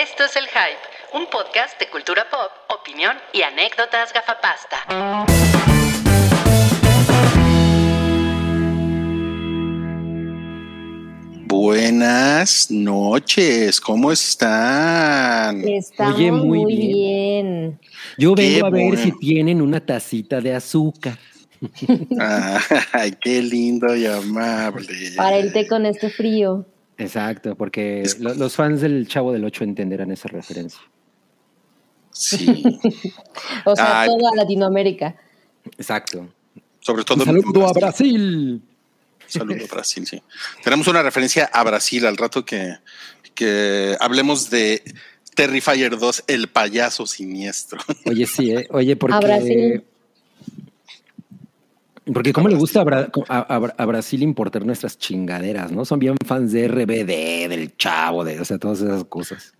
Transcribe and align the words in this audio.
Esto 0.00 0.22
es 0.22 0.36
El 0.36 0.44
Hype, 0.46 1.18
un 1.18 1.26
podcast 1.26 1.76
de 1.80 1.88
cultura 1.88 2.24
pop, 2.30 2.52
opinión 2.68 3.16
y 3.32 3.42
anécdotas 3.42 4.12
gafapasta. 4.12 4.84
Buenas 11.46 12.70
noches, 12.70 13.80
¿cómo 13.80 14.12
están? 14.12 15.66
Estamos 15.66 16.14
Oye, 16.14 16.30
muy 16.30 16.58
muy, 16.60 16.76
bien. 16.76 16.92
bien. 16.92 17.80
Yo 18.18 18.34
Qué 18.34 18.42
vengo 18.42 18.66
a 18.66 18.70
ver 18.70 18.86
bueno. 18.90 19.02
si 19.02 19.12
tienen 19.18 19.60
una 19.60 19.80
tacita 19.84 20.40
de 20.40 20.54
azúcar. 20.54 21.18
Ay, 22.92 23.12
qué 23.20 23.42
lindo 23.42 23.96
y 23.96 24.06
amable. 24.06 24.86
Para 25.16 25.38
el 25.38 25.52
té 25.52 25.66
con 25.66 25.86
este 25.86 26.10
frío. 26.10 26.64
Exacto, 26.98 27.54
porque 27.54 28.02
lo- 28.18 28.34
los 28.34 28.54
fans 28.56 28.80
del 28.80 29.06
Chavo 29.08 29.32
del 29.32 29.44
Ocho 29.44 29.64
entenderán 29.64 30.10
esa 30.10 30.28
referencia. 30.28 30.80
Sí, 32.10 32.62
O 33.64 33.76
sea, 33.76 34.02
Ay. 34.02 34.08
toda 34.08 34.34
Latinoamérica. 34.34 35.16
Exacto. 35.76 36.28
sobre 36.80 37.04
todo. 37.04 37.24
Saludo 37.24 37.68
a 37.68 37.72
Brasil. 37.72 38.62
Saludo 39.26 39.64
a 39.64 39.74
Brasil, 39.74 40.06
sí. 40.06 40.22
Tenemos 40.64 40.88
una 40.88 41.02
referencia 41.02 41.44
a 41.52 41.62
Brasil 41.62 42.06
al 42.06 42.16
rato 42.16 42.44
que, 42.44 42.76
que 43.34 43.94
hablemos 44.00 44.48
de 44.50 44.82
Terrifier 45.34 45.98
2, 45.98 46.24
el 46.26 46.48
payaso 46.48 47.06
siniestro. 47.06 47.78
Oye, 48.06 48.26
sí, 48.26 48.52
¿eh? 48.52 48.66
Oye, 48.70 48.96
porque... 48.96 49.14
A 49.16 49.20
Brasil. 49.20 49.84
Porque 52.12 52.32
cómo 52.32 52.48
le 52.48 52.56
gusta 52.56 52.80
a, 52.80 52.84
Bra- 52.84 53.10
a- 53.28 53.54
a- 53.56 53.74
a 53.82 53.86
Brasil 53.86 54.22
importar 54.22 54.64
nuestras 54.64 54.98
chingaderas, 54.98 55.70
¿no? 55.72 55.84
Son 55.84 55.98
bien 55.98 56.16
fans 56.26 56.52
de 56.52 56.66
RBD, 56.68 57.48
del 57.48 57.76
Chavo, 57.76 58.24
de, 58.24 58.40
o 58.40 58.44
sea, 58.44 58.58
todas 58.58 58.80
esas 58.80 59.04
cosas. 59.04 59.52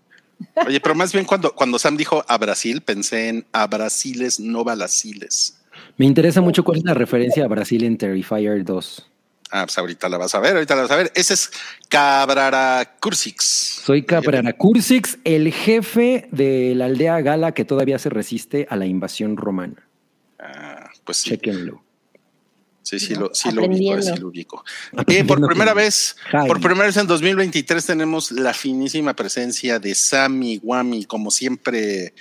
Oye, 0.65 0.79
pero 0.79 0.95
más 0.95 1.11
bien 1.11 1.25
cuando, 1.25 1.53
cuando 1.53 1.77
Sam 1.79 1.97
dijo 1.97 2.23
a 2.27 2.37
Brasil, 2.37 2.81
pensé 2.81 3.27
en 3.29 3.45
a 3.51 3.67
Brasiles, 3.67 4.39
no 4.39 4.63
balaciles. 4.63 5.57
Me 5.97 6.05
interesa 6.05 6.41
mucho 6.41 6.63
cuál 6.63 6.77
es 6.79 6.83
la 6.85 6.93
referencia 6.93 7.43
a 7.43 7.47
Brasil 7.47 7.83
en 7.83 7.97
Terrifier 7.97 8.63
2. 8.63 9.05
Ah, 9.51 9.65
pues 9.65 9.77
ahorita 9.77 10.07
la 10.09 10.17
vas 10.17 10.35
a 10.35 10.39
ver, 10.39 10.53
ahorita 10.53 10.75
la 10.75 10.83
vas 10.83 10.91
a 10.91 10.95
ver. 10.95 11.11
Ese 11.15 11.33
es 11.33 11.51
Cabrara 11.89 12.95
Cursix. 13.01 13.81
Soy 13.83 14.03
Caprara 14.03 14.53
Cursix, 14.53 15.17
el 15.23 15.51
jefe 15.51 16.27
de 16.31 16.73
la 16.75 16.85
aldea 16.85 17.19
gala 17.21 17.51
que 17.53 17.65
todavía 17.65 17.99
se 17.99 18.09
resiste 18.09 18.67
a 18.69 18.75
la 18.75 18.85
invasión 18.85 19.37
romana. 19.37 19.87
Ah, 20.39 20.89
pues 21.03 21.17
sí. 21.17 21.31
Chequenlo. 21.31 21.83
Sí, 22.89 22.99
sí, 22.99 23.13
lo, 23.13 23.29
sí 23.35 23.51
lo 23.51 23.65
ubico, 23.65 24.01
sí 24.01 24.17
lo 24.19 24.27
ubico. 24.29 24.63
Aprendiendo 24.97 25.35
por 25.35 25.47
primera 25.47 25.75
vez, 25.75 26.15
por 26.47 26.59
primera 26.59 26.85
vez 26.87 26.97
en 26.97 27.05
2023 27.05 27.85
tenemos 27.85 28.31
la 28.31 28.51
finísima 28.51 29.13
presencia 29.15 29.77
de 29.77 29.93
Sammy 29.93 30.59
Wami, 30.63 31.05
como 31.05 31.29
siempre, 31.29 32.15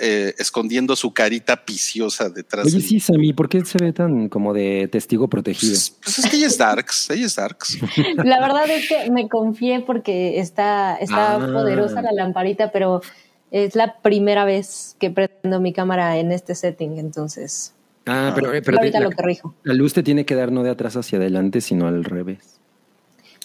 eh, 0.00 0.32
escondiendo 0.38 0.96
su 0.96 1.12
carita 1.12 1.62
piciosa 1.64 2.30
detrás 2.30 2.64
Oye, 2.66 2.76
de 2.76 2.80
sí, 2.80 3.00
Sammy, 3.00 3.34
¿por 3.34 3.50
qué 3.50 3.62
se 3.66 3.76
ve 3.76 3.92
tan 3.92 4.30
como 4.30 4.54
de 4.54 4.88
testigo 4.90 5.28
protegido? 5.28 5.72
Pues, 5.72 5.90
pues 6.02 6.18
es 6.20 6.26
que 6.30 6.36
ella 6.38 6.46
es 6.46 6.56
Darks, 6.56 7.10
ella 7.10 7.26
es 7.26 7.36
Darks. 7.36 7.78
La 8.24 8.40
verdad 8.40 8.70
es 8.70 8.88
que 8.88 9.10
me 9.10 9.28
confié 9.28 9.80
porque 9.80 10.40
está, 10.40 10.96
está 10.96 11.34
Ah. 11.36 11.38
poderosa 11.52 12.00
la 12.00 12.12
lamparita, 12.12 12.72
pero 12.72 13.02
es 13.50 13.74
la 13.74 13.98
primera 14.00 14.46
vez 14.46 14.96
que 14.98 15.10
prendo 15.10 15.60
mi 15.60 15.74
cámara 15.74 16.16
en 16.18 16.32
este 16.32 16.54
setting, 16.54 16.98
entonces 16.98 17.74
Ah, 18.08 18.32
pero, 18.34 18.52
eh, 18.54 18.62
pero 18.62 18.78
ahorita 18.78 18.98
la, 19.00 19.04
lo 19.08 19.12
corrijo. 19.12 19.54
la 19.62 19.74
luz 19.74 19.92
te 19.92 20.02
tiene 20.02 20.24
que 20.24 20.34
dar 20.34 20.50
no 20.50 20.62
de 20.62 20.70
atrás 20.70 20.96
hacia 20.96 21.18
adelante, 21.18 21.60
sino 21.60 21.86
al 21.86 22.04
revés. 22.04 22.58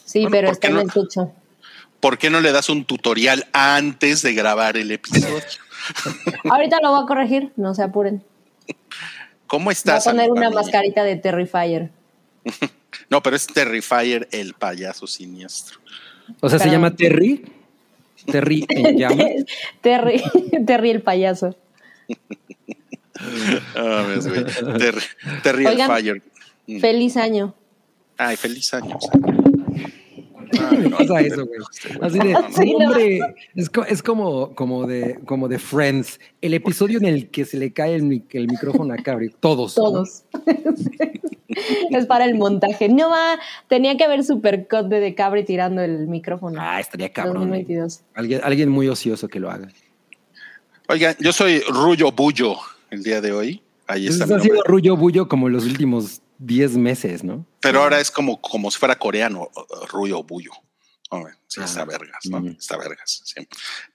Sí, 0.06 0.22
Bueno, 0.22 0.32
pero 0.32 0.48
¿por 0.48 0.54
está 0.54 0.68
qué 0.68 0.72
en 0.72 0.76
no? 0.76 0.82
el 0.82 0.92
techo. 0.92 1.32
¿Por 2.00 2.18
qué 2.18 2.30
no 2.30 2.42
le 2.42 2.52
das 2.52 2.70
un 2.70 2.86
tutorial 2.86 3.46
antes 3.54 4.22
de 4.22 4.34
grabar 4.34 4.78
el 4.78 4.92
episodio? 4.92 5.42
Ahorita 6.50 6.80
lo 6.82 6.92
voy 6.92 7.04
a 7.04 7.08
corregir, 7.08 7.52
no 7.56 7.74
se 7.76 7.84
apuren. 7.84 8.24
¿Cómo 9.48 9.66
Voy 9.66 9.72
a 9.72 9.74
estás? 9.74 10.06
poner 10.06 10.32
una 10.32 10.50
mascarita 10.50 11.04
de 11.04 11.16
Terrifier. 11.18 11.90
No, 13.10 13.22
pero 13.24 13.36
es 13.36 13.48
Terrifier, 13.48 14.28
el 14.32 14.54
payaso 14.54 15.08
siniestro. 15.08 15.80
O 16.42 16.50
sea, 16.50 16.60
se 16.60 16.70
llama 16.70 16.96
Terry. 16.96 17.44
Terry 18.26 18.66
en 18.70 18.98
llamas. 18.98 19.26
Terry, 19.82 20.22
Terry 20.66 20.90
el 20.92 21.02
payaso. 21.02 21.56
Ah, 23.76 24.06
ves, 24.08 24.28
güey. 24.28 24.44
Terry, 24.78 25.02
Terry 25.44 25.66
el 25.66 25.72
Oigan. 25.72 25.90
Fire. 25.90 26.22
Mm. 26.68 26.80
Feliz 26.80 27.18
año. 27.18 27.54
Ay, 28.18 28.36
feliz 28.38 28.74
año. 28.74 28.98
No 30.78 30.98
pasa 30.98 31.20
eso, 31.22 31.46
güey. 31.48 31.60
Así 32.02 32.20
de, 32.20 32.36
Sí, 32.52 32.76
hombre, 32.76 33.20
es, 33.56 33.70
co- 33.70 33.86
es 33.86 34.04
como, 34.04 34.54
como, 34.54 34.86
de, 34.86 35.20
como 35.26 35.48
de 35.48 35.58
Friends, 35.58 36.20
el 36.42 36.54
episodio 36.54 37.00
en 37.00 37.06
el 37.06 37.30
que 37.30 37.44
se 37.46 37.58
le 37.58 37.74
cae 37.74 37.96
el, 37.96 38.04
mi- 38.04 38.24
el 38.32 38.48
micrófono 38.48 38.94
a 38.94 38.98
Cabri. 38.98 39.30
Todos. 39.40 39.76
¿no? 39.78 39.84
Todos. 39.86 40.24
es 41.90 42.06
para 42.06 42.26
el 42.26 42.36
montaje. 42.36 42.88
No 42.90 43.10
va, 43.10 43.40
tenía 43.68 43.98
que 43.98 44.04
haber 44.04 44.24
supercut 44.24 44.88
de 44.88 45.00
De 45.00 45.16
Cabri 45.16 45.44
tirando 45.44 45.82
el 45.82 46.08
micrófono. 46.08 46.60
Ah, 46.62 46.80
estaría 46.80 47.12
cabrón. 47.12 47.38
eh. 47.38 47.40
2022. 47.66 48.02
Alguien, 48.14 48.42
alguien 48.44 48.70
muy 48.70 48.88
ocioso 48.88 49.28
que 49.28 49.40
lo 49.40 49.50
haga. 49.50 49.70
Oigan, 50.88 51.16
yo 51.20 51.32
soy 51.34 51.62
Rullo 51.62 52.12
Bullo 52.12 52.56
el 52.94 53.04
día 53.04 53.22
de 53.22 53.32
hoy. 53.32 53.64
Ahí 53.88 54.08
está. 54.08 54.24
Entonces 54.24 54.38
ha 54.38 54.50
sido 54.56 54.64
rullo 54.64 54.96
bullo 54.96 55.28
como 55.28 55.50
los 55.50 55.66
últimos 55.66 56.22
10 56.40 56.78
meses, 56.78 57.24
¿no? 57.24 57.46
Pero 57.60 57.82
ahora 57.82 58.00
es 58.00 58.10
como, 58.12 58.40
como 58.42 58.70
si 58.72 58.80
fuera 58.80 58.96
coreano, 58.98 59.50
Rullo 59.92 60.24
Bullo. 60.24 60.52
Hombre, 61.10 61.34
sí, 61.48 61.60
Ah, 61.62 61.66
está 61.66 61.86
vergas, 61.86 62.26
¿no? 62.30 62.40
mm. 62.42 62.48
Está 62.60 62.78
vergas, 62.78 63.22
sí. 63.24 63.48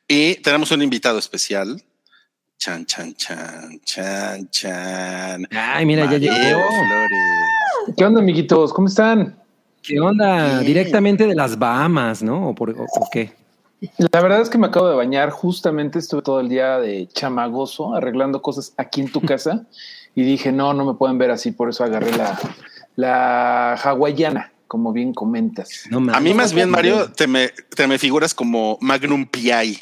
Y 0.06 0.36
tenemos 0.36 0.70
un 0.70 0.82
invitado 0.82 1.18
especial. 1.18 1.82
Chan, 2.58 2.86
chan, 2.86 3.14
chan, 3.14 3.80
chan, 3.84 4.48
chan. 4.50 5.48
Ay, 5.50 5.86
mira, 5.86 6.10
ya 6.10 6.18
llegó. 6.18 6.60
Flores. 6.60 7.94
¿Qué 7.96 8.04
onda, 8.04 8.20
amiguitos? 8.20 8.72
¿Cómo 8.72 8.88
están? 8.88 9.38
¿Qué 9.82 9.98
onda? 10.00 10.54
Bien. 10.60 10.66
Directamente 10.66 11.26
de 11.26 11.34
las 11.34 11.58
Bahamas, 11.58 12.22
¿no? 12.22 12.48
¿O, 12.50 12.54
por, 12.54 12.70
o- 12.70 12.82
o 12.84 13.08
qué? 13.12 13.32
La 14.12 14.20
verdad 14.20 14.40
es 14.40 14.50
que 14.50 14.58
me 14.58 14.66
acabo 14.66 14.88
de 14.88 14.96
bañar. 14.96 15.30
Justamente 15.30 15.98
estuve 15.98 16.22
todo 16.22 16.40
el 16.40 16.48
día 16.48 16.78
de 16.78 17.08
chamagoso 17.08 17.94
arreglando 17.94 18.42
cosas 18.42 18.74
aquí 18.76 19.00
en 19.00 19.12
tu 19.12 19.20
casa 19.26 19.66
y 20.14 20.22
dije, 20.22 20.52
no, 20.52 20.74
no 20.74 20.84
me 20.84 20.94
pueden 20.94 21.18
ver 21.18 21.30
así. 21.30 21.52
Por 21.52 21.68
eso 21.68 21.84
agarré 21.84 22.16
la, 22.16 22.38
la 22.96 23.74
hawaiana, 23.74 24.52
como 24.66 24.92
bien 24.92 25.14
comentas. 25.14 25.84
No 25.90 26.12
A 26.12 26.20
mí 26.20 26.34
más 26.34 26.52
bien, 26.52 26.70
Mario, 26.70 27.12
te 27.12 27.26
me, 27.26 27.50
te 27.74 27.86
me 27.86 27.98
figuras 27.98 28.34
como 28.34 28.78
Magnum 28.80 29.26
P.I., 29.26 29.78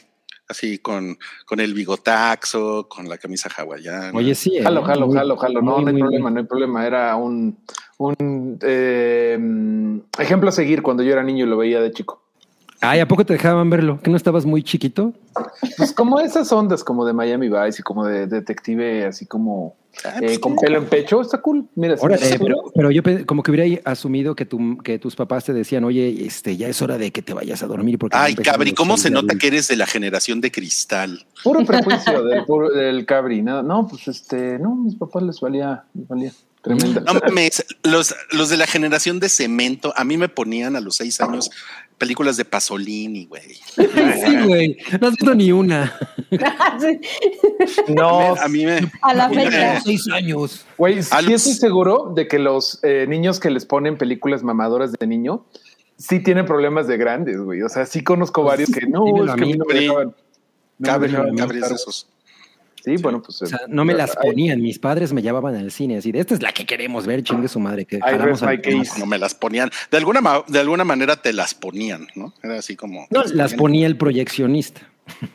así 0.49 0.79
con, 0.79 1.19
con 1.45 1.59
el 1.59 1.75
bigotaxo, 1.75 2.87
con 2.89 3.09
la 3.09 3.19
camisa 3.19 3.49
hawaiana. 3.57 4.13
Oye, 4.15 4.35
sí. 4.35 4.59
¿eh? 4.59 4.63
Jalo, 4.63 4.85
jalo, 4.85 5.11
jalo, 5.11 5.37
jalo. 5.37 5.63
No, 5.63 5.79
muy, 5.79 5.85
no 5.85 5.89
hay 5.89 5.95
muy 5.95 6.03
problema, 6.03 6.29
bien. 6.29 6.35
no 6.35 6.41
hay 6.41 6.47
problema. 6.47 6.87
Era 6.87 7.17
un, 7.17 7.59
un 7.99 8.59
eh, 8.63 9.39
ejemplo 10.19 10.51
a 10.51 10.53
seguir 10.53 10.83
cuando 10.83 11.03
yo 11.03 11.13
era 11.13 11.23
niño 11.23 11.47
y 11.47 11.49
lo 11.49 11.57
veía 11.57 11.81
de 11.81 11.91
chico. 11.91 12.26
Ay, 12.81 13.01
¿a 13.01 13.09
poco 13.09 13.25
te 13.25 13.33
dejaban 13.33 13.71
verlo? 13.71 14.01
¿Que 14.03 14.11
no 14.11 14.17
estabas 14.17 14.45
muy 14.47 14.63
chiquito? 14.63 15.13
Pues 15.77 15.93
como 15.93 16.21
esas 16.21 16.51
ondas 16.53 16.85
como 16.85 17.05
de 17.07 17.13
Miami 17.13 17.49
Vice 17.49 17.81
y 17.81 17.83
como 17.83 18.05
de 18.05 18.27
detective, 18.27 19.07
así 19.07 19.27
como 19.27 19.77
Ah, 20.05 20.17
eh, 20.19 20.27
pues, 20.27 20.39
con 20.41 20.57
pelo 20.57 20.77
en 20.77 20.85
pecho, 20.85 21.23
está 21.23 21.41
cool. 21.41 21.67
Mira, 21.75 21.97
Órale, 21.99 22.23
sí, 22.23 22.37
pero, 22.39 22.57
pero 22.75 22.91
yo 22.91 23.03
como 23.25 23.43
que 23.43 23.51
hubiera 23.51 23.81
asumido 23.91 24.35
que, 24.37 24.45
tu, 24.45 24.77
que 24.79 24.99
tus 24.99 25.17
papás 25.17 25.45
te 25.47 25.55
decían, 25.55 25.85
oye, 25.85 26.27
este, 26.27 26.55
ya 26.59 26.69
es 26.69 26.83
hora 26.83 26.99
de 26.99 27.11
que 27.13 27.23
te 27.23 27.33
vayas 27.33 27.63
a 27.63 27.67
dormir. 27.67 27.99
Porque 27.99 28.15
Ay, 28.15 28.35
Cabri, 28.35 28.73
¿cómo 28.75 28.99
se 28.99 29.09
nota 29.09 29.21
adultos". 29.21 29.39
que 29.41 29.47
eres 29.47 29.69
de 29.69 29.77
la 29.77 29.87
generación 29.87 30.43
de 30.43 30.51
cristal? 30.53 31.25
Puro 31.43 31.61
prejuicio 31.67 32.23
del, 32.25 32.45
puro- 32.45 32.69
del 32.71 33.07
cabri. 33.07 33.41
No, 33.41 33.63
no, 33.63 33.89
pues 33.89 34.07
este, 34.09 34.59
no, 34.59 34.75
mis 34.77 34.97
papás 34.97 35.23
les 35.23 35.41
valía, 35.41 35.85
les 35.95 36.07
valía 36.07 36.33
tremenda. 36.61 37.01
No 37.01 37.15
mames, 37.19 37.65
los, 37.83 38.15
los 38.33 38.51
de 38.51 38.59
la 38.59 38.67
generación 38.67 39.19
de 39.19 39.31
cemento, 39.31 39.95
a 39.97 40.05
mí 40.05 40.19
me 40.19 40.29
ponían 40.29 40.77
a 40.77 40.81
los 40.81 40.97
seis 40.97 41.23
años 41.23 41.51
películas 41.99 42.37
de 42.37 42.45
Pasolini, 42.45 43.27
güey. 43.27 43.55
Sí, 43.77 44.37
güey. 44.47 44.77
No 45.01 45.09
has 45.09 45.15
visto 45.15 45.35
ni 45.35 45.53
una. 45.53 45.99
Sí, 46.81 47.01
No, 47.95 48.35
A 48.37 48.49
mí 48.49 48.65
me. 48.67 48.81
a 49.03 49.15
la 49.15 49.29
fecha. 49.31 49.81
Seis 49.81 50.07
años. 50.13 50.65
güey, 50.77 51.03
sí 51.03 51.33
estoy 51.33 51.55
seguro 51.55 52.13
de 52.15 52.29
que 52.29 52.39
los 52.39 52.81
eh, 52.83 53.07
niños 53.09 53.41
que 53.41 53.51
les 53.51 53.65
ponen 53.65 53.97
películas 53.99 54.43
mamadoras 54.43 54.93
de 54.93 55.07
niño 55.07 55.45
sí 55.99 56.21
tienen 56.23 56.47
problemas 56.47 56.87
de 56.87 56.97
grandes, 56.97 57.41
güey. 57.41 57.63
O 57.63 57.69
sea, 57.69 57.87
sí 57.87 58.03
conozco 58.03 58.43
varios 58.43 58.71
que 58.71 58.87
no, 58.87 59.25
es 59.25 59.25
que 59.27 59.31
a 59.33 59.37
mí, 59.37 59.53
no 59.55 59.65
me 59.65 59.75
dejaban. 59.75 60.07
no 60.09 60.15
me 60.79 60.87
Cabri, 60.89 61.11
dejaban 61.11 61.37
Cabri 61.37 61.57
es 61.59 61.63
ver. 61.63 61.71
de 61.71 61.77
esos. 61.77 62.09
Sí, 62.87 62.97
bueno, 63.03 63.21
pues. 63.21 63.43
O 63.43 63.47
sea, 63.47 63.59
no 63.67 63.85
me 63.85 63.95
las 63.95 64.15
ponían. 64.15 64.63
Mis 64.63 64.79
padres 64.79 65.13
me 65.13 65.21
llevaban 65.21 65.57
al 65.57 65.73
cine 65.73 65.97
así 65.97 66.13
de 66.13 66.21
esta 66.21 66.35
es 66.35 66.41
la 66.43 66.53
que 66.53 66.65
queremos 66.65 67.05
ver, 67.05 67.25
chingue 67.25 67.49
su 67.49 67.59
madre. 67.59 67.85
Que 67.85 67.97
I 67.97 68.17
rest 68.17 68.45
my 68.45 68.61
case. 68.61 68.99
No 69.01 69.07
me 69.07 69.19
las 69.19 69.35
ponían. 69.35 69.71
De 69.91 69.97
alguna, 69.97 70.21
ma- 70.21 70.45
de 70.47 70.61
alguna 70.61 70.85
manera 70.85 71.17
te 71.17 71.33
las 71.33 71.53
ponían, 71.53 72.07
¿no? 72.15 72.33
Era 72.45 72.59
así 72.61 72.77
como. 72.77 73.09
No, 73.11 73.25
las 73.25 73.55
ponía 73.55 73.89
el 73.89 73.97
proyeccionista. 73.97 74.83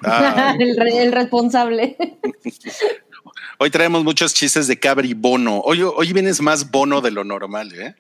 Ah, 0.02 0.56
el, 0.60 0.78
re- 0.78 1.04
el 1.04 1.12
responsable. 1.12 1.98
hoy 3.58 3.70
traemos 3.70 4.04
muchos 4.06 4.34
chistes 4.34 4.68
de 4.68 4.80
Cabri 4.80 5.14
Bono. 5.14 5.60
Hoy, 5.60 5.82
hoy 5.82 6.14
vienes 6.14 6.40
más 6.42 6.72
bono 6.72 7.02
de 7.02 7.12
lo 7.12 7.26
normal, 7.26 7.74
¿eh? 7.74 7.96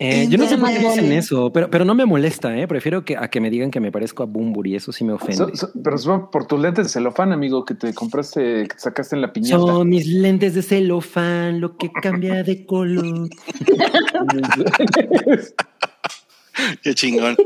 Eh, 0.00 0.28
yo 0.30 0.38
no 0.38 0.46
sé 0.46 0.56
por 0.56 0.68
qué 0.68 0.78
dicen 0.78 1.10
eso, 1.12 1.50
pero, 1.52 1.68
pero 1.70 1.84
no 1.84 1.92
me 1.92 2.06
molesta, 2.06 2.56
¿eh? 2.56 2.68
Prefiero 2.68 3.04
que, 3.04 3.16
a 3.16 3.28
que 3.28 3.40
me 3.40 3.50
digan 3.50 3.72
que 3.72 3.80
me 3.80 3.90
parezco 3.90 4.22
a 4.22 4.26
Bumburi, 4.26 4.76
eso 4.76 4.92
sí 4.92 5.02
me 5.04 5.12
ofende. 5.12 5.34
So- 5.36 5.50
so- 5.56 5.70
pero 5.82 5.98
son 5.98 6.30
por 6.30 6.46
tus 6.46 6.60
lentes 6.60 6.86
de 6.86 6.90
celofán, 6.90 7.32
amigo, 7.32 7.64
que 7.64 7.74
te 7.74 7.92
compraste, 7.92 8.62
que 8.68 8.74
te 8.74 8.78
sacaste 8.78 9.16
en 9.16 9.22
la 9.22 9.32
piñata. 9.32 9.56
Son 9.58 9.88
mis 9.88 10.06
lentes 10.06 10.54
de 10.54 10.62
celofán, 10.62 11.60
lo 11.60 11.76
que 11.76 11.90
cambia 11.90 12.44
de 12.44 12.64
color. 12.64 13.28
Qué 16.82 16.94
chingón. 16.94 17.36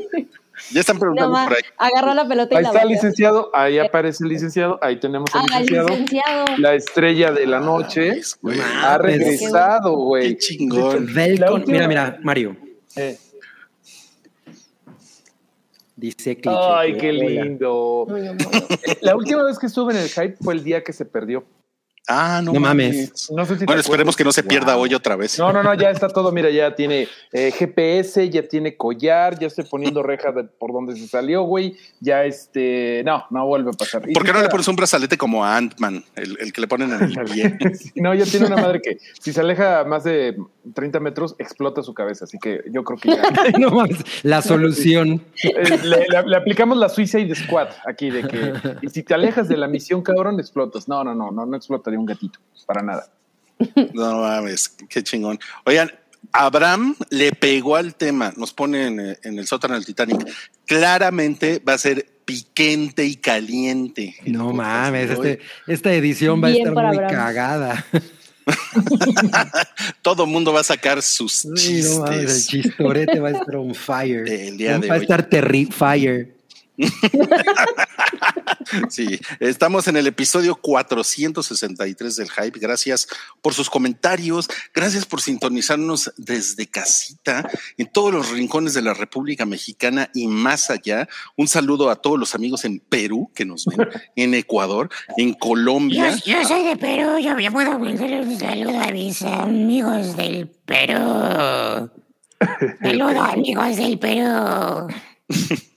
Ya 0.72 0.80
están 0.80 0.98
preguntando 0.98 1.36
No, 1.38 1.44
por 1.44 1.54
ahí. 1.56 1.62
agarró 1.78 2.14
la 2.14 2.26
pelota 2.26 2.54
y 2.54 2.56
Ahí 2.58 2.62
la 2.62 2.68
está 2.70 2.82
el 2.82 2.88
licenciado, 2.88 3.50
ahí 3.54 3.78
aparece 3.78 4.24
el 4.24 4.30
licenciado, 4.30 4.78
ahí 4.82 4.98
tenemos 4.98 5.28
al 5.34 5.42
Ah, 5.42 5.60
licenciado. 5.60 5.88
licenciado. 5.88 6.44
La 6.58 6.74
estrella 6.74 7.32
de 7.32 7.46
la 7.46 7.60
noche 7.60 8.08
mames, 8.08 8.38
güey. 8.40 8.58
ha 8.82 8.98
regresado, 8.98 9.96
güey. 9.96 10.28
Qué 10.34 10.38
chingón. 10.38 11.06
La 11.06 11.12
Velcon, 11.12 11.52
última- 11.54 11.72
mira, 11.76 11.88
mira, 11.88 12.18
Mario. 12.22 12.56
Eh, 12.96 13.18
Dice 15.94 16.34
cliché. 16.36 16.56
Ay, 16.58 16.96
qué 16.96 17.12
lindo. 17.12 18.06
La 19.02 19.14
última 19.14 19.44
vez 19.44 19.58
que 19.58 19.66
estuve 19.66 19.92
en 19.92 20.00
el 20.00 20.08
hype 20.08 20.36
fue 20.42 20.54
el 20.54 20.64
día 20.64 20.82
que 20.82 20.92
se 20.92 21.04
perdió. 21.04 21.44
Ah, 22.08 22.40
no, 22.42 22.52
No 22.52 22.60
mames. 22.60 22.94
mames. 22.94 23.30
No 23.30 23.46
sé 23.46 23.54
si 23.54 23.60
te 23.60 23.64
Bueno, 23.66 23.80
esperemos 23.80 24.16
que 24.16 24.24
no 24.24 24.32
se 24.32 24.42
pierda 24.42 24.76
hoy 24.76 24.92
otra 24.92 25.14
vez. 25.14 25.38
No, 25.38 25.52
no, 25.52 25.62
no, 25.62 25.72
ya 25.74 25.90
está 25.90 26.08
todo. 26.08 26.32
Mira, 26.32 26.50
ya 26.50 26.74
tiene 26.74 27.06
eh, 27.32 27.52
GPS, 27.52 28.28
ya 28.28 28.42
tiene 28.42 28.76
collar, 28.76 29.38
ya 29.38 29.46
estoy 29.46 29.64
poniendo 29.64 30.02
reja 30.02 30.32
de 30.32 30.44
por 30.44 30.72
donde 30.72 30.96
se 30.96 31.06
salió, 31.06 31.42
güey. 31.42 31.76
Ya 32.00 32.24
este, 32.24 33.02
no, 33.04 33.24
no 33.30 33.46
vuelve 33.46 33.70
a 33.70 33.72
pasar. 33.74 34.02
¿Por 34.12 34.24
qué 34.24 34.32
no 34.32 34.42
le 34.42 34.48
pones 34.48 34.66
un 34.66 34.74
brazalete 34.76 35.16
como 35.16 35.44
a 35.44 35.56
Ant-Man, 35.56 36.04
el, 36.16 36.36
el 36.40 36.52
que 36.52 36.60
le 36.60 36.66
ponen 36.66 36.92
en 36.92 37.02
el 37.02 37.24
pie? 37.32 37.56
No, 37.94 38.12
ya 38.14 38.24
tiene 38.24 38.46
una 38.46 38.56
madre 38.56 38.82
que 38.82 38.98
si 39.20 39.32
se 39.32 39.40
aleja 39.40 39.84
más 39.84 40.02
de 40.02 40.36
30 40.74 41.00
metros, 41.00 41.34
explota 41.38 41.82
su 41.82 41.92
cabeza. 41.94 42.24
Así 42.24 42.38
que 42.38 42.60
yo 42.70 42.84
creo 42.84 42.98
que 42.98 43.08
ya. 43.10 43.22
No 43.58 43.70
mames, 43.70 43.98
la 44.22 44.42
solución. 44.42 45.24
Eh, 45.42 45.78
le, 45.84 46.06
le- 46.08 46.22
le 46.26 46.36
aplicamos 46.36 46.76
la 46.78 46.88
Suicide 46.88 47.34
Squad 47.34 47.68
aquí 47.86 48.10
de 48.10 48.22
que 48.28 48.52
y 48.82 48.88
si 48.88 49.02
te 49.02 49.14
alejas 49.14 49.48
de 49.48 49.56
la 49.56 49.66
misión, 49.68 50.02
cabrón, 50.02 50.38
explotas. 50.40 50.88
No, 50.88 51.02
no, 51.04 51.14
no, 51.14 51.30
no, 51.30 51.46
no 51.46 51.56
explotaría 51.56 51.98
un 51.98 52.06
gatito 52.06 52.38
para 52.66 52.82
nada. 52.82 53.08
No 53.94 54.18
mames, 54.20 54.68
qué 54.88 55.02
chingón. 55.02 55.38
Oigan, 55.64 55.90
Abraham 56.32 56.94
le 57.10 57.32
pegó 57.32 57.76
al 57.76 57.94
tema, 57.94 58.32
nos 58.36 58.52
pone 58.52 58.86
en, 58.86 59.00
en 59.22 59.38
el 59.38 59.46
sótano 59.46 59.74
del 59.74 59.84
Titanic. 59.84 60.26
Claramente 60.66 61.60
va 61.66 61.74
a 61.74 61.78
ser 61.78 62.06
piquente 62.24 63.04
y 63.04 63.16
caliente. 63.16 64.14
No 64.26 64.52
mames, 64.52 65.10
este, 65.10 65.40
esta 65.66 65.92
edición 65.92 66.42
va 66.42 66.48
a 66.48 66.50
estar 66.52 66.72
muy 66.72 66.82
Abraham. 66.84 67.10
cagada. 67.10 67.84
Todo 70.02 70.26
mundo 70.26 70.52
va 70.52 70.60
a 70.60 70.64
sacar 70.64 71.02
sus 71.02 71.46
Sí, 71.54 71.82
no 71.82 72.00
mames, 72.00 72.18
el 72.20 72.26
chistes. 72.26 72.46
chistorete 72.48 73.20
va 73.20 73.28
a 73.28 73.32
estar 73.32 73.56
on 73.56 73.74
fire. 73.74 74.28
El 74.28 74.56
día 74.56 74.78
de 74.78 74.88
va 74.88 74.94
a 74.94 74.98
hoy. 74.98 75.02
estar 75.04 75.28
terri 75.28 75.66
fire. 75.66 76.34
Sí, 78.88 79.18
estamos 79.40 79.88
en 79.88 79.96
el 79.96 80.06
episodio 80.06 80.54
463 80.54 82.16
del 82.16 82.30
Hype. 82.30 82.58
Gracias 82.58 83.08
por 83.40 83.54
sus 83.54 83.68
comentarios, 83.68 84.48
gracias 84.74 85.04
por 85.04 85.20
sintonizarnos 85.20 86.12
desde 86.16 86.66
casita 86.66 87.48
en 87.76 87.90
todos 87.90 88.12
los 88.12 88.30
rincones 88.30 88.74
de 88.74 88.82
la 88.82 88.94
República 88.94 89.46
Mexicana 89.46 90.10
y 90.14 90.26
más 90.26 90.70
allá. 90.70 91.08
Un 91.36 91.48
saludo 91.48 91.90
a 91.90 91.96
todos 91.96 92.18
los 92.18 92.34
amigos 92.34 92.64
en 92.64 92.80
Perú 92.80 93.30
que 93.34 93.44
nos 93.44 93.66
ven, 93.66 93.88
en 94.16 94.34
Ecuador, 94.34 94.90
en 95.16 95.34
Colombia. 95.34 96.16
Yo, 96.24 96.40
yo 96.40 96.48
soy 96.48 96.64
de 96.64 96.76
Perú, 96.76 97.18
yo 97.18 97.34
me 97.34 97.50
puedo 97.50 97.78
mandarle 97.78 98.22
un 98.22 98.38
saludo 98.38 98.80
a 98.80 98.90
mis 98.90 99.22
amigos 99.22 100.16
del 100.16 100.48
Perú. 100.64 101.90
Saludos 102.82 103.16
amigos 103.16 103.76
del 103.76 103.98
Perú. 103.98 104.88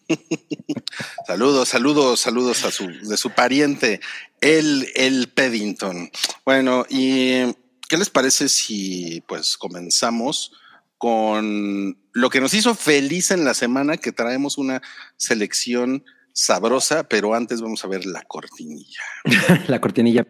Saludos, 1.28 1.70
saludos, 1.70 2.20
saludos 2.20 2.64
a 2.66 2.72
su, 2.72 2.88
de 2.88 3.18
su 3.18 3.32
pariente, 3.32 4.00
el, 4.42 4.88
el 4.96 5.30
Peddington. 5.30 6.12
Bueno, 6.46 6.86
y 6.90 7.54
¿qué 7.90 7.98
les 7.98 8.10
parece 8.10 8.50
si 8.50 9.24
pues 9.28 9.58
comenzamos 9.58 10.52
con 10.98 11.98
lo 12.14 12.30
que 12.30 12.42
nos 12.42 12.54
hizo 12.54 12.76
feliz 12.76 13.32
en 13.32 13.44
la 13.44 13.54
semana, 13.54 13.98
que 13.98 14.12
traemos 14.12 14.58
una 14.58 14.82
selección 15.18 16.06
sabrosa, 16.34 17.08
pero 17.08 17.34
antes 17.34 17.62
vamos 17.62 17.84
a 17.84 17.88
ver 17.88 18.06
la 18.06 18.24
cortinilla. 18.24 19.02
La 19.68 19.80
cortinilla. 19.80 20.26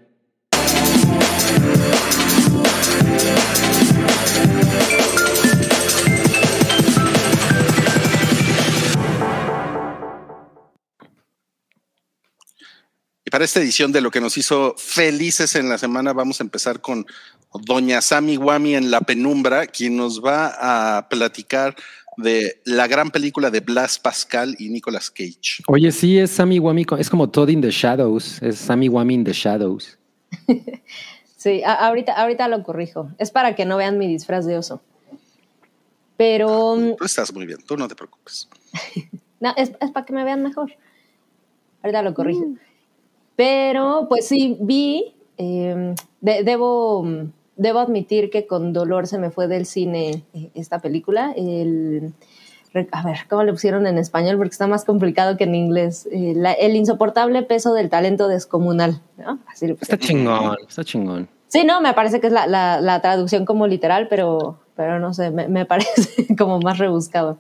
Y 13.25 13.31
para 13.31 13.43
esta 13.43 13.59
edición 13.59 13.91
de 13.91 14.01
lo 14.01 14.11
que 14.11 14.21
nos 14.21 14.37
hizo 14.37 14.75
felices 14.77 15.55
en 15.55 15.67
la 15.67 15.79
semana, 15.79 16.13
vamos 16.13 16.39
a 16.39 16.43
empezar 16.43 16.79
con 16.79 17.07
Doña 17.63 17.99
Sami 18.01 18.37
Wami 18.37 18.75
en 18.75 18.91
la 18.91 19.01
penumbra, 19.01 19.65
quien 19.65 19.97
nos 19.97 20.23
va 20.23 20.97
a 20.97 21.09
platicar 21.09 21.75
de 22.17 22.61
la 22.65 22.87
gran 22.87 23.09
película 23.09 23.49
de 23.49 23.61
Blas 23.61 23.97
Pascal 23.97 24.55
y 24.59 24.69
Nicolas 24.69 25.09
Cage. 25.09 25.63
Oye, 25.67 25.91
sí, 25.91 26.19
es 26.19 26.31
Sammy 26.31 26.59
Wami, 26.59 26.85
es 26.99 27.09
como 27.09 27.29
Todd 27.29 27.49
in 27.49 27.61
the 27.61 27.71
Shadows. 27.71 28.41
Es 28.43 28.59
Sammy 28.59 28.89
Wami 28.89 29.15
in 29.15 29.23
the 29.23 29.33
Shadows. 29.33 29.97
Sí, 31.37 31.61
ahorita, 31.63 32.13
ahorita 32.13 32.47
lo 32.47 32.63
corrijo. 32.63 33.11
Es 33.19 33.29
para 33.29 33.53
que 33.53 33.65
no 33.65 33.77
vean 33.77 33.99
mi 33.99 34.07
disfraz 34.07 34.47
de 34.47 34.57
oso. 34.57 34.81
Pero 36.17 36.75
mm, 36.75 36.95
Tú 36.95 37.05
estás 37.05 37.31
muy 37.31 37.45
bien, 37.45 37.59
tú 37.67 37.77
no 37.77 37.87
te 37.87 37.93
preocupes. 37.93 38.49
no, 39.39 39.53
es, 39.55 39.73
es 39.79 39.91
para 39.91 40.07
que 40.07 40.13
me 40.13 40.23
vean 40.23 40.41
mejor. 40.41 40.73
Ahorita 41.83 42.01
lo 42.01 42.15
corrijo. 42.15 42.55
Pero, 43.35 44.07
pues 44.09 44.27
sí, 44.27 44.57
vi. 44.59 45.13
eh, 45.37 45.93
de- 46.21 46.43
debo, 46.43 47.05
debo 47.57 47.79
admitir 47.79 48.29
que 48.29 48.47
con 48.47 48.71
dolor 48.73 49.05
se 49.07 49.17
me 49.17 49.29
fue 49.31 49.47
del 49.47 49.65
cine 49.65 50.23
eh, 50.33 50.49
esta 50.55 50.79
película. 50.79 51.33
El, 51.35 52.13
a 52.91 53.03
ver, 53.03 53.17
¿cómo 53.29 53.43
le 53.43 53.51
pusieron 53.51 53.85
en 53.87 53.97
español? 53.97 54.37
Porque 54.37 54.51
está 54.51 54.67
más 54.67 54.85
complicado 54.85 55.35
que 55.37 55.43
en 55.45 55.55
inglés. 55.55 56.07
Eh, 56.11 56.33
la- 56.35 56.53
el 56.53 56.75
insoportable 56.75 57.43
peso 57.43 57.73
del 57.73 57.89
talento 57.89 58.27
descomunal. 58.27 59.01
¿no? 59.17 59.39
Así 59.47 59.65
Está 59.81 59.97
chingón, 59.97 60.55
está 60.67 60.83
chingón. 60.83 61.27
Sí, 61.47 61.63
no, 61.63 61.79
me 61.81 61.93
parece 61.93 62.19
que 62.19 62.27
es 62.27 62.33
la, 62.33 62.47
la- 62.47 62.79
la 62.81 63.01
traducción 63.01 63.45
como 63.45 63.67
literal, 63.67 64.07
pero, 64.09 64.57
pero 64.75 64.99
no 64.99 65.13
sé, 65.13 65.31
me, 65.31 65.47
me 65.47 65.65
parece 65.65 66.35
como 66.37 66.59
más 66.59 66.77
rebuscado. 66.77 67.37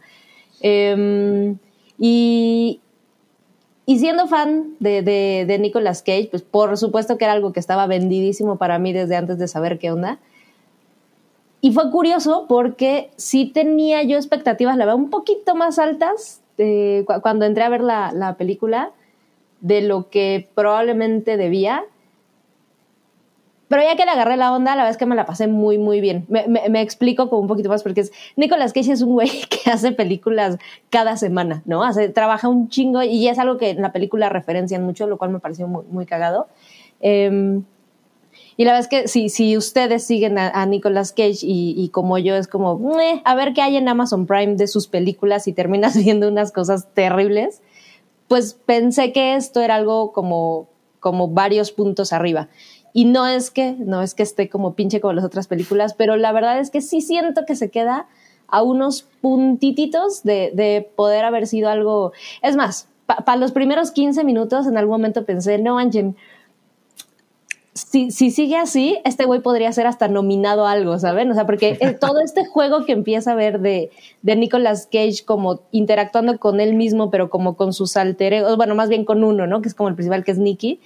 Em, 0.61 1.57
y, 1.97 2.81
y 3.85 3.99
siendo 3.99 4.27
fan 4.27 4.75
de, 4.79 5.01
de, 5.01 5.45
de 5.47 5.59
Nicolas 5.59 6.01
Cage, 6.01 6.27
pues 6.31 6.41
por 6.43 6.75
supuesto 6.77 7.17
que 7.17 7.25
era 7.25 7.33
algo 7.33 7.53
que 7.53 7.59
estaba 7.59 7.85
vendidísimo 7.87 8.57
para 8.57 8.79
mí 8.79 8.93
desde 8.93 9.15
antes 9.15 9.37
de 9.37 9.47
saber 9.47 9.77
qué 9.79 9.91
onda. 9.91 10.19
Y 11.61 11.71
fue 11.71 11.89
curioso 11.91 12.45
porque 12.47 13.09
sí 13.15 13.45
tenía 13.47 14.03
yo 14.03 14.17
expectativas, 14.17 14.77
la 14.77 14.85
verdad, 14.85 15.01
un 15.01 15.09
poquito 15.09 15.55
más 15.55 15.79
altas 15.79 16.41
cu- 16.57 17.21
cuando 17.21 17.45
entré 17.45 17.63
a 17.63 17.69
ver 17.69 17.81
la, 17.81 18.11
la 18.11 18.35
película 18.35 18.91
de 19.61 19.81
lo 19.81 20.09
que 20.09 20.47
probablemente 20.53 21.37
debía. 21.37 21.83
Pero 23.67 23.81
ya 23.81 23.95
que 23.95 24.05
le 24.05 24.11
agarré 24.11 24.37
la 24.37 24.53
onda, 24.53 24.71
la 24.71 24.83
verdad 24.83 24.91
es 24.91 24.97
que 24.97 25.05
me 25.07 25.15
la 25.15 25.25
pasé 25.25 25.47
muy, 25.47 25.77
muy 25.77 25.99
bien. 25.99 26.25
Me, 26.27 26.47
me- 26.47 26.81
explico 26.81 27.29
como 27.29 27.41
un 27.41 27.47
poquito 27.47 27.69
más, 27.69 27.81
porque 27.81 28.01
es, 28.01 28.11
Nicolas 28.35 28.73
Cage 28.73 28.91
es 28.91 29.01
un 29.01 29.13
güey 29.13 29.29
que 29.49 29.71
hace 29.71 29.91
películas 29.91 30.57
cada 30.89 31.17
semana, 31.17 31.63
¿no? 31.65 31.83
Hace, 31.83 32.09
trabaja 32.09 32.47
un 32.47 32.69
chingo 32.69 33.01
y 33.01 33.27
es 33.27 33.39
algo 33.39 33.57
que 33.57 33.71
en 33.71 33.81
la 33.81 33.91
película 33.91 34.29
referencian 34.29 34.83
mucho, 34.83 35.07
lo 35.07 35.17
cual 35.17 35.31
me 35.31 35.39
pareció 35.39 35.67
muy, 35.67 35.83
muy 35.89 36.05
cagado. 36.05 36.47
Em, 37.01 37.63
y 38.57 38.63
la 38.63 38.71
verdad 38.71 38.81
es 38.81 38.87
que 38.87 39.07
si, 39.07 39.29
si 39.29 39.57
ustedes 39.57 40.05
siguen 40.05 40.37
a, 40.37 40.65
Nicolas 40.65 41.11
Cage 41.11 41.39
y, 41.41 41.89
como 41.89 42.17
yo, 42.17 42.35
es 42.35 42.47
como, 42.47 42.77
"Meh, 42.77 43.21
a 43.25 43.35
ver 43.35 43.53
qué 43.53 43.61
hay 43.61 43.75
en 43.77 43.89
Amazon 43.89 44.25
Prime 44.25 44.55
de 44.55 44.67
sus 44.67 44.87
películas 44.87 45.47
y 45.47 45.53
terminas 45.53 45.95
viendo 46.03 46.27
unas 46.29 46.51
cosas 46.51 46.87
terribles, 46.93 47.61
pues 48.27 48.53
pensé 48.53 49.11
que 49.11 49.35
esto 49.35 49.61
era 49.61 49.75
algo 49.75 50.11
como, 50.13 50.67
como 50.99 51.27
varios 51.27 51.71
puntos 51.71 52.13
arriba. 52.13 52.47
Y 52.97 53.03
no 53.03 53.27
es 53.27 53.51
que, 53.51 53.75
no 53.77 54.01
es 54.01 54.15
que 54.15 54.23
esté 54.23 54.47
como 54.47 54.73
pinche 54.73 55.01
como 55.01 55.11
las 55.11 55.25
otras 55.25 55.47
películas, 55.47 55.93
pero 55.95 56.15
la 56.15 56.31
verdad 56.31 56.61
es 56.61 56.71
que 56.71 56.79
sí 56.79 57.01
siento 57.01 57.45
que 57.45 57.57
se 57.57 57.69
queda 57.69 58.07
a 58.47 58.63
unos 58.63 59.05
puntititos 59.19 60.23
de, 60.23 60.53
de 60.53 60.89
poder 60.95 61.25
haber 61.25 61.45
sido 61.45 61.67
algo. 61.67 62.13
Es 62.41 62.55
más, 62.55 62.87
para 63.05 63.35
los 63.35 63.51
primeros 63.51 63.91
15 63.91 64.23
minutos 64.23 64.65
en 64.65 64.77
algún 64.77 64.93
momento 64.93 65.25
pensé, 65.25 65.57
no, 65.57 65.77
Anjen, 65.77 66.15
si, 67.73 68.11
si 68.11 68.31
sigue 68.31 68.55
así, 68.55 68.97
este 69.03 69.25
güey 69.25 69.41
podría 69.41 69.73
ser 69.73 69.87
hasta 69.87 70.07
nominado 70.07 70.65
a 70.65 70.71
algo, 70.71 70.97
¿saben? 70.97 71.29
O 71.29 71.33
sea, 71.33 71.45
porque 71.45 71.77
eh, 71.81 71.91
todo 71.99 72.21
este 72.21 72.45
juego 72.45 72.85
que 72.85 72.93
empieza 72.93 73.33
a 73.33 73.35
ver 73.35 73.59
de, 73.59 73.91
de 74.21 74.35
Nicolas 74.37 74.87
Cage 74.89 75.25
como 75.25 75.59
interactuando 75.71 76.39
con 76.39 76.61
él 76.61 76.75
mismo, 76.75 77.11
pero 77.11 77.29
como 77.29 77.57
con 77.57 77.73
sus 77.73 77.97
alter 77.97 78.31
egos, 78.31 78.55
bueno, 78.55 78.73
más 78.73 78.87
bien 78.87 79.03
con 79.03 79.25
uno, 79.25 79.47
¿no? 79.47 79.61
Que 79.61 79.67
es 79.67 79.75
como 79.75 79.89
el 79.89 79.95
principal, 79.95 80.23
que 80.23 80.31
es 80.31 80.37
Nicky. 80.37 80.79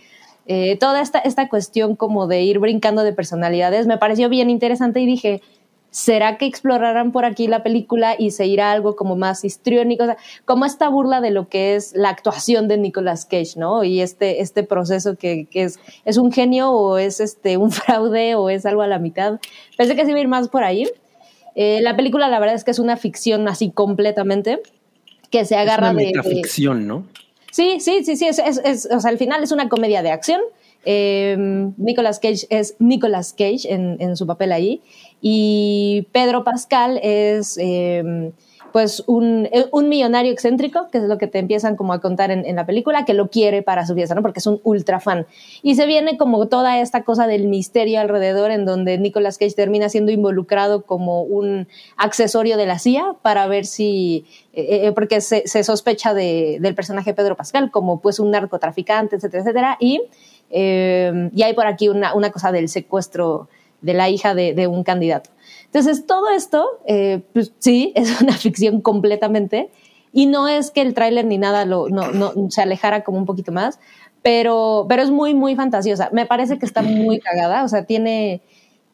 Eh, 0.52 0.78
toda 0.80 1.00
esta, 1.00 1.20
esta 1.20 1.48
cuestión 1.48 1.96
como 1.96 2.26
de 2.26 2.42
ir 2.42 2.58
brincando 2.58 3.04
de 3.04 3.14
personalidades 3.14 3.86
me 3.86 4.00
pareció 4.00 4.30
bien 4.30 4.50
interesante 4.50 5.00
y 5.00 5.06
dije, 5.06 5.44
¿será 5.92 6.40
que 6.40 6.48
explorarán 6.48 7.12
por 7.12 7.24
aquí 7.24 7.48
la 7.48 7.62
película 7.62 8.16
y 8.18 8.32
se 8.32 8.48
irá 8.48 8.72
algo 8.72 8.96
como 8.96 9.16
más 9.16 9.46
histriónico? 9.46 10.04
O 10.04 10.06
sea, 10.08 10.18
como 10.46 10.66
esta 10.66 10.90
burla 10.90 11.22
de 11.22 11.30
lo 11.30 11.50
que 11.50 11.76
es 11.76 11.94
la 11.96 12.10
actuación 12.10 12.68
de 12.68 12.80
Nicolas 12.80 13.26
Cage, 13.26 13.58
¿no? 13.58 13.84
Y 13.84 14.02
este, 14.02 14.42
este 14.42 14.64
proceso 14.64 15.16
que, 15.18 15.46
que 15.46 15.66
es, 15.66 15.80
es 16.04 16.18
un 16.18 16.32
genio 16.32 16.72
o 16.72 16.98
es 16.98 17.20
este, 17.20 17.58
un 17.58 17.70
fraude 17.72 18.34
o 18.34 18.50
es 18.50 18.66
algo 18.66 18.82
a 18.82 18.88
la 18.88 18.98
mitad. 18.98 19.40
Pensé 19.78 19.96
que 19.96 20.04
se 20.04 20.10
iba 20.10 20.18
a 20.18 20.22
ir 20.22 20.28
más 20.28 20.50
por 20.50 20.64
ahí. 20.64 20.90
Eh, 21.54 21.80
la 21.82 21.96
película, 21.96 22.28
la 22.28 22.40
verdad 22.40 22.56
es 22.56 22.64
que 22.64 22.72
es 22.72 22.80
una 22.80 22.98
ficción 22.98 23.48
así 23.48 23.70
completamente, 23.70 24.62
que 25.30 25.46
se 25.46 25.56
agarra 25.56 25.90
es 25.90 25.94
una 25.94 26.02
de- 26.02 26.08
metaficción, 26.08 26.88
¿no? 26.88 27.04
Sí, 27.52 27.80
sí, 27.80 28.04
sí, 28.04 28.16
sí, 28.16 28.28
es, 28.28 28.40
es- 28.40 28.62
es- 28.64 28.88
o 28.92 29.00
sea, 29.00 29.10
al 29.12 29.18
final 29.18 29.44
es 29.44 29.52
una 29.52 29.70
comedia 29.70 30.02
de 30.04 30.12
acción. 30.12 30.42
Eh, 30.86 31.36
Nicolas 31.78 32.20
Cage 32.20 32.48
es 32.50 32.76
Nicolas 32.80 33.34
Cage 33.34 33.66
en, 33.74 33.98
en 34.00 34.16
su 34.16 34.26
papel 34.26 34.54
ahí 34.54 34.82
y 35.22 36.08
Pedro 36.14 36.46
Pascal 36.46 37.00
es 37.04 37.58
eh, 37.62 38.32
pues 38.72 39.04
un, 39.08 39.50
un 39.72 39.90
millonario 39.90 40.32
excéntrico, 40.32 40.88
que 40.92 41.00
es 41.00 41.04
lo 41.06 41.18
que 41.18 41.28
te 41.28 41.40
empiezan 41.40 41.76
como 41.76 41.94
a 41.94 42.00
contar 42.02 42.32
en, 42.32 42.46
en 42.46 42.56
la 42.56 42.66
película, 42.66 43.06
que 43.06 43.14
lo 43.14 43.30
quiere 43.30 43.62
para 43.62 43.86
su 43.86 43.94
fiesta, 43.96 44.16
¿no? 44.16 44.22
Porque 44.22 44.40
es 44.40 44.48
un 44.48 44.60
ultra 44.64 45.00
fan. 45.00 45.26
Y 45.62 45.76
se 45.76 45.86
viene 45.86 46.18
como 46.18 46.48
toda 46.48 46.80
esta 46.80 47.04
cosa 47.04 47.28
del 47.28 47.48
misterio 47.48 48.00
alrededor 48.00 48.52
en 48.52 48.66
donde 48.66 48.98
Nicolas 48.98 49.38
Cage 49.38 49.54
termina 49.56 49.90
siendo 49.90 50.12
involucrado 50.12 50.84
como 50.84 51.22
un 51.24 51.68
accesorio 51.98 52.58
de 52.58 52.66
la 52.66 52.80
CIA 52.80 53.16
para 53.22 53.48
ver 53.48 53.66
si, 53.66 54.26
eh, 54.54 54.88
eh, 54.88 54.92
porque 54.94 55.22
se, 55.22 55.46
sospecha 55.64 56.14
de- 56.14 56.58
del 56.62 56.76
personaje 56.76 57.14
Pedro 57.14 57.36
Pascal 57.36 57.72
como 57.72 58.00
pues 58.02 58.20
un 58.20 58.32
narcotraficante, 58.32 59.16
etcétera, 59.18 59.42
etcétera. 59.44 59.78
Y, 59.80 60.02
eh, 60.50 61.30
y 61.34 61.44
hay 61.44 61.54
por 61.54 61.68
aquí 61.68 61.90
una, 61.90 62.14
una 62.16 62.32
cosa 62.32 62.52
del 62.52 62.70
secuestro 62.70 63.48
de 63.82 63.94
la 63.94 64.10
hija 64.10 64.34
de, 64.36 64.68
un 64.68 64.84
candidato. 64.84 65.30
Entonces, 65.66 66.06
todo 66.06 66.30
esto, 66.30 66.68
eh, 66.86 67.22
pues 67.34 67.54
sí, 67.60 67.94
es 67.96 68.22
una 68.22 68.34
ficción 68.34 68.82
completamente. 68.82 69.70
Y 70.12 70.26
no 70.26 70.48
es 70.48 70.72
que 70.72 70.82
el 70.82 70.96
tráiler 70.96 71.26
ni 71.26 71.38
nada 71.38 71.66
lo, 71.66 71.88
no, 71.88 72.12
no, 72.12 72.34
se 72.50 72.62
alejara 72.64 73.04
como 73.04 73.20
un 73.20 73.28
poquito 73.28 73.52
más, 73.52 73.80
pero, 74.24 74.88
pero 74.90 75.04
es 75.04 75.12
muy, 75.12 75.36
muy 75.36 75.56
fantasiosa. 75.56 76.10
Me 76.12 76.26
parece 76.26 76.58
que 76.58 76.66
está 76.66 76.82
muy 76.82 77.20
cagada. 77.20 77.64
O 77.64 77.68
sea, 77.68 77.86
tiene, 77.86 78.42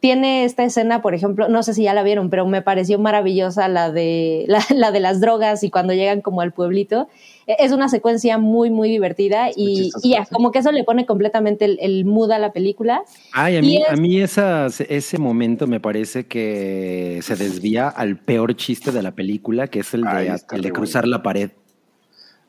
tiene 0.05 0.45
esta 0.45 0.63
escena, 0.63 1.01
por 1.01 1.15
ejemplo, 1.15 1.49
no 1.49 1.63
sé 1.63 1.73
si 1.73 1.81
ya 1.81 1.95
la 1.95 2.03
vieron, 2.03 2.29
pero 2.29 2.45
me 2.45 2.61
pareció 2.61 2.99
maravillosa 2.99 3.67
la 3.67 3.91
de, 3.91 4.45
la, 4.47 4.63
la 4.69 4.91
de 4.91 4.99
las 4.99 5.19
drogas 5.19 5.63
y 5.63 5.71
cuando 5.71 5.93
llegan 5.93 6.21
como 6.21 6.41
al 6.41 6.51
pueblito. 6.51 7.07
E- 7.47 7.55
Es 7.57 7.71
una 7.71 7.89
secuencia 7.89 8.37
muy, 8.37 8.69
muy 8.69 8.87
divertida 8.87 9.49
y, 9.55 9.85
chistosa, 9.85 10.07
y 10.07 10.11
ya, 10.11 10.25
como 10.31 10.51
que 10.51 10.59
eso 10.59 10.71
le 10.71 10.83
pone 10.83 11.07
completamente 11.07 11.65
el, 11.65 11.79
el 11.81 12.05
mood 12.05 12.31
a 12.31 12.37
la 12.37 12.53
película. 12.53 13.01
Ay, 13.33 13.55
a 13.55 13.59
Y 13.59 13.61
mí, 13.63 13.77
es- 13.77 13.89
a 13.89 13.95
mí 13.95 14.21
esa, 14.21 14.67
ese 14.67 15.17
momento 15.17 15.65
me 15.65 15.79
parece 15.79 16.27
que 16.27 17.19
se 17.23 17.35
desvía 17.35 17.87
al 17.89 18.17
peor 18.19 18.55
chiste 18.55 18.91
de 18.91 19.01
la 19.01 19.11
película, 19.15 19.67
que 19.69 19.79
es 19.79 19.91
el 19.95 20.03
de, 20.03 20.39
el 20.51 20.61
de 20.61 20.71
cruzar 20.71 21.07
la 21.07 21.23
pared. 21.23 21.49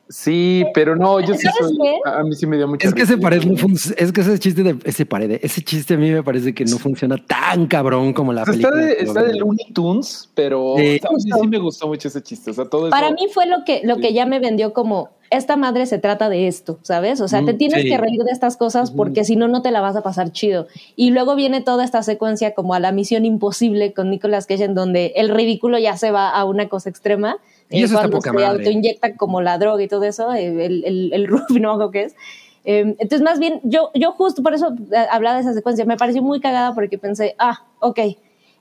Sí, 0.09 0.63
pero 0.73 0.95
no, 0.95 1.19
yo 1.19 1.33
sí 1.35 1.41
¿Sabes 1.47 1.75
soy. 1.75 1.87
A 2.05 2.23
mí 2.23 2.33
sí 2.35 2.47
me 2.47 2.55
dio 2.57 2.67
mucha 2.67 2.87
Es 2.87 2.93
que 2.93 3.01
ese 3.01 3.17
pared 3.17 3.43
no 3.43 3.53
es 3.97 4.11
que 4.11 4.21
ese 4.21 4.39
chiste 4.39 4.63
de 4.63 4.77
ese 4.85 5.05
pared, 5.05 5.39
ese 5.41 5.61
chiste 5.61 5.95
a 5.95 5.97
mí 5.97 6.09
me 6.11 6.23
parece 6.23 6.53
que 6.53 6.63
no 6.65 6.77
funciona 6.77 7.17
tan 7.17 7.67
cabrón 7.67 8.13
como 8.13 8.31
la 8.31 8.43
O 8.43 8.45
sea, 8.45 8.53
está 8.55 8.69
película. 8.69 8.85
de, 8.95 9.03
está 9.03 9.23
de. 9.23 9.35
Looney 9.37 9.73
Tunes, 9.73 10.29
pero 10.33 10.75
Sí. 10.77 10.99
a 11.03 11.13
mí 11.13 11.19
sí 11.41 11.47
me 11.47 11.57
gustó 11.59 11.87
mucho 11.87 12.07
ese 12.07 12.21
chiste. 12.23 12.51
O 12.51 12.53
sea, 12.53 12.65
todo 12.65 12.87
eso. 12.87 12.91
Para 12.91 13.11
mí 13.11 13.27
fue 13.33 13.45
lo 13.47 13.63
que, 13.65 13.81
lo 13.83 13.95
Sí. 13.95 14.01
que 14.01 14.13
ya 14.13 14.25
me 14.25 14.39
vendió 14.39 14.71
como, 14.73 15.09
esta 15.29 15.57
madre 15.57 15.85
se 15.87 15.97
trata 15.99 16.29
de 16.29 16.47
esto, 16.47 16.79
¿sabes? 16.83 17.19
O 17.19 17.27
sea, 17.27 17.43
te 17.43 17.51
Mm, 17.53 17.57
tienes 17.57 17.81
sí. 17.81 17.89
que 17.89 17.97
reír 17.97 18.23
de 18.23 18.31
estas 18.31 18.55
cosas 18.55 18.91
porque 18.91 19.25
si 19.25 19.35
no, 19.35 19.49
no 19.49 19.61
te 19.61 19.71
la 19.71 19.81
vas 19.81 19.97
a 19.97 20.01
pasar 20.03 20.31
chido. 20.31 20.67
Y 20.95 21.09
luego 21.09 21.35
viene 21.35 21.59
toda 21.59 21.83
esta 21.83 22.01
secuencia 22.01 22.53
como 22.53 22.73
a 22.73 22.79
la 22.79 22.93
misión 22.93 23.25
imposible 23.25 23.91
con 23.91 24.09
Nicolas 24.09 24.45
Cage, 24.45 24.63
en 24.63 24.73
donde 24.73 25.11
el 25.17 25.27
ridículo 25.27 25.77
ya 25.79 25.97
se 25.97 26.11
va 26.11 26.29
a 26.29 26.45
una 26.45 26.69
cosa 26.69 26.89
extrema. 26.89 27.39
Y 27.69 27.83
eso 27.83 27.95
está 27.95 27.99
cuando 28.01 28.17
poca 28.17 28.29
se 28.29 28.35
madre. 28.35 28.65
autoinyecta 28.65 29.15
como 29.15 29.41
la 29.41 29.57
droga 29.57 29.83
y 29.83 29.87
todo 29.87 30.03
eso, 30.03 30.33
eh, 30.33 30.65
el, 30.65 30.83
el, 30.85 31.13
el 31.13 31.27
no 31.61 31.71
acuerdo 31.71 31.91
qué 31.91 32.03
es. 32.03 32.15
Eh, 32.65 32.95
entonces, 32.99 33.21
más 33.21 33.39
bien, 33.39 33.61
yo, 33.63 33.91
yo 33.93 34.11
justo 34.11 34.43
por 34.43 34.53
eso 34.53 34.73
eh, 34.91 35.05
hablaba 35.09 35.35
de 35.35 35.41
esa 35.41 35.53
secuencia, 35.53 35.85
me 35.85 35.97
pareció 35.97 36.21
muy 36.21 36.39
cagada 36.39 36.73
porque 36.73 36.97
pensé, 36.97 37.35
ah, 37.39 37.65
ok, 37.79 37.99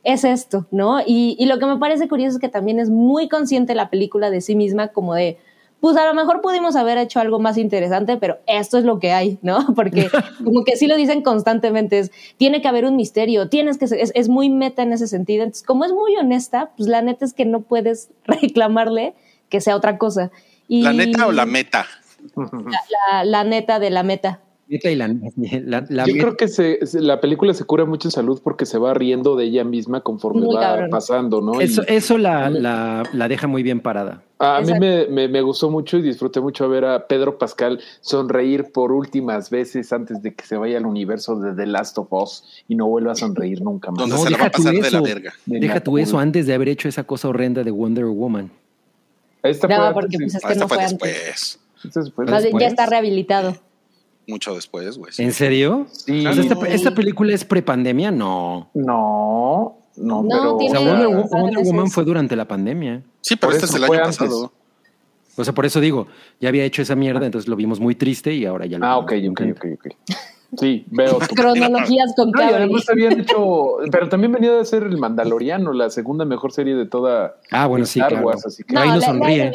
es 0.04 0.24
esto, 0.24 0.66
¿no? 0.70 1.00
Y, 1.00 1.36
y 1.38 1.46
lo 1.46 1.58
que 1.58 1.66
me 1.66 1.76
parece 1.78 2.08
curioso 2.08 2.36
es 2.36 2.40
que 2.40 2.48
también 2.48 2.78
es 2.78 2.88
muy 2.88 3.28
consciente 3.28 3.74
la 3.74 3.90
película 3.90 4.30
de 4.30 4.40
sí 4.40 4.54
misma, 4.54 4.88
como 4.88 5.14
de, 5.14 5.38
pues 5.80 5.96
a 5.96 6.06
lo 6.06 6.14
mejor 6.14 6.40
pudimos 6.40 6.74
haber 6.76 6.98
hecho 6.98 7.20
algo 7.20 7.38
más 7.38 7.58
interesante, 7.58 8.16
pero 8.16 8.38
esto 8.46 8.78
es 8.78 8.84
lo 8.84 8.98
que 8.98 9.12
hay, 9.12 9.38
¿no? 9.42 9.58
Porque 9.74 10.10
como 10.44 10.64
que 10.64 10.76
sí 10.76 10.86
lo 10.86 10.96
dicen 10.96 11.22
constantemente, 11.22 11.98
es, 11.98 12.12
tiene 12.36 12.62
que 12.62 12.68
haber 12.68 12.84
un 12.84 12.96
misterio, 12.96 13.48
tienes 13.48 13.78
que 13.78 13.86
ser, 13.86 14.00
es, 14.00 14.12
es 14.14 14.28
muy 14.28 14.50
meta 14.50 14.82
en 14.82 14.92
ese 14.92 15.06
sentido. 15.06 15.44
Entonces, 15.44 15.66
como 15.66 15.84
es 15.84 15.92
muy 15.92 16.16
honesta, 16.16 16.70
pues 16.76 16.88
la 16.88 17.02
neta 17.02 17.24
es 17.24 17.34
que 17.34 17.44
no 17.44 17.60
puedes 17.60 18.10
reclamarle 18.24 19.14
que 19.48 19.60
sea 19.60 19.76
otra 19.76 19.98
cosa. 19.98 20.30
Y 20.68 20.82
¿La 20.82 20.92
neta 20.92 21.26
o 21.26 21.32
la 21.32 21.46
meta? 21.46 21.86
la, 22.34 23.24
la 23.24 23.44
neta 23.44 23.78
de 23.78 23.90
la 23.90 24.02
meta. 24.02 24.40
Neta 24.68 24.90
y 24.90 24.96
la, 24.96 25.08
la- 25.64 25.84
la- 25.88 26.06
Yo 26.06 26.14
creo 26.14 26.36
que 26.36 26.48
se, 26.48 26.78
la 26.94 27.20
película 27.20 27.54
se 27.54 27.64
cura 27.64 27.84
mucho 27.84 28.08
en 28.08 28.12
salud 28.12 28.40
porque 28.42 28.66
se 28.66 28.78
va 28.78 28.94
riendo 28.94 29.36
de 29.36 29.44
ella 29.44 29.62
misma 29.64 30.00
conforme 30.00 30.40
Muy 30.40 30.56
va 30.56 30.60
cabrón. 30.60 30.90
pasando, 30.90 31.40
¿no? 31.40 31.60
eso, 31.60 31.82
Y 31.88 31.92
eso 31.94 32.18
la, 32.18 32.50
la, 32.50 33.04
la 33.12 33.28
deja 33.28 33.46
muy 33.46 33.62
bien 33.62 33.78
parada. 33.80 34.22
a 34.40 34.60
mí 34.60 34.64
Exacto. 34.72 34.80
me, 34.80 35.06
me, 35.06 35.28
me 35.28 35.40
gustó 35.42 35.70
mucho 35.70 35.98
y 35.98 36.02
disfruté 36.02 36.40
mucho 36.40 36.68
ver 36.68 36.84
a 36.84 37.06
Pedro 37.06 37.38
Pascal 37.38 37.78
sonreír 38.00 38.72
por 38.72 38.90
últimas 38.90 39.50
veces 39.50 39.92
antes 39.92 40.20
de 40.22 40.34
que 40.34 40.44
se 40.44 40.56
vaya 40.56 40.78
al 40.78 40.86
universo 40.86 41.38
de 41.38 41.54
The 41.54 41.66
Last 41.66 41.96
of 41.98 42.08
Us 42.12 42.42
y 42.68 42.74
no 42.74 42.86
vuelva 42.88 43.12
a 43.12 43.14
sonreír 43.14 43.62
nunca 43.62 43.92
más. 43.92 44.00
Donde 44.00 44.16
No, 44.16 44.22
va 44.22 44.26
a 44.26 44.30
deja 44.30 44.50
tú 44.50 44.62
pasar 44.64 44.74
de 44.74 44.80
la 44.80 44.86
eso. 44.88 45.02
verga. 45.02 45.32
De 45.46 45.60
Deja 45.60 45.80
tú 45.80 45.96
eso 45.98 46.18
antes 46.18 46.46
de 46.46 46.54
haber 46.54 46.68
hecho 46.70 46.88
esa 46.88 47.04
cosa 47.04 47.28
horrenda 47.28 47.62
de 47.62 47.70
Wonder 47.70 48.06
Woman. 48.06 48.50
Esta 49.44 49.68
No, 49.68 49.76
fue 49.76 49.94
porque 49.94 50.16
antes, 50.16 50.32
pues 50.32 50.34
es 50.34 50.44
Ah, 50.44 50.48
que 50.48 50.52
esta 50.54 50.64
no 50.64 50.68
fue 50.68 50.76
fue 50.76 50.84
antes. 50.86 50.98
después. 50.98 51.60
bien, 52.16 52.42
después. 52.42 52.60
ya 52.62 52.66
está 52.66 52.86
rehabilitado. 52.86 53.56
Mucho 54.26 54.54
después, 54.54 54.98
güey. 54.98 55.12
¿En 55.18 55.32
serio? 55.32 55.86
Sí. 55.92 56.26
O 56.26 56.32
sea, 56.32 56.42
esta, 56.42 56.66
esta 56.68 56.90
película 56.92 57.32
es 57.34 57.44
prepandemia? 57.44 58.10
No. 58.10 58.70
No, 58.74 59.78
no, 59.96 60.22
No, 60.22 60.28
pero 60.28 60.56
O 60.56 60.68
sea, 60.68 60.80
Wonder, 60.80 61.64
Woman 61.64 61.90
fue 61.90 62.04
durante 62.04 62.34
la 62.34 62.46
pandemia. 62.46 63.02
Sí, 63.20 63.36
pero 63.36 63.52
este 63.52 63.66
es 63.66 63.74
el 63.74 63.84
fue 63.84 63.96
año 63.96 64.04
antes. 64.06 64.18
pasado. 64.18 64.52
O 65.38 65.44
sea, 65.44 65.52
por 65.52 65.66
eso 65.66 65.80
digo, 65.80 66.06
ya 66.40 66.48
había 66.48 66.64
hecho 66.64 66.80
esa 66.82 66.96
mierda, 66.96 67.26
entonces 67.26 67.46
lo 67.48 67.56
vimos 67.56 67.78
muy 67.78 67.94
triste 67.94 68.32
y 68.34 68.46
ahora 68.46 68.64
ya 68.66 68.78
lo 68.78 68.86
Ah, 68.86 68.96
ok, 68.98 69.12
ok, 69.30 69.40
ok, 69.54 69.64
ok. 69.74 69.94
Sí, 70.58 70.86
veo 70.90 71.18
tu 71.28 71.34
Cronologías 71.34 72.14
con 72.16 72.30
No, 72.30 72.38
y 72.40 72.42
Cabri. 72.46 72.54
además 72.56 72.88
habían 72.88 73.20
hecho, 73.20 73.76
pero 73.92 74.08
también 74.08 74.32
venía 74.32 74.52
de 74.52 74.64
ser 74.64 74.84
el 74.84 74.96
Mandaloriano, 74.96 75.72
la 75.74 75.90
segunda 75.90 76.24
mejor 76.24 76.52
serie 76.52 76.74
de 76.74 76.86
toda 76.86 77.36
Ah, 77.50 77.66
bueno, 77.66 77.84
sí, 77.84 77.98
Star 77.98 78.12
claro. 78.12 78.26
Wars, 78.28 78.46
así 78.46 78.62
que 78.64 78.74
No, 78.74 78.80
Ahí 78.80 78.88
no 78.88 79.00
sonríe. 79.02 79.52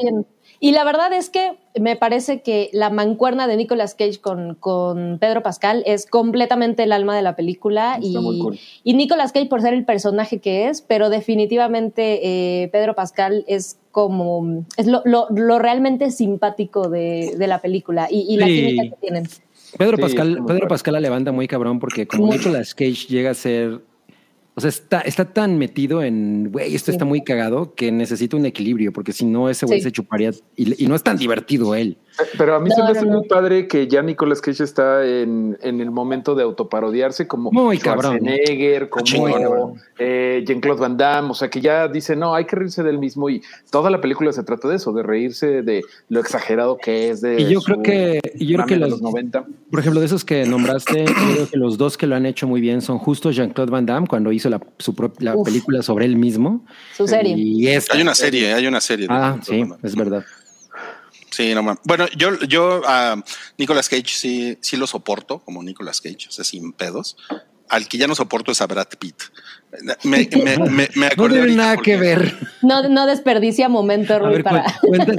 Y 0.63 0.73
la 0.73 0.83
verdad 0.83 1.11
es 1.11 1.31
que 1.31 1.53
me 1.79 1.95
parece 1.95 2.41
que 2.41 2.69
la 2.71 2.91
mancuerna 2.91 3.47
de 3.47 3.57
Nicolas 3.57 3.95
Cage 3.95 4.19
con, 4.21 4.53
con 4.53 5.17
Pedro 5.19 5.41
Pascal 5.41 5.81
es 5.87 6.05
completamente 6.05 6.83
el 6.83 6.91
alma 6.91 7.15
de 7.15 7.23
la 7.23 7.35
película. 7.35 7.95
Está 7.95 8.19
y, 8.19 8.21
muy 8.21 8.37
cool. 8.39 8.59
y 8.83 8.93
Nicolas 8.93 9.31
Cage 9.31 9.47
por 9.47 9.63
ser 9.63 9.73
el 9.73 9.85
personaje 9.85 10.37
que 10.37 10.69
es, 10.69 10.83
pero 10.83 11.09
definitivamente 11.09 12.19
eh, 12.63 12.67
Pedro 12.69 12.93
Pascal 12.93 13.43
es 13.47 13.79
como 13.91 14.63
es 14.77 14.85
lo, 14.85 15.01
lo- 15.03 15.27
lo 15.31 15.57
realmente 15.57 16.11
simpático 16.11 16.89
de, 16.89 17.33
de 17.37 17.47
la 17.47 17.59
película 17.59 18.07
y, 18.11 18.27
y 18.33 18.37
la 18.37 18.45
Sí. 18.45 18.55
química 18.55 18.83
que 18.95 19.01
tienen. 19.01 19.23
Pedro 19.79 19.95
Sí, 19.97 20.01
Pascal, 20.03 20.43
Pedro. 20.45 20.67
Pascal 20.67 20.93
la 20.93 20.99
levanta 20.99 21.31
muy 21.31 21.47
cabrón 21.47 21.79
porque 21.79 22.05
como. 22.05 22.31
Nicolas 22.31 22.75
Cage 22.75 23.07
llega 23.07 23.31
a 23.31 23.33
ser, 23.33 23.81
o 24.65 24.69
sea, 24.69 24.69
está, 24.69 25.01
está 25.01 25.25
tan 25.25 25.57
metido 25.57 26.03
en, 26.03 26.51
güey, 26.51 26.75
esto 26.75 26.91
Sí. 26.91 26.95
está 26.95 27.05
muy 27.05 27.23
cagado 27.23 27.73
que 27.73 27.91
necesita 27.91 28.37
un 28.37 28.45
equilibrio 28.45 28.93
porque 28.93 29.11
si 29.11 29.25
no 29.25 29.49
ese 29.49 29.65
güey 29.65 29.79
Sí. 29.79 29.85
se 29.85 29.91
chuparía 29.91 30.31
y, 30.55 30.83
y 30.83 30.87
no 30.87 30.95
es 30.95 31.03
tan 31.03 31.17
divertido 31.17 31.73
él. 31.75 31.97
Pero 32.37 32.55
a 32.55 32.59
mí 32.59 32.69
se 32.69 32.77
No, 32.79 32.87
me 32.87 32.93
no, 32.93 32.99
hace 32.99 33.05
no. 33.07 33.17
muy 33.19 33.27
padre 33.27 33.67
que 33.67 33.87
ya 33.87 34.01
Nicolas 34.01 34.41
Cage 34.41 34.63
está 34.63 35.05
en, 35.05 35.57
en 35.61 35.81
el 35.81 35.91
momento 35.91 36.35
de 36.35 36.43
autoparodiarse 36.43 37.27
como 37.27 37.51
Muy 37.51 37.77
cabrón. 37.77 38.17
Schwarzenegger, 38.19 38.89
como 38.89 39.03
chingón. 39.05 39.81
eh, 39.97 40.43
Jean-Claude 40.45 40.79
Van 40.81 40.97
Damme, 40.97 41.29
o 41.31 41.33
sea 41.33 41.49
que 41.49 41.61
ya 41.61 41.87
dice, 41.87 42.15
no, 42.15 42.35
hay 42.35 42.45
que 42.45 42.55
reírse 42.57 42.83
del 42.83 42.99
mismo 42.99 43.29
y 43.29 43.41
toda 43.71 43.89
la 43.89 44.01
película 44.01 44.31
se 44.33 44.43
trata 44.43 44.67
de 44.67 44.75
eso, 44.75 44.91
de 44.93 45.03
reírse 45.03 45.61
de 45.63 45.83
lo 46.09 46.19
exagerado 46.19 46.77
que 46.77 47.09
es 47.09 47.21
de 47.21 47.41
Y 47.41 47.45
yo 47.49 47.59
su 47.61 47.65
creo 47.71 47.81
que, 47.81 48.19
y 48.35 48.45
yo 48.47 48.57
creo 48.57 48.67
que 48.67 48.75
los, 48.77 48.89
los 48.91 49.01
90. 49.01 49.45
por 49.71 49.79
ejemplo, 49.79 49.99
de 49.99 50.05
esos 50.05 50.25
que 50.25 50.45
nombraste, 50.45 51.05
creo 51.05 51.49
que 51.49 51.57
los 51.57 51.77
dos 51.77 51.97
que 51.97 52.07
lo 52.07 52.15
han 52.15 52.25
hecho 52.25 52.47
muy 52.47 52.61
bien 52.61 52.81
son 52.81 52.97
justo 52.99 53.31
Jean-Claude 53.31 53.71
Van 53.71 53.85
Damme 53.85 54.07
cuando 54.07 54.31
hizo 54.31 54.49
la, 54.49 54.59
su 54.77 54.93
la 55.19 55.35
película 55.43 55.81
sobre 55.81 56.05
él 56.05 56.17
mismo. 56.17 56.65
Su 56.95 57.07
serie. 57.07 57.35
Y 57.37 57.67
esta. 57.67 57.95
Hay 57.95 58.01
una 58.01 58.13
serie, 58.15 58.53
hay 58.53 58.67
una 58.67 58.81
serie. 58.81 59.07
Ah, 59.09 59.39
sí, 59.41 59.63
es 59.81 59.95
verdad. 59.95 60.23
Sí, 61.31 61.55
no 61.55 61.63
mames. 61.63 61.81
Bueno, 61.85 62.05
yo, 62.15 62.37
yo 62.41 62.81
a 62.85 63.23
Nicolas 63.57 63.89
Cage 63.89 64.03
sí, 64.07 64.57
sí 64.61 64.77
lo 64.77 64.85
soporto 64.85 65.39
como 65.39 65.63
Nicolas 65.63 66.01
Cage, 66.01 66.27
o 66.27 66.31
sea, 66.31 66.43
sin 66.45 66.73
pedos. 66.73 67.17
Al 67.69 67.87
que 67.87 67.97
ya 67.97 68.05
no 68.05 68.15
soporto 68.15 68.51
es 68.51 68.59
a 68.61 68.67
Brad 68.67 68.87
Pitt. 68.99 69.15
Me, 70.03 70.27
me, 70.43 70.57
me, 70.69 70.89
me 70.93 71.09
No 71.17 71.29
tiene 71.29 71.55
nada 71.55 71.75
porque- 71.75 71.91
que 71.93 71.97
ver. 71.97 72.37
No, 72.61 72.89
no 72.89 73.07
desperdicia 73.07 73.69
momento, 73.69 74.19
Rui, 74.19 74.33
ver, 74.33 74.43
para... 74.43 74.65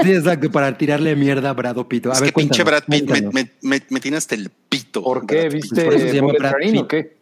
sí, 0.04 0.12
exacto, 0.12 0.50
para 0.52 0.76
tirarle 0.76 1.16
mierda 1.16 1.48
a 1.48 1.52
Brado 1.54 1.88
Pito. 1.88 2.10
A 2.10 2.12
Es 2.12 2.20
ver, 2.20 2.28
que 2.34 2.40
pinche 2.42 2.62
Brad 2.62 2.84
Pitt 2.86 3.08
me, 3.08 3.22
me, 3.22 3.50
me, 3.62 3.82
me 3.88 4.00
tiene 4.00 4.18
hasta 4.18 4.34
el 4.34 4.50
pito. 4.68 5.02
¿Por 5.02 5.26
qué? 5.26 5.34
Brad 5.48 5.52
Pitt. 5.52 5.62
¿Viste 5.62 5.84
Por 5.86 5.94
eso 5.94 6.06
se 6.08 6.14
llama 6.14 6.32
Brad 6.38 6.52
Pitt. 6.60 6.76
o 6.76 6.88
qué? 6.88 7.21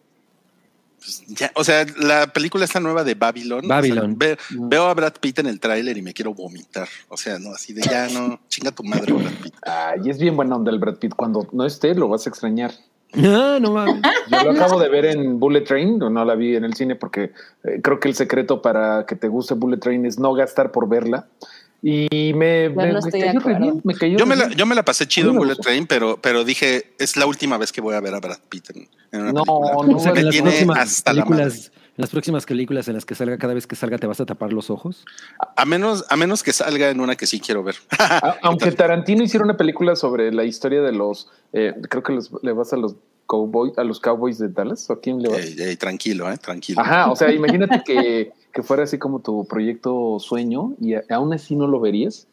Pues, 1.01 1.25
ya, 1.29 1.51
o 1.55 1.65
sea, 1.65 1.85
la 1.99 2.33
película 2.33 2.65
esta 2.65 2.79
nueva 2.81 3.03
de 3.05 3.15
Babylon. 3.15 3.67
Babylon. 3.67 4.17
o 4.19 4.25
sea, 4.25 4.37
ve- 4.37 4.39
veo 4.69 4.85
a 4.87 4.95
Brad 4.95 5.15
Pitt 5.21 5.41
en 5.41 5.47
el 5.47 5.59
tráiler 5.59 5.97
y 5.97 6.03
me 6.03 6.13
quiero 6.15 6.33
vomitar. 6.35 6.89
O 7.09 7.17
sea, 7.17 7.39
no, 7.39 7.51
así 7.51 7.73
de 7.73 7.83
ya 7.83 8.09
no, 8.09 8.39
chinga 8.49 8.71
tu 8.71 8.85
madre, 8.85 9.13
Brad 9.13 9.33
Pitt. 9.43 9.55
Ay, 9.63 10.09
es 10.11 10.19
bien 10.19 10.37
buena 10.37 10.57
onda 10.57 10.71
el 10.71 10.79
Brad 10.79 10.97
Pitt. 10.97 11.15
Cuando 11.15 11.49
no 11.53 11.67
esté, 11.67 11.95
lo 11.95 12.09
vas 12.09 12.27
a 12.27 12.31
extrañar. 12.31 12.73
Ah, 13.13 13.59
no 13.61 13.73
mames. 13.73 14.03
Yo 14.31 14.45
lo 14.45 14.51
acabo 14.53 14.79
de 14.79 14.89
ver 14.89 15.05
en 15.07 15.41
Bullet 15.41 15.63
Train, 15.63 15.99
no 15.99 16.11
no 16.11 16.25
la 16.25 16.37
vi 16.37 16.55
en 16.55 16.63
el 16.65 16.75
cine 16.75 16.95
porque 16.95 17.33
eh, 17.65 17.81
creo 17.83 17.99
que 17.99 18.07
el 18.07 18.15
secreto 18.15 18.63
para 18.63 19.05
que 19.05 19.17
te 19.17 19.27
guste 19.27 19.55
Bullet 19.55 19.79
Train 19.79 20.07
es 20.07 20.19
no 20.21 20.33
gastar 20.35 20.71
por 20.71 20.89
verla. 20.89 21.27
Y 21.83 22.35
me, 22.35 22.69
me- 22.69 22.93
no 22.93 23.01
me 23.01 23.11
cayó 23.11 23.41
bien, 23.59 23.81
me 23.85 23.95
cayó 23.95 24.19
Yo 24.19 24.25
re 24.25 24.29
me, 24.29 24.37
la, 24.37 24.51
yo 24.51 24.67
me 24.67 24.75
la 24.75 24.85
pasé 24.85 25.09
chido 25.09 25.31
en 25.31 25.37
Bullet. 25.39 25.57
Train, 25.57 25.87
pero, 25.87 26.21
pero 26.21 26.45
dije, 26.45 26.93
es 26.99 27.17
la 27.17 27.25
última 27.27 27.57
vez 27.57 27.73
que 27.73 27.81
voy 27.81 27.95
a 27.95 28.01
ver 28.01 28.15
a 28.15 28.21
Brad 28.21 28.39
Pitt 28.51 28.71
en, 28.75 28.89
en 29.13 29.21
una 29.23 29.33
No, 29.33 29.45
película. 29.45 29.87
no, 29.87 29.97
O 29.97 30.01
sea, 30.01 30.13
en 30.13 30.25
las 30.27 30.33
tiene 30.35 30.67
hasta 30.75 31.13
la 31.15 31.25
madre. 31.25 31.45
en 31.45 31.63
las 31.97 32.11
próximas 32.11 32.45
películas 32.45 32.87
en 32.89 32.95
las 32.95 33.07
que 33.07 33.15
salga, 33.15 33.39
cada 33.39 33.55
vez 33.55 33.67
que 33.67 33.77
salga, 33.77 33.97
te 33.97 34.07
vas 34.07 34.21
a 34.21 34.27
tapar 34.27 34.53
los 34.53 34.69
ojos. 34.69 35.05
A 35.57 35.65
menos, 35.65 36.05
a 36.11 36.17
menos 36.17 36.43
que 36.43 36.53
salga 36.53 36.91
en 36.91 37.01
una 37.01 37.17
que 37.17 37.27
sí 37.27 37.41
quiero 37.41 37.63
ver. 37.63 37.77
A- 37.99 38.37
aunque 38.43 38.73
Tarantino 38.73 39.23
hiciera 39.23 39.45
una 39.45 39.57
película 39.57 39.97
sobre 39.97 40.31
la 40.33 40.45
historia 40.45 40.83
de 40.83 40.93
los, 40.93 41.29
eh, 41.55 41.73
creo 41.89 42.03
que 42.03 42.13
los- 42.13 42.31
le 42.43 42.53
vas 42.53 42.75
a 42.75 42.77
los 42.77 42.97
cowboys, 43.25 43.79
a 43.79 43.85
los 43.85 44.01
cowboys 44.01 44.39
de 44.39 44.49
Dallas, 44.49 44.91
¿o 44.91 44.93
a 44.93 45.01
quién 45.01 45.23
le 45.23 45.31
vas? 45.31 45.39
Ey, 45.39 45.57
ey, 45.61 45.77
tranquilo, 45.77 46.31
eh, 46.31 46.37
tranquilo. 46.37 46.83
Ajá, 46.83 47.11
o 47.11 47.17
sea, 47.17 47.33
imagínate 47.33 47.83
que, 47.87 48.33
que 48.53 48.63
fuera 48.63 48.83
así 48.85 48.99
como 48.99 49.21
tu 49.21 49.45
proyecto 49.47 50.19
sueño 50.21 50.75
y 50.81 50.95
a- 50.95 51.05
aún 51.11 51.33
así 51.33 51.55
no 51.57 51.67
lo 51.67 51.81
verías. 51.81 52.27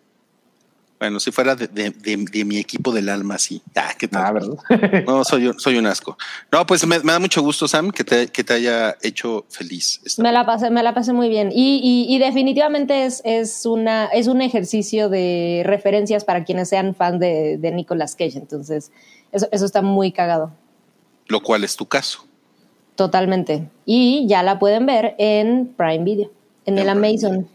Bueno, 0.99 1.19
si 1.19 1.31
fuera 1.31 1.55
de, 1.55 1.67
de- 1.67 1.91
de- 1.91 2.25
de 2.31 2.43
mi 2.43 2.57
equipo 2.57 2.91
del 2.91 3.09
alma, 3.09 3.37
sí. 3.37 3.61
Ah, 3.75 3.93
¿qué 3.95 4.07
tal? 4.07 4.23
Ah, 4.25 4.31
¿verdad? 4.31 5.03
No, 5.05 5.23
soy, 5.23 5.45
un- 5.45 5.59
soy 5.59 5.77
un 5.77 5.85
asco. 5.85 6.17
No, 6.51 6.65
pues 6.65 6.87
me, 6.87 6.97
me 7.01 7.11
da 7.11 7.19
mucho 7.19 7.39
gusto, 7.43 7.67
Sam, 7.67 7.91
que 7.91 8.03
te, 8.03 8.27
que 8.29 8.43
te 8.43 8.53
haya 8.53 8.97
hecho 9.03 9.45
feliz. 9.47 10.01
esta- 10.03 10.23
Me 10.23 10.31
la 10.31 10.43
pasé, 10.43 10.71
me 10.71 10.81
la 10.81 10.95
pasé 10.95 11.13
muy 11.13 11.29
bien. 11.29 11.51
Y, 11.53 11.79
y- 11.83 12.15
y 12.15 12.17
definitivamente 12.17 13.05
es, 13.05 13.21
es, 13.25 13.67
una, 13.67 14.05
es 14.07 14.25
un 14.25 14.41
ejercicio 14.41 15.07
de 15.07 15.61
referencias 15.67 16.25
para 16.25 16.43
quienes 16.43 16.69
sean 16.69 16.95
fan 16.95 17.19
de, 17.19 17.59
de 17.59 17.71
Nicolas 17.71 18.15
Cage. 18.15 18.39
Entonces, 18.39 18.91
eso, 19.31 19.47
eso 19.51 19.65
está 19.65 19.83
muy 19.83 20.11
cagado. 20.11 20.51
Lo 21.27 21.41
cual 21.43 21.63
es 21.63 21.75
tu 21.75 21.85
caso. 21.85 22.25
Totalmente. 22.97 23.69
Y 23.85 24.25
ya 24.27 24.41
la 24.43 24.57
pueden 24.59 24.85
ver 24.87 25.15
en 25.19 25.73
Prime 25.77 26.03
Video, 26.03 26.31
en 26.65 26.77
En 26.77 26.79
el 26.79 26.89
Amazon. 26.89 27.47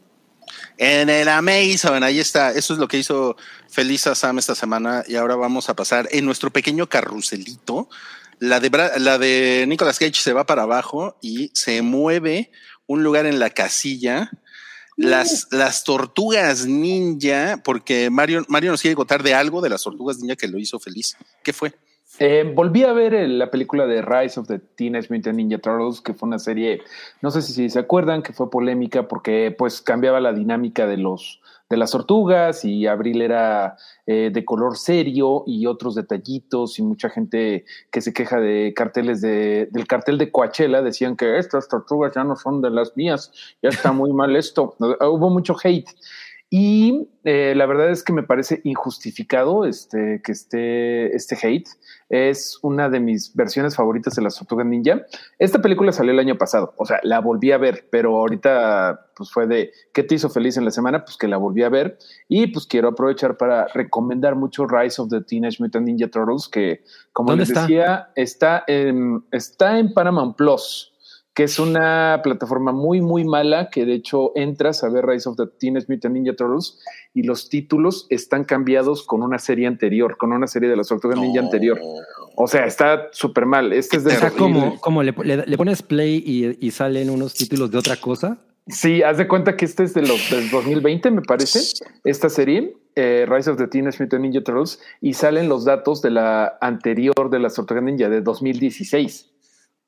En 0.79 1.11
el 1.11 1.29
Amazon, 1.29 2.05
ahí 2.05 2.21
está. 2.21 2.53
Eso 2.53 2.73
es 2.75 2.79
lo 2.79 2.87
que 2.87 2.99
hizo 2.99 3.37
feliz 3.69 4.07
a 4.07 4.15
Sam 4.15 4.39
esta 4.39 4.55
semana. 4.55 5.03
Y 5.07 5.17
ahora 5.17 5.35
vamos 5.35 5.69
a 5.69 5.75
pasar 5.75 6.09
en 6.13 6.25
nuestro 6.25 6.51
pequeño 6.53 6.89
carruselito. 6.89 7.89
La 8.39 8.61
de, 8.61 8.71
Bra- 8.71 8.97
la 8.99 9.19
de 9.19 9.65
Nicolas 9.67 9.99
Cage 9.99 10.15
se 10.15 10.33
va 10.33 10.47
para 10.47 10.63
abajo 10.63 11.17
y 11.21 11.51
se 11.55 11.83
mueve 11.83 12.53
un 12.87 13.03
lugar 13.03 13.27
en 13.27 13.41
la 13.41 13.51
casilla. 13.51 14.31
Las, 14.97 15.49
las 15.51 15.83
tortugas 15.83 16.67
ninja, 16.67 17.61
porque 17.65 18.11
Mario, 18.11 18.45
Mario 18.47 18.71
nos 18.71 18.81
quiere 18.81 18.95
contar 18.95 19.25
de 19.25 19.35
algo 19.35 19.61
de 19.61 19.71
las 19.71 19.83
tortugas 19.83 20.19
ninja 20.19 20.37
que 20.37 20.47
lo 20.47 20.59
hizo 20.59 20.79
feliz. 20.79 21.17
¿Qué 21.43 21.53
fue? 21.53 21.73
Eh, 22.25 22.53
volví 22.55 22.85
a 22.85 22.93
ver 22.93 23.15
el- 23.15 23.37
la 23.41 23.51
película 23.51 23.85
de 23.85 24.01
Rise 24.01 24.39
of 24.39 24.47
the 24.47 24.61
Teenage 24.61 25.09
Mutant 25.13 25.35
Ninja 25.37 25.59
Turtles, 25.59 26.01
que 26.01 26.15
fue 26.15 26.29
una 26.29 26.39
serie, 26.39 26.81
no 27.21 27.33
sé 27.33 27.43
si 27.43 27.69
se 27.69 27.81
acuerdan, 27.81 28.23
que 28.23 28.33
fue 28.33 28.49
polémica 28.49 29.09
porque 29.09 29.53
pues 29.59 29.83
cambiaba 29.83 30.21
la 30.21 30.33
dinámica 30.33 30.87
de 30.87 30.99
los 30.99 31.41
de 31.69 31.79
las 31.79 31.91
tortugas 31.91 32.65
y 32.67 32.87
Abril 32.87 33.23
era 33.23 33.77
eh, 34.07 34.31
de 34.33 34.45
color 34.45 34.77
serio 34.77 35.43
y 35.47 35.67
otros 35.67 35.95
detallitos 35.97 36.79
y 36.79 36.83
mucha 36.83 37.09
gente 37.09 37.65
que 37.91 38.03
se 38.03 38.13
queja 38.13 38.39
de 38.39 38.73
carteles 38.77 39.21
de, 39.23 39.69
del 39.73 39.87
cartel 39.87 40.19
de 40.19 40.31
Coachella 40.31 40.83
decían 40.83 41.17
que 41.17 41.39
estas 41.39 41.67
tortugas 41.69 42.13
ya 42.15 42.23
no 42.25 42.37
son 42.37 42.61
de 42.61 42.71
las 42.71 42.95
mías, 42.97 43.33
ya 43.63 43.71
está 43.71 43.91
muy 43.93 44.13
mal 44.21 44.37
esto. 44.37 44.77
Hubo 44.79 45.31
mucho 45.31 45.57
hate. 45.65 45.89
Y 46.51 47.09
eh, 47.25 47.55
la 47.57 47.65
verdad 47.65 47.91
es 47.91 48.05
que 48.05 48.13
me 48.13 48.23
parece 48.23 48.61
injustificado 48.65 49.65
este, 49.65 50.21
que 50.23 50.33
esté 50.33 51.17
este 51.17 51.39
hate. 51.43 51.67
Es 52.13 52.59
una 52.61 52.91
de 52.91 53.01
mis 53.01 53.35
versiones 53.35 53.75
favoritas 53.75 54.15
de 54.15 54.21
las 54.21 54.37
Tortugas 54.37 54.67
Ninja. 54.67 55.01
Esta 55.39 55.63
película 55.63 55.93
salió 55.93 56.13
el 56.13 56.19
año 56.19 56.37
pasado, 56.37 56.75
o 56.77 56.85
sea, 56.85 57.01
la 57.05 57.21
volví 57.21 57.53
a 57.53 57.57
ver, 57.57 57.87
pero 57.91 58.19
ahorita 58.19 59.07
pues 59.17 59.33
fue 59.33 59.47
de 59.47 59.73
¿qué 59.95 60.03
te 60.03 60.17
hizo 60.17 60.29
feliz 60.29 60.59
en 60.59 60.67
la 60.67 60.71
semana? 60.71 61.07
Pues 61.07 61.17
que 61.17 61.27
la 61.27 61.39
volví 61.39 61.63
a 61.63 61.71
ver 61.71 61.97
y 62.29 62.49
pues 62.49 62.67
quiero 62.67 62.89
aprovechar 62.89 63.39
para 63.39 63.67
recomendar 63.69 64.37
mucho 64.37 64.67
Rise 64.67 65.01
of 65.01 65.09
the 65.09 65.23
Teenage 65.23 65.57
Mutant 65.59 65.87
Ninja 65.87 66.09
Turtles, 66.09 66.49
que 66.49 66.85
como 67.15 67.31
¿Dónde 67.31 67.45
les 67.45 67.49
está? 67.49 67.63
decía, 67.63 68.11
está 68.15 68.65
en, 68.67 69.25
está 69.31 69.79
en 69.79 69.95
Paramount 69.95 70.37
Plus 70.37 70.92
que 71.35 71.45
es 71.45 71.59
una 71.59 72.21
plataforma 72.23 72.73
muy, 72.73 73.01
muy 73.01 73.25
mala, 73.25 73.71
que 73.71 73.87
de 73.87 73.95
hecho 73.95 74.33
entras 74.37 74.85
a 74.85 74.91
ver 74.91 75.07
Rise 75.07 75.29
of 75.29 75.37
the 75.37 75.45
Teenage 75.59 75.87
Mutant 75.89 76.15
Ninja 76.15 76.35
Turtles 76.37 76.79
y 77.15 77.23
los 77.23 77.49
títulos 77.49 78.07
están 78.11 78.45
cambiados 78.45 79.03
con 79.07 79.23
una 79.23 79.39
serie 79.39 79.67
anterior, 79.67 80.17
con 80.19 80.33
una 80.33 80.47
serie 80.47 80.69
de 80.69 80.77
las 80.77 80.89
Tortugas 80.89 81.19
Ninja 81.19 81.41
anterior. 81.41 81.79
O 82.37 82.47
sea, 82.47 82.67
está 82.67 83.09
súper 83.13 83.47
mal. 83.47 83.73
Este 83.73 83.97
es 83.97 84.05
de 84.05 84.15
O 84.15 84.19
sea, 84.19 84.31
como, 84.31 84.79
como 84.81 85.03
le, 85.03 85.13
le- 85.25 85.47
le 85.47 85.57
pones 85.57 85.83
play 85.83 86.23
y, 86.25 86.67
y 86.67 86.71
salen 86.71 87.09
unos 87.11 87.33
títulos 87.35 87.71
de 87.71 87.79
otra 87.79 87.97
cosa. 87.97 88.39
Sí, 88.69 89.03
haz 89.03 89.19
de 89.19 89.27
cuenta 89.27 89.57
que 89.57 89.65
este 89.65 89.83
es 89.85 89.93
de 89.95 90.03
los 90.03 90.31
del 90.31 90.49
2020, 90.51 91.11
me 91.11 91.23
parece, 91.23 91.61
esta 92.05 92.29
serie, 92.29 92.77
eh, 92.95 93.27
Rise 93.29 93.51
of 93.51 93.57
the 93.59 93.67
Teenage 93.67 94.01
Mutant 94.01 94.23
Ninja 94.23 94.41
Turtles, 94.45 94.79
y 95.01 95.15
salen 95.15 95.49
los 95.49 95.65
datos 95.65 96.01
de 96.01 96.11
la 96.13 96.59
anterior 96.61 97.29
de 97.29 97.41
las 97.41 97.55
Tortugas 97.55 97.83
Ninja 97.83 98.09
de 98.09 98.21
2016. 98.21 99.31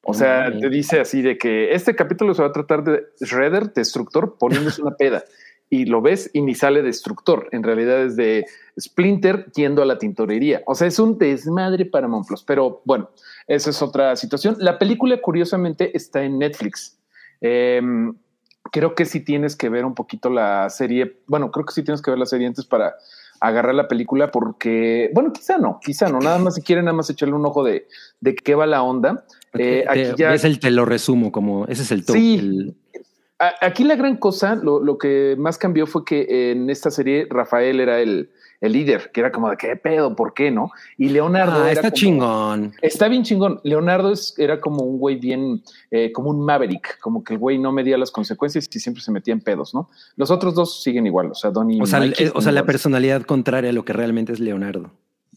O 0.05 0.15
sea, 0.15 0.53
te 0.53 0.69
dice 0.69 1.01
así 1.01 1.23
de 1.23 1.39
que 1.39 1.73
este 1.73 1.95
capítulo 1.95 2.35
se 2.35 2.43
va 2.43 2.49
a 2.49 2.53
tratar 2.53 2.85
de 2.85 3.05
Shredder, 3.21 3.73
destructor, 3.73 4.37
poniéndose 4.39 4.83
una 4.83 4.97
peda. 4.97 5.25
Y 5.71 5.87
lo 5.87 6.03
ves 6.03 6.31
y 6.33 6.43
ni 6.43 6.55
sale 6.55 6.83
destructor. 6.83 7.49
En 7.51 7.63
realidad 7.63 8.03
es 8.03 8.17
de 8.17 8.45
Splinter 8.79 9.51
yendo 9.53 9.83
a 9.83 9.87
la 9.87 9.99
tintorería. 9.99 10.63
O 10.67 10.75
sea, 10.75 10.87
es 10.87 10.99
un 10.99 11.19
desmadre 11.19 11.87
para 11.87 12.07
Monplos. 12.07 12.45
Pero 12.45 12.83
bueno, 12.85 13.11
esa 13.49 13.71
es 13.71 13.83
otra 13.83 14.15
situación. 14.17 14.57
La 14.59 14.79
película, 14.79 15.21
curiosamente, 15.21 15.97
está 15.97 16.23
en 16.23 16.39
Netflix. 16.39 16.99
Em, 17.41 18.15
creo 18.71 18.95
que 18.95 19.07
sí 19.07 19.21
tienes 19.21 19.57
que 19.57 19.69
ver 19.69 19.85
un 19.85 19.95
poquito 19.95 20.29
la 20.29 20.69
serie. 20.69 21.21
Bueno, 21.27 21.51
creo 21.51 21.65
que 21.65 21.73
sí 21.73 21.83
tienes 21.83 22.03
que 22.03 22.11
ver 22.11 22.19
la 22.19 22.27
serie 22.27 22.47
antes 22.47 22.67
para 22.67 22.95
agarrar 23.41 23.75
la 23.75 23.89
película 23.89 24.31
porque, 24.31 25.11
bueno, 25.13 25.33
quizá 25.33 25.59
no, 25.59 25.81
quizá 25.83 26.09
no. 26.09 26.19
Nada 26.19 26.39
más 26.39 26.55
si 26.55 26.63
quieren, 26.63 26.85
nada 26.87 26.97
más 26.97 27.11
echarle 27.11 27.35
un 27.35 27.45
ojo 27.45 27.65
de, 27.65 27.89
de 28.21 28.35
qué 28.35 28.55
va 28.55 28.67
la 28.67 28.83
onda. 28.83 29.25
Eh, 29.55 29.85
Te- 29.87 29.89
aquí 30.11 30.17
ya- 30.19 30.31
ves 30.31 30.45
el, 30.45 30.59
te 30.59 30.71
lo 30.71 30.85
resumo, 30.85 31.31
como 31.33 31.67
ese 31.67 31.83
es 31.83 31.91
el 31.93 32.05
top. 32.05 32.17
Sí. 32.17 32.37
el- 32.39 32.75
Aquí 33.61 33.83
la 33.85 33.97
gran 33.97 34.17
cosa, 34.17 34.55
lo, 34.55 34.83
lo 34.83 34.97
que 34.97 35.35
más 35.37 35.59
cambió 35.59 35.87
fue 35.87 36.05
que 36.05 36.53
en 36.53 36.71
esta 36.71 36.91
serie 36.91 37.27
Rafael 37.29 37.81
era 37.81 38.01
el, 38.01 38.31
el 38.61 38.73
líder, 38.73 39.11
que 39.13 39.21
era 39.21 39.33
como 39.33 39.51
de 39.51 39.57
qué 39.57 39.75
pedo, 39.77 40.15
¿por 40.17 40.33
qué 40.33 40.51
no? 40.53 40.71
Y 40.97 41.09
Leonardo 41.11 41.57
Ah, 41.57 41.63
era 41.65 41.73
está 41.73 41.91
como- 41.91 41.95
chingón. 41.97 42.73
Está 42.81 43.09
bien 43.09 43.23
chingón. 43.25 43.61
Leonardo 43.65 44.13
es, 44.13 44.35
era 44.39 44.61
como 44.61 44.85
un 44.85 44.99
güey 44.99 45.17
bien, 45.17 45.63
eh, 45.91 46.11
como 46.13 46.31
un 46.31 46.43
maverick, 46.45 46.99
como 47.01 47.23
que 47.25 47.35
el 47.35 47.39
güey 47.41 47.59
no 47.59 47.71
medía 47.73 47.99
las 47.99 48.13
consecuencias 48.13 48.69
y 48.73 48.79
siempre 48.81 49.03
se 49.03 49.11
metía 49.11 49.35
en 49.35 49.41
pedos, 49.41 49.75
¿no? 49.75 49.91
Los 50.17 50.31
otros 50.31 50.55
dos 50.55 50.83
siguen 50.83 51.07
igual, 51.07 51.31
o 51.33 51.35
sea, 51.35 51.51
Donnie 51.51 51.79
y 51.79 51.81
O 51.83 51.87
sea, 51.87 51.99
el- 51.99 52.11
Mikey 52.11 52.31
o 52.35 52.41
sea, 52.41 52.53
la 52.53 52.65
personalidad 52.65 53.23
contraria 53.25 53.71
a 53.71 53.73
lo 53.75 53.85
que 53.85 53.93
realmente 53.93 54.33
es 54.33 54.41
Leonardo. 54.41 54.91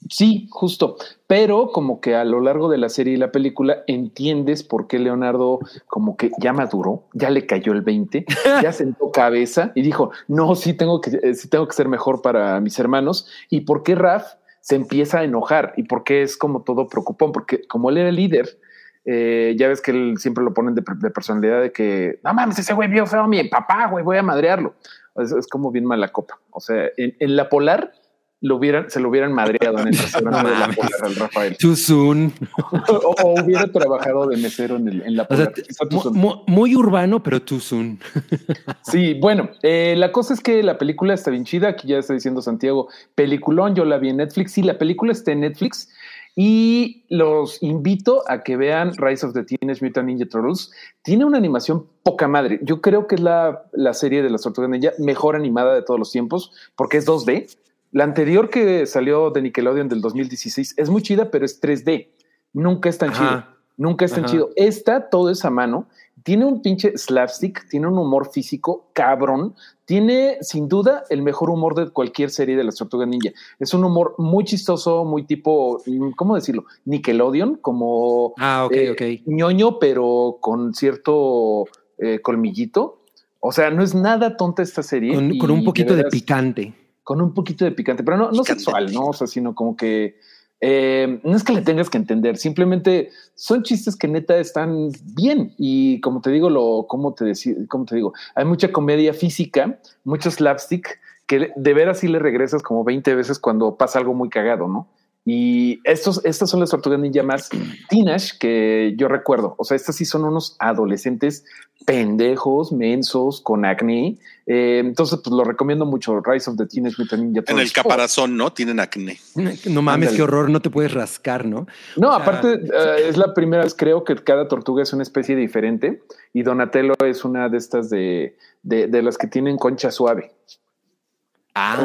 Sí, 0.10 0.48
justo. 0.52 0.98
Pero 1.28 1.72
como 1.72 2.00
que 2.00 2.16
a 2.16 2.24
lo 2.24 2.40
largo 2.40 2.70
de 2.70 2.78
la 2.78 2.90
serie 2.90 3.14
y 3.14 3.18
la 3.18 3.32
película 3.32 3.84
entiendes 3.88 4.64
por 4.64 4.88
qué 4.88 5.00
Leonardo 5.00 5.60
como 5.88 6.16
que 6.18 6.32
ya 6.40 6.54
maduró, 6.54 7.04
ya 7.14 7.30
le 7.30 7.46
cayó 7.46 7.74
el 7.74 7.82
20, 7.82 8.26
ya 8.62 8.72
sentó 8.72 9.12
cabeza 9.12 9.72
y 9.76 9.82
dijo, 9.82 10.12
no, 10.28 10.56
sí 10.56 10.74
tengo 10.74 11.02
que, 11.02 11.20
eh, 11.22 11.34
sí 11.34 11.50
tengo 11.50 11.68
que 11.68 11.76
ser 11.76 11.88
mejor 11.88 12.22
para 12.22 12.60
mis 12.62 12.80
hermanos. 12.80 13.28
Y 13.50 13.62
por 13.62 13.84
qué 13.84 13.96
Raf 13.96 14.34
se 14.62 14.76
empieza 14.76 15.20
a 15.20 15.24
enojar 15.24 15.74
y 15.78 15.84
por 15.84 16.04
qué 16.04 16.22
es 16.22 16.38
como 16.38 16.64
todo 16.64 16.88
preocupón, 16.88 17.32
porque 17.32 17.66
como 17.68 17.90
él 17.90 17.98
era 17.98 18.10
el 18.10 18.16
líder, 18.16 18.60
eh, 19.06 19.56
ya 19.58 19.70
ves 19.70 19.82
que 19.82 19.92
él 19.92 20.16
siempre 20.18 20.44
lo 20.44 20.54
ponen 20.54 20.76
de, 20.76 20.84
de 20.98 21.10
personalidad 21.10 21.62
de 21.62 21.72
que, 21.72 22.20
no 22.24 22.34
mames, 22.34 22.60
ese 22.60 22.74
güey 22.74 22.90
vio 22.90 23.06
feo 23.06 23.22
a 23.22 23.28
mi 23.28 23.42
papá, 23.46 23.88
güey, 23.88 24.04
voy 24.04 24.18
a 24.18 24.24
madrearlo. 24.24 24.76
Es, 25.16 25.32
es 25.32 25.48
como 25.48 25.72
bien 25.72 25.86
mala 25.86 26.10
copa. 26.10 26.40
O 26.52 26.60
sea, 26.60 26.90
en, 26.98 27.16
en 27.20 27.36
la 27.38 27.48
polar 27.48 27.94
lo 28.42 28.58
hubieran, 28.58 28.90
se 28.90 29.00
lo 29.00 29.10
hubieran 29.10 29.34
madreado 29.34 29.80
en 29.80 29.88
el 29.88 29.98
restaurante 29.98 30.42
No 30.44 30.50
de 30.50 30.60
la 30.60 30.68
polar 30.70 31.04
al 31.04 31.16
Rafael. 31.16 31.58
Too 31.58 31.76
soon. 31.76 32.34
o, 32.90 33.16
o 33.24 33.44
hubiera 33.44 33.68
trabajado 33.72 34.28
de 34.28 34.38
mesero 34.38 34.76
en, 34.76 34.88
el, 34.88 35.02
en 35.02 35.16
la 35.16 35.28
O 35.30 35.36
sea, 35.36 35.52
polar. 35.90 36.44
muy 36.48 36.76
urbano, 36.76 37.24
pero 37.24 37.42
too 37.42 37.60
soon. 37.60 38.00
Sí, 38.84 39.16
bueno, 39.16 39.50
eh, 39.64 39.96
la 39.98 40.12
cosa 40.12 40.34
es 40.34 40.40
que 40.40 40.64
la 40.64 40.78
película 40.78 41.14
está 41.14 41.32
bien 41.32 41.44
chida. 41.46 41.70
Aquí 41.70 41.88
ya 41.90 41.98
está 41.98 42.14
diciendo 42.14 42.42
Santiago, 42.42 42.88
peliculón. 43.16 43.76
Yo 43.76 43.84
la 43.86 43.98
vi 43.98 44.10
en 44.10 44.18
Netflix. 44.18 44.54
Sí, 44.54 44.62
la 44.64 44.78
película 44.78 45.12
está 45.12 45.32
en 45.32 45.42
Netflix. 45.42 45.90
Y 46.36 47.04
los 47.10 47.62
invito 47.64 48.24
a 48.28 48.44
que 48.44 48.56
vean 48.56 48.94
Rise 48.96 49.26
of 49.26 49.34
the 49.34 49.44
Teenage 49.44 49.84
Mutant 49.84 50.08
Ninja 50.08 50.26
Turtles. 50.26 50.72
Tiene 51.02 51.26
una 51.26 51.38
animación 51.38 51.88
poca 52.04 52.28
madre. 52.28 52.60
Yo 52.62 52.80
creo 52.80 53.08
que 53.08 53.16
es 53.16 53.22
la, 53.22 53.64
la 53.74 53.94
serie 53.94 54.22
de 54.22 54.30
las 54.30 54.44
Tortugas 54.44 54.70
Ninja 54.70 54.92
mejor 55.00 55.36
animada 55.36 55.74
de 55.74 55.82
todos 55.82 56.00
los 56.00 56.12
tiempos 56.12 56.52
porque 56.76 56.98
es 56.98 57.08
2D. 57.08 57.48
La 57.92 58.04
anterior 58.04 58.50
que 58.50 58.86
salió 58.86 59.30
de 59.32 59.42
Nickelodeon 59.42 59.88
del 59.90 60.02
2016 60.02 60.76
es 60.78 60.90
muy 60.90 61.02
chida, 61.02 61.32
pero 61.32 61.46
es 61.46 61.62
3D. 61.62 62.10
Nunca 62.54 62.90
es 62.90 62.98
tan 62.98 63.10
Ajá. 63.10 63.18
chida. 63.18 63.54
Nunca 63.78 64.06
es 64.06 64.12
tan 64.12 64.26
Ajá. 64.26 64.32
chido. 64.34 64.50
Esta, 64.56 65.10
todo 65.10 65.30
es 65.30 65.46
a 65.46 65.50
mano. 65.50 65.88
Tiene 66.24 66.46
un 66.46 66.62
pinche 66.62 66.98
slapstick, 66.98 67.70
tiene 67.70 67.88
un 67.88 67.98
humor 67.98 68.30
físico 68.32 68.90
cabrón. 68.94 69.56
Tiene, 69.86 70.38
sin 70.42 70.68
duda, 70.68 71.04
el 71.10 71.22
mejor 71.22 71.50
humor 71.50 71.76
de 71.76 71.90
cualquier 71.90 72.30
serie 72.32 72.58
de 72.58 72.64
las 72.66 72.76
Tortugas 72.76 73.08
Ninja. 73.08 73.30
Es 73.60 73.74
un 73.74 73.86
humor 73.86 74.16
muy 74.18 74.44
chistoso, 74.44 75.06
muy 75.06 75.24
tipo, 75.24 75.82
mm, 75.86 76.12
¿cómo 76.18 76.36
decirlo? 76.36 76.66
Nickelodeon, 76.86 77.56
como 77.58 78.34
Ah, 78.38 78.66
ok, 78.66 78.74
eh, 78.74 79.22
ñoño, 79.26 79.80
pero 79.80 80.38
con 80.42 80.74
cierto 80.74 81.66
eh, 82.00 82.20
colmillito. 82.22 83.00
O 83.40 83.52
sea, 83.54 83.70
no 83.70 83.82
es 83.84 83.96
nada 83.96 84.36
tonta 84.36 84.64
esta 84.64 84.84
serie. 84.84 85.14
Con, 85.40 85.52
un 85.52 85.64
poquito 85.64 85.92
de 85.94 85.98
veras- 86.04 86.12
picante. 86.12 86.74
Con 87.08 87.22
un 87.22 87.34
poquito 87.34 87.64
de 87.64 87.72
picante, 87.72 88.04
pero 88.04 88.18
no, 88.18 88.32
no 88.34 88.44
sexual, 88.44 88.92
¿no? 88.92 89.06
O 89.06 89.14
sea, 89.14 89.28
sino 89.28 89.56
como 89.56 89.78
que 89.78 90.18
eh, 90.60 91.22
no 91.24 91.38
es 91.38 91.44
que 91.46 91.54
le 91.54 91.62
tengas 91.62 91.90
que 91.90 91.98
entender, 91.98 92.36
simplemente 92.36 93.12
son 93.34 93.64
chistes 93.64 93.96
que 93.96 94.10
neta 94.10 94.38
están 94.38 94.90
bien. 95.16 95.54
Y 95.58 96.02
como 96.02 96.20
te 96.20 96.32
digo, 96.32 96.50
lo, 96.50 96.86
¿cómo 96.90 97.14
te, 97.14 97.32
cómo 97.70 97.86
te 97.86 97.96
digo? 97.96 98.12
Hay 98.36 98.44
mucha 98.44 98.74
comedia 98.74 99.14
física, 99.14 99.80
mucho 100.04 100.30
slapstick, 100.30 101.00
que 101.28 101.54
de 101.56 101.74
veras 101.74 102.00
sí 102.00 102.10
le 102.10 102.20
regresas 102.20 102.62
como 102.62 102.84
20 102.84 103.16
veces 103.16 103.40
cuando 103.40 103.78
pasa 103.78 104.00
algo 104.00 104.14
muy 104.14 104.28
cagado, 104.28 104.68
¿no? 104.68 104.90
Y 105.30 105.82
estos, 105.84 106.24
estas 106.24 106.50
son 106.50 106.62
las 106.62 106.70
tortugas 106.70 107.00
ninja 107.02 107.22
más 107.22 107.50
teenage 107.90 108.38
que 108.40 108.94
yo 108.98 109.10
recuerdo. 109.10 109.56
O 109.58 109.66
sea, 109.66 109.76
estas 109.76 109.98
sí 109.98 110.06
son 110.06 110.24
unos 110.24 110.56
adolescentes 110.60 111.44
pendejos, 111.86 112.72
mensos, 112.72 113.42
con 113.42 113.66
acné. 113.66 114.18
Eh, 114.46 114.80
entonces, 114.84 115.20
pues 115.22 115.34
lo 115.36 115.44
recomiendo 115.44 115.86
mucho. 115.86 116.22
Rise 116.22 116.50
of 116.50 116.56
the 116.56 116.66
Teenage 116.66 116.96
Mutant 116.98 117.24
Ninja 117.24 117.40
En 117.40 117.44
el 117.44 117.46
Turtles. 117.46 117.74
caparazón, 117.74 118.38
¿no? 118.38 118.54
Tienen 118.54 118.80
acné. 118.80 119.20
No 119.66 119.82
mames, 119.82 120.08
Ándale. 120.10 120.16
qué 120.18 120.24
horror, 120.24 120.50
no 120.50 120.62
te 120.62 120.70
puedes 120.70 120.94
rascar, 120.94 121.46
¿no? 121.46 121.68
No, 121.98 122.08
O 122.08 122.12
sea- 122.12 122.22
aparte 122.22 122.54
eh, 122.54 123.10
es 123.10 123.18
la 123.18 123.34
primera 123.34 123.64
vez 123.64 123.74
creo 123.78 124.06
que 124.06 124.16
cada 124.16 124.48
tortuga 124.48 124.84
es 124.84 124.94
una 124.94 125.04
especie 125.04 125.36
diferente 125.36 126.02
y 126.34 126.44
Donatello 126.44 126.94
es 127.06 127.26
una 127.26 127.50
de 127.50 127.58
estas 127.58 127.90
de, 127.90 128.38
de, 128.64 128.88
de 128.88 129.02
las 129.02 129.18
que 129.18 129.28
tienen 129.28 129.58
concha 129.58 129.92
suave. 129.92 130.32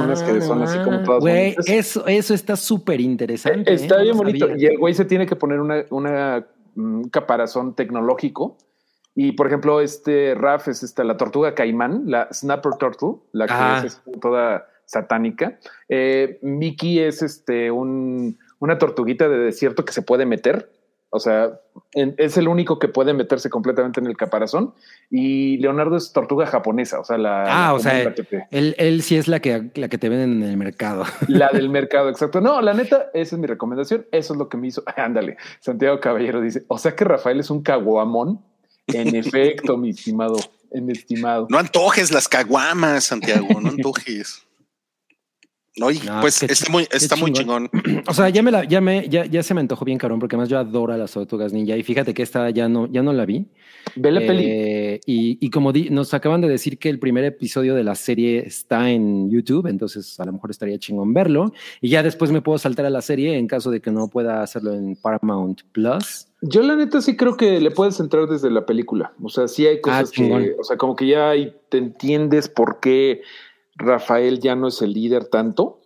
Unas 0.05 0.23
que 0.23 0.41
son 0.41 0.63
así 0.63 0.79
como 0.85 1.03
todas 1.03 1.21
Güey, 1.21 1.53
bonitas. 1.55 1.69
eso, 1.69 2.07
eso 2.07 2.35
está 2.35 2.57
súper 2.57 3.01
interesante. 3.01 3.73
Está 3.73 4.01
¿eh? 4.01 4.03
bien 4.05 4.17
No 4.17 4.23
bonito. 4.23 4.47
sabía. 4.49 4.63
Y 4.63 4.73
el 4.73 4.79
güey 4.79 4.95
se 4.95 5.05
tiene 5.05 5.27
que 5.27 5.37
poner 5.37 5.61
una, 5.61 5.85
una, 5.91 6.47
un 6.77 7.09
caparazón 7.09 7.75
tecnológico. 7.75 8.57
Y 9.15 9.33
por 9.33 9.47
ejemplo, 9.47 9.81
este 9.81 10.35
Raf 10.35 10.69
es 10.69 10.83
esta, 10.83 11.05
la 11.05 11.17
tortuga 11.17 11.55
caimán, 11.55 12.05
la 12.07 12.29
Snapper 12.33 12.73
Turtle, 12.79 13.17
la 13.33 13.47
que 13.47 13.53
Ajá. 13.53 13.79
es 13.79 13.85
este, 13.97 14.13
toda 14.21 14.67
satánica. 14.87 15.59
Eh, 15.89 16.39
Mickey 16.43 16.99
es 16.99 17.23
este 17.23 17.71
un, 17.71 18.39
una 18.59 18.79
tortuguita 18.79 19.29
de 19.29 19.39
desierto 19.39 19.85
que 19.85 19.93
se 19.93 20.03
puede 20.03 20.25
meter. 20.27 20.71
O 21.11 21.21
sea, 21.21 21.61
en- 21.93 22.15
es 22.17 22.39
el 22.39 22.49
único 22.49 22.79
que 22.79 22.89
puede 22.89 23.13
meterse 23.13 23.51
completamente 23.51 24.01
en 24.01 24.07
el 24.07 24.17
caparazón. 24.17 24.73
Y 25.15 25.59
Leonardo 25.59 25.97
es 25.99 26.11
tortuga 26.15 26.47
japonesa, 26.47 26.99
o 26.99 27.05
sea, 27.05 27.19
la, 27.19 27.43
Ah, 27.43 27.67
la 27.67 27.75
o 27.75 27.79
sea, 27.81 28.15
te- 28.15 28.47
él 28.51 29.03
sí 29.03 29.17
es 29.17 29.29
la 29.29 29.41
que, 29.41 29.71
la 29.75 29.89
que 29.91 29.99
te 29.99 30.09
venden 30.09 30.43
en 30.43 30.49
el 30.49 30.57
mercado. 30.57 31.05
la 31.29 31.51
del 31.51 31.69
mercado, 31.69 32.09
exacto. 32.09 32.41
No, 32.41 32.63
la 32.63 32.73
neta, 32.73 33.11
esa 33.13 33.37
es 33.37 33.39
mi 33.41 33.47
recomendación. 33.47 34.07
Eso 34.11 34.33
es 34.33 34.39
lo 34.39 34.49
que 34.49 34.57
me 34.57 34.69
hizo. 34.69 34.83
Ándale, 34.97 35.37
Santiago 35.61 36.01
Caballero 36.01 36.41
dice, 36.41 36.65
o 36.67 36.79
sea 36.79 36.97
que 36.97 37.05
Rafael 37.05 37.39
es 37.41 37.51
un 37.51 37.63
caguamón. 37.63 38.41
En 38.87 39.15
efecto, 39.15 39.77
mi 39.77 39.91
estimado, 39.91 40.37
en 40.71 40.91
estimado. 40.91 41.47
No 41.51 41.59
antojes 41.59 42.11
las 42.11 42.27
caguamas, 42.27 43.05
Santiago, 43.05 43.47
no 43.61 43.69
antojes. 43.69 44.47
Oye, 45.81 46.01
No, 46.05 46.21
pues 46.21 46.43
está 46.43 46.71
muy, 46.71 46.87
está 46.91 47.17
muy 47.17 47.33
chingón. 47.33 47.71
chingón. 47.71 48.05
O 48.09 48.13
sea, 48.13 48.29
ya 48.29 48.43
me 48.43 48.51
la, 48.51 48.65
ya 48.65 48.83
me, 48.83 49.09
ya, 49.09 49.25
ya 49.25 49.43
se 49.43 49.55
me 49.55 49.61
antojó 49.61 49.87
bien 49.87 49.97
cabrón, 49.97 50.19
porque 50.19 50.37
además 50.37 50.51
yo 50.51 50.59
adoro 50.59 50.93
a 50.93 50.99
las 50.99 51.13
tortugas 51.13 51.53
ninja. 51.55 51.77
Y 51.79 51.83
fíjate 51.83 52.13
que 52.13 52.23
esta 52.23 52.51
ya 52.51 52.69
no, 52.69 52.87
ya 52.93 53.03
no 53.03 53.13
la 53.15 53.25
vi. 53.25 53.47
Ve 53.97 54.13
la 54.13 54.21
peli. 54.21 54.45
Eh, 54.47 55.01
y, 55.07 55.39
y 55.45 55.49
como 55.51 55.73
di- 55.73 55.89
nos 55.89 56.13
acaban 56.13 56.43
de 56.43 56.49
decir 56.49 56.79
que 56.79 56.91
el 56.91 56.99
primer 56.99 57.25
episodio 57.25 57.75
de 57.75 57.85
la 57.85 57.95
serie 57.95 58.41
está 58.47 58.91
en 58.91 59.31
YouTube, 59.31 59.67
entonces 59.67 60.21
a 60.21 60.27
lo 60.27 60.33
mejor 60.33 60.51
estaría 60.51 60.79
chingón 60.79 61.15
verlo. 61.15 61.53
Y 61.81 61.89
ya 61.89 62.03
después 62.03 62.31
me 62.31 62.43
puedo 62.43 62.59
saltar 62.59 62.85
a 62.85 62.91
la 62.91 63.01
serie 63.01 63.39
en 63.39 63.47
caso 63.47 63.71
de 63.71 63.81
que 63.81 63.91
no 63.91 64.09
pueda 64.09 64.43
hacerlo 64.43 64.75
en 64.75 64.95
Paramount 64.97 65.63
Plus. 65.73 66.27
Yo 66.43 66.61
la 66.63 66.77
neta 66.77 67.01
sí 67.01 67.17
creo 67.17 67.37
que 67.37 67.61
le 67.61 67.71
puedes 67.71 67.99
entrar 67.99 68.27
desde 68.29 68.51
la 68.51 68.67
película. 68.67 69.13
O 69.23 69.31
sea, 69.31 69.49
sí 69.49 69.67
hay 69.67 69.81
cosas 69.81 70.11
Ah, 70.11 70.13
chingón. 70.13 70.43
que, 70.43 70.53
o 70.61 70.65
sea, 70.65 70.77
como 70.77 70.97
que 70.97 71.07
ya 71.07 71.31
ahí 71.31 71.55
te 71.71 71.79
entiendes 71.79 72.49
por 72.49 72.79
qué 72.81 73.23
Rafael 73.75 74.41
ya 74.41 74.55
no 74.55 74.69
es 74.69 74.83
el 74.83 74.93
líder 74.93 75.27
tanto. 75.27 75.81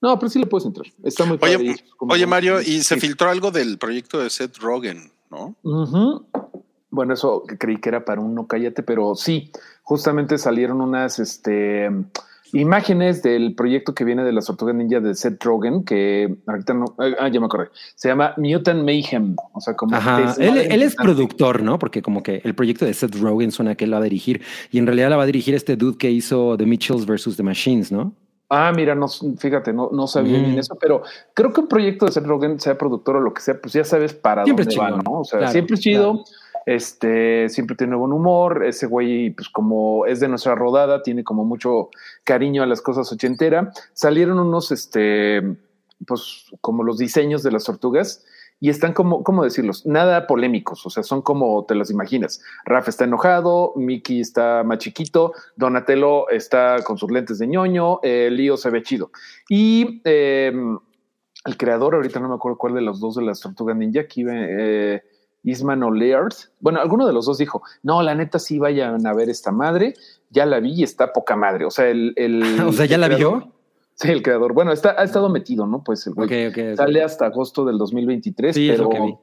No, 0.00 0.18
pero 0.18 0.30
sí 0.30 0.38
le 0.38 0.46
puedes 0.46 0.66
entrar. 0.66 0.86
Está 1.02 1.24
muy 1.24 1.38
padre. 1.38 1.56
Oye, 1.56 1.76
Como- 1.96 2.12
oye, 2.14 2.26
Mario, 2.26 2.60
y 2.60 2.82
se 2.82 2.96
filtró 2.98 3.30
algo 3.30 3.50
del 3.50 3.78
proyecto 3.78 4.20
de 4.20 4.30
Seth 4.30 4.58
Rogen, 4.58 5.10
¿no? 5.30 5.56
Bueno, 6.90 7.14
eso 7.14 7.42
creí 7.58 7.78
que 7.78 7.88
era 7.88 8.04
para 8.04 8.20
un 8.20 8.34
no 8.34 8.46
cállate, 8.46 8.82
pero 8.82 9.14
sí, 9.14 9.50
justamente 9.82 10.38
salieron 10.38 10.80
unas 10.80 11.18
este, 11.18 11.90
imágenes 12.52 13.22
del 13.22 13.54
proyecto 13.54 13.94
que 13.94 14.04
viene 14.04 14.24
de 14.24 14.32
las 14.32 14.46
tortugas 14.46 14.74
ninja 14.74 15.00
de 15.00 15.14
Seth 15.14 15.42
Rogen, 15.44 15.84
que 15.84 16.36
ahorita 16.46 16.74
no, 16.74 16.94
ah, 16.98 17.28
ya 17.28 17.40
me 17.40 17.46
acordé, 17.46 17.68
se 17.94 18.08
llama 18.08 18.34
Mutant 18.36 18.84
Mayhem, 18.84 19.36
o 19.52 19.60
sea, 19.60 19.74
como 19.74 19.96
Ajá, 19.96 20.34
él, 20.38 20.58
él 20.58 20.82
es 20.82 20.94
productor, 20.96 21.62
¿no? 21.62 21.78
Porque 21.78 22.02
como 22.02 22.22
que 22.22 22.40
el 22.44 22.54
proyecto 22.54 22.84
de 22.84 22.94
Seth 22.94 23.16
Rogen 23.16 23.52
suena 23.52 23.74
que 23.74 23.84
él 23.84 23.90
la 23.90 23.98
va 23.98 24.02
a 24.02 24.08
dirigir 24.08 24.42
y 24.70 24.78
en 24.78 24.86
realidad 24.86 25.10
la 25.10 25.16
va 25.16 25.24
a 25.24 25.26
dirigir 25.26 25.54
este 25.54 25.76
dude 25.76 25.98
que 25.98 26.10
hizo 26.10 26.56
The 26.56 26.66
Mitchells 26.66 27.06
versus 27.06 27.36
The 27.36 27.42
Machines, 27.42 27.92
¿no? 27.92 28.12
Ah, 28.50 28.72
mira, 28.74 28.94
no, 28.94 29.08
fíjate, 29.08 29.74
no, 29.74 29.90
no 29.92 30.06
sabía 30.06 30.38
Mm. 30.38 30.42
bien 30.44 30.58
eso, 30.58 30.74
pero 30.80 31.02
creo 31.34 31.52
que 31.52 31.60
un 31.60 31.68
proyecto 31.68 32.06
de 32.06 32.12
Seth 32.12 32.24
Rogen, 32.24 32.58
sea 32.58 32.78
productor 32.78 33.16
o 33.16 33.20
lo 33.20 33.34
que 33.34 33.42
sea, 33.42 33.60
pues 33.60 33.74
ya 33.74 33.84
sabes 33.84 34.14
para 34.14 34.44
Siempre 34.44 34.64
dónde 34.64 34.80
va, 34.80 34.90
¿no? 34.90 35.20
O 35.20 35.24
sea, 35.24 35.40
claro, 35.40 35.52
siempre 35.52 35.74
es 35.74 35.80
chido. 35.80 36.12
claro. 36.12 36.24
Este 36.68 37.48
siempre 37.48 37.76
tiene 37.76 37.96
buen 37.96 38.12
humor. 38.12 38.62
Ese 38.62 38.86
güey, 38.86 39.30
pues 39.30 39.48
como 39.48 40.04
es 40.04 40.20
de 40.20 40.28
nuestra 40.28 40.54
rodada, 40.54 41.02
tiene 41.02 41.24
como 41.24 41.46
mucho 41.46 41.88
cariño 42.24 42.62
a 42.62 42.66
las 42.66 42.82
cosas 42.82 43.10
ochentera. 43.10 43.72
Salieron 43.94 44.38
unos, 44.38 44.70
este, 44.70 45.56
pues 46.06 46.44
como 46.60 46.84
los 46.84 46.98
diseños 46.98 47.42
de 47.42 47.52
las 47.52 47.64
tortugas 47.64 48.22
y 48.60 48.68
están 48.68 48.92
como, 48.92 49.24
¿cómo 49.24 49.44
decirlos? 49.44 49.86
Nada 49.86 50.26
polémicos. 50.26 50.84
O 50.84 50.90
sea, 50.90 51.02
son 51.04 51.22
como 51.22 51.64
te 51.64 51.74
los 51.74 51.90
imaginas. 51.90 52.42
Rafa 52.66 52.90
está 52.90 53.04
enojado, 53.04 53.72
Mickey 53.74 54.20
está 54.20 54.62
más 54.62 54.76
chiquito, 54.76 55.32
Donatello 55.56 56.28
está 56.28 56.82
con 56.84 56.98
sus 56.98 57.10
lentes 57.10 57.38
de 57.38 57.46
ñoño, 57.46 58.00
eh, 58.02 58.28
Lío 58.30 58.58
se 58.58 58.68
ve 58.68 58.82
chido. 58.82 59.10
Y 59.48 60.02
eh, 60.04 60.52
el 61.46 61.56
creador, 61.56 61.94
ahorita 61.94 62.20
no 62.20 62.28
me 62.28 62.34
acuerdo 62.34 62.58
cuál 62.58 62.74
de 62.74 62.82
los 62.82 63.00
dos 63.00 63.14
de 63.14 63.22
las 63.22 63.40
tortugas 63.40 63.74
ninja, 63.74 64.00
aquí 64.02 64.22
eh, 64.28 65.00
Isman 65.50 65.82
o 65.82 65.90
Laird. 65.90 66.34
Bueno, 66.60 66.80
alguno 66.80 67.06
de 67.06 67.12
los 67.12 67.26
dos 67.26 67.38
dijo, 67.38 67.62
no, 67.82 68.02
la 68.02 68.14
neta 68.14 68.38
sí 68.38 68.58
vayan 68.58 69.06
a 69.06 69.12
ver 69.14 69.28
esta 69.30 69.50
madre, 69.52 69.94
ya 70.30 70.46
la 70.46 70.60
vi 70.60 70.72
y 70.74 70.82
está 70.82 71.12
poca 71.12 71.36
madre. 71.36 71.64
O 71.64 71.70
sea, 71.70 71.88
el... 71.88 72.12
el 72.16 72.42
o 72.66 72.72
sea, 72.72 72.86
¿ya 72.86 72.96
el 72.96 73.00
la 73.02 73.08
creador- 73.08 73.16
vio? 73.40 73.52
Sí, 73.94 74.10
el 74.12 74.22
creador. 74.22 74.52
Bueno, 74.52 74.70
está, 74.72 74.94
ha 74.96 75.02
estado 75.02 75.28
metido, 75.28 75.66
¿no? 75.66 75.82
Pues 75.82 76.06
el 76.06 76.14
güey 76.14 76.26
Ok, 76.46 76.52
ok. 76.56 76.64
ok. 76.72 76.76
sale 76.76 77.02
hasta 77.02 77.26
agosto 77.26 77.64
del 77.64 77.78
2023, 77.78 78.54
Sí, 78.54 78.68
pero, 78.70 78.88
que 78.90 79.00
vi. 79.00 79.14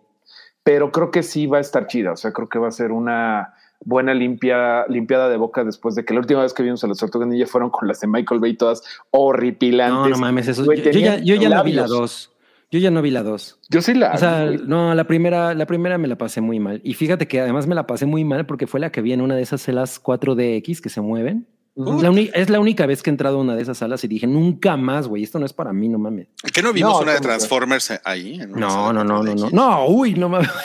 pero 0.64 0.92
creo 0.92 1.12
que 1.12 1.24
sí 1.24 1.48
va 1.48 1.60
a 1.60 1.62
estar 1.62 1.88
chida. 1.88 2.12
O 2.12 2.18
sea, 2.18 2.34
creo 2.34 2.50
que 2.50 2.60
va 2.60 2.68
a 2.68 2.72
ser 2.72 2.92
una 2.92 3.54
buena 3.80 4.14
limpia, 4.14 4.86
limpiada 4.88 5.30
de 5.30 5.38
boca 5.38 5.64
después 5.64 5.96
de 5.96 6.04
que 6.04 6.14
la 6.14 6.20
última 6.22 6.42
vez 6.42 6.54
que 6.54 6.64
vimos 6.64 6.84
a 6.84 6.88
las 6.88 6.98
tortugas 6.98 7.28
ninja 7.30 7.46
fueron 7.48 7.70
con 7.70 7.88
las 7.88 8.00
de 8.02 8.08
Michael 8.08 8.42
Bay 8.42 8.56
todas 8.58 8.84
horripilantes. 9.12 9.96
No, 9.96 10.10
no 10.10 10.18
mames, 10.18 10.48
eso. 10.50 10.66
Güey, 10.66 10.82
yo, 10.82 10.92
yo 10.92 11.00
ya, 11.00 11.18
yo 11.20 11.36
ya 11.36 11.50
no 11.50 11.64
vi 11.64 11.72
la 11.74 11.88
dos. 11.88 12.32
Yo 12.76 12.82
ya 12.82 12.92
no 12.92 13.02
vi 13.02 13.10
la 13.10 13.24
dos. 13.24 13.58
Yo 13.70 13.82
sí 13.82 13.94
la. 13.94 14.12
O 14.14 14.18
sea, 14.18 14.46
no, 14.66 14.94
la 14.94 15.06
primera, 15.06 15.54
la 15.54 15.66
primera 15.66 15.98
me 15.98 16.10
la 16.10 16.18
pasé 16.18 16.42
muy 16.42 16.60
mal. 16.60 16.82
Y 16.84 16.94
fíjate 16.94 17.26
que 17.26 17.40
además 17.40 17.68
me 17.68 17.76
la 17.76 17.88
pasé 17.88 18.06
muy 18.06 18.26
mal 18.26 18.46
porque 18.46 18.68
fue 18.68 18.82
la 18.82 18.92
que 18.92 19.02
vi 19.02 19.14
en 19.14 19.22
una 19.22 19.36
de 19.36 19.44
esas 19.44 19.62
celas 19.62 20.02
4DX 20.04 20.82
que 20.82 20.90
se 20.90 21.00
mueven. 21.00 21.48
Es 21.78 22.02
la, 22.02 22.12
uni- 22.12 22.32
es 22.34 22.50
la 22.50 22.60
única 22.60 22.86
vez 22.86 23.02
que 23.02 23.10
he 23.10 23.14
entrado 23.14 23.38
a 23.38 23.42
una 23.42 23.56
de 23.56 23.62
esas 23.62 23.78
salas 23.78 24.04
y 24.04 24.08
dije, 24.10 24.28
nunca 24.28 24.76
más, 24.76 25.08
güey, 25.08 25.24
esto 25.24 25.40
no 25.40 25.46
es 25.46 25.54
para 25.54 25.72
mí, 25.74 25.88
no 25.90 25.98
mames. 26.00 26.28
¿Qué 26.54 26.62
no 26.62 26.74
vimos 26.74 26.92
No, 26.94 27.00
una 27.00 27.14
de. 27.14 27.20
Transformers 27.22 27.94
ahí? 28.04 28.36
en 28.42 28.52
una 28.54 28.60
No, 28.68 28.92
no, 28.94 29.04
no, 29.06 29.24
no, 29.24 29.34
4DX? 29.34 29.52
no. 29.52 29.70
No, 29.70 29.88
uy, 29.88 30.16
no 30.16 30.28
mames. 30.30 30.50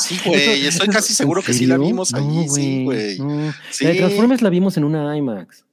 Sí, 0.00 0.18
güey, 0.26 0.66
estoy 0.66 0.88
casi 0.88 1.14
seguro 1.14 1.40
¿En 1.40 1.46
que 1.46 1.52
sí 1.52 1.64
la 1.66 1.78
vimos 1.78 2.12
No, 2.12 2.18
allí, 2.18 2.48
sí, 2.48 2.84
güey. 2.84 3.18
no. 3.20 3.52
Sí. 3.70 3.84
La 3.84 3.90
de 3.90 3.96
Transformers 3.98 4.42
la 4.42 4.50
vimos 4.50 4.76
en 4.76 4.82
una 4.84 5.16
IMAX. 5.16 5.64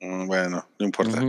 Mm, 0.00 0.26
Bueno, 0.26 0.66
no 0.78 0.84
importa. 0.86 1.22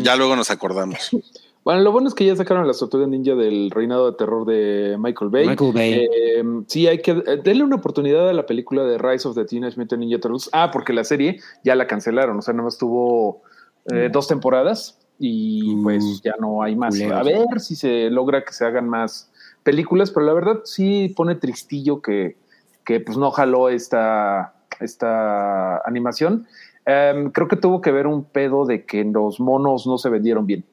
Ya 0.00 0.14
luego 0.14 0.36
nos 0.36 0.50
acordamos. 0.50 1.10
Bueno, 1.64 1.80
lo 1.80 1.92
bueno 1.92 2.08
es 2.08 2.14
que 2.14 2.26
ya 2.26 2.36
sacaron 2.36 2.66
las 2.66 2.78
tortugas 2.78 3.08
ninja 3.08 3.34
del 3.34 3.70
reinado 3.70 4.10
de 4.10 4.16
terror 4.18 4.44
de 4.44 4.96
Michael 4.98 5.30
Bay. 5.30 5.48
Michael 5.48 5.72
Bay. 5.72 5.92
Eh, 6.12 6.44
sí, 6.66 6.86
hay 6.86 6.98
que 6.98 7.12
eh, 7.12 7.40
denle 7.42 7.64
una 7.64 7.76
oportunidad 7.76 8.28
a 8.28 8.34
la 8.34 8.44
película 8.44 8.84
de 8.84 8.98
Rise 8.98 9.26
of 9.26 9.34
the 9.34 9.46
Teenage 9.46 9.78
Mutant 9.78 10.00
Ninja 10.00 10.18
Turtles. 10.20 10.50
Ah, 10.52 10.70
porque 10.70 10.92
la 10.92 11.04
serie 11.04 11.40
ya 11.64 11.74
la 11.74 11.86
cancelaron, 11.86 12.36
o 12.38 12.42
sea, 12.42 12.52
nada 12.52 12.64
más 12.64 12.76
tuvo 12.76 13.42
eh, 13.90 14.10
dos 14.12 14.28
temporadas 14.28 14.98
y 15.18 15.74
Mm. 15.76 15.82
pues 15.82 16.20
ya 16.22 16.34
no 16.38 16.62
hay 16.62 16.76
más. 16.76 16.94
Culeros. 16.96 17.18
A 17.18 17.22
ver 17.22 17.60
si 17.60 17.76
se 17.76 18.10
logra 18.10 18.44
que 18.44 18.52
se 18.52 18.66
hagan 18.66 18.88
más 18.88 19.30
películas, 19.62 20.10
pero 20.10 20.26
la 20.26 20.34
verdad 20.34 20.60
sí 20.64 21.14
pone 21.16 21.34
tristillo 21.34 22.02
que, 22.02 22.36
que 22.84 23.00
pues 23.00 23.16
no 23.16 23.30
jaló 23.30 23.70
esta, 23.70 24.54
esta 24.80 25.78
animación. 25.86 26.46
Em, 26.84 27.30
creo 27.30 27.48
que 27.48 27.56
tuvo 27.56 27.80
que 27.80 27.90
ver 27.90 28.06
un 28.06 28.24
pedo 28.24 28.66
de 28.66 28.84
que 28.84 29.02
los 29.04 29.40
monos 29.40 29.86
no 29.86 29.96
se 29.96 30.10
vendieron 30.10 30.46
bien. 30.46 30.64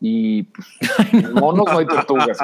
Y 0.00 0.44
pues, 0.44 0.66
monos 1.34 1.66
no 1.70 1.78
hay 1.78 1.86
tortugas. 1.86 2.38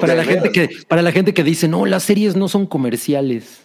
Para 0.00 0.14
la, 0.14 0.24
gente 0.24 0.50
que, 0.50 0.70
para 0.88 1.02
la 1.02 1.12
gente 1.12 1.32
que 1.32 1.44
dice, 1.44 1.68
no, 1.68 1.86
las 1.86 2.02
series 2.02 2.36
no 2.36 2.48
son 2.48 2.66
comerciales. 2.66 3.62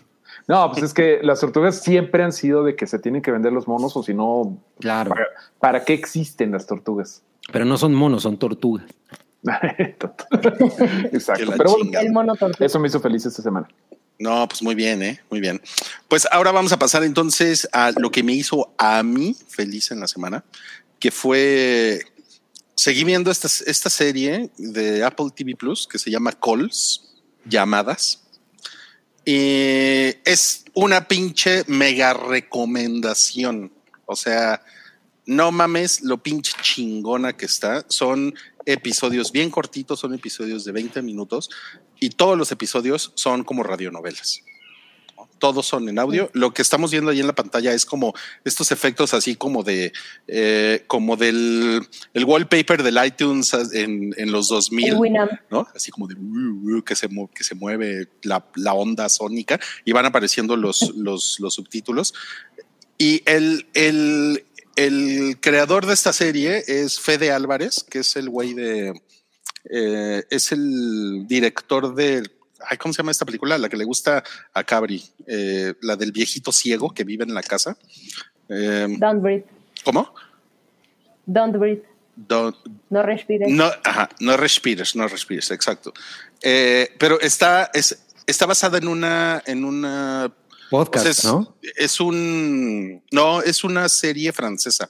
No, 0.48 0.72
pues 0.72 0.84
es 0.84 0.94
que 0.94 1.20
las 1.22 1.40
tortugas 1.40 1.82
siempre 1.82 2.24
han 2.24 2.32
sido 2.32 2.64
de 2.64 2.76
que 2.76 2.88
se 2.88 2.98
tienen 3.00 3.22
que 3.22 3.32
vender 3.32 3.54
los 3.54 3.68
monos 3.68 3.96
o 3.96 4.04
si 4.04 4.14
no, 4.14 4.58
Claro. 4.80 5.10
¿para, 5.10 5.26
para 5.60 5.86
qué 5.86 5.94
existen 5.94 6.52
las 6.52 6.66
tortugas? 6.66 7.24
Pero 7.52 7.66
no 7.66 7.78
son 7.78 7.94
monos, 7.94 8.24
son 8.24 8.38
tortugas. 8.38 8.86
Exacto. 11.12 11.54
Pero 11.58 11.78
bueno, 12.12 12.34
eso 12.60 12.80
me 12.80 12.88
hizo 12.88 13.00
feliz 13.00 13.26
esta 13.26 13.42
semana. 13.42 13.68
No, 14.18 14.48
pues 14.50 14.62
muy 14.62 14.76
bien, 14.76 15.02
¿eh? 15.02 15.20
Muy 15.30 15.40
bien. 15.40 15.62
Pues 16.10 16.28
ahora 16.32 16.52
vamos 16.52 16.74
a 16.74 16.80
pasar 16.80 17.04
entonces 17.04 17.68
a 17.72 17.92
lo 17.98 18.12
que 18.12 18.22
me 18.22 18.34
hizo 18.34 18.74
a 18.78 19.02
mí 19.02 19.36
feliz 19.48 19.92
en 19.92 20.02
la 20.02 20.08
semana, 20.08 20.44
que 21.00 21.10
fue, 21.10 22.02
seguí 22.80 23.04
viendo 23.04 23.30
esta, 23.30 23.50
esta 23.66 23.90
serie 23.90 24.52
de 24.58 25.04
Apple 25.04 25.28
TV 25.36 25.54
Plus 25.54 25.86
que 25.86 26.00
se 26.00 26.10
llama 26.10 26.32
Calls, 26.32 27.14
llamadas. 27.44 28.24
Y 29.26 30.16
es 30.24 30.64
una 30.74 31.06
pinche 31.06 31.66
mega 31.68 32.14
recomendación. 32.14 33.74
O 34.06 34.16
sea, 34.16 34.64
no 35.26 35.52
mames 35.52 36.04
lo 36.04 36.24
pinche 36.24 36.54
chingona 36.62 37.36
que 37.36 37.48
está. 37.48 37.86
Son 37.90 38.34
episodios 38.66 39.34
bien 39.34 39.52
cortitos, 39.52 40.00
son 40.00 40.14
episodios 40.14 40.64
de 40.64 40.72
20 40.72 41.02
minutos 41.02 41.50
y 42.00 42.12
todos 42.12 42.38
los 42.38 42.50
episodios 42.54 43.12
son 43.16 43.44
como 43.44 43.62
radionovelas. 43.64 44.42
Todos 45.40 45.66
son 45.66 45.90
en 45.90 45.98
audio. 45.98 46.30
Lo 46.34 46.54
que 46.54 46.62
estamos 46.62 46.92
viendo 46.92 47.12
ahí 47.12 47.20
en 47.20 47.28
la 47.28 47.34
pantalla 47.34 47.74
es 47.74 47.86
como 47.86 48.14
estos 48.44 48.72
efectos 48.72 49.14
así 49.14 49.36
como 49.36 49.64
de, 49.64 49.94
eh, 50.28 50.84
como 50.88 51.16
del 51.16 51.82
el 52.14 52.26
wallpaper 52.26 52.84
del 52.84 53.00
iTunes 53.04 53.54
en, 53.74 54.14
en 54.18 54.32
los 54.32 54.50
2000. 54.50 54.88
El 54.88 54.96
Winamp. 54.96 55.32
¿no? 55.50 55.68
Así 55.76 55.92
como 55.92 56.08
de 56.08 56.16
uh, 56.16 56.78
uh, 56.78 56.84
que, 56.84 56.96
se 56.96 57.10
que 57.34 57.44
se 57.44 57.56
mueve 57.56 58.10
la, 58.24 58.46
la 58.56 58.74
onda 58.74 59.10
sónica 59.10 59.60
y 59.86 59.92
van 59.92 60.06
apareciendo 60.06 60.56
los, 60.56 60.94
los, 60.96 61.40
los 61.40 61.54
subtítulos. 61.54 62.14
Y 62.98 63.24
el, 63.26 63.68
el, 63.74 64.44
el 64.76 65.38
creador 65.40 65.86
de 65.86 65.94
esta 65.94 66.14
serie 66.14 66.64
es 66.68 67.00
Fede 67.00 67.32
Álvarez, 67.32 67.86
que 67.90 68.00
es 68.00 68.16
el 68.16 68.30
güey 68.30 68.54
de. 68.54 68.94
eh, 69.70 70.24
es 70.30 70.52
el 70.52 71.26
director 71.28 71.96
de. 71.96 72.24
Ay, 72.68 72.78
¿Cómo 72.78 72.94
se 72.94 72.98
llama 72.98 73.12
esta 73.12 73.26
película? 73.26 73.58
La 73.58 73.70
que 73.70 73.78
le 73.78 73.86
gusta 73.86 74.24
a 74.54 74.64
Cabri, 74.64 75.04
eh, 75.28 75.74
la 75.82 75.96
del 75.96 76.12
viejito 76.12 76.52
ciego 76.52 76.94
que 76.94 77.04
vive 77.04 77.24
en 77.24 77.34
la 77.34 77.44
casa. 77.44 77.78
Eh, 78.50 78.88
Don't 79.00 79.22
breathe. 79.22 79.46
¿Cómo? 79.84 80.14
Don't 81.26 81.56
breathe. 81.58 81.84
Don't- 82.16 82.58
No 82.90 83.02
respires. 83.04 83.50
no, 83.50 83.72
ajá, 83.84 84.10
no 84.20 84.36
respires, 84.36 84.96
no 84.96 85.08
respires, 85.08 85.52
exacto. 85.52 85.94
Eh, 86.42 86.94
pero 86.98 87.20
está, 87.22 87.70
es, 87.74 87.98
está 88.28 88.46
basada 88.46 88.78
en 88.78 88.88
una, 88.88 89.42
en 89.46 89.64
una, 89.64 90.34
Podcast, 90.70 91.06
o 91.08 91.12
sea, 91.12 91.12
es, 91.12 91.26
¿no? 91.26 91.56
es 91.78 92.00
un, 92.00 93.02
no, 93.12 93.42
es 93.42 93.64
una 93.64 93.88
serie 93.90 94.32
francesa. 94.34 94.90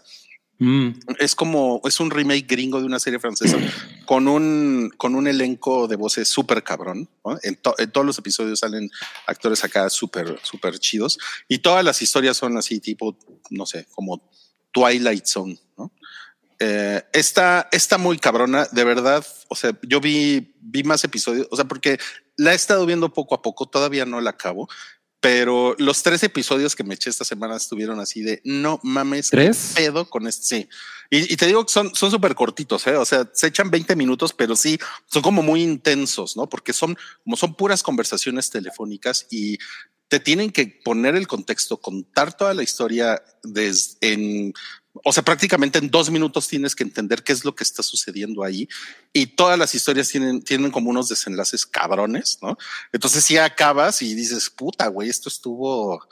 Mm. 0.60 0.90
Es 1.20 1.36
como, 1.36 1.82
es 1.86 2.00
un 2.02 2.12
remake 2.12 2.46
gringo 2.46 2.80
de 2.80 2.86
una 2.86 3.00
serie 3.00 3.20
francesa 3.20 3.58
con 4.06 4.28
un, 4.28 4.92
con 4.98 5.16
un 5.16 5.28
elenco 5.28 5.88
de 5.88 5.96
voces 5.96 6.28
súper 6.28 6.64
cabrón. 6.64 7.10
En, 7.44 7.58
en 7.78 7.92
todos 7.92 8.06
los 8.06 8.18
episodios 8.20 8.60
salen 8.60 8.90
actores 9.26 9.64
acá 9.64 9.90
súper, 9.90 10.38
súper 10.44 10.78
chidos 10.78 11.18
y 11.48 11.60
todas 11.60 11.84
las 11.84 12.02
historias 12.02 12.36
son 12.36 12.58
así 12.58 12.82
tipo, 12.82 13.18
no 13.50 13.66
sé, 13.66 13.88
como 13.96 14.22
Twilight 14.72 15.26
Zone. 15.26 15.58
Eh, 16.62 17.02
está, 17.14 17.70
está 17.72 17.98
muy 17.98 18.18
cabrona, 18.18 18.68
de 18.72 18.84
verdad. 18.84 19.26
O 19.48 19.56
sea, 19.56 19.72
yo 19.84 20.02
vi, 20.02 20.54
vi 20.60 20.84
más 20.84 21.04
episodios, 21.06 21.48
o 21.52 21.56
sea, 21.56 21.66
porque 21.66 21.98
la 22.36 22.52
he 22.52 22.56
estado 22.56 22.86
viendo 22.86 23.14
poco 23.14 23.34
a 23.34 23.42
poco, 23.42 23.66
todavía 23.66 24.06
no 24.06 24.20
la 24.20 24.32
acabo, 24.32 24.68
pero 25.22 25.76
los 25.80 26.02
tres 26.02 26.24
episodios 26.24 26.76
que 26.76 26.84
me 26.84 26.94
eché 26.94 27.10
esta 27.10 27.26
semana 27.26 27.56
estuvieron 27.56 28.00
así 28.00 28.22
de 28.22 28.42
no 28.46 28.80
mames, 28.84 29.30
qué 29.30 29.38
¿Tres? 29.38 29.74
pedo 29.76 30.10
con 30.10 30.28
este. 30.28 30.46
Sí. 30.46 30.70
Y, 31.10 31.34
y 31.34 31.38
te 31.38 31.48
digo 31.48 31.66
que 31.66 31.74
son 31.74 31.94
son 31.96 32.12
súper 32.12 32.36
cortitos, 32.36 32.86
¿eh? 32.88 32.96
o 32.96 33.06
sea, 33.06 33.30
se 33.34 33.48
echan 33.48 33.72
20 33.72 33.96
minutos, 33.96 34.32
pero 34.32 34.56
sí 34.56 34.80
son 35.08 35.22
como 35.22 35.42
muy 35.42 35.62
intensos, 35.62 36.38
¿no? 36.38 36.48
Porque 36.48 36.72
son 36.72 36.98
como 37.24 37.36
son 37.36 37.56
puras 37.56 37.84
conversaciones 37.84 38.50
telefónicas 38.50 39.28
y 39.30 39.58
te 40.10 40.20
tienen 40.20 40.52
que 40.52 40.80
poner 40.84 41.16
el 41.16 41.28
contexto, 41.28 41.78
contar 41.78 42.36
toda 42.36 42.54
la 42.54 42.64
historia 42.64 43.22
desde 43.44 43.98
en, 44.02 44.54
o 45.04 45.14
sea, 45.14 45.24
prácticamente 45.24 45.80
en 45.80 45.90
dos 45.90 46.10
minutos 46.10 46.48
tienes 46.48 46.76
que 46.76 46.84
entender 46.84 47.24
qué 47.24 47.34
es 47.34 47.46
lo 47.46 47.56
que 47.56 47.64
está 47.64 47.84
sucediendo 47.84 48.44
ahí 48.44 48.68
y 49.14 49.28
todas 49.28 49.58
las 49.58 49.74
historias 49.76 50.10
tienen, 50.10 50.42
tienen 50.42 50.72
como 50.72 50.90
unos 50.90 51.10
desenlaces 51.10 51.66
cabrones, 51.66 52.40
¿no? 52.42 52.58
Entonces 52.92 53.24
si 53.24 53.38
acabas 53.38 54.02
y 54.02 54.14
dices, 54.14 54.50
puta, 54.50 54.88
güey, 54.88 55.10
esto 55.10 55.30
estuvo, 55.30 56.08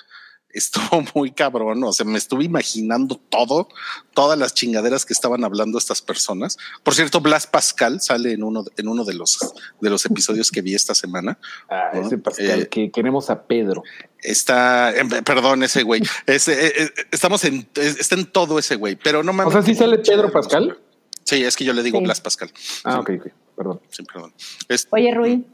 estuvo 0.49 1.03
muy 1.15 1.31
cabrón, 1.31 1.83
o 1.83 1.93
sea, 1.93 2.05
me 2.05 2.17
estuve 2.17 2.45
imaginando 2.45 3.15
todo, 3.29 3.67
todas 4.13 4.37
las 4.39 4.53
chingaderas 4.53 5.05
que 5.05 5.13
estaban 5.13 5.43
hablando 5.43 5.77
estas 5.77 6.01
personas. 6.01 6.57
Por 6.83 6.95
cierto, 6.95 7.21
Blas 7.21 7.45
Pascal 7.47 8.01
sale 8.01 8.33
en 8.33 8.43
uno, 8.43 8.65
en 8.77 8.87
uno 8.87 9.03
de 9.05 9.13
los, 9.13 9.37
de 9.81 9.89
los 9.89 10.05
episodios 10.05 10.49
que 10.51 10.61
vi 10.61 10.73
esta 10.75 10.95
semana. 10.95 11.37
Ah, 11.69 11.91
¿no? 11.93 12.01
ese 12.07 12.17
Pascal, 12.17 12.61
Eh, 12.61 12.67
que 12.69 12.91
queremos 12.91 13.29
a 13.29 13.43
Pedro. 13.43 13.83
Está, 14.19 14.91
eh, 14.95 15.05
perdón, 15.23 15.63
ese 15.63 15.83
güey. 15.83 16.01
Ese, 16.25 16.67
eh, 16.83 16.89
estamos 17.11 17.43
en, 17.43 17.67
está 17.75 18.15
en 18.15 18.25
todo 18.25 18.57
ese 18.57 18.75
güey, 18.75 18.95
pero 18.95 19.21
no 19.23 19.33
mames. 19.33 19.53
O 19.53 19.57
sea, 19.57 19.61
¿sí 19.65 19.75
sale 19.75 19.99
Pedro 19.99 20.31
Pascal? 20.31 20.79
Sí, 21.23 21.43
es 21.43 21.55
que 21.57 21.65
yo 21.65 21.73
le 21.73 21.83
digo 21.83 21.99
Sí. 21.99 22.05
Blas 22.05 22.21
Pascal. 22.21 22.51
Ah, 22.85 22.99
ok, 22.99 23.09
ok, 23.19 23.27
perdón. 23.55 23.81
Sí, 23.89 24.03
perdón. 24.03 24.33
Es- 24.69 24.87
Oye, 24.91 25.13
Rui. 25.13 25.45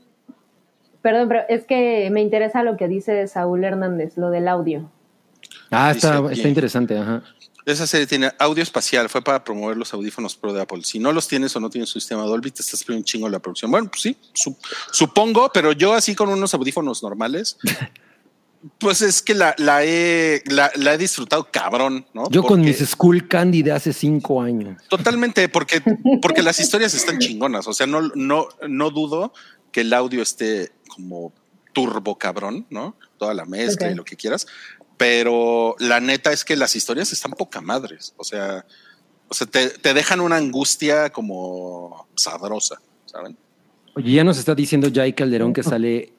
Perdón, 1.04 1.28
pero 1.28 1.42
es 1.50 1.66
que 1.66 2.10
me 2.12 2.22
interesa 2.22 2.64
lo 2.64 2.76
que 2.78 2.88
dice 2.88 3.28
Saúl 3.28 3.64
Hernández, 3.64 4.14
lo 4.18 4.32
del 4.32 4.48
audio. 4.48 4.90
Ah, 5.70 5.92
está, 5.92 6.24
está 6.32 6.48
interesante, 6.48 6.98
ajá. 6.98 7.22
esa 7.66 7.86
serie 7.86 8.08
tiene 8.08 8.32
audio 8.40 8.64
espacial, 8.64 9.10
fue 9.10 9.22
para 9.22 9.44
promover 9.44 9.76
los 9.78 9.94
audífonos 9.94 10.36
Pro 10.36 10.54
de 10.54 10.62
Apple. 10.62 10.82
Si 10.84 11.00
no 11.00 11.12
los 11.12 11.28
tienes 11.28 11.56
o 11.56 11.60
no 11.60 11.70
tienes 11.70 11.90
su 11.90 12.00
sistema 12.00 12.24
Dolby, 12.24 12.50
te 12.52 12.62
estás 12.62 12.82
perdiendo 12.84 13.02
un 13.02 13.06
chingo 13.06 13.30
la 13.30 13.40
producción. 13.40 13.70
Bueno, 13.70 13.90
pues 13.90 14.02
sí, 14.02 14.18
su- 14.34 14.56
supongo, 14.92 15.52
pero 15.54 15.72
yo 15.74 15.94
así 15.94 16.16
con 16.16 16.30
unos 16.30 16.54
audífonos 16.54 17.04
normales, 17.04 17.58
pues 18.80 19.02
es 19.02 19.22
que 19.22 19.34
la, 19.34 19.54
la, 19.58 19.84
he, 19.84 20.42
la, 20.46 20.72
la 20.76 20.94
he 20.94 20.98
disfrutado 20.98 21.48
cabrón, 21.52 22.06
¿no? 22.14 22.30
Yo 22.30 22.44
con 22.44 22.62
mis 22.62 22.78
School 22.78 23.28
Candy 23.28 23.62
de 23.62 23.74
hace 23.74 23.92
cinco 23.92 24.42
años. 24.42 24.82
Totalmente, 24.90 25.50
porque, 25.50 25.82
porque 26.22 26.42
las 26.42 26.60
historias 26.62 26.94
están 26.94 27.20
chingonas. 27.20 27.68
O 27.68 27.74
sea, 27.74 27.88
no, 27.88 28.02
no, 28.16 28.48
no 28.70 28.90
dudo 28.90 29.34
que 29.74 29.82
el 29.82 29.92
audio 29.92 30.22
esté 30.22 30.72
como 30.88 31.34
turbo 31.74 32.18
cabrón, 32.18 32.66
¿no? 32.70 32.96
Toda 33.18 33.34
la 33.34 33.44
mezcla 33.44 33.92
y 33.92 33.96
lo 33.96 34.06
que 34.06 34.16
quieras. 34.16 34.48
Pero 34.96 35.76
la 35.80 36.00
neta 36.00 36.32
es 36.32 36.46
que 36.46 36.56
las 36.56 36.76
historias 36.78 37.12
están 37.12 37.32
poca 37.34 37.60
madres. 37.60 38.14
O 38.16 38.24
sea, 38.24 38.66
o 39.28 39.34
sea, 39.34 39.48
te, 39.48 39.70
te 39.70 39.94
dejan 39.94 40.22
una 40.22 40.38
angustia 40.38 41.10
como 41.10 42.08
sabrosa, 42.16 42.80
¿saben? 43.06 43.36
Oye, 43.96 44.14
ya 44.14 44.24
nos 44.24 44.38
está 44.38 44.56
diciendo 44.56 44.90
Jay 44.94 45.14
Calderón 45.14 45.52
que 45.52 45.64
sale 45.64 46.14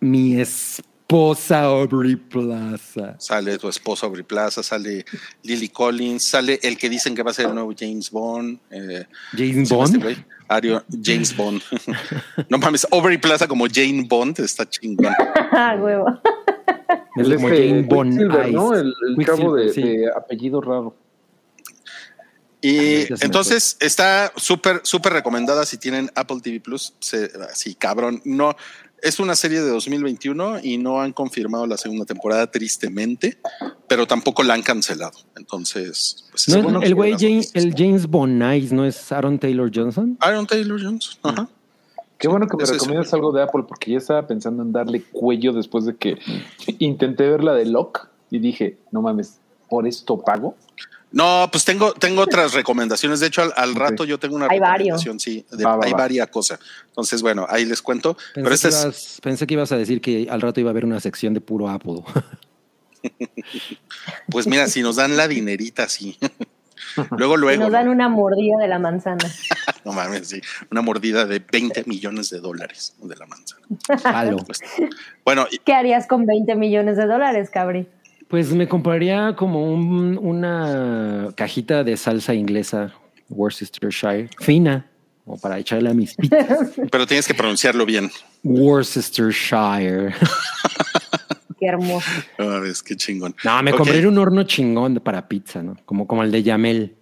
mi 0.00 0.40
esposa 0.40 1.62
Aubrey 1.64 2.16
Plaza. 2.16 3.16
Sale 3.18 3.58
tu 3.58 3.68
esposo 3.68 4.06
Aubrey 4.06 4.22
Plaza, 4.22 4.62
sale 4.62 5.04
Lily 5.42 5.68
Collins, 5.70 6.22
sale 6.22 6.60
el 6.62 6.76
que 6.76 6.88
dicen 6.88 7.14
que 7.14 7.22
va 7.22 7.30
a 7.30 7.34
ser 7.34 7.46
el 7.46 7.54
nuevo 7.54 7.72
James 7.76 8.10
Bond. 8.10 8.58
eh, 8.70 9.06
James 9.32 9.68
¿se 9.68 9.74
llama 9.74 9.84
este 9.86 9.98
Bond. 9.98 10.24
Ario- 10.50 10.82
James 11.02 11.34
Bond. 11.36 11.62
no 12.48 12.58
mames, 12.58 12.86
Aubrey 12.90 13.18
Plaza 13.18 13.46
como 13.46 13.66
Jane 13.72 14.04
Bond 14.08 14.40
está 14.40 14.68
chingón. 14.68 15.14
Ah, 15.52 15.76
huevo. 15.80 16.06
Es 17.16 17.26
El 17.26 17.34
como 17.36 17.48
este, 17.48 17.68
Jane 17.68 17.82
Bond 17.82 18.20
¿no? 18.52 18.74
El, 18.74 18.94
el 19.18 19.26
cabo 19.26 19.54
de, 19.54 19.72
sí. 19.72 19.96
apellido 20.16 20.60
raro. 20.60 20.94
Y 22.62 23.06
me 23.08 23.16
entonces 23.22 23.76
está 23.80 24.32
súper, 24.36 24.80
súper 24.84 25.14
recomendada 25.14 25.64
si 25.64 25.78
tienen 25.78 26.10
Apple 26.14 26.40
TV 26.42 26.60
Plus. 26.60 26.94
Se- 27.00 27.30
Así, 27.50 27.74
cabrón. 27.74 28.20
No, 28.24 28.54
es 29.02 29.18
una 29.20 29.34
serie 29.34 29.60
de 29.60 29.68
2021 29.70 30.60
y 30.62 30.78
no 30.78 31.00
han 31.00 31.12
confirmado 31.12 31.66
la 31.66 31.76
segunda 31.76 32.04
temporada, 32.04 32.50
tristemente, 32.50 33.38
pero 33.88 34.06
tampoco 34.06 34.42
la 34.42 34.54
han 34.54 34.62
cancelado. 34.62 35.18
Entonces, 35.36 36.24
pues 36.30 36.48
No, 36.48 36.56
es 36.56 36.62
bueno 36.62 36.82
el 36.82 36.94
güey 36.94 37.14
James, 37.18 37.50
el 37.54 37.74
James 37.76 38.06
Bond 38.06 38.42
Eyes, 38.42 38.72
¿no 38.72 38.84
es 38.84 39.10
Aaron 39.12 39.38
Taylor 39.38 39.70
Johnson? 39.74 40.16
Aaron 40.20 40.46
Taylor 40.46 40.82
Jones. 40.82 41.18
Ajá. 41.22 41.48
Qué 42.18 42.28
bueno 42.28 42.46
que 42.46 42.56
me 42.56 42.62
Es 42.64 42.68
eso. 42.70 42.74
recomiendas 42.78 43.14
algo 43.14 43.32
de 43.32 43.42
Apple 43.42 43.64
porque 43.66 43.92
ya 43.92 43.98
estaba 43.98 44.26
pensando 44.26 44.62
en 44.62 44.72
darle 44.72 45.02
cuello 45.02 45.52
después 45.54 45.86
de 45.86 45.96
que 45.96 46.18
intenté 46.78 47.28
ver 47.28 47.42
la 47.42 47.54
de 47.54 47.64
Locke 47.64 48.08
y 48.30 48.38
dije, 48.38 48.78
no 48.92 49.00
mames, 49.02 49.38
¿por 49.68 49.86
esto 49.86 50.18
pago? 50.20 50.54
No, 51.12 51.48
pues 51.50 51.64
tengo, 51.64 51.92
tengo 51.92 52.22
otras 52.22 52.52
recomendaciones. 52.54 53.18
De 53.20 53.26
hecho, 53.26 53.42
al, 53.56 53.74
rato 53.74 54.04
yo 54.04 54.18
tengo 54.18 54.36
una 54.36 54.46
Hay 54.48 54.60
varios. 54.60 55.02
recomendación, 55.04 55.18
sí. 55.20 55.44
de- 55.50 55.64
Va, 55.64 55.76
va, 55.76 55.84
hay 55.86 55.92
va. 55.92 55.98
varias 55.98 56.28
cosas. 56.28 56.60
Entonces, 56.86 57.20
bueno, 57.20 57.46
ahí 57.48 57.64
les 57.64 57.82
cuento. 57.82 58.14
Pensé, 58.34 58.42
pero 58.42 58.54
este 58.54 58.68
que 58.68 58.74
es, 58.74 58.82
ibas, 58.84 59.18
pensé 59.22 59.46
que 59.46 59.54
ibas 59.54 59.72
a 59.72 59.76
decir 59.76 60.00
que 60.00 60.28
al 60.30 60.40
rato 60.40 60.60
iba 60.60 60.70
a 60.70 60.72
haber 60.72 60.84
una 60.84 61.00
sección 61.00 61.34
de 61.34 61.40
puro 61.40 61.68
Apple. 61.68 62.02
pues 64.30 64.46
mira, 64.46 64.66
si 64.68 64.82
nos 64.82 64.96
dan 64.96 65.16
la 65.16 65.26
dinerita, 65.28 65.88
sí. 65.88 66.18
luego, 67.16 67.36
luego. 67.36 67.60
nos 67.62 67.70
¿no? 67.70 67.78
dan 67.78 67.88
una 67.88 68.08
mordida 68.08 68.56
de 68.58 68.68
la 68.68 68.78
manzana. 68.78 69.18
No 69.84 69.92
mames, 69.92 70.28
sí. 70.28 70.42
Una 70.70 70.82
mordida 70.82 71.24
de 71.24 71.38
20 71.38 71.84
millones 71.86 72.28
de 72.28 72.38
dólares 72.40 72.94
de 73.00 73.16
la 73.16 73.24
manzana. 73.26 73.66
Pues, 74.44 74.60
bueno, 75.24 75.46
y- 75.50 75.56
¿Qué 75.58 75.72
harías 75.72 76.06
con 76.06 76.26
20 76.26 76.54
millones 76.54 76.98
de 76.98 77.06
dólares, 77.06 77.48
Cabri? 77.48 77.88
Pues 78.30 78.52
me 78.52 78.68
compraría 78.68 79.34
como 79.36 79.72
un- 79.72 80.16
una 80.16 81.28
cajita 81.36 81.82
de 81.82 81.96
salsa 81.96 82.32
inglesa 82.32 82.94
Worcestershire 83.28 84.30
fina, 84.38 84.86
o 85.26 85.36
para 85.36 85.58
echarle 85.58 85.90
a 85.90 85.94
mis 85.94 86.14
pizzas. 86.14 86.70
pero 86.90 87.06
tienes 87.06 87.26
que 87.26 87.34
pronunciarlo 87.34 87.84
bien. 87.84 88.10
Worcestershire. 88.44 90.14
Qué 91.58 91.66
hermoso. 91.66 92.08
Ah, 92.38 92.58
ves, 92.62 92.82
qué 92.82 92.96
chingón. 92.96 93.34
No, 93.44 93.62
me 93.62 93.72
Ok. 93.72 93.78
compraría 93.78 94.08
un 94.08 94.16
horno 94.18 94.44
chingón 94.44 94.94
para 95.00 95.28
pizza, 95.28 95.62
¿no? 95.62 95.76
Como, 95.84 96.06
como 96.06 96.22
el 96.22 96.30
de 96.30 96.42
Yamel. 96.42 96.94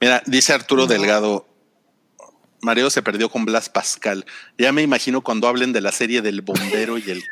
Mira, 0.00 0.22
dice 0.26 0.52
Arturo 0.52 0.86
Delgado. 0.86 1.46
Mareo 2.64 2.90
se 2.90 3.02
perdió 3.02 3.28
con 3.28 3.44
Blas 3.44 3.68
Pascal. 3.68 4.24
Ya 4.58 4.72
me 4.72 4.82
imagino 4.82 5.20
cuando 5.20 5.46
hablen 5.46 5.72
de 5.72 5.80
la 5.80 5.92
serie 5.92 6.22
del 6.22 6.40
bombero 6.42 6.98
y 6.98 7.02
el 7.10 7.22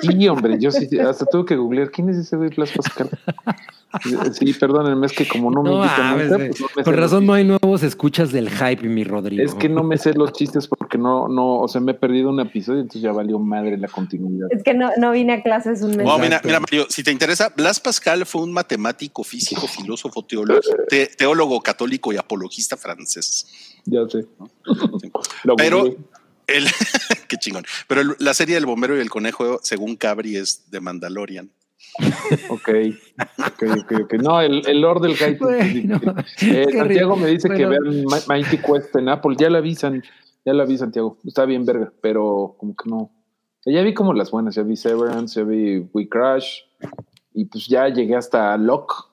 Sí, 0.00 0.28
hombre, 0.28 0.56
yo 0.58 0.70
sí, 0.70 0.88
hasta 0.98 1.26
tuve 1.26 1.44
que 1.44 1.56
googlear 1.56 1.90
quién 1.90 2.08
es 2.08 2.16
ese 2.16 2.36
güey 2.36 2.50
Blas 2.50 2.70
Pascal. 2.72 3.10
Sí, 4.32 4.54
perdónenme, 4.54 5.04
es 5.06 5.12
que 5.12 5.28
como 5.28 5.50
no 5.50 5.62
me 5.62 5.68
No, 5.70 5.76
invitan 5.84 6.12
nunca, 6.18 6.36
güey. 6.36 6.48
pues 6.48 6.60
no 6.60 6.66
me 6.76 6.82
Con 6.82 6.94
razón 6.96 7.26
no 7.26 7.34
hay 7.34 7.44
nuevos 7.44 7.82
escuchas 7.82 8.32
del 8.32 8.48
hype, 8.48 8.88
mi 8.88 9.04
Rodrigo. 9.04 9.42
Es 9.42 9.54
que 9.54 9.68
no 9.68 9.82
me 9.82 9.98
sé 9.98 10.14
los 10.14 10.32
chistes 10.32 10.66
porque 10.66 10.96
no, 10.96 11.28
no, 11.28 11.58
o 11.60 11.68
sea, 11.68 11.80
me 11.82 11.92
he 11.92 11.94
perdido 11.94 12.30
un 12.30 12.40
episodio, 12.40 12.80
entonces 12.80 13.02
ya 13.02 13.12
valió 13.12 13.38
madre 13.38 13.76
la 13.76 13.88
continuidad. 13.88 14.48
Es 14.50 14.62
que 14.62 14.72
no, 14.72 14.90
no 14.96 15.12
vine 15.12 15.34
a 15.34 15.42
clases 15.42 15.82
un 15.82 15.90
mes. 15.96 16.06
No, 16.06 16.18
mira, 16.18 16.40
Mario, 16.42 16.86
si 16.88 17.02
te 17.02 17.10
interesa, 17.10 17.52
Blas 17.54 17.80
Pascal 17.80 18.24
fue 18.24 18.40
un 18.42 18.52
matemático, 18.52 19.22
físico, 19.24 19.66
filósofo, 19.66 20.24
teólogo, 20.24 20.60
te- 20.88 21.08
teólogo 21.08 21.60
católico 21.60 22.12
y 22.14 22.16
apologista 22.16 22.78
francés. 22.78 23.46
Ya 23.84 24.00
sé. 24.08 24.26
Lo 25.44 25.56
Pero 25.56 25.84
el, 26.46 26.66
qué 27.28 27.36
chingón. 27.38 27.64
Pero 27.88 28.00
el- 28.02 28.16
la 28.18 28.34
serie 28.34 28.54
del 28.54 28.66
bombero 28.66 28.96
y 28.96 29.00
el 29.00 29.10
conejo, 29.10 29.58
según 29.62 29.96
Cabri, 29.96 30.36
es 30.36 30.70
de 30.70 30.80
Mandalorian. 30.80 31.50
Ok, 32.48 32.68
ok, 33.38 33.62
ok, 33.80 33.92
ok. 34.04 34.12
No, 34.14 34.40
el, 34.40 34.66
el 34.66 34.80
Lord 34.80 35.02
del. 35.02 35.36
Bueno, 35.38 36.14
Eh, 36.40 36.66
Santiago 36.72 37.16
me 37.16 37.26
dice 37.28 37.48
que 37.50 37.66
vean 37.66 38.04
Mighty 38.28 38.58
Quest 38.58 38.96
en 38.96 39.08
Apple. 39.10 39.36
Ya 39.38 39.50
la 39.50 39.58
avisan, 39.58 40.02
ya 40.44 40.52
la 40.54 40.64
vi, 40.64 40.78
Santiago. 40.78 41.18
Está 41.26 41.44
bien, 41.44 41.66
verga, 41.66 41.92
pero 42.00 42.54
como 42.58 42.74
que 42.74 42.88
no. 42.88 43.10
Ya 43.66 43.82
vi 43.82 43.94
como 43.94 44.12
las 44.14 44.30
buenas, 44.30 44.54
ya 44.54 44.62
vi 44.62 44.76
Severance, 44.76 45.38
ya 45.38 45.44
vi 45.44 45.86
We 45.92 46.08
Crash, 46.08 46.60
y 47.34 47.44
pues 47.44 47.66
ya 47.66 47.88
llegué 47.88 48.16
hasta 48.16 48.56
Lock. 48.56 49.11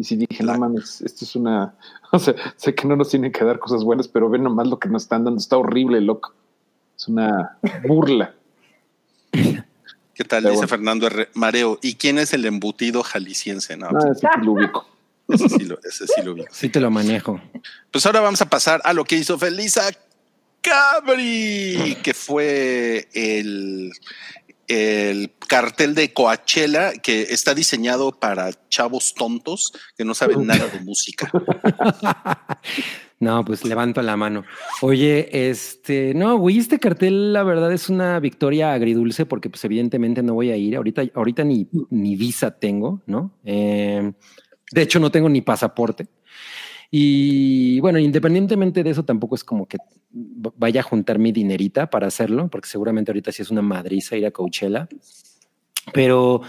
Y 0.00 0.04
sí 0.04 0.16
dije, 0.16 0.42
no 0.42 0.56
mames, 0.56 1.02
esto 1.02 1.26
es 1.26 1.36
una. 1.36 1.74
O 2.12 2.18
sea, 2.18 2.34
sé 2.56 2.74
que 2.74 2.88
no 2.88 2.96
nos 2.96 3.10
tienen 3.10 3.30
que 3.30 3.44
dar 3.44 3.60
cosas 3.60 3.84
buenas, 3.84 4.08
pero 4.08 4.28
ven 4.28 4.42
nomás 4.42 4.66
lo 4.66 4.80
que 4.80 4.88
nos 4.88 5.02
están 5.02 5.24
dando. 5.24 5.38
Está 5.38 5.58
horrible, 5.58 6.00
Lock. 6.00 6.34
Es 6.98 7.06
una 7.06 7.56
burla. 7.86 8.34
¿Qué 9.30 10.24
tal? 10.24 10.42
Pero 10.42 10.48
Dice 10.48 10.56
bueno. 10.56 10.68
Fernando 10.68 11.06
R. 11.06 11.28
Mareo. 11.34 11.78
¿Y 11.82 11.94
quién 11.94 12.18
es 12.18 12.32
el 12.32 12.46
embutido 12.46 13.04
jalisciense? 13.04 13.76
No, 13.76 13.88
Ah, 13.88 14.14
sí 14.14 14.26
que 14.34 14.44
lo 14.44 14.52
ubico. 14.52 14.88
ese 15.28 15.48
sí 15.50 15.64
lo, 15.66 15.78
ese 15.84 16.06
sí 16.06 16.22
lo 16.24 16.34
vi. 16.34 16.44
Sí 16.50 16.68
te 16.68 16.80
lo 16.80 16.90
manejo. 16.90 17.40
Pues 17.92 18.04
ahora 18.06 18.20
vamos 18.20 18.40
a 18.40 18.48
pasar 18.48 18.80
a 18.82 18.92
lo 18.92 19.04
que 19.04 19.16
hizo 19.16 19.38
Felisa 19.38 19.82
Cabri, 20.62 21.96
que 22.02 22.12
fue 22.12 23.08
el, 23.12 23.92
el 24.70 25.32
cartel 25.48 25.96
de 25.96 26.12
Coachella 26.12 26.92
que 26.92 27.22
está 27.22 27.54
diseñado 27.54 28.12
para 28.12 28.50
chavos 28.68 29.14
tontos 29.14 29.72
que 29.96 30.04
no 30.04 30.14
saben 30.14 30.46
nada 30.46 30.68
de 30.68 30.80
música. 30.80 31.30
No, 33.22 33.44
pues 33.44 33.66
levanto 33.66 34.00
la 34.00 34.16
mano. 34.16 34.44
Oye, 34.80 35.50
este, 35.50 36.14
no, 36.14 36.38
güey, 36.38 36.56
este 36.56 36.78
cartel, 36.78 37.34
la 37.34 37.42
verdad 37.42 37.70
es 37.70 37.90
una 37.90 38.18
victoria 38.18 38.72
agridulce 38.72 39.26
porque, 39.26 39.50
pues, 39.50 39.62
evidentemente 39.66 40.22
no 40.22 40.32
voy 40.32 40.50
a 40.50 40.56
ir. 40.56 40.74
Ahorita, 40.74 41.02
ahorita 41.14 41.44
ni, 41.44 41.68
ni 41.90 42.16
visa 42.16 42.50
tengo, 42.50 43.02
¿no? 43.04 43.32
Eh, 43.44 44.10
de 44.72 44.82
hecho, 44.82 44.98
no 45.00 45.10
tengo 45.10 45.28
ni 45.28 45.42
pasaporte. 45.42 46.06
Y 46.90 47.78
bueno, 47.80 47.98
independientemente 47.98 48.82
de 48.82 48.88
eso, 48.88 49.04
tampoco 49.04 49.34
es 49.34 49.44
como 49.44 49.68
que 49.68 49.76
vaya 50.12 50.80
a 50.80 50.84
juntar 50.84 51.18
mi 51.18 51.32
dinerita 51.32 51.88
para 51.90 52.06
hacerlo, 52.08 52.48
porque 52.48 52.68
seguramente 52.68 53.10
ahorita 53.10 53.32
sí 53.32 53.42
es 53.42 53.50
una 53.50 53.62
madriza 53.62 54.16
ir 54.16 54.26
a 54.26 54.30
Coachella. 54.30 54.88
Pero, 55.92 56.42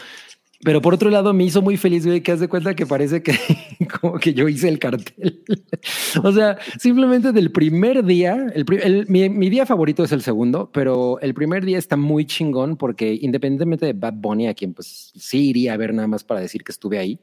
pero 0.64 0.82
por 0.82 0.94
otro 0.94 1.10
lado, 1.10 1.34
me 1.34 1.44
hizo 1.46 1.62
muy 1.62 1.78
feliz, 1.78 2.06
que 2.24 2.32
haz 2.32 2.48
cuenta 2.48 2.76
que 2.76 2.86
parece 2.86 3.24
que 3.24 3.34
como 4.02 4.20
que 4.20 4.34
yo 4.34 4.48
hice 4.48 4.68
el 4.68 4.80
cartel. 4.80 5.44
o 6.24 6.32
sea, 6.32 6.58
simplemente 6.80 7.32
del 7.32 7.52
primer 7.52 8.04
día, 8.04 8.48
el, 8.54 8.66
el- 8.82 9.08
mi, 9.08 9.30
mi 9.30 9.50
día 9.50 9.66
favorito 9.66 10.04
es 10.04 10.12
el 10.12 10.22
segundo, 10.22 10.70
pero 10.72 11.20
el 11.22 11.34
primer 11.34 11.66
día 11.66 11.78
está 11.78 11.98
muy 11.98 12.26
chingón 12.26 12.78
porque 12.78 13.18
independientemente 13.20 13.86
de 13.88 13.94
Bad 13.94 14.14
Bunny, 14.16 14.48
a 14.48 14.54
quien 14.54 14.74
pues 14.74 15.12
sí 15.16 15.50
iría 15.50 15.74
a 15.74 15.78
ver 15.78 15.94
nada 15.94 16.08
más 16.08 16.24
para 16.24 16.40
decir 16.42 16.64
que 16.64 16.72
estuve 16.72 17.00
ahí. 17.00 17.20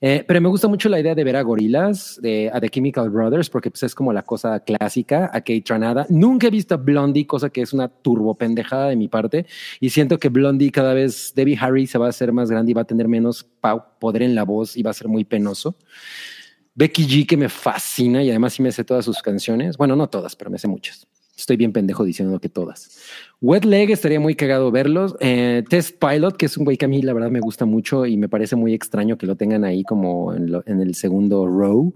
Eh, 0.00 0.24
pero 0.26 0.40
me 0.40 0.48
gusta 0.48 0.68
mucho 0.68 0.88
la 0.88 1.00
idea 1.00 1.14
de 1.14 1.24
ver 1.24 1.36
a 1.36 1.42
Gorilas, 1.42 2.18
de, 2.20 2.50
a 2.52 2.60
The 2.60 2.68
Chemical 2.68 3.08
Brothers, 3.10 3.48
porque 3.48 3.70
pues, 3.70 3.84
es 3.84 3.94
como 3.94 4.12
la 4.12 4.22
cosa 4.22 4.60
clásica, 4.60 5.30
a 5.32 5.40
Kate 5.40 5.62
Tranada. 5.62 6.06
Nunca 6.10 6.48
he 6.48 6.50
visto 6.50 6.74
a 6.74 6.78
Blondie, 6.78 7.26
cosa 7.26 7.48
que 7.48 7.62
es 7.62 7.72
una 7.72 7.88
turbo 7.88 8.34
pendejada 8.34 8.88
de 8.88 8.96
mi 8.96 9.08
parte. 9.08 9.46
Y 9.80 9.90
siento 9.90 10.18
que 10.18 10.28
Blondie 10.28 10.70
cada 10.70 10.94
vez, 10.94 11.32
Debbie 11.34 11.58
Harry 11.58 11.86
se 11.86 11.98
va 11.98 12.06
a 12.06 12.10
hacer 12.10 12.32
más 12.32 12.50
grande 12.50 12.72
y 12.72 12.74
va 12.74 12.82
a 12.82 12.86
tener 12.86 13.08
menos 13.08 13.46
poder 13.98 14.22
en 14.22 14.34
la 14.34 14.44
voz 14.44 14.76
y 14.76 14.82
va 14.82 14.90
a 14.90 14.94
ser 14.94 15.08
muy 15.08 15.24
penoso. 15.24 15.76
Becky 16.74 17.06
G, 17.06 17.26
que 17.26 17.36
me 17.36 17.48
fascina 17.48 18.22
y 18.22 18.30
además 18.30 18.54
sí 18.54 18.62
me 18.62 18.72
sé 18.72 18.84
todas 18.84 19.04
sus 19.04 19.22
canciones. 19.22 19.76
Bueno, 19.76 19.94
no 19.96 20.08
todas, 20.08 20.34
pero 20.34 20.50
me 20.50 20.58
sé 20.58 20.66
muchas. 20.68 21.06
Estoy 21.36 21.56
bien 21.56 21.72
pendejo 21.72 22.04
diciendo 22.04 22.38
que 22.38 22.48
todas. 22.48 22.90
Wet 23.40 23.64
Leg 23.64 23.90
estaría 23.90 24.20
muy 24.20 24.34
cagado 24.36 24.70
verlos. 24.70 25.16
Eh, 25.20 25.64
Test 25.68 25.96
Pilot, 25.98 26.36
que 26.36 26.46
es 26.46 26.56
un 26.56 26.64
güey 26.64 26.76
que 26.76 26.84
a 26.84 26.88
mí 26.88 27.02
la 27.02 27.12
verdad 27.12 27.30
me 27.30 27.40
gusta 27.40 27.64
mucho 27.64 28.06
y 28.06 28.16
me 28.16 28.28
parece 28.28 28.54
muy 28.56 28.72
extraño 28.72 29.18
que 29.18 29.26
lo 29.26 29.34
tengan 29.36 29.64
ahí 29.64 29.82
como 29.82 30.32
en, 30.32 30.52
lo- 30.52 30.62
en 30.66 30.80
el 30.80 30.94
segundo 30.94 31.46
row. 31.46 31.92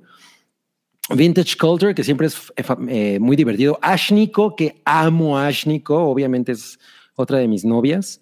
Vintage 1.14 1.56
Culture, 1.56 1.94
que 1.94 2.04
siempre 2.04 2.26
es 2.26 2.52
eh, 2.56 2.64
eh, 2.88 3.18
muy 3.20 3.36
divertido. 3.36 3.78
Ashniko, 3.80 4.54
que 4.56 4.82
amo 4.84 5.38
a 5.38 5.46
Ashniko, 5.46 5.96
obviamente 5.96 6.52
es 6.52 6.78
otra 7.14 7.38
de 7.38 7.48
mis 7.48 7.64
novias. 7.64 8.20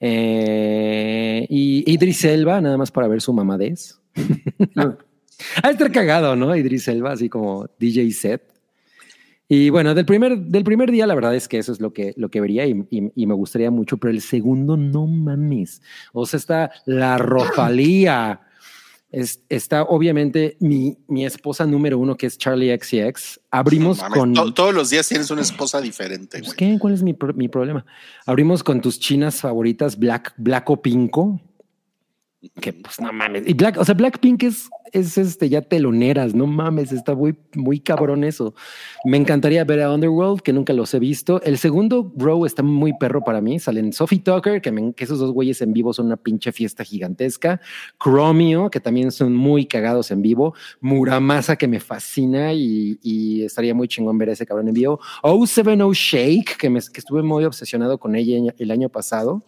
Eh, 0.00 1.46
y 1.48 1.90
Idris 1.90 2.24
Elba, 2.24 2.60
nada 2.60 2.76
más 2.76 2.90
para 2.90 3.08
ver 3.08 3.20
su 3.20 3.32
mamadez. 3.32 3.98
a 5.62 5.70
estar 5.70 5.90
cagado, 5.92 6.36
¿no? 6.36 6.54
Idris 6.54 6.88
Elba, 6.88 7.12
así 7.12 7.28
como 7.28 7.66
DJ 7.78 8.10
set. 8.12 8.42
Y 9.48 9.70
bueno, 9.70 9.94
del 9.94 10.04
primer, 10.04 10.38
del 10.38 10.62
primer 10.62 10.90
día, 10.90 11.06
la 11.06 11.14
verdad 11.14 11.34
es 11.34 11.48
que 11.48 11.58
eso 11.58 11.72
es 11.72 11.80
lo 11.80 11.92
que, 11.94 12.12
lo 12.18 12.28
que 12.30 12.40
vería 12.40 12.66
y, 12.66 12.84
y- 12.90 13.10
y 13.14 13.26
me 13.26 13.32
gustaría 13.34 13.70
mucho, 13.70 13.96
pero 13.96 14.10
el 14.12 14.20
segundo, 14.20 14.76
no 14.76 15.06
mames. 15.06 15.80
O 16.12 16.26
sea, 16.26 16.36
está 16.36 16.70
la 16.84 17.16
Rosalía. 17.18 18.40
Es- 19.10 19.40
está 19.48 19.84
obviamente 19.84 20.58
mi, 20.60 20.98
mi 21.08 21.24
esposa 21.24 21.64
número 21.64 21.98
uno, 21.98 22.14
que 22.18 22.26
es 22.26 22.36
Charlie 22.36 22.76
XCX. 22.78 23.40
Abrimos 23.50 24.02
No 24.02 24.10
con. 24.10 24.34
to- 24.34 24.52
todos 24.52 24.74
los 24.74 24.90
días 24.90 25.08
tienes 25.08 25.30
una 25.30 25.40
esposa 25.40 25.80
diferente. 25.80 26.40
Pues. 26.40 26.52
¿qué? 26.52 26.76
¿Cuál 26.78 26.92
es 26.92 27.02
mi, 27.02 27.16
mi 27.34 27.48
problema? 27.48 27.86
Abrimos 28.26 28.62
con 28.62 28.82
tus 28.82 29.00
chinas 29.00 29.40
favoritas, 29.40 29.98
Black, 29.98 30.34
Black 30.36 30.68
o 30.68 30.82
Pinko. 30.82 31.40
Que 32.60 32.72
pues 32.72 33.00
no 33.00 33.12
mames. 33.12 33.42
Y 33.48 33.54
Black, 33.54 33.78
o 33.78 33.84
sea, 33.84 33.94
Blackpink 33.96 34.44
es, 34.44 34.70
es 34.92 35.18
este 35.18 35.48
ya 35.48 35.60
teloneras, 35.60 36.36
no 36.36 36.46
mames, 36.46 36.92
está 36.92 37.16
muy, 37.16 37.36
muy 37.56 37.80
cabrón 37.80 38.22
eso. 38.22 38.54
Me 39.04 39.16
encantaría 39.16 39.64
ver 39.64 39.82
a 39.82 39.92
Underworld, 39.92 40.42
que 40.42 40.52
nunca 40.52 40.72
los 40.72 40.94
he 40.94 41.00
visto. 41.00 41.42
El 41.42 41.58
segundo 41.58 42.12
row 42.16 42.46
está 42.46 42.62
muy 42.62 42.92
perro 42.96 43.24
para 43.24 43.40
mí. 43.40 43.58
Salen 43.58 43.92
Sophie 43.92 44.20
Tucker, 44.20 44.62
que, 44.62 44.70
me- 44.70 44.92
que 44.94 45.02
esos 45.02 45.18
dos 45.18 45.32
güeyes 45.32 45.60
en 45.62 45.72
vivo 45.72 45.92
son 45.92 46.06
una 46.06 46.16
pinche 46.16 46.52
fiesta 46.52 46.84
gigantesca. 46.84 47.60
Chromio, 48.00 48.70
que 48.70 48.78
también 48.78 49.10
son 49.10 49.34
muy 49.34 49.66
cagados 49.66 50.12
en 50.12 50.22
vivo. 50.22 50.54
Muramasa, 50.80 51.56
que 51.56 51.66
me 51.66 51.80
fascina 51.80 52.52
y, 52.52 53.00
y 53.02 53.42
estaría 53.42 53.74
muy 53.74 53.88
chingón 53.88 54.16
ver 54.16 54.28
a 54.28 54.32
ese 54.34 54.46
cabrón 54.46 54.68
en 54.68 54.74
vivo. 54.74 55.00
O70 55.24 55.92
Shake, 55.92 56.56
que, 56.56 56.70
me, 56.70 56.78
que 56.80 57.00
estuve 57.00 57.22
muy 57.24 57.44
obsesionado 57.44 57.98
con 57.98 58.14
ella 58.14 58.54
el 58.58 58.70
año 58.70 58.88
pasado. 58.90 59.44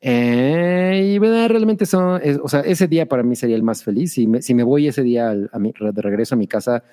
Eh, 0.00 1.12
y 1.14 1.18
bueno, 1.18 1.48
realmente 1.48 1.86
son, 1.86 2.20
es- 2.22 2.38
o 2.42 2.48
sea, 2.48 2.60
ese 2.60 2.86
día 2.88 3.06
para 3.06 3.22
mí 3.22 3.34
sería 3.36 3.56
el 3.56 3.62
más 3.62 3.82
feliz. 3.82 4.12
Si 4.12 4.26
me, 4.26 4.42
si 4.42 4.54
me 4.54 4.62
voy 4.62 4.86
ese 4.88 5.02
día 5.02 5.30
al- 5.30 5.50
a 5.52 5.58
mi- 5.58 5.72
de 5.78 6.02
regreso 6.02 6.34
a 6.34 6.38
mi 6.38 6.46
casa, 6.46 6.84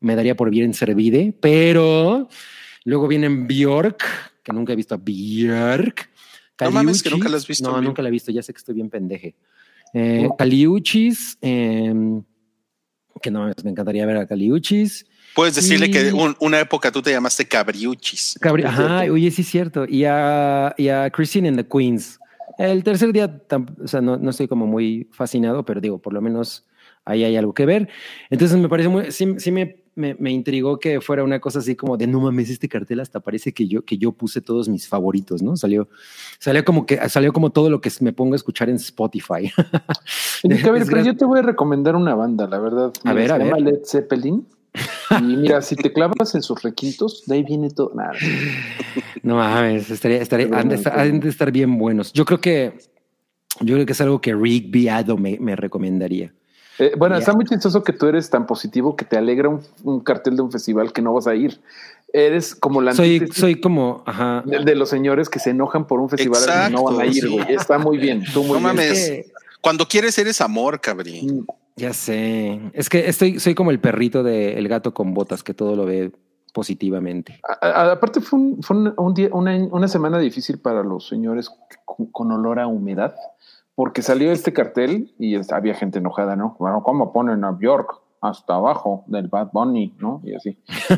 me 0.00 0.16
daría 0.16 0.34
por 0.36 0.50
bien 0.50 0.74
servide, 0.74 1.34
pero 1.40 2.28
luego 2.84 3.08
vienen 3.08 3.46
Bjork, 3.46 4.02
que 4.42 4.52
nunca 4.52 4.72
he 4.72 4.76
visto 4.76 4.94
a 4.94 4.98
Bjork. 4.98 6.10
No 6.60 6.70
mames, 6.70 7.02
que 7.02 7.10
nunca 7.10 7.28
la 7.28 7.36
has 7.36 7.46
visto 7.46 7.68
No, 7.70 7.80
nunca 7.80 8.02
la 8.02 8.08
he 8.08 8.12
visto, 8.12 8.30
ya 8.30 8.42
sé 8.42 8.52
que 8.52 8.58
estoy 8.58 8.74
bien 8.74 8.88
pendeje. 8.90 9.34
Eh, 9.92 10.28
Caliuchis, 10.36 11.38
em, 11.40 12.22
que 13.22 13.30
no, 13.30 13.50
me 13.62 13.70
encantaría 13.70 14.04
ver 14.06 14.16
a 14.18 14.26
Caliuchis. 14.26 15.06
Puedes 15.34 15.54
decirle 15.56 15.86
Y- 15.86 15.90
que 15.90 16.12
un- 16.12 16.36
una 16.40 16.60
época 16.60 16.92
tú 16.92 17.00
te 17.02 17.10
llamaste 17.10 17.46
Cabriuchis. 17.46 18.38
Cabri- 18.40 18.64
Ajá, 18.66 19.02
oye, 19.10 19.30
sí 19.30 19.42
es 19.42 19.48
cierto. 19.48 19.84
Y 19.88 20.04
a, 20.04 20.74
y 20.78 20.88
a 20.88 21.10
Christine 21.10 21.48
and 21.48 21.58
the 21.58 21.66
Queens. 21.66 22.18
El 22.58 22.84
tercer 22.84 23.12
día, 23.12 23.42
o 23.82 23.88
sea, 23.88 24.00
no, 24.00 24.16
no 24.16 24.30
estoy 24.30 24.48
como 24.48 24.66
muy 24.66 25.08
fascinado, 25.12 25.64
pero 25.64 25.80
digo, 25.80 25.98
por 25.98 26.12
lo 26.12 26.20
menos 26.20 26.66
ahí 27.04 27.24
hay 27.24 27.36
algo 27.36 27.52
que 27.54 27.66
ver. 27.66 27.88
Entonces 28.30 28.58
me 28.58 28.68
parece 28.68 28.88
muy, 28.88 29.10
sí, 29.12 29.34
sí 29.38 29.50
me, 29.50 29.84
me, 29.94 30.14
me 30.18 30.30
intrigó 30.30 30.78
que 30.78 31.00
fuera 31.00 31.24
una 31.24 31.40
cosa 31.40 31.58
así 31.58 31.76
como 31.76 31.96
de 31.96 32.06
no 32.06 32.20
mames, 32.20 32.50
este 32.50 32.68
cartel 32.68 33.00
hasta 33.00 33.20
parece 33.20 33.52
que 33.52 33.66
yo, 33.68 33.84
que 33.84 33.98
yo 33.98 34.12
puse 34.12 34.40
todos 34.40 34.68
mis 34.68 34.88
favoritos, 34.88 35.42
¿no? 35.42 35.56
Salió, 35.56 35.88
salió 36.38 36.64
como 36.64 36.86
que 36.86 37.08
salió 37.08 37.32
como 37.32 37.50
todo 37.50 37.70
lo 37.70 37.80
que 37.80 37.90
me 38.00 38.12
pongo 38.12 38.34
a 38.34 38.36
escuchar 38.36 38.68
en 38.68 38.76
Spotify. 38.76 39.52
Gabriel, 40.42 40.82
Es 40.82 40.88
pero 40.88 41.02
yo 41.02 41.16
te 41.16 41.24
voy 41.24 41.40
a 41.40 41.42
recomendar 41.42 41.96
una 41.96 42.14
banda, 42.14 42.46
la 42.46 42.58
verdad. 42.58 42.92
A 43.04 43.12
ver, 43.12 43.28
se 43.28 43.32
a 43.34 43.38
llama 43.38 43.56
ver. 43.56 43.62
Led 43.62 43.80
Zeppelin. 43.84 44.46
Y 45.20 45.22
mira, 45.36 45.62
si 45.62 45.76
te 45.76 45.92
clavas 45.92 46.34
en 46.34 46.42
sus 46.42 46.62
requintos, 46.62 47.24
de 47.26 47.36
ahí 47.36 47.42
viene 47.44 47.70
todo. 47.70 47.92
Nada. 47.94 48.12
No 49.22 49.36
mames, 49.36 49.90
estaría, 49.90 50.20
estaría, 50.20 50.46
han, 50.46 50.50
de 50.50 50.56
bueno, 50.58 50.74
estar, 50.74 50.98
han 50.98 51.20
de 51.20 51.28
estar 51.28 51.52
bien 51.52 51.78
buenos. 51.78 52.12
Yo 52.12 52.24
creo 52.24 52.40
que, 52.40 52.78
yo 53.60 53.74
creo 53.74 53.86
que 53.86 53.92
es 53.92 54.00
algo 54.00 54.20
que 54.20 54.34
Rick 54.34 54.70
Viado 54.70 55.16
me, 55.16 55.38
me 55.40 55.54
recomendaría. 55.56 56.32
Eh, 56.78 56.92
bueno, 56.98 57.16
está 57.16 57.32
muy 57.32 57.44
chistoso 57.44 57.84
que 57.84 57.92
tú 57.92 58.06
eres 58.06 58.28
tan 58.30 58.46
positivo 58.46 58.96
que 58.96 59.04
te 59.04 59.16
alegra 59.16 59.48
un, 59.48 59.60
un 59.84 60.00
cartel 60.00 60.34
de 60.34 60.42
un 60.42 60.50
festival 60.50 60.92
que 60.92 61.00
no 61.02 61.12
vas 61.14 61.28
a 61.28 61.34
ir. 61.36 61.60
Eres 62.12 62.54
como 62.54 62.80
la 62.80 62.94
Soy, 62.94 63.28
soy 63.32 63.60
como, 63.60 64.02
ajá. 64.06 64.42
de, 64.44 64.64
de 64.64 64.74
los 64.74 64.88
señores 64.88 65.28
que 65.28 65.38
se 65.38 65.50
enojan 65.50 65.86
por 65.86 66.00
un 66.00 66.08
festival 66.10 66.40
al 66.48 66.66
que 66.66 66.72
no 66.76 66.82
van 66.84 67.00
a 67.00 67.06
ir, 67.06 67.12
Exacto, 67.24 67.28
sí. 67.28 67.42
güey. 67.44 67.54
Está 67.54 67.78
muy 67.78 67.98
bien. 67.98 68.24
Tú 68.32 68.40
muy 68.42 68.54
No 68.54 68.54
bien. 68.54 68.62
mames. 68.62 69.24
Cuando 69.60 69.86
quieres 69.86 70.18
eres 70.18 70.40
amor, 70.40 70.80
cabrí. 70.80 71.26
Ya 71.76 71.92
sé. 71.92 72.60
Es 72.72 72.88
que 72.88 73.08
estoy, 73.08 73.40
soy 73.40 73.54
como 73.54 73.70
el 73.70 73.80
perrito 73.80 74.22
de 74.22 74.58
el 74.58 74.68
gato 74.68 74.94
con 74.94 75.12
botas 75.14 75.42
que 75.42 75.54
todo 75.54 75.74
lo 75.76 75.84
ve 75.86 76.12
positivamente. 76.52 77.40
a- 77.60 77.66
a- 77.66 77.92
aparte 77.92 78.20
fue, 78.20 78.38
un, 78.38 78.62
fue 78.62 78.76
un- 78.76 78.94
un 78.96 79.14
día, 79.14 79.28
una, 79.32 79.56
una 79.56 79.88
semana 79.88 80.18
difícil 80.18 80.58
para 80.58 80.82
los 80.84 81.08
señores 81.08 81.50
con, 81.84 82.06
con 82.06 82.30
olor 82.30 82.60
a 82.60 82.68
humedad, 82.68 83.14
porque 83.74 84.02
salió 84.02 84.30
este 84.30 84.52
cartel 84.52 85.12
y 85.18 85.34
había 85.52 85.74
gente 85.74 85.98
enojada, 85.98 86.36
¿no? 86.36 86.54
Bueno, 86.60 86.82
¿cómo 86.84 87.12
ponen 87.12 87.42
a 87.42 87.50
Bjork 87.50 88.00
hasta 88.20 88.54
abajo 88.54 89.02
del 89.08 89.26
Bad 89.26 89.48
Bunny, 89.52 89.94
¿no? 89.98 90.20
Y 90.24 90.34
así. 90.34 90.56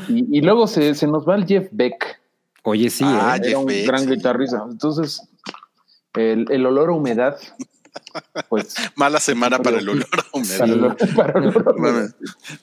Y, 0.09 0.39
y 0.39 0.43
luego 0.43 0.66
se, 0.66 0.95
se 0.95 1.07
nos 1.07 1.27
va 1.27 1.37
el 1.37 1.47
Jeff 1.47 1.68
Beck. 1.72 2.20
Oye, 2.64 2.91
sí. 2.91 3.03
Ah, 3.07 3.37
¿eh? 3.37 3.39
Jeff 3.39 3.49
Era 3.49 3.59
un 3.61 3.66
Beck, 3.66 3.87
gran 3.87 4.01
sí. 4.01 4.11
guitarrista. 4.11 4.62
Entonces, 4.70 5.27
el, 6.14 6.45
el 6.51 6.66
olor 6.66 6.91
a 6.91 6.93
humedad, 6.93 7.37
pues. 8.49 8.75
Mala 8.95 9.21
semana 9.21 9.59
para 9.61 9.79
el 9.79 9.89
olor 9.89 10.07
a 10.12 10.37
humedad. 10.37 10.64
el 10.69 10.81
olor- 10.83 11.14
para 11.17 11.39
el 11.39 11.47
olor 11.49 11.69
a 11.69 11.73
humedad. 11.73 11.95
Mames, 11.95 12.14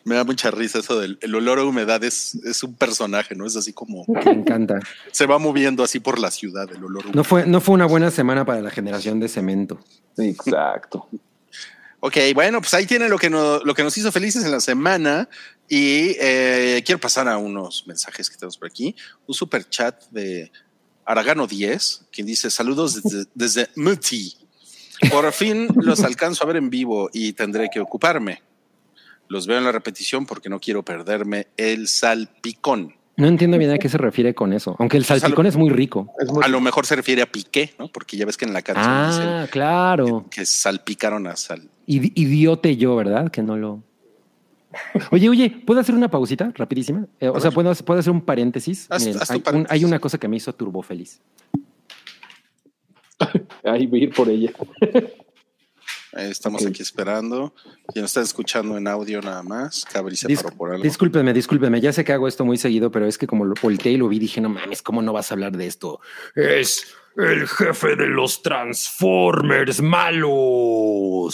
Me 0.04 0.16
da 0.16 0.24
mucha 0.24 0.52
risa 0.52 0.80
eso 0.80 1.00
del 1.00 1.18
el 1.22 1.34
olor 1.36 1.60
a 1.60 1.64
humedad 1.66 2.04
es, 2.04 2.36
es 2.46 2.64
un 2.64 2.76
personaje, 2.76 3.36
¿no? 3.36 3.46
Es 3.46 3.56
así 3.56 3.74
como 3.74 4.06
Me 4.08 4.22
encanta. 4.32 4.80
se 5.12 5.26
va 5.26 5.40
moviendo 5.40 5.84
así 5.84 6.00
por 6.00 6.20
la 6.20 6.32
ciudad 6.32 6.70
el 6.72 6.84
olor 6.84 7.04
a 7.04 7.06
humedad. 7.08 7.16
No 7.16 7.24
fue, 7.24 7.46
no 7.46 7.62
fue 7.62 7.76
una 7.76 7.86
buena 7.86 8.12
semana 8.12 8.46
para 8.46 8.62
la 8.62 8.70
generación 8.70 9.20
de 9.20 9.28
cemento. 9.30 9.80
Exacto. 10.18 11.08
Ok, 12.00 12.18
bueno, 12.36 12.60
pues 12.60 12.74
ahí 12.74 12.86
tiene 12.86 13.08
lo 13.08 13.18
que, 13.18 13.30
no- 13.30 13.60
lo 13.64 13.74
que 13.74 13.84
nos 13.84 13.98
hizo 13.98 14.12
felices 14.12 14.44
en 14.44 14.52
la 14.52 14.60
semana. 14.60 15.30
Y 15.70 16.16
eh, 16.20 16.84
quiero 16.86 17.00
pasar 17.00 17.28
a 17.30 17.38
unos 17.38 17.86
mensajes 17.88 18.30
que 18.30 18.36
tenemos 18.36 18.58
por 18.58 18.68
aquí. 18.68 18.94
Un 19.26 19.34
super 19.34 19.68
chat 19.70 20.04
de 20.12 20.52
Aragano 21.06 21.48
10, 21.48 22.08
quien 22.12 22.28
dice 22.28 22.50
saludos 22.52 23.02
desde, 23.02 23.26
desde 23.34 23.70
Muti. 23.78 24.36
Por 25.12 25.32
fin 25.32 25.68
los 25.76 26.04
alcanzo 26.04 26.44
a 26.44 26.48
ver 26.48 26.58
en 26.58 26.70
vivo 26.70 27.10
y 27.14 27.34
tendré 27.34 27.70
que 27.72 27.80
ocuparme. 27.80 28.42
Los 29.28 29.48
veo 29.48 29.58
en 29.58 29.64
la 29.64 29.72
repetición 29.72 30.26
porque 30.26 30.50
no 30.50 30.60
quiero 30.60 30.84
perderme 30.84 31.48
el 31.58 31.88
salpicón. 31.88 32.94
No 33.16 33.28
entiendo 33.28 33.58
bien 33.60 33.72
a 33.72 33.78
qué 33.78 33.90
se 33.90 33.98
refiere 33.98 34.34
con 34.34 34.54
eso. 34.54 34.76
Aunque 34.80 34.98
el 34.98 35.04
Pues 35.04 35.18
lo- 35.18 35.20
salpicón 35.22 35.46
es 35.46 35.56
muy 35.56 35.70
rico. 35.70 36.12
A 36.42 36.48
lo 36.48 36.60
mejor 36.62 36.86
se 36.86 36.96
refiere 36.96 37.22
a 37.22 37.32
piqué, 37.32 37.74
¿no? 37.78 37.88
Porque 37.88 38.18
ya 38.18 38.26
ves 38.26 38.38
que 38.38 38.46
en 38.46 38.54
la 38.54 38.62
canción 38.64 38.88
Ah, 38.88 39.48
claro. 39.52 40.06
dicen 40.06 40.24
que 40.30 40.46
salpicaron 40.46 41.28
a 41.28 41.36
sal. 41.36 41.70
Idi- 41.88 42.12
Idiote 42.16 42.76
yo, 42.76 42.96
¿verdad? 42.96 43.30
Que 43.30 43.44
no 43.44 43.56
lo. 43.56 43.84
Oye, 45.12 45.30
oye, 45.30 45.50
¿puedo 45.52 45.80
hacer 45.80 45.94
una 45.94 46.10
pausita 46.10 46.52
rapidísima? 46.56 47.06
Eh, 47.20 47.30
o 47.30 47.40
sea, 47.40 47.52
¿puedo, 47.52 47.72
¿puedo 47.76 48.00
hacer 48.00 48.12
un 48.12 48.22
paréntesis? 48.22 48.88
Haz- 48.90 49.06
Miren, 49.06 49.22
haz 49.22 49.28
tu 49.28 49.34
hay, 49.34 49.38
un- 49.38 49.44
paréntesis. 49.44 49.72
hay 49.72 49.86
una 49.86 50.00
cosa 50.00 50.18
que 50.18 50.28
me 50.28 50.38
hizo 50.38 50.54
turbo 50.54 50.82
feliz. 50.82 51.22
Ahí 53.64 53.86
voy 53.88 54.02
a 54.02 54.04
ir 54.04 54.14
por 54.14 54.30
ella. 54.30 54.52
Estamos 56.14 56.64
aquí 56.66 56.82
esperando. 56.84 57.56
Nos 57.96 58.06
están 58.06 58.24
escuchando 58.24 58.78
en 58.78 58.88
audio 58.88 59.20
nada 59.22 59.42
más. 59.42 59.84
Cabri 59.86 60.16
se 60.16 60.28
Dis- 60.28 60.42
paró 60.44 60.56
por 60.56 60.72
algo. 60.72 60.84
discúlpenme, 60.84 61.34
discúlpenme. 61.34 61.82
Ya 61.82 61.92
sé 61.92 62.04
que 62.04 62.14
hago 62.14 62.28
esto 62.28 62.46
muy 62.46 62.58
seguido, 62.58 62.92
pero 62.92 63.08
es 63.08 63.18
que 63.18 63.26
como 63.26 63.46
lo 63.46 63.56
volteé 63.62 63.94
y 63.94 63.98
lo 63.98 64.08
vi, 64.08 64.20
dije, 64.20 64.40
no 64.40 64.50
mames, 64.50 64.84
¿cómo 64.84 65.02
no 65.02 65.12
vas 65.12 65.32
a 65.32 65.34
hablar 65.34 65.58
de 65.58 65.66
esto? 65.66 66.00
Es 66.36 66.94
el 67.16 67.48
jefe 67.48 67.96
de 67.96 68.08
los 68.08 68.42
Transformers 68.42 69.82
malos. 69.82 70.30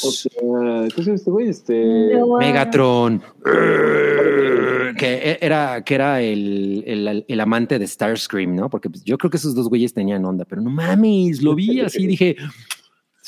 O 0.04 0.12
sea, 0.12 0.88
¿qué 0.94 1.02
es 1.02 1.08
este 1.08 1.32
güey? 1.32 1.50
Este. 1.50 2.12
Megatron. 2.40 3.22
Eh, 3.46 4.94
que 4.98 5.14
e- 5.14 5.38
era, 5.42 5.84
que 5.84 5.96
era 5.96 6.22
el, 6.22 6.84
el- 6.86 7.26
el 7.28 7.40
amante 7.40 7.80
de 7.80 7.88
Starscream, 7.88 8.56
¿no? 8.56 8.70
Porque 8.70 8.90
pues, 8.90 9.04
yo 9.04 9.18
creo 9.18 9.30
que 9.32 9.38
esos 9.38 9.56
dos 9.56 9.70
güeyes 9.70 9.94
tenían 9.94 10.26
onda, 10.26 10.46
pero 10.46 10.62
no 10.62 10.70
mames, 10.70 11.42
lo 11.42 11.56
vi 11.56 11.80
así, 11.82 12.06
dije, 12.08 12.36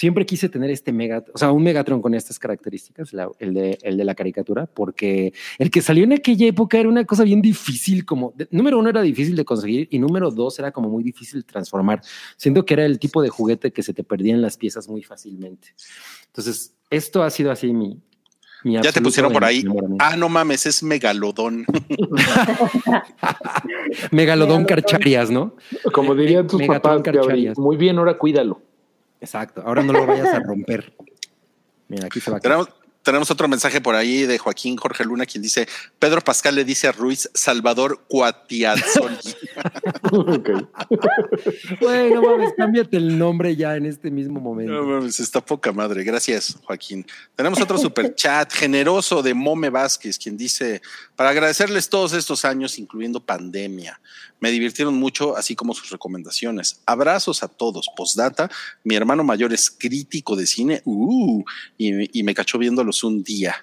siempre 0.02 0.26
quise 0.26 0.50
tener 0.50 0.72
este 0.72 0.92
Megatron, 0.92 1.32
o 1.36 1.38
sea, 1.38 1.52
un 1.52 1.62
Megatron 1.62 2.02
con 2.02 2.16
estas 2.16 2.40
características, 2.40 3.14
la- 3.14 3.30
el, 3.38 3.54
de, 3.54 3.78
el 3.84 3.98
de 3.98 4.04
la 4.04 4.16
caricatura, 4.16 4.66
porque 4.66 5.32
el 5.60 5.70
que 5.70 5.80
salió 5.80 6.06
en 6.06 6.14
aquella 6.14 6.48
época 6.48 6.80
era 6.80 6.90
una 6.90 7.06
cosa 7.06 7.24
bien 7.24 7.40
difícil, 7.40 8.04
como, 8.04 8.34
de- 8.36 8.48
número 8.50 8.80
uno 8.80 8.90
era 8.90 9.04
difícil 9.04 9.36
de 9.36 9.46
conseguir 9.46 9.88
y 9.92 10.00
número 10.00 10.32
dos 10.32 10.58
era 10.58 10.72
como 10.72 10.90
muy 10.90 11.04
difícil 11.04 11.42
de 11.42 11.46
transformar. 11.46 12.02
Siento 12.36 12.66
que 12.66 12.74
era 12.74 12.84
el 12.84 12.98
tipo 12.98 13.22
de 13.22 13.30
juguete 13.30 13.72
que 13.72 13.84
se 13.84 13.94
te 13.94 14.04
perdían 14.04 14.42
las 14.42 14.58
piezas 14.58 14.90
muy 14.90 15.04
fácilmente. 15.04 15.68
Entonces, 16.26 16.74
esto 16.90 17.22
ha 17.22 17.30
sido 17.30 17.52
así 17.52 17.72
mi... 17.72 18.02
mi 18.64 18.82
Ya 18.82 18.92
te 18.92 19.02
pusieron 19.02 19.32
por 19.32 19.46
ahí. 19.46 19.64
Ah, 20.00 20.16
no 20.18 20.30
mames, 20.30 20.66
es 20.66 20.82
megalodón. 20.82 21.64
Megalodón. 24.12 24.66
Carcharias, 24.66 25.30
¿no? 25.30 25.56
Como 25.94 26.16
dirían 26.16 26.48
tus 26.48 26.60
Megatron 26.60 27.04
papás, 27.04 27.58
muy 27.58 27.78
bien, 27.78 27.98
ahora 28.00 28.18
cuídalo. 28.18 28.62
Exacto. 29.22 29.62
Ahora 29.66 29.84
no 29.84 29.94
lo 29.94 30.06
vayas 30.06 30.34
a 30.34 30.40
romper. 30.40 30.94
Mira, 31.88 32.08
aquí 32.08 32.20
se 32.20 32.32
va 32.32 32.38
a 32.38 32.40
quedar. 32.40 32.66
tenemos, 32.66 32.81
tenemos 33.04 33.32
otro 33.32 33.48
mensaje 33.48 33.82
por 33.82 33.96
ahí 33.96 34.26
de 34.26 34.38
Joaquín 34.38 34.78
Jorge 34.78 35.04
Luna, 35.04 35.26
quien 35.26 35.42
dice: 35.42 35.68
Pedro 36.00 36.22
Pascal 36.22 36.56
le 36.56 36.64
dice 36.64 36.88
a 36.88 36.92
Ruiz 36.92 37.30
Salvador 37.34 38.06
Cuatiazoli. 38.08 39.18
Ok. 40.12 40.50
Güey, 41.80 42.14
no 42.14 42.22
mames, 42.22 42.54
cámbiate 42.58 42.98
el 42.98 43.18
nombre 43.18 43.56
ya 43.56 43.76
en 43.76 43.86
este 43.86 44.12
mismo 44.12 44.36
No 44.36 44.42
momento. 44.42 44.84
mames, 44.84 45.20
está 45.20 45.42
poca 45.42 45.72
madre. 45.72 46.04
Gracias, 46.04 46.58
Joaquín. 46.64 47.06
Tenemos 47.36 47.62
otro 47.62 47.78
super 47.78 48.14
chat 48.16 48.52
generoso 48.52 49.22
de 49.22 49.34
Mome 49.34 49.70
Vázquez, 49.70 50.18
quien 50.18 50.38
dice: 50.38 50.82
Para 51.16 51.30
agradecerles 51.30 51.90
todos 51.90 52.14
estos 52.14 52.46
años, 52.46 52.78
incluyendo 52.78 53.24
pandemia. 53.24 54.00
Me 54.40 54.50
divirtieron 54.50 54.96
mucho, 54.96 55.38
así 55.38 55.56
como 55.56 55.76
sus 55.76 55.92
recomendaciones. 55.92 56.82
Abrazos 56.88 57.44
a 57.44 57.48
todos. 57.48 57.88
Postdata, 57.96 58.50
mi 58.84 58.96
hermano 58.96 59.24
mayor 59.24 59.54
es 59.54 59.70
crítico 59.70 60.36
de 60.36 60.48
cine 60.48 60.82
uh, 60.86 61.44
y, 61.78 62.20
y 62.20 62.24
me 62.24 62.34
cachó 62.34 62.58
un 63.04 63.24
día. 63.24 63.56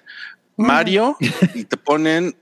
Mario, 0.57 1.15
y 1.55 1.63
te 1.65 1.77
ponen 1.77 2.35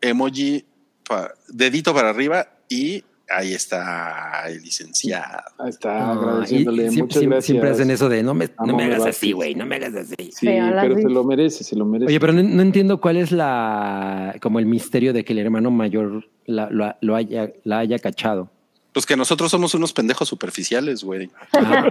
emoji, 0.00 0.64
pa- 1.08 1.32
dedito 1.48 1.92
para 1.94 2.10
arriba 2.10 2.46
y 2.68 3.02
ahí 3.28 3.52
está 3.54 4.44
el 4.48 4.62
licenciado. 4.62 5.42
Ahí 5.58 5.70
está, 5.70 6.12
agradeciéndole. 6.12 6.90
siempre, 6.90 7.02
Muchas 7.02 7.18
siempre- 7.18 7.26
gracias. 7.36 7.44
siempre 7.46 7.70
hacen 7.70 7.90
eso 7.90 8.08
de 8.08 8.22
no 8.22 8.34
me, 8.34 8.48
no 8.64 8.76
me 8.76 8.84
hagas 8.84 9.06
así, 9.06 9.32
güey, 9.32 9.54
no 9.54 9.66
me 9.66 9.76
hagas 9.76 9.94
así. 9.94 10.30
Sí, 10.30 10.46
pero 10.46 10.94
se 10.96 11.08
lo 11.08 11.24
merece, 11.24 11.64
se 11.64 11.74
lo 11.74 11.84
merece. 11.84 12.10
Oye, 12.10 12.20
pero 12.20 12.32
no, 12.32 12.42
no 12.42 12.62
entiendo 12.62 13.00
cuál 13.00 13.16
es 13.16 13.32
la 13.32 14.36
como 14.40 14.58
el 14.60 14.66
misterio 14.66 15.12
de 15.12 15.24
que 15.24 15.32
el 15.32 15.38
hermano 15.40 15.70
mayor 15.70 16.28
la, 16.46 16.68
lo, 16.70 16.94
lo 17.00 17.16
haya, 17.16 17.50
la 17.64 17.78
haya 17.78 17.98
cachado. 17.98 18.50
Pues 18.92 19.06
que 19.06 19.16
nosotros 19.16 19.50
somos 19.50 19.74
unos 19.74 19.92
pendejos 19.92 20.28
superficiales, 20.28 21.02
güey. 21.02 21.28
Ah, 21.54 21.90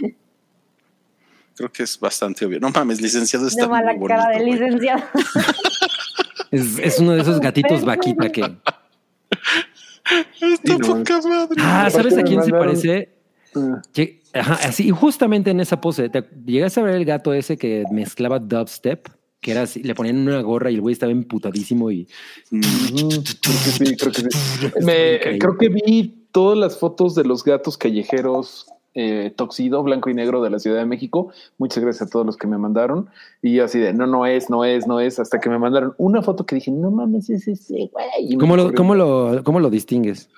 Creo 1.56 1.72
que 1.72 1.82
es 1.84 1.98
bastante 1.98 2.44
obvio. 2.44 2.60
No 2.60 2.70
mames, 2.70 3.00
licenciado 3.00 3.48
está 3.48 3.66
No 3.66 3.72
muy 3.74 4.06
cara 4.08 4.26
bonito, 4.26 4.44
de 4.44 4.44
licenciado. 4.52 5.02
es, 6.50 6.78
es 6.78 6.98
uno 7.00 7.12
de 7.12 7.22
esos 7.22 7.40
gatitos 7.40 7.84
vaquita 7.84 8.28
que. 8.30 8.42
Está 10.40 10.76
poca 10.78 11.20
madre. 11.22 11.56
Ah, 11.58 11.88
¿sabes 11.90 12.16
a 12.16 12.22
quién 12.22 12.42
se 12.42 12.50
parece? 12.50 13.08
Ah, 13.56 13.80
Ajá, 14.34 14.54
así, 14.68 14.86
y 14.88 14.90
justamente 14.90 15.50
en 15.50 15.60
esa 15.60 15.80
pose, 15.80 16.10
¿te 16.10 16.22
llegaste 16.44 16.78
a 16.80 16.82
ver 16.82 16.94
el 16.96 17.04
gato 17.06 17.32
ese 17.32 17.56
que 17.56 17.84
mezclaba 17.90 18.38
dubstep? 18.38 19.08
Que 19.40 19.52
era 19.52 19.62
así, 19.62 19.82
le 19.82 19.94
ponían 19.94 20.18
una 20.18 20.40
gorra 20.42 20.70
y 20.70 20.74
el 20.74 20.80
güey 20.82 20.92
estaba 20.92 21.10
emputadísimo 21.10 21.90
y 21.90 22.06
Mm, 22.50 22.60
creo 22.60 23.20
que 23.64 23.70
sí, 23.70 23.96
creo 23.96 24.12
que 24.12 24.20
sí. 24.20 24.84
Me- 24.84 25.38
creo 25.38 25.56
que 25.56 25.68
vi 25.70 26.28
todas 26.32 26.58
las 26.58 26.78
fotos 26.78 27.14
de 27.14 27.24
los 27.24 27.42
gatos 27.42 27.78
callejeros 27.78 28.66
eh, 28.98 29.32
Toxido, 29.36 29.82
blanco 29.82 30.08
y 30.10 30.14
negro 30.14 30.42
de 30.42 30.50
la 30.50 30.58
Ciudad 30.58 30.78
de 30.78 30.86
México. 30.86 31.30
Muchas 31.58 31.84
gracias 31.84 32.08
a 32.08 32.10
todos 32.10 32.24
los 32.26 32.36
que 32.36 32.46
me 32.46 32.56
mandaron. 32.58 33.08
Y 33.42 33.54
yo 33.54 33.64
así 33.64 33.78
de, 33.78 33.92
no, 33.92 34.06
no 34.06 34.24
es, 34.26 34.48
no 34.50 34.64
es, 34.64 34.86
no 34.86 34.98
es, 35.00 35.18
hasta 35.20 35.38
que 35.38 35.50
me 35.50 35.58
mandaron 35.58 35.94
una 35.98 36.22
foto 36.22 36.46
que 36.46 36.56
dije, 36.56 36.70
no 36.70 36.90
mames, 36.90 37.28
es 37.30 37.46
ese 37.46 37.90
güey. 37.92 38.36
¿cómo 38.38 38.56
lo, 38.56 38.72
cómo 38.74 38.94
lo, 38.94 39.42
cómo 39.44 39.60
lo 39.60 39.70
distingues? 39.70 40.30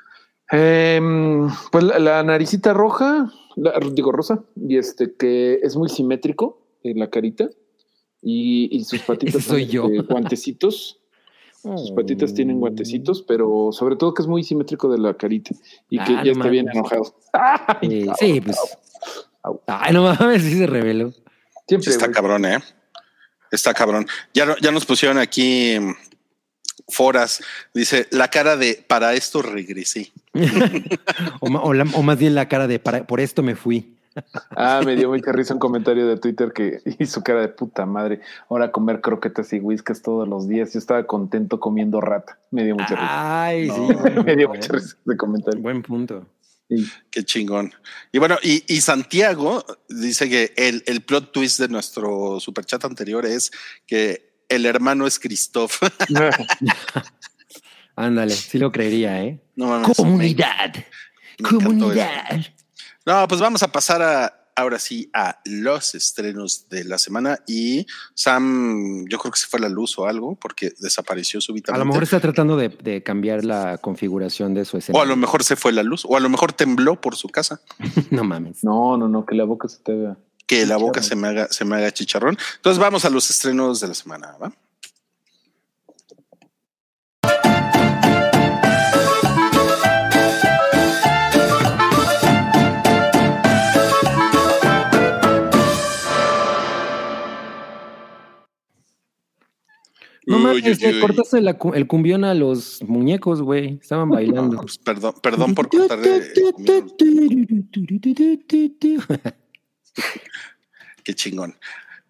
Em, 0.50 1.48
pues 1.70 1.84
la, 1.84 1.98
la 1.98 2.22
naricita 2.22 2.72
roja, 2.72 3.30
la- 3.56 3.78
digo 3.92 4.12
rosa, 4.12 4.42
y 4.56 4.76
este 4.78 5.14
que 5.14 5.60
es 5.62 5.76
muy 5.76 5.88
simétrico 5.88 6.60
en 6.82 6.98
la 6.98 7.10
carita 7.10 7.50
y, 8.22 8.68
y 8.74 8.84
sus 8.84 9.00
patitas 9.02 9.44
soy 9.44 9.66
yo. 9.66 9.84
este, 9.86 10.00
guantecitos. 10.00 10.97
Sus 11.76 11.90
patitas 11.90 12.32
tienen 12.32 12.60
guantecitos, 12.60 13.22
pero 13.22 13.70
sobre 13.72 13.96
todo 13.96 14.14
que 14.14 14.22
es 14.22 14.28
muy 14.28 14.42
simétrico 14.44 14.88
de 14.90 14.98
la 14.98 15.14
carita 15.14 15.50
y 15.90 15.98
que 15.98 16.12
Ah, 16.14 16.22
ya 16.24 16.32
no 16.32 16.38
está 16.40 16.48
bien 16.48 16.68
enojado. 16.72 17.14
Ay, 17.32 18.06
au, 18.08 18.14
sí, 18.18 18.40
pues. 18.40 18.56
au. 19.42 19.60
Ay, 19.66 19.92
no 19.92 20.02
mames, 20.04 20.42
sí 20.42 20.56
se 20.56 20.66
reveló. 20.66 21.12
Siempre, 21.66 21.84
Sí 21.84 21.90
está 21.90 22.06
güey. 22.06 22.14
cabrón, 22.14 22.44
¿eh? 22.46 22.58
Está 23.50 23.74
cabrón. 23.74 24.06
Ya, 24.32 24.56
ya 24.60 24.70
nos 24.70 24.86
pusieron 24.86 25.18
aquí 25.18 25.76
mm, 25.80 25.92
foras. 26.88 27.42
Dice, 27.74 28.06
la 28.10 28.28
cara 28.28 28.56
de, 28.56 28.82
para 28.86 29.14
esto 29.14 29.42
regresé. 29.42 30.12
O, 31.40 31.48
ma- 31.50 31.62
o 31.62 31.72
la- 31.74 31.86
o 31.94 32.02
más 32.02 32.18
bien 32.18 32.34
la 32.34 32.48
cara 32.48 32.66
de 32.66 32.78
para- 32.78 33.06
por 33.06 33.20
esto 33.20 33.42
me 33.42 33.54
fui. 33.56 33.96
Ah, 34.50 34.80
me 34.84 34.96
dio 34.96 35.08
mucha 35.08 35.32
risa 35.32 35.54
un 35.54 35.60
comentario 35.60 36.06
de 36.06 36.16
Twitter 36.16 36.52
que 36.52 36.80
hizo 36.98 37.22
cara 37.22 37.40
de 37.40 37.48
puta 37.48 37.86
madre. 37.86 38.20
Ahora 38.48 38.72
comer 38.72 39.00
croquetas 39.00 39.52
y 39.52 39.60
whiskas 39.60 40.02
todos 40.02 40.28
los 40.28 40.48
días. 40.48 40.72
Yo 40.72 40.78
estaba 40.78 41.06
contento 41.06 41.60
comiendo 41.60 42.00
rata. 42.00 42.38
Me 42.50 42.64
dio 42.64 42.74
mucha 42.74 42.94
risa. 42.94 43.44
Ay, 43.44 43.70
sí. 43.70 43.80
No. 43.80 43.98
buen 43.98 44.24
Me 44.24 44.36
dio 44.36 44.48
punto, 44.48 44.60
mucha 44.60 44.72
eh. 44.72 44.76
risa 44.80 44.96
de 45.04 45.16
comentario. 45.16 45.60
Buen 45.62 45.82
punto. 45.82 46.26
Sí. 46.68 46.86
Qué 47.10 47.24
chingón. 47.24 47.72
Y 48.12 48.18
bueno, 48.18 48.36
y, 48.42 48.62
y 48.66 48.80
Santiago 48.80 49.64
dice 49.88 50.28
que 50.28 50.52
el, 50.56 50.82
el 50.86 51.00
plot 51.00 51.32
twist 51.32 51.60
de 51.60 51.68
nuestro 51.68 52.40
superchat 52.40 52.84
anterior 52.84 53.24
es 53.24 53.50
que 53.86 54.28
el 54.48 54.66
hermano 54.66 55.06
es 55.06 55.18
Christoph. 55.18 55.82
Ándale, 57.96 58.32
sí 58.32 58.58
lo 58.58 58.70
creería, 58.70 59.22
¿eh? 59.22 59.40
no 59.56 59.66
mames. 59.66 59.96
Comunidad. 59.96 60.72
me 61.38 61.48
Comunidad. 61.48 62.46
No, 63.08 63.26
pues 63.26 63.40
vamos 63.40 63.62
a 63.62 63.68
pasar 63.72 64.02
a, 64.02 64.50
ahora 64.54 64.78
sí 64.78 65.08
a 65.14 65.40
los 65.46 65.94
estrenos 65.94 66.68
de 66.68 66.84
la 66.84 66.98
semana 66.98 67.38
y 67.46 67.86
Sam, 68.14 69.06
yo 69.08 69.18
creo 69.18 69.32
que 69.32 69.38
se 69.38 69.46
fue 69.46 69.60
la 69.60 69.70
luz 69.70 69.98
o 69.98 70.06
algo 70.06 70.36
porque 70.36 70.74
desapareció 70.78 71.38
A 71.38 71.40
súbitamente. 71.40 71.78
lo 71.78 71.86
mejor 71.86 72.02
está 72.02 72.20
tratando 72.20 72.58
de, 72.58 72.68
de 72.68 73.02
cambiar 73.02 73.46
la 73.46 73.78
configuración 73.78 74.52
de 74.52 74.66
su 74.66 74.76
o 74.76 74.78
escena. 74.78 75.00
a 75.00 75.06
lo 75.06 75.16
mejor 75.16 75.42
se 75.42 75.56
fue 75.56 75.72
la 75.72 75.82
luz 75.82 76.04
o 76.06 76.18
a 76.18 76.20
lo 76.20 76.28
mejor 76.28 76.52
tembló 76.52 77.00
por 77.00 77.16
su 77.16 77.28
casa. 77.28 77.62
no 78.10 78.24
mames. 78.24 78.62
No, 78.62 78.98
no, 78.98 79.08
no, 79.08 79.24
que 79.24 79.34
la 79.34 79.44
boca 79.44 79.68
se 79.68 79.78
te 79.78 79.94
vea. 79.94 80.18
Que 80.46 80.66
la 80.66 80.76
boca 80.76 81.02
se 81.02 81.16
me 81.16 81.28
haga, 81.28 81.48
se 81.48 81.64
me 81.64 81.76
haga 81.76 81.90
chicharrón. 81.92 82.36
Entonces 82.56 82.78
vamos 82.78 83.06
a 83.06 83.10
los 83.10 83.30
estrenos 83.30 83.80
de 83.80 83.88
la 83.88 83.94
semana, 83.94 84.36
¿va? 84.36 84.52
No 100.28 100.38
mames, 100.38 100.80
le 100.82 101.00
cortaste 101.00 101.40
la 101.40 101.56
el 101.74 101.86
cumbión 101.86 102.22
a 102.22 102.34
los 102.34 102.82
muñecos, 102.82 103.40
güey. 103.40 103.78
Estaban 103.80 104.10
bailando. 104.10 104.56
No, 104.56 104.60
pues, 104.60 104.76
perdón, 104.76 105.14
perdón 105.22 105.54
por 105.54 105.70
cortarle. 105.70 106.22
Qué 111.02 111.14
chingón. 111.14 111.56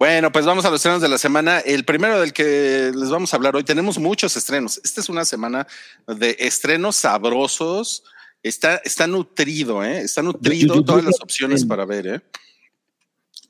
Bueno, 0.01 0.33
pues 0.33 0.45
vamos 0.45 0.64
a 0.64 0.71
los 0.71 0.79
estrenos 0.79 1.01
de 1.01 1.09
la 1.09 1.19
semana. 1.19 1.61
El 1.61 1.85
primero 1.85 2.21
del 2.21 2.33
que 2.33 2.91
les 2.93 3.09
vamos 3.09 3.33
a 3.33 3.37
hablar 3.37 3.55
hoy, 3.55 3.62
tenemos 3.62 3.99
muchos 3.99 4.37
estrenos. 4.37 4.81
Esta 4.83 5.01
es 5.01 5.09
una 5.09 5.25
semana 5.25 5.69
de 6.09 6.37
estrenos 6.41 6.97
sabrosos. 6.97 8.03
Está, 8.43 8.79
está 8.79 9.07
nutrido, 9.07 9.85
¿eh? 9.85 10.01
Está 10.01 10.23
nutrido 10.23 10.83
todas 10.83 11.05
las 11.05 11.21
opciones 11.21 11.64
para 11.64 11.85
ver, 11.85 12.07
¿eh? 12.09 12.21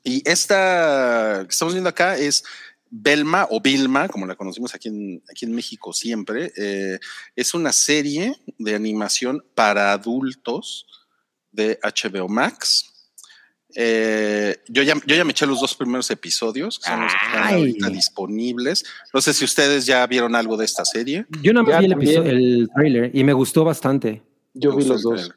Y 0.03 0.21
esta 0.29 1.45
que 1.47 1.51
estamos 1.51 1.73
viendo 1.73 1.89
acá 1.89 2.17
es 2.17 2.43
Belma 2.89 3.47
o 3.51 3.61
Vilma, 3.61 4.07
como 4.07 4.25
la 4.25 4.35
conocimos 4.35 4.73
aquí 4.75 4.87
en, 4.89 5.23
aquí 5.29 5.45
en 5.45 5.53
México 5.53 5.93
siempre. 5.93 6.51
Eh, 6.57 6.99
es 7.35 7.53
una 7.53 7.71
serie 7.71 8.35
de 8.57 8.75
animación 8.75 9.43
para 9.55 9.91
adultos 9.93 10.85
de 11.51 11.79
HBO 11.83 12.27
Max. 12.27 12.85
Eh, 13.75 14.57
yo, 14.67 14.81
ya, 14.81 14.95
yo 15.05 15.15
ya 15.15 15.23
me 15.23 15.31
eché 15.31 15.45
los 15.45 15.61
dos 15.61 15.75
primeros 15.75 16.09
episodios, 16.09 16.79
que 16.79 16.89
son 16.89 17.01
los 17.03 17.11
que 17.13 17.25
están 17.27 17.53
ahorita 17.53 17.89
disponibles. 17.89 18.83
No 19.13 19.21
sé 19.21 19.33
si 19.33 19.45
ustedes 19.45 19.85
ya 19.85 20.05
vieron 20.07 20.35
algo 20.35 20.57
de 20.57 20.65
esta 20.65 20.83
serie. 20.85 21.25
Yo 21.43 21.53
nada 21.53 21.63
más 21.65 21.73
Ya 21.73 21.79
vi 21.79 21.85
el, 21.85 21.91
también. 21.91 22.09
episodio, 22.17 22.31
el 22.31 22.69
trailer 22.73 23.11
y 23.15 23.23
me 23.23 23.33
gustó 23.33 23.63
bastante. 23.63 24.23
Yo 24.53 24.71
Me 24.71 24.77
vi 24.83 24.85
los 24.89 25.03
dos. 25.03 25.13
trailer. 25.15 25.35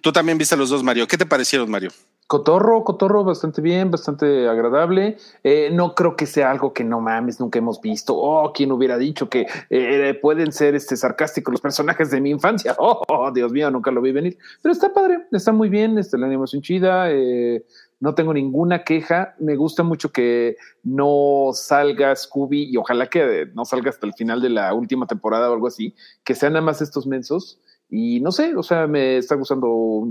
Tú 0.00 0.12
también 0.12 0.38
viste 0.38 0.56
los 0.56 0.70
dos, 0.70 0.82
Mario. 0.82 1.08
¿Qué 1.08 1.16
te 1.18 1.26
parecieron, 1.26 1.68
Mario? 1.68 1.90
Cotorro, 2.32 2.82
cotorro, 2.82 3.24
bastante 3.24 3.60
bien, 3.60 3.90
bastante 3.90 4.48
agradable. 4.48 5.18
Eh, 5.44 5.68
no 5.70 5.94
creo 5.94 6.16
que 6.16 6.24
sea 6.24 6.50
algo 6.50 6.72
que 6.72 6.82
no 6.82 6.98
mames, 6.98 7.38
nunca 7.38 7.58
hemos 7.58 7.78
visto. 7.82 8.16
Oh, 8.16 8.54
¿quién 8.54 8.72
hubiera 8.72 8.96
dicho 8.96 9.28
que 9.28 9.46
eh, 9.68 10.18
pueden 10.22 10.50
ser 10.50 10.74
este 10.74 10.96
sarcásticos 10.96 11.52
los 11.52 11.60
personajes 11.60 12.10
de 12.10 12.22
mi 12.22 12.30
infancia? 12.30 12.74
Oh, 12.78 13.02
oh, 13.08 13.30
Dios 13.32 13.52
mío, 13.52 13.70
nunca 13.70 13.90
lo 13.90 14.00
vi 14.00 14.12
venir. 14.12 14.38
Pero 14.62 14.72
está 14.72 14.94
padre, 14.94 15.26
está 15.30 15.52
muy 15.52 15.68
bien, 15.68 15.98
este, 15.98 16.16
la 16.16 16.24
animación 16.24 16.62
chida. 16.62 17.10
eh, 17.10 17.66
no 18.00 18.14
tengo 18.14 18.32
ninguna 18.32 18.82
queja. 18.82 19.34
Me 19.38 19.54
gusta 19.54 19.82
mucho 19.82 20.10
que 20.10 20.56
no 20.82 21.50
salga 21.52 22.16
Scooby 22.16 22.70
y 22.72 22.78
ojalá 22.78 23.08
que 23.08 23.50
no 23.54 23.66
salga 23.66 23.90
hasta 23.90 24.06
el 24.06 24.14
final 24.14 24.40
de 24.40 24.48
la 24.48 24.72
última 24.72 25.06
temporada 25.06 25.50
o 25.50 25.52
algo 25.52 25.66
así, 25.66 25.94
que 26.24 26.34
sean 26.34 26.54
nada 26.54 26.64
más 26.64 26.80
estos 26.80 27.06
mensos. 27.06 27.60
Y 27.90 28.20
no 28.20 28.32
sé, 28.32 28.56
o 28.56 28.62
sea, 28.62 28.86
me 28.86 29.18
está 29.18 29.34
gustando, 29.34 30.08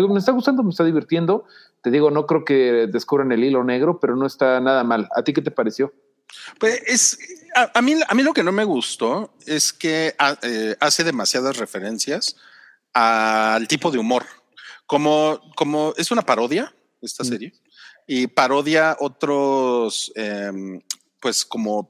me, 0.00 0.08
me 0.08 0.18
está 0.18 0.32
gustando, 0.32 0.62
me 0.62 0.70
está 0.70 0.84
divirtiendo. 0.84 1.44
Te 1.82 1.90
digo, 1.90 2.10
no 2.10 2.26
creo 2.26 2.44
que 2.44 2.86
descubran 2.90 3.32
el 3.32 3.44
hilo 3.44 3.62
negro, 3.64 3.98
pero 4.00 4.16
no 4.16 4.26
está 4.26 4.60
nada 4.60 4.84
mal. 4.84 5.08
¿A 5.14 5.22
ti 5.22 5.32
qué 5.32 5.42
te 5.42 5.50
pareció? 5.50 5.92
Pues 6.58 6.80
es 6.86 7.18
a, 7.54 7.70
a 7.78 7.82
mí, 7.82 7.94
a 8.08 8.14
mí 8.14 8.22
lo 8.22 8.32
que 8.32 8.42
no 8.42 8.52
me 8.52 8.64
gustó 8.64 9.34
es 9.46 9.72
que 9.72 10.14
ha- 10.18 10.38
eh, 10.42 10.76
hace 10.80 11.04
demasiadas 11.04 11.56
referencias 11.58 12.36
al 12.94 13.68
tipo 13.68 13.90
de 13.90 13.98
humor. 13.98 14.24
Como, 14.86 15.40
como 15.56 15.94
es 15.96 16.10
una 16.10 16.22
parodia 16.22 16.74
esta 17.00 17.24
Mm. 17.24 17.26
serie 17.26 17.52
y 18.06 18.26
parodia 18.26 18.96
otros, 19.00 20.12
em, 20.14 20.80
pues 21.20 21.44
como 21.44 21.86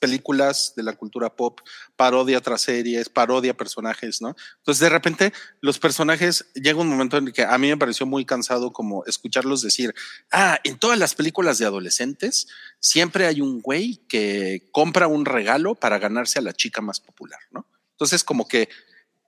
películas 0.00 0.72
de 0.76 0.82
la 0.82 0.94
cultura 0.94 1.34
pop, 1.34 1.60
parodia 1.96 2.38
otras 2.38 2.62
series, 2.62 3.08
parodia 3.08 3.56
personajes, 3.56 4.22
¿no? 4.22 4.34
Entonces 4.58 4.80
de 4.80 4.88
repente 4.88 5.32
los 5.60 5.78
personajes 5.78 6.46
llega 6.54 6.80
un 6.80 6.88
momento 6.88 7.16
en 7.16 7.28
el 7.28 7.32
que 7.32 7.42
a 7.42 7.58
mí 7.58 7.68
me 7.68 7.76
pareció 7.76 8.06
muy 8.06 8.24
cansado 8.24 8.72
como 8.72 9.04
escucharlos 9.04 9.62
decir, 9.62 9.94
ah, 10.32 10.58
en 10.64 10.78
todas 10.78 10.98
las 10.98 11.14
películas 11.14 11.58
de 11.58 11.66
adolescentes 11.66 12.48
siempre 12.80 13.26
hay 13.26 13.40
un 13.40 13.60
güey 13.60 14.00
que 14.08 14.68
compra 14.72 15.06
un 15.06 15.24
regalo 15.24 15.74
para 15.74 15.98
ganarse 15.98 16.38
a 16.38 16.42
la 16.42 16.52
chica 16.52 16.80
más 16.80 17.00
popular, 17.00 17.40
¿no? 17.50 17.66
Entonces, 17.92 18.22
como 18.22 18.46
que 18.46 18.68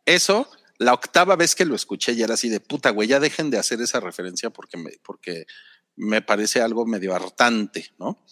eso, 0.06 0.48
la 0.78 0.94
octava 0.94 1.36
vez 1.36 1.54
que 1.54 1.64
lo 1.64 1.74
escuché 1.74 2.14
ya 2.14 2.24
era 2.24 2.34
así 2.34 2.48
de 2.48 2.60
puta, 2.60 2.90
güey, 2.90 3.08
ya 3.08 3.20
dejen 3.20 3.50
de 3.50 3.58
hacer 3.58 3.80
esa 3.80 4.00
referencia 4.00 4.50
porque 4.50 4.76
me, 4.76 4.92
porque 5.02 5.46
me 5.96 6.22
parece 6.22 6.60
algo 6.62 6.86
medio 6.86 7.14
hartante, 7.14 7.92
¿no? 7.98 8.24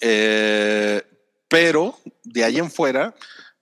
Eh, 0.00 1.02
pero 1.48 1.98
de 2.24 2.44
ahí 2.44 2.58
en 2.58 2.70
fuera, 2.70 3.14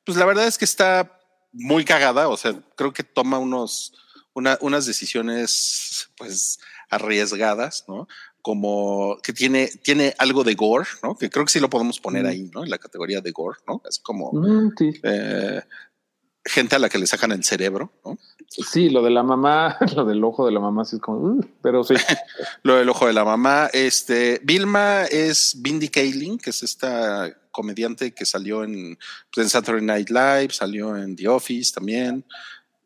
pues 0.05 0.19
la 0.19 0.27
verdad 0.27 0.47
es 0.47 0.59
que 0.59 0.65
está 0.65 1.19
muy 1.53 1.85
cagada, 1.85 2.29
o 2.29 2.37
sea, 2.37 2.55
creo 2.77 2.93
que 2.93 3.03
toma 3.03 3.39
unos, 3.39 3.95
una- 4.35 4.59
unas 4.61 4.85
decisiones, 4.87 6.11
pues, 6.17 6.59
arriesgadas, 6.91 7.85
¿no? 7.89 8.07
Como 8.43 9.19
que 9.23 9.33
tiene, 9.33 9.69
tiene 9.83 10.15
algo 10.19 10.45
de 10.45 10.55
gore, 10.55 10.89
¿no? 11.03 11.17
Que 11.17 11.29
creo 11.29 11.45
que 11.45 11.53
sí 11.53 11.61
lo 11.61 11.69
podemos 11.71 11.99
poner 12.01 12.25
Mm. 12.25 12.27
ahí, 12.29 12.51
¿no? 12.55 12.63
En 12.65 12.71
la 12.71 12.79
categoría 12.79 13.21
de 13.21 13.31
gore, 13.33 13.59
¿no? 13.67 13.83
Es 13.89 13.99
como 13.99 14.33
Mm, 14.33 14.73
sí. 14.79 14.91
eh, 15.03 15.63
gente 16.49 16.77
a 16.77 16.79
la 16.79 16.89
que 16.89 16.99
le 16.99 17.07
sacan 17.07 17.33
el 17.33 17.45
cerebro, 17.45 17.93
¿no? 18.05 18.19
Sí, 18.49 18.89
lo 18.89 19.03
de 19.03 19.11
la 19.11 19.23
mamá, 19.23 19.77
lo 19.95 20.05
del 20.05 20.25
ojo 20.25 20.47
de 20.47 20.53
la 20.53 20.61
mamá, 20.61 20.85
sí 20.85 20.97
es 20.97 21.03
como, 21.03 21.19
uh, 21.19 21.41
pero 21.63 21.85
sí. 21.85 21.95
Lo 22.63 22.77
del 22.77 22.89
ojo 22.89 23.07
de 23.07 23.13
la 23.13 23.25
mamá. 23.25 23.69
Este, 23.73 24.41
Vilma 24.43 25.05
es 25.05 25.55
Bindi 25.59 25.89
Kaling, 25.89 26.39
que 26.39 26.51
es 26.51 26.63
esta 26.63 27.31
comediante 27.51 28.13
que 28.15 28.25
salió 28.25 28.65
en, 28.65 28.99
pues, 29.33 29.45
en 29.45 29.51
Saturday 29.51 29.85
Night 29.85 30.11
Live, 30.11 30.49
salió 30.53 30.97
en 30.97 31.15
The 31.15 31.29
Office 31.29 31.73
también. 31.75 32.25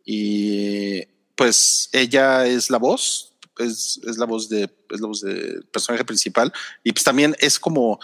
Y 0.05 1.03
pues 1.37 1.89
ella 1.93 2.47
es 2.47 2.71
la 2.71 2.79
voz, 2.79 3.35
es, 3.59 4.01
es 4.05 4.19
la 4.19 4.27
voz 4.27 4.49
de, 4.49 4.69
es 4.91 5.01
la 5.01 5.07
voz 5.07 5.21
del 5.21 5.65
personaje 5.73 6.05
principal. 6.05 6.53
Y 6.83 6.93
pues 6.93 7.05
también 7.05 7.37
es 7.39 7.59
como 7.59 8.01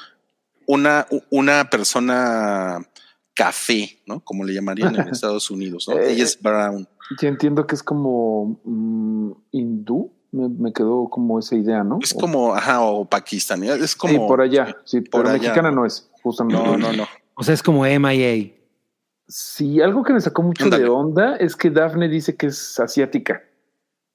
una, 0.66 1.06
una 1.30 1.68
persona 1.70 2.86
café, 3.39 4.01
¿no? 4.05 4.18
Como 4.18 4.43
le 4.43 4.53
llamarían 4.53 4.97
en 4.97 5.09
Estados 5.12 5.49
Unidos, 5.49 5.86
¿no? 5.89 5.97
Eh, 5.97 6.12
Ella 6.12 6.24
es 6.24 6.43
brown. 6.43 6.89
Ya 7.22 7.28
entiendo 7.28 7.68
que 7.68 7.76
es 7.76 7.84
como 7.84 8.61
mm, 8.64 9.30
hindú, 9.53 10.11
me, 10.32 10.49
me 10.49 10.72
quedó 10.72 11.09
como 11.09 11.39
esa 11.39 11.55
idea, 11.55 11.84
¿no? 11.84 12.01
Es 12.03 12.12
como, 12.12 12.53
ajá, 12.53 12.80
o 12.80 13.05
pakistaní. 13.05 13.68
Es 13.68 13.95
como. 13.95 14.12
sí, 14.12 14.18
por 14.18 14.41
allá, 14.41 14.76
sí, 14.84 15.01
por 15.03 15.22
pero 15.22 15.34
allá. 15.34 15.39
mexicana 15.41 15.70
no 15.70 15.86
es, 15.86 16.11
justamente. 16.20 16.61
No, 16.61 16.76
no, 16.76 16.93
no. 16.93 17.07
O 17.34 17.45
sea, 17.45 17.55
es 17.55 17.62
como 17.62 17.82
MIA. 17.84 18.53
Sí, 19.28 19.80
algo 19.80 20.03
que 20.03 20.12
me 20.12 20.20
sacó 20.20 20.43
mucho 20.43 20.68
de 20.68 20.89
onda 20.89 21.36
es 21.36 21.55
que 21.55 21.70
Daphne 21.70 22.09
dice 22.09 22.34
que 22.34 22.49
es 22.49 22.80
asiática. 22.80 23.41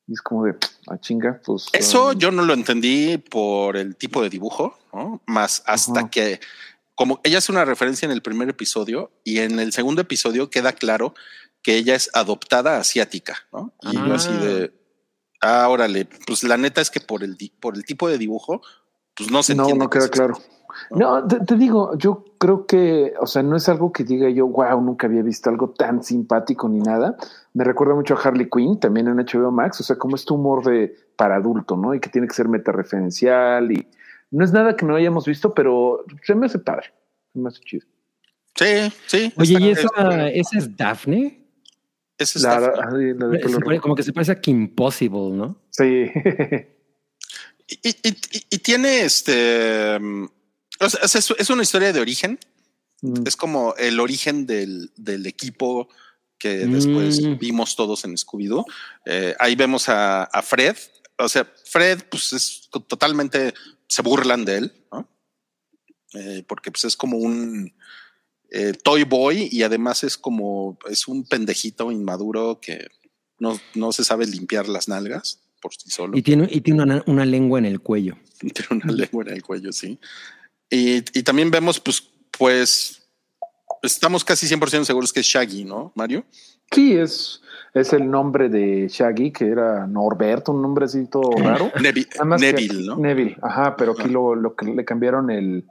Y 0.06 0.14
es 0.14 0.22
como 0.22 0.44
de, 0.44 0.56
a 0.90 1.00
chinga, 1.00 1.40
pues. 1.46 1.68
Eso 1.72 2.10
um, 2.10 2.18
yo 2.18 2.30
no 2.30 2.42
lo 2.44 2.54
entendí 2.54 3.18
por 3.18 3.78
el 3.78 3.96
tipo 3.96 4.22
de 4.22 4.30
dibujo, 4.30 4.78
¿no? 4.92 5.22
Más 5.28 5.64
hasta 5.66 6.02
Ajá. 6.02 6.10
que 6.10 6.42
como 6.96 7.20
ella 7.24 7.40
hace 7.40 7.52
una 7.52 7.66
referencia 7.66 8.06
en 8.06 8.12
el 8.12 8.22
primer 8.22 8.50
episodio 8.50 9.12
y 9.24 9.40
en 9.40 9.60
el 9.60 9.72
segundo 9.74 10.02
episodio 10.02 10.50
queda 10.50 10.74
claro 10.74 11.14
que 11.62 11.76
ella 11.78 11.96
es 11.96 12.10
adoptada 12.14 12.78
asiática, 12.78 13.38
¿no? 13.52 13.74
Y 13.82 13.94
yo 13.96 14.14
así 14.14 14.34
de, 14.34 14.74
ah, 15.42 15.68
órale, 15.70 16.08
pues 16.28 16.44
la 16.44 16.58
neta 16.58 16.82
es 16.82 16.90
que 16.92 17.00
por 17.00 17.24
el, 17.24 17.36
di- 17.38 17.54
por 17.60 17.76
el 17.76 17.86
tipo 17.86 18.10
de 18.10 18.18
dibujo, 18.18 18.62
pues 19.16 19.32
no 19.32 19.42
se 19.44 19.56
No, 19.56 19.64
entiende. 19.64 19.86
no 19.86 19.90
queda 19.90 20.06
es 20.06 20.12
claro. 20.12 20.38
No, 20.90 21.26
te, 21.28 21.40
te 21.42 21.56
digo, 21.56 21.96
yo 21.98 22.26
creo 22.40 22.66
que, 22.66 23.14
o 23.20 23.28
sea, 23.28 23.44
no 23.44 23.56
es 23.56 23.70
algo 23.70 23.92
que 23.94 24.04
diga 24.04 24.28
yo, 24.30 24.48
wow, 24.48 24.82
nunca 24.82 25.06
había 25.08 25.22
visto 25.22 25.50
algo 25.50 25.70
tan 25.70 26.04
simpático 26.04 26.68
ni 26.68 26.80
nada. 26.80 27.16
Me 27.54 27.64
recuerda 27.64 27.94
mucho 27.94 28.16
a 28.16 28.22
Harley 28.22 28.50
Quinn, 28.50 28.80
también 28.80 29.08
en 29.08 29.18
HBO 29.18 29.52
Max, 29.52 29.80
o 29.82 29.84
sea, 29.84 29.98
como 29.98 30.16
este 30.16 30.34
humor 30.34 30.66
de 30.66 30.96
para 31.16 31.36
adulto, 31.36 31.78
¿no? 31.78 31.94
Y 31.94 32.00
que 32.00 32.10
tiene 32.10 32.28
que 32.28 32.34
ser 32.34 32.50
metareferencial 32.50 33.72
y 33.72 33.88
no 34.34 34.44
es 34.44 34.52
nada 34.52 34.76
que 34.76 34.86
no 34.86 34.96
hayamos 34.96 35.26
visto, 35.26 35.54
pero 35.54 36.04
se 36.24 36.36
me 36.36 36.48
hace 36.48 36.60
padre, 36.60 36.94
se 37.32 37.40
me 37.40 37.48
hace 37.50 37.60
chido. 37.62 37.86
Sí, 38.56 38.92
sí. 39.08 39.34
Oye, 39.38 39.58
¿y 39.60 39.70
esa, 39.72 39.88
es- 40.28 40.48
esa 40.48 40.58
es 40.60 40.76
Daphne? 40.78 41.40
ese 42.18 42.40
La, 42.40 42.56
está- 42.56 42.86
la 42.92 42.98
de 42.98 43.16
pare- 43.16 43.42
rojo. 43.42 43.82
como 43.82 43.96
que 43.96 44.04
se 44.04 44.14
parece 44.14 44.32
a 44.34 44.40
Kim 44.42 44.68
Possible, 44.76 45.30
¿no? 45.32 45.58
Sí. 45.72 46.12
y, 47.68 47.90
y- 47.90 47.96
y- 48.04 48.44
y 48.50 48.58
tiene 48.60 49.02
este. 49.02 49.98
mm, 50.00 50.26
o 50.80 50.90
sea, 50.90 51.02
es, 51.04 51.32
es 51.38 51.50
una 51.50 51.64
historia 51.64 51.92
de 51.94 52.00
origen. 52.00 52.38
Mm. 53.02 53.24
Es 53.28 53.36
como 53.36 53.74
el 53.78 54.00
origen 54.00 54.46
del, 54.46 54.92
del 54.96 55.26
equipo 55.26 55.90
que 56.38 56.66
Mm. 56.66 56.74
después 56.74 57.40
vimos 57.40 57.76
todos 57.76 58.06
en 58.06 58.16
Scooby-Doo. 58.16 58.66
Eh, 59.06 59.36
ahí 59.40 59.56
vemos 59.56 59.90
a, 59.90 60.24
a 60.24 60.42
Fred. 60.42 60.76
O 61.18 61.30
sea, 61.30 61.52
Fred, 61.66 62.04
pues 62.10 62.34
es 62.34 62.70
totalmente. 62.88 63.54
Se 63.88 64.02
burlan 64.02 64.46
de 64.46 64.58
él, 64.58 64.74
¿no? 64.92 65.08
Eh, 66.14 66.44
porque 66.48 66.72
pues 66.72 66.84
es 66.86 66.96
como 66.96 67.18
un 67.18 67.74
eh, 68.50 68.74
toy 68.74 69.04
boy 69.04 69.50
y 69.52 69.64
además 69.64 70.04
es 70.04 70.18
como. 70.18 70.78
Es 70.90 71.08
un 71.08 71.26
pendejito 71.26 71.92
inmaduro 71.92 72.60
que 72.62 72.88
no, 73.40 73.60
no 73.76 73.92
se 73.92 74.04
sabe 74.04 74.26
limpiar 74.26 74.68
las 74.68 74.88
nalgas 74.88 75.40
por 75.64 75.74
sí 75.74 75.90
solo. 75.90 76.18
Y 76.18 76.22
tiene, 76.22 76.48
y 76.52 76.62
tiene 76.62 76.84
una, 76.84 77.04
una 77.08 77.26
lengua 77.26 77.58
en 77.58 77.66
el 77.66 77.80
cuello. 77.80 78.18
Tiene 78.40 78.84
una 78.84 78.92
lengua 78.92 79.24
en 79.24 79.34
el 79.34 79.42
cuello, 79.42 79.72
sí. 79.72 79.98
Y, 80.70 80.98
y 80.98 81.24
también 81.24 81.50
vemos, 81.50 81.80
pues, 81.80 82.04
pues, 82.38 83.04
estamos 83.82 84.26
casi 84.26 84.46
100% 84.46 84.84
seguros 84.84 85.14
que 85.14 85.22
es 85.22 85.26
Shaggy, 85.26 85.64
¿no, 85.64 85.94
Mario? 85.96 86.26
Sí, 86.72 86.94
es, 86.94 87.42
es 87.74 87.92
el 87.94 88.10
nombre 88.10 88.50
de 88.50 88.88
Shaggy, 88.88 89.32
que 89.32 89.48
era 89.48 89.88
Norberto, 89.88 90.52
un 90.52 90.62
nombre 90.62 90.86
así 90.86 91.06
todo 91.08 91.32
raro. 91.38 91.72
Nevi- 91.76 92.08
Nada 92.14 92.26
más 92.26 92.42
que- 92.42 92.54
Neville, 92.54 92.86
¿no? 92.88 92.98
Neville, 92.98 93.38
ajá, 93.42 93.76
pero 93.76 93.94
aquí 93.94 94.10
lo, 94.10 94.36
lo 94.36 94.56
que 94.56 94.66
le 94.68 94.86
cambiaron 94.86 95.30
el, 95.32 95.66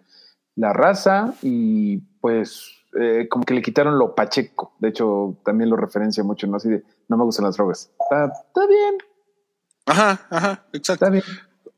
la 0.57 0.73
raza 0.73 1.35
y 1.43 1.99
pues 2.21 2.71
eh, 3.01 3.27
como 3.31 3.45
que 3.45 3.55
le 3.55 3.63
quitaron 3.63 3.99
lo 3.99 4.15
pacheco. 4.15 4.75
De 4.79 4.89
hecho, 4.89 5.39
también 5.45 5.71
lo 5.71 5.77
referencia 5.77 6.23
mucho, 6.25 6.47
¿no? 6.47 6.57
Así 6.57 6.69
de, 6.69 6.83
no 7.09 7.17
me 7.17 7.25
gustan 7.25 7.47
las 7.47 7.57
drogas. 7.57 7.91
Está, 8.01 8.27
está 8.27 8.67
bien, 8.67 8.95
Ajá, 9.87 10.27
ajá, 10.31 10.65
exacto. 10.73 11.07
está 11.07 11.11
bien. 11.11 11.25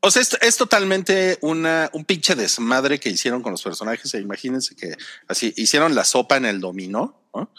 O 0.01 0.11
sea, 0.11 0.21
es, 0.21 0.37
es 0.41 0.57
totalmente 0.57 1.39
una, 1.41 1.89
un 1.93 2.05
pinche 2.05 2.35
desmadre 2.35 2.99
que 2.99 3.09
hicieron 3.09 3.41
con 3.41 3.51
los 3.53 3.63
personajes. 3.63 4.13
E 4.13 4.19
imagínense 4.19 4.75
que 4.75 4.93
así 5.27 5.51
hicieron 5.57 5.95
la 5.95 6.03
sopa 6.03 6.37
en 6.37 6.45
el 6.45 6.59
dominó, 6.61 7.15
¿no? 7.33 7.49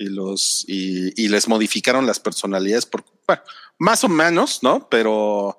Y 0.00 0.08
los, 0.08 0.64
y, 0.66 1.12
y 1.22 1.28
les 1.28 1.46
modificaron 1.46 2.06
las 2.06 2.18
personalidades 2.18 2.86
por, 2.86 3.04
bueno, 3.26 3.42
más 3.78 4.02
o 4.02 4.08
menos, 4.08 4.62
¿no? 4.62 4.88
Pero 4.88 5.58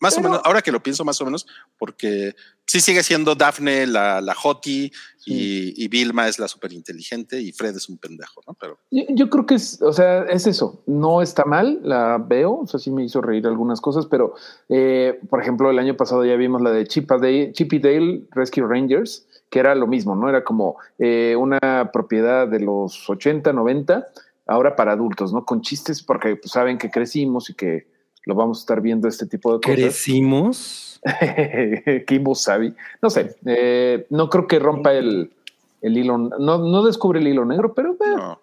más 0.00 0.14
Pero- 0.14 0.28
o 0.28 0.30
menos, 0.30 0.42
ahora 0.46 0.62
que 0.62 0.72
lo 0.72 0.82
pienso 0.82 1.04
más 1.04 1.20
o 1.20 1.26
menos, 1.26 1.46
porque 1.78 2.34
sí 2.66 2.80
sigue 2.80 3.02
siendo 3.02 3.34
Daphne 3.34 3.86
la, 3.86 4.20
la 4.22 4.34
hoti 4.42 4.90
y, 5.26 5.84
y 5.84 5.88
Vilma 5.88 6.26
es 6.28 6.38
la 6.38 6.48
súper 6.48 6.72
inteligente 6.72 7.40
y 7.40 7.52
Fred 7.52 7.76
es 7.76 7.88
un 7.88 7.98
pendejo, 7.98 8.40
¿no? 8.46 8.54
Pero 8.54 8.78
Yo, 8.90 9.02
yo 9.10 9.28
creo 9.28 9.44
que 9.44 9.56
es, 9.56 9.80
o 9.82 9.92
sea, 9.92 10.22
es 10.24 10.46
eso. 10.46 10.82
No 10.86 11.20
está 11.20 11.44
mal, 11.44 11.80
la 11.82 12.16
veo. 12.18 12.60
O 12.60 12.66
sea, 12.66 12.80
sí 12.80 12.90
me 12.90 13.04
hizo 13.04 13.20
reír 13.20 13.46
algunas 13.46 13.80
cosas, 13.82 14.06
pero 14.06 14.34
eh, 14.70 15.18
por 15.28 15.42
ejemplo, 15.42 15.70
el 15.70 15.78
año 15.78 15.96
pasado 15.96 16.24
ya 16.24 16.36
vimos 16.36 16.62
la 16.62 16.70
de 16.70 16.86
Chip 16.86 17.10
a 17.12 17.16
Dale- 17.18 17.52
Chip 17.52 17.72
y 17.74 17.78
Dale 17.78 18.26
Rescue 18.30 18.66
Rangers, 18.66 19.25
que 19.50 19.58
era 19.58 19.74
lo 19.74 19.86
mismo, 19.86 20.14
¿no? 20.16 20.28
Era 20.28 20.42
como 20.44 20.76
eh, 20.98 21.36
una 21.38 21.90
propiedad 21.92 22.48
de 22.48 22.60
los 22.60 23.08
80, 23.08 23.52
90, 23.52 24.06
ahora 24.46 24.76
para 24.76 24.92
adultos, 24.92 25.32
¿no? 25.32 25.44
Con 25.44 25.60
chistes, 25.62 26.02
porque 26.02 26.36
pues, 26.36 26.50
saben 26.52 26.78
que 26.78 26.90
crecimos 26.90 27.50
y 27.50 27.54
que 27.54 27.86
lo 28.24 28.34
vamos 28.34 28.58
a 28.58 28.60
estar 28.60 28.80
viendo 28.80 29.06
este 29.08 29.26
tipo 29.26 29.52
de 29.54 29.60
cosas. 29.60 29.76
Crecimos. 29.76 31.00
Kimbo 32.06 32.34
Sabi. 32.34 32.74
No 33.00 33.10
sé, 33.10 33.36
eh, 33.46 34.06
no 34.10 34.28
creo 34.28 34.46
que 34.48 34.58
rompa 34.58 34.92
el, 34.94 35.32
el 35.80 35.96
hilo, 35.96 36.18
no, 36.18 36.58
no 36.58 36.84
descubre 36.84 37.20
el 37.20 37.28
hilo 37.28 37.44
negro, 37.44 37.72
pero 37.74 37.92
eh, 37.92 37.96
no. 38.16 38.40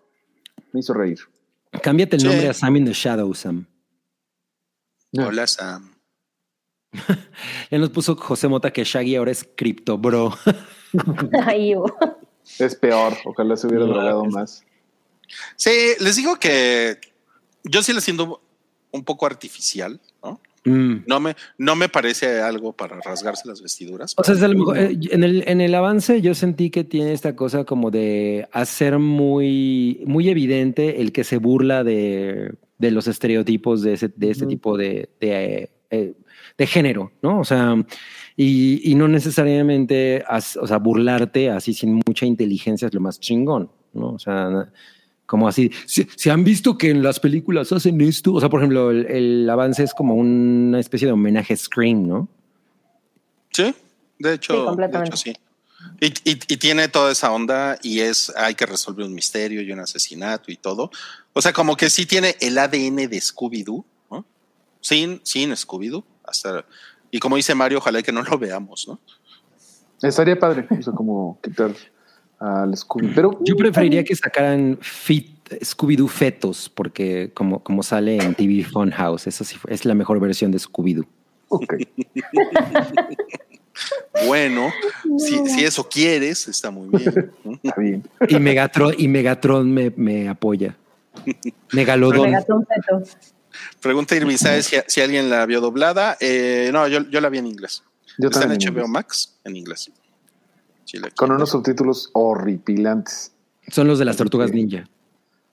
me 0.72 0.80
hizo 0.80 0.93
reír. 0.93 1.20
Cámbiate 1.82 2.16
el 2.16 2.22
Sí. 2.22 2.28
nombre 2.28 2.47
a 2.47 2.54
Sam 2.54 2.78
in 2.78 2.86
the 2.86 2.93
Shadow, 2.93 3.34
Sam. 3.34 3.66
No. 5.12 5.28
Hola, 5.28 5.47
Sam. 5.47 5.93
Ya 7.72 7.78
nos 7.80 7.89
puso 7.89 8.16
José 8.16 8.48
Mota 8.48 8.72
que 8.72 8.84
Shaggy 8.84 9.16
ahora 9.16 9.32
es 9.32 9.48
Crypto 9.56 9.98
Bro. 9.98 10.34
Ay, 11.46 11.74
oh. 11.76 11.86
Es 12.60 12.76
peor, 12.76 13.14
ojalá 13.26 13.56
se 13.58 13.68
hubiera 13.68 13.86
No, 13.86 13.94
drogado 13.94 14.26
es- 14.28 14.34
más. 14.34 14.64
Sí, 15.56 15.72
les 16.00 16.16
digo 16.16 16.36
que 16.38 16.98
yo 17.64 17.82
sí 17.82 17.94
le 17.94 18.02
siento 18.02 18.41
un 18.91 19.04
poco 19.04 19.26
artificial, 19.26 20.00
¿no? 20.24 20.39
Mm. 20.66 21.04
No 21.08 21.20
me, 21.20 21.36
no 21.58 21.76
me 21.76 21.89
parece 21.89 22.39
algo 22.41 22.72
para 22.74 23.00
rasgarse 23.02 23.48
las 23.48 23.62
vestiduras. 23.62 24.14
O 24.18 24.24
sea, 24.24 24.36
es 24.36 24.44
a 24.44 24.48
lo 24.48 24.58
mejor, 24.60 24.78
eh, 24.78 24.98
en, 25.12 25.24
el, 25.24 25.44
en 25.48 25.60
el 25.62 25.74
avance 25.76 26.22
yo 26.22 26.36
sentí 26.36 26.70
que 26.70 26.84
tiene 26.84 27.12
esta 27.14 27.36
cosa 27.36 27.64
como 27.66 27.89
de 27.91 28.48
hacer 28.52 29.00
muy, 29.00 30.04
muy 30.06 30.30
evidente 30.30 31.02
el 31.02 31.12
que 31.12 31.24
se 31.24 31.38
burla 31.38 31.84
de, 31.84 32.54
de 32.78 32.91
los 32.91 33.08
estereotipos 33.08 33.82
de, 33.82 33.94
ese, 33.94 34.10
de 34.16 34.30
este 34.30 34.46
tipo 34.46 34.78
de, 34.78 35.10
de, 35.20 35.70
eh, 35.89 36.14
de 36.58 36.68
género, 36.68 37.12
¿no? 37.22 37.39
O 37.39 37.43
sea, 37.43 37.76
y, 38.36 38.91
y 38.91 38.95
no 38.95 39.08
necesariamente, 39.08 40.24
as- 40.28 40.58
o 40.58 40.68
sea, 40.68 40.78
burlarte 40.78 41.49
así 41.49 41.74
sin 41.74 41.99
mucha 42.06 42.26
inteligencia 42.26 42.88
es 42.88 42.93
lo 42.93 43.01
más 43.01 43.20
chingón, 43.20 43.70
¿no? 43.93 44.10
O 44.14 44.20
sea, 44.20 44.72
como 45.26 45.47
así, 45.47 45.72
si, 45.86 46.08
si 46.16 46.30
han 46.30 46.43
visto 46.43 46.78
que 46.78 46.89
en 46.89 47.01
las 47.01 47.20
películas 47.20 47.72
hacen 47.72 47.99
esto, 48.01 48.34
o 48.34 48.39
sea, 48.39 48.49
por 48.49 48.60
ejemplo, 48.60 48.91
el, 48.91 49.06
el 49.08 49.49
avance 49.49 49.84
es 49.84 49.93
como 49.93 50.16
una 50.16 50.80
especie 50.80 51.08
de 51.08 51.14
homenaje 51.14 51.54
a 51.54 51.58
Scream, 51.58 52.08
¿no? 52.08 52.28
Sí, 53.51 53.74
de 54.20 54.34
hecho, 54.34 54.54
Sí, 54.54 54.60
de 54.60 54.66
completamente. 54.66 55.10
hecho 55.10 55.18
sí. 55.18 55.34
Y, 55.99 56.08
y- 56.30 56.39
y 56.54 56.58
tiene 56.58 56.88
toda 56.88 57.12
esa 57.12 57.32
onda 57.32 57.78
y 57.84 57.99
es, 57.99 58.32
hay 58.38 58.56
que 58.56 58.66
resolver 58.66 59.06
un 59.06 59.14
misterio 59.14 59.62
y 59.62 59.72
un 59.72 59.80
asesinato 59.80 60.51
y 60.51 60.56
todo. 60.56 60.89
O 61.34 61.41
sea, 61.41 61.51
como 61.54 61.76
que 61.76 61.89
sí 61.89 62.06
tiene 62.06 62.36
el 62.39 62.58
ADN 62.58 63.08
de 63.08 63.18
Scooby-Doo, 63.20 63.84
¿no? 64.12 64.26
Sin, 64.82 65.20
sin 65.24 65.51
Scooby-Doo. 65.51 66.04
Hasta, 66.24 66.65
y 67.11 67.19
como 67.19 67.36
dice 67.36 67.53
Mario, 67.55 67.78
ojalá 67.80 68.01
que 68.01 68.11
no 68.11 68.21
lo 68.24 68.38
veamos, 68.38 68.88
¿no? 68.88 68.99
Estaría 70.01 70.38
padre, 70.38 70.67
o 70.69 70.82
sea, 70.82 70.93
como 70.93 71.39
quitar 71.41 71.71
al 72.39 72.76
Scooby. 72.76 73.11
Pero 73.15 73.39
Yo 73.41 73.55
preferiría 73.55 74.03
que 74.03 74.15
sacaran 74.15 74.78
fit, 74.82 75.30
Scooby-Doo 75.61 76.07
fetos, 76.09 76.69
porque 76.69 77.32
como, 77.34 77.63
como 77.63 77.84
sale 77.84 78.17
en 78.17 78.36
TV 78.36 78.63
Funhouse, 78.65 79.28
esa 79.28 79.43
sí 79.45 79.55
fue- 79.57 79.74
es 79.74 79.86
la 79.86 79.93
mejor 79.93 80.19
versión 80.19 80.51
de 80.51 80.57
Scooby-Doo. 80.59 81.05
Ok. 81.49 81.74
Bueno, 84.28 84.69
si, 85.17 85.47
si 85.49 85.63
eso 85.63 85.89
quieres, 85.89 86.47
está 86.47 86.69
muy 86.69 86.89
bien. 86.89 87.32
Está 87.63 87.82
bien. 87.82 88.03
Y 88.30 88.36
Megatron, 88.39 88.93
y 88.97 89.07
Megatron 89.07 89.71
me, 89.74 89.91
me 89.95 90.30
apoya. 90.30 90.76
Megalodón. 91.74 92.30
Megatron 92.30 92.65
feto. 92.65 93.01
Pregunta 93.82 94.16
Irving 94.16 94.38
Sáez 94.38 94.66
si, 94.68 94.76
si 94.88 95.01
alguien 95.01 95.30
la 95.30 95.45
vio 95.45 95.62
doblada. 95.62 96.18
Eh, 96.20 96.70
no, 96.74 96.88
yo, 96.88 97.01
yo 97.10 97.22
la 97.22 97.30
vi 97.30 97.38
en 97.39 97.47
inglés. 97.47 97.84
Yo 98.18 98.30
Está 98.30 98.43
en 98.43 98.49
también. 98.49 98.76
HBO 98.76 98.88
Max 98.88 99.38
en 99.43 99.56
inglés. 99.56 99.91
Sí, 100.86 100.99
Con 101.16 101.32
unos 101.32 101.49
subtítulos 101.49 102.10
horripilantes. 102.14 103.32
Son 103.70 103.88
los 103.88 103.99
de 103.99 104.06
las 104.06 104.18
tortugas 104.18 104.51
ninja. 104.51 104.88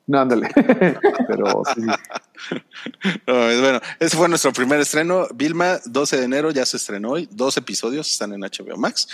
No, 0.06 0.20
ándale. 0.20 0.48
Pero 1.28 1.62
sí, 1.74 1.82
No, 3.26 3.34
bueno, 3.34 3.80
ese 4.00 4.16
fue 4.16 4.28
nuestro 4.28 4.52
primer 4.52 4.80
estreno. 4.80 5.28
Vilma, 5.34 5.78
12 5.84 6.16
de 6.16 6.24
enero 6.24 6.50
ya 6.50 6.66
se 6.66 6.78
estrenó 6.78 7.10
hoy. 7.10 7.28
Dos 7.30 7.56
episodios 7.56 8.10
están 8.10 8.32
en 8.32 8.40
HBO 8.40 8.76
Max. 8.76 9.06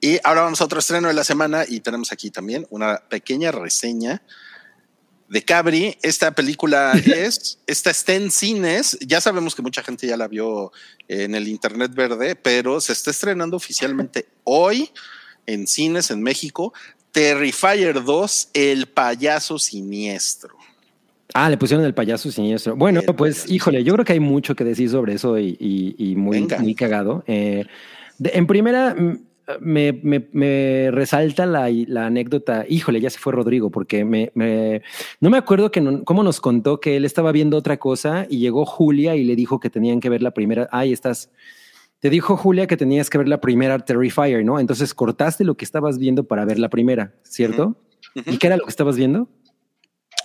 Y 0.00 0.18
ahora 0.22 0.42
vamos 0.42 0.60
a 0.60 0.64
otro 0.64 0.78
estreno 0.78 1.08
de 1.08 1.14
la 1.14 1.24
semana 1.24 1.64
y 1.66 1.80
tenemos 1.80 2.12
aquí 2.12 2.30
también 2.30 2.66
una 2.70 2.98
pequeña 3.08 3.50
reseña 3.50 4.22
de 5.28 5.42
Cabri. 5.42 5.96
Esta 6.02 6.32
película 6.32 6.92
es, 7.06 7.58
esta 7.66 7.90
está 7.90 8.14
en 8.14 8.30
cines. 8.30 8.98
Ya 9.00 9.20
sabemos 9.20 9.54
que 9.54 9.62
mucha 9.62 9.82
gente 9.82 10.06
ya 10.06 10.16
la 10.16 10.28
vio 10.28 10.72
en 11.08 11.34
el 11.34 11.48
Internet 11.48 11.94
Verde, 11.94 12.36
pero 12.36 12.80
se 12.80 12.92
está 12.92 13.10
estrenando 13.10 13.56
oficialmente 13.56 14.26
hoy 14.44 14.90
en 15.46 15.66
cines 15.66 16.10
en 16.10 16.22
México. 16.22 16.72
Terrifier 17.12 18.02
2, 18.02 18.48
El 18.54 18.86
payaso 18.86 19.58
siniestro. 19.58 20.56
Ah, 21.32 21.48
le 21.48 21.56
pusieron 21.56 21.84
el 21.84 21.94
payaso 21.94 22.30
siniestro. 22.30 22.76
Bueno, 22.76 23.00
El 23.00 23.14
pues, 23.14 23.36
payaso 23.38 23.54
híjole, 23.54 23.84
yo 23.84 23.92
creo 23.94 24.04
que 24.04 24.12
hay 24.14 24.20
mucho 24.20 24.54
que 24.54 24.64
decir 24.64 24.90
sobre 24.90 25.14
eso 25.14 25.38
y, 25.38 25.56
y- 25.58 25.94
y 26.10 26.16
muy, 26.16 26.46
cagado. 26.76 27.24
Eh, 27.26 27.64
de- 28.18 28.30
en 28.34 28.46
primera, 28.46 28.94
mm, 28.94 29.18
me, 29.60 29.92
me, 29.92 30.28
me 30.32 30.90
resalta 30.90 31.46
la, 31.46 31.68
la, 31.70 32.06
anécdota, 32.06 32.64
híjole, 32.68 33.00
ya 33.00 33.10
se 33.10 33.18
fue 33.18 33.32
Rodrigo, 33.32 33.70
porque 33.70 34.04
me, 34.04 34.30
me 34.34 34.82
no 35.20 35.30
me 35.30 35.38
acuerdo 35.38 35.70
que 35.70 35.80
no, 35.80 36.04
cómo 36.04 36.22
nos 36.22 36.40
contó 36.40 36.80
que 36.80 36.96
él 36.96 37.04
estaba 37.04 37.32
viendo 37.32 37.56
otra 37.56 37.76
cosa 37.78 38.26
y 38.28 38.38
llegó 38.38 38.64
Julia 38.64 39.16
y 39.16 39.24
le 39.24 39.36
dijo 39.36 39.60
que 39.60 39.70
tenían 39.70 40.00
que 40.00 40.08
ver 40.08 40.22
la 40.22 40.32
primera, 40.32 40.68
ay, 40.72 40.92
estás, 40.92 41.30
te 42.00 42.10
dijo 42.10 42.36
Julia 42.36 42.66
que 42.66 42.76
tenías 42.76 43.10
que 43.10 43.18
ver 43.18 43.28
la 43.28 43.40
primera 43.40 43.78
Terrifier, 43.78 44.44
¿no? 44.44 44.58
Entonces 44.58 44.94
cortaste 44.94 45.44
lo 45.44 45.56
que 45.56 45.64
estabas 45.64 45.98
viendo 45.98 46.24
para 46.24 46.44
ver 46.44 46.58
la 46.58 46.70
primera, 46.70 47.14
¿cierto? 47.22 47.76
Uh 48.14 48.20
-huh. 48.20 48.34
¿Y 48.34 48.38
qué 48.38 48.46
era 48.46 48.56
lo 48.56 48.64
que 48.64 48.70
estabas 48.70 48.96
viendo? 48.96 49.28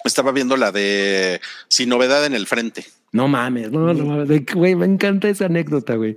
Estaba 0.06 0.32
viendo 0.32 0.56
la 0.56 0.72
de 0.72 1.42
Sin 1.68 1.90
Novedad 1.90 2.26
en 2.26 2.34
el 2.34 2.48
Frente. 2.48 2.86
No 3.12 3.28
mames, 3.28 3.72
no, 3.72 3.94
no, 3.94 4.26
güey, 4.54 4.76
me 4.76 4.86
encanta 4.86 5.30
esa 5.30 5.46
anécdota, 5.46 5.96
güey. 5.96 6.16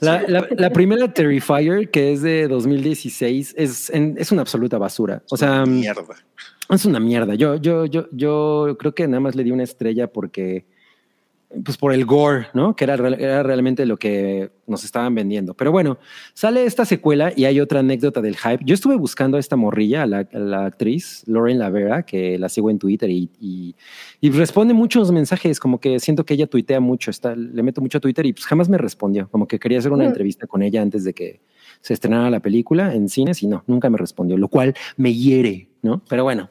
La, 0.00 0.22
la, 0.26 0.48
la, 0.50 0.70
primera 0.70 1.12
Terrifier, 1.12 1.90
que 1.90 2.12
es 2.12 2.22
de 2.22 2.48
2016, 2.48 3.54
es, 3.56 3.90
en, 3.90 4.16
es 4.18 4.32
una 4.32 4.42
absoluta 4.42 4.76
basura. 4.76 5.22
O 5.30 5.36
sea, 5.36 5.64
mierda. 5.64 6.16
Es 6.68 6.84
una 6.84 6.98
mierda. 6.98 7.34
Yo, 7.36 7.56
yo, 7.56 7.86
yo, 7.86 8.08
yo 8.10 8.76
creo 8.78 8.94
que 8.94 9.06
nada 9.06 9.20
más 9.20 9.36
le 9.36 9.44
di 9.44 9.52
una 9.52 9.62
estrella 9.62 10.08
porque 10.08 10.66
pues 11.64 11.76
por 11.76 11.92
el 11.92 12.04
gore, 12.04 12.46
¿no? 12.54 12.74
Que 12.74 12.84
era, 12.84 12.94
era, 12.94 13.42
realmente 13.42 13.86
lo 13.86 13.96
que 13.96 14.50
nos 14.66 14.84
estaban 14.84 15.14
vendiendo. 15.14 15.54
Pero 15.54 15.72
bueno, 15.72 15.98
sale 16.34 16.64
esta 16.64 16.84
secuela 16.84 17.32
y 17.34 17.44
hay 17.44 17.60
otra 17.60 17.80
anécdota 17.80 18.20
del 18.20 18.36
hype. 18.36 18.64
Yo 18.64 18.74
estuve 18.74 18.96
buscando 18.96 19.36
a 19.36 19.40
esta 19.40 19.56
morrilla, 19.56 20.02
a 20.02 20.06
la, 20.06 20.28
a 20.32 20.38
la 20.38 20.66
actriz 20.66 21.22
Lauren 21.26 21.58
Lavera, 21.58 22.04
que 22.04 22.38
la 22.38 22.48
sigo 22.48 22.70
en 22.70 22.78
Twitter 22.78 23.10
y, 23.10 23.30
y, 23.40 23.74
y, 24.20 24.30
responde 24.30 24.74
muchos 24.74 25.12
mensajes, 25.12 25.60
como 25.60 25.80
que 25.80 26.00
siento 26.00 26.24
que 26.24 26.34
ella 26.34 26.46
tuitea 26.46 26.80
mucho, 26.80 27.10
está, 27.10 27.36
le 27.36 27.62
meto 27.62 27.80
mucho 27.80 27.98
a 27.98 28.00
Twitter 28.00 28.24
y 28.26 28.32
pues 28.32 28.46
jamás 28.46 28.68
me 28.68 28.78
respondió, 28.78 29.28
como 29.30 29.46
que 29.46 29.58
quería 29.58 29.78
hacer 29.78 29.92
una 29.92 30.04
mm. 30.04 30.08
entrevista 30.08 30.46
con 30.46 30.62
ella 30.62 30.80
antes 30.82 31.04
de 31.04 31.12
que 31.12 31.40
se 31.80 31.94
estrenara 31.94 32.30
la 32.30 32.40
película 32.40 32.94
en 32.94 33.08
cines 33.08 33.42
y 33.42 33.46
no, 33.46 33.64
nunca 33.66 33.90
me 33.90 33.98
respondió, 33.98 34.36
lo 34.36 34.48
cual 34.48 34.74
me 34.96 35.12
hiere, 35.14 35.68
¿no? 35.82 36.02
Pero 36.08 36.24
bueno. 36.24 36.50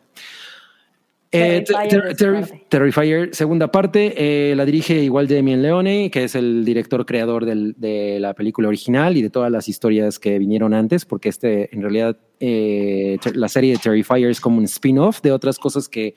Eh, 1.33 1.63
Terrifier, 1.65 2.15
ter 2.17 2.63
Terrifier, 2.67 3.33
segunda 3.33 3.71
parte, 3.71 4.13
eh, 4.17 4.53
la 4.53 4.65
dirige 4.65 5.01
igual 5.01 5.29
Damien 5.29 5.61
Leone, 5.61 6.11
que 6.11 6.25
es 6.25 6.35
el 6.35 6.65
director 6.65 7.05
creador 7.05 7.45
del, 7.45 7.73
de 7.77 8.19
la 8.19 8.33
película 8.33 8.67
original 8.67 9.15
y 9.15 9.21
de 9.21 9.29
todas 9.29 9.49
las 9.49 9.69
historias 9.69 10.19
que 10.19 10.37
vinieron 10.39 10.73
antes, 10.73 11.05
porque 11.05 11.29
este, 11.29 11.73
en 11.73 11.83
realidad, 11.83 12.17
eh, 12.41 13.17
la 13.33 13.47
serie 13.47 13.71
de 13.71 13.77
Terrifier 13.77 14.29
es 14.29 14.41
como 14.41 14.57
un 14.57 14.65
spin-off 14.65 15.21
de 15.21 15.31
otras 15.31 15.57
cosas 15.57 15.87
que, 15.87 16.15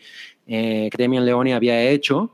eh, 0.48 0.88
que 0.90 1.02
Damien 1.02 1.24
Leone 1.24 1.54
había 1.54 1.80
hecho. 1.80 2.32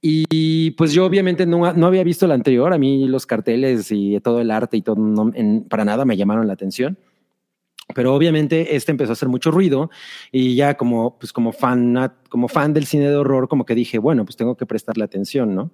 Y 0.00 0.72
pues 0.72 0.92
yo 0.92 1.06
obviamente 1.06 1.46
no, 1.46 1.72
no, 1.72 1.86
había 1.86 2.04
visto 2.04 2.26
la 2.26 2.34
anterior, 2.34 2.72
a 2.72 2.78
mí 2.78 3.08
los 3.08 3.26
carteles 3.26 3.90
y 3.90 4.20
todo 4.20 4.40
el 4.40 4.50
arte 4.50 4.76
y 4.76 4.82
todo, 4.82 4.96
no, 4.96 5.32
en, 5.34 5.64
para 5.64 5.84
nada 5.84 6.04
me 6.04 6.16
llamaron 6.16 6.46
la 6.46 6.52
atención. 6.52 6.98
Pero 7.94 8.14
obviamente 8.14 8.76
este 8.76 8.92
empezó 8.92 9.12
a 9.12 9.14
hacer 9.14 9.28
mucho 9.28 9.50
ruido 9.50 9.90
y 10.30 10.54
ya 10.54 10.76
como, 10.76 11.18
pues 11.18 11.32
como 11.32 11.52
fan, 11.52 12.12
como 12.28 12.48
fan 12.48 12.74
del 12.74 12.86
cine 12.86 13.08
de 13.08 13.16
horror, 13.16 13.48
como 13.48 13.64
que 13.64 13.74
dije, 13.74 13.98
bueno, 13.98 14.24
pues 14.24 14.36
tengo 14.36 14.56
que 14.56 14.66
prestarle 14.66 15.04
atención, 15.04 15.54
¿no? 15.54 15.72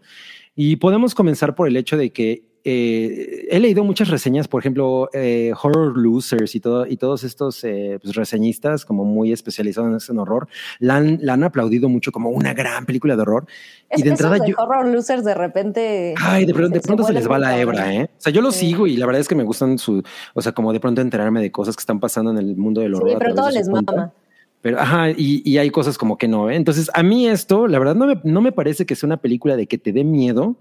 Y 0.55 0.77
podemos 0.77 1.15
comenzar 1.15 1.55
por 1.55 1.67
el 1.67 1.77
hecho 1.77 1.97
de 1.97 2.13
que 2.13 2.54
eh, 2.67 3.47
he 3.51 3.61
leído 3.61 3.85
muchas 3.85 4.09
reseñas, 4.09 4.49
por 4.49 4.63
ejemplo, 4.63 5.11
eh, 5.13 5.53
Horror 5.63 5.99
Losers 5.99 6.55
y, 6.55 6.61
todo, 6.61 6.87
y 6.87 6.97
todos 6.97 7.23
estos 7.23 7.63
eh, 7.63 7.99
pues, 8.01 8.15
reseñistas 8.15 8.87
como 8.87 9.05
muy 9.05 9.33
especializados 9.33 10.09
en 10.09 10.19
horror, 10.19 10.49
la 10.79 10.97
han, 10.97 11.19
la 11.21 11.35
han, 11.35 11.45
aplaudido 11.45 11.91
mucho 11.91 12.11
como 12.11 12.31
una 12.31 12.55
gran 12.55 12.87
película 12.87 13.17
de 13.17 13.23
horror. 13.23 13.47
Es, 13.91 14.01
y 14.01 14.03
de 14.03 14.11
entrada 14.11 14.39
de 14.39 14.49
yo... 14.49 14.57
Horror 14.57 14.89
Losers 14.89 15.25
de 15.25 15.35
repente... 15.35 16.15
Ay, 16.19 16.47
de, 16.47 16.55
pronto, 16.55 16.75
de 16.75 16.81
pronto 16.81 17.03
se, 17.03 17.09
se 17.09 17.13
les 17.13 17.31
va 17.31 17.39
la 17.39 17.61
hebra, 17.61 17.95
¿eh? 17.95 18.05
O 18.05 18.21
sea, 18.21 18.33
yo 18.33 18.41
lo 18.41 18.51
sí. 18.51 18.71
sigo 18.71 18.87
y 18.87 18.97
la 18.97 19.05
verdad 19.05 19.21
es 19.21 19.29
que 19.29 19.35
me 19.35 19.45
gustan 19.45 19.79
su... 19.79 20.03
O 20.33 20.41
sea, 20.41 20.53
como 20.53 20.73
de 20.73 20.81
pronto 20.81 21.03
enterarme 21.03 21.43
de 21.43 21.53
cosas 21.53 21.77
que 21.77 21.81
están 21.81 22.01
pasando 22.01 22.31
en 22.31 22.39
el 22.39 22.57
mundo 22.57 22.81
del 22.81 22.95
horror. 22.95 23.11
Sí, 23.11 23.17
pero 23.19 23.35
todo 23.35 23.51
les 23.51 23.69
mama. 23.69 24.11
Pero, 24.63 24.81
ajá, 24.81 25.11
y, 25.11 25.43
y, 25.45 25.59
hay 25.59 25.69
cosas 25.69 25.99
como 25.99 26.17
que 26.17 26.27
no, 26.27 26.49
¿eh? 26.49 26.57
Entonces, 26.57 26.91
a 26.95 27.03
mí 27.03 27.29
esto, 27.29 27.67
la 27.67 27.79
verdad, 27.79 27.95
no 27.95 28.07
me, 28.07 28.19
no 28.25 28.41
me 28.41 28.51
parece 28.51 28.87
que 28.87 28.97
sea 28.97 29.07
una 29.07 29.19
película 29.19 29.57
de 29.57 29.67
que 29.67 29.77
te 29.77 29.93
dé 29.93 30.05
miedo. 30.05 30.57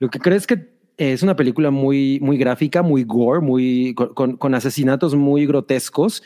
Lo 0.00 0.10
que 0.10 0.18
creo 0.18 0.36
es 0.36 0.48
que 0.48 0.73
es 0.96 1.22
una 1.22 1.36
película 1.36 1.70
muy, 1.70 2.18
muy 2.20 2.36
gráfica, 2.36 2.82
muy 2.82 3.04
gore, 3.04 3.40
muy, 3.40 3.94
con, 3.94 4.54
asesinatos 4.54 5.14
muy 5.14 5.46
grotescos. 5.46 6.22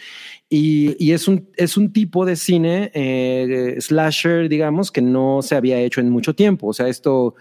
Y, 0.48 0.96
y, 1.02 1.12
es, 1.12 1.28
un, 1.28 1.48
es 1.56 1.76
un 1.76 1.92
tipo 1.92 2.24
de 2.24 2.36
cine 2.36 2.90
eh, 2.94 3.76
slasher, 3.80 4.48
digamos, 4.48 4.90
que 4.90 5.02
no 5.02 5.40
se 5.42 5.56
había 5.56 5.80
hecho 5.80 6.00
en 6.00 6.10
mucho 6.10 6.34
tiempo. 6.34 6.68
O 6.68 6.72
sea, 6.72 6.88
esto, 6.88 7.34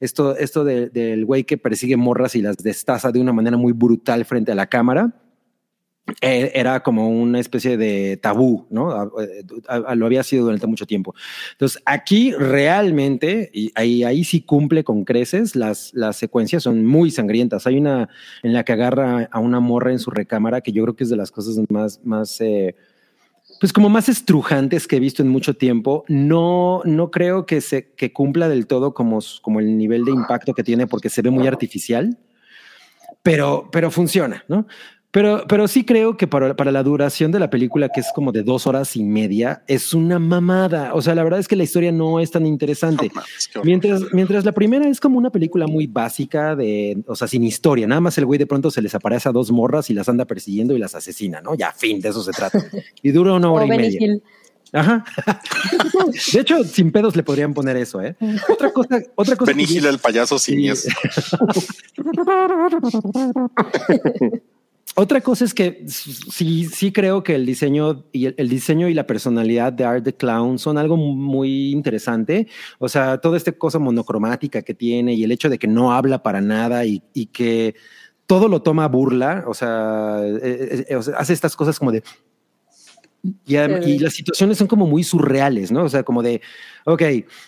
esto, 0.00 0.36
esto 0.36 0.64
de, 0.64 0.90
del 0.90 1.24
güey 1.24 1.44
que 1.44 1.58
persigue 1.58 1.96
morras 1.96 2.36
y 2.36 2.42
las 2.42 2.56
destaza 2.58 3.12
de 3.12 3.20
una 3.20 3.32
manera 3.32 3.56
muy 3.56 3.72
brutal 3.72 4.24
frente 4.24 4.52
a 4.52 4.54
la 4.54 4.66
cámara 4.66 5.23
era 6.20 6.82
como 6.82 7.08
una 7.08 7.40
especie 7.40 7.76
de 7.76 8.18
tabú, 8.18 8.66
¿no? 8.70 9.10
Lo 9.94 10.06
había 10.06 10.22
sido 10.22 10.44
durante 10.44 10.66
mucho 10.66 10.86
tiempo. 10.86 11.14
Entonces, 11.52 11.82
aquí 11.86 12.32
realmente, 12.32 13.50
y 13.54 13.72
ahí, 13.74 14.04
ahí 14.04 14.24
sí 14.24 14.42
cumple 14.42 14.84
con 14.84 15.04
creces, 15.04 15.56
las, 15.56 15.92
las 15.94 16.16
secuencias 16.16 16.62
son 16.62 16.84
muy 16.84 17.10
sangrientas. 17.10 17.66
Hay 17.66 17.78
una 17.78 18.08
en 18.42 18.52
la 18.52 18.64
que 18.64 18.72
agarra 18.72 19.28
a 19.30 19.38
una 19.38 19.60
morra 19.60 19.92
en 19.92 19.98
su 19.98 20.10
recámara, 20.10 20.60
que 20.60 20.72
yo 20.72 20.82
creo 20.82 20.96
que 20.96 21.04
es 21.04 21.10
de 21.10 21.16
las 21.16 21.30
cosas 21.30 21.58
más, 21.70 22.00
más 22.04 22.38
eh, 22.40 22.74
pues 23.60 23.72
como 23.72 23.88
más 23.88 24.08
estrujantes 24.10 24.86
que 24.86 24.96
he 24.96 25.00
visto 25.00 25.22
en 25.22 25.28
mucho 25.28 25.54
tiempo. 25.54 26.04
No, 26.08 26.82
no 26.84 27.10
creo 27.10 27.46
que, 27.46 27.62
se, 27.62 27.92
que 27.92 28.12
cumpla 28.12 28.48
del 28.48 28.66
todo 28.66 28.92
como, 28.92 29.20
como 29.40 29.60
el 29.60 29.78
nivel 29.78 30.04
de 30.04 30.12
impacto 30.12 30.52
que 30.52 30.64
tiene, 30.64 30.86
porque 30.86 31.08
se 31.08 31.22
ve 31.22 31.30
muy 31.30 31.46
artificial, 31.46 32.18
pero, 33.22 33.70
pero 33.72 33.90
funciona, 33.90 34.44
¿no? 34.48 34.66
Pero, 35.14 35.44
pero 35.46 35.68
sí 35.68 35.84
creo 35.84 36.16
que 36.16 36.26
para, 36.26 36.56
para, 36.56 36.72
la 36.72 36.82
duración 36.82 37.30
de 37.30 37.38
la 37.38 37.48
película, 37.48 37.88
que 37.88 38.00
es 38.00 38.08
como 38.12 38.32
de 38.32 38.42
dos 38.42 38.66
horas 38.66 38.96
y 38.96 39.04
media, 39.04 39.62
es 39.68 39.94
una 39.94 40.18
mamada. 40.18 40.92
O 40.92 41.02
sea, 41.02 41.14
la 41.14 41.22
verdad 41.22 41.38
es 41.38 41.46
que 41.46 41.54
la 41.54 41.62
historia 41.62 41.92
no 41.92 42.18
es 42.18 42.32
tan 42.32 42.46
interesante. 42.46 43.12
Oh, 43.12 43.14
man, 43.14 43.24
mientras, 43.62 44.02
mientras 44.12 44.44
la 44.44 44.50
primera 44.50 44.88
es 44.88 44.98
como 44.98 45.16
una 45.16 45.30
película 45.30 45.68
muy 45.68 45.86
básica 45.86 46.56
de, 46.56 47.00
o 47.06 47.14
sea, 47.14 47.28
sin 47.28 47.44
historia. 47.44 47.86
Nada 47.86 48.00
más 48.00 48.18
el 48.18 48.26
güey 48.26 48.40
de 48.40 48.48
pronto 48.48 48.72
se 48.72 48.82
les 48.82 48.92
aparece 48.96 49.28
a 49.28 49.32
dos 49.32 49.52
morras 49.52 49.88
y 49.88 49.94
las 49.94 50.08
anda 50.08 50.24
persiguiendo 50.24 50.74
y 50.74 50.80
las 50.80 50.96
asesina, 50.96 51.40
¿no? 51.40 51.54
Ya, 51.54 51.70
fin, 51.70 52.00
de 52.00 52.08
eso 52.08 52.24
se 52.24 52.32
trata. 52.32 52.58
Y 53.00 53.12
dura 53.12 53.34
una 53.34 53.52
hora 53.52 53.66
y 53.66 53.68
media. 53.68 53.98
Hill. 54.00 54.20
Ajá. 54.72 55.04
De 56.32 56.40
hecho, 56.40 56.64
sin 56.64 56.90
pedos 56.90 57.14
le 57.14 57.22
podrían 57.22 57.54
poner 57.54 57.76
eso, 57.76 58.02
¿eh? 58.02 58.16
Otra 58.48 58.72
cosa, 58.72 59.00
otra 59.14 59.36
cosa. 59.36 59.52
Benny 59.52 59.62
Hill, 59.62 59.86
el 59.86 60.00
payaso 60.00 60.40
sinies. 60.40 60.88
Otra 64.96 65.20
cosa 65.20 65.44
es 65.44 65.54
que 65.54 65.84
sí, 65.88 66.66
sí 66.66 66.92
creo 66.92 67.24
que 67.24 67.34
el 67.34 67.44
diseño 67.44 68.04
y 68.12 68.26
el, 68.26 68.48
diseño 68.48 68.88
y 68.88 68.94
la 68.94 69.06
personalidad 69.08 69.72
de 69.72 69.84
Art 69.84 70.04
the 70.04 70.14
Clown 70.14 70.60
son 70.60 70.78
algo 70.78 70.96
muy 70.96 71.72
interesante. 71.72 72.46
O 72.78 72.88
sea, 72.88 73.18
toda 73.18 73.36
esta 73.36 73.50
cosa 73.50 73.80
monocromática 73.80 74.62
que 74.62 74.72
tiene 74.72 75.14
y 75.14 75.24
el 75.24 75.32
hecho 75.32 75.48
de 75.48 75.58
que 75.58 75.66
no 75.66 75.92
habla 75.92 76.22
para 76.22 76.40
nada 76.40 76.84
y, 76.84 77.00
que 77.32 77.74
todo 78.26 78.46
lo 78.48 78.62
toma 78.62 78.86
burla. 78.86 79.44
O 79.48 79.54
sea, 79.54 80.20
eh, 80.22 80.86
eh, 80.88 81.00
hace 81.16 81.32
estas 81.32 81.56
cosas 81.56 81.76
como 81.80 81.90
de 81.90 82.04
y, 83.46 83.56
y, 83.56 83.98
las 83.98 84.12
situaciones 84.12 84.58
son 84.58 84.66
como 84.66 84.86
muy 84.86 85.02
surreales, 85.02 85.72
¿no? 85.72 85.84
O 85.84 85.88
sea, 85.88 86.02
como 86.02 86.22
de, 86.22 86.42
ok, 86.84 87.02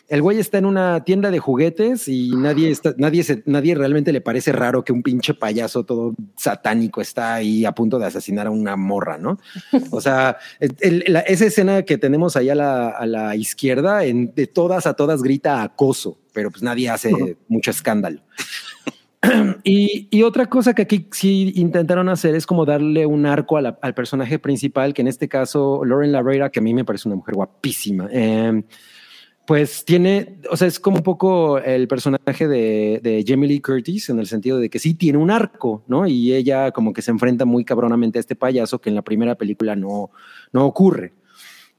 el 0.08 0.22
güey 0.22 0.38
está 0.38 0.56
en 0.56 0.64
una 0.64 1.04
tienda 1.04 1.30
de 1.30 1.38
juguetes 1.38 2.08
y 2.08 2.30
nadie 2.30 2.70
está, 2.70 2.94
nadie 2.96 3.22
se, 3.22 3.42
nadie 3.44 3.74
realmente 3.74 4.10
le 4.12 4.22
parece 4.22 4.52
raro 4.52 4.84
que 4.84 4.92
un 4.92 5.02
pinche 5.02 5.34
payaso 5.34 5.84
todo 5.84 6.14
satánico 6.36 7.02
está 7.02 7.34
ahí 7.34 7.66
a 7.66 7.72
punto 7.72 7.98
de 7.98 8.06
asesinar 8.06 8.46
a 8.46 8.50
una 8.50 8.76
morra, 8.76 9.18
¿no? 9.18 9.38
O 9.90 10.00
sea, 10.00 10.38
el, 10.60 11.04
la, 11.08 11.20
esa 11.20 11.44
escena 11.44 11.82
que 11.82 11.98
tenemos 11.98 12.36
ahí 12.36 12.48
a 12.48 12.54
la, 12.54 12.88
a 12.88 13.04
la 13.04 13.36
izquierda, 13.36 14.04
en, 14.04 14.34
de 14.34 14.46
todas 14.46 14.86
a 14.86 14.94
todas 14.94 15.22
grita 15.22 15.62
acoso, 15.62 16.18
pero 16.32 16.50
pues 16.50 16.62
nadie 16.62 16.88
hace 16.88 17.10
mucho 17.48 17.70
escándalo. 17.70 18.22
Y, 19.64 20.22
otra 20.22 20.46
cosa 20.46 20.74
que 20.74 20.82
aquí 20.82 21.08
sí 21.12 21.52
intentaron 21.56 22.08
hacer 22.08 22.34
es 22.34 22.46
como 22.46 22.64
darle 22.64 23.06
un 23.06 23.26
arco 23.26 23.56
al 23.56 23.94
personaje 23.94 24.38
principal, 24.38 24.94
que 24.94 25.02
en 25.02 25.08
este 25.08 25.28
caso 25.28 25.84
Lauren 25.84 26.12
Lavera, 26.12 26.50
que 26.50 26.60
a 26.60 26.62
mí 26.62 26.74
me 26.74 26.84
parece 26.84 27.08
una 27.08 27.16
mujer 27.16 27.34
guapísima, 27.34 28.08
eh, 28.10 28.62
pues 29.46 29.84
tiene, 29.84 30.40
o 30.50 30.56
sea, 30.56 30.66
es 30.66 30.80
como 30.80 30.96
un 30.96 31.02
poco 31.04 31.58
el 31.58 31.86
personaje 31.86 32.48
de, 32.48 33.00
de, 33.00 33.24
Jamie 33.24 33.48
Lee 33.48 33.60
Curtis 33.60 34.08
en 34.08 34.18
el 34.18 34.26
sentido 34.26 34.58
de 34.58 34.68
que 34.68 34.80
sí 34.80 34.94
tiene 34.94 35.18
un 35.18 35.30
arco, 35.30 35.84
¿no? 35.86 36.06
Y 36.06 36.34
ella 36.34 36.72
como 36.72 36.92
que 36.92 37.02
se 37.02 37.12
enfrenta 37.12 37.44
muy 37.44 37.64
cabronamente 37.64 38.18
a 38.18 38.20
este 38.20 38.34
payaso 38.34 38.80
que 38.80 38.88
en 38.88 38.96
la 38.96 39.02
primera 39.02 39.36
película 39.36 39.76
no, 39.76 40.10
no 40.52 40.66
ocurre. 40.66 41.12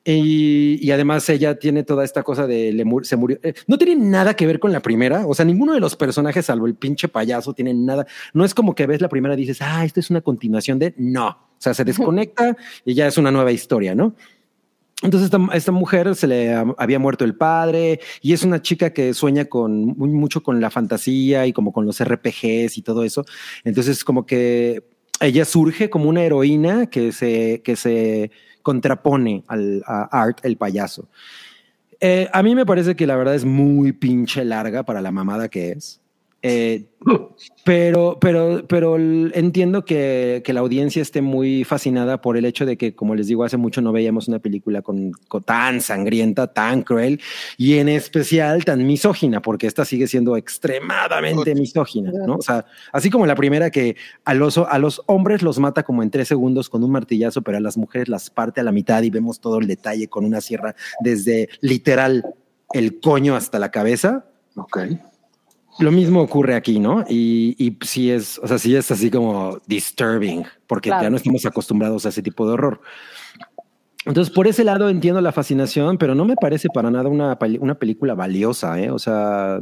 Y, 0.10 0.80
y, 0.82 0.92
además 0.92 1.28
ella 1.28 1.60
tiene 1.60 1.84
toda 1.84 2.06
esta 2.06 2.24
cosa 2.24 2.48
de 2.48 2.72
le 2.72 2.86
mur 2.86 3.06
se 3.06 3.18
murió. 3.18 3.40
Eh, 3.44 3.54
no 3.68 3.78
tiene 3.78 4.02
nada 4.02 4.36
que 4.36 4.48
ver 4.48 4.58
con 4.58 4.72
la 4.72 4.80
primera. 4.80 5.28
O 5.28 5.34
sea, 5.36 5.44
ninguno 5.44 5.74
de 5.74 5.82
los 5.82 5.98
personajes, 5.98 6.46
salvo 6.46 6.66
el 6.66 6.76
pinche 6.76 7.10
payaso, 7.10 7.54
tiene 7.54 7.74
nada. 7.74 8.08
No 8.34 8.46
es 8.46 8.54
como 8.54 8.74
que 8.74 8.88
ves 8.88 9.02
la 9.02 9.10
primera 9.10 9.34
y 9.34 9.38
dices, 9.38 9.58
ah, 9.62 9.84
esto 9.84 10.00
es 10.00 10.10
una 10.10 10.22
continuación 10.22 10.80
de. 10.80 10.94
No. 10.98 11.28
O 11.28 11.58
sea, 11.58 11.74
se 11.74 11.84
desconecta 11.84 12.56
y 12.86 12.94
ya 12.94 13.08
es 13.08 13.18
una 13.18 13.32
nueva 13.32 13.52
historia, 13.52 13.96
¿no? 13.96 14.16
Entonces 15.04 15.26
esta, 15.26 15.40
esta, 15.54 15.72
mujer 15.74 16.16
se 16.16 16.26
le 16.26 16.56
había 16.78 17.00
muerto 17.00 17.26
el 17.26 17.36
padre 17.36 18.00
y 18.22 18.32
es 18.32 18.44
una 18.44 18.62
chica 18.62 18.94
que 18.94 19.14
sueña 19.14 19.46
con 19.46 19.88
muy, 19.88 20.10
mucho 20.10 20.42
con 20.42 20.62
la 20.62 20.72
fantasía 20.72 21.46
y 21.46 21.54
como 21.54 21.74
con 21.74 21.86
los 21.86 22.02
RPGs 22.02 22.78
y 22.78 22.82
todo 22.82 23.04
eso. 23.04 23.26
Entonces 23.66 24.06
como 24.06 24.26
que 24.26 24.84
ella 25.20 25.46
surge 25.46 25.90
como 25.90 26.10
una 26.10 26.24
heroína 26.24 26.88
que 26.88 27.12
se, 27.12 27.62
que 27.64 27.76
se 27.76 28.32
contrapone 28.62 29.44
al, 29.48 29.84
a 29.86 30.04
Art, 30.12 30.40
el 30.44 30.58
payaso. 30.58 31.08
Eh, 32.00 32.30
a 32.32 32.44
mí 32.44 32.54
me 32.54 32.66
parece 32.66 32.96
que 32.96 33.08
la 33.08 33.16
verdad 33.16 33.36
es 33.36 33.46
muy 33.46 33.92
pinche 33.92 34.46
larga 34.46 34.84
para 34.84 35.02
la 35.02 35.12
mamada 35.12 35.50
que 35.50 35.72
es. 35.72 36.02
Eh, 36.44 36.86
pero, 37.66 38.18
pero, 38.20 38.66
pero 38.68 38.98
entiendo 38.98 39.86
que, 39.86 40.42
que 40.46 40.54
la 40.54 40.60
audiencia 40.60 41.02
esté 41.02 41.22
muy 41.22 41.64
fascinada 41.64 42.22
por 42.22 42.38
el 42.38 42.46
hecho 42.46 42.66
de 42.66 42.78
que, 42.78 42.96
como 42.96 43.16
les 43.16 43.28
digo, 43.28 43.44
hace 43.44 43.58
mucho 43.58 43.82
no 43.82 43.92
veíamos 43.92 44.28
una 44.28 44.40
película 44.40 44.82
con, 44.82 45.12
con 45.28 45.44
tan 45.44 45.82
sangrienta, 45.82 46.54
tan 46.54 46.84
cruel 46.84 47.20
y 47.58 47.78
en 47.78 47.90
especial 47.90 48.66
tan 48.66 48.86
misógina, 48.86 49.42
porque 49.42 49.68
esta 49.68 49.86
sigue 49.86 50.08
siendo 50.08 50.38
extremadamente 50.38 51.56
misógina, 51.56 52.12
¿no? 52.26 52.36
O 52.36 52.42
sea, 52.42 52.66
así 52.92 53.10
como 53.10 53.26
la 53.26 53.36
primera 53.36 53.72
que 53.72 53.96
a 54.26 54.34
los, 54.34 54.58
a 54.58 54.78
los 54.78 55.02
hombres 55.08 55.42
los 55.42 55.60
mata 55.60 55.84
como 55.84 56.04
en 56.04 56.12
tres 56.12 56.28
segundos 56.28 56.70
con 56.70 56.84
un 56.84 56.92
martillazo, 56.92 57.42
pero 57.42 57.58
a 57.58 57.62
las 57.62 57.78
mujeres 57.78 58.10
las 58.10 58.30
parte 58.30 58.62
a 58.62 58.64
la 58.64 58.72
mitad 58.72 59.02
y 59.04 59.10
vemos 59.10 59.40
todo 59.40 59.60
el 59.60 59.68
detalle 59.68 60.08
con 60.08 60.26
una 60.26 60.42
sierra 60.42 60.76
desde 61.00 61.50
literal 61.62 62.24
el 62.74 63.00
coño 63.00 63.36
hasta 63.36 63.60
la 63.60 63.72
cabeza. 63.72 64.26
Ok. 64.56 64.80
Lo 65.80 65.92
mismo 65.92 66.22
ocurre 66.22 66.56
aquí, 66.56 66.80
¿no? 66.80 67.04
Y, 67.08 67.56
y 67.60 67.78
sí 67.86 68.10
es, 68.12 68.40
o 68.40 68.48
sea, 68.48 68.58
sí 68.58 68.76
es 68.76 68.90
así 68.92 69.12
como 69.12 69.60
disturbing, 69.68 70.44
porque 70.66 70.90
Claro. 70.90 71.04
ya 71.04 71.10
no 71.10 71.18
estamos 71.18 71.46
acostumbrados 71.46 72.06
a 72.06 72.10
ese 72.10 72.22
tipo 72.24 72.48
de 72.48 72.54
horror. 72.54 72.82
Entonces, 74.06 74.34
por 74.34 74.48
ese 74.48 74.64
lado 74.64 74.90
entiendo 74.90 75.20
la 75.22 75.32
fascinación, 75.34 75.98
pero 75.98 76.16
no 76.16 76.24
me 76.26 76.36
parece 76.36 76.70
para 76.74 76.90
nada 76.90 77.10
una, 77.10 77.38
una 77.60 77.76
película 77.76 78.16
valiosa, 78.16 78.80
¿eh? 78.80 78.90
O 78.90 78.98
sea, 79.00 79.60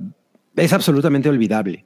es 0.55 0.71
absolutamente 0.71 1.27
olvidable. 1.29 1.83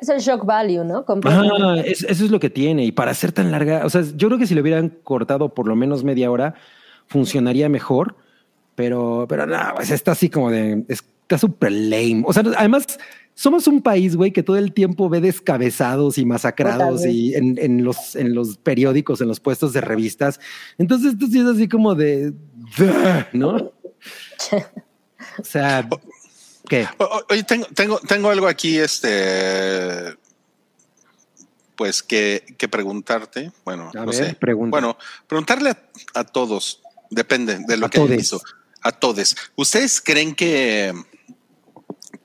Es 0.00 0.08
el 0.08 0.20
shock 0.20 0.44
value, 0.44 0.84
¿no? 0.84 1.04
Ajá, 1.24 1.80
es- 1.80 2.04
eso 2.04 2.24
es 2.24 2.30
lo 2.30 2.38
que 2.38 2.50
tiene. 2.50 2.84
Y 2.84 2.92
para 2.92 3.12
ser 3.14 3.32
tan 3.32 3.50
larga, 3.50 3.84
o 3.84 3.90
sea, 3.90 4.02
yo 4.14 4.28
creo 4.28 4.38
que 4.38 4.46
si 4.46 4.54
lo 4.54 4.60
hubieran 4.62 4.90
cortado 5.02 5.54
por 5.54 5.66
lo 5.66 5.74
menos 5.74 6.04
media 6.04 6.30
hora, 6.30 6.54
funcionaría 7.08 7.68
mejor. 7.68 8.16
Pero, 8.76 9.24
pero 9.28 9.46
no, 9.46 9.56
pues 9.74 9.90
está 9.90 10.12
así 10.12 10.28
como 10.28 10.50
de, 10.50 10.84
está 10.88 11.38
súper 11.38 11.72
lame. 11.72 12.22
O 12.26 12.32
sea, 12.34 12.42
además, 12.58 12.84
somos 13.38 13.66
un 13.68 13.82
país, 13.82 14.16
güey, 14.16 14.32
que 14.32 14.42
todo 14.42 14.56
el 14.56 14.72
tiempo 14.72 15.08
ve 15.10 15.20
descabezados 15.20 16.16
y 16.16 16.24
masacrados 16.24 17.02
Totalmente. 17.02 17.10
y 17.12 17.34
en, 17.34 17.58
en 17.58 17.84
los, 17.84 18.16
en 18.16 18.34
los 18.34 18.56
periódicos, 18.56 19.20
en 19.20 19.28
los 19.28 19.40
puestos 19.40 19.74
de 19.74 19.82
revistas. 19.82 20.40
Entonces, 20.78 21.12
esto 21.12 21.26
sí 21.26 21.40
es 21.40 21.46
así 21.46 21.68
como 21.68 21.94
de, 21.94 22.32
¿no? 23.32 23.72
O 25.38 25.44
sea, 25.44 25.86
¿qué? 26.68 26.88
Oye, 27.28 27.42
tengo, 27.42 27.66
tengo, 27.74 27.98
tengo 28.00 28.30
algo 28.30 28.46
aquí, 28.48 28.78
este, 28.78 30.16
pues 31.74 32.02
que, 32.02 32.44
que 32.56 32.68
preguntarte. 32.68 33.52
Bueno, 33.64 33.90
A 33.94 34.00
no 34.00 34.06
ver, 34.06 34.14
sé. 34.14 34.34
pregunta. 34.34 34.70
Bueno, 34.70 34.96
preguntarle 35.26 35.70
a, 35.70 35.78
a 36.14 36.24
todos, 36.24 36.80
depende 37.10 37.58
de 37.66 37.76
lo 37.76 37.86
A 37.86 37.90
que 37.90 37.98
hayan 37.98 38.08
todes. 38.08 38.18
visto. 38.18 38.40
A 38.82 38.92
todos. 38.92 39.36
¿Ustedes 39.56 40.00
creen 40.00 40.34
que, 40.34 40.92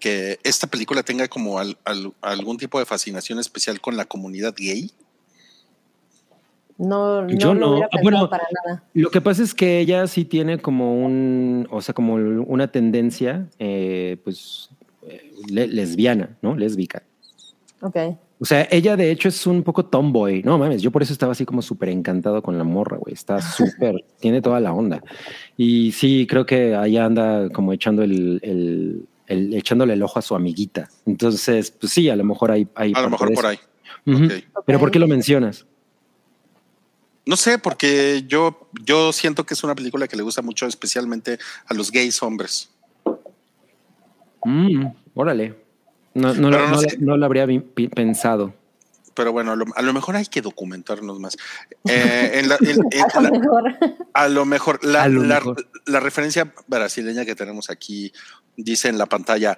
que 0.02 0.38
esta 0.44 0.68
película 0.68 1.02
tenga 1.04 1.30
como 1.30 1.60
al- 1.60 1.78
al- 1.86 2.12
algún 2.22 2.58
tipo 2.58 2.78
de 2.80 2.86
fascinación 2.86 3.40
especial 3.40 3.80
con 3.80 3.96
la 3.96 4.04
comunidad 4.04 4.54
gay? 4.58 4.92
No, 6.78 7.22
no, 7.22 7.30
Yo 7.30 7.54
lo 7.54 7.78
no. 7.80 7.84
Ah, 7.84 8.00
bueno, 8.02 8.30
para 8.30 8.44
nada. 8.66 8.84
Lo 8.94 9.12
que 9.12 9.22
pasa 9.22 9.44
es 9.44 9.54
que 9.54 9.80
ella 9.80 10.08
sí 10.08 10.26
tiene 10.26 10.60
como 10.60 11.06
un, 11.06 11.68
o 11.70 11.80
sea, 11.82 11.94
como 11.94 12.16
una 12.16 12.72
tendencia, 12.72 13.48
eh, 13.60 14.18
pues, 14.24 14.70
eh, 15.08 15.32
le- 15.48 15.68
lesbiana, 15.68 16.38
¿no? 16.42 16.56
Lésbica. 16.56 17.04
Ok. 17.82 17.98
O 18.40 18.46
sea, 18.46 18.68
ella 18.72 18.96
de 18.98 19.12
hecho 19.12 19.30
es 19.30 19.46
un 19.46 19.62
poco 19.62 19.86
tomboy. 19.86 20.42
No 20.42 20.58
mames, 20.58 20.82
yo 20.82 20.90
por 20.90 21.04
eso 21.04 21.14
estaba 21.14 21.34
así 21.34 21.46
como 21.46 21.62
súper 21.62 21.90
encantado 21.90 22.42
con 22.42 22.58
la 22.58 22.64
morra, 22.64 22.98
güey. 22.98 23.14
Está 23.14 23.38
súper, 23.94 24.04
tiene 24.20 24.42
toda 24.42 24.60
la 24.60 24.74
onda. 24.74 25.04
Y 25.58 25.92
sí, 25.92 26.26
creo 26.28 26.48
que 26.48 26.74
ahí 26.74 26.98
anda 26.98 27.50
como 27.50 27.74
echando 27.74 28.02
el, 28.02 28.40
el- 28.42 29.06
el- 29.32 29.54
echándole 29.54 29.94
el 29.94 30.04
ojo 30.04 30.20
a 30.20 30.22
su 30.22 30.36
amiguita. 30.36 30.90
Entonces, 31.06 31.72
pues 31.72 31.92
sí, 31.94 32.10
a 32.10 32.16
lo 32.16 32.24
mejor 32.24 32.52
hay, 32.52 32.68
hay 32.76 32.94
A 32.96 33.02
lo 33.02 33.10
mejor 33.10 33.34
por 33.34 33.46
ahí. 33.46 33.60
Pero 34.66 34.80
¿por 34.80 34.92
qué 34.92 35.00
lo 35.00 35.08
mencionas? 35.08 35.66
No 37.26 37.38
sé, 37.38 37.60
porque 37.60 38.24
yo, 38.28 38.70
yo 38.84 39.14
siento 39.14 39.46
que 39.46 39.54
es 39.54 39.64
una 39.64 39.76
película 39.76 40.08
que 40.08 40.16
le 40.18 40.24
gusta 40.24 40.42
mucho, 40.42 40.66
especialmente 40.66 41.38
a 41.68 41.74
los 41.74 41.92
gays 41.92 42.22
hombres. 42.24 42.72
Mm, 44.44 44.88
órale. 45.14 45.56
No, 46.14 46.34
no, 46.34 46.50
lo- 46.50 46.60
no 46.60 46.68
no 46.72 46.78
sé. 46.80 46.98
lo- 47.00 47.06
no 47.08 47.18
lo 47.18 47.26
habría 47.26 47.48
pensado. 47.94 48.54
Pero 49.14 49.34
bueno, 49.34 49.52
a 49.52 49.56
lo, 49.56 49.66
a 49.76 49.82
lo 49.82 49.94
mejor 49.94 50.16
hay 50.16 50.26
que 50.26 50.42
documentarnos 50.42 51.20
más. 51.20 51.38
Eh, 51.88 52.32
en 52.36 52.50
la- 52.50 52.58
en- 52.62 52.80
en 52.92 53.02
A 53.14 53.20
lo 53.20 53.22
la- 53.22 53.32
mejor. 53.40 53.64
A 54.14 54.28
lo 54.30 54.46
mejor, 54.46 54.84
la, 54.84 55.04
A 55.04 55.08
lo 55.10 55.24
la- 55.24 55.36
mejor. 55.36 55.68
la 55.86 56.00
referencia 56.00 56.54
brasileña 56.68 57.24
que 57.26 57.36
tenemos 57.36 57.70
aquí 57.70 58.12
dice 58.58 58.90
en 58.90 58.98
la 58.98 59.06
pantalla: 59.06 59.58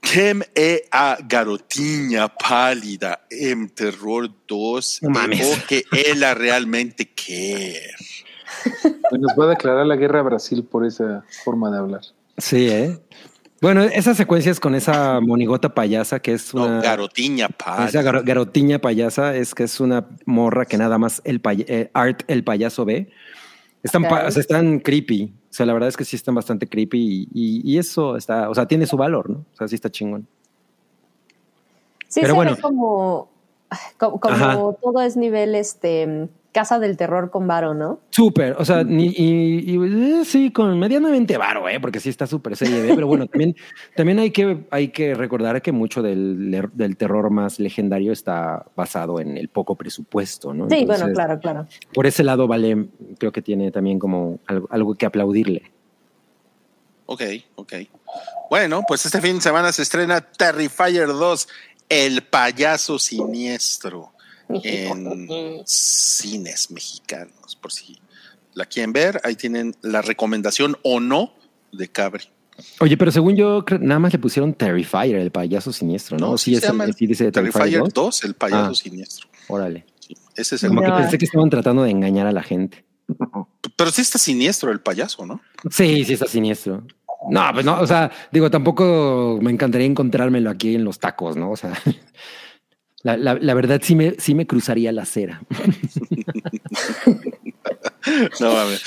Quem 0.00 0.42
é 0.54 0.84
a 0.92 1.18
garotinha 1.20 2.28
pálida 2.28 3.20
en 3.30 3.68
Terror 3.68 4.28
2? 4.46 5.02
No 5.02 5.10
mames. 5.10 5.40
O 5.58 5.66
que 5.66 5.84
ella 5.92 6.34
realmente 6.34 7.06
quer. 7.06 7.90
Nos 9.12 9.32
va 9.38 9.44
a 9.46 9.48
declarar 9.48 9.86
la 9.86 9.96
guerra 9.96 10.20
a 10.20 10.22
Brasil 10.22 10.64
por 10.64 10.86
esa 10.86 11.24
forma 11.44 11.70
de 11.70 11.78
hablar. 11.78 12.00
Sí, 12.36 12.68
¿eh? 12.70 12.98
Bueno, 13.60 13.82
esas 13.82 14.16
secuencias 14.16 14.60
con 14.60 14.76
esa 14.76 15.20
monigota 15.20 15.74
payasa 15.74 16.20
que 16.20 16.32
es 16.34 16.54
No, 16.54 16.64
una... 16.66 16.80
garotinha 16.80 17.48
con 17.48 17.56
esa 17.84 17.98
pálida. 17.98 18.02
garo- 18.02 18.22
garotiña 18.24 18.78
payasa 18.78 19.34
es 19.34 19.52
que 19.52 19.64
es 19.64 19.80
una 19.80 20.06
morra 20.26 20.64
que 20.64 20.76
nada 20.78 20.96
más 20.98 21.20
el 21.24 21.40
pay- 21.42 21.64
eh, 21.66 21.90
Art, 21.92 22.22
el 22.28 22.44
payaso 22.44 22.84
ve. 22.84 23.10
Están, 23.82 24.02
pa- 24.04 24.22
Ok. 24.22 24.28
o 24.28 24.30
sea, 24.30 24.40
están 24.40 24.78
creepy. 24.78 25.32
O 25.50 25.52
sea, 25.52 25.64
la 25.66 25.72
verdad 25.72 25.88
es 25.88 25.96
que 25.96 26.04
sí 26.04 26.14
están 26.16 26.34
bastante 26.34 26.66
creepy 26.68 26.98
y, 26.98 27.28
y- 27.32 27.72
y 27.74 27.78
eso 27.78 28.16
está, 28.16 28.50
o 28.50 28.54
sea, 28.54 28.66
tiene 28.66 28.86
su 28.86 28.96
valor, 28.96 29.30
¿no? 29.30 29.38
O 29.52 29.56
sea, 29.56 29.66
sí 29.68 29.74
está 29.74 29.90
chingón. 29.90 30.26
Sí, 32.08 32.20
Pero 32.20 32.28
se 32.28 32.36
bueno. 32.36 32.54
ve 32.54 32.60
como, 32.62 33.28
como, 33.98 34.78
todo 34.82 35.00
es 35.02 35.16
nivel 35.16 35.54
este 35.54 36.28
casa 36.52 36.78
del 36.78 36.96
terror 36.96 37.30
con 37.30 37.46
varo, 37.46 37.74
¿no? 37.74 38.00
Súper, 38.10 38.56
o 38.58 38.64
sea, 38.64 38.82
ni- 38.82 39.12
y, 39.16 39.74
y, 39.74 39.76
eh, 40.20 40.24
sí, 40.24 40.50
con 40.50 40.78
medianamente 40.78 41.36
varo, 41.36 41.68
¿eh? 41.68 41.78
porque 41.78 42.00
sí 42.00 42.08
está 42.08 42.26
súper 42.26 42.56
serie 42.56 42.80
B, 42.82 42.94
pero 42.94 43.06
bueno, 43.06 43.26
también, 43.26 43.54
también 43.96 44.18
hay, 44.18 44.30
que, 44.30 44.66
hay 44.70 44.88
que 44.88 45.14
recordar 45.14 45.60
que 45.62 45.72
mucho 45.72 46.02
del, 46.02 46.68
del 46.72 46.96
terror 46.96 47.30
más 47.30 47.60
legendario 47.60 48.12
está 48.12 48.64
basado 48.74 49.20
en 49.20 49.36
el 49.36 49.48
poco 49.48 49.74
presupuesto, 49.76 50.54
¿no? 50.54 50.68
Sí, 50.68 50.76
Entonces, 50.80 51.00
bueno, 51.02 51.14
claro, 51.14 51.38
claro. 51.40 51.66
Por 51.92 52.06
ese 52.06 52.24
lado, 52.24 52.48
vale, 52.48 52.88
creo 53.18 53.30
que 53.30 53.42
tiene 53.42 53.70
también 53.70 53.98
como 53.98 54.40
algo, 54.46 54.66
algo 54.70 54.94
que 54.94 55.06
aplaudirle. 55.06 55.70
Ok, 57.06 57.22
ok. 57.54 57.72
Bueno, 58.50 58.82
pues 58.86 59.04
este 59.06 59.20
fin 59.20 59.36
de 59.36 59.40
semana 59.42 59.72
se 59.72 59.82
estrena 59.82 60.20
Terrifier 60.20 61.08
2, 61.08 61.48
El 61.88 62.22
payaso 62.22 62.98
siniestro, 62.98 64.12
en 64.48 65.62
cines 65.66 66.70
mexicanos, 66.70 67.56
por 67.56 67.72
si 67.72 67.98
la 68.54 68.64
quieren 68.66 68.92
ver. 68.92 69.20
Ahí 69.24 69.34
tienen 69.36 69.74
la 69.82 70.02
recomendación 70.02 70.76
o 70.82 71.00
no 71.00 71.32
de 71.72 71.88
Cabri. 71.88 72.24
Oye, 72.80 72.96
pero 72.96 73.12
según 73.12 73.36
yo, 73.36 73.64
nada 73.80 74.00
más 74.00 74.12
le 74.12 74.18
pusieron 74.18 74.52
Terrifier, 74.52 75.16
el 75.16 75.30
payaso 75.30 75.72
siniestro, 75.72 76.18
¿no? 76.18 76.32
No, 76.32 76.38
sí 76.38 76.54
es 76.54 76.60
se 76.60 76.66
llama 76.66 76.84
el- 76.84 76.94
sí 76.94 77.06
dice 77.06 77.30
Terrifier, 77.30 77.52
Terrifier 77.64 77.80
2. 77.84 77.94
2, 77.94 78.24
El 78.24 78.34
payaso 78.34 78.70
Ah. 78.70 78.74
siniestro. 78.74 79.28
Órale. 79.48 79.84
Sí, 80.00 80.16
ese 80.34 80.56
es 80.56 80.62
el 80.64 80.70
Como 80.70 80.82
que 80.82 80.90
pensé 80.90 81.18
que 81.18 81.24
estaban 81.26 81.50
tratando 81.50 81.82
de 81.84 81.90
engañar 81.90 82.26
a 82.26 82.32
la 82.32 82.42
gente. 82.42 82.84
Pero 83.76 83.90
sí 83.92 84.02
está 84.02 84.18
siniestro 84.18 84.72
el 84.72 84.80
payaso, 84.80 85.24
¿no? 85.24 85.40
Sí, 85.70 86.04
sí 86.04 86.14
está 86.14 86.26
siniestro. 86.26 86.84
No, 87.30 87.42
pues 87.52 87.64
no, 87.64 87.80
o 87.80 87.86
sea, 87.86 88.10
digo, 88.32 88.50
tampoco 88.50 89.38
me 89.40 89.50
encantaría 89.50 89.86
encontrármelo 89.86 90.50
aquí 90.50 90.74
en 90.74 90.84
los 90.84 90.98
tacos, 90.98 91.36
¿no? 91.36 91.50
O 91.52 91.56
sea, 91.56 91.72
la, 93.16 93.34
la- 93.34 93.34
la 93.40 93.54
verdad 93.54 93.80
sí 93.82 93.94
me, 93.94 94.14
sí 94.18 94.34
me 94.34 94.46
cruzaría 94.46 94.92
la 94.92 95.02
acera. 95.02 95.40
No 98.40 98.52
mames. 98.54 98.82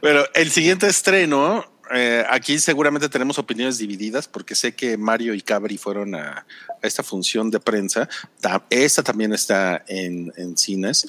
Pero 0.00 0.24
el 0.34 0.50
siguiente 0.50 0.86
estreno, 0.86 1.64
eh, 1.94 2.24
aquí 2.30 2.58
seguramente 2.58 3.08
tenemos 3.08 3.38
opiniones 3.38 3.78
divididas 3.78 4.28
porque 4.28 4.54
sé 4.54 4.74
que 4.74 4.96
Mario 4.96 5.34
y 5.34 5.40
Cabri 5.40 5.78
fueron 5.78 6.14
a, 6.14 6.30
a 6.40 6.46
esta 6.86 7.02
función 7.02 7.50
de 7.50 7.60
prensa. 7.60 8.08
Ta- 8.40 8.64
Esta 8.70 9.02
también 9.02 9.32
está 9.32 9.82
en, 9.88 10.32
en 10.36 10.56
cines. 10.56 11.06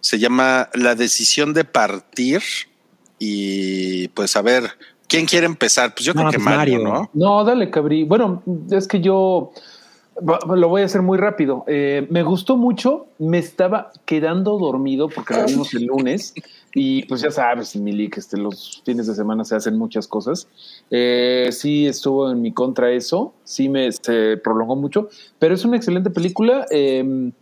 Se 0.00 0.18
llama 0.18 0.68
La 0.74 0.94
decisión 0.94 1.52
de 1.52 1.64
partir. 1.64 2.42
Y 3.18 4.08
pues 4.08 4.34
a 4.36 4.42
ver, 4.42 4.70
¿quién 5.08 5.26
quiere 5.26 5.46
empezar? 5.46 5.94
Pues 5.94 6.04
yo 6.06 6.12
creo 6.12 6.26
No, 6.26 6.30
que 6.30 6.38
pues 6.38 6.44
Mario, 6.44 6.80
Mario. 6.82 7.10
¿no? 7.14 7.38
No, 7.38 7.44
dale, 7.44 7.70
Cabri. 7.70 8.04
Bueno, 8.04 8.42
es 8.70 8.86
que 8.88 9.00
yo 9.00 9.52
lo 10.20 10.68
voy 10.68 10.82
a 10.82 10.84
hacer 10.84 11.02
muy 11.02 11.18
rápido. 11.18 11.64
Eh, 11.66 12.06
me 12.10 12.22
gustó 12.22 12.56
mucho, 12.56 13.06
me 13.18 13.38
estaba 13.38 13.92
quedando 14.04 14.58
dormido 14.58 15.08
porque 15.08 15.34
lo 15.34 15.46
vimos 15.46 15.74
el 15.74 15.86
lunes 15.86 16.34
y 16.74 17.04
pues 17.06 17.22
ya 17.22 17.30
sabes, 17.30 17.74
Mili, 17.76 18.08
que 18.08 18.20
este, 18.20 18.36
los 18.36 18.82
fines 18.84 19.06
de 19.06 19.14
semana 19.14 19.44
se 19.44 19.56
hacen 19.56 19.78
muchas 19.78 20.06
cosas. 20.06 20.48
Eh, 20.90 21.48
sí 21.52 21.86
estuvo 21.86 22.30
en 22.30 22.42
mi 22.42 22.52
contra 22.52 22.90
eso, 22.90 23.32
sí 23.44 23.68
me 23.68 23.90
se 23.90 24.36
prolongó 24.36 24.76
mucho, 24.76 25.08
pero 25.38 25.54
es 25.54 25.64
una 25.64 25.76
excelente 25.76 26.10
película. 26.10 26.66
eh, 26.70 27.32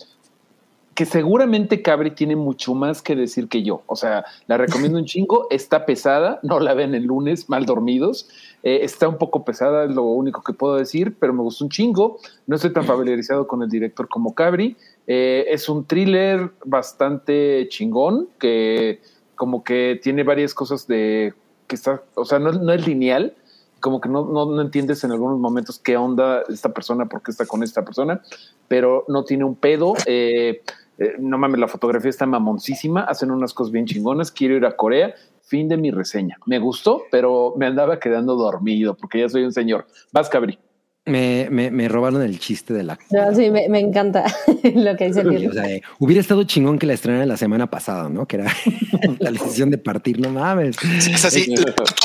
que 1.00 1.06
seguramente 1.06 1.80
Cabri 1.80 2.10
tiene 2.10 2.36
mucho 2.36 2.74
más 2.74 3.00
que 3.00 3.16
decir 3.16 3.48
que 3.48 3.62
yo. 3.62 3.80
O 3.86 3.96
sea, 3.96 4.26
la 4.46 4.58
recomiendo 4.58 4.98
un 4.98 5.06
chingo, 5.06 5.46
está 5.48 5.86
pesada, 5.86 6.40
no 6.42 6.60
la 6.60 6.74
ven 6.74 6.94
el 6.94 7.04
lunes 7.04 7.48
mal 7.48 7.64
dormidos. 7.64 8.28
Eh, 8.62 8.80
está 8.82 9.08
un 9.08 9.18
poco 9.18 9.44
pesada, 9.44 9.84
es 9.84 9.90
lo 9.90 10.02
único 10.02 10.42
que 10.42 10.52
puedo 10.52 10.76
decir, 10.76 11.16
pero 11.18 11.32
me 11.32 11.42
gustó 11.42 11.64
un 11.64 11.70
chingo. 11.70 12.18
No 12.46 12.56
estoy 12.56 12.72
tan 12.72 12.84
familiarizado 12.84 13.46
con 13.46 13.62
el 13.62 13.70
director 13.70 14.08
como 14.08 14.34
Cabri. 14.34 14.76
Eh, 15.06 15.46
es 15.48 15.68
un 15.68 15.86
thriller 15.86 16.50
bastante 16.64 17.66
chingón, 17.68 18.28
que 18.38 19.00
como 19.34 19.64
que 19.64 19.98
tiene 20.02 20.22
varias 20.22 20.52
cosas 20.52 20.86
de 20.86 21.32
que 21.66 21.76
está, 21.76 22.02
o 22.14 22.24
sea, 22.24 22.38
no, 22.38 22.52
no 22.52 22.72
es 22.72 22.86
lineal, 22.86 23.34
como 23.80 24.00
que 24.00 24.08
no, 24.08 24.24
no, 24.24 24.46
no, 24.46 24.60
entiendes 24.60 25.02
en 25.04 25.12
algunos 25.12 25.38
momentos 25.38 25.78
qué 25.78 25.96
onda 25.96 26.42
esta 26.48 26.74
persona, 26.74 27.06
por 27.06 27.22
qué 27.22 27.30
está 27.30 27.46
con 27.46 27.62
esta 27.62 27.84
persona, 27.84 28.20
pero 28.68 29.04
no 29.08 29.24
tiene 29.24 29.44
un 29.44 29.54
pedo. 29.54 29.94
Eh, 30.06 30.62
eh, 30.98 31.14
no 31.18 31.38
mames, 31.38 31.58
la 31.58 31.68
fotografía 31.68 32.10
está 32.10 32.26
mamoncísima, 32.26 33.00
hacen 33.00 33.30
unas 33.30 33.54
cosas 33.54 33.72
bien 33.72 33.86
chingonas. 33.86 34.30
Quiero 34.30 34.54
ir 34.56 34.66
a 34.66 34.76
Corea. 34.76 35.14
Fin 35.50 35.68
de 35.68 35.76
mi 35.76 35.90
reseña. 35.90 36.38
Me 36.46 36.60
gustó, 36.60 37.02
pero 37.10 37.54
me 37.56 37.66
andaba 37.66 37.98
quedando 37.98 38.36
dormido 38.36 38.96
porque 38.96 39.18
ya 39.18 39.28
soy 39.28 39.42
un 39.42 39.52
señor. 39.52 39.84
Vas, 40.12 40.28
Cabri. 40.28 40.60
Me, 41.06 41.48
me, 41.50 41.72
me, 41.72 41.88
robaron 41.88 42.22
el 42.22 42.38
chiste 42.38 42.72
de 42.72 42.84
la. 42.84 42.96
No, 43.10 43.34
sí, 43.34 43.50
me, 43.50 43.68
me 43.68 43.80
encanta 43.80 44.24
lo 44.76 44.96
que 44.96 45.06
dice 45.06 45.22
o 45.48 45.52
sea, 45.52 45.68
eh, 45.68 45.82
hubiera 45.98 46.20
estado 46.20 46.44
chingón 46.44 46.78
que 46.78 46.86
la 46.86 46.92
estrenara 46.92 47.26
la 47.26 47.36
semana 47.36 47.68
pasada, 47.68 48.08
¿no? 48.08 48.28
Que 48.28 48.36
era 48.36 48.52
la 49.18 49.32
decisión 49.32 49.72
de 49.72 49.78
partir, 49.78 50.20
no 50.20 50.30
mames. 50.30 50.76
Sí, 51.00 51.10
es 51.10 51.24
así, 51.24 51.52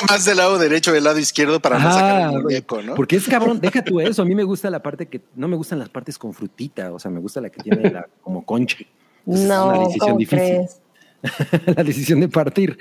más 0.09 0.25
del 0.25 0.37
lado 0.37 0.57
derecho 0.57 0.91
del 0.91 1.03
lado 1.03 1.19
izquierdo 1.19 1.59
para 1.59 1.77
no 1.77 1.91
sacar 1.91 2.33
el 2.33 2.41
muñeco, 2.41 2.81
¿no? 2.81 2.95
Porque 2.95 3.17
es 3.17 3.27
cabrón, 3.27 3.59
deja 3.59 3.83
tú 3.83 4.01
eso. 4.01 4.23
A 4.23 4.25
mí 4.25 4.33
me 4.33 4.43
gusta 4.43 4.71
la 4.71 4.81
parte 4.81 5.05
que 5.05 5.21
no 5.35 5.47
me 5.47 5.55
gustan 5.55 5.77
las 5.77 5.89
partes 5.89 6.17
con 6.17 6.33
frutita, 6.33 6.91
o 6.91 6.97
sea, 6.97 7.11
me 7.11 7.19
gusta 7.19 7.41
la 7.41 7.51
que 7.51 7.61
tiene 7.61 7.91
la, 7.91 8.07
como 8.23 8.43
concha. 8.43 8.77
Entonces, 9.27 9.47
no, 9.47 9.71
es 9.71 9.77
una 9.77 9.87
decisión 9.87 10.17
difícil. 10.17 10.39
Crees? 10.39 10.81
la 11.75 11.83
decisión 11.83 12.19
de 12.19 12.27
partir. 12.27 12.77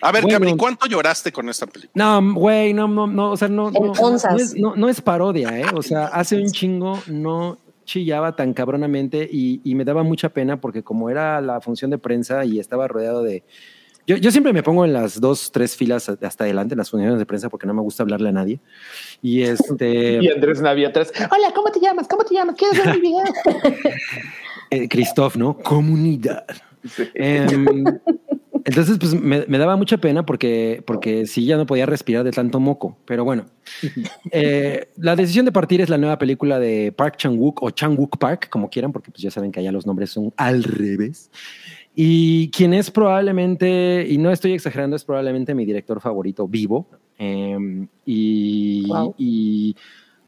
A 0.00 0.12
ver, 0.12 0.22
bueno, 0.22 0.38
Cabri, 0.38 0.56
¿cuánto 0.56 0.86
lloraste 0.86 1.32
con 1.32 1.48
esta 1.48 1.66
película? 1.66 1.92
No, 2.20 2.34
güey, 2.34 2.72
no, 2.72 2.86
no, 2.86 3.06
no, 3.06 3.32
o 3.32 3.36
sea, 3.36 3.48
no, 3.48 3.70
no, 3.70 3.92
no, 3.92 4.16
es, 4.36 4.54
no, 4.56 4.76
no 4.76 4.88
es 4.88 5.00
parodia, 5.00 5.58
¿eh? 5.58 5.66
O 5.74 5.82
sea, 5.82 6.06
hace 6.06 6.36
un 6.36 6.50
chingo 6.50 7.00
no 7.06 7.58
chillaba 7.88 8.36
tan 8.36 8.52
cabronamente 8.52 9.28
y, 9.30 9.60
y, 9.64 9.74
me 9.74 9.84
daba 9.84 10.02
mucha 10.02 10.28
pena 10.28 10.60
porque 10.60 10.84
como 10.84 11.10
era 11.10 11.40
la 11.40 11.60
función 11.60 11.90
de 11.90 11.98
prensa 11.98 12.44
y 12.44 12.60
estaba 12.60 12.86
rodeado 12.86 13.22
de... 13.22 13.42
Yo, 14.06 14.16
yo, 14.16 14.30
siempre 14.30 14.52
me 14.52 14.62
pongo 14.62 14.84
en 14.84 14.92
las 14.92 15.20
dos, 15.20 15.50
tres 15.52 15.76
filas 15.76 16.08
hasta 16.08 16.44
adelante 16.44 16.74
en 16.74 16.78
las 16.78 16.90
funciones 16.90 17.18
de 17.18 17.26
prensa 17.26 17.48
porque 17.48 17.66
no 17.66 17.74
me 17.74 17.82
gusta 17.82 18.02
hablarle 18.02 18.28
a 18.28 18.32
nadie. 18.32 18.60
Y 19.20 19.42
este... 19.42 20.18
Y 20.22 20.30
Andrés 20.30 20.60
Navia 20.60 20.88
atrás. 20.88 21.12
Hola, 21.30 21.52
¿cómo 21.54 21.70
te 21.70 21.80
llamas? 21.80 22.06
¿Cómo 22.08 22.24
te 22.24 22.34
llamas? 22.34 22.54
¿Quieres 22.56 22.78
ver 22.78 22.94
mi 22.94 23.00
video? 23.00 23.24
eh, 24.70 24.88
Christoph, 24.88 25.36
¿no? 25.36 25.58
Comunidad. 25.58 26.44
Sí. 26.84 27.04
Eh, 27.14 27.46
entonces, 28.64 28.98
pues 28.98 29.14
me, 29.14 29.46
me, 29.46 29.56
daba 29.56 29.76
mucha 29.76 29.96
pena 29.96 30.26
porque, 30.26 30.82
porque 30.86 31.26
sí 31.26 31.46
ya 31.46 31.56
no 31.56 31.64
podía 31.64 31.86
respirar 31.86 32.22
de 32.22 32.32
tanto 32.32 32.60
moco. 32.60 32.98
Pero 33.06 33.24
bueno, 33.24 33.46
eh, 34.30 34.88
La 34.96 35.16
decisión 35.16 35.46
de 35.46 35.52
partir 35.52 35.80
es 35.80 35.88
la 35.88 35.96
nueva 35.96 36.18
película 36.18 36.58
de 36.58 36.92
Park 36.92 37.16
Chan-wook 37.16 37.62
o 37.62 37.70
Chan-wook 37.70 38.18
Park, 38.18 38.48
como 38.50 38.68
quieran, 38.68 38.92
porque 38.92 39.10
pues 39.10 39.22
ya 39.22 39.30
saben 39.30 39.52
que 39.52 39.60
allá 39.60 39.72
los 39.72 39.86
nombres 39.86 40.10
son 40.10 40.34
al 40.36 40.64
revés. 40.64 41.30
Y 41.94 42.50
quien 42.50 42.74
es 42.74 42.90
probablemente, 42.90 44.06
y 44.08 44.18
no 44.18 44.30
estoy 44.30 44.52
exagerando, 44.52 44.96
es 44.96 45.04
probablemente 45.04 45.54
mi 45.54 45.64
director 45.64 46.00
favorito 46.00 46.46
vivo. 46.46 46.86
Eh, 47.18 47.86
y, 48.04 48.86
wow. 48.86 49.14
y 49.16 49.76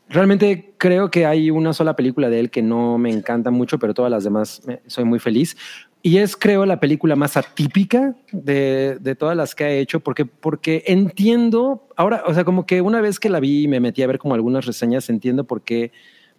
realmente 0.09 0.75
creo 0.79 1.11
que 1.11 1.27
hay 1.27 1.51
una 1.51 1.73
sola 1.73 1.95
película 1.95 2.29
de 2.29 2.41
él 2.41 2.51
que 2.51 2.63
no 2.63 2.99
me 2.99 3.11
encanta 3.11 3.51
mucho, 3.51 3.79
pero 3.79 3.95
todas 3.95 4.11
las 4.11 4.25
demás 4.25 4.63
me, 4.67 4.81
soy 4.87 5.05
muy 5.05 5.19
feliz. 5.19 5.57
Y 6.03 6.17
es, 6.19 6.35
creo, 6.35 6.65
la 6.65 6.81
película 6.81 7.15
más 7.15 7.37
atípica 7.37 8.15
de, 8.33 8.97
de, 9.01 9.15
todas 9.15 9.37
las 9.37 9.55
que 9.55 9.65
ha 9.65 9.71
hecho, 9.71 10.01
porque, 10.01 10.25
porque 10.25 10.83
entiendo, 10.87 11.89
ahora, 11.95 12.23
o 12.27 12.33
sea, 12.33 12.45
como 12.45 12.65
que 12.65 12.81
una 12.81 13.03
vez 13.03 13.21
que 13.21 13.29
la 13.29 13.39
vi 13.39 13.65
y 13.65 13.69
me 13.69 13.81
metí 13.81 14.03
a 14.03 14.07
ver 14.07 14.19
como 14.19 14.35
algunas 14.35 14.65
reseñas, 14.65 15.11
entiendo 15.11 15.45
por 15.45 15.61
qué 15.61 15.93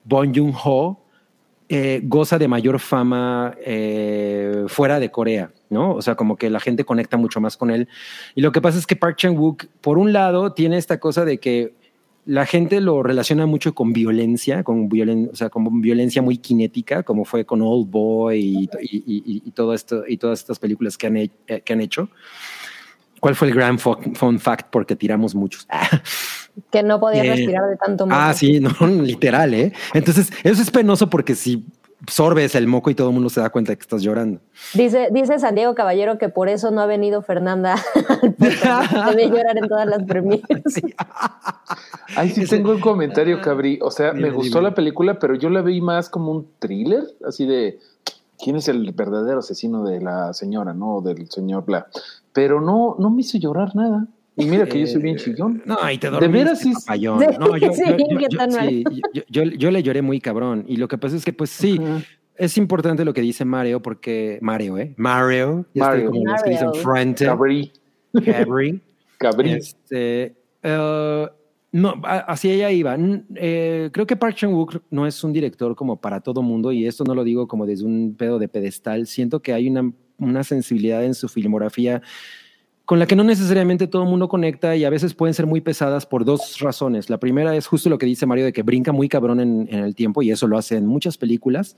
Bong 0.03 0.35
Joon-ho 0.35 0.99
eh, 1.73 2.01
goza 2.03 2.37
de 2.37 2.49
mayor 2.49 2.79
fama 2.79 3.55
eh, 3.65 4.65
fuera 4.67 4.99
de 4.99 5.09
Corea, 5.09 5.51
¿no? 5.69 5.93
O 5.93 6.01
sea, 6.01 6.15
como 6.15 6.35
que 6.35 6.49
la 6.49 6.59
gente 6.59 6.83
conecta 6.83 7.15
mucho 7.15 7.39
más 7.39 7.55
con 7.55 7.71
él. 7.71 7.87
Y 8.35 8.41
lo 8.41 8.51
que 8.51 8.59
pasa 8.59 8.77
es 8.77 8.85
que 8.85 8.97
Park 8.97 9.15
Chan-wook, 9.15 9.67
por 9.79 9.97
un 9.97 10.11
lado, 10.11 10.51
tiene 10.51 10.77
esta 10.77 10.99
cosa 10.99 11.23
de 11.23 11.37
que 11.37 11.75
la 12.25 12.45
gente 12.45 12.81
lo 12.81 13.01
relaciona 13.03 13.45
mucho 13.45 13.73
con 13.73 13.93
violencia, 13.93 14.63
con, 14.63 14.89
violen, 14.89 15.29
o 15.31 15.35
sea, 15.35 15.49
con 15.49 15.81
violencia 15.81 16.21
muy 16.21 16.39
cinética, 16.43 17.03
como 17.03 17.25
fue 17.25 17.45
con 17.45 17.61
Old 17.61 17.89
Boy 17.89 18.39
y, 18.39 18.69
y, 18.81 18.97
y, 19.05 19.43
y, 19.45 19.51
todo 19.51 19.73
esto, 19.73 20.03
y 20.07 20.17
todas 20.17 20.39
estas 20.39 20.59
películas 20.59 20.97
que 20.97 21.07
han, 21.07 21.17
eh, 21.17 21.31
que 21.63 21.73
han 21.73 21.81
hecho. 21.81 22.09
¿Cuál 23.19 23.35
fue 23.35 23.49
el 23.49 23.53
gran 23.53 23.77
fun 23.77 24.39
fact? 24.39 24.69
Porque 24.71 24.95
tiramos 24.95 25.35
muchos. 25.35 25.67
Que 26.71 26.83
no 26.83 26.99
podía 26.99 27.23
eh, 27.23 27.35
respirar 27.35 27.69
de 27.69 27.77
tanto 27.77 28.05
moco. 28.05 28.19
Ah, 28.19 28.33
sí, 28.33 28.59
no, 28.59 28.71
literal, 29.03 29.53
¿eh? 29.53 29.71
Entonces, 29.93 30.31
eso 30.43 30.61
es 30.61 30.71
penoso 30.71 31.09
porque 31.09 31.35
si 31.35 31.65
sorbes 32.07 32.55
el 32.55 32.67
moco 32.67 32.89
y 32.89 32.95
todo 32.95 33.09
el 33.09 33.13
mundo 33.13 33.29
se 33.29 33.41
da 33.41 33.49
cuenta 33.49 33.71
de 33.71 33.77
que 33.77 33.81
estás 33.81 34.01
llorando. 34.01 34.39
Dice, 34.73 35.09
dice 35.11 35.39
San 35.39 35.55
Diego 35.55 35.75
Caballero 35.75 36.17
que 36.17 36.29
por 36.29 36.49
eso 36.49 36.71
no 36.71 36.81
ha 36.81 36.85
venido 36.85 37.21
Fernanda 37.21 37.75
Debe 38.37 39.29
llorar 39.29 39.57
en 39.57 39.67
todas 39.67 39.87
las 39.87 40.03
premieres. 40.03 40.63
Sí. 40.67 40.81
Ay, 42.15 42.29
sí 42.29 42.45
tengo 42.45 42.71
un 42.71 42.79
comentario, 42.79 43.41
Cabri. 43.41 43.79
O 43.81 43.91
sea, 43.91 44.13
dime, 44.13 44.29
me 44.29 44.33
gustó 44.33 44.59
dime. 44.59 44.69
la 44.69 44.75
película, 44.75 45.19
pero 45.19 45.35
yo 45.35 45.49
la 45.49 45.61
vi 45.61 45.81
más 45.81 46.09
como 46.09 46.31
un 46.31 46.47
thriller, 46.59 47.03
así 47.25 47.45
de 47.45 47.79
quién 48.43 48.55
es 48.55 48.67
el 48.67 48.91
verdadero 48.91 49.39
asesino 49.39 49.83
de 49.83 50.01
la 50.01 50.33
señora, 50.33 50.73
¿no? 50.73 51.01
Del 51.01 51.29
señor 51.29 51.65
Bla. 51.65 51.87
Pero 52.33 52.61
no, 52.61 52.95
no 52.97 53.09
me 53.09 53.21
hizo 53.21 53.37
llorar 53.37 53.75
nada. 53.75 54.07
Y 54.37 54.45
mira 54.45 54.65
que 54.65 54.79
yo 54.79 54.87
soy 54.87 55.01
bien 55.01 55.17
chillón. 55.17 55.61
No, 55.65 55.77
y 55.91 55.97
te 55.97 56.09
De 56.09 56.27
veras 56.27 56.59
sí. 56.59 56.73
Papayón. 56.73 57.19
No, 57.39 57.57
yo, 57.57 57.73
sí, 57.73 57.83
yo, 57.85 58.19
yo, 58.19 58.27
sí, 58.49 58.83
yo, 59.29 59.43
yo, 59.43 59.71
le 59.71 59.83
lloré 59.83 60.01
muy 60.01 60.21
cabrón. 60.21 60.63
Y 60.67 60.77
lo 60.77 60.87
que 60.87 60.97
pasa 60.97 61.15
es 61.17 61.25
que, 61.25 61.33
pues 61.33 61.49
sí, 61.49 61.77
uh 61.79 61.83
-huh. 61.83 62.05
es 62.37 62.57
importante 62.57 63.03
lo 63.03 63.13
que 63.13 63.21
dice 63.21 63.43
Mario, 63.43 63.81
porque 63.81 64.39
Mario, 64.41 64.77
¿eh? 64.77 64.93
Mario. 64.97 65.65
Ya 65.73 65.85
Mario. 65.85 66.05
Estoy 66.05 66.19
como 66.19 66.31
los 66.31 66.43
que 66.43 66.49
dicen 66.49 66.73
frente. 66.75 67.25
Cabri. 67.25 67.71
Cabri. 68.25 68.81
Cabri. 69.17 69.51
Este, 69.51 70.35
uh, 70.63 71.27
no, 71.73 72.01
así 72.03 72.51
ella 72.51 72.71
iba. 72.71 72.97
Eh, 73.35 73.89
creo 73.93 74.05
que 74.05 74.15
Park 74.15 74.35
Chan-wook 74.35 74.81
no 74.89 75.07
es 75.07 75.23
un 75.23 75.31
director 75.31 75.75
como 75.75 75.99
para 75.99 76.19
todo 76.19 76.41
mundo, 76.41 76.71
y 76.71 76.85
esto 76.85 77.03
no 77.03 77.15
lo 77.15 77.23
digo 77.23 77.47
como 77.47 77.65
desde 77.65 77.85
un 77.85 78.15
pedo 78.17 78.39
de 78.39 78.47
pedestal. 78.47 79.07
Siento 79.07 79.41
que 79.41 79.53
hay 79.53 79.69
una, 79.69 79.91
una 80.17 80.43
sensibilidad 80.43 81.03
en 81.05 81.13
su 81.13 81.29
filmografía 81.29 82.01
con 82.91 82.99
la 82.99 83.05
que 83.05 83.15
no 83.15 83.23
necesariamente 83.23 83.87
todo 83.87 84.03
el 84.03 84.09
mundo 84.09 84.27
conecta 84.27 84.75
y 84.75 84.83
a 84.83 84.89
veces 84.89 85.13
pueden 85.13 85.33
ser 85.33 85.45
muy 85.45 85.61
pesadas 85.61 86.05
por 86.05 86.25
dos 86.25 86.59
razones. 86.59 87.09
La 87.09 87.21
primera 87.21 87.55
es 87.55 87.65
justo 87.65 87.89
lo 87.89 87.97
que 87.97 88.05
dice 88.05 88.25
Mario 88.25 88.43
de 88.43 88.51
que 88.51 88.63
brinca 88.63 88.91
muy 88.91 89.07
cabrón 89.07 89.39
en, 89.39 89.69
en, 89.71 89.85
el 89.85 89.95
tiempo 89.95 90.21
y 90.21 90.29
eso 90.29 90.45
lo 90.45 90.57
hace 90.57 90.75
en 90.75 90.87
muchas 90.87 91.17
películas 91.17 91.77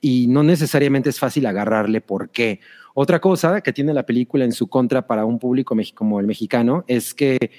y 0.00 0.26
no 0.26 0.42
necesariamente 0.42 1.10
es 1.10 1.20
fácil 1.20 1.46
agarrarle 1.46 2.00
por 2.00 2.30
qué. 2.30 2.58
Otra 2.94 3.20
cosa 3.20 3.60
que 3.60 3.72
tiene 3.72 3.94
la 3.94 4.04
película 4.04 4.44
en 4.44 4.50
su 4.50 4.66
contra 4.66 5.06
para 5.06 5.24
un 5.24 5.38
público 5.38 5.76
como 5.94 6.18
el 6.18 6.26
mexicano 6.26 6.84
es 6.88 7.14
que 7.14 7.52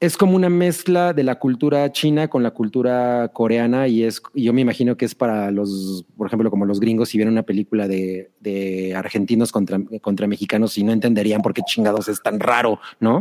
es 0.00 0.16
como 0.16 0.34
una 0.34 0.48
mezcla 0.48 1.12
de 1.12 1.22
la 1.22 1.38
cultura 1.38 1.92
china 1.92 2.28
con 2.28 2.42
la 2.42 2.52
cultura 2.52 3.30
coreana 3.34 3.86
y 3.86 4.02
es 4.02 4.22
y 4.34 4.44
yo 4.44 4.54
me 4.54 4.62
imagino 4.62 4.96
que 4.96 5.04
es 5.04 5.14
para 5.14 5.50
los, 5.50 6.06
por 6.16 6.26
ejemplo, 6.26 6.50
como 6.50 6.64
los 6.64 6.80
gringos 6.80 7.10
si 7.10 7.18
vieran 7.18 7.34
una 7.34 7.42
película 7.42 7.86
de, 7.86 8.30
de 8.40 8.94
argentinos 8.94 9.52
contra, 9.52 9.78
contra 10.00 10.26
mexicanos 10.26 10.78
y 10.78 10.84
no 10.84 10.92
entenderían 10.92 11.42
por 11.42 11.52
qué 11.52 11.60
chingados 11.62 12.08
es 12.08 12.22
tan 12.22 12.40
raro, 12.40 12.80
¿no? 12.98 13.20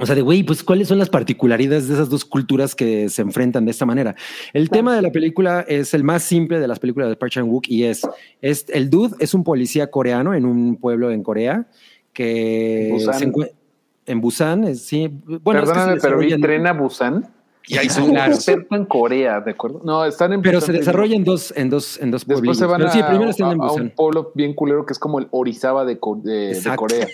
O 0.00 0.06
sea, 0.06 0.14
de 0.14 0.20
güey, 0.20 0.44
pues 0.44 0.62
cuáles 0.62 0.86
son 0.86 0.98
las 0.98 1.10
particularidades 1.10 1.88
de 1.88 1.94
esas 1.94 2.08
dos 2.08 2.24
culturas 2.24 2.76
que 2.76 3.08
se 3.08 3.22
enfrentan 3.22 3.64
de 3.64 3.72
esta 3.72 3.84
manera. 3.84 4.14
El 4.52 4.70
tema 4.70 4.94
de 4.94 5.02
la 5.02 5.10
película 5.10 5.64
es 5.66 5.92
el 5.92 6.04
más 6.04 6.22
simple 6.22 6.60
de 6.60 6.68
las 6.68 6.78
películas 6.78 7.08
de 7.08 7.16
Park 7.16 7.32
Chan 7.32 7.48
Wook 7.48 7.64
y 7.68 7.82
es, 7.84 8.02
es 8.40 8.66
el 8.68 8.90
dude 8.90 9.16
es 9.18 9.34
un 9.34 9.42
policía 9.42 9.90
coreano 9.90 10.34
en 10.34 10.44
un 10.44 10.76
pueblo 10.76 11.10
en 11.10 11.24
Corea 11.24 11.66
que 12.12 12.96
se 13.12 13.24
encuentra 13.24 13.57
en 14.08 14.20
Busan, 14.20 14.74
sí. 14.74 15.08
Bueno, 15.08 15.60
Perdóname, 15.60 15.94
es 15.94 16.02
que 16.02 16.08
pero 16.08 16.22
entrena 16.22 16.72
Busan. 16.72 17.32
Y 17.66 17.76
ahí 17.76 17.90
son 17.90 18.10
claro. 18.10 18.32
experto 18.32 18.74
en 18.76 18.86
Corea, 18.86 19.40
¿de 19.40 19.50
acuerdo? 19.50 19.82
No, 19.84 20.04
están 20.04 20.32
en 20.32 20.40
Pero 20.40 20.58
Busan, 20.58 20.74
se 20.74 20.78
desarrolla 20.80 21.14
en 21.14 21.24
dos, 21.24 21.52
en 21.54 21.68
dos, 21.68 22.00
en 22.00 22.10
dos 22.10 22.26
Después 22.26 22.56
se 22.56 22.64
van 22.64 22.82
a, 22.82 22.90
sí, 22.90 23.02
primero 23.02 23.30
están 23.30 23.52
en 23.52 23.58
Busan. 23.58 23.78
a 23.78 23.82
un 23.82 23.90
pueblo 23.90 24.32
bien 24.34 24.54
culero 24.54 24.86
que 24.86 24.94
es 24.94 24.98
como 24.98 25.18
el 25.18 25.28
Orizaba 25.30 25.84
de, 25.84 25.98
de, 26.22 26.60
de 26.60 26.76
Corea. 26.76 27.06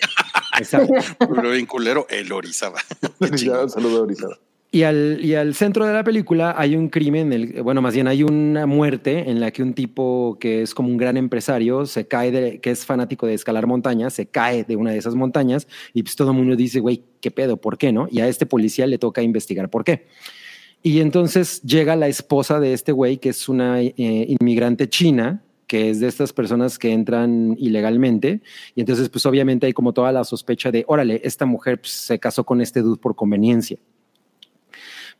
Exacto. 0.57 0.93
Pero 1.19 1.51
bien 1.51 1.65
culero, 1.65 2.07
el 2.09 2.31
Orizaba. 2.31 2.79
ya, 3.35 3.67
saludo 3.67 3.99
a 3.99 4.01
Orizaba. 4.03 4.37
Y 4.71 4.83
al, 4.83 5.55
centro 5.55 5.85
de 5.85 5.93
la 5.93 6.03
película 6.03 6.53
hay 6.57 6.75
un 6.75 6.89
crimen, 6.89 7.53
bueno, 7.63 7.81
más 7.81 7.93
bien 7.93 8.07
hay 8.07 8.23
una 8.23 8.65
muerte 8.65 9.29
en 9.29 9.39
la 9.39 9.51
que 9.51 9.63
un 9.63 9.73
tipo 9.73 10.37
que 10.37 10.63
es 10.63 10.73
como 10.73 10.89
un 10.89 10.97
gran 10.97 11.15
empresario 11.15 11.85
se 11.85 12.07
cae, 12.07 12.59
que 12.59 12.71
es 12.71 12.85
fanático 12.85 13.25
de 13.25 13.35
escalar 13.35 13.67
montañas, 13.67 14.13
se 14.13 14.25
cae 14.25 14.65
de 14.65 14.75
una 14.75 14.91
de 14.91 14.97
esas 14.97 15.15
montañas 15.15 15.65
y 15.93 16.03
pues 16.03 16.17
todo 16.17 16.31
el 16.31 16.37
mundo 16.37 16.57
dice, 16.57 16.81
güey, 16.81 17.03
¿qué 17.21 17.31
pedo? 17.31 17.55
¿Por 17.55 17.77
qué 17.77 17.93
no? 17.93 18.09
Y 18.11 18.19
a 18.19 18.27
este 18.27 18.45
policía 18.45 18.85
le 18.85 18.97
toca 18.97 19.21
investigar 19.21 19.69
por 19.69 19.85
qué. 19.85 20.07
Y 20.83 20.99
entonces 20.99 21.61
llega 21.63 21.95
la 21.95 22.07
esposa 22.07 22.59
de 22.59 22.73
este 22.73 22.91
güey, 22.91 23.17
que 23.17 23.29
es 23.29 23.47
una 23.49 23.81
eh, 23.81 23.93
inmigrante 23.97 24.89
china, 24.89 25.41
que 25.67 25.89
es 25.89 25.99
de 25.99 26.07
estas 26.07 26.33
personas 26.33 26.77
que 26.77 26.91
entran 26.91 27.55
ilegalmente. 27.57 28.41
Y 28.75 28.81
entonces, 28.81 29.09
pues 29.09 29.25
obviamente 29.25 29.65
hay 29.65 29.73
como 29.73 29.93
toda 29.93 30.11
la 30.11 30.23
sospecha 30.23 30.71
de, 30.71 30.85
órale, 30.87 31.21
esta 31.23 31.45
mujer 31.45 31.79
pues, 31.79 31.93
se 31.93 32.19
casó 32.19 32.43
con 32.43 32.61
este 32.61 32.81
dude 32.81 32.99
por 32.99 33.15
conveniencia. 33.15 33.79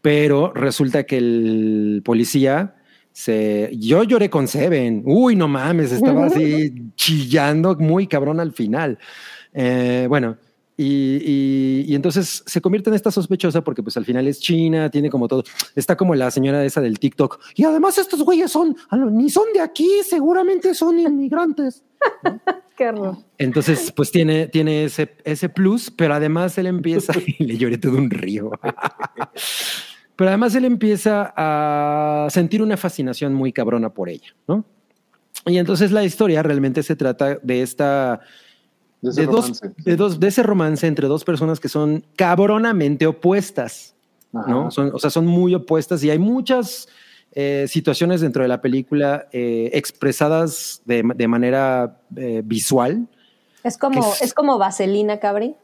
Pero 0.06 0.54
resulta 0.54 1.04
que 1.04 1.18
el 1.18 2.04
policía 2.06 2.76
se... 3.12 3.72
Yo 3.74 4.04
lloré 4.04 4.30
con 4.30 4.48
Seven. 4.48 5.02
Uy, 5.04 5.36
no 5.36 5.48
mames, 5.48 5.92
estaba 5.92 6.28
así 6.28 6.72
chillando 6.96 7.76
muy 7.80 8.06
cabrón 8.06 8.40
al 8.40 8.52
final. 8.52 9.00
Eh, 9.52 10.06
bueno, 10.08 10.38
y, 10.78 10.86
y- 11.26 11.86
y 11.88 11.96
entonces 11.96 12.44
se 12.46 12.62
convierte 12.62 12.92
en 12.92 12.96
esta 12.96 13.10
sospechosa 13.10 13.64
porque 13.64 13.82
pues 13.82 13.98
al 13.98 14.06
final 14.06 14.28
es 14.28 14.40
China, 14.40 14.92
tiene 14.92 15.10
como 15.10 15.28
todo, 15.28 15.44
está 15.76 15.98
como 15.98 16.14
la 16.14 16.30
señora 16.30 16.64
esa 16.64 16.82
del 16.82 17.00
TikTok. 17.00 17.40
Y 17.56 17.64
además 17.64 17.98
estos 17.98 18.22
güeyes 18.22 18.52
son, 18.52 18.76
no, 18.92 19.10
ni 19.10 19.32
son 19.32 19.46
de 19.56 19.62
aquí, 19.62 19.90
seguramente 20.08 20.76
son 20.76 21.00
inmigrantes. 21.00 21.84
Qué 22.78 22.90
horror. 22.90 23.16
Entonces 23.38 23.92
pues 23.96 24.12
tiene, 24.12 24.50
tiene 24.50 24.84
ese, 24.84 25.16
ese 25.24 25.48
plus, 25.48 25.90
pero 25.90 26.14
además 26.14 26.58
él 26.60 26.68
empieza, 26.68 27.14
y 27.40 27.44
le 27.46 27.58
lloré 27.58 27.78
todo 27.80 27.98
un 27.98 28.10
río. 28.12 28.52
Pero 30.16 30.30
además 30.30 30.56
él 30.56 30.66
empieza 30.66 31.34
a 31.36 32.28
sentir 32.30 32.62
una 32.62 32.78
fascinación 32.78 33.34
muy 33.34 33.52
cabrona 33.52 33.90
por 33.90 34.10
ella, 34.10 34.36
¿no? 34.48 34.64
Y 35.46 35.58
entonces 35.58 35.92
la 35.92 36.04
historia 36.04 36.42
realmente 36.42 36.82
se 36.84 36.96
trata 36.96 37.36
de 37.44 37.62
esta 37.62 38.22
De 39.02 39.10
ese 39.12 39.22
de 39.22 39.28
dos, 39.28 39.46
romance. 39.62 39.72
de 39.78 39.96
dos, 39.96 40.20
de 40.20 40.28
ese 40.28 40.44
romance 40.44 40.88
entre 40.88 41.08
dos 41.08 41.24
personas 41.24 41.60
que 41.60 41.70
son 41.70 42.06
cabronamente 42.16 43.06
opuestas, 43.06 43.96
Ajá. 44.34 44.50
¿no? 44.50 44.72
Son, 44.72 44.92
o 44.94 45.00
sea, 45.00 45.10
son 45.10 45.26
muy 45.28 45.54
opuestas 45.54 46.04
y 46.04 46.10
hay 46.10 46.18
muchas 46.20 46.88
eh, 47.34 47.66
situaciones 47.68 48.22
dentro 48.22 48.42
de 48.44 48.48
la 48.48 48.62
película 48.62 49.28
eh, 49.34 49.70
expresadas 49.74 50.82
de, 50.86 51.04
de 51.16 51.28
manera 51.28 52.00
eh, 52.16 52.42
visual. 52.44 53.08
Es 53.64 53.78
como, 53.78 54.02
¿Qué 54.02 54.08
es? 54.10 54.22
es 54.22 54.34
como 54.34 54.58
vaselina, 54.58 55.20
cabri. 55.20 55.56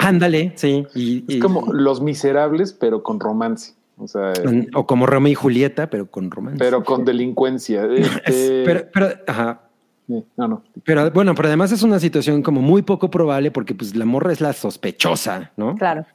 Ándale, 0.00 0.52
sí. 0.56 0.86
y- 0.94 1.24
Es 1.28 1.36
y- 1.36 1.38
como 1.40 1.72
Los 1.72 2.00
Miserables, 2.00 2.72
pero 2.72 3.02
con 3.02 3.18
romance. 3.20 3.74
O 3.98 4.06
sea, 4.06 4.32
o 4.74 4.86
como 4.86 5.06
Romeo 5.06 5.32
y 5.32 5.34
Julieta, 5.34 5.90
pero 5.90 6.10
con 6.10 6.30
romance. 6.30 6.58
pero 6.58 6.84
con 6.84 7.04
delincuencia. 7.04 7.86
Este, 8.24 8.62
pero, 8.64 8.86
pero, 8.92 9.08
ajá. 9.26 9.60
eh, 10.08 10.22
no, 10.36 10.48
no. 10.48 10.62
Pero 10.84 11.10
bueno, 11.10 11.34
pero 11.34 11.48
además 11.48 11.72
es 11.72 11.82
una 11.82 11.98
situación 11.98 12.42
como 12.42 12.60
muy 12.62 12.82
poco 12.82 13.10
probable 13.10 13.50
porque 13.50 13.74
pues 13.74 13.96
la 13.96 14.04
morra 14.04 14.32
es 14.32 14.40
la 14.40 14.52
sospechosa, 14.52 15.52
¿no? 15.56 15.74
Claro. 15.74 16.06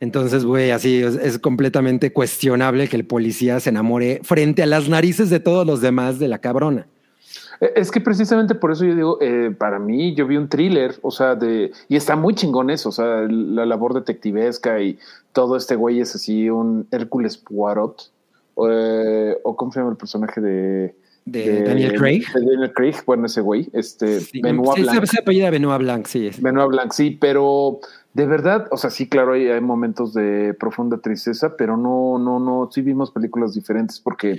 Entonces, 0.00 0.44
güey, 0.44 0.70
así 0.70 1.02
es, 1.02 1.14
es 1.14 1.38
completamente 1.38 2.12
cuestionable 2.12 2.88
que 2.88 2.96
el 2.96 3.06
policía 3.06 3.58
se 3.60 3.70
enamore 3.70 4.20
frente 4.22 4.62
a 4.62 4.66
las 4.66 4.88
narices 4.88 5.30
de 5.30 5.40
todos 5.40 5.66
los 5.66 5.80
demás 5.80 6.18
de 6.18 6.28
la 6.28 6.38
cabrona. 6.38 6.86
Eh, 7.60 7.72
Es 7.76 7.90
que 7.90 8.00
precisamente 8.00 8.54
por 8.54 8.72
eso 8.72 8.84
yo 8.84 8.94
digo, 8.94 9.18
eh, 9.22 9.54
para 9.56 9.78
mí 9.78 10.14
yo 10.14 10.26
vi 10.26 10.36
un 10.36 10.48
thriller, 10.48 10.96
o 11.00 11.10
sea, 11.10 11.36
de 11.36 11.70
y 11.88 11.96
está 11.96 12.16
muy 12.16 12.34
chingón 12.34 12.70
eso, 12.70 12.88
o 12.90 12.92
sea, 12.92 13.22
la 13.28 13.64
labor 13.64 13.94
detectivesca 13.94 14.80
y 14.82 14.98
todo 15.34 15.56
este 15.56 15.76
güey 15.76 16.00
es 16.00 16.14
así 16.14 16.48
un 16.48 16.86
Hércules 16.90 17.36
Poirot, 17.36 18.10
eh, 18.70 19.36
o 19.42 19.56
cómo 19.56 19.72
se 19.72 19.80
llama 19.80 19.90
el 19.90 19.96
personaje 19.98 20.40
de, 20.40 20.96
De 21.26 21.62
Daniel 21.64 21.98
Craig. 21.98 22.22
de 22.32 22.40
Daniel 22.40 22.72
Craig, 22.72 22.94
bueno, 23.04 23.26
ese 23.26 23.40
güey, 23.40 23.68
este 23.72 24.20
Sí, 24.20 24.40
Benoit 24.40 24.76
sí, 24.76 24.82
Blanc. 24.82 25.06
se 25.06 25.18
apellida 25.18 25.50
Benoit 25.50 25.80
Blanc, 25.80 26.06
sí. 26.06 26.28
es. 26.28 26.40
Benoit 26.40 26.68
Blanc, 26.70 26.92
sí, 26.92 27.18
pero 27.20 27.80
de 28.14 28.26
verdad, 28.26 28.68
o 28.70 28.76
sea, 28.76 28.90
sí, 28.90 29.08
claro, 29.08 29.32
hay, 29.32 29.48
hay 29.48 29.60
momentos 29.60 30.14
de 30.14 30.54
profunda 30.54 30.98
tristeza, 30.98 31.56
pero 31.56 31.76
no, 31.76 32.16
no, 32.18 32.38
no, 32.38 32.70
sí 32.72 32.80
vimos 32.80 33.10
películas 33.10 33.54
diferentes 33.54 33.98
porque, 33.98 34.38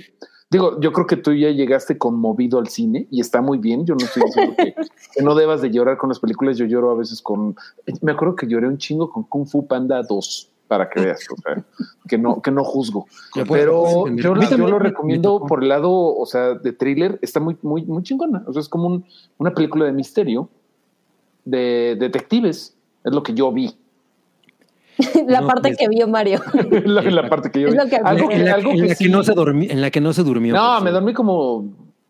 digo, 0.50 0.80
yo 0.80 0.94
creo 0.94 1.06
que 1.06 1.18
tú 1.18 1.34
ya 1.34 1.50
llegaste 1.50 1.98
conmovido 1.98 2.58
al 2.58 2.68
cine 2.68 3.06
y 3.10 3.20
está 3.20 3.42
muy 3.42 3.58
bien, 3.58 3.84
yo 3.84 3.94
no 3.96 4.06
estoy 4.06 4.22
diciendo 4.24 4.54
que, 4.56 4.74
que 5.14 5.22
no 5.22 5.34
debas 5.34 5.60
de 5.60 5.70
llorar 5.70 5.98
con 5.98 6.08
las 6.08 6.20
películas, 6.20 6.56
yo 6.56 6.64
lloro 6.64 6.90
a 6.90 6.94
veces 6.96 7.20
con, 7.20 7.54
me 8.00 8.12
acuerdo 8.12 8.34
que 8.34 8.46
lloré 8.46 8.66
un 8.66 8.78
chingo 8.78 9.10
con 9.10 9.24
Kung 9.24 9.46
Fu 9.46 9.66
Panda 9.66 10.02
2, 10.02 10.52
para 10.68 10.88
que 10.90 11.00
veas, 11.00 11.20
o 11.30 11.36
sea, 11.40 11.62
que 12.08 12.18
no, 12.18 12.42
que 12.42 12.50
no 12.50 12.64
juzgo. 12.64 13.06
Pero 13.48 14.06
yo, 14.16 14.34
lo 14.34 14.78
recomiendo 14.78 15.44
por 15.46 15.62
el 15.62 15.68
lado, 15.68 15.90
o 15.92 16.26
sea, 16.26 16.54
de 16.54 16.72
thriller, 16.72 17.18
está 17.22 17.38
muy, 17.40 17.56
muy, 17.62 17.82
muy 17.84 18.02
chingona. 18.02 18.42
O 18.46 18.52
sea, 18.52 18.60
es 18.60 18.68
como 18.68 18.86
un- 18.88 19.04
una 19.38 19.52
película 19.54 19.84
de 19.84 19.92
misterio 19.92 20.48
de 21.44 21.96
detectives, 21.98 22.76
es 23.04 23.12
lo 23.14 23.22
que 23.22 23.32
yo 23.34 23.52
vi. 23.52 23.76
La 25.26 25.42
No, 25.42 25.46
parte 25.46 25.70
es- 25.70 25.76
que 25.76 25.88
vio 25.88 26.08
Mario. 26.08 26.40
la, 26.84 27.02
la 27.02 27.28
parte 27.28 27.50
que 27.50 27.60
yo 27.60 27.68
vi. 27.70 27.76
lo 27.76 27.86
que- 27.86 27.96
algo 27.96 28.30
en 28.30 28.44
la, 28.44 28.54
algo 28.54 28.70
en 28.72 28.80
la 28.80 28.86
que, 28.88 28.94
sí- 28.94 29.08
no 29.10 29.22
se 29.22 29.34
dormi- 29.34 29.70
en 29.70 29.80
la 29.80 29.90
que 29.90 30.00
no 30.00 30.12
se 30.12 30.22
durmió. 30.22 30.54
No, 30.54 30.74
por 30.76 30.84
me 30.84 30.90
dormí 30.90 31.12
como 31.12 31.64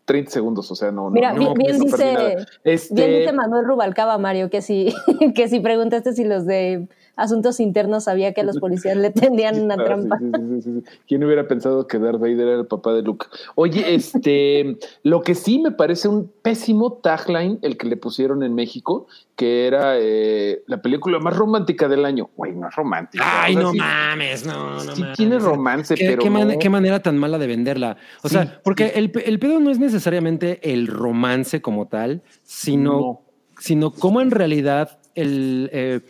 30 0.05 0.31
segundos, 0.31 0.71
o 0.71 0.75
sea, 0.75 0.89
no. 0.91 1.03
no, 1.05 1.09
Mira, 1.11 1.33
no, 1.33 1.39
bien, 1.39 1.53
bien 1.53 1.77
no 1.79 1.83
dice. 1.83 2.37
Este, 2.63 2.95
bien 2.95 3.19
dice 3.19 3.33
Manuel 3.33 3.65
Rubalcaba, 3.65 4.17
Mario, 4.17 4.49
que 4.49 4.61
si, 4.61 4.93
que 5.35 5.47
si 5.49 5.59
preguntaste 5.59 6.13
si 6.13 6.23
los 6.23 6.45
de 6.45 6.87
asuntos 7.17 7.59
internos 7.59 8.05
sabía 8.05 8.33
que 8.33 8.41
a 8.41 8.43
los 8.45 8.57
policías 8.59 8.95
le 8.95 9.09
tendían 9.11 9.59
una 9.59 9.73
Ah, 9.73 9.83
trampa. 9.83 10.17
sí, 10.19 10.25
sí, 10.33 10.61
sí, 10.61 10.71
sí. 10.83 10.97
¿Quién 11.07 11.23
hubiera 11.23 11.47
pensado 11.47 11.85
que 11.87 11.99
Darth 11.99 12.19
Vader 12.21 12.39
era 12.47 12.59
el 12.59 12.67
papá 12.67 12.93
de 12.93 13.01
Luke? 13.01 13.25
Oye, 13.55 13.93
este, 13.95 14.77
lo 15.03 15.21
que 15.21 15.35
sí 15.35 15.59
me 15.59 15.71
parece 15.71 16.07
un 16.07 16.31
pésimo 16.41 16.93
tagline 16.93 17.59
el 17.63 17.75
que 17.77 17.87
le 17.87 17.97
pusieron 17.97 18.43
en 18.43 18.55
México, 18.55 19.07
que 19.35 19.67
era 19.67 19.95
eh, 19.99 20.63
la 20.67 20.81
película 20.81 21.19
más 21.19 21.35
romántica 21.35 21.87
del 21.87 22.05
año. 22.05 22.29
Güey, 22.37 22.53
no 22.53 22.69
es 22.69 22.75
romántica. 22.75 23.23
Ay, 23.43 23.53
o 23.55 23.59
sea, 23.59 23.63
no 23.63 23.71
sí- 23.73 23.77
mames, 23.79 24.45
no, 24.45 24.83
no 24.83 24.95
sí 24.95 25.01
mames. 25.01 25.17
tiene 25.17 25.39
romance, 25.39 25.95
¿Qué, 25.95 26.05
pero 26.07 26.23
qué 26.23 26.29
man- 26.29 26.47
no. 26.47 26.59
qué 26.59 26.69
manera 26.69 27.01
tan 27.01 27.17
mala 27.17 27.37
de 27.37 27.47
venderla. 27.47 27.97
O 28.23 28.29
Sí, 28.29 28.35
sea, 28.35 28.61
porque 28.63 28.93
el, 28.95 29.11
pe- 29.11 29.27
el 29.27 29.39
pedo 29.39 29.59
no 29.59 29.69
es 29.71 29.79
necesariamente 29.79 30.59
el 30.73 30.87
romance 30.87 31.61
como 31.61 31.87
tal, 31.87 32.21
sino, 32.43 32.91
No. 32.99 33.21
sino 33.59 33.91
cómo 33.91 34.21
en 34.21 34.31
realidad 34.31 34.99
el, 35.15 35.69
eh, 35.73 36.01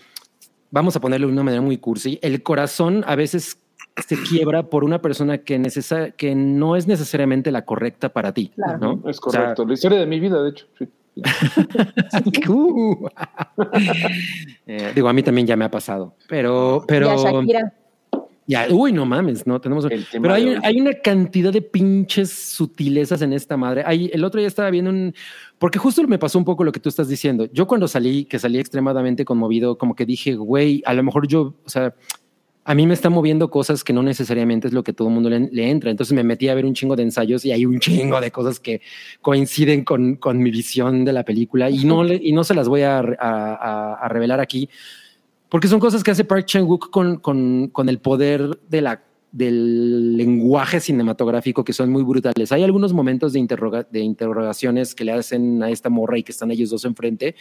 vamos 0.71 0.95
a 0.95 0.99
ponerlo 1.01 1.27
de 1.27 1.33
una 1.33 1.43
manera 1.43 1.61
muy 1.61 1.77
cursi, 1.77 2.19
el 2.21 2.43
corazón 2.43 3.03
a 3.07 3.15
veces 3.15 3.57
se 4.05 4.15
quiebra 4.21 4.63
por 4.63 4.83
una 4.83 5.01
persona 5.01 5.39
que, 5.39 5.57
necesa- 5.59 6.11
que 6.11 6.35
no 6.35 6.75
es 6.75 6.87
necesariamente 6.87 7.51
la 7.51 7.65
correcta 7.65 8.09
para 8.09 8.33
ti. 8.33 8.51
Claro. 8.55 8.77
¿no? 9.01 9.09
Es 9.09 9.17
O 9.23 9.29
sea, 9.31 9.41
correcto. 9.41 9.65
la 9.65 9.73
historia 9.73 9.99
de 9.99 10.05
mi 10.05 10.19
vida, 10.19 10.41
de 10.43 10.49
hecho. 10.49 10.65
sí. 10.77 10.87
Uh. 12.47 13.07
Eh, 14.67 14.91
digo, 14.93 15.07
a 15.09 15.13
mí 15.13 15.23
también 15.23 15.47
ya 15.47 15.55
me 15.55 15.65
ha 15.65 15.71
pasado, 15.71 16.15
pero, 16.27 16.83
pero 16.87 17.07
Y 17.07 17.09
a 17.09 17.15
Shakira. 17.15 17.73
Ya, 18.47 18.67
uy, 18.71 18.93
no 18.93 19.05
mames, 19.05 19.45
no 19.45 19.59
tenemos. 19.59 19.85
Pero 20.21 20.33
hay, 20.33 20.55
hay 20.63 20.79
una 20.81 20.93
cantidad 20.93 21.51
de 21.51 21.61
pinches 21.61 22.31
sutilezas 22.31 23.21
en 23.21 23.33
esta 23.33 23.57
madre. 23.57 23.83
Hay, 23.85 24.09
el 24.13 24.23
otro 24.23 24.39
día 24.39 24.47
estaba 24.47 24.69
viendo 24.69 24.89
un, 24.89 25.13
porque 25.59 25.77
justo 25.79 26.01
me 26.07 26.17
pasó 26.17 26.39
un 26.39 26.45
poco 26.45 26.63
lo 26.63 26.71
que 26.71 26.79
tú 26.79 26.87
estás 26.89 27.09
diciendo. 27.09 27.49
Yo 27.51 27.67
cuando 27.67 27.87
salí, 27.87 28.23
que 28.25 28.39
salí 28.39 28.57
extremadamente 28.57 29.25
conmovido, 29.25 29.77
como 29.77 29.95
que 29.95 30.05
dije, 30.05 30.35
güey, 30.35 30.81
a 30.85 30.93
lo 30.93 31.03
mejor 31.03 31.27
yo, 31.27 31.55
o 31.65 31.69
sea, 31.69 31.93
a 32.69 32.75
mí 32.75 32.85
me 32.85 32.93
están 32.93 33.13
moviendo 33.13 33.49
cosas 33.49 33.81
que 33.83 33.93
no 33.93 34.03
necesariamente 34.03 34.67
es 34.67 34.73
lo 34.73 34.83
que 34.83 34.91
todo 34.91 35.07
el 35.07 35.13
mundo 35.13 35.29
le, 35.29 35.39
le 35.51 35.69
entra. 35.69 35.89
Entonces 35.89 36.13
me 36.13 36.23
metí 36.23 36.49
a 36.49 36.53
ver 36.55 36.65
un 36.65 36.73
chingo 36.73 36.95
de 36.97 37.03
ensayos 37.03 37.45
y 37.45 37.51
hay 37.51 37.65
un 37.65 37.79
chingo 37.79 38.19
de 38.19 38.29
cosas 38.31 38.59
que 38.59 38.81
coinciden 39.21 39.83
con, 39.85 40.15
con 40.15 40.37
mi 40.39 40.51
visión 40.51 41.05
de 41.05 41.13
la 41.13 41.23
película 41.23 41.69
y 41.69 41.85
no, 41.85 42.05
y 42.05 42.31
no 42.33 42.43
se 42.43 42.53
las 42.53 42.67
voy 42.67 42.81
a, 42.81 42.99
a- 42.99 43.03
a- 43.19 43.93
a 43.95 44.07
revelar 44.09 44.39
aquí 44.41 44.69
porque 45.49 45.67
son 45.67 45.79
cosas 45.79 46.03
que 46.03 46.11
hace 46.11 46.23
Park 46.23 46.45
Chan-wook 46.45 46.89
con, 46.89 47.17
con, 47.17 47.67
con 47.69 47.89
el 47.89 47.99
poder 47.99 48.59
de 48.69 48.81
la, 48.81 49.03
del 49.31 50.17
lenguaje 50.17 50.79
cinematográfico 50.79 51.63
que 51.63 51.73
son 51.73 51.89
muy 51.89 52.03
brutales. 52.03 52.51
Hay 52.51 52.63
algunos 52.63 52.93
momentos 52.93 53.33
de, 53.33 53.39
interroga- 53.39 53.87
de 53.89 53.99
interrogaciones 53.99 54.95
que 54.95 55.05
le 55.05 55.11
hacen 55.13 55.61
a 55.63 55.69
esta 55.69 55.89
morra 55.89 56.17
y 56.17 56.23
que 56.23 56.31
están 56.31 56.51
ellos 56.51 56.69
dos 56.69 56.85
enfrente 56.85 57.35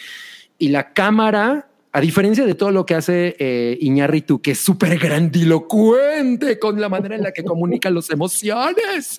y 0.58 0.68
la 0.68 0.92
cámara 0.92 1.68
a 1.92 2.00
diferencia 2.00 2.44
de 2.44 2.54
todo 2.54 2.72
lo 2.72 2.84
que 2.84 2.94
hace 2.94 3.36
eh, 3.38 3.78
Iñárritu, 3.80 4.42
que 4.42 4.50
es 4.50 4.58
súper 4.60 4.98
grandilocuente 4.98 6.58
con 6.58 6.78
la 6.78 6.90
manera 6.90 7.16
en 7.16 7.22
la 7.22 7.32
que 7.32 7.42
comunica 7.42 7.88
las 7.88 8.10
emociones. 8.10 9.18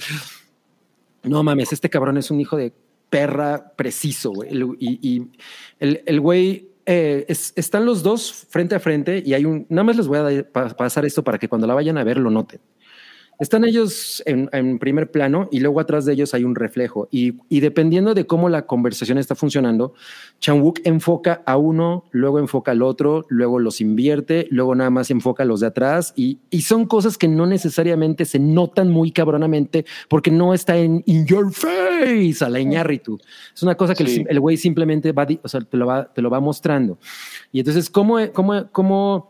No 1.23 1.41
mames, 1.41 1.73
este 1.73 1.89
cabrón 1.89 2.17
es 2.17 2.29
un 2.29 2.39
hijo 2.39 2.55
de 2.55 2.71
perra 3.09 3.73
preciso, 3.75 4.31
güey. 4.31 4.49
Y, 4.79 4.99
y 5.01 5.27
el, 5.79 6.03
el 6.05 6.21
güey, 6.21 6.67
eh, 6.87 7.25
es- 7.27 7.53
están 7.55 7.85
los 7.85 8.01
dos 8.01 8.47
frente 8.49 8.73
a 8.73 8.79
frente 8.79 9.21
y 9.23 9.33
hay 9.35 9.45
un, 9.45 9.65
nada 9.69 9.83
más 9.83 9.97
les 9.97 10.07
voy 10.07 10.17
a 10.17 10.51
pasar 10.75 11.05
esto 11.05 11.23
para 11.23 11.37
que 11.37 11.47
cuando 11.47 11.67
la 11.67 11.75
vayan 11.75 11.97
a 11.97 12.03
ver 12.03 12.17
lo 12.17 12.31
noten. 12.31 12.59
Están 13.39 13.65
ellos 13.65 14.23
en, 14.25 14.49
en 14.51 14.79
primer 14.79 15.11
plano 15.11 15.47
y 15.51 15.59
luego 15.59 15.79
atrás 15.79 16.05
de 16.05 16.13
ellos 16.13 16.33
hay 16.33 16.43
un 16.43 16.55
reflejo. 16.55 17.07
Y, 17.11 17.35
y 17.49 17.59
dependiendo 17.59 18.13
de 18.13 18.25
cómo 18.25 18.49
la 18.49 18.65
conversación 18.65 19.17
está 19.17 19.35
funcionando, 19.35 19.93
Chan-wook 20.39 20.79
enfoca 20.85 21.43
a 21.45 21.57
uno, 21.57 22.05
luego 22.11 22.39
enfoca 22.39 22.71
al 22.71 22.81
otro, 22.81 23.25
luego 23.29 23.59
los 23.59 23.79
invierte, 23.81 24.47
luego 24.49 24.73
nada 24.75 24.89
más 24.89 25.11
enfoca 25.11 25.43
a 25.43 25.45
los 25.45 25.59
de 25.59 25.67
atrás. 25.67 26.13
Y, 26.15 26.39
y 26.49 26.61
son 26.61 26.85
cosas 26.85 27.17
que 27.17 27.27
no 27.27 27.45
necesariamente 27.45 28.25
se 28.25 28.39
notan 28.39 28.89
muy 28.89 29.11
cabronamente 29.11 29.85
porque 30.09 30.31
no 30.31 30.53
está 30.53 30.77
en 30.77 31.03
in 31.05 31.25
your 31.25 31.51
face 31.53 32.43
a 32.43 32.49
la 32.49 32.59
Iñárritu. 32.59 33.19
Es 33.53 33.63
una 33.63 33.75
cosa 33.75 33.93
que 33.93 34.03
el 34.03 34.09
Sí. 34.09 34.25
el 34.29 34.39
güey 34.39 34.57
simplemente 34.57 35.11
va, 35.11 35.27
o 35.43 35.47
sea, 35.47 35.61
te 35.61 35.77
lo 35.77 35.85
va, 35.85 36.11
te 36.13 36.21
lo 36.21 36.29
va 36.29 36.39
mostrando. 36.39 36.97
Y 37.51 37.59
entonces, 37.59 37.89
¿cómo, 37.89 38.17
cómo, 38.33 38.67
cómo 38.71 39.29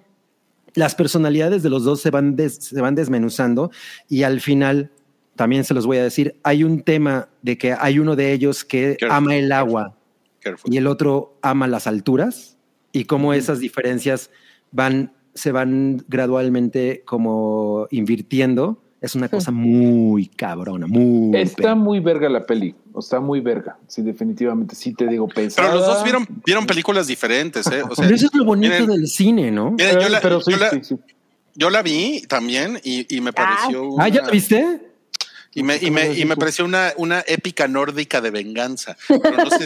las 0.78 0.94
personalidades 0.96 1.64
de 1.64 1.70
los 1.70 1.84
dos 1.84 2.02
se 2.02 2.12
van, 2.12 2.36
des- 2.36 2.56
se 2.62 2.80
van 2.82 2.94
desmenuzando 2.94 3.72
y 4.08 4.22
al 4.24 4.40
final 4.42 4.92
también 5.36 5.64
se 5.64 5.74
los 5.74 5.86
voy 5.88 5.98
a 5.98 6.04
decir, 6.04 6.40
hay 6.44 6.64
un 6.64 6.82
tema 6.84 7.30
de 7.42 7.58
que 7.58 7.74
hay 7.74 7.98
uno 8.00 8.16
de 8.16 8.32
ellos 8.34 8.64
que 8.64 8.96
Careful, 9.00 9.18
ama 9.18 9.36
el 9.36 9.52
agua 9.52 9.98
Careful. 10.40 10.72
y 10.74 10.78
el 10.78 10.86
otro 10.88 11.38
ama 11.42 11.68
las 11.68 11.88
alturas 11.88 12.58
y 12.92 13.06
cómo 13.06 13.34
esas 13.34 13.60
diferencias 13.60 14.30
van, 14.72 15.14
se 15.34 15.52
van 15.52 16.04
gradualmente 16.08 17.02
como 17.06 17.88
invirtiendo. 17.92 18.84
Es 19.00 19.14
una 19.14 19.30
cosa 19.30 19.52
muy 19.52 20.26
cabrona, 20.28 20.88
muy... 20.88 21.36
Está 21.40 21.70
pe- 21.70 21.76
muy 21.76 22.00
verga 22.00 22.28
la 22.30 22.46
peli. 22.46 22.74
Está 22.98 23.20
muy 23.20 23.42
verga. 23.42 23.78
Sí, 23.88 24.02
definitivamente. 24.02 24.74
Sí 24.76 24.94
te 24.94 25.06
digo 25.08 25.28
pesada. 25.28 25.68
Pero 25.70 25.80
los 25.80 25.88
dos 25.88 26.04
vieron, 26.04 26.26
vieron 26.46 26.66
películas 26.66 27.06
diferentes, 27.06 27.68
¿eh? 27.68 27.84
O 27.84 27.94
sea, 27.94 28.04
Pero 28.06 28.16
eso 28.16 28.26
es 28.26 28.34
lo 28.34 28.44
bonito 28.44 28.74
miren, 28.74 28.88
del 28.88 29.08
cine, 29.08 29.52
¿no? 29.52 29.72
miren, 29.72 30.00
yo, 30.00 30.10
la, 30.10 30.20
pero 30.20 30.42
sí, 30.42 30.52
yo 30.52 30.58
la- 30.58 30.70
sí, 30.72 30.80
sí. 30.82 30.96
yo 31.54 31.70
la 31.70 31.84
vi 31.84 32.24
también 32.28 32.80
y, 32.84 33.16
y 33.16 33.22
me 33.22 33.34
pareció. 33.34 34.00
Ah, 34.00 34.08
¿ya 34.10 34.24
lo 34.24 34.32
viste? 34.32 34.87
Y 35.54 35.64
me, 35.64 35.78
y 35.78 35.92
me, 35.92 36.14
y 36.14 36.26
me 36.26 36.36
pareció 36.36 36.66
una, 36.66 36.94
una 36.98 37.24
épica 37.28 37.68
nórdica 37.68 38.22
de 38.22 38.32
venganza. 38.32 38.96
Pero 39.08 39.38
no 39.38 39.50
sé, 39.50 39.66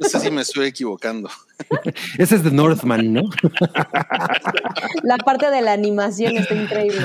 no 0.00 0.08
sé 0.08 0.20
si 0.20 0.30
me 0.30 0.42
estoy 0.42 0.66
equivocando. 0.66 1.30
Ese 2.18 2.36
es 2.36 2.44
de 2.44 2.50
Northman, 2.50 3.12
¿no? 3.12 3.22
La 5.02 5.16
parte 5.18 5.50
de 5.50 5.60
la 5.62 5.72
animación 5.72 6.36
está 6.36 6.54
increíble. 6.54 7.00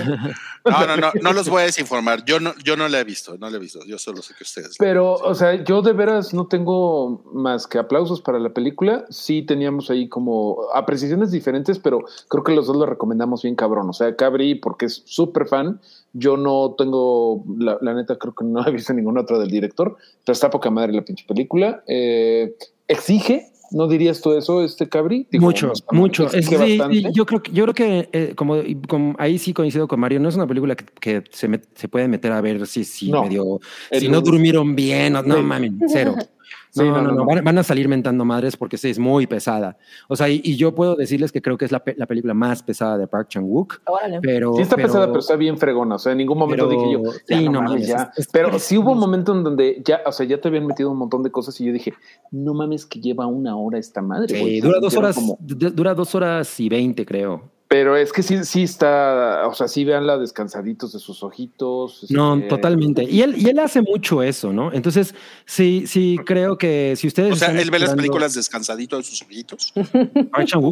No, 0.66 0.88
no, 0.88 0.98
no, 0.98 1.12
no 1.22 1.34
los 1.34 1.50
voy 1.50 1.64
a 1.64 1.66
desinformar. 1.66 2.24
Yo 2.26 2.40
no, 2.40 2.54
yo 2.64 2.78
no 2.78 2.88
la 2.88 3.00
he 3.00 3.04
visto, 3.04 3.38
no 3.38 3.50
la 3.50 3.58
he 3.58 3.60
visto. 3.60 3.80
Yo 3.86 3.98
solo 3.98 4.22
sé 4.22 4.34
que 4.36 4.44
ustedes. 4.44 4.76
Pero, 4.80 5.14
o 5.14 5.36
sea, 5.36 5.64
yo 5.64 5.82
de 5.82 5.94
veras 5.94 6.34
no 6.34 6.48
tengo 6.48 7.22
más 7.34 7.68
que 7.68 7.78
aplausos 7.78 8.22
para 8.22 8.40
la 8.40 8.50
película. 8.50 9.06
Sí 9.10 9.42
teníamos 9.42 9.90
ahí 9.90 10.08
como 10.08 10.60
apreciaciones 10.74 11.32
diferentes, 11.32 11.80
pero 11.80 12.06
creo 12.30 12.44
que 12.44 12.54
los 12.54 12.68
dos 12.68 12.78
lo 12.78 12.86
recomendamos 12.86 13.44
bien 13.44 13.56
cabrón. 13.56 13.90
O 13.90 13.94
sea, 13.94 14.16
Cabri, 14.16 14.56
porque 14.56 14.86
es 14.86 15.04
súper 15.06 15.48
fan. 15.48 15.82
Yo 16.14 16.38
no 16.38 16.76
tengo, 16.78 17.44
la, 17.58 17.78
la 17.82 17.94
neta, 17.96 18.18
creo 18.18 18.34
que 18.36 18.46
no 18.46 18.66
he 18.66 18.72
visto 18.72 18.94
ningún 18.94 19.18
otro 19.18 19.40
del 19.40 19.50
director, 19.50 19.96
pero 20.24 20.34
está 20.34 20.50
poca 20.50 20.70
madre 20.70 20.94
la 20.94 21.02
pinche 21.04 21.26
película. 21.28 21.84
Eh, 21.88 22.54
exige, 22.88 23.48
¿no 23.72 23.88
dirías 23.88 24.22
tú 24.22 24.34
eso, 24.34 24.64
este 24.64 24.88
Cabri? 24.88 25.26
Digo, 25.32 25.46
mucho, 25.46 25.68
no 25.92 25.98
mucho. 26.00 26.28
Es- 26.28 26.36
exige 26.36 26.78
sí, 26.92 27.06
yo 27.14 27.26
creo 27.26 27.42
que, 27.42 27.52
yo 27.52 27.64
creo 27.64 27.74
que 27.74 28.10
eh, 28.14 28.34
como, 28.36 28.58
como 28.88 29.16
ahí 29.18 29.40
sí 29.40 29.54
coincido 29.54 29.88
con 29.88 30.00
Mario, 30.00 30.20
no 30.20 30.30
es 30.30 30.36
una 30.36 30.46
película 30.46 30.76
que, 30.76 30.86
que 30.86 31.24
se, 31.32 31.50
met- 31.50 31.68
se 31.74 31.88
puede 31.88 32.08
meter 32.08 32.32
a 32.32 32.42
ver 32.42 32.68
si, 32.68 32.84
si 32.84 33.10
No. 33.10 33.24
medio, 33.24 33.60
si 33.92 34.08
no 34.08 34.22
durmieron 34.22 34.76
bien, 34.76 35.16
o- 35.16 35.24
no 35.24 35.38
Sí. 35.38 35.42
mames, 35.42 35.72
cero. 35.88 36.16
Sí, 36.76 36.82
No, 36.84 36.92
no, 36.94 37.02
no, 37.04 37.12
no. 37.14 37.26
Van, 37.26 37.44
van 37.44 37.58
a 37.60 37.64
salir 37.64 37.88
mentando 37.88 38.26
madres 38.26 38.58
porque 38.58 38.78
sí, 38.80 38.90
es 38.90 38.98
muy 38.98 39.28
pesada. 39.28 39.78
O 40.08 40.16
sea, 40.16 40.28
y, 40.28 40.42
y 40.44 40.56
yo 40.56 40.74
puedo 40.74 40.96
decirles 40.96 41.32
que 41.32 41.40
creo 41.40 41.56
que 41.56 41.66
es 41.66 41.72
la, 41.72 41.84
pe- 41.84 41.94
la 42.00 42.08
película 42.08 42.34
más 42.34 42.64
pesada 42.64 42.98
de 42.98 43.06
Park 43.06 43.28
Chan-wook, 43.30 43.82
Órale. 43.86 44.20
pero... 44.22 44.56
Sí 44.56 44.64
está 44.64 44.76
pesada, 44.76 45.06
pero 45.06 45.20
está 45.20 45.36
bien 45.36 45.60
fregona. 45.60 45.96
O 45.96 46.00
sea, 46.00 46.14
en 46.14 46.18
ningún 46.18 46.40
momento 46.40 46.68
pero- 46.68 46.82
dije 46.82 46.94
yo, 46.94 47.04
ya, 47.28 47.38
sí, 47.38 47.46
no 47.46 47.52
no 47.52 47.62
mames, 47.62 47.70
mames, 47.72 47.88
ya. 47.88 48.12
es- 48.14 48.20
es- 48.26 48.28
pero 48.34 48.50
es- 48.56 48.64
sí 48.64 48.76
hubo 48.80 48.92
un 48.92 48.98
momento 49.00 49.34
en 49.38 49.44
donde 49.44 49.84
ya, 49.86 50.02
o 50.06 50.12
sea, 50.12 50.26
ya 50.26 50.42
te 50.42 50.48
habían 50.48 50.66
metido 50.66 50.90
un 50.90 50.98
montón 50.98 51.22
de 51.22 51.30
cosas 51.30 51.62
y 51.62 51.66
yo 51.66 51.74
dije, 51.74 51.94
no 52.32 52.56
mames 52.56 52.88
que 52.88 53.00
lleva 53.00 53.28
una 53.28 53.56
hora 53.56 53.78
esta 53.78 54.02
madre. 54.02 54.36
Sí, 54.36 54.60
dura 54.60 54.80
dos 54.80 54.98
horas, 54.98 55.14
como- 55.16 55.38
dura 55.40 55.94
dos 55.94 56.16
horas 56.16 56.60
y 56.60 56.70
veinte, 56.70 57.06
creo. 57.06 57.53
Pero 57.74 57.98
es 57.98 58.14
que 58.14 58.22
sí, 58.22 58.38
sí 58.44 58.62
está, 58.62 59.48
o 59.48 59.54
sea, 59.56 59.68
sí 59.68 59.84
veanla 59.84 60.20
descansaditos 60.20 60.94
de 60.94 61.00
sus 61.00 61.24
ojitos. 61.24 62.06
No, 62.12 62.36
este, 62.36 62.48
totalmente. 62.48 63.04
Y 63.04 63.24
él, 63.24 63.34
y 63.36 63.50
él 63.50 63.58
hace 63.58 63.82
mucho 63.82 64.22
eso, 64.22 64.54
¿no? 64.54 64.72
Entonces, 64.72 65.16
sí, 65.48 65.86
sí, 65.88 66.20
creo 66.24 66.56
que 66.56 66.94
si 66.96 67.08
ustedes. 67.08 67.34
O 67.34 67.36
sea, 67.36 67.50
él 67.60 67.72
ve 67.72 67.80
las 67.80 67.96
películas 67.96 68.36
descansadito 68.36 68.96
de 68.98 69.04
sus 69.04 69.24
ojitos. 69.24 69.74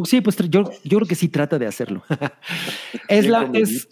Sí, 0.04 0.20
pues 0.20 0.36
yo, 0.48 0.62
yo 0.84 0.98
creo 0.98 1.08
que 1.08 1.14
sí 1.16 1.28
trata 1.28 1.58
de 1.58 1.66
hacerlo. 1.66 2.04
es 3.08 3.26
la, 3.26 3.50
es, 3.52 3.88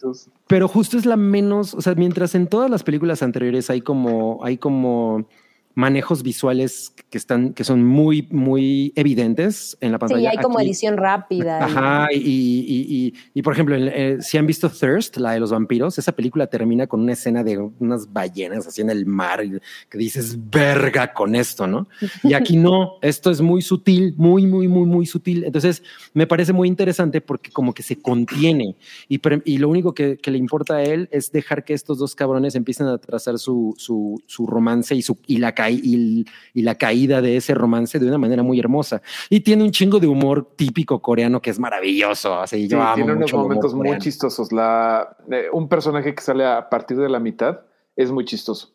pero 0.46 0.68
justo 0.68 0.96
es 0.96 1.04
la 1.04 1.16
menos, 1.16 1.74
o 1.74 1.80
sea, 1.80 1.96
mientras 1.96 2.36
en 2.36 2.46
todas 2.46 2.70
las 2.70 2.84
películas 2.84 3.24
anteriores 3.24 3.70
hay 3.70 3.80
como, 3.80 4.44
hay 4.44 4.56
como 4.56 5.26
manejos 5.74 6.22
visuales 6.22 6.92
que 7.10 7.16
están, 7.18 7.54
que 7.54 7.64
son 7.64 7.84
muy, 7.84 8.26
muy 8.30 8.92
evidentes 8.96 9.76
en 9.80 9.92
la 9.92 9.98
pantalla. 9.98 10.30
Sí, 10.30 10.36
hay 10.36 10.42
como 10.42 10.58
Aquí- 10.58 10.66
edición 10.68 10.96
rápida. 10.96 11.64
Ajá, 11.64 12.08
y, 12.12 12.18
y, 12.18 12.86
y, 12.88 13.14
y, 13.34 13.42
por 13.42 13.52
ejemplo, 13.54 13.76
eh, 13.76 14.18
si 14.20 14.36
han 14.38 14.46
visto 14.46 14.68
Thirst, 14.68 15.16
la 15.16 15.32
de 15.32 15.40
los 15.40 15.50
vampiros, 15.52 15.98
esa 15.98 16.12
película 16.12 16.46
termina 16.48 16.86
con 16.86 17.00
una 17.00 17.12
escena 17.12 17.42
de 17.44 17.58
unas 17.78 18.12
ballenas 18.12 18.66
así 18.66 18.80
en 18.80 18.90
el 18.90 19.06
mar 19.06 19.40
que 19.88 19.98
dices, 19.98 20.36
verga 20.50 21.12
con 21.12 21.34
esto, 21.34 21.66
¿no? 21.66 21.88
Y 22.24 22.34
aquí 22.34 22.56
no, 22.56 22.94
esto 23.02 23.30
es 23.30 23.40
muy 23.40 23.62
sutil, 23.62 24.14
muy, 24.16 24.46
muy, 24.46 24.68
muy, 24.68 24.86
muy 24.86 25.06
sutil. 25.06 25.44
Entonces, 25.44 25.82
me 26.14 26.26
parece 26.26 26.52
muy 26.52 26.68
interesante 26.68 27.20
porque 27.20 27.50
como 27.50 27.72
que 27.74 27.82
se 27.82 27.96
contiene 27.96 28.76
y, 29.08 29.20
y 29.44 29.58
lo 29.58 29.68
único 29.68 29.94
que, 29.94 30.16
que 30.18 30.30
le 30.30 30.38
importa 30.38 30.76
a 30.76 30.82
él 30.82 31.08
es 31.12 31.32
dejar 31.32 31.64
que 31.64 31.74
estos 31.74 31.98
dos 31.98 32.14
cabrones 32.14 32.54
empiecen 32.54 32.86
a 32.86 32.98
trazar 32.98 33.38
su, 33.38 33.74
su, 33.78 34.22
su 34.26 34.46
romance 34.46 34.94
y, 34.94 35.02
su, 35.02 35.18
y, 35.26 35.38
la 35.38 35.54
y, 35.68 36.24
y 36.54 36.62
la 36.62 36.76
caída 36.76 37.20
de 37.20 37.36
ese 37.36 37.52
romance 37.54 37.98
de 37.98 38.06
una 38.06 38.16
manera 38.18 38.42
muy 38.42 38.58
hermosa. 38.58 39.02
Y 39.28 39.40
tiene 39.40 39.64
un 39.64 39.72
chingo 39.72 39.98
de 40.00 40.06
humor 40.06 40.54
típico 40.56 41.02
coreano 41.02 41.42
que 41.42 41.50
es 41.50 41.58
maravilloso. 41.58 42.40
Así, 42.40 42.62
Sí, 42.62 42.68
yo 42.68 42.80
amo 42.80 42.94
tiene 42.94 43.12
unos 43.12 43.22
mucho 43.24 43.36
humor 43.36 43.48
momentos 43.48 43.74
muy 43.74 43.98
chistosos. 43.98 44.52
La, 44.52 45.16
eh, 45.30 45.46
un 45.52 45.68
personaje 45.68 46.14
que 46.14 46.22
sale 46.22 46.46
a 46.46 46.68
partir 46.70 46.96
de 46.96 47.08
la 47.08 47.18
mitad 47.20 47.60
es 47.96 48.10
muy 48.12 48.24
chistoso. 48.24 48.72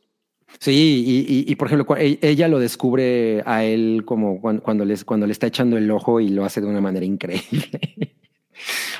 Sí, 0.59 1.03
y, 1.27 1.33
y- 1.33 1.51
y, 1.51 1.55
por 1.55 1.67
ejemplo, 1.67 1.97
e- 1.97 2.19
ella 2.21 2.47
lo 2.47 2.59
descubre 2.59 3.41
a 3.45 3.63
él 3.63 4.03
como 4.05 4.39
cuan- 4.39 4.59
cuando, 4.59 4.85
les, 4.85 5.03
cuando 5.03 5.25
le 5.25 5.31
está 5.31 5.47
echando 5.47 5.75
el 5.77 5.89
ojo 5.89 6.19
y 6.19 6.29
lo 6.29 6.45
hace 6.45 6.61
de 6.61 6.67
una 6.67 6.81
manera 6.81 7.05
increíble. 7.05 8.14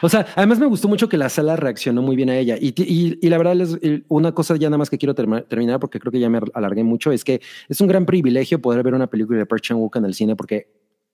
O 0.02 0.10
sea, 0.10 0.26
además 0.36 0.60
me 0.60 0.66
gustó 0.66 0.88
mucho 0.88 1.08
que 1.10 1.18
la 1.18 1.30
sala 1.30 1.56
reaccionó 1.56 2.02
muy 2.02 2.16
bien 2.16 2.30
a 2.30 2.38
ella. 2.38 2.58
Y, 2.60 2.74
y, 2.82 3.18
y 3.22 3.30
la 3.30 3.38
verdad 3.38 3.60
es 3.62 3.78
una 4.08 4.34
cosa 4.34 4.56
ya 4.58 4.70
nada 4.70 4.78
más 4.78 4.90
que 4.90 4.98
quiero 4.98 5.16
terma- 5.16 5.46
terminar 5.48 5.80
porque 5.80 6.00
creo 6.00 6.12
que 6.12 6.20
ya 6.20 6.30
me 6.30 6.40
alargué 6.54 6.84
mucho, 6.84 7.12
es 7.12 7.24
que 7.24 7.42
es 7.70 7.82
un 7.82 7.88
gran 7.88 8.06
privilegio 8.06 8.62
poder 8.62 8.84
ver 8.84 8.94
una 8.94 9.08
película 9.08 9.40
de 9.40 9.46
Park 9.46 9.62
Chan-wook 9.64 9.96
en 9.98 10.06
el 10.06 10.14
cine 10.14 10.36
porque 10.36 10.68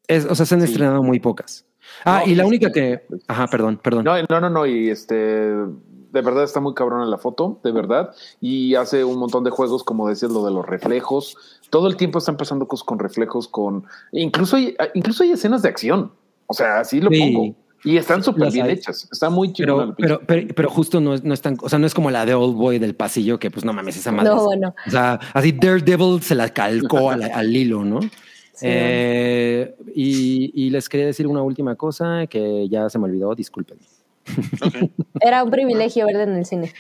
es, 0.07 0.25
o 0.25 0.35
sea, 0.35 0.45
se 0.45 0.55
han 0.55 0.61
Sí. 0.61 0.67
estrenado 0.67 1.03
muy 1.03 1.19
pocas. 1.19 1.65
Ah, 2.05 2.23
No, 2.25 2.31
y 2.31 2.35
la 2.35 2.45
única 2.45 2.71
que- 2.71 3.01
que... 3.07 3.15
Ajá, 3.27 3.47
perdón, 3.47 3.79
perdón. 3.81 4.03
No, 4.03 4.15
no, 4.29 4.41
no, 4.41 4.49
no. 4.49 4.65
Y 4.65 4.89
este, 4.89 5.15
de 5.15 6.21
verdad 6.21 6.43
está 6.43 6.59
muy 6.59 6.73
cabrona 6.73 7.05
la 7.05 7.17
foto, 7.17 7.59
de 7.63 7.71
verdad. 7.71 8.11
Y 8.39 8.75
hace 8.75 9.03
un 9.03 9.17
montón 9.19 9.43
de 9.43 9.49
juegos, 9.51 9.83
como 9.83 10.07
decías, 10.09 10.31
lo 10.31 10.43
de 10.45 10.51
los 10.51 10.65
reflejos. 10.65 11.37
Todo 11.69 11.87
el 11.87 11.95
tiempo 11.95 12.19
están 12.19 12.37
pasando 12.37 12.67
cosas 12.67 12.83
con 12.83 12.99
reflejos, 12.99 13.47
con. 13.47 13.85
Incluso 14.11 14.57
hay, 14.57 14.75
incluso 14.93 15.23
hay 15.23 15.31
escenas 15.31 15.61
de 15.61 15.69
acción. 15.69 16.11
O 16.47 16.53
sea, 16.53 16.79
así 16.81 16.99
lo 16.99 17.09
Sí. 17.09 17.19
pongo. 17.19 17.55
Y 17.83 17.97
están 17.97 18.23
súper 18.23 18.51
bien 18.51 18.65
hay. 18.67 18.73
hechas. 18.73 19.07
Está 19.11 19.29
muy 19.29 19.53
chido. 19.53 19.77
Pero, 19.77 19.95
pero, 19.97 20.21
pero, 20.25 20.47
pero 20.55 20.69
justo 20.69 21.01
no 21.01 21.13
es, 21.15 21.23
no 21.23 21.33
es 21.33 21.41
tan, 21.41 21.57
o 21.61 21.67
sea, 21.69 21.79
no 21.79 21.87
es 21.87 21.93
como 21.93 22.11
la 22.11 22.25
de 22.25 22.33
Old 22.33 22.55
Boy 22.55 22.77
del 22.79 22.93
pasillo, 22.95 23.39
que 23.39 23.49
pues 23.49 23.65
no 23.65 23.73
mames, 23.73 23.97
esa 23.97 24.11
madre. 24.11 24.29
No, 24.29 24.37
es- 24.37 24.43
bueno. 24.43 24.75
O 24.87 24.91
sea, 24.91 25.19
así 25.33 25.51
Daredevil 25.51 26.21
se 26.21 26.35
la 26.35 26.49
calcó 26.49 27.09
al, 27.11 27.23
al 27.33 27.55
hilo, 27.55 27.83
¿no? 27.83 28.01
Sí. 28.01 28.67
Eh, 28.69 29.75
y, 29.95 30.51
y 30.65 30.69
les 30.69 30.87
quería 30.87 31.07
decir 31.07 31.25
una 31.25 31.41
última 31.41 31.75
cosa 31.75 32.27
que 32.27 32.67
ya 32.69 32.89
se 32.89 32.99
me 32.99 33.05
olvidó, 33.05 33.33
disculpen. 33.33 33.77
Era 35.19 35.43
un 35.43 35.49
privilegio 35.51 36.05
verla 36.05 36.23
en 36.23 36.35
el 36.35 36.45
cine. 36.45 36.71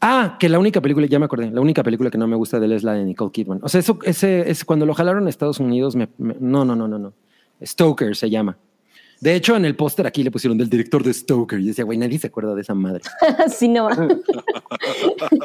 Ah, 0.00 0.36
que 0.40 0.48
la 0.48 0.58
única 0.58 0.80
película, 0.80 1.06
ya 1.06 1.18
me 1.18 1.26
acordé, 1.26 1.50
la 1.50 1.60
única 1.60 1.82
película 1.82 2.10
que 2.10 2.16
no 2.16 2.26
me 2.26 2.36
gusta 2.36 2.58
de 2.58 2.64
él 2.66 2.72
es 2.72 2.82
la 2.82 2.94
de 2.94 3.04
Nicole 3.04 3.30
Kidman. 3.32 3.58
O 3.62 3.68
sea, 3.68 3.80
eso, 3.80 3.98
ese, 4.04 4.50
es 4.50 4.64
cuando 4.64 4.86
lo 4.86 4.94
jalaron 4.94 5.26
a 5.26 5.28
Estados 5.30 5.60
Unidos, 5.60 5.94
me, 5.96 6.08
me- 6.16 6.36
no, 6.40 6.64
no, 6.64 6.74
no, 6.74 6.88
no, 6.88 6.98
no. 6.98 7.12
Stoker 7.62 8.16
se 8.16 8.30
llama. 8.30 8.56
De 9.20 9.34
hecho, 9.34 9.54
en 9.54 9.66
el 9.66 9.76
póster 9.76 10.06
aquí 10.06 10.22
le 10.22 10.30
pusieron 10.30 10.56
del 10.56 10.70
director 10.70 11.02
de 11.02 11.12
Stoker 11.12 11.60
y 11.60 11.66
decía, 11.66 11.84
güey, 11.84 11.98
nadie 11.98 12.18
se 12.18 12.28
acuerda 12.28 12.54
de 12.54 12.62
esa 12.62 12.74
madre. 12.74 13.02
sí, 13.54 13.68
no. 13.68 13.90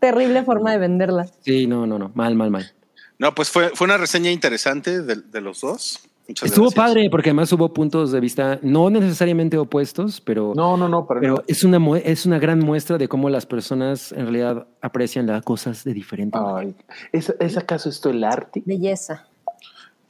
Terrible 0.00 0.44
forma 0.44 0.72
de 0.72 0.78
venderla. 0.78 1.26
Sí, 1.40 1.66
no, 1.66 1.86
no, 1.86 1.98
no, 1.98 2.12
mal, 2.14 2.34
mal, 2.36 2.50
mal. 2.50 2.70
No, 3.18 3.34
pues 3.34 3.50
fue, 3.50 3.70
fue 3.70 3.86
una 3.86 3.96
reseña 3.96 4.30
interesante 4.30 5.02
de, 5.02 5.16
de 5.16 5.40
los 5.40 5.60
dos. 5.60 6.00
Muchas 6.28 6.50
Estuvo 6.50 6.66
gracias. 6.66 6.84
padre 6.86 7.10
porque 7.10 7.30
además 7.30 7.50
hubo 7.52 7.72
puntos 7.72 8.12
de 8.12 8.20
vista 8.20 8.58
no 8.62 8.90
necesariamente 8.90 9.56
opuestos, 9.56 10.20
pero, 10.20 10.52
No, 10.54 10.76
no, 10.76 10.86
no, 10.86 11.06
para 11.06 11.20
pero 11.20 11.42
es, 11.48 11.64
una, 11.64 11.78
es 11.98 12.26
una 12.26 12.38
gran 12.38 12.58
muestra 12.60 12.98
de 12.98 13.08
cómo 13.08 13.30
las 13.30 13.46
personas 13.46 14.12
en 14.12 14.24
realidad 14.24 14.66
aprecian 14.82 15.26
las 15.26 15.42
cosas 15.42 15.82
de 15.84 15.94
diferente 15.94 16.38
manera. 16.38 16.58
Ay, 16.60 16.74
¿es, 17.12 17.34
¿Es 17.40 17.56
acaso 17.56 17.88
esto 17.88 18.10
el 18.10 18.22
arte? 18.22 18.62
Belleza. 18.66 19.26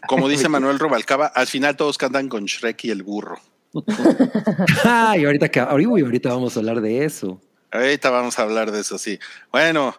Como 0.06 0.28
dice 0.28 0.48
Manuel 0.48 0.78
Robalcaba, 0.78 1.26
al 1.26 1.46
final 1.46 1.76
todos 1.76 1.98
cantan 1.98 2.28
con 2.28 2.44
Shrek 2.44 2.84
y 2.84 2.90
el 2.90 3.02
burro. 3.02 3.40
Ay, 4.84 5.24
ahorita, 5.24 5.50
que, 5.50 5.60
ahorita, 5.60 5.90
uy, 5.90 6.02
ahorita 6.02 6.30
vamos 6.30 6.56
a 6.56 6.60
hablar 6.60 6.80
de 6.80 7.04
eso. 7.04 7.40
Ahorita 7.70 8.10
vamos 8.10 8.38
a 8.38 8.42
hablar 8.42 8.70
de 8.70 8.80
eso, 8.80 8.96
sí. 8.96 9.18
Bueno, 9.52 9.94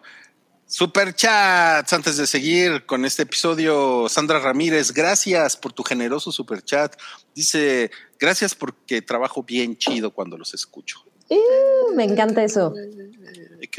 super 0.66 1.14
chats 1.14 1.92
antes 1.92 2.16
de 2.16 2.26
seguir 2.26 2.86
con 2.86 3.04
este 3.04 3.22
episodio. 3.22 4.08
Sandra 4.08 4.38
Ramírez, 4.38 4.92
gracias 4.92 5.56
por 5.56 5.72
tu 5.72 5.82
generoso 5.82 6.32
super 6.32 6.62
chat. 6.62 6.94
Dice, 7.34 7.90
gracias 8.18 8.54
porque 8.54 9.02
trabajo 9.02 9.42
bien 9.42 9.76
chido 9.76 10.12
cuando 10.12 10.36
los 10.36 10.54
escucho. 10.54 11.04
Uh, 11.28 11.94
me 11.94 12.04
encanta 12.04 12.42
eso. 12.42 12.74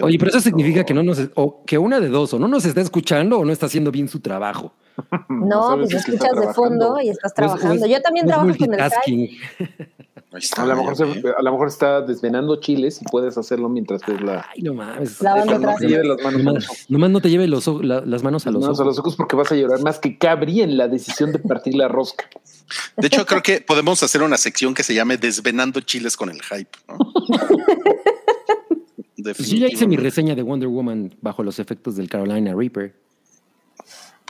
Oye, 0.02 0.18
pero 0.18 0.30
eso 0.30 0.40
significa 0.40 0.86
que 0.86 0.94
no 0.94 1.04
nos, 1.04 1.20
o 1.36 1.66
que 1.66 1.78
una 1.78 2.00
de 2.00 2.08
dos, 2.08 2.34
o 2.34 2.40
no 2.40 2.48
nos 2.48 2.64
está 2.66 2.80
escuchando 2.80 3.40
o 3.40 3.46
no 3.46 3.52
está 3.52 3.66
haciendo 3.66 3.92
bien 3.92 4.08
su 4.08 4.22
trabajo. 4.22 4.74
No, 5.30 5.78
pues 5.78 5.94
escuchas 5.94 6.32
de 6.40 6.54
fondo 6.54 7.00
y 7.02 7.10
estás 7.10 7.34
trabajando. 7.34 7.86
Yo 7.88 8.02
también 8.02 8.28
trabajo 8.28 8.56
con 8.58 8.74
el 8.74 8.80
A 8.82 10.66
lo, 10.66 10.76
mejor 10.78 10.96
ya 10.96 11.06
se- 11.06 11.20
vi. 11.22 11.28
a 11.38 11.42
lo 11.42 11.52
mejor 11.52 11.68
está 11.68 12.02
desvenando 12.02 12.56
chiles 12.62 13.02
y 13.02 13.06
puedes 13.06 13.38
hacerlo 13.38 13.68
mientras 13.68 14.02
ves 14.08 14.22
la. 14.22 14.46
Ay, 14.56 14.62
no 14.62 14.74
mames. 14.74 15.22
Lavando 15.22 15.60
trastes. 15.60 15.88
te 15.88 15.88
lleves 15.94 16.08
las 16.08 16.22
manos, 16.24 16.44
Nomás, 16.44 16.86
nomás 16.90 17.10
no 17.10 17.20
te 17.22 17.30
lleve 17.30 17.48
los, 17.48 17.68
ojos- 17.68 17.84
la- 17.84 18.02
las 18.06 18.24
manos 18.24 18.48
a 18.48 18.52
los 18.52 18.62
manos 18.62 18.80
a 18.80 18.84
ojos. 18.84 18.96
los 18.96 19.00
ojos 19.00 19.16
porque 19.18 19.36
vas 19.36 19.52
a 19.52 19.56
llorar 19.56 19.82
más 19.82 20.00
que 20.00 20.18
Cabri 20.18 20.62
en 20.62 20.78
la 20.78 20.88
decisión 20.88 21.32
de 21.34 21.40
partir 21.40 21.76
la 21.76 21.88
rosca. 21.90 22.30
De 22.98 23.08
hecho, 23.08 23.26
creo 23.26 23.42
que 23.44 23.60
podemos 23.62 24.02
hacer 24.04 24.22
una 24.24 24.38
sección 24.38 24.74
que 24.74 24.84
se 24.84 24.94
llame 24.94 25.18
Desvenando 25.18 25.82
chiles 25.82 26.16
con 26.16 26.30
el 26.30 26.42
hype. 26.42 26.70
¿no? 26.88 26.98
Pues 29.24 29.50
yo 29.50 29.58
ya 29.58 29.68
hice 29.68 29.86
mi 29.86 29.98
reseña 29.98 30.34
de 30.34 30.42
Wonder 30.42 30.68
Woman 30.68 31.14
bajo 31.22 31.44
los 31.44 31.60
efectos 31.60 31.96
del 31.96 32.10
Carolina 32.10 32.56
Reaper. 32.56 32.96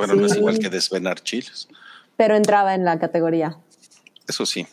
Bueno, 0.08 0.16
no 0.20 0.26
es 0.26 0.34
Sí. 0.34 0.40
igual 0.40 0.58
que 0.60 0.70
desvenar 0.70 1.22
chiles. 1.22 1.68
Pero 2.18 2.36
entraba 2.36 2.74
en 2.76 2.86
la 2.86 2.98
categoría. 3.00 3.58
Eso 4.28 4.46
sí. 4.46 4.68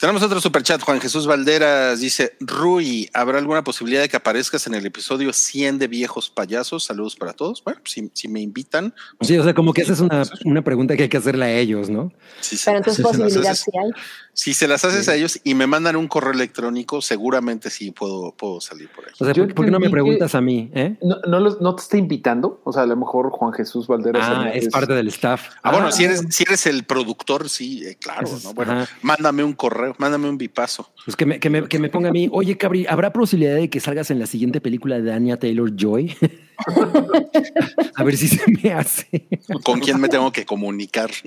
Tenemos 0.00 0.22
otro 0.22 0.40
superchat. 0.40 0.80
Juan 0.80 0.98
Jesús 0.98 1.26
Valderas 1.26 2.00
dice: 2.00 2.34
Rui, 2.40 3.10
¿habrá 3.12 3.36
alguna 3.38 3.62
posibilidad 3.62 4.00
de 4.00 4.08
que 4.08 4.16
aparezcas 4.16 4.66
en 4.66 4.72
el 4.74 4.86
episodio 4.86 5.30
100 5.32 5.78
de 5.78 5.88
Viejos 5.88 6.30
Payasos? 6.30 6.84
Saludos 6.84 7.16
para 7.16 7.34
todos. 7.34 7.62
Bueno, 7.62 7.80
si, 7.84 8.10
si 8.14 8.26
me 8.26 8.40
invitan. 8.40 8.94
Sí, 9.20 9.36
o 9.36 9.44
sea, 9.44 9.52
como 9.52 9.74
que 9.74 9.82
esa 9.82 9.92
es 9.92 10.00
una, 10.00 10.22
una 10.46 10.62
pregunta 10.62 10.96
que 10.96 11.02
hay 11.02 11.08
que 11.10 11.18
hacerle 11.18 11.44
a 11.44 11.52
ellos, 11.52 11.90
¿no? 11.90 12.12
Se, 12.40 12.56
Pero 12.64 12.78
entonces 12.78 12.96
si 12.96 13.02
posibilidad 13.02 13.52
haces- 13.52 13.64
sí 13.64 13.70
hay. 13.78 13.90
si 14.32 14.54
se 14.54 14.66
las 14.68 14.84
haces 14.86 15.06
a 15.10 15.16
ellos 15.16 15.38
y 15.44 15.54
me 15.54 15.66
mandan 15.66 15.96
un 15.96 16.08
correo 16.08 16.32
electrónico, 16.32 17.02
seguramente 17.02 17.68
sí 17.68 17.90
puedo, 17.90 18.32
puedo 18.34 18.62
salir 18.62 18.88
por 18.88 19.04
ahí. 19.04 19.12
O 19.20 19.24
sea, 19.26 19.34
¿por, 19.34 19.54
por 19.54 19.64
qué 19.66 19.70
no 19.70 19.80
me 19.80 19.90
preguntas 19.90 20.34
a 20.34 20.40
mí? 20.40 20.70
eh? 20.74 20.96
No, 21.02 21.16
no, 21.28 21.40
los- 21.40 21.60
no 21.60 21.74
te 21.76 21.82
está 21.82 21.98
invitando. 21.98 22.62
O 22.64 22.72
sea, 22.72 22.84
a 22.84 22.86
lo 22.86 22.96
mejor 22.96 23.28
Juan 23.32 23.52
Jesús 23.52 23.86
Valderas. 23.86 24.26
Ah, 24.26 24.32
Hernández- 24.46 24.56
es 24.66 24.68
parte 24.68 24.94
del 24.94 25.08
staff. 25.08 25.42
Ah, 25.62 25.72
bueno, 25.72 25.92
si 25.92 26.04
eres, 26.04 26.22
si 26.30 26.44
eres 26.44 26.64
el 26.64 26.84
productor, 26.84 27.50
sí, 27.50 27.84
eh, 27.84 27.96
claro, 28.00 28.26
¿no? 28.44 28.54
Bueno, 28.54 28.72
ajá. 28.72 28.88
mándame 29.02 29.44
un 29.44 29.52
correo, 29.52 29.89
mándame 29.98 30.28
un 30.28 30.38
bipaso. 30.38 30.92
Pues 31.04 31.16
que 31.16 31.26
me, 31.26 31.40
que, 31.40 31.50
me, 31.50 31.68
que 31.68 31.78
me 31.78 31.88
ponga 31.88 32.08
a 32.10 32.12
mí, 32.12 32.28
oye, 32.32 32.56
Cabri, 32.56 32.86
¿habrá 32.88 33.12
posibilidad 33.12 33.54
de 33.54 33.70
que 33.70 33.80
salgas 33.80 34.10
en 34.10 34.18
la 34.18 34.26
siguiente 34.26 34.60
película 34.60 35.00
de 35.00 35.12
Anya 35.12 35.38
Taylor 35.38 35.74
Joy? 35.74 36.16
a 37.94 38.04
ver 38.04 38.16
si 38.16 38.28
se 38.28 38.42
me 38.50 38.72
hace. 38.72 39.28
¿Con 39.64 39.80
quién 39.80 40.00
me 40.00 40.08
tengo 40.08 40.30
que 40.32 40.44
comunicar? 40.44 41.10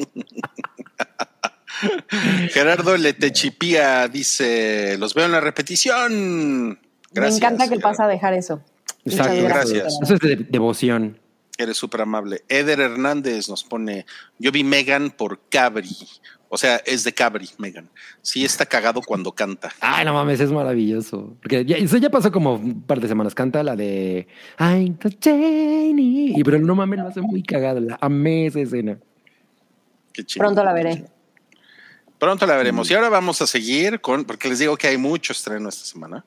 Gerardo 2.51 2.97
Letechipía 2.97 4.07
dice: 4.07 4.97
Los 4.97 5.13
veo 5.13 5.25
en 5.25 5.31
la 5.31 5.41
repetición. 5.41 6.79
Gracias. 7.11 7.41
Me 7.41 7.45
encanta 7.45 7.63
que 7.65 7.75
Gerardo. 7.75 7.89
pasa 7.89 8.05
a 8.05 8.07
dejar 8.07 8.33
eso. 8.33 8.61
Muchas 9.05 9.27
Exacto. 9.27 9.43
gracias. 9.43 9.99
Eso 10.01 10.13
es 10.13 10.19
de 10.19 10.35
devoción. 10.37 11.19
Eres 11.57 11.77
súper 11.77 12.01
amable. 12.01 12.43
Eder 12.47 12.79
Hernández 12.79 13.49
nos 13.49 13.63
pone: 13.63 14.05
Yo 14.39 14.51
vi 14.51 14.63
Megan 14.63 15.11
por 15.11 15.41
Cabri. 15.49 15.95
O 16.53 16.57
sea, 16.57 16.75
es 16.85 17.03
de 17.03 17.11
Cabri, 17.11 17.49
Megan. 17.57 17.89
Sí, 18.21 18.45
está 18.45 18.63
cagado 18.63 19.01
cuando 19.01 19.31
canta. 19.31 19.71
Ay, 19.79 20.05
no 20.05 20.13
mames, 20.13 20.39
es 20.39 20.51
maravilloso. 20.51 21.35
Porque 21.41 21.65
ya, 21.65 21.77
eso 21.77 21.97
ya 21.97 22.11
pasó 22.11 22.31
como 22.31 22.53
un 22.53 22.83
par 22.83 23.01
de 23.01 23.07
semanas. 23.07 23.33
Canta 23.33 23.63
la 23.63 23.75
de 23.75 24.27
I'm 24.59 24.95
the. 24.99 25.89
Y 25.97 26.43
pero 26.43 26.59
no 26.59 26.75
mames, 26.75 26.99
lo 26.99 27.07
hace 27.07 27.21
muy 27.21 27.41
cagada. 27.41 27.79
La 27.79 27.97
amé 27.99 28.45
esa 28.45 28.59
escena. 28.59 28.99
Qué 30.13 30.23
chido. 30.23 30.45
Pronto 30.45 30.63
la 30.63 30.73
veré. 30.73 31.05
Pronto 32.19 32.45
la 32.45 32.55
veremos. 32.55 32.91
Y 32.91 32.93
ahora 32.93 33.09
vamos 33.09 33.41
a 33.41 33.47
seguir 33.47 33.99
con, 33.99 34.23
porque 34.23 34.47
les 34.47 34.59
digo 34.59 34.77
que 34.77 34.85
hay 34.85 34.97
mucho 34.97 35.33
estreno 35.33 35.69
esta 35.69 35.85
semana. 35.85 36.23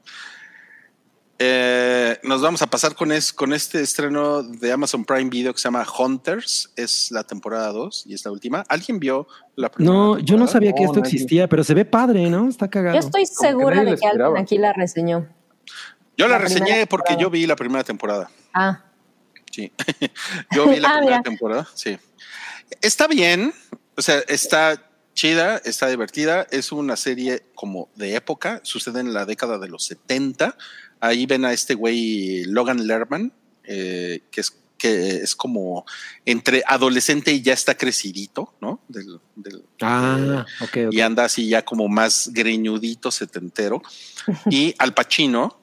Eh, 1.39 2.19
nos 2.23 2.41
vamos 2.41 2.63
a 2.63 2.67
pasar 2.67 2.95
con, 2.95 3.13
es, 3.13 3.31
con 3.33 3.53
este 3.53 3.83
estreno 3.83 4.43
de 4.43 4.73
Amazon 4.73 5.05
Prime 5.05 5.29
Video 5.29 5.53
que 5.53 5.59
se 5.61 5.65
llama 5.65 5.87
Hunters. 5.99 6.73
Es 6.77 7.11
la 7.11 7.25
temporada 7.25 7.73
2 7.73 8.05
y 8.07 8.15
es 8.15 8.25
la 8.25 8.31
última. 8.31 8.65
¿Alguien 8.69 8.99
vio 8.99 9.27
la 9.55 9.71
primera? 9.71 9.93
No, 9.95 10.19
yo 10.19 10.37
no 10.39 10.47
sabía 10.47 10.73
que 10.73 10.81
No, 10.85 10.87
esto 10.91 11.01
nadie. 11.01 11.13
existía, 11.13 11.49
pero 11.49 11.63
se 11.63 11.75
ve 11.75 11.85
padre, 11.85 12.31
¿no? 12.31 12.49
Está 12.49 12.69
cagado. 12.69 12.95
Yo 12.99 13.01
estoy 13.07 13.23
que 13.23 13.27
segura 13.35 13.77
nadie 13.77 13.91
de 13.93 13.97
que 13.99 14.07
alguien 14.07 14.37
aquí 14.39 14.57
la 14.59 14.73
reseñó. 14.73 15.29
Yo 16.17 16.29
la, 16.29 16.39
reseñé 16.39 16.87
porque 16.87 17.09
temporada. 17.09 17.21
yo 17.23 17.31
vi 17.31 17.47
la 17.47 17.57
primera 17.57 17.85
temporada. 17.85 18.31
Ah, 18.55 18.83
Sí. 19.53 19.73
yo 20.55 20.69
vi 20.69 20.81
la 20.81 20.89
Ah, 20.89 20.93
primera 20.99 21.19
mira. 21.19 21.23
temporada. 21.23 21.69
Sí. 21.75 21.99
Está 22.81 23.07
bien. 23.07 23.53
O 23.97 24.03
sea, 24.03 24.19
está 24.29 24.83
chida, 25.15 25.59
está 25.65 25.89
divertida. 25.89 26.47
Es 26.51 26.73
una 26.73 26.97
serie 26.97 27.47
como 27.55 27.89
de 27.95 28.15
época. 28.17 28.61
Sucede 28.65 29.01
en 29.01 29.15
la 29.15 29.25
década 29.25 29.59
de 29.59 29.69
los 29.69 29.85
70. 29.85 30.57
Ahí 31.01 31.27
ven 31.27 31.45
a 31.45 31.53
este 31.53 31.75
güey 31.75 32.45
Logan 32.45 32.87
Lerman, 32.87 33.33
eh, 33.65 34.21
que 34.31 34.41
es 34.41 34.57
que 34.79 35.23
es 35.23 35.35
como 35.35 35.87
entre 36.27 36.63
adolescente 36.67 37.33
y 37.33 37.41
ya 37.41 37.55
está 37.55 37.75
crecidito, 37.79 38.53
¿no? 38.61 38.81
Del, 38.89 39.19
del- 39.35 39.63
Ah, 39.81 40.45
ok, 40.61 40.69
ok. 40.89 40.93
y 40.93 41.01
anda 41.01 41.25
así 41.25 41.49
ya 41.49 41.65
como 41.65 41.89
más 41.89 42.31
greñudito, 42.35 43.11
setentero. 43.11 43.81
Y 44.51 44.75
Al 44.79 44.93
Pacino, 44.93 45.59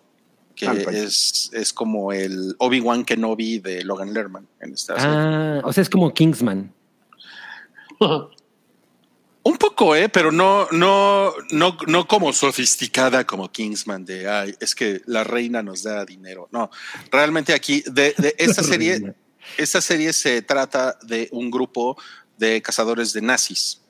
que 0.55 0.65
Al 0.67 0.81
Pacino. 0.81 1.03
es, 1.03 1.51
es 1.53 1.71
como 1.73 2.11
el 2.11 2.55
Obi-Wan 2.57 3.05
Kenobi 3.05 3.59
de 3.59 3.83
Logan 3.83 4.13
Lerman 4.13 4.47
en 4.59 4.73
esta 4.73 4.95
serie. 4.99 5.15
Ah, 5.15 5.61
o 5.63 5.71
sea, 5.71 5.83
es 5.83 5.89
como 5.91 6.11
Kingsman. 6.11 6.73
Un 9.45 9.57
poco, 9.57 9.93
eh, 9.95 10.07
pero 10.07 10.31
no, 10.31 10.67
no, 10.71 11.33
no, 11.51 11.77
no 11.85 12.07
como 12.07 12.31
sofisticada 12.31 13.25
como 13.27 13.51
Kingsman 13.51 14.05
de 14.05 14.29
ay, 14.29 14.55
es 14.61 14.73
que 14.73 15.01
la 15.05 15.23
reina 15.25 15.61
nos 15.61 15.83
da 15.83 16.05
dinero. 16.05 16.47
No, 16.51 16.69
realmente 17.11 17.53
aquí 17.53 17.83
de, 17.85 18.13
de 18.17 18.33
esta 18.39 18.63
serie, 18.63 19.13
esta 19.57 19.81
serie 19.81 20.13
se 20.13 20.41
trata 20.43 20.97
de 21.03 21.27
un 21.33 21.51
grupo 21.51 21.97
de 22.37 22.61
cazadores 22.61 23.11
de 23.11 23.21
nazis. 23.21 23.81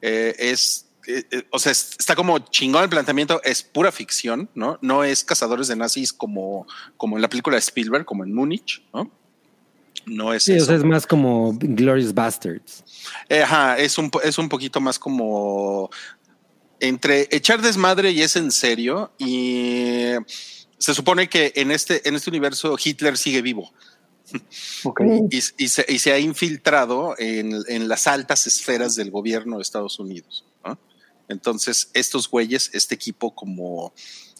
Eh, 0.00 0.34
es, 0.38 0.86
eh, 1.08 1.24
eh, 1.32 1.42
o 1.50 1.58
sea, 1.58 1.72
es- 1.72 1.96
está 1.98 2.14
como 2.14 2.38
chingón 2.38 2.84
el 2.84 2.88
planteamiento, 2.88 3.42
es 3.42 3.64
pura 3.64 3.90
ficción, 3.90 4.48
¿no? 4.54 4.78
No 4.82 5.02
es 5.02 5.24
cazadores 5.24 5.66
de 5.66 5.74
nazis 5.74 6.12
como, 6.12 6.64
como 6.96 7.16
en 7.16 7.22
la 7.22 7.28
película 7.28 7.56
de 7.56 7.60
Spielberg, 7.60 8.04
como 8.04 8.22
en 8.22 8.32
Múnich, 8.32 8.84
¿no? 8.94 9.10
No 10.08 10.32
es 10.32 10.44
Sí, 10.44 10.52
o 10.52 10.56
eso. 10.56 10.66
sea, 10.66 10.76
es 10.76 10.84
más 10.84 11.06
como 11.06 11.52
Glorious 11.58 12.14
Bastards. 12.14 12.84
Eh, 13.28 13.42
Ajá, 13.42 13.78
es 13.78 13.98
un, 13.98 14.10
es 14.24 14.38
un 14.38 14.48
poquito 14.48 14.80
más 14.80 14.98
como 14.98 15.90
entre 16.80 17.28
echar 17.30 17.60
desmadre 17.60 18.10
y 18.12 18.22
es 18.22 18.36
en 18.36 18.50
serio. 18.50 19.12
Y 19.18 20.12
se 20.78 20.94
supone 20.94 21.28
que 21.28 21.52
en 21.56 21.70
este, 21.70 22.08
en 22.08 22.14
este 22.14 22.30
universo 22.30 22.76
Hitler 22.82 23.16
sigue 23.18 23.42
vivo 23.42 23.72
Ok. 24.84 25.00
y, 25.30 25.36
y 25.36 25.68
se, 25.68 25.84
y 25.88 25.98
se 25.98 26.12
ha 26.12 26.18
infiltrado 26.18 27.14
en, 27.18 27.52
en 27.68 27.88
las 27.88 28.06
altas 28.06 28.46
esferas 28.46 28.94
del 28.94 29.10
gobierno 29.10 29.56
de 29.56 29.62
Estados 29.62 29.98
Unidos. 29.98 30.44
¿no? 30.64 30.78
Entonces, 31.28 31.90
estos 31.94 32.28
güeyes, 32.30 32.70
este 32.72 32.94
equipo 32.94 33.34
como 33.34 33.92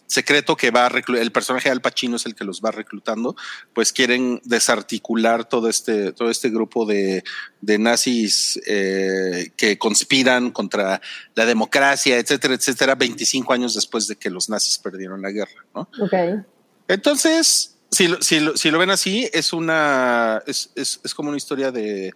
secreto 0.09 0.57
que 0.57 0.71
va 0.71 0.87
a 0.87 0.89
reclutar, 0.89 1.21
el 1.21 1.31
personaje 1.31 1.69
de 1.69 1.73
Al 1.73 1.81
Pacino 1.81 2.15
es 2.15 2.25
el 2.25 2.33
que 2.33 2.43
los 2.43 2.61
va 2.61 2.71
reclutando, 2.71 3.35
pues 3.73 3.93
quieren 3.93 4.41
desarticular 4.43 5.47
todo 5.47 5.69
este, 5.69 6.11
todo 6.13 6.31
este 6.31 6.49
grupo 6.49 6.85
de, 6.85 7.23
de 7.61 7.77
nazis 7.77 8.59
eh, 8.65 9.51
que 9.55 9.77
conspiran 9.77 10.49
contra 10.49 10.99
la 11.35 11.45
democracia, 11.45 12.17
etcétera, 12.17 12.55
etcétera, 12.55 12.95
25 12.95 13.53
años 13.53 13.75
después 13.75 14.07
de 14.07 14.15
que 14.15 14.31
los 14.31 14.49
nazis 14.49 14.79
perdieron 14.79 15.21
la 15.21 15.29
guerra, 15.29 15.63
¿no? 15.75 15.81
ok. 16.01 16.43
Entonces, 16.87 17.77
si 17.91 18.07
lo, 18.07 18.19
si 18.19 18.39
lo, 18.39 18.57
si 18.57 18.71
lo 18.71 18.79
ven 18.79 18.89
así, 18.89 19.29
es 19.31 19.53
una, 19.53 20.41
es, 20.47 20.71
es, 20.75 20.99
es 21.03 21.13
como 21.13 21.29
una 21.29 21.37
historia 21.37 21.71
de, 21.71 22.11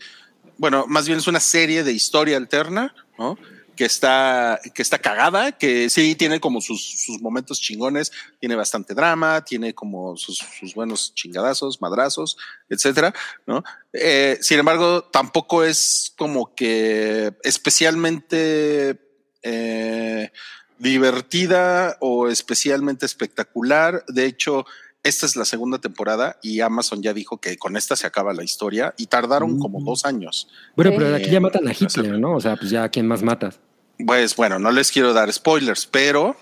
bueno, 0.57 0.85
más 0.87 1.05
bien 1.05 1.19
es 1.19 1.27
una 1.27 1.39
serie 1.39 1.83
de 1.83 1.93
historia 1.93 2.37
alterna, 2.37 2.95
¿no? 3.19 3.37
Que 3.75 3.85
está, 3.85 4.59
que 4.73 4.81
está 4.81 4.99
cagada, 4.99 5.51
que 5.53 5.89
sí 5.89 6.15
tiene 6.15 6.39
como 6.39 6.61
sus, 6.61 7.03
sus 7.03 7.21
momentos 7.21 7.59
chingones, 7.59 8.11
tiene 8.39 8.55
bastante 8.55 8.93
drama, 8.93 9.43
tiene 9.43 9.73
como 9.73 10.15
sus, 10.15 10.37
sus 10.37 10.75
buenos 10.75 11.13
chingadazos, 11.15 11.81
madrazos, 11.81 12.37
etcétera, 12.69 13.13
¿no? 13.47 13.63
Eh, 13.91 14.37
sin 14.41 14.59
embargo, 14.59 15.03
tampoco 15.05 15.63
es 15.63 16.13
como 16.17 16.53
que 16.53 17.33
especialmente 17.43 18.99
eh, 19.41 20.31
divertida 20.77 21.97
o 21.99 22.27
especialmente 22.27 23.05
espectacular. 23.05 24.03
De 24.07 24.25
hecho, 24.25 24.65
esta 25.03 25.25
es 25.25 25.35
la 25.35 25.45
segunda 25.45 25.79
temporada 25.79 26.37
y 26.41 26.61
Amazon 26.61 27.01
ya 27.01 27.13
dijo 27.13 27.37
que 27.37 27.57
con 27.57 27.75
esta 27.75 27.95
se 27.95 28.07
acaba 28.07 28.33
la 28.33 28.43
historia 28.43 28.93
y 28.97 29.07
tardaron 29.07 29.59
como 29.59 29.81
dos 29.81 30.05
años. 30.05 30.47
Bueno, 30.75 30.91
pero 30.97 31.15
aquí 31.15 31.29
ya 31.29 31.39
matan 31.41 31.67
a 31.67 31.71
Hitler. 31.71 32.19
¿no? 32.19 32.35
O 32.35 32.41
sea, 32.41 32.55
pues 32.55 32.69
ya, 32.71 32.87
¿quién 32.89 33.07
más 33.07 33.21
matas? 33.21 33.59
Pues 34.05 34.35
bueno, 34.35 34.59
no 34.59 34.71
les 34.71 34.91
quiero 34.91 35.13
dar 35.13 35.31
spoilers, 35.31 35.85
pero 35.85 36.35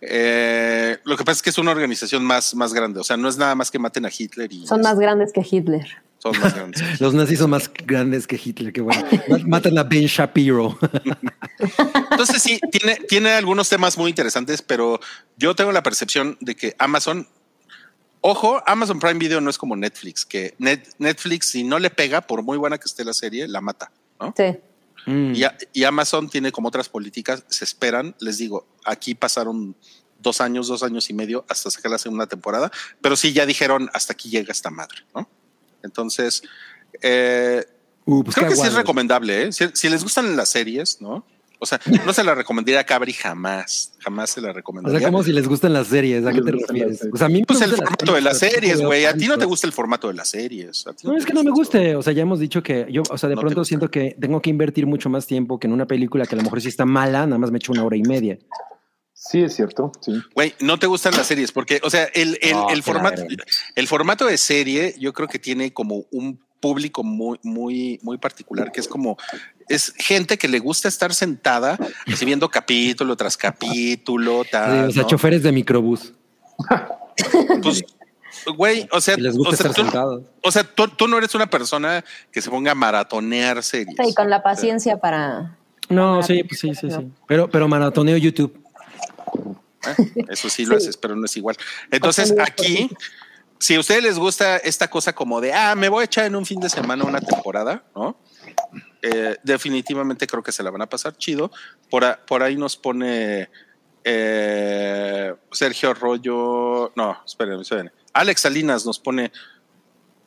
eh, 0.00 0.98
lo 1.04 1.16
que 1.16 1.24
pasa 1.24 1.38
es 1.38 1.42
que 1.42 1.50
es 1.50 1.58
una 1.58 1.72
organización 1.72 2.24
más, 2.24 2.54
más 2.54 2.72
grande. 2.72 3.00
O 3.00 3.04
sea, 3.04 3.16
no 3.16 3.28
es 3.28 3.36
nada 3.36 3.54
más 3.54 3.70
que 3.70 3.78
maten 3.78 4.06
a 4.06 4.10
Hitler 4.16 4.52
y 4.52 4.66
Son 4.66 4.80
más 4.80 4.98
grandes 4.98 5.32
que 5.32 5.42
Hitler. 5.48 5.86
son 6.18 6.38
más 6.38 6.54
grandes. 6.54 6.82
Los 7.00 7.12
nazis 7.12 7.38
son 7.38 7.50
más 7.50 7.70
grandes 7.86 8.26
que 8.26 8.40
Hitler, 8.42 8.72
qué 8.72 8.80
bueno. 8.80 9.04
Matan 9.46 9.76
a 9.78 9.82
Ben 9.82 10.06
Shapiro. 10.06 10.78
Entonces 12.10 12.42
sí, 12.42 12.58
tiene, 12.70 12.96
tiene 13.08 13.30
algunos 13.32 13.68
temas 13.68 13.98
muy 13.98 14.08
interesantes, 14.10 14.62
pero 14.62 14.98
yo 15.36 15.54
tengo 15.54 15.72
la 15.72 15.82
percepción 15.82 16.38
de 16.40 16.54
que 16.56 16.74
Amazon, 16.78 17.28
ojo, 18.30 18.62
Amazon 18.66 18.98
Prime 18.98 19.18
Video 19.18 19.40
no 19.40 19.50
es 19.50 19.58
como 19.58 19.76
Netflix, 19.76 20.24
que 20.24 20.54
Net- 20.58 20.94
Netflix 20.98 21.50
si 21.50 21.64
no 21.64 21.78
le 21.78 21.90
pega, 21.90 22.20
por 22.20 22.42
muy 22.42 22.58
buena 22.58 22.78
que 22.78 22.84
esté 22.86 23.04
la 23.04 23.12
serie, 23.14 23.46
la 23.48 23.60
mata, 23.60 23.90
¿no? 24.20 24.34
Sí. 24.36 24.56
Mm. 25.06 25.34
Y, 25.34 25.44
a- 25.44 25.56
y 25.72 25.84
Amazon 25.84 26.28
tiene 26.28 26.50
como 26.52 26.68
otras 26.68 26.88
políticas, 26.88 27.44
se 27.48 27.64
esperan, 27.64 28.14
les 28.18 28.38
digo, 28.38 28.66
aquí 28.84 29.14
pasaron 29.14 29.76
dos 30.18 30.40
años, 30.40 30.66
dos 30.66 30.82
años 30.82 31.08
y 31.10 31.14
medio 31.14 31.44
hasta 31.48 31.70
sacar 31.70 31.92
la 31.92 31.98
segunda 31.98 32.26
temporada, 32.26 32.70
pero 33.00 33.14
sí 33.16 33.32
ya 33.32 33.46
dijeron 33.46 33.88
hasta 33.92 34.14
aquí 34.14 34.28
llega 34.30 34.50
esta 34.52 34.70
madre, 34.70 34.98
¿no? 35.14 35.28
Entonces, 35.82 36.42
eh, 37.02 37.64
Uh, 38.08 38.22
pues 38.22 38.36
creo 38.36 38.48
que 38.48 38.54
sí 38.54 38.62
es 38.64 38.74
recomendable, 38.74 39.42
¿eh? 39.46 39.52
Si, 39.52 39.64
si 39.74 39.88
les 39.88 40.04
gustan 40.04 40.36
las 40.36 40.48
series, 40.48 41.00
¿no? 41.00 41.26
O 41.58 41.66
sea, 41.66 41.80
no 42.04 42.12
se 42.12 42.22
la 42.22 42.34
recomendaría 42.34 42.80
a 42.80 42.84
Cabri 42.84 43.12
jamás, 43.12 43.92
jamás 44.00 44.30
se 44.30 44.40
la 44.40 44.50
O 44.50 44.52
recomendaría. 44.52 44.98
sea, 44.98 45.08
como 45.08 45.22
si 45.22 45.32
les 45.32 45.48
gustan 45.48 45.72
las 45.72 45.86
series, 45.86 46.24
¿a 46.26 46.32
qué 46.32 46.42
te 46.42 46.52
refieres? 46.52 47.08
O 47.12 47.16
sea, 47.16 47.26
a 47.26 47.28
mí 47.30 47.40
me 47.40 47.46
Pues 47.46 47.60
el 47.62 47.70
formato 47.72 48.14
de 48.14 48.20
las 48.20 48.38
series, 48.38 48.80
güey. 48.80 49.04
A 49.06 49.14
ti 49.14 49.26
no 49.26 49.38
te 49.38 49.44
gusta 49.44 49.66
el 49.66 49.72
formato 49.72 50.08
de 50.08 50.14
las 50.14 50.28
series. 50.28 50.86
A 50.86 50.92
ti 50.92 51.06
No, 51.06 51.16
es 51.16 51.24
que 51.24 51.32
no 51.32 51.42
me 51.42 51.50
guste. 51.50 51.96
O 51.96 52.02
sea, 52.02 52.12
ya 52.12 52.22
hemos 52.22 52.38
dicho 52.40 52.62
que 52.62 52.86
yo, 52.90 53.02
o 53.10 53.18
sea, 53.18 53.28
de 53.28 53.34
No 53.34 53.40
pronto 53.40 53.64
siento 53.64 53.90
que 53.90 54.16
tengo 54.20 54.40
que 54.40 54.50
invertir 54.50 54.86
mucho 54.86 55.08
más 55.08 55.26
tiempo 55.26 55.58
que 55.58 55.66
en 55.66 55.72
una 55.72 55.86
película 55.86 56.26
que 56.26 56.34
a 56.34 56.38
lo 56.38 56.42
mejor 56.44 56.60
sí 56.60 56.68
está 56.68 56.84
mala, 56.84 57.26
nada 57.26 57.38
más 57.38 57.50
me 57.50 57.58
echo 57.58 57.72
una 57.72 57.84
hora 57.84 57.96
y 57.96 58.02
media. 58.02 58.38
Sí, 59.18 59.42
es 59.42 59.56
cierto. 59.56 59.90
Sí. 60.02 60.12
Güey, 60.34 60.54
no 60.60 60.78
te 60.78 60.86
gustan 60.86 61.14
las 61.16 61.26
series 61.26 61.50
porque, 61.50 61.80
o 61.82 61.90
sea, 61.90 62.04
el, 62.14 62.38
el, 62.42 62.52
No, 62.52 62.68
formato, 62.82 63.22
el 63.74 63.88
formato 63.88 64.26
de 64.26 64.36
serie, 64.36 64.94
yo 64.98 65.12
creo 65.12 65.26
que 65.26 65.38
tiene 65.38 65.72
como 65.72 66.04
un 66.12 66.45
público 66.60 67.02
muy, 67.04 67.38
muy, 67.42 67.98
muy 68.02 68.18
particular, 68.18 68.72
que 68.72 68.80
es 68.80 68.88
como, 68.88 69.16
es 69.68 69.92
gente 69.96 70.38
que 70.38 70.48
le 70.48 70.58
gusta 70.58 70.88
estar 70.88 71.14
sentada, 71.14 71.78
así 72.06 72.24
viendo 72.24 72.48
capítulo 72.48 73.16
tras 73.16 73.36
capítulo, 73.36 74.42
Sí, 74.44 74.50
tal. 74.52 74.88
o 74.88 74.92
sea, 74.92 75.02
¿no? 75.02 75.08
choferes 75.08 75.42
de 75.42 75.52
microbús. 75.52 76.12
Pues, 77.62 77.84
güey, 78.56 78.88
o 78.92 79.00
sea, 79.00 79.16
les 79.16 79.36
gusta 79.36 79.54
o 79.54 79.56
sea, 79.56 79.66
estar 79.70 79.74
tú, 79.74 79.82
sentados. 79.82 80.22
o 80.42 80.50
sea, 80.50 80.64
tú, 80.64 80.88
tú 80.88 81.08
no 81.08 81.18
eres 81.18 81.34
una 81.34 81.48
persona 81.48 82.04
que 82.30 82.40
se 82.42 82.50
ponga 82.50 82.72
a 82.72 82.74
maratonear 82.74 83.62
series. 83.62 83.96
Y 84.08 84.14
con 84.14 84.30
la 84.30 84.42
paciencia 84.42 84.98
para. 84.98 85.56
No, 85.88 86.22
sí, 86.22 86.42
pues 86.44 86.60
sí, 86.60 86.74
sí, 86.74 86.90
sí. 86.90 87.08
Pero, 87.26 87.48
pero 87.48 87.68
maratoneo 87.68 88.16
YouTube. 88.16 88.58
¿eh? 89.86 90.24
Eso 90.28 90.48
sí 90.50 90.64
lo 90.66 90.78
Sí. 90.78 90.84
haces, 90.84 90.96
pero 90.96 91.14
no 91.16 91.26
es 91.26 91.36
igual. 91.36 91.56
Entonces, 91.90 92.34
aquí, 92.40 92.90
si 93.58 93.74
a 93.74 93.80
ustedes 93.80 94.02
les 94.02 94.18
gusta 94.18 94.56
esta 94.58 94.88
cosa 94.88 95.14
como 95.14 95.40
de, 95.40 95.52
ah, 95.52 95.74
me 95.74 95.88
voy 95.88 96.02
a 96.02 96.04
echar 96.04 96.24
en 96.26 96.36
un 96.36 96.44
fin 96.46 96.60
de 96.60 96.68
semana 96.68 97.04
una 97.04 97.20
temporada, 97.20 97.84
¿no? 97.94 98.16
Eh, 99.02 99.36
definitivamente 99.42 100.26
creo 100.26 100.42
que 100.42 100.52
se 100.52 100.62
la 100.62 100.70
van 100.70 100.82
a 100.82 100.88
pasar 100.88 101.16
chido. 101.16 101.50
Por, 101.90 102.04
a- 102.04 102.24
por 102.26 102.42
ahí 102.42 102.56
nos 102.56 102.76
pone 102.76 103.48
eh, 104.04 105.34
Sergio 105.52 105.90
Arroyo, 105.90 106.92
no, 106.96 107.18
esperen, 107.24 107.60
esperen. 107.60 107.92
Alex 108.12 108.40
Salinas 108.42 108.86
nos 108.86 108.98
pone, 108.98 109.32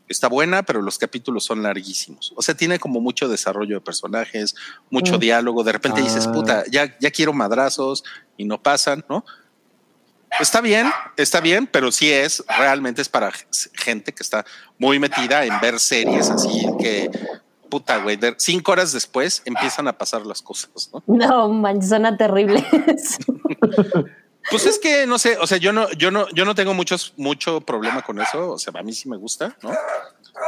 está 0.07 0.27
buena, 0.27 0.63
pero 0.63 0.81
los 0.81 0.97
capítulos 0.97 1.43
son 1.45 1.63
larguísimos. 1.63 2.33
O 2.35 2.41
sea, 2.41 2.55
tiene 2.55 2.77
como 2.79 2.99
mucho 2.99 3.27
desarrollo 3.27 3.75
de 3.75 3.81
personajes, 3.81 4.55
mucho 4.89 5.15
Mm. 5.15 5.19
diálogo. 5.19 5.63
De 5.63 5.71
repente 5.71 6.01
dices, 6.01 6.27
Ah. 6.27 6.31
puta, 6.31 6.63
ya, 6.69 6.97
ya 6.99 7.11
quiero 7.11 7.33
madrazos 7.33 8.03
y 8.37 8.45
no 8.45 8.61
pasan, 8.61 9.05
¿no? 9.09 9.23
Está 10.39 10.61
bien, 10.61 10.91
está 11.17 11.39
bien, 11.39 11.67
pero 11.67 11.91
sí 11.91 12.11
es, 12.11 12.43
realmente 12.57 13.01
es 13.01 13.09
para 13.09 13.31
gente 13.73 14.13
que 14.13 14.23
está 14.23 14.45
muy 14.77 14.99
metida 14.99 15.43
en 15.43 15.59
ver 15.59 15.79
series 15.79 16.29
así 16.29 16.67
que, 16.79 17.09
puta, 17.69 17.97
güey, 17.97 18.19
cinco 18.37 18.71
horas 18.71 18.91
después 18.91 19.41
empiezan 19.45 19.87
a 19.87 19.97
pasar 19.97 20.25
las 20.25 20.41
cosas, 20.41 20.89
¿no? 20.93 21.03
No, 21.07 21.49
manches, 21.49 21.89
suena 21.89 22.15
terrible. 22.15 22.65
Pues 24.49 24.65
es 24.65 24.79
que 24.79 25.05
no 25.05 25.19
sé, 25.19 25.37
o 25.37 25.45
sea, 25.45 25.57
yo 25.57 25.71
no, 25.71 25.89
yo 25.91 26.09
no, 26.09 26.27
yo 26.29 26.43
no 26.43 26.55
tengo 26.55 26.73
muchos, 26.73 27.13
mucho 27.17 27.61
problema 27.61 28.01
con 28.01 28.19
eso. 28.19 28.51
O 28.51 28.57
sea, 28.57 28.73
a 28.75 28.83
mí 28.83 28.93
sí 28.93 29.07
me 29.07 29.17
gusta, 29.17 29.55
¿no? 29.61 29.71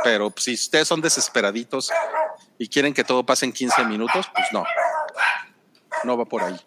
Pero 0.04 0.32
pues, 0.32 0.46
si 0.46 0.54
ustedes 0.54 0.88
son 0.88 1.02
desesperaditos 1.02 1.92
y 2.58 2.68
quieren 2.68 2.94
que 2.94 3.04
todo 3.04 3.24
pase 3.24 3.46
en 3.46 3.54
15 3.54 3.86
minutos, 3.86 4.28
pues 4.34 4.48
no. 4.52 4.64
No 6.04 6.18
va 6.18 6.26
por 6.26 6.42
ahí. 6.42 6.60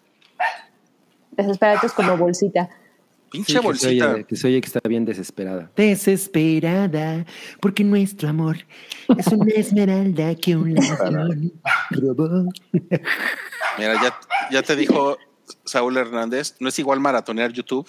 Desesperados 1.31 1.91
como 1.91 2.15
bolsita. 2.15 2.69
Pinche 3.31 3.47
Sí, 3.47 3.53
que 3.53 3.59
se 3.61 3.65
bolsita. 3.65 4.13
oye- 4.13 4.23
que 4.25 4.35
se 4.35 4.47
oye 4.47 4.61
que 4.61 4.67
está 4.67 4.79
bien 4.87 5.05
desesperada. 5.05 5.71
Desesperada, 5.75 7.25
porque 7.59 7.83
nuestro 7.83 8.29
amor 8.29 8.57
es 9.17 9.27
una 9.27 9.53
esmeralda 9.53 10.35
que 10.35 10.55
un 10.55 10.73
ladrón 10.75 11.51
robó. 11.91 12.45
Mira, 13.77 13.93
ya, 14.01 14.15
ya 14.51 14.61
te 14.63 14.75
dijo 14.75 15.17
Saúl 15.65 15.97
Hernández, 15.97 16.55
no 16.59 16.69
es 16.69 16.79
igual 16.79 16.99
maratonear 16.99 17.51
YouTube 17.51 17.87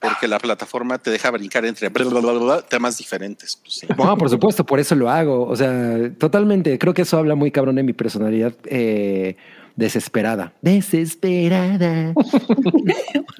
porque 0.00 0.26
la 0.26 0.38
plataforma 0.38 0.96
te 0.96 1.10
deja 1.10 1.30
brincar 1.30 1.64
entre 1.66 1.90
bla, 1.90 2.04
bla, 2.04 2.20
bla, 2.20 2.32
bla, 2.32 2.62
temas 2.62 2.96
diferentes. 2.96 3.56
Pues 3.56 3.74
sí. 3.74 3.86
No, 3.98 4.16
por 4.16 4.30
supuesto, 4.30 4.64
por 4.64 4.80
eso 4.80 4.94
lo 4.94 5.10
hago. 5.10 5.46
O 5.46 5.54
sea, 5.54 6.10
totalmente. 6.18 6.78
Creo 6.78 6.94
que 6.94 7.02
eso 7.02 7.18
habla 7.18 7.34
muy 7.34 7.50
cabrón 7.50 7.76
de 7.76 7.82
mi 7.82 7.92
personalidad 7.92 8.54
eh, 8.64 9.36
desesperada. 9.76 10.52
Desesperada. 10.62 12.14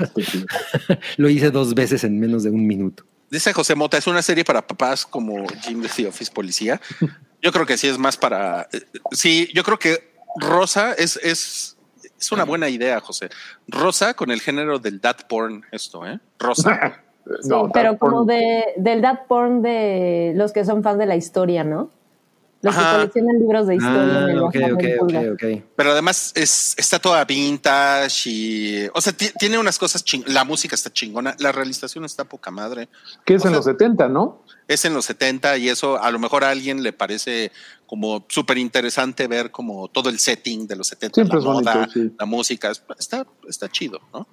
lo 1.17 1.29
hice 1.29 1.51
dos 1.51 1.75
veces 1.75 2.05
en 2.05 2.19
menos 2.19 2.45
de 2.45 2.51
un 2.51 2.67
minuto. 2.67 3.05
Dice 3.31 3.53
José 3.53 3.75
Mota, 3.75 3.97
es 3.97 4.07
una 4.07 4.23
serie 4.23 4.45
para 4.45 4.67
papás 4.67 5.07
como 5.07 5.47
Jim 5.63 5.83
de 5.83 5.89
The 5.89 6.09
Office 6.09 6.33
Policía. 6.33 6.81
Yo 7.41 7.53
creo 7.53 7.65
que 7.65 7.77
sí 7.77 7.87
es 7.87 7.99
más 7.99 8.17
para. 8.17 8.69
eh, 8.73 8.83
Sí, 9.13 9.49
yo 9.55 9.63
creo 9.63 9.79
que 9.79 10.11
Rosa 10.37 10.93
es, 10.95 11.17
es, 11.23 11.77
es 12.19 12.33
una 12.33 12.45
buena 12.45 12.69
idea, 12.69 13.01
José. 13.01 13.31
Rosa 13.69 14.15
con 14.15 14.31
el 14.31 14.41
género 14.41 14.79
del 14.79 15.01
dad 15.01 15.17
porn, 15.29 15.65
esto, 15.71 16.07
¿eh? 16.07 16.19
Rosa. 16.39 17.03
Sí, 17.43 17.51
pero 17.73 17.97
como 17.99 18.25
de, 18.25 18.65
del 18.77 19.03
dad 19.03 19.21
porn 19.29 19.63
de 19.63 20.33
los 20.35 20.53
que 20.53 20.65
son 20.65 20.83
fans 20.83 20.99
de 20.99 21.07
la 21.07 21.15
historia, 21.15 21.63
¿no? 21.63 21.91
Los 22.63 22.75
que 22.75 22.81
Ajá. 22.83 22.97
coleccionan 22.97 23.39
libros 23.39 23.67
de 23.69 23.75
historia 23.77 24.03
Ah, 24.03 24.23
en 24.25 24.29
el 24.31 24.39
ok, 24.39 24.45
WhatsApp 24.55 24.73
ok, 24.73 24.81
del 24.83 24.93
ok, 24.93 24.99
pulgar. 25.01 25.29
ok. 25.33 25.63
Pero 25.77 25.93
además 25.93 26.33
es, 26.35 26.75
está 26.77 26.99
toda 26.99 27.25
vintage 27.25 28.29
y. 28.29 28.87
O 28.95 29.01
sea, 29.01 29.15
ti- 29.15 29.31
tiene 29.39 29.57
unas 29.59 29.79
cosas 29.79 30.05
ching 30.05 30.25
La 30.27 30.45
música 30.45 30.75
está 30.75 30.93
chingona. 30.93 31.35
La 31.39 31.53
realización 31.53 32.05
está 32.05 32.25
poca 32.25 32.51
madre. 32.51 32.91
Que 33.25 33.35
es 33.37 33.43
O 33.45 33.49
en 33.49 33.53
sea- 33.53 33.57
los 33.57 33.65
70, 33.65 34.09
¿no? 34.09 34.45
Es 34.69 34.85
en 34.85 34.93
los 34.93 35.07
70 35.07 35.57
y 35.57 35.71
eso 35.71 36.03
a 36.03 36.11
lo 36.11 36.19
mejor 36.19 36.45
a 36.45 36.51
alguien 36.51 36.83
le 36.83 36.93
parece 36.93 37.51
como 37.87 38.27
súper 38.29 38.59
interesante 38.59 39.27
ver 39.27 39.51
como 39.51 39.89
todo 39.89 40.11
el 40.11 40.19
setting 40.19 40.67
de 40.67 40.77
los 40.77 40.87
70, 40.89 41.15
Siempre 41.15 41.37
la 41.37 41.41
es 41.41 41.45
bonito, 41.47 41.73
moda, 41.73 41.89
sí. 41.93 42.13
la 42.19 42.27
música, 42.27 42.71
es- 42.71 42.83
está, 42.99 43.27
está 43.49 43.69
chido, 43.71 44.01
¿no? 44.13 44.29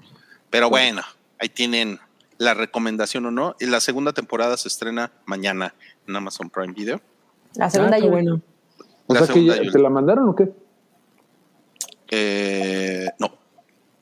Pero 0.49 0.69
bueno, 0.69 1.01
ahí 1.39 1.47
tienen 1.49 1.97
la 2.37 2.53
recomendación 2.53 3.25
o 3.25 3.31
no. 3.31 3.55
Y 3.59 3.65
la 3.67 3.79
segunda 3.79 4.11
temporada 4.13 4.57
se 4.57 4.67
estrena 4.67 5.11
mañana 5.25 5.73
en 6.07 6.15
Amazon 6.15 6.49
Prime 6.49 6.73
Video. 6.73 7.01
La 7.57 7.69
segunda 7.69 7.95
Ah, 7.95 7.99
y 7.99 8.01
qué 8.03 8.07
última. 8.07 8.31
bueno. 8.31 8.41
O 9.07 9.13
La 9.13 9.19
sea 9.19 9.27
que 9.27 9.33
segunda 9.33 9.63
ya- 9.63 9.71
te 9.71 9.79
la 9.79 9.89
mandaron 9.89 10.29
o 10.29 10.35
qué? 10.35 10.51
Eh, 12.09 13.07
no, 13.19 13.31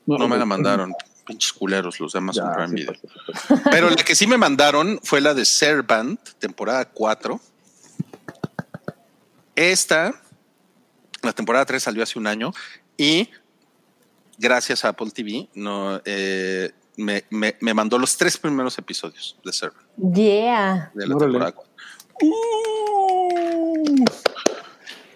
no 0.06 0.28
me 0.28 0.36
la 0.36 0.44
mandaron. 0.44 0.92
Pinches 1.24 1.52
culeros 1.52 1.98
los 1.98 2.12
de 2.12 2.18
Amazon 2.18 2.44
Ya, 2.48 2.52
Prime 2.54 2.68
sí, 2.68 2.74
Video. 2.86 2.94
Pero 3.70 3.90
la 3.90 3.96
que 3.96 4.14
sí 4.14 4.26
me 4.28 4.36
mandaron 4.38 5.00
fue 5.02 5.20
la 5.20 5.34
de 5.34 5.44
Servant, 5.44 6.20
temporada 6.38 6.84
4. 6.84 7.40
Esta, 9.56 10.12
la 11.22 11.32
temporada 11.32 11.64
3 11.64 11.82
salió 11.82 12.02
hace 12.02 12.18
un 12.18 12.26
año 12.26 12.52
y 12.96 13.28
gracias 14.38 14.84
a 14.84 14.88
Apple 14.90 15.10
TV 15.10 15.48
no, 15.54 16.00
eh, 16.04 16.70
me, 16.96 17.24
me- 17.30 17.56
me 17.60 17.74
mandó 17.74 17.98
los 17.98 18.16
tres 18.16 18.36
primeros 18.38 18.76
episodios 18.78 19.36
de 19.44 19.52
Servant, 19.52 19.86
Yeah. 20.14 20.90
de 20.94 21.06
la 21.06 21.16
Órale. 21.16 21.32
temporada 21.32 21.52
4. 21.52 21.72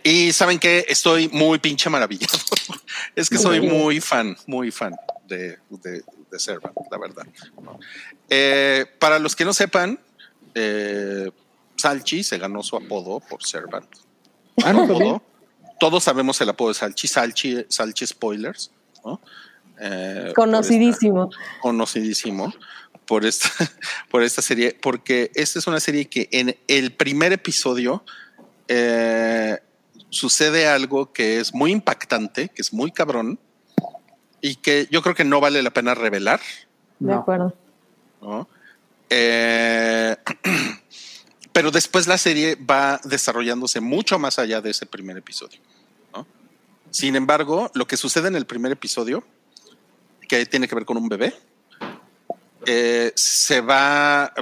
Y 0.03 0.33
saben 0.33 0.59
que 0.59 0.85
estoy 0.89 1.29
muy 1.29 1.59
pinche 1.59 1.91
maravillado. 1.91 2.39
es 3.15 3.29
que 3.29 3.37
soy 3.39 3.61
muy 3.61 4.01
fan, 4.01 4.37
muy 4.47 4.71
fan 4.71 4.95
de, 5.27 5.59
de, 5.69 6.03
de 6.31 6.39
Servant, 6.39 6.75
la 6.91 6.99
verdad. 6.99 7.27
Eh, 8.29 8.87
para 8.99 9.19
los 9.19 9.37
que 9.37 9.45
no 9.45 9.53
sepan, 9.53 10.01
eh, 10.55 11.31
Salchi 11.77 12.23
se 12.25 12.39
ganó 12.39 12.63
su 12.63 12.77
apodo 12.77 13.21
por 13.21 13.45
Servant. 13.45 13.87
Ah, 14.65 14.73
no, 14.73 14.85
Apodo. 14.85 14.99
también. 14.99 15.23
Todos 15.79 16.05
sabemos 16.05 16.41
el 16.41 16.49
apodo 16.49 16.69
de 16.69 16.75
Salchi, 16.75 17.07
Salchi, 17.09 17.65
Salchi 17.69 18.07
Spoilers, 18.07 18.71
¿no? 19.05 19.21
Eh, 19.81 20.33
Conocidísimo. 20.35 21.31
esta- 21.31 21.61
conocidísimo 21.61 22.53
por 23.11 23.27
esta, 23.27 23.49
por 24.09 24.23
esta 24.23 24.41
serie, 24.41 24.79
porque 24.81 25.33
esta 25.35 25.59
es 25.59 25.67
una 25.67 25.81
serie 25.81 26.09
que 26.09 26.29
en 26.31 26.57
el 26.69 26.93
primer 26.93 27.33
episodio 27.33 28.05
eh, 28.69 29.59
sucede 30.11 30.69
algo 30.69 31.13
que 31.13 31.41
es 31.41 31.53
muy 31.53 31.73
impactante, 31.73 32.51
que 32.51 32.63
es 32.63 32.73
muy 32.73 32.93
cabrón 32.93 33.41
y 34.41 34.55
que 34.55 34.87
yo 34.93 35.03
creo 35.03 35.17
que 35.17 35.25
no 35.25 35.41
vale 35.41 35.61
la 35.61 35.73
pena 35.73 35.93
revelar. 35.97 36.39
De 37.01 37.13
acuerdo. 37.13 37.53
¿no? 38.23 38.49
Eh, 39.09 40.17
pero 41.53 41.73
después 41.73 42.07
la 42.07 42.17
serie 42.17 42.55
va 42.55 43.01
desarrollándose 43.03 43.81
mucho 43.81 44.21
más 44.21 44.39
allá 44.39 44.61
de 44.61 44.71
ese 44.71 44.87
primer 44.87 45.17
episodio. 45.17 45.59
¿no? 46.15 46.29
Sin 46.91 47.17
embargo, 47.17 47.73
lo 47.75 47.89
que 47.89 47.97
sucede 47.97 48.29
en 48.29 48.37
el 48.37 48.47
primer 48.47 48.71
episodio, 48.71 49.25
que 50.29 50.47
tiene 50.47 50.69
que 50.69 50.77
ver 50.77 50.85
con 50.85 50.97
un 50.97 51.09
bebé, 51.09 51.35
eh, 52.67 53.13
se 53.15 53.61
va, 53.61 54.33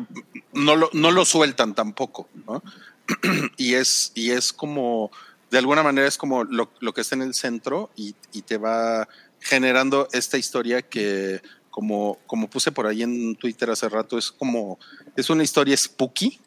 no 0.52 0.76
lo, 0.76 0.90
no 0.92 1.10
lo 1.10 1.24
sueltan 1.24 1.74
tampoco, 1.74 2.28
¿no? 2.46 2.62
y, 3.56 3.74
es, 3.74 4.12
y 4.14 4.30
es 4.30 4.52
como 4.52 5.10
de 5.50 5.58
alguna 5.58 5.82
manera 5.82 6.06
es 6.06 6.18
como 6.18 6.44
lo, 6.44 6.70
lo 6.80 6.92
que 6.92 7.00
está 7.00 7.14
en 7.14 7.22
el 7.22 7.34
centro 7.34 7.90
y, 7.96 8.14
y 8.32 8.42
te 8.42 8.58
va 8.58 9.08
generando 9.40 10.08
esta 10.12 10.36
historia 10.36 10.82
que, 10.82 11.40
como, 11.70 12.18
como 12.26 12.50
puse 12.50 12.72
por 12.72 12.86
ahí 12.86 13.02
en 13.02 13.36
Twitter 13.36 13.70
hace 13.70 13.88
rato, 13.88 14.18
es 14.18 14.32
como, 14.32 14.78
es 15.16 15.30
una 15.30 15.44
historia 15.44 15.76
spooky, 15.76 16.38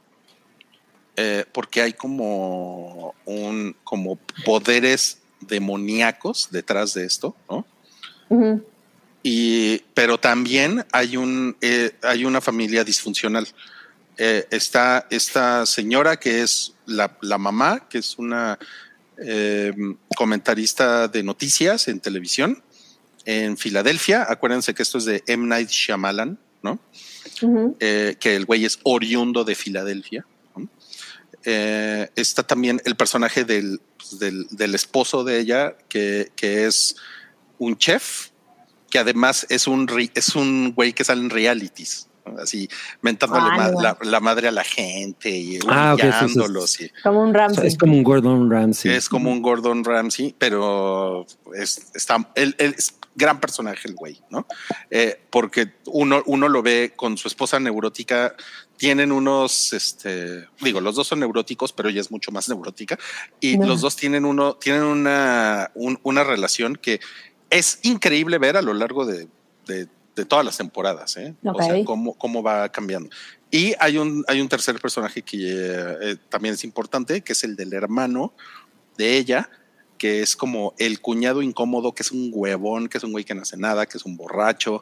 eh, 1.15 1.45
porque 1.51 1.81
hay 1.81 1.93
como 1.93 3.15
un, 3.25 3.75
como 3.83 4.17
poderes 4.45 5.19
demoníacos 5.39 6.49
detrás 6.51 6.93
de 6.93 7.05
esto, 7.05 7.35
¿no? 7.49 7.65
Ujú. 8.29 8.63
Y, 9.23 9.79
pero 9.93 10.19
también 10.19 10.85
hay 10.91 11.17
un, 11.17 11.55
eh, 11.61 11.91
hay 12.01 12.25
una 12.25 12.41
familia 12.41 12.83
disfuncional. 12.83 13.47
Eh, 14.17 14.47
está 14.51 15.07
esta 15.09 15.65
señora 15.65 16.17
que 16.17 16.41
es 16.41 16.73
la, 16.85 17.17
la 17.21 17.37
mamá, 17.37 17.87
que 17.87 17.99
es 17.99 18.17
una 18.17 18.57
eh, 19.17 19.73
comentarista 20.15 21.07
de 21.07 21.23
noticias 21.23 21.87
en 21.87 21.99
televisión 21.99 22.63
en 23.25 23.57
Filadelfia. 23.57 24.25
Acuérdense 24.27 24.73
que 24.73 24.83
esto 24.83 24.97
es 24.97 25.05
de 25.05 25.23
M. 25.27 25.47
Night 25.47 25.69
Shyamalan, 25.69 26.39
¿no? 26.63 26.79
Que 27.39 28.17
el 28.23 28.45
güey 28.45 28.65
es 28.65 28.79
oriundo 28.83 29.43
de 29.43 29.53
Filadelfia. 29.55 30.25
¿no? 30.55 30.67
Está 31.43 32.43
también 32.43 32.81
el 32.85 32.95
personaje 32.95 33.45
del, 33.45 33.79
pues, 33.97 34.19
del, 34.19 34.47
del 34.49 34.75
esposo 34.75 35.23
de 35.23 35.39
ella, 35.39 35.75
que, 35.87 36.31
que 36.35 36.65
es 36.65 36.95
un 37.59 37.77
chef, 37.77 38.30
que 38.91 38.99
además 38.99 39.47
es 39.49 39.65
un, 39.67 39.87
es 40.13 40.35
un 40.35 40.73
güey 40.75 40.93
que 40.93 41.03
sale 41.03 41.21
en 41.21 41.31
realities. 41.31 42.07
¿no? 42.23 42.39
Así, 42.39 42.69
mentándole 43.01 43.47
Ah, 43.49 43.57
ma- 43.57 43.67
no. 43.71 43.81
la, 43.81 43.97
la 44.03 44.19
madre 44.19 44.47
a 44.47 44.51
la 44.51 44.63
gente 44.63 45.31
y 45.31 45.57
Ah, 45.67 45.95
y- 45.97 46.01
Como 47.01 47.23
un 47.23 47.33
Ramsey. 47.33 47.65
Es 47.65 47.77
como 47.77 47.93
un 47.93 48.03
Gordon 48.03 48.51
Ramsay. 48.51 48.91
es 48.93 49.09
como 49.09 49.31
un 49.31 49.41
Gordon 49.41 49.83
Ramsay, 49.83 50.35
pero 50.37 51.25
es, 51.55 51.87
está, 51.95 52.31
él, 52.35 52.55
él 52.59 52.75
es 52.77 52.95
gran 53.15 53.39
personaje 53.39 53.87
el 53.87 53.95
güey, 53.95 54.21
¿no? 54.29 54.45
Eh, 54.91 55.19
porque 55.31 55.73
uno, 55.87 56.21
uno 56.27 56.47
lo 56.47 56.61
ve 56.61 56.93
con 56.95 57.17
su 57.17 57.27
esposa 57.27 57.59
neurótica, 57.59 58.35
tienen 58.77 59.11
unos, 59.11 59.73
este, 59.73 60.47
digo, 60.61 60.79
los 60.79 60.95
dos 60.95 61.07
son 61.07 61.19
neuróticos, 61.19 61.73
pero 61.73 61.89
ella 61.89 62.01
es 62.01 62.09
mucho 62.11 62.31
más 62.31 62.47
neurótica, 62.49 62.97
y 63.39 63.57
No. 63.57 63.65
los 63.67 63.81
dos 63.81 63.95
tienen 63.95 64.25
uno, 64.25 64.53
tienen 64.55 64.83
una, 64.83 65.71
un- 65.73 65.99
una 66.03 66.23
relación 66.23 66.75
que 66.75 66.99
es 67.51 67.77
increíble 67.83 68.39
ver 68.39 68.57
a 68.57 68.63
lo 68.63 68.73
largo 68.73 69.05
de, 69.05 69.27
de- 69.67 69.87
de 70.15 70.25
todas 70.25 70.43
las 70.43 70.57
temporadas, 70.57 71.15
¿eh? 71.17 71.35
O 71.43 71.51
Ok. 71.51 71.61
sea, 71.61 71.85
cómo, 71.85 72.13
cómo 72.15 72.41
va 72.43 72.67
cambiando. 72.69 73.09
Y 73.49 73.73
hay 73.79 73.97
un, 73.97 74.25
hay 74.27 74.41
un 74.41 74.49
tercer 74.49 74.77
personaje 74.79 75.21
que 75.21 75.37
eh, 75.37 75.95
eh, 76.01 76.15
también 76.29 76.55
es 76.55 76.63
importante, 76.65 77.21
que 77.21 77.31
es 77.33 77.43
el 77.45 77.55
del 77.55 77.71
hermano 77.73 78.33
de 78.97 79.17
ella, 79.17 79.49
que 79.97 80.21
es 80.21 80.35
como 80.35 80.73
el 80.79 80.99
cuñado 80.99 81.41
incómodo, 81.41 81.93
que 81.93 82.03
es 82.03 82.11
un 82.11 82.29
huevón, 82.33 82.89
que 82.89 82.97
es 82.97 83.03
un 83.05 83.11
güey 83.13 83.23
que 83.23 83.33
no 83.35 83.43
hace 83.43 83.55
nada, 83.55 83.85
que 83.85 83.97
es 83.97 84.03
un 84.05 84.17
borracho, 84.17 84.81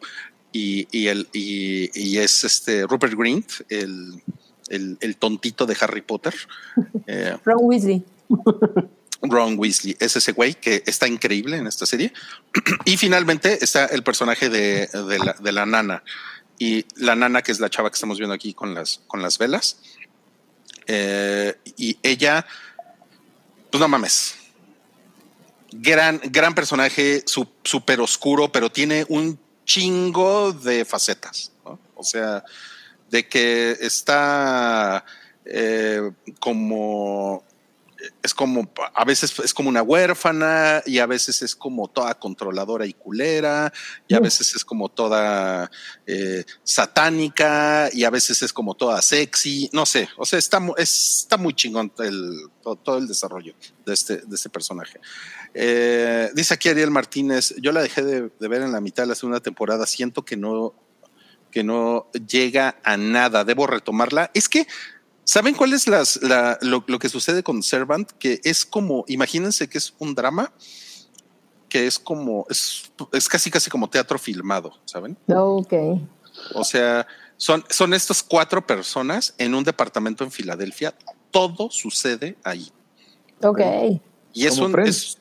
y, 0.52 0.88
y, 0.92 1.08
el, 1.08 1.28
y, 1.32 1.92
y 1.94 2.18
es 2.18 2.44
este 2.44 2.88
Rupert 2.88 3.14
Grint, 3.16 3.52
el, 3.70 4.24
el, 4.70 4.98
el 5.00 5.16
tontito 5.18 5.66
de 5.68 5.78
Harry 5.80 6.02
Potter. 6.02 6.34
Eh, 7.06 7.38
Ron 7.46 7.58
Weasley. 7.62 8.04
Ron 9.22 9.58
Weasley 9.58 9.98
es 10.00 10.16
ese 10.16 10.32
güey 10.32 10.56
que 10.56 10.84
está 10.86 11.08
increíble 11.08 11.58
en 11.58 11.68
esta 11.68 11.86
serie. 11.86 12.14
y 12.86 12.98
finalmente 12.98 13.64
está 13.64 13.86
el 13.86 14.04
personaje 14.04 14.50
de, 14.50 14.90
la, 15.52 15.66
nana. 15.66 16.04
Y 16.58 16.86
la 16.96 17.16
nana, 17.16 17.42
que 17.42 17.52
es 17.52 17.60
la 17.60 17.70
chava 17.70 17.90
que 17.90 17.96
estamos 17.96 18.18
viendo 18.18 18.34
aquí 18.34 18.54
con 18.54 18.74
las, 18.74 19.02
con 19.08 19.22
las 19.22 19.38
velas. 19.38 19.80
Eh, 20.88 21.56
y 21.78 21.98
ella, 22.02 22.46
pues 23.70 23.80
no 23.80 23.88
mames. 23.88 24.36
Gran, 25.72 26.20
gran 26.26 26.56
personaje, 26.56 27.24
súper 27.26 28.02
oscuro, 28.02 28.52
pero 28.52 28.72
tiene 28.72 29.06
un 29.10 29.40
chingo 29.66 30.52
de 30.52 30.84
facetas. 30.84 31.52
O 31.96 32.04
sea, 32.04 32.44
de 33.10 33.28
que 33.28 33.78
está 33.80 35.04
eh, 35.46 36.12
como 36.40 37.44
es 38.24 38.34
como, 38.34 38.72
a 38.94 39.04
veces 39.06 39.38
es 39.40 39.54
como 39.54 39.70
una 39.70 39.82
huérfana 39.82 40.82
y 40.86 41.00
a 41.00 41.06
veces 41.06 41.42
es 41.42 41.56
como 41.56 41.88
toda 41.88 42.14
controladora 42.18 42.86
y 42.86 42.94
culera 42.94 43.72
y 44.08 44.14
a 44.14 44.20
Mm. 44.20 44.24
veces 44.24 44.56
es 44.56 44.64
como 44.66 44.90
toda 44.90 45.70
eh, 46.06 46.44
satánica 46.64 47.90
y 47.94 48.04
a 48.04 48.10
veces 48.10 48.42
es 48.42 48.54
como 48.54 48.76
toda 48.76 49.02
sexy, 49.02 49.70
no 49.74 49.86
sé, 49.86 50.08
o 50.18 50.26
sea, 50.26 50.40
está, 50.40 50.62
está 50.78 51.38
muy 51.38 51.54
chingón 51.54 51.92
el, 52.00 52.48
todo, 52.62 52.76
todo 52.78 52.98
el 52.98 53.08
desarrollo 53.08 53.54
de 53.86 53.94
este, 53.94 54.18
de 54.18 54.36
este 54.36 54.50
personaje. 54.50 55.00
Eh, 55.54 56.30
dice 56.36 56.54
aquí 56.54 56.70
Ariel 56.70 56.92
Martínez, 56.92 57.56
yo 57.62 57.72
la 57.72 57.82
dejé 57.82 58.04
de, 58.04 58.32
de 58.40 58.48
ver 58.48 58.62
en 58.62 58.72
la 58.72 58.82
mitad 58.82 59.04
de 59.04 59.08
la 59.08 59.16
segunda 59.16 59.40
temporada, 59.40 59.86
siento 59.86 60.24
que 60.24 60.38
no, 60.38 60.74
que 61.52 61.64
no 61.64 62.08
llega 62.28 62.80
a 62.84 62.98
nada, 62.98 63.44
debo 63.44 63.66
retomarla. 63.68 64.30
Es 64.34 64.48
que 64.48 64.68
¿Saben 65.30 65.54
cuál 65.54 65.74
es 65.74 65.88
las, 65.88 66.24
la, 66.24 66.58
lo, 66.64 66.84
lo 66.88 66.98
que 66.98 67.08
sucede 67.08 67.44
con 67.44 67.62
Servant? 67.62 68.10
Que 68.14 68.42
es 68.44 68.66
como, 68.66 69.06
imagínense 69.08 69.70
que 69.70 69.78
es 69.78 69.94
un 70.00 70.16
drama 70.16 70.52
que 71.70 71.86
es 71.86 72.00
como, 72.00 72.48
es, 72.50 72.92
es 73.12 73.30
casi 73.30 73.52
casi 73.52 73.70
como 73.70 73.88
teatro 73.88 74.18
filmado, 74.18 74.74
¿saben? 74.86 75.16
Ok. 75.28 75.72
O 76.56 76.64
sea, 76.64 77.06
son, 77.38 77.64
son 77.70 77.94
estas 77.94 78.24
cuatro 78.24 78.66
personas 78.66 79.36
en 79.38 79.54
un 79.54 79.64
departamento 79.64 80.24
en 80.24 80.32
Filadelfia. 80.32 80.96
Todo 81.30 81.70
sucede 81.70 82.36
ahí. 82.44 82.72
Ok. 83.44 83.62
Y 84.34 84.48
es 84.48 84.58
un, 84.58 84.80
es 84.80 85.19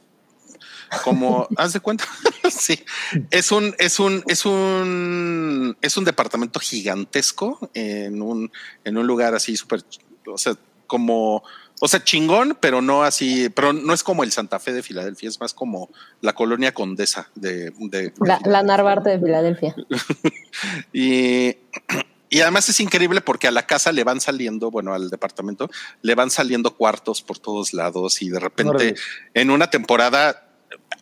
como, 1.04 1.48
haz 1.56 1.72
de 1.72 1.80
cuenta, 1.80 2.04
sí, 2.50 2.82
es 3.30 3.52
un, 3.52 3.74
es 3.78 3.98
un, 4.00 4.22
es 4.26 4.44
un, 4.46 5.76
es 5.80 5.96
un 5.96 6.04
departamento 6.04 6.60
gigantesco 6.60 7.70
en 7.74 8.22
un, 8.22 8.50
en 8.84 8.98
un 8.98 9.06
lugar 9.06 9.34
así 9.34 9.56
súper, 9.56 9.82
o 10.26 10.38
sea, 10.38 10.54
como, 10.86 11.42
o 11.80 11.86
sea, 11.88 12.02
chingón, 12.02 12.56
pero 12.60 12.80
no 12.82 13.02
así, 13.04 13.48
pero 13.50 13.72
no 13.72 13.92
es 13.92 14.02
como 14.02 14.24
el 14.24 14.32
Santa 14.32 14.58
Fe 14.58 14.72
de 14.72 14.82
Filadelfia, 14.82 15.28
es 15.28 15.38
más 15.40 15.54
como 15.54 15.90
la 16.20 16.32
colonia 16.34 16.72
condesa 16.72 17.30
de, 17.34 17.70
de- 17.78 17.88
de 18.10 18.12
La, 18.20 18.40
la 18.44 18.62
Narvarte 18.62 19.10
de 19.10 19.18
Filadelfia. 19.20 19.76
y, 20.92 21.56
y 22.30 22.40
además 22.40 22.68
es 22.68 22.80
increíble 22.80 23.20
porque 23.20 23.48
a 23.48 23.50
la 23.50 23.66
casa 23.66 23.92
le 23.92 24.04
van 24.04 24.20
saliendo, 24.20 24.70
bueno, 24.70 24.94
al 24.94 25.10
departamento, 25.10 25.70
le 26.02 26.14
van 26.14 26.30
saliendo 26.30 26.74
cuartos 26.76 27.22
por 27.22 27.38
todos 27.38 27.72
lados 27.72 28.22
y 28.22 28.28
de 28.30 28.40
repente 28.40 28.70
Órale. 28.70 28.94
en 29.34 29.50
una 29.50 29.70
temporada 29.70 30.47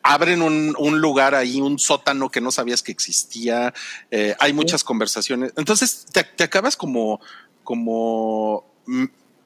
abren 0.02 0.42
un, 0.42 0.74
un 0.78 1.00
lugar 1.00 1.34
ahí, 1.34 1.60
un 1.60 1.78
sótano 1.78 2.30
que 2.30 2.40
no 2.40 2.50
sabías 2.50 2.82
que 2.82 2.92
existía. 2.92 3.74
eh, 4.10 4.36
hay 4.38 4.52
muchas 4.52 4.84
conversaciones. 4.84 5.52
Entonces 5.56 6.06
te, 6.12 6.22
te 6.24 6.44
acabas 6.44 6.76
como, 6.76 7.20
como 7.64 8.64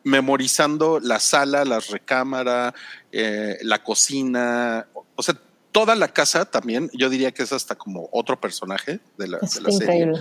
memorizando 0.03 1.01
la 1.01 1.21
sala, 1.21 1.65
la 1.65 1.81
recámara, 1.81 2.75
eh, 3.13 3.59
la 3.63 3.83
cocina. 3.83 4.87
O 5.17 5.23
sea, 5.23 5.37
toda 5.73 5.95
la 5.95 6.09
casa 6.09 6.45
también, 6.45 6.91
yo 6.93 7.09
diría 7.09 7.33
que 7.33 7.43
es 7.43 7.53
hasta 7.53 7.75
como 7.75 8.09
otro 8.13 8.41
personaje 8.41 9.01
de 9.17 9.29
la, 9.29 9.39
de 9.39 9.47
Está 9.47 9.61
la 9.61 9.71
serie. 9.71 10.13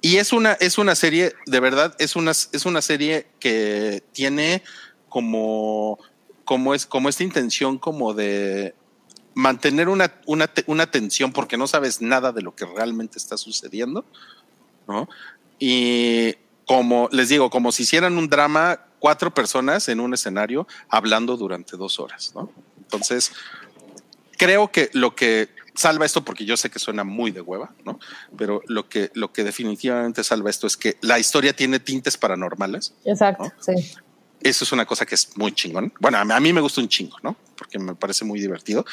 Y 0.00 0.16
es 0.18 0.32
una, 0.32 0.52
es 0.52 0.76
una 0.76 0.94
serie, 0.94 1.32
de 1.46 1.60
verdad, 1.60 1.94
es 1.98 2.14
una, 2.14 2.32
es 2.32 2.66
una 2.66 2.82
serie 2.82 3.26
que 3.40 4.02
tiene 4.12 4.62
como, 5.08 5.98
como 6.44 6.74
es, 6.74 6.84
como 6.84 7.08
esta 7.08 7.22
intención 7.22 7.78
como 7.78 8.12
de 8.12 8.74
mantener 9.34 9.88
una, 9.88 10.12
una, 10.26 10.50
una 10.66 10.90
tensión 10.90 11.32
porque 11.32 11.56
no 11.56 11.66
sabes 11.66 12.00
nada 12.00 12.32
de 12.32 12.42
lo 12.42 12.54
que 12.54 12.66
realmente 12.66 13.18
está 13.18 13.36
sucediendo, 13.36 14.04
¿no? 14.86 15.08
Y 15.58 16.34
como 16.66 17.08
les 17.12 17.28
digo, 17.28 17.50
como 17.50 17.72
si 17.72 17.82
hicieran 17.82 18.16
un 18.16 18.28
drama, 18.28 18.80
cuatro 18.98 19.34
personas 19.34 19.88
en 19.88 20.00
un 20.00 20.14
escenario 20.14 20.66
hablando 20.88 21.36
durante 21.36 21.76
dos 21.76 22.00
horas, 22.00 22.32
¿no? 22.34 22.50
Entonces, 22.78 23.32
creo 24.36 24.70
que 24.70 24.90
lo 24.92 25.14
que 25.14 25.48
salva 25.74 26.06
esto, 26.06 26.24
porque 26.24 26.44
yo 26.44 26.56
sé 26.56 26.70
que 26.70 26.78
suena 26.78 27.04
muy 27.04 27.30
de 27.30 27.40
hueva, 27.40 27.74
¿no? 27.84 27.98
Pero 28.36 28.62
lo 28.66 28.88
que, 28.88 29.10
lo 29.14 29.32
que 29.32 29.44
definitivamente 29.44 30.22
salva 30.22 30.50
esto 30.50 30.66
es 30.66 30.76
que 30.76 30.96
la 31.00 31.18
historia 31.18 31.54
tiene 31.54 31.80
tintes 31.80 32.16
paranormales. 32.16 32.94
Exacto, 33.04 33.52
sí. 33.60 33.72
Eso 34.40 34.64
es 34.64 34.72
una 34.72 34.84
cosa 34.84 35.06
que 35.06 35.14
es 35.14 35.36
muy 35.36 35.52
chingón. 35.52 35.92
Bueno, 36.00 36.18
a 36.18 36.24
mí, 36.24 36.32
a 36.32 36.40
mí 36.40 36.52
me 36.52 36.60
gusta 36.60 36.80
un 36.80 36.88
chingo, 36.88 37.16
¿no? 37.22 37.34
Porque 37.56 37.78
me 37.78 37.94
parece 37.94 38.24
muy 38.24 38.40
divertido. 38.40 38.84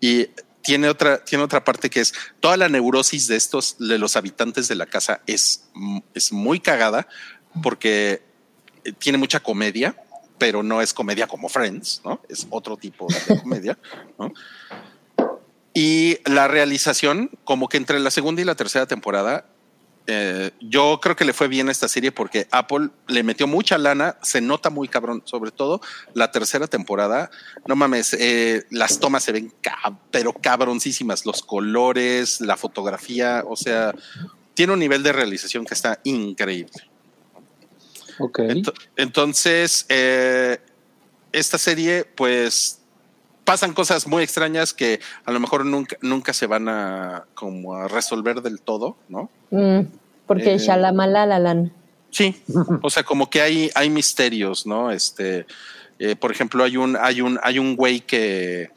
Y 0.00 0.28
tiene 0.62 0.88
otra, 0.88 1.24
tiene 1.24 1.44
otra 1.44 1.64
parte 1.64 1.88
que 1.90 2.00
es 2.00 2.12
toda 2.40 2.56
la 2.56 2.68
neurosis 2.68 3.26
de 3.26 3.36
estos, 3.36 3.76
de 3.78 3.98
los 3.98 4.16
habitantes 4.16 4.68
de 4.68 4.74
la 4.74 4.86
casa 4.86 5.20
es, 5.26 5.64
m- 5.74 6.02
es 6.14 6.32
muy 6.32 6.60
cagada 6.60 7.08
porque 7.62 8.22
eh, 8.84 8.92
tiene 8.92 9.18
mucha 9.18 9.40
comedia, 9.40 9.96
pero 10.36 10.62
no 10.62 10.82
es 10.82 10.92
comedia 10.92 11.26
como 11.26 11.48
Friends, 11.48 12.02
¿no? 12.04 12.20
Es 12.28 12.46
otro 12.50 12.76
tipo 12.76 13.06
de 13.08 13.36
comedia, 13.42 13.78
¿no? 14.18 14.32
Y 15.74 16.18
la 16.28 16.48
realización, 16.48 17.30
como 17.44 17.68
que 17.68 17.76
entre 17.76 18.00
la 18.00 18.10
segunda 18.10 18.42
y 18.42 18.44
la 18.44 18.54
tercera 18.56 18.86
temporada, 18.86 19.46
eh, 20.10 20.50
yo 20.60 20.98
creo 21.02 21.14
que 21.14 21.24
le 21.26 21.32
fue 21.34 21.48
bien 21.48 21.68
a 21.68 21.72
esta 21.72 21.86
serie 21.86 22.10
porque 22.10 22.48
Apple 22.50 22.88
le 23.06 23.22
metió 23.22 23.46
mucha 23.46 23.76
lana, 23.76 24.16
se 24.22 24.40
nota 24.40 24.70
muy 24.70 24.88
cabrón, 24.88 25.22
sobre 25.26 25.50
todo 25.50 25.80
la 26.14 26.30
tercera 26.32 26.66
temporada. 26.66 27.30
No 27.66 27.76
mames, 27.76 28.14
eh, 28.14 28.64
las 28.70 28.98
tomas 28.98 29.22
se 29.22 29.32
ven 29.32 29.52
cab- 29.62 29.98
pero 30.10 30.32
cabroncísimas, 30.32 31.26
los 31.26 31.42
colores, 31.42 32.40
la 32.40 32.56
fotografía, 32.56 33.44
o 33.46 33.54
sea, 33.54 33.94
tiene 34.54 34.72
un 34.72 34.78
nivel 34.78 35.02
de 35.02 35.12
realización 35.12 35.64
que 35.66 35.74
está 35.74 36.00
increíble. 36.04 36.72
Ok. 38.18 38.38
Ento- 38.40 38.74
entonces, 38.96 39.84
eh, 39.88 40.58
esta 41.32 41.58
serie, 41.58 42.04
pues, 42.04 42.80
pasan 43.48 43.72
cosas 43.72 44.06
muy 44.06 44.22
extrañas 44.22 44.74
que 44.74 45.00
a 45.24 45.32
lo 45.32 45.40
mejor 45.40 45.64
nunca, 45.64 45.96
nunca 46.02 46.34
se 46.34 46.46
van 46.46 46.68
a 46.68 47.24
como 47.32 47.76
a 47.76 47.88
resolver 47.88 48.42
del 48.42 48.60
todo, 48.60 48.98
¿no? 49.08 49.30
Mm, 49.50 49.86
porque 50.26 50.52
Eh, 50.52 50.58
Shalamalalalan. 50.58 51.72
Sí, 52.10 52.36
o 52.82 52.90
sea, 52.90 53.04
como 53.04 53.30
que 53.30 53.40
hay, 53.40 53.70
hay 53.74 53.88
misterios, 53.88 54.66
¿no? 54.66 54.90
Este, 54.90 55.46
eh, 55.98 56.14
por 56.14 56.30
ejemplo, 56.30 56.62
hay 56.62 56.76
un, 56.76 56.94
hay 57.00 57.22
un, 57.22 57.40
hay 57.42 57.58
un 57.58 57.74
güey 57.74 58.00
que 58.00 58.70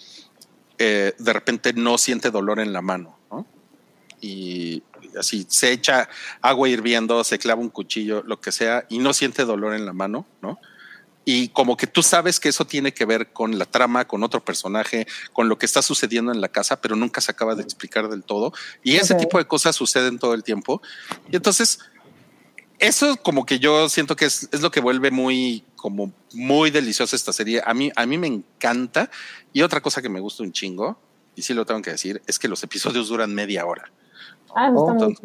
eh, 0.77 1.14
de 1.19 1.34
repente 1.34 1.73
no 1.73 1.98
siente 1.98 2.31
dolor 2.31 2.61
en 2.61 2.72
la 2.72 2.81
mano, 2.81 3.18
¿no? 3.30 3.45
Y 4.22 4.84
así 5.19 5.45
se 5.49 5.73
echa 5.73 6.07
agua 6.41 6.69
hirviendo, 6.69 7.26
se 7.26 7.39
clava 7.39 7.60
un 7.60 7.69
cuchillo, 7.72 8.23
lo 8.26 8.39
que 8.39 8.53
sea, 8.53 8.85
y 8.88 8.99
no 8.99 9.11
siente 9.11 9.43
dolor 9.43 9.73
en 9.73 9.85
la 9.85 9.91
mano, 9.91 10.26
¿no? 10.41 10.60
Y 11.23 11.49
como 11.49 11.77
que 11.77 11.85
tú 11.85 12.02
sabes 12.02 12.39
que 12.39 12.49
eso 12.49 12.65
tiene 12.65 12.93
que 12.93 13.06
ver 13.06 13.31
con 13.31 13.60
la 13.60 13.65
trama, 13.65 14.07
con 14.07 14.23
otro 14.23 14.43
personaje, 14.43 15.06
con 15.34 15.49
lo 15.49 15.57
que 15.57 15.68
está 15.68 15.81
sucediendo 15.81 16.31
en 16.31 16.41
la 16.41 16.49
casa, 16.49 16.81
pero 16.81 16.95
nunca 16.95 17.22
se 17.22 17.31
acaba 17.31 17.53
de 17.53 17.61
explicar 17.61 18.10
del 18.10 18.23
todo. 18.23 18.53
Y 18.84 18.95
ese 18.95 19.14
tipo 19.15 19.38
de 19.38 19.45
cosas 19.45 19.76
suceden 19.76 20.18
todo 20.18 20.34
el 20.34 20.43
tiempo. 20.43 20.81
Y 21.30 21.35
entonces, 21.35 21.80
eso 22.80 23.18
como 23.18 23.45
que 23.45 23.60
yo 23.60 23.88
siento 23.89 24.15
que 24.15 24.26
es, 24.26 24.49
es 24.52 24.61
lo 24.61 24.72
que 24.72 24.81
vuelve 24.81 25.11
muy, 25.11 25.64
como 25.76 26.11
muy 26.34 26.72
deliciosa 26.72 27.15
esta 27.15 27.34
serie. 27.34 27.61
A 27.65 27.73
mí, 27.76 27.91
a 27.95 28.06
mí 28.07 28.18
me 28.18 28.27
encanta. 28.27 29.11
Y 29.53 29.61
otra 29.61 29.81
cosa 29.81 30.02
que 30.02 30.10
me 30.10 30.19
gusta 30.19 30.41
un 30.41 30.52
chingo, 30.52 30.99
y 31.35 31.43
sí 31.43 31.53
lo 31.53 31.65
tengo 31.65 31.81
que 31.81 31.91
decir, 31.91 32.22
es 32.26 32.39
que 32.39 32.48
los 32.48 32.64
episodios 32.64 33.10
duran 33.10 33.34
media 33.34 33.65
hora. 33.65 33.91
Ah, 34.56 34.68
entonces-. 34.68 35.19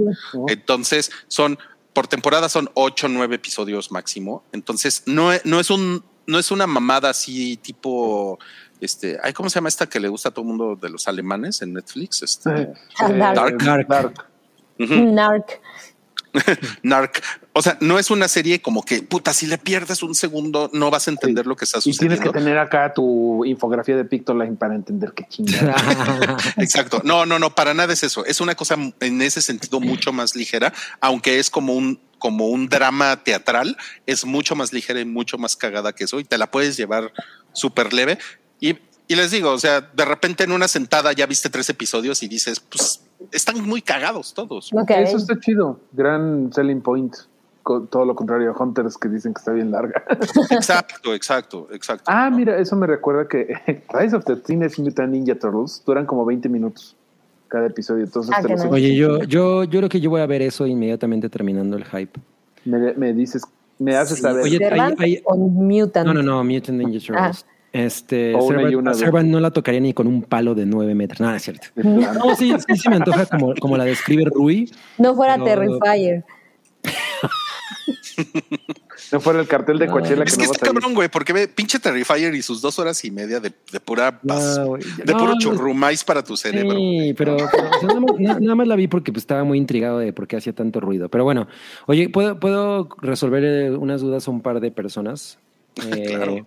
Entonces, 0.48 1.10
son, 1.28 1.58
por 1.96 2.06
temporada 2.08 2.50
son 2.50 2.68
ocho, 2.74 3.08
nueve 3.08 3.36
episodios 3.36 3.90
máximo. 3.90 4.44
Entonces, 4.52 5.02
no, 5.06 5.32
e- 5.32 5.40
no 5.44 5.58
es 5.58 5.70
un, 5.70 6.04
no 6.26 6.38
es 6.38 6.50
una 6.50 6.66
mamada 6.66 7.08
así 7.08 7.56
tipo, 7.56 8.38
este, 8.82 9.18
ay, 9.22 9.32
¿cómo 9.32 9.48
se 9.48 9.54
llama 9.54 9.70
esta 9.70 9.86
que 9.88 9.98
le 9.98 10.08
gusta 10.08 10.28
a 10.28 10.32
todo 10.32 10.42
el 10.42 10.48
mundo 10.48 10.76
de 10.76 10.90
los 10.90 11.08
alemanes 11.08 11.62
en 11.62 11.72
Netflix? 11.72 12.22
Este, 12.22 12.50
Eh, 12.50 12.74
Dark. 13.18 13.56
Dark. 13.64 13.88
Dark. 13.88 15.60
Narc. 16.82 17.22
O 17.52 17.62
sea, 17.62 17.78
no 17.80 17.98
es 17.98 18.10
una 18.10 18.28
serie 18.28 18.60
como 18.60 18.82
que, 18.82 19.02
puta, 19.02 19.32
si 19.32 19.46
le 19.46 19.58
pierdes 19.58 20.02
un 20.02 20.14
segundo, 20.14 20.70
no 20.72 20.90
vas 20.90 21.08
a 21.08 21.10
entender 21.10 21.46
lo 21.46 21.56
que 21.56 21.64
está 21.64 21.78
Y 21.78 21.82
tienes 21.82 21.98
que 21.98 22.06
sucediendo. 22.26 22.32
tener 22.32 22.58
acá 22.58 22.92
tu 22.92 23.44
infografía 23.44 23.96
de 23.96 24.04
Pictoline 24.04 24.56
para 24.56 24.74
entender 24.74 25.12
qué 25.14 25.26
chingada. 25.28 25.74
Exacto. 26.58 27.00
No, 27.04 27.26
no, 27.26 27.38
no, 27.38 27.54
para 27.54 27.74
nada 27.74 27.92
es 27.92 28.02
eso. 28.02 28.24
Es 28.26 28.40
una 28.40 28.54
cosa 28.54 28.76
en 29.00 29.22
ese 29.22 29.40
sentido 29.40 29.80
mucho 29.80 30.12
más 30.12 30.36
ligera, 30.36 30.72
aunque 31.00 31.38
es 31.38 31.50
como 31.50 31.74
un, 31.74 32.00
como 32.18 32.48
un 32.48 32.68
drama 32.68 33.22
teatral, 33.22 33.76
es 34.06 34.24
mucho 34.24 34.54
más 34.56 34.72
ligera 34.72 35.00
y 35.00 35.04
mucho 35.04 35.38
más 35.38 35.56
cagada 35.56 35.92
que 35.92 36.04
eso 36.04 36.20
y 36.20 36.24
te 36.24 36.38
la 36.38 36.50
puedes 36.50 36.76
llevar 36.76 37.12
súper 37.52 37.92
leve. 37.92 38.18
Y, 38.60 38.76
y 39.08 39.14
les 39.16 39.30
digo, 39.30 39.50
o 39.50 39.58
sea, 39.58 39.80
de 39.80 40.04
repente 40.04 40.44
en 40.44 40.52
una 40.52 40.68
sentada 40.68 41.12
ya 41.12 41.26
viste 41.26 41.48
tres 41.50 41.68
episodios 41.70 42.22
y 42.22 42.28
dices, 42.28 42.60
pues 42.60 43.02
están 43.32 43.60
muy 43.66 43.82
cagados 43.82 44.34
todos. 44.34 44.70
Eso 44.88 45.16
está 45.16 45.38
chido. 45.40 45.80
Gran 45.92 46.52
selling 46.52 46.80
point. 46.80 47.14
Con 47.62 47.88
todo 47.88 48.04
lo 48.04 48.14
contrario 48.14 48.52
a 48.52 48.62
Hunters 48.62 48.96
que 48.96 49.08
dicen 49.08 49.34
que 49.34 49.40
está 49.40 49.50
bien 49.50 49.72
larga. 49.72 50.04
Exacto, 50.50 51.12
exacto, 51.12 51.66
exacto. 51.72 52.04
ah, 52.06 52.30
mira, 52.30 52.56
eso 52.58 52.76
me 52.76 52.86
recuerda 52.86 53.26
que 53.26 53.54
Rise 53.92 54.14
of 54.14 54.24
the 54.24 54.36
Teenage 54.36 54.80
Mutant 54.80 55.10
Ninja 55.12 55.34
Turtles 55.36 55.82
duran 55.84 56.06
como 56.06 56.24
20 56.24 56.48
minutos 56.48 56.94
cada 57.48 57.66
episodio. 57.66 58.04
Entonces 58.04 58.32
Ah, 58.36 58.42
no. 58.42 58.70
Oye, 58.70 58.94
yo, 58.94 59.18
yo, 59.24 59.64
yo 59.64 59.80
creo 59.80 59.88
que 59.88 60.00
yo 60.00 60.10
voy 60.10 60.20
a 60.20 60.26
ver 60.26 60.42
eso 60.42 60.64
inmediatamente 60.66 61.28
terminando 61.28 61.76
el 61.76 61.84
hype. 61.84 62.20
me, 62.64 62.92
me 62.94 63.12
dices, 63.12 63.42
me 63.80 63.96
haces 63.96 64.18
Sí, 64.18 64.22
saber. 64.22 64.42
oye, 64.44 64.58
¿De 64.60 64.66
hay- 64.66 64.94
hay- 64.98 65.20
o 65.24 65.36
Mutant? 65.36 66.06
No, 66.06 66.14
no, 66.14 66.22
no, 66.22 66.44
Mutant 66.44 66.78
Ninja 66.78 67.04
Turtles. 67.04 67.44
Este, 67.84 68.32
Servant, 68.94 69.28
no 69.28 69.38
la 69.40 69.50
tocaría 69.50 69.80
ni 69.80 69.92
con 69.92 70.06
un 70.06 70.22
palo 70.22 70.54
de 70.54 70.64
nueve 70.66 70.94
metros. 70.94 71.20
Nada, 71.20 71.36
es 71.36 71.42
cierto. 71.42 71.66
No, 71.76 72.34
sí, 72.36 72.52
sí, 72.66 72.76
sí 72.76 72.88
me 72.88 72.96
antoja 72.96 73.26
como, 73.26 73.54
como 73.56 73.76
la 73.76 73.84
describe 73.84 74.24
Rui. 74.32 74.70
No 74.98 75.14
fuera 75.14 75.36
No. 75.36 75.44
Terrifier. 75.44 76.24
No 79.12 79.20
fuera 79.20 79.40
el 79.40 79.46
cartel 79.46 79.78
de 79.78 79.86
Coachella 79.86 80.24
Es 80.24 80.34
que 80.36 80.40
que 80.40 80.46
no 80.46 80.48
va 80.48 80.52
a 80.52 80.54
está 80.54 80.66
cabrón, 80.66 80.94
güey, 80.94 81.08
porque 81.08 81.32
ve 81.32 81.46
pinche 81.48 81.78
Terrifier 81.78 82.34
y 82.34 82.42
sus 82.42 82.60
dos 82.60 82.78
horas 82.78 83.04
y 83.04 83.10
media 83.10 83.38
de, 83.40 83.52
de 83.70 83.80
pura 83.80 84.18
No, 84.22 84.66
güey. 84.66 84.82
de 84.82 85.12
No, 85.12 85.18
puro 85.18 85.32
no, 85.34 85.38
churrumais 85.38 86.02
para 86.02 86.24
tu 86.24 86.36
cerebro. 86.36 86.76
Sí, 86.76 87.14
pero, 87.16 87.36
pero, 87.36 87.68
o 87.68 87.78
sea, 87.78 87.88
nada, 87.88 88.00
más, 88.00 88.18
na- 88.18 88.40
nada 88.40 88.54
más 88.54 88.66
la 88.66 88.74
vi 88.74 88.88
porque 88.88 89.12
pues, 89.12 89.22
estaba 89.22 89.44
muy 89.44 89.58
intrigado 89.58 89.98
de 89.98 90.12
por 90.12 90.26
qué 90.26 90.36
hacía 90.36 90.54
tanto 90.54 90.80
ruido. 90.80 91.08
Pero 91.08 91.24
bueno, 91.24 91.46
oye, 91.86 92.08
¿puedo, 92.08 92.40
puedo 92.40 92.88
resolver 93.02 93.44
eh, 93.44 93.70
unas 93.70 94.00
dudas 94.00 94.26
a 94.26 94.30
un 94.30 94.40
par 94.40 94.60
de 94.60 94.70
personas? 94.70 95.38
Eh, 95.94 96.04
Claro. 96.16 96.46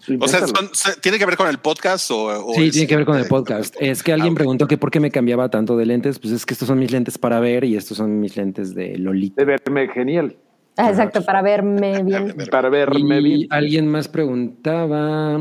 Sí, 0.00 0.16
O 0.20 0.26
sea, 0.28 0.46
son- 0.46 0.70
¿tiene 1.02 1.18
que 1.18 1.26
ver 1.26 1.36
con 1.36 1.46
el 1.48 1.58
podcast 1.58 2.10
o, 2.10 2.46
o 2.46 2.54
Sí, 2.54 2.66
es- 2.68 2.72
tiene 2.72 2.86
que 2.88 2.96
ver 2.96 3.04
con 3.04 3.16
el 3.18 3.26
podcast. 3.26 3.74
Es 3.80 4.02
que 4.02 4.12
alguien 4.12 4.30
Ah, 4.30 4.32
ok. 4.32 4.36
preguntó 4.38 4.66
que 4.66 4.78
por 4.78 4.90
qué 4.90 4.98
me 4.98 5.10
cambiaba 5.10 5.50
tanto 5.50 5.76
de 5.76 5.84
lentes. 5.86 6.18
Pues 6.18 6.32
es 6.32 6.46
que 6.46 6.54
estos 6.54 6.68
son 6.68 6.78
mis 6.78 6.90
lentes 6.90 7.18
para 7.18 7.38
ver 7.38 7.64
y 7.64 7.76
estos 7.76 7.98
son 7.98 8.18
mis 8.18 8.36
lentes 8.36 8.74
de 8.74 8.96
Lolita. 8.98 9.42
de 9.42 9.44
verme 9.44 9.88
genial. 9.88 10.36
Ah, 10.76 10.88
exacto, 10.88 11.22
para 11.22 11.42
verme 11.42 12.02
bien. 12.02 12.34
Para 12.50 12.70
verme 12.70 13.18
Y 13.20 13.22
bien. 13.22 13.46
alguien 13.50 13.86
más 13.88 14.08
preguntaba. 14.08 15.38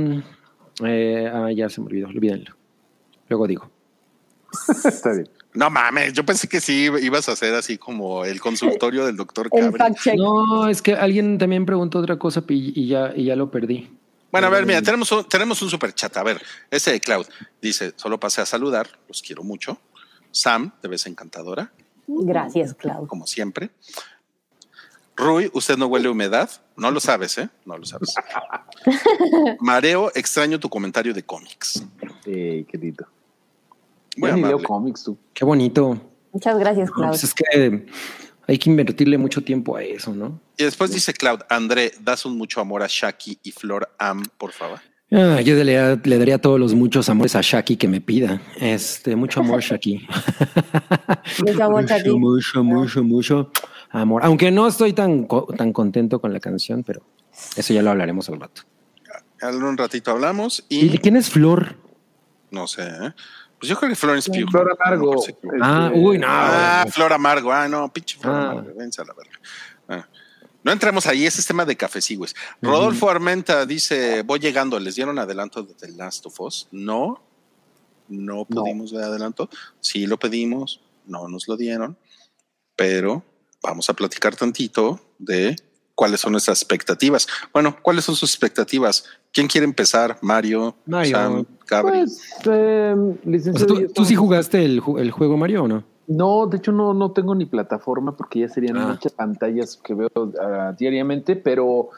eh, 0.85 1.29
ah, 1.33 1.51
ya 1.55 1.69
se 1.69 1.79
me 1.81 1.87
olvidó, 1.87 2.07
olvídenlo. 2.07 2.55
Luego 3.29 3.47
digo. 3.47 3.69
Está 4.85 5.11
bien. 5.13 5.29
No 5.53 5.69
mames, 5.69 6.13
yo 6.13 6.23
pensé 6.25 6.47
que 6.47 6.59
sí 6.61 6.89
ibas 7.01 7.27
a 7.27 7.31
hacer 7.31 7.53
así 7.55 7.77
como 7.77 8.23
el 8.23 8.39
consultorio 8.39 9.05
del 9.05 9.15
doctor 9.15 9.49
Cabri. 9.49 10.17
No, 10.17 10.67
es 10.67 10.81
que 10.81 10.93
alguien 10.93 11.37
también 11.37 11.65
preguntó 11.65 11.99
otra 11.99 12.17
cosa 12.19 12.43
y, 12.49 12.71
y 12.79 12.87
ya, 12.87 13.13
y 13.15 13.25
ya 13.25 13.35
lo 13.35 13.49
perdí. 13.49 13.89
Bueno, 14.31 14.47
a 14.47 14.49
ver, 14.49 14.65
mira, 14.65 14.81
tenemos 14.81 15.11
un, 15.11 15.23
tenemos 15.25 15.61
un 15.61 15.69
super 15.69 15.93
chat. 15.93 16.15
A 16.17 16.23
ver, 16.23 16.41
ese 16.69 16.91
de 16.91 16.99
Cloud 16.99 17.25
dice: 17.61 17.93
Solo 17.95 18.19
pasé 18.19 18.41
a 18.41 18.45
saludar, 18.45 18.87
los 19.07 19.21
quiero 19.21 19.43
mucho. 19.43 19.79
Sam, 20.31 20.71
te 20.81 20.87
ves 20.87 21.05
encantadora, 21.07 21.71
Gracias, 22.07 22.73
Clau. 22.75 23.07
como 23.07 23.25
siempre. 23.27 23.69
Rui, 25.15 25.49
usted 25.53 25.77
no 25.77 25.87
huele 25.87 26.07
a 26.07 26.11
humedad. 26.11 26.49
No 26.77 26.91
lo 26.91 26.99
sabes, 26.99 27.37
¿eh? 27.39 27.49
No 27.65 27.77
lo 27.77 27.85
sabes. 27.85 28.13
Mareo, 29.59 30.11
extraño 30.15 30.59
tu 30.59 30.69
comentario 30.69 31.13
de 31.13 31.23
cómics. 31.23 31.83
Sí, 32.23 32.65
qué 32.69 32.77
lindo. 32.77 33.05
Cómics 34.65 35.03
tú. 35.03 35.17
Qué 35.33 35.43
bonito. 35.45 35.99
Muchas 36.31 36.57
gracias, 36.59 36.89
No, 36.89 36.95
Clau. 36.95 37.09
pues 37.09 37.23
es 37.23 37.33
que 37.33 37.87
hay 38.49 38.57
que 38.57 38.69
invertirle 38.69 39.17
mucho 39.19 39.43
tiempo 39.43 39.75
a 39.75 39.83
eso, 39.83 40.13
¿no? 40.13 40.41
Y 40.57 40.63
después 40.63 40.91
dice 40.91 41.13
Cloud, 41.13 41.41
André, 41.49 41.91
das 42.01 42.25
un 42.25 42.35
mucho 42.35 42.59
amor 42.59 42.81
a 42.81 42.87
Shaki 42.89 43.39
y 43.43 43.51
Flor 43.51 43.93
Am, 43.99 44.23
por 44.39 44.53
favor. 44.53 44.79
Ah, 45.11 45.39
yo 45.41 45.55
le, 45.63 45.97
le 45.97 46.17
daría 46.17 46.39
todos 46.39 46.59
los 46.59 46.73
muchos 46.73 47.09
amores 47.09 47.35
a 47.35 47.41
Shaki 47.41 47.77
que 47.77 47.87
me 47.87 48.01
pida. 48.01 48.41
Este, 48.59 49.15
mucho 49.15 49.41
amor, 49.41 49.61
Shaki. 49.61 50.07
Mucho 51.45 51.63
amor, 51.63 51.85
Shaki. 51.85 52.09
Mucho, 52.09 52.63
mucho, 52.63 53.03
mucho 53.03 53.51
amor. 53.91 54.23
Aunque 54.25 54.49
no 54.51 54.67
estoy 54.67 54.93
tan, 54.93 55.27
tan 55.55 55.71
contento 55.71 56.19
con 56.19 56.33
la 56.33 56.39
canción, 56.39 56.83
pero 56.83 57.03
eso 57.55 57.73
ya 57.73 57.83
lo 57.83 57.91
hablaremos 57.91 58.29
al 58.29 58.39
rato. 58.39 58.63
En 59.41 59.63
un 59.63 59.77
ratito 59.77 60.11
hablamos 60.11 60.65
¿Y 60.69 60.85
y 60.85 60.89
de 60.89 60.97
quién 60.97 61.15
es 61.15 61.29
Flor? 61.29 61.75
no 62.51 62.65
sé, 62.67 62.81
¿eh? 62.83 63.13
Pues 63.59 63.69
yo 63.69 63.77
creo 63.77 63.89
que 63.89 63.95
Florence 63.95 64.31
Pugh. 64.31 64.49
Flor 64.49 64.71
Amargo. 64.79 65.13
No 65.15 65.21
sé 65.21 65.33
qué- 65.33 65.47
Ah, 65.61 65.87
Este, 65.93 65.99
uy, 65.99 66.17
no. 66.17 66.27
Ah, 66.29 66.85
Flor 66.89 67.13
Amargo. 67.13 67.51
Ah, 67.51 67.67
no, 67.67 67.91
pinche 67.91 68.17
Flor 68.17 68.33
Ah. 68.35 68.51
Amargo. 68.51 68.73
Vénse 68.77 69.01
a 69.01 69.05
la 69.05 69.13
verga. 69.13 69.39
Ah. 69.89 70.07
No 70.63 70.71
entremos 70.71 71.05
ahí, 71.07 71.25
ese 71.25 71.39
es 71.41 71.47
tema 71.47 71.65
de 71.65 71.75
cafecigües. 71.75 72.35
Rodolfo 72.61 73.09
Armenta 73.09 73.65
dice: 73.65 74.21
Voy 74.23 74.39
llegando, 74.39 74.79
¿les 74.79 74.95
dieron 74.95 75.17
adelanto 75.19 75.63
de 75.63 75.73
The 75.73 75.89
Last 75.93 76.25
of 76.25 76.39
Us? 76.41 76.67
No, 76.71 77.21
no 78.07 78.45
pudimos 78.45 78.91
ver 78.93 79.03
adelanto. 79.03 79.49
Sí 79.79 80.05
lo 80.07 80.17
pedimos, 80.17 80.81
no 81.05 81.27
nos 81.27 81.47
lo 81.47 81.55
dieron, 81.57 81.97
pero 82.75 83.23
vamos 83.61 83.89
a 83.89 83.93
platicar 83.93 84.35
tantito 84.35 84.99
de 85.17 85.55
cuáles 85.99 86.21
son 86.21 86.31
nuestras 86.31 86.61
expectativas. 86.61 87.27
Bueno, 87.51 87.75
¿cuáles 87.81 88.05
son 88.05 88.15
sus 88.15 88.31
expectativas? 88.31 89.03
¿Quién 89.33 89.47
quiere 89.47 89.65
empezar? 89.65 90.17
Mario, 90.21 90.73
Mario. 90.85 91.11
Sam, 91.11 91.45
Gabri. 91.67 91.99
Pues, 91.99 92.21
eh, 92.45 92.95
O 92.95 93.15
sea, 93.21 93.29
licenciado, 93.29 93.75
¿tú, 93.93 94.05
sí 94.05 94.15
jugaste 94.15 94.63
el, 94.63 94.81
el 94.97 95.11
juego 95.11 95.35
Mario 95.35 95.63
o 95.63 95.67
no? 95.67 95.83
No, 96.07 96.47
de 96.47 96.55
hecho 96.55 96.71
no, 96.71 96.93
no 96.93 97.11
tengo 97.11 97.35
ni 97.35 97.43
plataforma 97.45 98.15
porque 98.15 98.39
ya 98.39 98.47
serían 98.47 98.77
Ah. 98.77 98.87
muchas 98.87 99.11
pantallas 99.11 99.75
que 99.75 99.93
veo 99.93 100.09
ah, 100.41 100.73
diariamente, 100.79 101.35
pero 101.35 101.89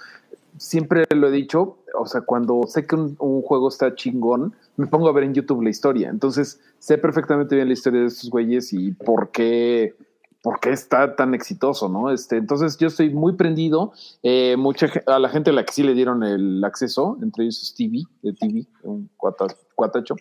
siempre 0.57 1.06
lo 1.11 1.28
he 1.28 1.32
dicho, 1.32 1.78
o 1.94 2.07
sea, 2.07 2.22
cuando 2.22 2.64
sé 2.68 2.88
que 2.88 2.95
un, 2.95 3.15
un 3.19 3.44
juego 3.44 3.69
está 3.69 3.94
chingón, 3.94 4.56
me 4.78 4.88
pongo 4.88 5.10
a 5.10 5.11
ver 5.11 5.26
en 5.26 5.36
YouTube 5.36 5.61
la 5.61 5.69
historia. 5.69 6.10
Entonces, 6.10 6.60
sé 6.80 6.98
perfectamente 6.98 7.53
bien 7.56 7.68
la 7.68 7.73
historia 7.73 8.02
de 8.02 8.07
estos 8.07 8.32
güeyes 8.32 8.73
y 8.73 8.94
por 8.94 9.30
qué 9.30 9.94
por 10.41 10.59
qué 10.59 10.72
está 10.72 11.15
tan 11.15 11.34
exitoso, 11.34 11.88
¿no? 11.88 12.11
Este, 12.11 12.38
entonces 12.38 12.77
yo 12.77 12.88
estoy 12.88 13.11
muy 13.13 13.34
prendido. 13.34 13.93
Eh, 14.23 14.55
mucha, 14.57 14.88
a 15.05 15.19
la 15.19 15.30
gente 15.30 15.51
a 15.51 15.53
la 15.53 15.63
que 15.63 15.73
sí 15.73 15.84
le 15.84 15.93
dieron 15.93 16.23
el 16.23 16.63
acceso, 16.63 17.18
entre 17.22 17.43
ellos 17.43 17.61
Stevie 17.63 18.05
de 18.23 18.34
TV, 18.34 18.65
un 18.84 19.09
cuata- 19.18 19.55
cuatacho, 19.76 20.15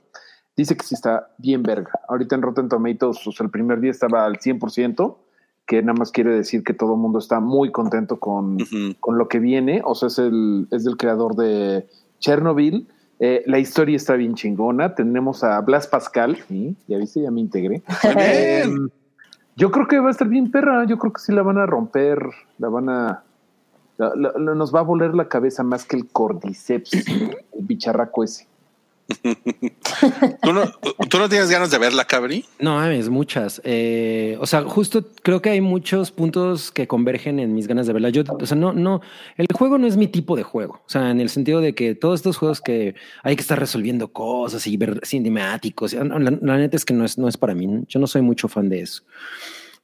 dice 0.56 0.76
que 0.76 0.84
sí 0.84 0.94
está 0.94 1.30
bien 1.38 1.62
verga. 1.62 1.90
Ahorita 2.08 2.34
en 2.34 2.42
Rotten 2.42 2.68
Tomatoes, 2.68 3.18
pues, 3.24 3.40
el 3.40 3.50
primer 3.50 3.80
día 3.80 3.90
estaba 3.92 4.26
al 4.26 4.36
100%, 4.38 5.16
que 5.66 5.80
nada 5.82 5.94
más 5.98 6.10
quiere 6.10 6.34
decir 6.34 6.64
que 6.64 6.74
todo 6.74 6.94
el 6.94 7.00
mundo 7.00 7.18
está 7.18 7.40
muy 7.40 7.70
contento 7.70 8.18
con, 8.18 8.58
con 8.98 9.16
lo 9.18 9.28
que 9.28 9.38
viene. 9.38 9.80
O 9.84 9.94
sea, 9.94 10.08
es, 10.08 10.18
el, 10.18 10.66
es 10.70 10.84
del 10.84 10.96
creador 10.96 11.34
de 11.36 11.88
Chernobyl. 12.18 12.88
Eh, 13.20 13.42
la 13.46 13.58
historia 13.58 13.96
está 13.96 14.14
bien 14.16 14.34
chingona. 14.34 14.94
Tenemos 14.94 15.44
a 15.44 15.60
Blas 15.60 15.86
Pascal. 15.86 16.38
¿sí? 16.48 16.76
Ya 16.88 16.98
viste, 16.98 17.22
ya 17.22 17.30
me 17.30 17.40
integré. 17.40 17.82
Eh, 18.18 18.64
yo 19.60 19.70
creo 19.70 19.86
que 19.86 20.00
va 20.00 20.08
a 20.08 20.10
estar 20.10 20.26
bien 20.26 20.50
perra. 20.50 20.84
Yo 20.86 20.98
creo 20.98 21.12
que 21.12 21.20
sí 21.20 21.32
la 21.32 21.42
van 21.42 21.58
a 21.58 21.66
romper. 21.66 22.18
La 22.56 22.70
van 22.70 22.88
a. 22.88 23.22
nos 23.98 24.74
va 24.74 24.80
a 24.80 24.84
voler 24.84 25.14
la 25.14 25.28
cabeza 25.28 25.62
más 25.62 25.84
que 25.84 25.96
el 25.96 26.08
cordyceps, 26.08 26.94
el 26.94 27.64
bicharraco 27.66 28.24
ese. 28.24 28.46
¿Tú, 30.42 30.52
no, 30.52 30.70
¿Tú 31.08 31.18
no 31.18 31.28
tienes 31.28 31.50
ganas 31.50 31.70
de 31.70 31.78
verla, 31.78 32.04
Cabri? 32.04 32.44
No 32.58 32.76
mames, 32.76 33.08
muchas. 33.08 33.60
Eh, 33.64 34.36
o 34.40 34.46
sea, 34.46 34.62
justo 34.62 35.04
creo 35.22 35.42
que 35.42 35.50
hay 35.50 35.60
muchos 35.60 36.10
puntos 36.10 36.70
que 36.70 36.86
convergen 36.86 37.38
en 37.38 37.54
mis 37.54 37.66
ganas 37.66 37.86
de 37.86 37.92
verla. 37.92 38.10
Yo, 38.10 38.22
o 38.28 38.46
sea, 38.46 38.56
no, 38.56 38.72
no, 38.72 39.00
el 39.36 39.46
juego 39.52 39.78
no 39.78 39.86
es 39.86 39.96
mi 39.96 40.06
tipo 40.06 40.36
de 40.36 40.42
juego. 40.42 40.82
O 40.86 40.88
sea, 40.88 41.10
en 41.10 41.20
el 41.20 41.28
sentido 41.28 41.60
de 41.60 41.74
que 41.74 41.94
todos 41.94 42.20
estos 42.20 42.36
juegos 42.36 42.60
que 42.60 42.94
hay 43.22 43.36
que 43.36 43.42
estar 43.42 43.58
resolviendo 43.58 44.08
cosas 44.08 44.66
y 44.66 44.76
ver 44.76 45.00
cinemáticos, 45.04 45.92
la, 45.92 46.18
la 46.18 46.56
neta 46.56 46.76
es 46.76 46.84
que 46.84 46.94
no 46.94 47.04
es, 47.04 47.18
no 47.18 47.28
es 47.28 47.36
para 47.36 47.54
mí. 47.54 47.84
Yo 47.88 48.00
no 48.00 48.06
soy 48.06 48.22
mucho 48.22 48.48
fan 48.48 48.68
de 48.68 48.80
eso. 48.80 49.02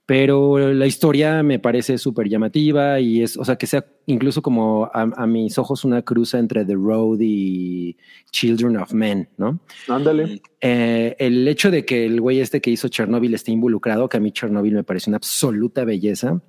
Pero 0.06 0.72
la 0.72 0.86
historia 0.86 1.42
me 1.42 1.58
parece 1.58 1.98
súper 1.98 2.28
llamativa 2.28 3.00
y 3.00 3.22
es, 3.22 3.36
o 3.36 3.44
sea, 3.44 3.56
que 3.56 3.66
sea 3.66 3.84
incluso 4.06 4.40
como 4.40 4.84
a, 4.84 5.02
a 5.02 5.26
mis 5.26 5.58
ojos 5.58 5.84
una 5.84 6.02
cruza 6.02 6.38
entre 6.38 6.64
The 6.64 6.74
Road 6.74 7.18
y 7.20 7.96
Children 8.30 8.76
of 8.76 8.92
Men, 8.92 9.28
¿no? 9.36 9.58
Ándale. 9.88 10.40
Eh, 10.60 11.16
el 11.18 11.46
hecho 11.48 11.72
de 11.72 11.84
que 11.84 12.06
el 12.06 12.20
güey 12.20 12.38
este 12.38 12.60
que 12.60 12.70
hizo 12.70 12.86
Chernobyl 12.86 13.34
esté 13.34 13.50
involucrado, 13.50 14.08
que 14.08 14.18
a 14.18 14.20
mí 14.20 14.30
Chernobyl 14.30 14.74
me 14.74 14.84
parece 14.84 15.10
una 15.10 15.16
absoluta 15.16 15.84
belleza. 15.84 16.40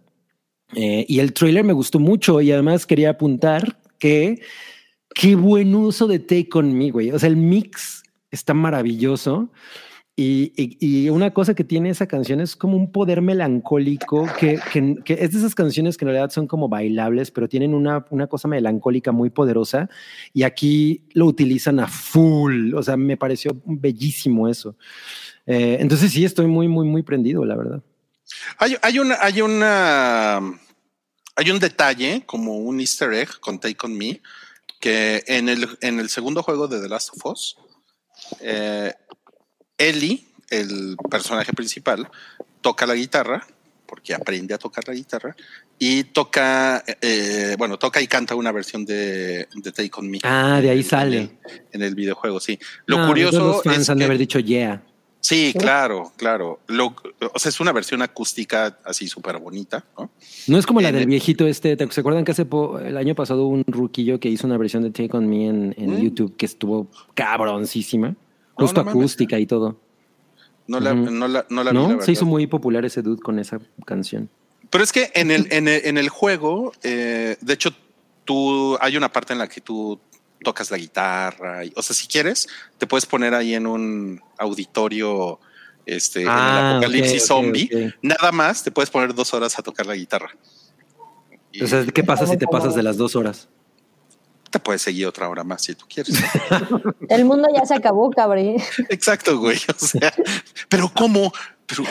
Eh, 0.75 1.05
y 1.07 1.19
el 1.19 1.33
trailer 1.33 1.63
me 1.63 1.73
gustó 1.73 1.97
mucho 1.97 2.39
y 2.41 2.51
además 2.51 2.85
quería 2.85 3.11
apuntar 3.11 3.81
que 3.97 4.39
qué 5.15 5.35
buen 5.35 5.73
uso 5.73 6.05
de 6.05 6.19
Take 6.19 6.49
On 6.53 6.77
Me, 6.77 6.91
güey. 6.91 7.09
O 7.09 7.17
sea, 7.17 7.29
el 7.29 7.37
mix 7.37 8.03
está 8.29 8.53
maravilloso. 8.53 9.49
Y, 10.19 11.09
una 11.09 11.31
cosa 11.31 11.53
que 11.53 11.63
tiene 11.63 11.91
esa 11.91 12.07
canción 12.07 12.41
es 12.41 12.55
como 12.55 12.75
un 12.75 12.91
poder 12.91 13.21
melancólico 13.21 14.27
que 14.39 14.59
es 15.05 15.31
de 15.31 15.37
esas 15.37 15.53
canciones 15.53 15.95
que 15.95 16.05
en 16.05 16.09
realidad 16.09 16.31
son 16.31 16.47
como 16.47 16.67
bailables, 16.67 17.29
pero 17.29 17.47
tienen 17.47 17.75
una, 17.75 18.03
una 18.09 18.25
cosa 18.25 18.47
melancólica 18.47 19.11
muy 19.11 19.29
poderosa 19.29 19.91
y 20.33 20.41
aquí 20.41 21.03
lo 21.13 21.27
utilizan 21.27 21.79
a 21.79 21.87
full. 21.87 22.73
O 22.73 22.81
sea, 22.81 22.97
me 22.97 23.15
pareció 23.15 23.61
bellísimo 23.63 24.49
eso. 24.49 24.75
Eh, 25.45 25.77
entonces 25.79 26.11
sí, 26.11 26.25
estoy 26.25 26.47
muy, 26.47 26.67
muy, 26.67 26.87
muy 26.87 27.03
prendido, 27.03 27.45
la 27.45 27.55
verdad. 27.55 27.83
Hay, 28.57 28.75
hay 28.81 28.97
una, 28.97 29.17
hay 29.21 29.41
una, 29.43 30.37
hay 31.35 31.51
un 31.51 31.59
detalle 31.59 32.23
como 32.25 32.57
un 32.57 32.79
Easter 32.79 33.13
egg 33.13 33.39
con 33.39 33.59
Take 33.59 33.77
On 33.83 33.95
Me 33.95 34.19
que 34.79 35.23
en 35.27 35.47
el, 35.47 35.67
en 35.81 35.99
el 35.99 36.09
segundo 36.09 36.41
juego 36.41 36.67
de 36.67 36.81
The 36.81 36.89
Last 36.89 37.11
of 37.13 37.23
Us, 37.23 37.55
eh, 38.41 38.93
Ellie, 39.77 40.25
el 40.49 40.97
personaje 41.09 41.53
principal, 41.53 42.07
toca 42.61 42.85
la 42.85 42.95
guitarra 42.95 43.45
porque 43.85 44.13
aprende 44.13 44.53
a 44.53 44.57
tocar 44.57 44.85
la 44.87 44.93
guitarra 44.93 45.35
y 45.79 46.03
toca, 46.05 46.83
eh, 47.01 47.55
bueno, 47.57 47.77
toca 47.77 48.01
y 48.01 48.07
canta 48.07 48.35
una 48.35 48.51
versión 48.51 48.83
de, 48.85 49.47
de 49.55 49.71
Take 49.71 49.91
On 49.95 50.09
Me. 50.09 50.19
Ah, 50.23 50.59
de 50.61 50.69
ahí 50.71 50.79
En 50.79 50.83
sale. 50.83 51.17
En 51.17 51.23
el, 51.23 51.61
en 51.73 51.81
el 51.83 51.95
videojuego, 51.95 52.39
sí. 52.39 52.59
Lo 52.85 52.97
No, 52.99 53.07
curioso 53.07 53.39
los 53.39 53.63
fans 53.63 53.77
es 53.83 53.89
han 53.89 53.99
que- 53.99 54.03
haber 54.05 54.17
dicho 54.17 54.39
yeah. 54.39 54.83
Sí, 55.19 55.53
claro, 55.57 56.11
claro. 56.15 56.59
Lo, 56.67 56.95
o 57.33 57.39
sea, 57.39 57.49
es 57.49 57.59
una 57.59 57.71
versión 57.73 58.01
acústica 58.01 58.77
así 58.85 59.07
súper 59.07 59.37
bonita, 59.39 59.83
¿no? 59.97 60.09
No 60.47 60.57
es 60.57 60.65
como 60.65 60.79
la 60.79 60.91
del 60.91 61.01
el- 61.03 61.07
viejito 61.07 61.47
este. 61.47 61.75
¿te- 61.75 61.91
¿Se 61.91 61.99
acuerdan 61.99 62.23
que 62.23 62.31
hace 62.31 62.45
po- 62.45 62.79
el 62.79 62.95
año 62.95 63.13
pasado 63.15 63.43
hubo 63.45 63.53
un 63.55 63.63
ruquillo 63.67 64.19
que 64.19 64.29
hizo 64.29 64.47
una 64.47 64.57
versión 64.57 64.83
de 64.83 64.91
Take 64.91 65.15
On 65.17 65.27
Me 65.27 65.47
en, 65.47 65.75
en 65.77 65.91
Mm. 65.95 66.01
YouTube 66.01 66.35
que 66.37 66.45
estuvo 66.45 66.87
cabroncísima? 67.13 68.15
Justo 68.57 68.81
no 68.81 68.85
mames. 68.85 68.99
acústica 69.01 69.39
y 69.39 69.45
todo. 69.45 69.79
No 70.67 70.79
la, 70.79 70.93
Ujú. 70.93 71.11
no 71.11 71.27
la, 71.27 71.45
no 71.49 71.63
la 71.63 71.71
vi, 71.71 71.77
la 71.77 71.87
¿No? 71.95 72.01
Se 72.01 72.11
hizo 72.11 72.25
muy 72.25 72.45
popular 72.47 72.83
ese 72.85 73.01
dude 73.01 73.21
con 73.21 73.39
esa 73.39 73.59
canción. 73.85 74.29
Pero 74.69 74.83
es 74.83 74.91
que 74.91 75.11
en 75.15 75.31
el, 75.31 75.47
en 75.51 75.67
el, 75.67 75.81
en 75.85 75.97
el 75.97 76.09
juego, 76.09 76.73
eh, 76.83 77.37
de 77.39 77.53
hecho, 77.53 77.69
tú 78.25 78.77
hay 78.81 78.97
una 78.97 79.11
parte 79.11 79.31
en 79.33 79.39
la 79.39 79.47
que 79.47 79.61
tú 79.61 79.97
tocas 80.43 80.69
la 80.71 80.77
guitarra. 80.77 81.63
y- 81.63 81.71
o 81.75 81.81
sea, 81.81 81.95
si 81.95 82.05
quieres, 82.07 82.47
te 82.77 82.85
puedes 82.85 83.05
poner 83.05 83.33
ahí 83.33 83.53
en 83.53 83.65
un 83.65 84.21
auditorio 84.37 85.39
este, 85.85 86.23
en 86.23 86.27
el 86.27 86.33
Ah, 86.33 86.71
apocalipsis 86.71 87.25
zombie. 87.25 87.69
Nada 88.01 88.33
más 88.33 88.61
te 88.63 88.71
puedes 88.71 88.89
poner 88.89 89.13
dos 89.15 89.33
horas 89.33 89.57
a 89.57 89.63
tocar 89.63 89.85
la 89.85 89.95
guitarra. 89.95 90.35
Y 91.53 91.63
O 91.63 91.67
sea, 91.67 91.85
¿qué 91.85 92.03
pasa 92.03 92.27
si 92.27 92.35
te 92.37 92.45
pasas 92.45 92.75
de 92.75 92.83
las 92.83 92.97
dos 92.97 93.15
horas? 93.15 93.47
Te 94.49 94.59
puedes 94.59 94.81
seguir 94.81 95.07
otra 95.07 95.29
hora 95.29 95.43
más 95.43 95.63
si 95.63 95.75
tú 95.75 95.85
quieres. 95.87 96.15
El 97.09 97.25
mundo 97.25 97.47
ya 97.53 97.65
se 97.65 97.75
acabó, 97.75 98.09
cabrón. 98.11 98.55
Exacto, 98.89 99.37
güey. 99.39 99.57
O 99.69 99.85
sea, 99.85 100.13
pero 100.69 100.91
¿cómo? 100.95 101.31
Pero, 101.67 101.83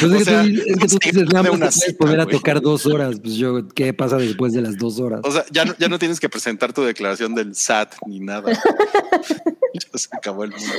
Pues 0.00 0.12
O 0.12 0.16
es, 0.16 0.24
sea, 0.24 0.42
que 0.42 0.50
tú, 0.50 0.62
es 0.66 0.78
que 0.78 0.88
tú 0.88 0.98
dices, 1.02 1.28
nada 1.32 1.52
más 1.52 1.78
puedes 1.78 1.94
poner 1.94 2.20
a 2.20 2.26
tocar 2.26 2.60
dos 2.62 2.86
horas. 2.86 3.16
Pues 3.20 3.34
yo, 3.34 3.68
¿qué 3.68 3.92
pasa 3.92 4.16
después 4.16 4.54
de 4.54 4.62
las 4.62 4.78
dos 4.78 4.98
horas? 5.00 5.20
O 5.24 5.30
sea, 5.30 5.44
ya 5.50 5.64
no, 5.66 5.74
ya 5.78 5.88
no 5.88 5.98
tienes 5.98 6.18
que 6.18 6.28
presentar 6.28 6.72
tu 6.72 6.82
declaración 6.82 7.34
del 7.34 7.54
SAT 7.54 7.94
ni 8.06 8.20
nada. 8.20 8.52
ya 9.74 9.98
se 9.98 10.08
acabó 10.12 10.44
el 10.44 10.52
mundo. 10.52 10.74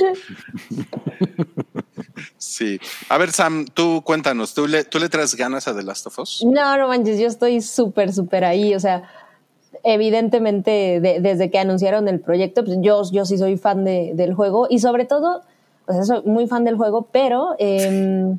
Sí. 2.38 2.80
A 3.08 3.18
ver, 3.18 3.32
Sam, 3.32 3.66
tú 3.66 4.02
cuéntanos, 4.04 4.54
¿tú 4.54 4.66
le, 4.66 4.84
tú 4.84 4.98
le 4.98 5.08
traes 5.08 5.34
ganas 5.34 5.68
a 5.68 5.74
The 5.74 5.82
Last 5.82 6.06
of 6.08 6.18
Us? 6.18 6.44
No, 6.44 6.76
no 6.76 6.88
manches, 6.88 7.18
yo 7.20 7.28
estoy 7.28 7.60
súper, 7.60 8.12
súper 8.12 8.44
ahí. 8.44 8.74
O 8.74 8.80
sea, 8.80 9.08
evidentemente, 9.84 11.00
de- 11.00 11.20
desde 11.20 11.50
que 11.50 11.58
anunciaron 11.58 12.08
el 12.08 12.20
proyecto, 12.20 12.64
pues 12.64 12.78
yo, 12.80 13.02
yo 13.10 13.24
sí 13.24 13.38
soy 13.38 13.56
fan 13.56 13.84
de- 13.84 14.12
del 14.14 14.34
juego 14.34 14.66
y 14.70 14.78
sobre 14.80 15.04
todo, 15.04 15.42
soy 16.04 16.22
muy 16.24 16.46
fan 16.46 16.64
del 16.64 16.76
juego, 16.76 17.08
pero 17.10 17.54
em, 17.58 18.38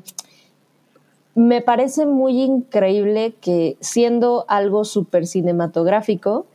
me 1.34 1.62
parece 1.62 2.06
muy 2.06 2.42
increíble 2.42 3.34
que 3.40 3.76
siendo 3.80 4.44
algo 4.48 4.84
súper 4.84 5.26
cinematográfico, 5.26 6.46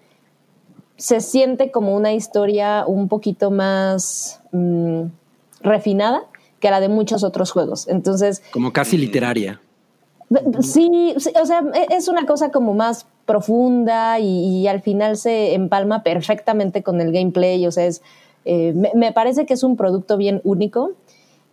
se 0.98 1.20
siente 1.22 1.72
como 1.72 1.96
una 1.96 2.14
historia 2.14 2.86
un 2.88 3.08
poquito 3.08 3.52
más 3.52 4.42
mm, 4.52 5.04
refinada 5.62 6.24
que 6.60 6.70
la 6.70 6.80
de 6.80 6.88
muchos 6.90 7.24
otros 7.24 7.52
juegos. 7.52 7.88
Entonces, 7.88 8.42
Como 8.52 8.72
casi 8.72 8.98
literaria. 8.98 9.60
Sí, 10.62 11.14
sí, 11.18 11.32
o 11.42 11.46
sea, 11.46 11.64
e- 11.74 11.96
es 11.96 12.08
una 12.08 12.26
cosa 12.26 12.50
como 12.52 12.74
más 12.74 13.06
profunda 13.26 14.20
y, 14.20 14.68
al 14.68 14.82
final 14.82 15.18
se 15.18 15.54
empalma 15.54 16.04
perfectamente 16.04 16.84
con 16.84 17.02
el 17.02 17.12
gameplay, 17.12 17.66
o 17.66 17.72
sea, 17.72 17.86
es, 17.86 18.02
eh, 18.46 18.74
me, 18.94 19.12
parece 19.12 19.46
que 19.46 19.56
es 19.56 19.64
un 19.64 19.76
producto 19.78 20.18
bien 20.18 20.42
único. 20.44 20.92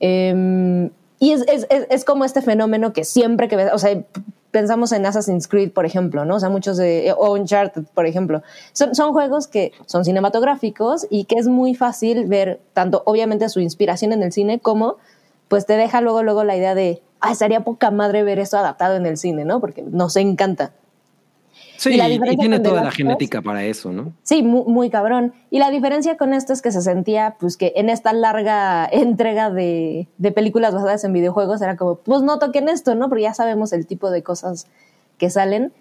Eh, 0.00 0.90
y 1.18 1.30
es, 1.30 1.44
es, 1.46 1.68
es, 1.70 2.04
como 2.04 2.24
este 2.24 2.42
fenómeno 2.42 2.92
que 2.92 3.04
siempre 3.04 3.46
que 3.46 3.56
o 3.56 3.78
sea, 3.78 4.02
pensamos 4.50 4.90
en 4.92 5.06
Assassin's 5.06 5.46
Creed, 5.46 5.70
por 5.72 5.86
ejemplo, 5.86 6.24
¿no? 6.24 6.34
O 6.34 6.40
sea, 6.40 6.48
muchos 6.48 6.76
de, 6.76 7.14
o 7.16 7.32
Uncharted, 7.34 7.84
por 7.94 8.06
ejemplo. 8.06 8.42
Son, 8.72 8.94
son 8.94 9.12
juegos 9.12 9.46
que 9.48 9.72
son 9.86 10.04
cinematográficos 10.04 11.06
y 11.10 11.24
que 11.24 11.36
es 11.36 11.46
muy 11.46 11.76
fácil 11.76 12.26
ver 12.26 12.60
tanto, 12.72 13.04
obviamente, 13.06 13.48
su 13.48 13.60
inspiración 13.60 14.12
en 14.12 14.24
el 14.24 14.32
cine 14.32 14.58
como, 14.58 14.96
pues 15.46 15.64
te 15.64 15.76
deja 15.76 16.00
luego, 16.00 16.24
luego 16.24 16.42
la 16.42 16.56
idea 16.56 16.74
de, 16.74 17.02
ah, 17.20 17.30
estaría 17.30 17.62
poca 17.62 17.92
madre 17.92 18.24
ver 18.24 18.40
esto 18.40 18.58
adaptado 18.58 18.96
en 18.96 19.06
el 19.06 19.16
cine, 19.16 19.44
¿no? 19.44 19.60
Porque 19.60 19.82
nos 19.82 20.16
encanta. 20.16 20.72
Sí, 21.82 21.94
Y 21.94 21.96
la 21.96 22.08
y, 22.08 22.12
diferencia 22.12 22.38
tiene 22.38 22.60
toda 22.60 22.84
la 22.84 22.92
genética 22.92 23.42
para 23.42 23.64
eso, 23.64 23.90
¿no? 23.90 24.12
Sí, 24.22 24.44
muy, 24.44 24.62
muy 24.66 24.88
cabrón. 24.88 25.32
Y 25.50 25.58
la 25.58 25.68
diferencia 25.68 26.16
con 26.16 26.32
esto 26.32 26.52
es 26.52 26.62
que 26.62 26.70
se 26.70 26.80
sentía, 26.80 27.34
pues, 27.40 27.56
que 27.56 27.72
en 27.74 27.88
esta 27.88 28.12
larga 28.12 28.86
entrega 28.92 29.50
de, 29.50 30.06
de 30.16 30.30
películas 30.30 30.72
basadas 30.74 31.02
en 31.02 31.12
videojuegos 31.12 31.60
era 31.60 31.76
como, 31.76 31.96
pues 31.96 32.22
no 32.22 32.38
toquen 32.38 32.68
esto, 32.68 32.94
¿no? 32.94 33.08
Porque 33.08 33.22
ya 33.22 33.34
sabemos 33.34 33.72
el 33.72 33.88
tipo 33.88 34.12
de 34.12 34.22
cosas 34.22 34.68
que 35.18 35.28
salen. 35.28 35.72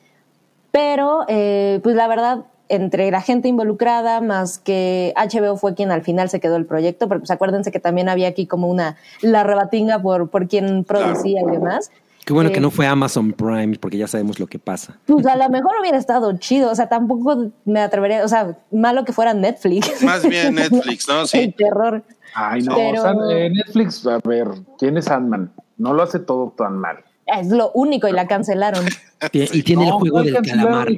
Pero, 0.71 1.25
eh, 1.27 1.81
pues 1.83 1.95
la 1.95 2.07
verdad, 2.07 2.45
entre 2.67 3.11
la 3.11 3.21
gente 3.21 3.47
involucrada, 3.47 4.21
más 4.21 4.57
que 4.57 5.13
HBO 5.15 5.55
fue 5.55 5.75
quien 5.75 5.91
al 5.91 6.01
final 6.01 6.29
se 6.29 6.39
quedó 6.39 6.55
el 6.55 6.65
proyecto, 6.65 7.07
porque 7.07 7.19
pues 7.19 7.31
acuérdense 7.31 7.71
que 7.71 7.79
también 7.79 8.09
había 8.09 8.27
aquí 8.27 8.47
como 8.47 8.67
una, 8.67 8.97
la 9.21 9.43
rebatinga 9.43 10.01
por, 10.01 10.31
por 10.31 10.47
quien 10.47 10.83
producía 10.83 11.41
y 11.41 11.51
demás. 11.51 11.91
Qué 12.25 12.33
bueno 12.33 12.49
Eh, 12.49 12.53
que 12.53 12.59
no 12.59 12.69
fue 12.71 12.85
Amazon 12.87 13.33
Prime, 13.33 13.77
porque 13.79 13.97
ya 13.97 14.07
sabemos 14.07 14.39
lo 14.39 14.47
que 14.47 14.59
pasa. 14.59 14.97
Pues 15.05 15.25
a 15.25 15.35
lo 15.35 15.49
mejor 15.49 15.71
hubiera 15.81 15.97
estado 15.97 16.37
chido, 16.37 16.69
o 16.71 16.75
sea, 16.75 16.87
tampoco 16.87 17.51
me 17.65 17.79
atrevería, 17.81 18.23
o 18.23 18.27
sea, 18.27 18.57
malo 18.71 19.03
que 19.05 19.13
fuera 19.13 19.33
Netflix. 19.33 20.01
Más 20.03 20.27
bien 20.27 20.55
Netflix, 20.55 21.07
¿no? 21.07 21.21
El 21.21 21.27
Sí. 21.27 21.51
terror. 21.57 22.03
Ay, 22.35 22.61
no. 22.61 22.75
Pero- 22.75 22.99
o 22.99 23.03
sea, 23.03 23.13
eh, 23.37 23.49
Netflix, 23.49 24.05
a 24.05 24.19
ver, 24.23 24.47
tiene 24.77 25.01
Sandman. 25.01 25.51
No 25.77 25.93
lo 25.93 26.03
hace 26.03 26.19
todo 26.19 26.53
tan 26.55 26.77
mal. 26.77 26.97
Es 27.25 27.47
lo 27.49 27.71
único 27.73 28.07
y 28.07 28.11
la 28.11 28.27
cancelaron. 28.27 28.85
Y 29.33 29.61
tiene 29.63 29.83
el 29.83 29.89
No, 29.89 29.99
juego 29.99 30.13
¿cuál 30.15 30.25
del 30.25 30.41
calamar. 30.41 30.89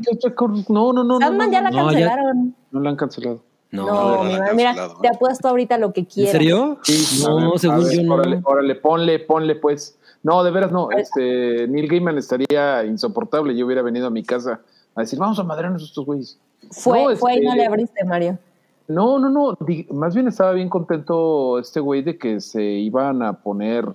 No, 0.70 0.94
no, 0.94 1.04
no. 1.04 1.04
no, 1.04 1.20
Sandman 1.20 1.48
no, 1.48 1.54
ya 1.54 1.62
la 1.62 1.70
no, 1.72 1.78
no, 1.78 1.92
ya- 1.92 2.00
cancelaron. 2.08 2.56
no 2.72 2.80
la 2.80 2.90
han 2.90 2.96
cancelado. 2.96 3.44
No, 3.72 3.86
No, 3.88 4.24
no, 4.26 4.30
mira, 4.30 4.46
cancelado. 4.46 5.00
te 5.02 5.08
apuesto 5.10 5.48
ahorita 5.50 5.78
lo 5.78 5.92
que 5.94 6.02
¿En 6.02 6.06
quieras. 6.06 6.32
serio? 6.32 6.80
A 6.80 7.30
No, 7.30 7.50
ver, 7.52 7.60
según 7.60 7.84
ver, 7.84 7.96
yo 7.96 8.04
no. 8.04 8.14
Órale, 8.14 8.40
órale, 8.44 8.76
ponle, 8.76 9.20
ponle, 9.20 9.56
pues. 9.56 9.98
No, 10.24 10.44
de 10.44 10.52
veras 10.52 10.72
no. 10.72 10.90
Este, 10.92 11.68
Neil 11.68 11.88
Gaiman 11.88 12.18
estaría 12.18 12.86
insoportable. 12.86 13.56
Yo 13.56 13.66
hubiera 13.66 13.82
venido 13.82 14.08
a 14.08 14.10
mi 14.10 14.24
casa 14.24 14.62
a 14.96 15.02
decir, 15.02 15.20
vamos 15.20 15.38
a 15.40 15.44
madrearnos 15.44 15.84
estos 15.84 16.06
güeyes. 16.06 16.40
Fue, 16.72 17.04
No, 17.12 17.16
fue 17.18 17.36
y 17.36 17.42
no 17.42 17.50
este- 17.50 17.58
le 17.58 17.66
abriste, 17.66 18.06
Mario. 18.06 18.38
No, 18.88 19.20
no, 19.20 19.30
no. 19.30 19.58
Más 19.92 20.14
bien 20.16 20.28
estaba 20.28 20.52
bien 20.54 20.70
contento 20.70 21.60
este 21.60 21.80
güey 21.80 22.02
de 22.04 22.18
que 22.18 22.40
se 22.42 22.62
iban 22.64 23.22
a 23.24 23.34
poner, 23.34 23.86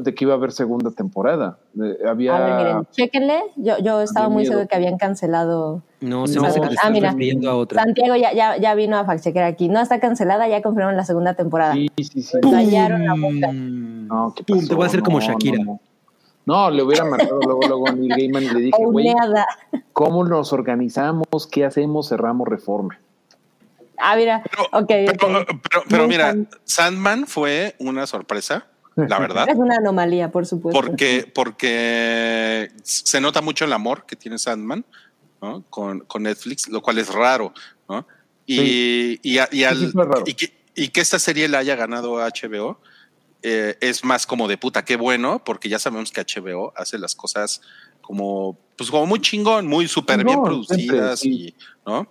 de 0.00 0.14
que 0.14 0.24
iba 0.24 0.34
a 0.34 0.36
haber 0.36 0.52
segunda 0.52 0.90
temporada. 0.90 1.58
Había. 2.06 2.36
A 2.36 2.40
ver, 2.40 2.56
miren, 2.66 2.86
chéquenle. 2.90 3.38
Yo, 3.56 3.78
yo 3.78 4.00
estaba 4.02 4.26
Había 4.26 4.34
muy 4.34 4.42
miedo. 4.42 4.52
seguro 4.52 4.68
que 4.68 4.76
habían 4.76 4.96
cancelado. 4.98 5.82
No, 6.00 6.26
se 6.26 6.40
me 6.40 6.46
hace 6.48 6.60
que 6.60 6.68
Ah, 6.82 6.90
mira. 6.90 7.14
a 7.50 7.54
otra. 7.56 7.82
Santiago 7.82 8.16
ya, 8.16 8.32
ya, 8.32 8.56
ya 8.56 8.74
vino 8.74 8.96
a 8.98 9.04
fact-checker 9.04 9.42
aquí. 9.44 9.68
No 9.68 9.80
está 9.80 9.98
cancelada, 10.00 10.46
ya 10.48 10.62
confirmaron 10.62 10.96
la 10.96 11.04
segunda 11.04 11.34
temporada. 11.34 11.74
Sí, 11.74 11.88
sí, 11.98 12.22
sí. 12.22 12.38
Callaron 12.40 13.04
la 13.04 13.14
boca. 13.14 13.50
No, 14.08 14.32
¿qué 14.34 14.42
Pum, 14.44 14.56
pasó? 14.58 14.68
te 14.68 14.74
voy 14.74 14.84
a 14.84 14.86
hacer 14.86 15.02
como 15.02 15.20
No, 15.20 15.26
Shakira. 15.26 15.58
No, 15.58 15.64
no. 15.64 15.80
No, 16.46 16.70
le 16.70 16.82
hubiera 16.82 17.04
marcado 17.04 17.40
luego, 17.42 17.60
luego 17.68 17.88
a 17.88 17.92
Neil 17.92 18.08
Gaiman 18.08 18.42
y 18.42 18.48
le 18.48 18.60
dije, 18.60 18.82
güey. 18.84 19.06
¿cómo 19.92 20.24
nos 20.24 20.52
organizamos? 20.54 21.26
¿Qué 21.50 21.66
hacemos? 21.66 22.08
Cerramos 22.08 22.48
reforma. 22.48 22.98
Ah, 23.98 24.16
mira. 24.16 24.42
Pero, 24.50 24.62
ok, 24.72 25.46
pero, 25.90 26.08
mira. 26.08 26.34
Sandman 26.64 27.26
fue 27.26 27.74
una 27.80 28.06
sorpresa, 28.06 28.66
la 28.96 29.18
verdad. 29.18 29.46
Es 29.48 29.56
una 29.56 29.76
anomalía, 29.76 30.30
por 30.30 30.46
supuesto. 30.46 30.80
porque, 30.80 31.30
porque 31.34 32.70
se 32.82 33.20
nota 33.20 33.42
mucho 33.42 33.66
el 33.66 33.72
amor 33.74 34.06
que 34.06 34.16
tiene 34.16 34.38
Sandman 34.38 34.84
¿no? 35.42 35.64
con, 35.68 36.00
con 36.00 36.22
Netflix, 36.22 36.68
lo 36.68 36.80
cual 36.80 36.96
es 36.98 37.12
raro, 37.12 37.52
¿no? 37.88 38.06
Y, 38.46 39.18
y, 39.22 39.36
a- 39.38 39.48
y 39.52 39.64
al- 39.64 39.76
sí 39.78 39.86
fue 39.88 40.04
raro. 40.04 40.22
y 40.24 40.32
que, 40.32 40.54
y 40.74 40.88
que 40.88 41.00
esta 41.02 41.18
serie 41.18 41.46
la 41.48 41.58
haya 41.58 41.76
ganado 41.76 42.14
HBO 42.16 42.80
eh, 43.42 43.76
es 43.80 44.04
más 44.04 44.26
como 44.26 44.48
de 44.48 44.58
puta, 44.58 44.84
qué 44.84 44.96
bueno, 44.96 45.42
porque 45.44 45.68
ya 45.68 45.78
sabemos 45.78 46.10
que 46.12 46.20
HBO 46.20 46.72
hace 46.76 46.98
las 46.98 47.14
cosas 47.14 47.60
como, 48.00 48.58
pues 48.76 48.90
como 48.90 49.06
muy 49.06 49.20
chingón, 49.20 49.66
muy 49.66 49.86
súper 49.88 50.24
bien 50.24 50.42
producidas 50.42 51.20
siempre, 51.20 51.44
y, 51.50 51.54
¿no? 51.86 52.08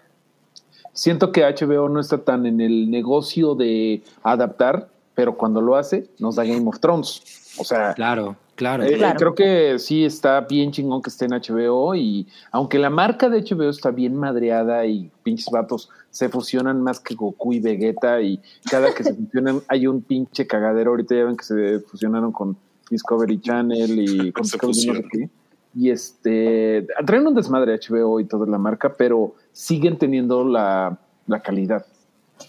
Siento 0.93 1.31
que 1.31 1.43
HBO 1.43 1.89
no 1.89 1.99
está 1.99 2.17
tan 2.23 2.45
en 2.45 2.61
el 2.61 2.89
negocio 2.91 3.55
de 3.55 4.03
adaptar, 4.21 4.89
pero 5.15 5.35
cuando 5.37 5.61
lo 5.61 5.75
hace, 5.75 6.07
nos 6.19 6.35
da 6.35 6.43
Game 6.43 6.67
of 6.67 6.79
Thrones. 6.79 7.21
O 7.57 7.63
sea, 7.63 7.93
Claro, 7.93 8.35
claro. 8.55 8.83
Eh, 8.83 8.97
Claro. 8.97 9.17
Creo 9.19 9.35
que 9.35 9.79
sí 9.79 10.05
está 10.05 10.41
bien 10.41 10.71
chingón 10.71 11.01
que 11.01 11.09
esté 11.09 11.25
en 11.25 11.31
HBO 11.31 11.95
y 11.95 12.27
aunque 12.51 12.79
la 12.79 12.89
marca 12.89 13.29
de 13.29 13.41
HBO 13.41 13.69
está 13.69 13.91
bien 13.91 14.15
madreada 14.15 14.85
y 14.85 15.09
pinches 15.23 15.47
vatos 15.51 15.89
se 16.09 16.29
fusionan 16.29 16.81
más 16.81 16.99
que 16.99 17.15
Goku 17.15 17.53
y 17.53 17.59
Vegeta 17.59 18.21
y 18.21 18.39
cada 18.69 18.93
que 18.93 19.03
se 19.03 19.13
fusionan 19.15 19.61
hay 19.67 19.87
un 19.87 20.01
pinche 20.01 20.45
cagadero. 20.47 20.91
Ahorita 20.91 21.15
ya 21.15 21.25
ven 21.25 21.37
que 21.37 21.43
se 21.45 21.79
fusionaron 21.79 22.31
con 22.31 22.55
Discovery 22.89 23.39
Channel 23.41 23.99
y 23.99 24.31
con 24.33 24.43
Discovery. 24.43 25.29
Y 25.75 25.89
este, 25.89 26.85
traen 27.05 27.25
un 27.25 27.33
desmadre 27.33 27.79
HBO 27.79 28.19
y 28.19 28.25
toda 28.25 28.45
la 28.45 28.59
marca, 28.59 28.93
pero 28.95 29.33
siguen 29.51 29.97
teniendo 29.97 30.47
la, 30.47 30.99
la 31.25 31.41
calidad. 31.41 31.85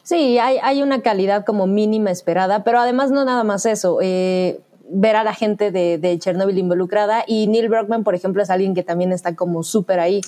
Sí, 0.02 0.36
hay, 0.38 0.58
hay 0.62 0.82
una 0.82 1.00
calidad 1.00 1.46
como 1.46 1.66
mínima 1.66 2.10
esperada, 2.10 2.64
pero 2.64 2.80
además 2.80 3.10
no 3.10 3.24
nada 3.24 3.42
más 3.44 3.64
eso. 3.64 3.98
eh, 4.02 4.60
ver 4.90 5.16
a 5.16 5.24
la 5.24 5.34
gente 5.34 5.70
de, 5.70 5.98
de 5.98 6.18
Chernobyl 6.18 6.58
involucrada 6.58 7.24
y 7.26 7.46
Neil 7.46 7.68
Brockman, 7.68 8.04
por 8.04 8.14
ejemplo, 8.14 8.42
es 8.42 8.50
alguien 8.50 8.74
que 8.74 8.82
también 8.82 9.12
está 9.12 9.34
como 9.34 9.62
súper 9.62 10.00
ahí, 10.00 10.20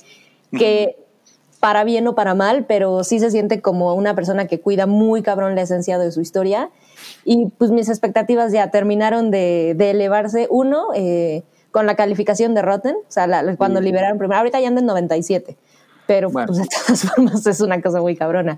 que 0.57 0.97
para 1.59 1.83
bien 1.83 2.07
o 2.07 2.15
para 2.15 2.35
mal, 2.35 2.65
pero 2.67 3.03
sí 3.03 3.19
se 3.19 3.31
siente 3.31 3.61
como 3.61 3.93
una 3.95 4.13
persona 4.15 4.45
que 4.47 4.59
cuida 4.61 4.85
muy 4.85 5.21
cabrón 5.23 5.55
la 5.55 5.63
esencia 5.63 5.97
de 5.97 6.11
su 6.11 6.21
historia. 6.21 6.69
Y 7.25 7.47
pues 7.57 7.71
mis 7.71 7.89
expectativas 7.89 8.51
ya 8.51 8.69
terminaron 8.71 9.31
de, 9.31 9.73
de 9.75 9.89
elevarse. 9.91 10.47
Uno, 10.49 10.87
eh, 10.95 11.43
con 11.71 11.85
la 11.85 11.95
calificación 11.95 12.53
de 12.55 12.61
Rotten, 12.61 12.95
o 12.95 13.11
sea, 13.11 13.27
la- 13.27 13.55
cuando 13.57 13.81
liberaron 13.81 14.17
primero, 14.17 14.37
ahorita 14.39 14.59
ya 14.59 14.67
anda 14.67 14.81
en 14.81 14.87
97, 14.87 15.57
pero 16.07 16.29
Bueno. 16.29 16.47
pues 16.47 16.59
de 16.59 16.65
todas 16.67 17.01
formas 17.15 17.45
es 17.45 17.61
una 17.61 17.81
cosa 17.81 18.01
muy 18.01 18.15
cabrona. 18.15 18.57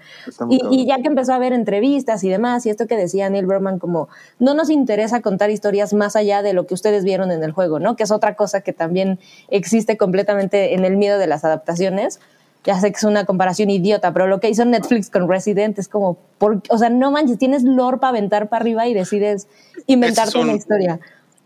Y, 0.49 0.61
y 0.71 0.85
ya 0.87 0.97
que 1.01 1.07
empezó 1.07 1.33
a 1.33 1.39
ver 1.39 1.51
entrevistas 1.51 2.23
y 2.23 2.29
demás, 2.29 2.65
y 2.65 2.69
esto 2.69 2.87
que 2.87 2.95
decía 2.95 3.29
Neil 3.29 3.47
Berman, 3.47 3.79
como 3.79 4.07
no 4.39 4.53
nos 4.53 4.69
interesa 4.69 5.21
contar 5.21 5.49
historias 5.49 5.93
más 5.93 6.15
allá 6.15 6.41
de 6.43 6.53
lo 6.53 6.67
que 6.67 6.73
ustedes 6.75 7.03
vieron 7.03 7.31
en 7.31 7.43
el 7.43 7.51
juego, 7.51 7.79
¿no? 7.79 7.95
Que 7.95 8.03
es 8.03 8.11
otra 8.11 8.35
cosa 8.35 8.61
que 8.61 8.71
también 8.73 9.19
existe 9.49 9.97
completamente 9.97 10.75
en 10.75 10.85
el 10.85 10.95
miedo 10.95 11.17
de 11.17 11.27
las 11.27 11.43
adaptaciones. 11.43 12.19
Ya 12.65 12.77
sé 12.79 12.91
que 12.91 12.97
es 12.97 13.03
una 13.05 13.25
comparación 13.25 13.69
idiota, 13.69 14.11
pero 14.11 14.27
lo 14.27 14.41
que 14.41 14.49
hizo 14.49 14.65
Netflix 14.65 15.09
con 15.09 15.29
Resident 15.29 15.79
es 15.79 15.87
como, 15.87 16.17
por, 16.37 16.61
o 16.69 16.77
sea, 16.77 16.89
no 16.89 17.09
manches, 17.09 17.37
tienes 17.37 17.63
lore 17.63 17.97
para 17.99 18.09
aventar 18.09 18.49
para 18.49 18.61
arriba 18.61 18.85
y 18.85 18.93
decides 18.93 19.47
inventarte 19.87 20.29
es 20.31 20.35
un- 20.35 20.41
una 20.43 20.53
historia. 20.53 20.99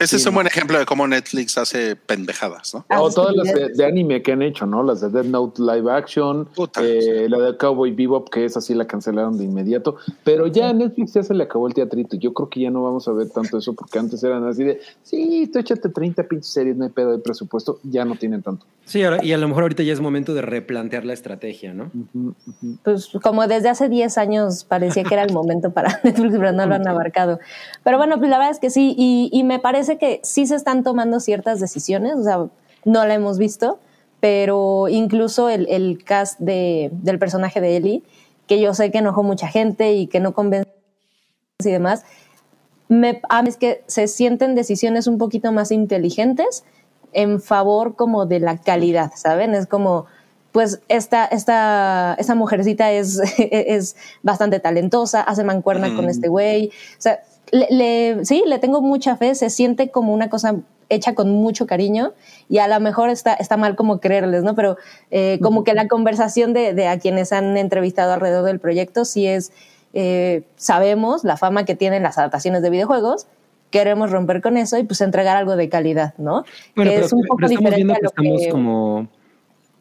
Ese 0.03 0.17
es 0.17 0.25
un 0.25 0.33
buen 0.35 0.47
ejemplo 0.47 0.77
de 0.77 0.85
cómo 0.85 1.07
Netflix 1.07 1.57
hace 1.57 1.95
pendejadas, 1.95 2.73
¿no? 2.73 2.85
Ah, 2.89 3.01
o 3.01 3.09
todas 3.09 3.35
las 3.35 3.53
de, 3.53 3.85
anime 3.85 4.21
que 4.21 4.33
han 4.33 4.41
hecho, 4.41 4.65
¿no? 4.65 4.83
Las 4.83 5.01
de 5.01 5.09
Death 5.09 5.25
Note 5.25 5.61
Live 5.61 5.89
Action, 5.91 6.45
Puta, 6.53 6.81
eh, 6.83 7.27
la 7.29 7.39
de 7.39 7.57
Cowboy 7.57 7.91
Bebop, 7.91 8.29
que 8.29 8.45
es 8.45 8.57
así, 8.57 8.73
la 8.73 8.85
cancelaron 8.85 9.37
de 9.37 9.45
inmediato. 9.45 9.95
Pero 10.23 10.47
ya 10.47 10.69
a 10.69 10.73
Netflix 10.73 11.13
ya 11.13 11.23
se 11.23 11.33
le 11.33 11.43
acabó 11.43 11.67
el 11.67 11.73
teatrito. 11.73 12.17
Yo 12.17 12.33
creo 12.33 12.49
que 12.49 12.59
ya 12.61 12.69
no 12.71 12.83
vamos 12.83 13.07
a 13.07 13.11
ver 13.13 13.29
tanto 13.29 13.57
eso, 13.57 13.73
porque 13.73 13.99
antes 13.99 14.23
eran 14.23 14.45
así 14.47 14.63
de, 14.63 14.81
sí, 15.03 15.49
tú 15.51 15.59
échate 15.59 15.89
30 15.89 16.23
pinches 16.23 16.47
series, 16.51 16.75
no 16.75 16.83
hay 16.83 16.91
pedo 16.91 17.11
de 17.11 17.19
presupuesto. 17.19 17.79
Ya 17.83 18.03
no 18.05 18.15
tienen 18.15 18.41
tanto. 18.41 18.65
Sí, 18.85 19.01
ahora- 19.03 19.23
y 19.23 19.31
a 19.31 19.37
lo 19.37 19.47
mejor 19.47 19.63
ahorita 19.63 19.83
ya 19.83 19.93
es 19.93 20.01
momento 20.01 20.33
de 20.33 20.41
replantear 20.41 21.05
la 21.05 21.13
estrategia, 21.13 21.73
¿no? 21.73 21.89
Pues 22.83 23.09
como 23.23 23.47
desde 23.47 23.69
hace 23.69 23.87
10 23.87 24.17
años 24.17 24.65
parecía 24.65 25.03
que 25.03 25.13
era 25.13 25.23
el 25.23 25.31
momento 25.33 25.71
para 25.71 25.99
Netflix, 26.03 26.35
pero 26.37 26.51
no 26.51 26.65
lo 26.65 26.75
han 26.75 26.87
abarcado. 26.87 27.39
Pero 27.83 27.97
bueno, 27.97 28.17
pues 28.17 28.29
la 28.29 28.37
verdad 28.37 28.51
es 28.51 28.59
que 28.59 28.69
sí, 28.69 28.93
y, 28.97 29.29
y 29.31 29.43
me 29.43 29.59
parece 29.59 29.92
que 29.97 30.19
sí 30.23 30.45
se 30.47 30.55
están 30.55 30.83
tomando 30.83 31.19
ciertas 31.19 31.59
decisiones, 31.59 32.15
o 32.15 32.23
sea, 32.23 32.37
no 32.85 33.05
la 33.05 33.13
hemos 33.13 33.37
visto, 33.37 33.79
pero 34.19 34.87
incluso 34.89 35.49
el, 35.49 35.67
el 35.69 36.03
cast 36.03 36.39
de, 36.39 36.89
del 36.91 37.19
personaje 37.19 37.59
de 37.61 37.77
Ellie, 37.77 38.03
que 38.47 38.59
yo 38.59 38.73
sé 38.73 38.91
que 38.91 38.99
enojó 38.99 39.23
mucha 39.23 39.47
gente 39.47 39.93
y 39.93 40.07
que 40.07 40.19
no 40.19 40.33
convence 40.33 40.69
y 41.59 41.71
demás, 41.71 42.03
me, 42.89 43.21
a 43.29 43.41
mí 43.41 43.49
es 43.49 43.57
que 43.57 43.83
se 43.87 44.07
sienten 44.07 44.55
decisiones 44.55 45.07
un 45.07 45.17
poquito 45.17 45.51
más 45.51 45.71
inteligentes 45.71 46.63
en 47.13 47.41
favor 47.41 47.95
como 47.95 48.25
de 48.25 48.39
la 48.39 48.57
calidad, 48.57 49.11
¿saben? 49.15 49.55
Es 49.55 49.67
como, 49.67 50.05
pues 50.51 50.81
esta, 50.87 51.25
esta, 51.25 52.15
esta 52.19 52.35
mujercita 52.35 52.91
es, 52.91 53.19
es 53.37 53.95
bastante 54.21 54.59
talentosa, 54.59 55.21
hace 55.21 55.43
mancuerna 55.43 55.95
con 55.95 56.09
este 56.09 56.27
güey, 56.27 56.67
o 56.67 57.01
sea, 57.01 57.21
le, 57.53 57.67
le- 57.69 58.25
sí, 58.25 58.43
le 58.45 58.59
tengo 58.59 58.81
mucha 58.81 59.15
fe, 59.15 59.35
se 59.35 59.49
siente 59.49 59.89
como 59.89 60.13
una 60.13 60.27
cosa 60.29 60.55
hecha 60.89 61.15
con 61.15 61.29
mucho 61.31 61.65
cariño 61.65 62.11
y 62.49 62.57
a 62.57 62.67
lo 62.67 62.79
mejor 62.79 63.09
está, 63.09 63.33
está 63.33 63.55
mal 63.57 63.75
como 63.75 63.99
creerles, 63.99 64.43
¿no? 64.43 64.53
Pero 64.53 64.77
eh, 65.11 65.39
como 65.41 65.63
que 65.63 65.73
la 65.73 65.87
conversación 65.87 66.53
de, 66.53 66.73
de 66.73 66.87
a 66.87 66.99
quienes 66.99 67.31
han 67.31 67.55
entrevistado 67.57 68.11
alrededor 68.13 68.43
del 68.45 68.59
proyecto 68.59 69.05
sí 69.05 69.25
es, 69.25 69.51
eh, 69.93 70.43
sabemos 70.57 71.23
la 71.23 71.37
fama 71.37 71.63
que 71.65 71.75
tienen 71.75 72.03
las 72.03 72.17
adaptaciones 72.17 72.61
de 72.61 72.69
videojuegos, 72.69 73.27
queremos 73.71 74.11
romper 74.11 74.41
con 74.41 74.57
eso 74.57 74.77
y 74.77 74.83
pues 74.83 75.01
entregar 75.01 75.35
algo 75.37 75.55
de 75.55 75.69
calidad, 75.69 76.13
¿no? 76.17 76.43
Bueno, 76.75 76.91
que 76.91 76.95
pero, 76.97 77.05
es 77.07 77.13
un 77.13 77.21
poco 77.21 77.37
pero 77.37 77.47
estamos 77.47 77.71
diferente 77.71 77.75
viendo 77.77 77.93
a 77.93 77.99
lo 78.01 78.09
estamos 78.09 78.41
que... 78.41 78.49
como 78.49 79.07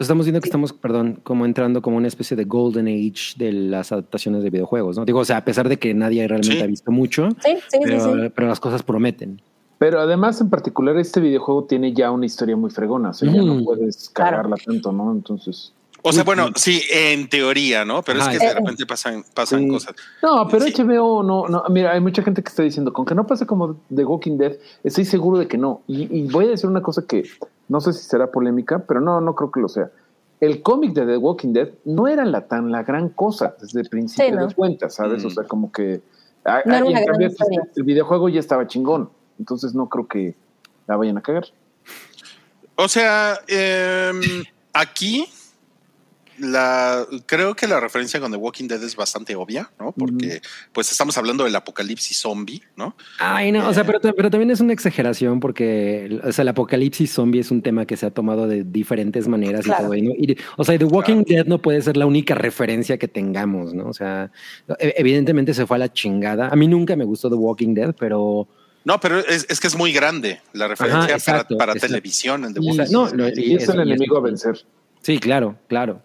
estamos 0.03 0.27
viendo 0.27 0.41
que 0.41 0.49
estamos, 0.49 0.73
perdón, 0.73 1.21
como 1.23 1.45
entrando 1.47 1.83
como 1.83 1.97
una 1.97 2.09
especie 2.09 2.37
de 2.37 2.45
golden 2.45 2.87
age 2.89 3.35
de 3.37 3.53
las 3.53 3.93
adaptaciones 3.93 4.43
de 4.43 4.51
videojuegos, 4.51 4.97
¿no? 4.99 5.05
Digo, 5.05 5.21
o 5.21 5.25
sea, 5.25 5.39
a 5.39 5.45
pesar 5.45 5.69
de 5.69 5.79
que 5.79 5.95
nadie 5.95 6.27
realmente 6.29 6.57
Sí. 6.57 6.63
ha 6.63 6.67
visto 6.67 6.91
mucho, 6.93 7.29
Sí, 7.45 7.57
sí, 7.71 7.79
pero, 7.83 8.01
sí, 8.15 8.21
sí. 8.25 8.33
pero 8.35 8.49
las 8.49 8.61
cosas 8.61 8.83
prometen. 8.83 9.41
Pero 9.79 10.01
además, 10.01 10.41
en 10.41 10.49
particular, 10.51 10.97
este 10.99 11.21
videojuego 11.21 11.65
tiene 11.65 11.93
ya 11.93 12.11
una 12.13 12.27
historia 12.27 12.57
muy 12.57 12.71
fregona. 12.71 13.11
O 13.11 13.15
sea, 13.15 13.33
ya 13.33 13.43
no 13.43 13.57
Mm. 13.57 13.65
puedes 13.65 14.11
Claro. 14.11 14.31
cagarla 14.37 14.57
tanto, 14.65 14.93
¿no? 14.93 15.11
Entonces. 15.11 15.73
O 16.05 16.13
sea, 16.13 16.25
bueno, 16.25 16.49
sí, 16.57 16.81
en 16.93 17.29
teoría, 17.29 17.85
¿no? 17.85 18.03
Pero 18.03 18.21
Ajá, 18.21 18.33
es 18.33 18.39
que 18.41 18.47
de 18.47 18.55
repente 18.55 18.87
pasan, 18.87 19.25
pasan 19.35 19.61
Sí. 19.61 19.69
cosas. 19.69 19.95
No, 20.21 20.49
pero 20.49 20.65
Sí. 20.67 20.73
HBO 20.73 21.23
no, 21.23 21.47
no. 21.49 21.63
Mira, 21.71 21.93
hay 21.93 22.01
mucha 22.01 22.23
gente 22.23 22.43
que 22.43 22.49
está 22.49 22.65
diciendo, 22.65 22.93
con 22.93 23.05
que 23.05 23.15
no 23.15 23.25
pase 23.27 23.47
como 23.47 23.77
The 23.95 24.05
Walking 24.05 24.37
Dead, 24.37 24.57
estoy 24.83 25.05
seguro 25.05 25.39
de 25.39 25.47
que 25.47 25.59
no. 25.59 25.83
Y, 25.87 26.03
y 26.17 26.23
voy 26.29 26.47
a 26.47 26.51
decir 26.51 26.69
una 26.69 26.83
cosa 26.83 27.05
que 27.07 27.23
no 27.73 27.81
sé 27.81 27.95
si 27.95 28.05
será 28.05 28.31
polémica, 28.31 28.81
pero 28.81 29.01
no, 29.01 29.23
no 29.23 29.35
creo 29.35 29.51
que 29.51 29.61
lo 29.61 29.69
sea. 29.71 29.91
El 30.41 30.63
cómic 30.63 30.93
de 30.93 31.07
The 31.07 31.17
Walking 31.17 31.55
Dead 31.55 31.71
no 31.87 32.07
era 32.07 32.27
la 32.27 32.47
tan 32.47 32.71
la 32.71 32.83
gran 32.83 33.09
cosa 33.09 33.57
desde 33.59 33.81
el 33.81 33.89
principio 33.89 34.27
Sí, 34.27 34.31
¿no? 34.31 34.47
de 34.47 34.55
cuentas, 34.55 34.95
¿sabes? 34.95 35.25
Mm. 35.25 35.27
O 35.27 35.31
sea, 35.31 35.45
como 35.45 35.73
que. 35.73 36.03
No 36.45 36.75
era 36.75 36.85
una 36.85 37.01
gran 37.01 37.07
cambio, 37.07 37.29
historia. 37.29 37.63
el 37.75 37.83
videojuego 37.85 38.29
ya 38.29 38.41
estaba 38.41 38.67
chingón. 38.67 39.09
Entonces 39.39 39.75
no 39.75 39.89
creo 39.89 40.07
que 40.07 40.35
la 40.87 40.97
vayan 40.97 41.17
a 41.17 41.23
cagar. 41.23 41.47
O 42.77 42.89
sea, 42.89 43.39
em, 43.49 44.21
aquí 44.75 45.27
la, 46.43 47.07
creo 47.27 47.55
que 47.55 47.69
la 47.69 47.79
referencia 47.79 48.19
con 48.21 48.33
The 48.33 48.37
Walking 48.37 48.67
Dead 48.67 48.83
es 48.83 48.97
bastante 48.97 49.37
obvia, 49.37 49.71
¿no? 49.79 49.93
Porque 49.93 50.43
pues 50.73 50.91
estamos 50.91 51.17
hablando 51.17 51.45
del 51.45 51.55
apocalipsis 51.55 52.19
zombie, 52.19 52.61
¿no? 52.77 52.97
Ay, 53.19 53.53
no, 53.53 53.69
o 53.69 53.73
sea, 53.73 53.85
pero, 53.85 54.01
pero 54.01 54.29
también 54.29 54.51
es 54.51 54.61
una 54.61 54.73
exageración 54.73 55.39
porque 55.39 56.21
o 56.25 56.33
sea, 56.33 56.43
el 56.43 56.49
apocalipsis 56.49 57.13
zombie 57.13 57.41
es 57.41 57.51
un 57.53 57.63
tema 57.63 57.87
que 57.87 57.97
se 57.97 58.07
ha 58.07 58.11
tomado 58.11 58.49
de 58.49 58.65
diferentes 58.65 59.29
maneras 59.29 59.65
Claro. 59.65 59.83
y 59.83 59.87
todo. 59.87 59.95
y 59.95 60.03
no- 60.03 60.11
y- 60.17 60.37
o 60.57 60.65
sea, 60.65 60.77
The 60.77 60.85
Walking 60.85 61.23
Dead 61.25 61.47
no 61.47 61.63
puede 61.63 61.81
ser 61.81 61.97
la 61.97 62.07
única 62.07 62.35
referencia 62.35 62.99
que 62.99 63.07
tengamos, 63.09 63.73
¿no? 63.73 63.87
O 63.87 63.93
sea, 63.95 64.31
e- 64.81 64.95
evidentemente 64.97 65.55
se 65.55 65.65
fue 65.67 65.77
a 65.77 65.79
la 65.79 65.93
chingada. 65.93 66.49
A 66.49 66.57
mí 66.57 66.67
nunca 66.67 66.97
me 66.97 67.05
gustó 67.05 67.31
The 67.31 67.37
Walking 67.37 67.75
Dead, 67.75 67.95
pero 67.99 68.49
No, 68.85 68.99
pero 68.99 69.21
es, 69.21 69.47
es 69.49 69.61
que 69.61 69.69
es 69.69 69.77
muy 69.77 69.93
grande 69.93 70.41
la 70.55 70.67
referencia 70.67 71.05
Ajá, 71.05 71.13
exacto, 71.13 71.57
para, 71.57 71.75
televisión 71.77 72.45
en 72.45 72.53
The 72.53 72.61
Y- 72.61 72.67
Walking 72.79 72.93
no, 72.93 73.05
Dead. 73.07 73.15
lo- 73.15 73.29
Y 73.29 73.55
es 73.55 73.69
el 73.69 73.77
y 73.79 73.83
enemigo 73.83 74.17
a 74.19 74.21
vencer. 74.23 74.65
sí, 75.03 75.19
claro, 75.19 75.57
claro. 75.69 76.03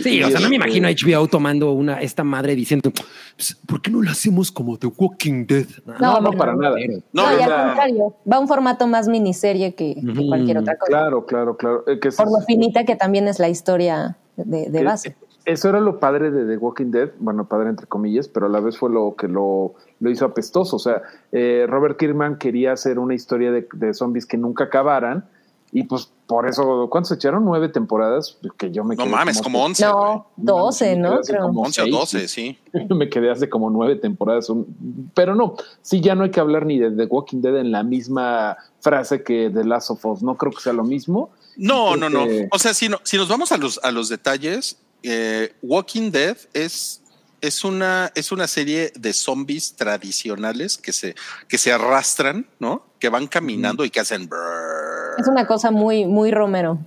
Sí, 0.00 0.18
y 0.18 0.22
o 0.22 0.30
sea, 0.30 0.40
no 0.40 0.48
me 0.48 0.56
es- 0.56 0.62
imagino 0.62 0.88
a 0.88 0.90
HBO 0.90 1.26
tomando 1.28 1.72
una, 1.72 2.00
esta 2.00 2.24
madre 2.24 2.54
diciendo, 2.54 2.90
"Pues, 3.36 3.58
¿por 3.66 3.82
qué 3.82 3.90
no 3.90 4.02
la 4.02 4.12
hacemos 4.12 4.50
como 4.52 4.78
The 4.78 4.86
Walking 4.96 5.46
Dead? 5.46 5.66
No, 6.00 6.20
no, 6.20 6.30
para 6.32 6.54
nada. 6.54 6.76
No, 7.12 7.24
No, 7.24 7.32
y 7.32 7.34
es 7.36 7.42
al 7.42 7.50
la- 7.50 7.64
contrario, 7.66 8.14
va 8.30 8.36
a 8.36 8.40
un 8.40 8.48
formato 8.48 8.86
más 8.86 9.08
miniserie 9.08 9.74
que, 9.74 9.96
cualquier 10.28 10.58
otra 10.58 10.76
cosa. 10.76 10.88
Claro, 10.90 11.26
claro, 11.26 11.56
claro. 11.56 11.84
Eh, 11.86 11.98
que 12.00 12.08
es- 12.08 12.16
Por 12.16 12.30
lo 12.30 12.40
finita 12.46 12.84
que 12.84 12.96
también 12.96 13.28
es 13.28 13.38
la 13.38 13.48
historia 13.48 14.16
de, 14.36 14.70
de 14.70 14.80
Eh, 14.80 14.84
base. 14.84 15.16
Eso 15.44 15.68
era 15.68 15.80
lo 15.80 15.98
padre 15.98 16.30
de 16.30 16.44
The 16.46 16.56
Walking 16.56 16.92
Dead, 16.92 17.10
bueno, 17.18 17.48
padre 17.48 17.68
entre 17.70 17.88
comillas, 17.88 18.28
pero 18.28 18.46
a 18.46 18.48
la 18.48 18.60
vez 18.60 18.78
fue 18.78 18.90
lo 18.90 19.16
que 19.16 19.26
lo, 19.26 19.74
lo 19.98 20.10
hizo 20.10 20.24
apestoso. 20.24 20.76
O 20.76 20.78
sea, 20.78 21.02
eh, 21.32 21.66
Robert 21.68 21.98
Kirkman 21.98 22.38
quería 22.38 22.70
hacer 22.72 23.00
una 23.00 23.14
historia 23.14 23.50
de, 23.50 23.66
de 23.72 23.92
zombies 23.92 24.24
que 24.24 24.36
nunca 24.38 24.64
acabaran 24.64 25.24
y 25.72 25.82
pues 25.82 26.12
por 26.32 26.48
eso, 26.48 26.88
¿cuántos 26.90 27.10
se 27.10 27.14
echaron? 27.16 27.44
Nueve 27.44 27.68
temporadas, 27.68 28.38
que 28.56 28.70
yo 28.70 28.84
me 28.84 28.96
No 28.96 29.04
quedé 29.04 29.12
mames, 29.12 29.42
como 29.42 29.62
11. 29.64 29.84
No, 29.84 30.26
güey. 30.36 30.46
12, 30.46 30.96
me 30.96 31.02
¿no? 31.02 31.20
11 31.20 31.82
o 31.82 31.86
12, 31.88 32.28
sí. 32.28 32.58
Yo 32.72 32.96
me 32.96 33.08
quedé 33.10 33.30
hace 33.30 33.48
como 33.50 33.68
nueve 33.68 33.96
temporadas. 33.96 34.48
un- 34.48 35.10
Pero 35.14 35.34
no, 35.34 35.56
sí, 35.82 36.00
ya 36.00 36.14
no 36.14 36.24
hay 36.24 36.30
que 36.30 36.40
hablar 36.40 36.64
ni 36.64 36.78
de 36.78 36.90
The 36.90 37.04
Walking 37.04 37.42
Dead 37.42 37.58
en 37.58 37.70
la 37.70 37.82
misma 37.82 38.56
frase 38.80 39.22
que 39.22 39.50
The 39.52 39.64
Last 39.64 39.90
of 39.90 40.04
Us. 40.06 40.22
No 40.22 40.36
creo 40.36 40.52
que 40.52 40.60
sea 40.62 40.72
lo 40.72 40.84
mismo. 40.84 41.30
No, 41.56 41.96
no, 41.96 42.08
no. 42.08 42.24
O 42.50 42.58
sea, 42.58 42.72
si, 42.72 42.88
no, 42.88 42.98
si 43.02 43.18
nos 43.18 43.28
vamos 43.28 43.52
a 43.52 43.58
los, 43.58 43.78
a 43.82 43.90
los 43.90 44.08
detalles, 44.08 44.78
eh, 45.02 45.52
Walking 45.60 46.10
Dead 46.10 46.38
es, 46.54 47.01
es, 47.42 47.64
una, 47.64 48.10
es 48.14 48.32
una 48.32 48.48
serie 48.48 48.92
de 48.94 49.12
zombies 49.12 49.74
tradicionales 49.76 50.78
que 50.78 50.92
se, 50.92 51.14
que 51.48 51.58
se 51.58 51.72
arrastran, 51.72 52.46
¿no? 52.58 52.86
Que 52.98 53.10
van 53.10 53.26
caminando 53.26 53.84
y 53.84 53.90
que 53.90 54.00
hacen... 54.00 54.28
brrr. 54.28 55.16
Es 55.18 55.26
una 55.26 55.46
cosa 55.46 55.70
muy, 55.70 56.06
muy 56.06 56.30
Romero. 56.30 56.78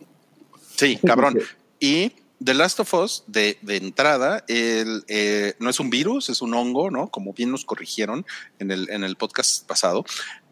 Sí, 0.76 0.98
cabrón. 1.06 1.38
Y 1.80 2.14
The 2.44 2.54
Last 2.54 2.80
of 2.80 2.94
Us, 2.94 3.24
de, 3.28 3.60
de 3.62 3.78
entrada, 3.78 4.44
el, 4.48 5.04
eh, 5.08 5.54
no 5.60 5.70
es 5.70 5.80
un 5.80 5.90
virus, 5.90 6.30
es 6.30 6.42
un 6.42 6.54
hongo, 6.54 6.90
¿no? 6.90 7.10
Como 7.10 7.34
bien 7.34 7.52
nos 7.52 7.66
corrigieron 7.66 8.26
en 8.60 8.72
el, 8.72 8.90
en 8.90 9.04
el 9.04 9.16
podcast 9.16 9.68
pasado. 9.68 10.06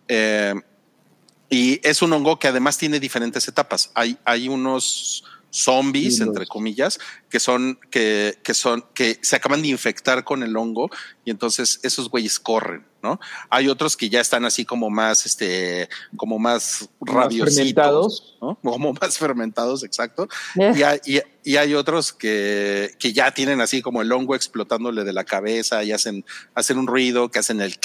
Eh, 0.08 0.54
y 1.50 1.80
es 1.88 2.02
un 2.02 2.14
hongo 2.14 2.40
que 2.40 2.48
además 2.48 2.78
tiene 2.78 3.00
diferentes 3.00 3.48
etapas. 3.48 3.92
Hay, 3.96 4.18
hay 4.26 4.50
unos 4.50 5.24
zombies, 5.54 6.18
Sí, 6.18 6.24
entre 6.24 6.48
comillas, 6.48 7.00
que 7.30 7.40
son, 7.40 7.80
que, 7.92 8.40
que 8.44 8.54
son, 8.56 8.84
que 8.96 9.20
se 9.22 9.36
acaban 9.36 9.62
de 9.62 9.68
infectar 9.68 10.24
con 10.24 10.42
el 10.42 10.58
hongo 10.58 10.90
y 11.24 11.30
entonces 11.32 11.80
esos 11.84 12.10
güeyes 12.10 12.40
corren, 12.40 12.84
¿no? 13.04 13.20
Hay 13.52 13.68
otros 13.68 13.96
que 13.96 14.10
ya 14.10 14.20
están 14.20 14.46
así 14.46 14.66
como 14.66 14.90
más, 14.90 15.26
este, 15.28 15.90
como 16.18 16.40
más 16.40 16.90
Más 17.02 17.16
rabiositos, 17.16 17.56
fermentados. 17.56 18.38
¿no? 18.42 18.56
Como 18.64 18.94
más 18.94 19.18
fermentados, 19.18 19.84
exacto. 19.84 20.28
Eh. 20.60 20.74
Y 20.76 20.82
hay, 20.84 21.00
y- 21.06 21.22
y 21.46 21.58
hay 21.58 21.74
otros 21.76 22.14
que, 22.14 22.96
que 23.00 23.12
ya 23.14 23.32
tienen 23.32 23.60
así 23.62 23.82
como 23.82 24.02
el 24.02 24.12
hongo 24.14 24.34
explotándole 24.34 25.04
de 25.04 25.12
la 25.14 25.26
cabeza 25.26 25.84
y 25.84 25.92
hacen, 25.92 26.24
hacen 26.56 26.78
un 26.78 26.88
ruido, 26.88 27.30
que 27.30 27.40
hacen 27.40 27.60
el, 27.62 27.78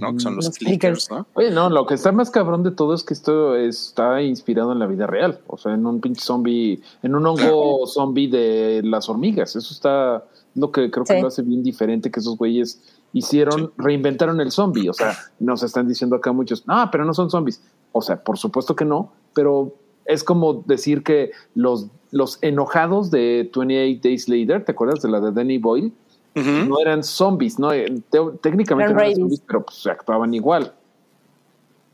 ¿no? 0.00 0.12
Que 0.14 0.20
son 0.20 0.36
los, 0.36 0.46
Los 0.46 0.58
clickers, 0.58 1.06
clickers. 1.06 1.10
¿no? 1.10 1.26
Oye, 1.34 1.50
no, 1.50 1.70
lo 1.70 1.86
que 1.86 1.94
está 1.94 2.12
más 2.12 2.30
cabrón 2.30 2.62
de 2.62 2.70
todo 2.70 2.94
es 2.94 3.02
que 3.04 3.14
esto 3.14 3.56
está 3.56 4.20
inspirado 4.22 4.72
en 4.72 4.78
la 4.78 4.86
vida 4.86 5.06
real. 5.06 5.40
O 5.46 5.56
sea, 5.56 5.74
en 5.74 5.86
un 5.86 6.00
pinche 6.00 6.20
zombie, 6.20 6.82
en 7.02 7.14
un 7.14 7.26
hongo 7.26 7.86
zombie 7.86 8.28
de 8.28 8.82
las 8.84 9.08
hormigas. 9.08 9.56
Eso 9.56 9.72
está 9.72 10.24
lo 10.54 10.70
que 10.72 10.90
creo 10.90 11.04
que 11.04 11.14
Sí. 11.14 11.20
lo 11.22 11.28
hace 11.28 11.42
bien 11.42 11.62
diferente 11.62 12.10
que 12.10 12.20
esos 12.20 12.36
güeyes 12.36 12.82
hicieron, 13.12 13.72
reinventaron 13.78 14.40
el 14.40 14.50
zombie. 14.50 14.88
O 14.88 14.92
sea, 14.92 15.16
nos 15.38 15.62
están 15.62 15.88
diciendo 15.88 16.16
acá 16.16 16.32
muchos, 16.32 16.66
no, 16.66 16.88
pero 16.90 17.04
no 17.04 17.14
son 17.14 17.30
zombies. 17.30 17.62
O 17.92 18.02
sea, 18.02 18.22
por 18.22 18.38
supuesto 18.38 18.76
que 18.76 18.84
no, 18.84 19.12
pero 19.34 19.74
es 20.04 20.24
como 20.24 20.64
decir 20.66 21.02
que 21.02 21.30
los, 21.54 21.88
los 22.10 22.38
enojados 22.42 23.10
de 23.10 23.50
28 23.54 24.00
Days 24.02 24.28
Later, 24.28 24.64
¿te 24.64 24.72
acuerdas 24.72 25.02
de 25.02 25.10
la 25.10 25.20
de 25.20 25.32
Danny 25.32 25.58
Boyle? 25.58 25.92
No 26.34 26.80
eran 26.80 27.02
zombies, 27.02 27.58
no, 27.58 27.72
Eh, 27.72 27.86
te- 28.10 28.18
técnicamente 28.40 28.92
Eran 28.92 28.96
no 28.96 29.00
eran 29.00 29.10
rabies. 29.10 29.18
zombies, 29.18 29.40
pero 29.46 29.64
pues, 29.64 29.78
se 29.78 29.90
actuaban 29.90 30.32
igual. 30.34 30.72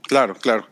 Claro, 0.02 0.34
claro. 0.34 0.66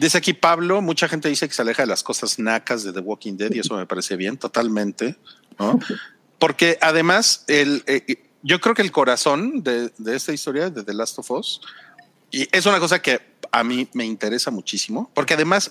Dice 0.00 0.16
aquí 0.16 0.32
Pablo, 0.32 0.80
mucha 0.80 1.08
gente 1.08 1.28
dice 1.28 1.46
que 1.46 1.52
se 1.54 1.60
aleja 1.60 1.82
de 1.82 1.88
las 1.88 2.02
cosas 2.02 2.38
nacas 2.38 2.84
de 2.84 2.92
The 2.92 3.00
Walking 3.00 3.36
Dead 3.36 3.52
y 3.52 3.58
eso 3.58 3.76
me 3.76 3.84
parece 3.84 4.16
bien, 4.16 4.38
totalmente, 4.38 5.16
¿no? 5.58 5.78
Porque 6.38 6.78
además, 6.80 7.44
el, 7.48 7.82
eh, 7.86 8.16
yo 8.42 8.60
creo 8.60 8.74
que 8.74 8.80
el 8.82 8.92
corazón 8.92 9.62
de, 9.62 9.92
de 9.98 10.16
esta 10.16 10.32
historia 10.32 10.70
de 10.70 10.84
The 10.84 10.94
Last 10.94 11.18
of 11.18 11.30
Us, 11.32 11.60
y 12.30 12.48
es 12.50 12.64
una 12.64 12.78
cosa 12.80 13.02
que 13.02 13.20
a 13.52 13.64
mí 13.64 13.88
me 13.94 14.04
interesa 14.04 14.50
muchísimo, 14.50 15.10
porque 15.14 15.34
además 15.34 15.70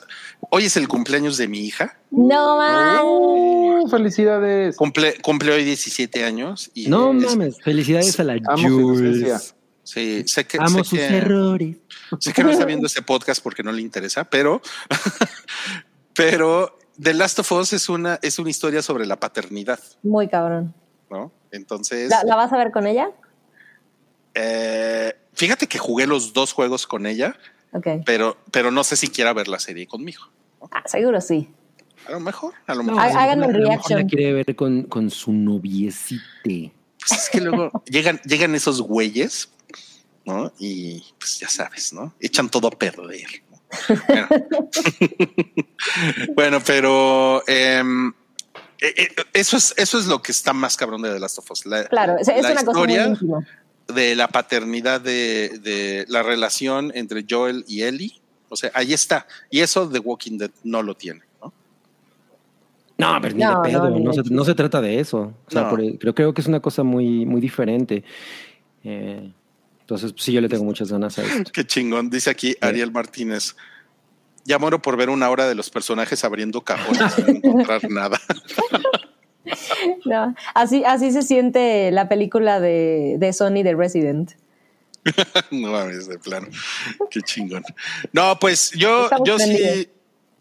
hoy 0.50 0.66
es 0.66 0.78
el 0.78 0.88
cumpleaños 0.88 1.38
de 1.38 1.48
mi 1.48 1.60
hija, 1.66 1.98
No 2.12 2.58
man. 2.58 3.00
Uh, 3.04 3.88
felicidades. 3.90 4.76
cumple, 4.76 5.20
cumple 5.22 5.52
hoy 5.54 5.64
17 5.64 6.24
años 6.24 6.72
y 6.74 6.88
No 6.88 7.12
es- 7.14 7.24
mames, 7.26 7.58
felicidades 7.62 8.20
a 8.20 8.24
la. 8.24 8.40
Jules. 8.58 9.56
sí, 9.84 10.24
sé 10.28 10.46
que, 10.46 10.58
Amo 10.58 10.80
sé 10.80 10.84
sus 10.84 11.00
que- 11.00 11.06
errores. 11.18 11.78
Sé 12.20 12.32
que 12.34 12.44
no 12.44 12.52
está 12.52 12.64
viendo 12.66 12.88
este 12.88 13.02
podcast 13.02 13.42
porque 13.44 13.64
no 13.64 13.72
le 13.72 13.82
interesa, 13.82 14.24
pero, 14.24 14.62
pero 16.14 16.78
The 17.02 17.14
Last 17.14 17.40
of 17.40 17.52
Us 17.52 17.74
es 17.74 17.90
una, 17.90 18.20
es 18.22 18.40
una 18.40 18.50
historia 18.50 18.82
sobre 18.82 19.06
la 19.06 19.20
paternidad, 19.20 19.80
Muy 20.04 20.28
cabrón. 20.28 20.74
¿no? 21.10 21.32
Entonces, 21.52 22.10
¿La, 22.10 22.24
la 22.24 22.36
vas 22.36 22.52
a 22.52 22.58
ver 22.58 22.72
con 22.72 22.88
ella? 22.88 23.10
eh, 24.36 25.14
fíjate 25.34 25.68
que 25.68 25.78
jugué 25.80 26.06
los 26.08 26.34
dos 26.34 26.54
juegos 26.54 26.86
con 26.88 27.06
ella, 27.06 27.36
Pero, 28.06 28.38
pero 28.52 28.72
no 28.72 28.84
sé 28.84 28.96
si 28.96 29.08
quiera 29.08 29.34
ver 29.34 29.48
la 29.48 29.60
serie 29.60 29.88
conmigo. 29.88 30.24
Ah, 30.72 30.84
seguro 30.86 31.22
sí. 31.22 31.50
A 32.08 32.12
lo 32.12 32.20
mejor, 32.20 32.54
a 32.66 32.74
lo 32.74 32.84
No, 32.84 32.94
mejor. 32.94 33.02
Há- 33.02 33.24
hagan 33.24 33.44
a 33.44 33.46
el 33.46 33.52
lo 33.54 33.58
mejor 33.60 33.70
reaction. 33.70 34.00
La 34.02 34.08
quiere 34.08 34.34
ver 34.34 34.56
con, 34.56 34.84
con 34.84 35.10
su 35.10 35.32
noviecite. 35.34 36.72
Pues 37.00 37.12
es 37.24 37.30
que 37.30 37.42
luego 37.42 37.72
llegan, 37.86 38.20
llegan 38.26 38.56
esos 38.56 38.82
güeyes, 38.82 39.50
¿no? 40.26 40.52
Y 40.60 41.04
pues 41.20 41.40
ya 41.40 41.50
sabes, 41.50 41.94
¿no? 41.94 42.14
Echan 42.20 42.50
todo 42.50 42.68
a 42.68 42.72
perder. 42.72 43.26
¿no? 43.52 43.58
Bueno, 44.08 44.28
Bueno, 46.36 46.60
pero 46.66 47.44
em, 47.48 48.10
eh, 48.80 48.94
eh, 48.98 49.08
eso 49.34 49.58
es 49.58 49.74
eso 49.78 50.00
es 50.00 50.06
lo 50.08 50.22
que 50.22 50.32
está 50.32 50.54
más 50.54 50.78
cabrón 50.78 51.02
de 51.02 51.14
The 51.14 51.20
Last 51.20 51.40
of 51.40 51.52
Us. 51.52 51.66
La, 51.66 51.86
Claro, 51.86 52.18
es, 52.18 52.28
una 52.28 52.64
cosa 52.64 52.80
muy 52.80 52.96
íntima. 52.96 53.46
De 53.88 54.16
la 54.16 54.28
paternidad 54.28 55.00
de, 55.02 55.60
de 55.60 56.06
la 56.10 56.24
relación 56.24 56.92
entre 56.96 57.26
Joel 57.30 57.64
y 57.68 57.84
Ellie. 57.84 58.14
O 58.50 58.56
sea, 58.56 58.72
ahí 58.74 58.94
está. 58.94 59.28
Y 59.50 59.60
eso 59.60 59.90
The 59.90 60.00
Walking 60.00 60.38
Dead 60.38 60.52
no 60.64 60.82
lo 60.84 60.96
tiene. 60.96 61.22
¿no? 61.42 61.54
No, 62.98 63.20
pero 63.22 63.36
ni 63.36 63.44
No, 63.44 63.62
de 63.62 63.70
pedo, 63.70 63.90
no, 63.90 64.00
no, 64.00 64.14
se, 64.14 64.22
de 64.24 64.30
no 64.30 64.44
se 64.46 64.56
trata 64.56 64.82
de 64.82 65.00
eso. 65.00 65.34
O 65.46 65.52
sea, 65.52 65.64
No. 65.64 65.70
por- 65.70 65.98
creo, 66.00 66.16
creo 66.16 66.34
que 66.34 66.42
es 66.42 66.48
una 66.48 66.60
cosa 66.60 66.84
muy, 66.84 67.26
muy 67.26 67.40
diferente. 67.42 68.04
Eh, 68.84 69.32
entonces, 69.82 70.14
sí, 70.18 70.34
yo 70.34 70.42
le 70.42 70.50
tengo 70.50 70.64
muchas 70.64 70.92
ganas 70.92 71.18
a 71.20 71.24
esto. 71.24 71.50
Qué 71.54 71.66
chingón. 71.66 72.10
Dice 72.10 72.30
aquí 72.30 72.56
Ariel 72.62 72.92
Martínez. 72.92 73.56
Ya 74.46 74.58
muero 74.60 74.82
por 74.82 74.96
ver 74.96 75.10
una 75.10 75.30
hora 75.30 75.48
de 75.48 75.56
los 75.56 75.70
personajes 75.70 76.24
abriendo 76.24 76.62
cajones 76.62 77.14
sin 77.14 77.36
encontrar 77.38 77.90
nada. 77.90 78.20
No, 80.06 80.36
así, 80.54 80.84
así 80.86 81.12
se 81.12 81.22
siente 81.22 81.92
la 81.92 82.10
película 82.10 82.60
de, 82.60 83.18
de 83.20 83.34
Sony 83.34 83.64
de 83.64 83.76
Resident. 83.76 84.32
no 85.52 85.72
mames, 85.72 86.08
de 86.08 86.20
plano. 86.20 86.48
Qué 87.10 87.22
chingón. 87.22 87.64
No, 88.12 88.38
pues 88.40 88.72
yo, 88.72 89.06
Estamos 89.06 89.28
yo 89.28 89.40
sí, 89.40 89.90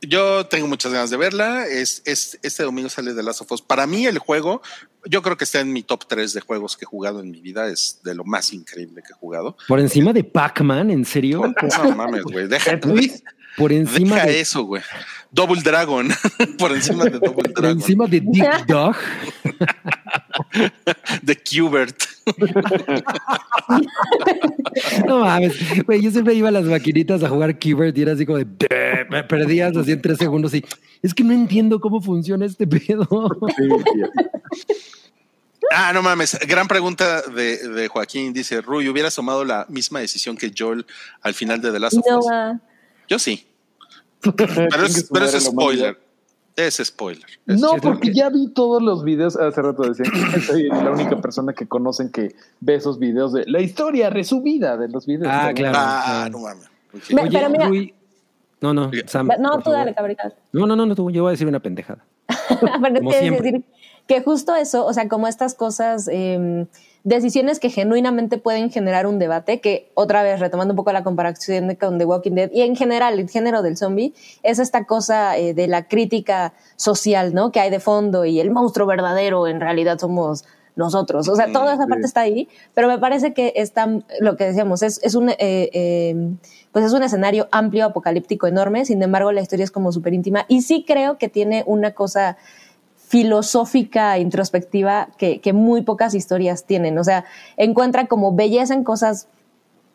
yo 0.02 0.46
tengo 0.46 0.66
muchas 0.66 0.92
ganas 0.92 1.10
de 1.10 1.16
verla. 1.16 1.66
Es, 1.66 2.02
es, 2.04 2.38
este 2.42 2.62
domingo 2.62 2.88
sale 2.88 3.14
de 3.14 3.22
Last 3.22 3.42
of 3.42 3.52
Us. 3.52 3.62
Para 3.62 3.86
mí, 3.86 4.06
el 4.06 4.18
juego, 4.18 4.62
yo 5.04 5.22
creo 5.22 5.36
que 5.36 5.44
está 5.44 5.60
en 5.60 5.72
mi 5.72 5.82
top 5.82 6.06
3 6.06 6.32
de 6.32 6.40
juegos 6.40 6.76
que 6.76 6.84
he 6.84 6.86
jugado 6.86 7.20
en 7.20 7.30
mi 7.30 7.40
vida. 7.40 7.68
Es 7.68 8.00
de 8.04 8.14
lo 8.14 8.24
más 8.24 8.52
increíble 8.52 9.02
que 9.02 9.12
he 9.12 9.16
jugado. 9.16 9.56
Por 9.68 9.80
encima 9.80 10.12
de 10.12 10.24
Pac-Man, 10.24 10.90
¿en 10.90 11.04
serio? 11.04 11.42
No 11.62 11.96
mames, 11.96 12.22
güey. 12.24 12.46
Deja, 12.48 12.78
Por 13.56 13.72
encima 13.72 14.16
deja 14.16 14.26
de, 14.26 14.40
eso, 14.40 14.62
güey. 14.64 14.82
Double 15.30 15.62
Dragon. 15.62 16.08
por 16.58 16.72
encima 16.72 17.04
de 17.04 17.10
Double 17.10 17.30
por 17.32 17.52
Dragon. 17.52 17.78
encima 17.78 18.06
de 18.06 18.20
Dick 18.20 18.66
Dog. 18.68 18.96
de 21.22 21.36
Qbert. 21.36 22.02
No 25.06 25.20
mames, 25.20 25.54
güey, 25.84 26.02
yo 26.02 26.10
siempre 26.10 26.34
iba 26.34 26.48
a 26.48 26.52
las 26.52 26.64
maquinitas 26.64 27.22
a 27.22 27.28
jugar 27.28 27.58
Keyword 27.58 27.96
y 27.96 28.02
era 28.02 28.12
así 28.12 28.26
como 28.26 28.38
de 28.38 28.46
me 29.08 29.24
perdías 29.24 29.76
así 29.76 29.92
en 29.92 30.02
tres 30.02 30.18
segundos 30.18 30.52
y 30.54 30.64
es 31.02 31.14
que 31.14 31.22
no 31.24 31.32
entiendo 31.32 31.80
cómo 31.80 32.00
funciona 32.02 32.44
este 32.44 32.66
pedo. 32.66 33.06
Ah, 35.70 35.92
no 35.92 36.02
mames. 36.02 36.38
Gran 36.46 36.68
pregunta 36.68 37.22
de, 37.22 37.68
de 37.68 37.88
Joaquín. 37.88 38.32
Dice, 38.32 38.60
Rui, 38.60 38.88
¿hubieras 38.88 39.14
tomado 39.14 39.44
la 39.44 39.66
misma 39.68 40.00
decisión 40.00 40.36
que 40.36 40.52
Joel 40.56 40.86
al 41.22 41.34
final 41.34 41.60
de 41.60 41.72
The 41.72 41.80
Last 41.80 41.98
of 41.98 42.04
No, 42.08 42.18
Us? 42.18 42.26
Yo 43.08 43.18
sí. 43.18 43.46
Pero 44.36 44.84
es, 44.86 45.08
pero 45.12 45.24
es 45.26 45.44
spoiler. 45.44 45.98
Es 46.56 46.76
spoiler. 46.82 47.26
Es- 47.46 47.60
No, 47.60 47.74
porque 47.80 48.12
ya 48.14 48.28
vi 48.30 48.48
todos 48.48 48.82
los 48.82 49.04
videos. 49.04 49.36
Hace 49.36 49.60
rato 49.62 49.82
decían 49.82 50.10
que 50.32 50.40
soy 50.40 50.68
la 50.68 50.90
única 50.90 51.20
persona 51.20 51.52
que 51.52 51.66
conocen 51.68 52.10
que 52.10 52.34
ve 52.60 52.74
esos 52.76 52.98
videos 52.98 53.32
de 53.32 53.44
la 53.46 53.60
historia 53.60 54.08
resumida 54.10 54.76
de 54.76 54.88
los 54.88 55.06
videos. 55.06 55.30
Ah, 55.30 55.52
claro. 55.54 55.76
Ah, 55.78 56.28
no 56.32 56.38
mames. 56.40 56.64
Ok. 56.94 57.10
Me- 57.10 57.22
Oye, 57.22 57.30
pero 57.38 57.50
mira- 57.50 57.68
Rui- 57.68 57.92
no, 58.62 58.72
no, 58.72 58.90
Sam, 59.06 59.28
no, 59.38 59.50
tú 59.58 59.64
favor. 59.64 59.78
dale, 59.80 59.94
cabrita. 59.94 60.32
No, 60.52 60.66
no, 60.66 60.74
no, 60.74 60.86
no, 60.86 60.94
tú, 60.94 61.10
yo 61.10 61.22
voy 61.24 61.30
a 61.30 61.32
decir 61.32 61.46
una 61.46 61.60
pendejada. 61.60 62.02
Bueno, 62.80 62.98
Como 62.98 63.10
es 63.10 63.16
que 63.16 63.22
siempre. 63.22 63.42
decir 63.52 63.64
que 64.06 64.22
justo 64.22 64.54
eso, 64.54 64.86
o 64.86 64.92
sea, 64.92 65.08
como 65.08 65.28
estas 65.28 65.54
cosas, 65.54 66.08
eh, 66.12 66.66
decisiones 67.06 67.60
que 67.60 67.70
genuinamente 67.70 68.36
pueden 68.36 68.68
generar 68.68 69.06
un 69.06 69.20
debate, 69.20 69.60
que 69.60 69.92
otra 69.94 70.24
vez 70.24 70.40
retomando 70.40 70.72
un 70.72 70.76
poco 70.76 70.90
la 70.90 71.04
comparación 71.04 71.72
con 71.76 71.98
The 71.98 72.04
Walking 72.04 72.32
Dead 72.32 72.50
y 72.52 72.62
en 72.62 72.74
general 72.74 73.20
el 73.20 73.30
género 73.30 73.62
del 73.62 73.76
zombie, 73.76 74.12
es 74.42 74.58
esta 74.58 74.86
cosa 74.86 75.38
eh, 75.38 75.54
de 75.54 75.68
la 75.68 75.86
crítica 75.86 76.52
social, 76.74 77.32
¿no? 77.32 77.52
Que 77.52 77.60
hay 77.60 77.70
de 77.70 77.78
fondo 77.78 78.24
y 78.24 78.40
el 78.40 78.50
monstruo 78.50 78.88
verdadero 78.88 79.46
en 79.46 79.60
realidad 79.60 80.00
somos 80.00 80.44
nosotros. 80.74 81.28
O 81.28 81.36
sea, 81.36 81.52
toda 81.52 81.74
esa 81.74 81.86
parte 81.86 82.06
está 82.06 82.22
ahí, 82.22 82.48
pero 82.74 82.88
me 82.88 82.98
parece 82.98 83.32
que 83.32 83.52
está, 83.54 83.88
lo 84.18 84.36
que 84.36 84.44
decíamos, 84.44 84.82
es, 84.82 85.00
es 85.04 85.14
un, 85.14 85.30
eh, 85.30 85.36
eh, 85.38 86.34
pues 86.72 86.84
es 86.84 86.92
un 86.92 87.04
escenario 87.04 87.46
amplio, 87.52 87.84
apocalíptico, 87.84 88.48
enorme, 88.48 88.84
sin 88.84 89.00
embargo 89.00 89.30
la 89.30 89.42
historia 89.42 89.62
es 89.62 89.70
como 89.70 89.92
súper 89.92 90.12
íntima 90.12 90.44
y 90.48 90.62
sí 90.62 90.84
creo 90.84 91.18
que 91.18 91.28
tiene 91.28 91.62
una 91.68 91.92
cosa 91.92 92.36
filosófica, 93.06 94.18
introspectiva, 94.18 95.08
que, 95.18 95.40
que 95.40 95.52
muy 95.52 95.82
pocas 95.82 96.14
historias 96.14 96.64
tienen. 96.64 96.98
O 96.98 97.04
sea, 97.04 97.24
encuentra 97.56 98.06
como 98.06 98.34
belleza 98.34 98.74
en 98.74 98.84
cosas 98.84 99.28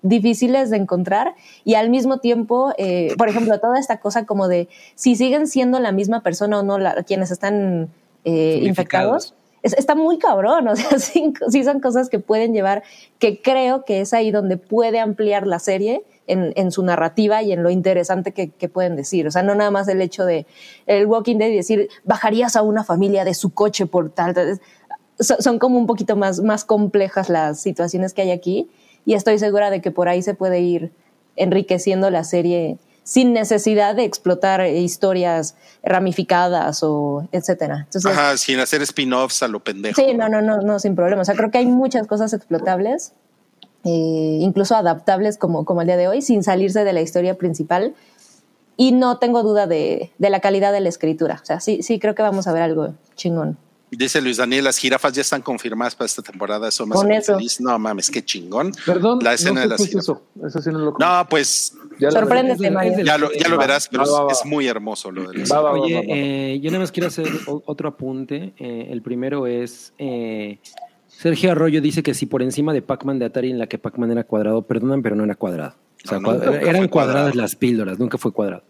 difíciles 0.03 0.69
de 0.69 0.77
encontrar 0.77 1.35
y 1.63 1.75
al 1.75 1.89
mismo 1.89 2.17
tiempo, 2.17 2.73
eh, 2.77 3.13
por 3.17 3.29
ejemplo, 3.29 3.59
toda 3.59 3.79
esta 3.79 3.97
cosa 3.99 4.25
como 4.25 4.47
de 4.47 4.67
si 4.95 5.15
siguen 5.15 5.45
siendo 5.47 5.79
la 5.79 5.91
misma 5.91 6.21
persona 6.23 6.59
o 6.59 6.63
no 6.63 6.79
la- 6.79 7.03
quienes 7.03 7.29
están 7.31 7.89
eh, 8.23 8.59
infectados, 8.63 9.35
es- 9.61 9.73
está 9.73 9.93
muy 9.93 10.17
cabrón, 10.17 10.67
o 10.69 10.75
sea, 10.75 10.97
sí, 10.97 11.33
sí 11.49 11.63
son 11.63 11.79
cosas 11.81 12.09
que 12.09 12.17
pueden 12.19 12.53
llevar, 12.53 12.81
que 13.19 13.41
creo 13.41 13.85
que 13.85 14.01
es 14.01 14.13
ahí 14.13 14.31
donde 14.31 14.57
puede 14.57 14.99
ampliar 14.99 15.45
la 15.45 15.59
serie 15.59 16.03
en, 16.31 16.53
en 16.55 16.71
su 16.71 16.83
narrativa 16.83 17.41
y 17.43 17.51
en 17.51 17.63
lo 17.63 17.69
interesante 17.69 18.31
que, 18.31 18.49
que 18.49 18.69
pueden 18.69 18.95
decir. 18.95 19.27
O 19.27 19.31
sea, 19.31 19.43
no 19.43 19.53
nada 19.55 19.71
más 19.71 19.87
el 19.87 20.01
hecho 20.01 20.25
de 20.25 20.45
el 20.87 21.05
Walking 21.05 21.37
Dead 21.37 21.49
y 21.49 21.55
decir, 21.57 21.89
bajarías 22.03 22.55
a 22.55 22.61
una 22.61 22.83
familia 22.83 23.23
de 23.25 23.33
su 23.33 23.49
coche 23.51 23.85
por 23.85 24.09
tal. 24.09 24.33
tal. 24.33 24.59
So- 25.19 25.41
son 25.41 25.59
como 25.59 25.77
un 25.77 25.85
poquito 25.87 26.15
más, 26.15 26.39
más 26.41 26.65
complejas 26.65 27.29
las 27.29 27.59
situaciones 27.59 28.13
que 28.13 28.21
hay 28.23 28.31
aquí 28.31 28.69
y 29.05 29.13
estoy 29.13 29.37
segura 29.39 29.69
de 29.69 29.81
que 29.81 29.91
por 29.91 30.07
ahí 30.07 30.21
se 30.21 30.33
puede 30.33 30.59
ir 30.61 30.91
enriqueciendo 31.35 32.09
la 32.09 32.23
serie 32.23 32.77
sin 33.03 33.33
necesidad 33.33 33.95
de 33.95 34.03
explotar 34.03 34.65
historias 34.67 35.55
ramificadas 35.83 36.83
o 36.83 37.27
etcétera. 37.31 37.85
Entonces, 37.85 38.11
Ajá, 38.11 38.37
sin 38.37 38.59
hacer 38.59 38.81
spin-offs 38.83 39.41
a 39.43 39.47
lo 39.47 39.59
pendejo. 39.59 39.99
Sí, 39.99 40.13
no, 40.13 40.29
no, 40.29 40.41
no, 40.41 40.61
no, 40.61 40.77
sin 40.79 40.95
problema. 40.95 41.21
O 41.23 41.25
sea, 41.25 41.35
creo 41.35 41.49
que 41.51 41.57
hay 41.57 41.65
muchas 41.65 42.05
cosas 42.07 42.33
explotables, 42.33 43.13
eh, 43.83 44.37
incluso 44.41 44.75
adaptables 44.75 45.37
como, 45.37 45.65
como 45.65 45.81
el 45.81 45.87
día 45.87 45.97
de 45.97 46.07
hoy, 46.07 46.21
sin 46.21 46.43
salirse 46.43 46.83
de 46.83 46.93
la 46.93 47.01
historia 47.01 47.37
principal. 47.37 47.93
Y 48.77 48.93
no 48.93 49.17
tengo 49.19 49.43
duda 49.43 49.67
de, 49.67 50.11
de 50.17 50.29
la 50.29 50.39
calidad 50.39 50.71
de 50.73 50.79
la 50.81 50.89
escritura. 50.89 51.39
O 51.41 51.45
sea, 51.45 51.59
sí, 51.59 51.83
sí 51.83 51.99
creo 51.99 52.15
que 52.15 52.23
vamos 52.23 52.47
a 52.47 52.53
ver 52.53 52.63
algo 52.63 52.93
chingón. 53.15 53.57
Dice 53.91 54.21
Luis 54.21 54.37
Daniel, 54.37 54.63
las 54.63 54.77
jirafas 54.77 55.11
ya 55.11 55.21
están 55.21 55.41
confirmadas 55.41 55.95
para 55.95 56.05
esta 56.05 56.21
temporada. 56.21 56.69
Eso 56.69 56.85
me 56.87 56.95
Con 56.95 57.11
eso. 57.11 57.35
feliz. 57.35 57.59
No 57.59 57.77
mames, 57.77 58.09
qué 58.09 58.23
chingón. 58.23 58.71
Perdón, 58.85 59.19
La 59.21 59.33
escena 59.33 59.55
no 59.55 59.59
de 59.61 59.67
las 59.67 59.81
es 59.81 59.87
jirafas. 59.89 60.05
eso. 60.05 60.21
Eso 60.47 60.61
sí 60.61 60.69
no 60.71 60.79
lo 60.79 60.95
No, 60.97 61.27
pues 61.29 61.73
Ya 61.99 62.09
de- 62.09 62.71
Mario. 62.71 63.03
ya 63.03 63.17
lo, 63.17 63.31
ya 63.33 63.49
lo 63.49 63.57
verás, 63.57 63.89
pero 63.91 64.03
va, 64.05 64.09
va, 64.23 64.31
es, 64.31 64.37
va. 64.37 64.41
es 64.41 64.45
muy 64.45 64.65
hermoso 64.67 65.11
lo 65.11 65.29
de 65.29 65.39
las 65.39 65.51
Va, 65.51 65.59
va, 65.59 65.71
va, 65.73 65.79
Oye, 65.81 65.93
va, 65.95 65.99
va. 65.99 66.05
eh, 66.07 66.59
yo 66.63 66.71
nada 66.71 66.79
más 66.79 66.91
quiero 66.93 67.07
hacer 67.09 67.27
otro 67.45 67.89
apunte. 67.89 68.53
Eh, 68.57 68.87
el 68.89 69.01
primero 69.01 69.45
es, 69.45 69.91
eh, 69.99 70.59
Sergio 71.21 71.51
Arroyo 71.51 71.81
dice 71.81 72.01
que 72.01 72.15
si 72.15 72.25
por 72.25 72.41
encima 72.41 72.73
de 72.73 72.81
Pac-Man 72.81 73.19
de 73.19 73.25
Atari 73.25 73.51
en 73.51 73.59
la 73.59 73.67
que 73.67 73.77
Pac-Man 73.77 74.09
era 74.11 74.23
cuadrado, 74.23 74.63
perdonan, 74.63 75.03
pero 75.03 75.15
no 75.15 75.23
era 75.23 75.35
cuadrado. 75.35 75.75
O 76.03 76.07
sea, 76.07 76.19
No, 76.19 76.31
nunca 76.33 76.45
eran 76.61 76.87
cuadradas 76.87 76.89
cuadrado. 76.89 77.31
las 77.35 77.55
píldoras, 77.55 77.99
nunca 77.99 78.17
fue 78.17 78.33
cuadrado. 78.33 78.63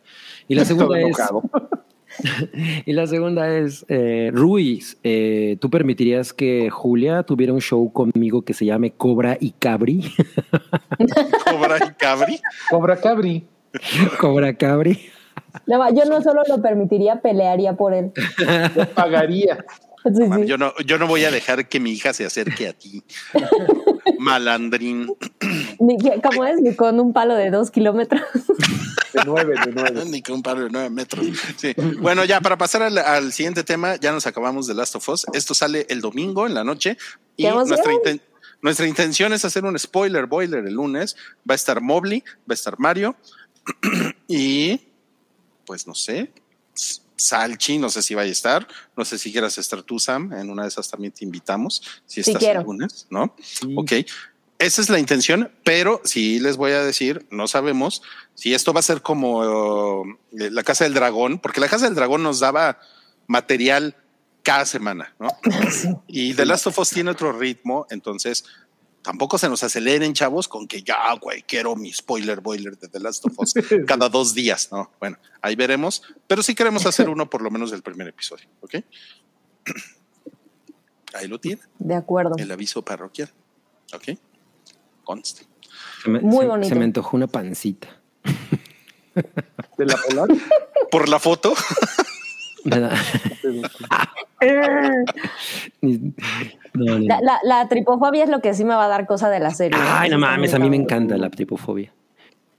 Y 0.50 0.56
la 0.56 0.66
segunda 0.66 1.00
es, 1.00 1.16
y 2.86 2.92
la 2.92 3.08
segunda 3.08 3.58
es, 3.58 3.86
eh, 3.88 4.32
Ruiz, 4.34 4.98
eh, 5.02 5.56
¿tú 5.62 5.70
permitirías 5.70 6.34
que 6.34 6.70
Julia 6.70 7.24
tuviera 7.24 7.54
un 7.54 7.62
show 7.62 7.90
conmigo 7.94 8.42
que 8.42 8.54
se 8.54 8.66
llame 8.66 8.92
Cobra 8.92 9.38
y 9.40 9.52
Cabri? 9.52 10.12
Cobra 11.50 11.78
y 11.78 11.94
Cabri. 11.98 12.42
Cobra 12.70 12.98
Cabri. 12.98 13.48
Cobra 14.20 14.54
Cabri. 14.56 15.00
No, 15.68 15.90
yo 15.94 16.04
no 16.04 16.22
solo 16.22 16.42
lo 16.50 16.62
permitiría, 16.62 17.22
pelearía 17.22 17.78
por 17.78 17.94
él. 17.94 18.12
Yo 18.76 18.86
pagaría. 18.94 19.66
Sí, 20.16 20.24
Man, 20.28 20.42
sí. 20.42 20.48
Yo 20.48 20.58
no, 20.58 20.74
yo 20.86 20.98
no 20.98 21.06
voy 21.08 21.24
a 21.26 21.32
dejar 21.32 21.68
que 21.70 21.80
mi 21.80 21.92
hija 21.92 22.14
se 22.14 22.26
acerque 22.26 22.68
a 22.68 22.74
ti. 22.74 23.04
Malandrín. 24.20 25.08
¿Cómo 26.24 26.46
es? 26.46 26.60
Ni 26.62 26.76
con 26.76 27.00
un 27.00 27.14
palo 27.14 27.36
de 27.36 27.50
dos 27.52 27.72
kilómetros. 27.72 28.22
De 29.14 29.22
nueve, 29.26 29.56
de 29.66 29.72
nueve. 29.74 30.04
Ni 30.10 30.22
que 30.22 30.32
un 30.32 30.42
par 30.42 30.60
de 30.60 30.70
nueve 30.70 30.90
metros. 30.90 31.26
Sí. 31.58 31.74
Bueno, 32.00 32.24
ya 32.26 32.42
para 32.42 32.58
pasar 32.58 32.82
al, 32.84 32.98
al 32.98 33.32
siguiente 33.34 33.64
tema, 33.64 33.96
ya 33.98 34.12
nos 34.12 34.26
acabamos 34.28 34.68
de 34.68 34.74
Last 34.74 34.96
of 34.96 35.08
Us. 35.10 35.26
Esto 35.34 35.54
sale 35.54 35.86
el 35.90 36.02
domingo 36.02 36.48
en 36.48 36.54
la 36.54 36.64
noche 36.64 36.98
y 37.38 37.48
nuestra, 37.48 37.92
inten- 37.94 38.22
nuestra 38.62 38.88
intención 38.88 39.34
es 39.34 39.44
hacer 39.46 39.66
un 39.66 39.78
spoiler 39.78 40.26
boiler 40.26 40.66
el 40.66 40.74
lunes. 40.76 41.16
Va 41.50 41.54
a 41.54 41.56
estar 41.56 41.82
Mobley, 41.82 42.24
va 42.40 42.52
a 42.52 42.54
estar 42.54 42.80
Mario 42.80 43.16
y 44.28 44.80
pues 45.66 45.86
no 45.88 45.94
sé, 45.96 46.32
Salchi, 47.22 47.78
no 47.78 47.90
sé 47.90 48.02
si 48.02 48.16
vaya 48.16 48.30
a 48.30 48.34
estar. 48.34 48.68
No 48.96 49.06
sé 49.06 49.18
si 49.18 49.32
quieras 49.32 49.58
estar 49.58 49.84
tú, 49.84 50.00
Sam. 50.00 50.34
En 50.34 50.50
una 50.50 50.64
de 50.64 50.70
esas 50.70 50.90
también 50.90 51.14
te 51.14 51.24
invitamos. 51.24 51.82
Si 52.06 52.24
Sí 52.24 52.32
estás 52.32 52.42
quiero. 52.42 52.62
el 52.62 52.66
lunes, 52.66 53.08
¿no? 53.10 53.36
Ok. 53.76 53.94
Esa 54.58 54.82
es 54.82 54.90
la 54.90 55.00
intención, 55.00 55.52
pero 55.64 56.02
sí 56.04 56.40
les 56.40 56.56
voy 56.56 56.72
a 56.72 56.84
decir, 56.84 57.26
no 57.32 57.48
sabemos 57.48 58.04
si 58.36 58.54
esto 58.54 58.74
va 58.74 58.80
a 58.82 58.84
ser 58.84 59.02
como 59.02 60.04
eh, 60.40 60.52
la 60.52 60.62
Casa 60.62 60.84
del 60.84 60.94
Dragón, 60.94 61.40
porque 61.40 61.60
la 61.60 61.68
Casa 61.68 61.86
del 61.86 61.96
Dragón 61.96 62.22
nos 62.22 62.40
daba 62.40 62.80
material 63.26 63.96
cada 64.44 64.66
semana, 64.66 65.16
¿no? 65.20 65.30
Y 66.08 66.36
The 66.36 66.46
Last 66.46 66.68
of 66.68 66.78
Us 66.78 66.92
tiene 66.92 67.10
otro 67.10 67.32
ritmo, 67.32 67.88
entonces 67.90 68.46
tampoco 69.02 69.38
se 69.38 69.50
nos 69.50 69.64
aceleren, 69.64 70.14
chavos, 70.14 70.48
con 70.48 70.68
que 70.68 70.84
ya, 70.84 71.14
güey, 71.20 71.44
quiero 71.44 71.76
mi 71.76 71.92
spoiler 71.92 72.40
boiler 72.42 72.78
de 72.78 72.88
The 72.88 73.00
Last 73.00 73.26
of 73.26 73.34
Us 73.40 73.54
cada 73.88 74.10
dos 74.10 74.34
días, 74.34 74.70
¿no? 74.72 74.92
Bueno, 75.00 75.18
ahí 75.42 75.56
veremos, 75.56 76.02
pero 76.28 76.44
sí 76.44 76.54
queremos 76.56 76.86
hacer 76.86 77.10
uno 77.10 77.30
por 77.30 77.42
lo 77.42 77.50
menos 77.52 77.72
del 77.72 77.82
primer 77.82 78.08
episodio, 78.08 78.46
¿ok? 78.62 78.76
Ahí 81.14 81.28
lo 81.28 81.40
tiene, 81.42 81.62
De 81.78 81.94
acuerdo. 81.94 82.36
el 82.38 82.50
aviso 82.52 82.84
parroquial, 82.86 83.30
¿ok? 83.94 84.18
Conste. 85.04 85.46
Se 86.04 86.10
me, 86.10 86.22
Muy 86.22 86.44
se- 86.44 86.48
bonito. 86.48 86.70
se 86.70 86.76
me 86.76 86.86
antojó 86.86 87.18
una 87.18 87.28
pancita. 87.28 87.90
De 89.78 89.86
la 89.86 89.98
polar. 89.98 90.30
Por 90.90 91.10
la 91.10 91.20
foto, 91.20 91.54
No, 96.74 97.00
La, 97.00 97.20
la, 97.22 97.40
la 97.44 97.68
tripofobia 97.68 98.24
es 98.24 98.30
lo 98.30 98.40
que 98.40 98.54
sí 98.54 98.64
me 98.64 98.74
va 98.74 98.86
a 98.86 98.88
dar 98.88 99.06
cosa 99.06 99.30
de 99.30 99.40
la 99.40 99.52
serie. 99.52 99.78
Ay, 99.82 100.10
no 100.10 100.16
Está 100.16 100.28
mames, 100.32 100.54
a 100.54 100.60
mí 100.60 100.70
me 100.70 100.78
encanta 100.78 101.18
la 101.18 101.30
tripofobia. 101.30 101.92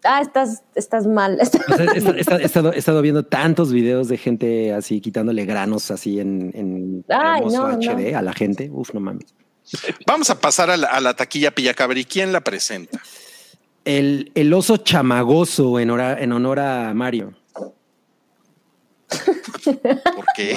Ah, 0.05 0.21
estás, 0.21 0.65
estás 0.75 1.07
mal. 1.07 1.39
O 1.41 1.45
sea, 1.47 1.85
he, 1.95 1.97
esta- 1.99 2.11
esta- 2.19 2.37
he 2.37 2.45
estado, 2.45 2.73
he 2.75 2.79
estado 2.79 3.01
viendo 3.01 3.23
tantos 3.25 3.73
videos 3.73 4.09
de 4.09 4.19
gente 4.19 4.75
así 4.75 5.01
quitándole 5.01 5.45
granos 5.47 5.91
así 5.91 6.21
en, 6.21 6.51
en 6.55 7.05
Ay, 7.09 7.39
hermoso 7.39 7.69
no, 7.69 7.79
HD 7.79 8.15
a 8.15 8.21
la 8.21 8.33
gente. 8.35 8.69
Uf, 8.71 8.93
no 8.93 9.01
mames. 9.01 9.35
vamos 10.07 10.29
a 10.29 10.39
pasar 10.41 10.71
a 10.71 10.77
la, 10.77 10.89
a 10.89 11.01
la 11.01 11.15
taquilla 11.15 11.53
Pillacabri. 11.53 12.05
¿Quién 12.05 12.33
la 12.33 12.41
presenta? 12.43 13.01
El, 13.87 14.31
el 14.35 14.53
oso 14.53 14.77
chamagoso 14.77 15.79
en, 15.81 15.91
hora- 15.91 16.21
en 16.21 16.33
honor 16.33 16.61
a 16.61 16.93
Mario. 16.95 17.33
¿Por 19.65 20.25
qué? 20.37 20.57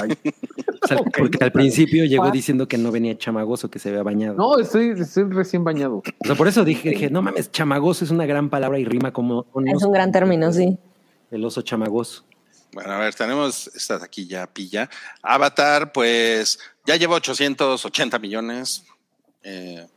O 0.82 0.88
sea, 0.88 0.98
Porque 0.98 1.44
al 1.44 1.52
principio 1.52 2.06
llegó 2.06 2.30
diciendo 2.32 2.68
que 2.68 2.77
no 2.77 2.91
venía 2.91 3.18
chamagoso, 3.18 3.69
que 3.69 3.80
se 3.80 3.90
había 3.90 4.03
bañado. 4.03 4.36
No, 4.36 4.60
estoy, 4.60 4.90
estoy 4.90 5.23
recién 5.26 5.64
bañado. 5.64 5.98
O 5.98 6.26
sea, 6.26 6.36
por 6.36 6.48
eso 6.48 6.64
dije, 6.64 6.90
dije, 6.90 7.10
no 7.10 7.22
mames, 7.22 7.52
chamagoso 7.52 8.06
es 8.06 8.11
una 8.11 8.26
gran 8.26 8.49
palabra 8.49 8.80
y 8.80 8.86
rima 8.86 9.11
como 9.11 9.45
Es 9.65 9.84
un 9.84 9.91
gran 9.91 10.11
término, 10.11 10.52
sí. 10.52 10.77
el 11.32 11.45
oso 11.45 11.61
chamagoso. 11.61 12.23
Bueno, 12.73 12.91
a 12.91 12.99
ver, 12.99 13.15
tenemos 13.15 13.68
esta 13.73 13.98
de 13.98 14.03
aquí 14.03 14.27
ya 14.27 14.45
pilla. 14.48 14.90
Avatar, 15.22 15.94
pues 15.94 16.60
ya 16.86 16.98
lleva 16.98 17.15
880 17.15 18.19
millones 18.19 18.84
eh, 19.44 19.88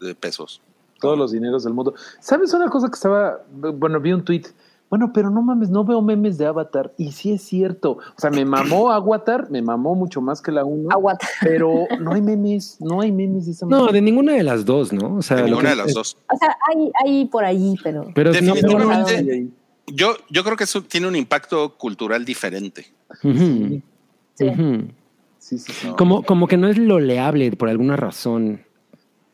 de 0.00 0.14
pesos. 0.14 0.60
Todos 1.00 1.16
los 1.16 1.30
dineros 1.30 1.62
del 1.64 1.74
mundo. 1.74 1.94
¿Sabes 2.18 2.52
una 2.52 2.68
cosa 2.68 2.88
que 2.88 2.94
estaba? 2.94 3.40
Bueno, 3.52 4.00
vi 4.00 4.12
un 4.12 4.24
tweet. 4.24 4.46
Bueno, 4.90 5.12
pero 5.12 5.28
no 5.30 5.42
mames, 5.42 5.70
no 5.70 5.84
veo 5.84 6.00
memes 6.02 6.38
de 6.38 6.46
Avatar. 6.46 6.92
Y 6.96 7.10
sí 7.12 7.32
es 7.32 7.42
cierto. 7.42 7.92
O 7.92 8.20
sea, 8.20 8.30
me 8.30 8.44
mamó 8.44 8.90
Avatar, 8.92 9.50
me 9.50 9.60
mamó 9.62 9.94
mucho 9.94 10.20
más 10.20 10.40
que 10.40 10.52
la 10.52 10.64
1. 10.64 10.90
Aguanta. 10.92 11.26
Pero 11.40 11.86
no 12.00 12.12
hay 12.12 12.22
memes, 12.22 12.76
no 12.80 13.00
hay 13.00 13.10
memes 13.10 13.46
de 13.46 13.52
esa 13.52 13.66
No, 13.66 13.76
manera. 13.78 13.92
de 13.92 14.02
ninguna 14.02 14.32
de 14.34 14.42
las 14.44 14.64
dos, 14.64 14.92
¿no? 14.92 15.16
O 15.16 15.22
sea, 15.22 15.38
De 15.38 15.44
ninguna 15.44 15.70
de 15.70 15.76
las 15.76 15.94
dos. 15.94 16.16
O 16.32 16.36
sea, 16.36 16.56
hay, 16.72 16.90
hay 17.04 17.24
por 17.26 17.44
allí, 17.44 17.74
pero. 17.82 18.06
Pero 18.14 18.32
Definitivamente. 18.32 19.48
Yo, 19.86 20.14
yo 20.30 20.44
creo 20.44 20.56
que 20.56 20.64
eso 20.64 20.82
tiene 20.82 21.08
un 21.08 21.16
impacto 21.16 21.76
cultural 21.76 22.24
diferente. 22.24 22.86
Ujú, 23.22 23.80
Sí. 24.34 24.48
ujú. 24.48 24.88
Sí, 25.38 25.58
sí, 25.58 25.72
sí. 25.72 25.88
Como, 25.98 26.22
como 26.22 26.46
que 26.48 26.56
no 26.56 26.68
es 26.68 26.78
loleable 26.78 27.50
por 27.52 27.68
alguna 27.68 27.96
razón. 27.96 28.62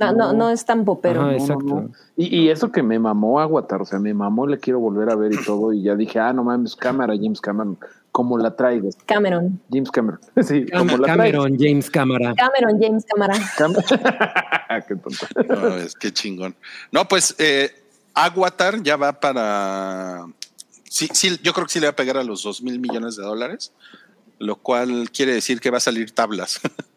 No, 0.00 0.12
no, 0.12 0.32
no 0.32 0.50
es 0.50 0.64
tan 0.64 0.84
popero. 0.84 1.20
Ajá, 1.20 1.30
No, 1.32 1.36
no, 1.36 1.42
exacto. 1.44 1.64
no. 1.64 1.90
Y, 2.16 2.36
y 2.44 2.48
eso 2.50 2.72
que 2.72 2.82
me 2.82 2.98
mamó 2.98 3.40
Avatar, 3.40 3.82
o 3.82 3.84
sea, 3.84 3.98
me 3.98 4.12
mamó, 4.14 4.46
le 4.46 4.58
quiero 4.58 4.80
volver 4.80 5.10
a 5.10 5.14
ver 5.16 5.32
y 5.32 5.44
todo. 5.44 5.72
Y 5.72 5.82
ya 5.82 5.94
dije, 5.94 6.18
ah, 6.18 6.32
no 6.32 6.44
mames, 6.44 6.74
cámara, 6.76 7.14
James 7.16 7.40
Cameron, 7.40 7.78
como 8.12 8.36
la 8.38 8.56
traigas. 8.56 8.96
Cameron. 9.06 9.60
James 9.70 9.90
Cameron. 9.90 10.20
Sí, 10.42 10.66
como 10.70 10.96
Cam- 10.96 10.98
la 11.00 11.06
Cameron, 11.06 11.56
James 11.58 11.90
Cámara. 11.90 12.34
Cameron, 12.34 12.80
James 12.80 13.04
Cámara. 13.06 13.34
traigas. 13.56 13.84
Qué 14.88 14.96
tonto. 14.96 15.26
No, 15.48 15.76
es 15.76 15.94
que 15.94 16.12
chingón. 16.12 16.54
No, 16.92 17.06
pues 17.08 17.34
eh, 17.38 17.70
Avatar 18.14 18.82
ya 18.82 18.96
va 18.96 19.12
para. 19.18 20.26
Sí, 20.88 21.08
sí, 21.12 21.38
yo 21.42 21.52
creo 21.52 21.66
que 21.66 21.72
sí 21.72 21.80
le 21.80 21.86
va 21.86 21.92
a 21.92 21.96
pegar 21.96 22.16
a 22.16 22.24
los 22.24 22.42
2 22.42 22.62
mil 22.62 22.78
millones 22.80 23.16
de 23.16 23.22
dólares, 23.22 23.72
lo 24.38 24.56
cual 24.56 25.10
quiere 25.10 25.32
decir 25.32 25.60
que 25.60 25.70
va 25.70 25.76
a 25.78 25.80
salir 25.80 26.10
tablas. 26.12 26.60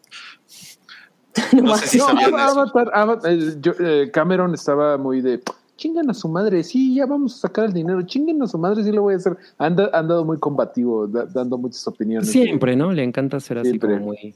No 1.62 1.76
sé 1.76 1.86
si 1.88 1.98
No, 1.98 2.06
sabían 2.06 2.28
eso. 2.34 2.36
Avatar, 2.38 2.90
Avatar, 2.94 3.32
eh, 3.32 3.56
yo, 3.60 3.72
eh, 3.80 4.10
Cameron 4.12 4.54
estaba 4.54 4.96
muy 4.98 5.20
de 5.20 5.40
chingan 5.76 6.08
a 6.08 6.14
su 6.14 6.28
madre, 6.28 6.62
sí, 6.62 6.94
ya 6.94 7.04
vamos 7.06 7.34
a 7.36 7.38
sacar 7.48 7.64
el 7.64 7.72
dinero, 7.72 8.00
chinguen 8.02 8.40
a 8.42 8.46
su 8.46 8.56
madre, 8.58 8.84
sí 8.84 8.92
lo 8.92 9.02
voy 9.02 9.14
a 9.14 9.16
hacer. 9.16 9.36
Han, 9.58 9.76
han 9.92 10.08
dado 10.08 10.24
muy 10.24 10.38
combativo, 10.38 11.08
da- 11.08 11.24
dando 11.26 11.58
muchas 11.58 11.86
opiniones. 11.88 12.30
Siempre, 12.30 12.76
¿no? 12.76 12.92
Le 12.92 13.02
encanta 13.02 13.40
ser 13.40 13.58
así 13.58 13.70
Siempre. 13.70 13.94
como 13.94 14.06
muy. 14.06 14.34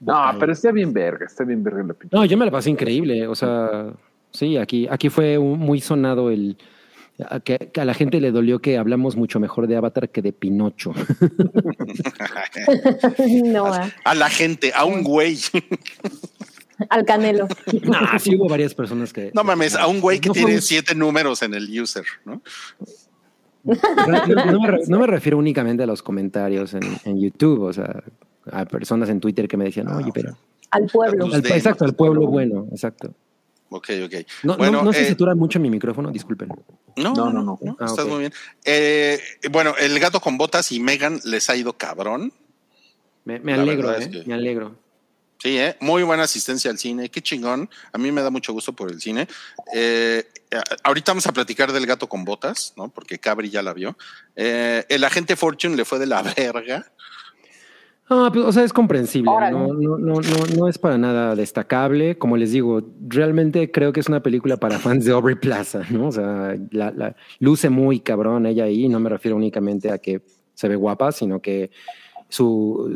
No, 0.00 0.14
vocal. 0.14 0.36
pero 0.40 0.52
está 0.52 0.72
bien 0.72 0.92
verga, 0.92 1.26
está 1.26 1.44
bien 1.44 1.62
verga 1.62 1.82
la 1.84 1.94
pinche. 1.94 2.16
No, 2.16 2.24
yo 2.24 2.36
me 2.36 2.44
la 2.44 2.50
pasé 2.50 2.70
increíble. 2.70 3.26
O 3.28 3.34
sea, 3.36 3.92
sí, 4.32 4.56
aquí, 4.56 4.86
aquí 4.90 5.08
fue 5.08 5.38
un- 5.38 5.58
muy 5.60 5.80
sonado 5.80 6.30
el. 6.30 6.56
A 7.26 7.40
Que, 7.40 7.58
que 7.72 7.80
a 7.80 7.84
la 7.84 7.94
gente 7.94 8.20
le 8.20 8.30
dolió 8.30 8.60
que 8.60 8.78
hablamos 8.78 9.16
mucho 9.16 9.40
mejor 9.40 9.66
de 9.66 9.76
Avatar 9.76 10.10
que 10.10 10.22
de 10.22 10.32
Pinocho. 10.32 10.92
no, 13.44 13.66
ah, 13.66 13.90
A 14.04 14.14
la 14.14 14.28
gente, 14.30 14.72
a 14.74 14.84
un 14.84 15.02
güey. 15.02 15.38
al 16.90 17.04
Canelo. 17.04 17.48
nah, 17.84 18.18
sí 18.18 18.36
hubo 18.36 18.48
varias 18.48 18.74
personas 18.74 19.12
que. 19.12 19.30
No 19.34 19.44
mames, 19.44 19.74
a 19.74 19.86
un 19.86 20.00
güey 20.00 20.20
que 20.20 20.28
No 20.28 20.34
tiene 20.34 20.60
siete 20.60 20.94
números 20.94 21.42
en 21.42 21.54
el 21.54 21.80
user, 21.80 22.04
¿no? 22.24 22.42
No, 23.64 23.74
no 24.52 24.60
me, 24.60 24.70
re- 24.70 24.80
no 24.88 24.98
me 25.00 25.06
refiero 25.06 25.36
únicamente 25.36 25.82
a 25.82 25.86
los 25.86 26.02
comentarios 26.02 26.74
en, 26.74 26.82
en 27.04 27.20
YouTube, 27.20 27.62
o 27.64 27.72
sea, 27.72 28.02
a 28.50 28.64
personas 28.64 29.08
en 29.10 29.20
Twitter 29.20 29.46
que 29.48 29.56
me 29.56 29.64
decían, 29.64 29.88
oye, 29.88 30.10
pero. 30.14 30.36
Al 30.70 30.86
pueblo. 30.86 31.26
Al- 31.26 31.44
exacto, 31.46 31.84
al 31.84 31.94
pueblo 31.94 32.26
bueno, 32.26 32.66
exacto. 32.70 33.14
Ok, 33.70 33.90
ok. 34.04 34.12
No, 34.44 34.52
no- 34.52 34.56
Bueno, 34.58 34.82
no, 34.82 34.92
se 34.92 35.02
eh, 35.02 35.08
satura 35.10 35.34
mucho 35.34 35.60
mi 35.60 35.68
micrófono, 35.70 36.10
disculpen. 36.10 36.48
No, 36.96 37.14
No, 37.14 37.14
no, 37.14 37.32
no, 37.32 37.42
no, 37.42 37.58
no. 37.62 37.76
Ah, 37.78 37.86
estás 37.86 38.06
muy 38.06 38.20
bien. 38.20 38.32
Eh, 38.64 39.20
bueno, 39.50 39.74
el 39.78 39.98
gato 40.00 40.20
con 40.20 40.38
botas 40.38 40.72
y 40.72 40.80
Megan 40.80 41.20
les 41.24 41.48
ha 41.50 41.56
ido 41.56 41.72
cabrón. 41.74 42.32
Me, 43.24 43.52
alegro, 43.52 43.92
eh, 43.92 43.96
es 44.00 44.08
que- 44.08 44.24
me 44.24 44.34
alegro. 44.34 44.76
Sí, 45.40 45.56
¿eh? 45.56 45.76
muy 45.80 46.02
buena 46.02 46.24
asistencia 46.24 46.68
al 46.68 46.78
cine, 46.78 47.10
qué 47.10 47.22
chingón. 47.22 47.70
A 47.92 47.98
mí 47.98 48.10
me 48.10 48.22
da 48.22 48.30
mucho 48.30 48.52
gusto 48.52 48.72
por 48.72 48.90
el 48.90 49.00
cine. 49.00 49.28
Eh, 49.72 50.24
ahorita 50.82 51.12
vamos 51.12 51.28
a 51.28 51.32
platicar 51.32 51.70
del 51.70 51.86
gato 51.86 52.08
con 52.08 52.24
botas, 52.24 52.72
¿no? 52.76 52.88
Porque 52.88 53.20
Cabri 53.20 53.48
ya 53.48 53.62
la 53.62 53.72
vio. 53.72 53.96
Eh, 54.34 54.84
el 54.88 55.04
agente 55.04 55.36
Fortune 55.36 55.76
le 55.76 55.84
fue 55.84 56.00
de 56.00 56.06
la 56.06 56.22
verga. 56.36 56.90
Ah, 58.10 58.30
pues, 58.32 58.44
o 58.46 58.52
sea, 58.52 58.64
es 58.64 58.72
comprensible. 58.72 59.30
No, 59.30 59.68
no, 59.72 59.98
no, 59.98 60.20
no, 60.20 60.20
no 60.56 60.68
es 60.68 60.78
para 60.78 60.96
nada 60.98 61.34
destacable. 61.34 62.16
Como 62.16 62.36
les 62.36 62.52
digo, 62.52 62.82
realmente 63.06 63.70
creo 63.70 63.92
que 63.92 64.00
es 64.00 64.08
una 64.08 64.22
película 64.22 64.56
para 64.56 64.78
fans 64.78 65.04
de 65.04 65.12
Aubrey 65.12 65.36
Plaza, 65.36 65.82
¿no? 65.90 66.08
O 66.08 66.12
sea, 66.12 66.54
la, 66.70 66.90
la- 66.90 67.16
luce 67.38 67.68
muy 67.70 68.00
cabrón 68.00 68.46
ella 68.46 68.64
ahí. 68.64 68.88
No 68.88 68.98
me 69.00 69.10
refiero 69.10 69.36
únicamente 69.36 69.90
a 69.90 69.98
que 69.98 70.22
se 70.54 70.68
ve 70.68 70.76
guapa, 70.76 71.12
sino 71.12 71.40
que 71.40 71.70
su 72.30 72.90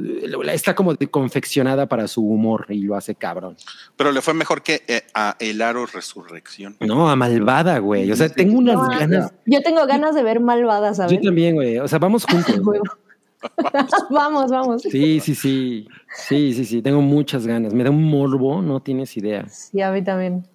está 0.53 0.75
como 0.75 0.95
de- 0.95 1.07
confeccionada 1.09 1.87
para 1.89 2.07
su 2.07 2.23
humor 2.27 2.67
y 2.69 2.83
lo 2.83 2.95
hace 2.97 3.15
cabrón. 3.15 3.57
Pero 3.97 4.13
le 4.13 4.21
fue 4.21 4.35
mejor 4.35 4.63
que 4.63 4.83
eh, 4.87 5.03
a 5.15 5.37
El 5.41 5.63
Aro 5.63 5.87
Resurrección. 5.87 6.77
No, 6.81 7.09
a 7.09 7.17
malvada, 7.17 7.79
güey. 7.79 8.11
O 8.13 8.17
sea, 8.17 8.29
tengo 8.29 8.59
unas 8.59 8.77
No, 8.77 8.89
ganas. 8.89 9.33
Yo 9.47 9.61
tengo 9.63 9.87
ganas 9.87 10.15
de 10.15 10.23
ver 10.23 10.41
malvadas, 10.41 10.99
Yo 10.99 11.05
¿sabes? 11.05 11.21
también, 11.23 11.55
güey. 11.55 11.79
O 11.79 11.89
sea, 11.89 11.99
vamos 11.99 12.25
juntos. 12.25 12.61
vamos, 14.11 14.51
vamos. 14.51 14.83
Sí, 14.83 15.21
sí, 15.21 15.35
sí. 15.35 15.89
Sí, 16.15 16.53
sí, 16.55 16.65
sí. 16.65 16.83
Tengo 16.83 17.01
muchas 17.01 17.47
ganas. 17.47 17.73
Me 17.75 17.85
da 17.85 17.91
un 17.91 18.05
morbo, 18.05 18.63
no 18.63 18.81
tienes 18.81 19.17
idea. 19.17 19.49
Sí, 19.49 19.81
a 19.81 19.91
mí 19.91 20.03
también. 20.03 20.47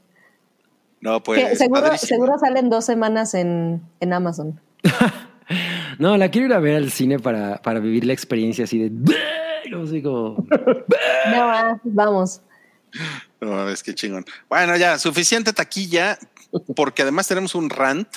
No, 1.01 1.21
pues. 1.21 1.57
seguro, 1.57 1.95
seguro 1.97 2.39
salen 2.39 2.69
dos 2.69 2.85
semanas 2.85 3.33
en, 3.33 3.81
en 3.99 4.13
Amazon. 4.13 4.59
No, 5.97 6.17
la 6.17 6.29
quiero 6.29 6.47
ir 6.47 6.53
a 6.53 6.59
ver 6.59 6.75
al 6.75 6.91
cine 6.91 7.19
para, 7.19 7.61
para 7.61 7.79
vivir 7.79 8.05
la 8.05 8.11
experiencia 8.13 8.65
así 8.65 8.77
de. 8.89 9.15
Así 9.81 10.01
como- 10.01 10.45
No, 10.49 11.41
ah, 11.51 11.79
vamos. 11.85 12.41
No, 13.39 13.69
es 13.69 13.81
que 13.81 13.95
chingón. 13.95 14.25
Bueno, 14.49 14.75
ya, 14.75 14.99
suficiente 14.99 15.53
taquilla, 15.53 16.17
porque 16.75 17.03
además 17.03 17.27
tenemos 17.29 17.55
un 17.55 17.69
rant. 17.69 18.09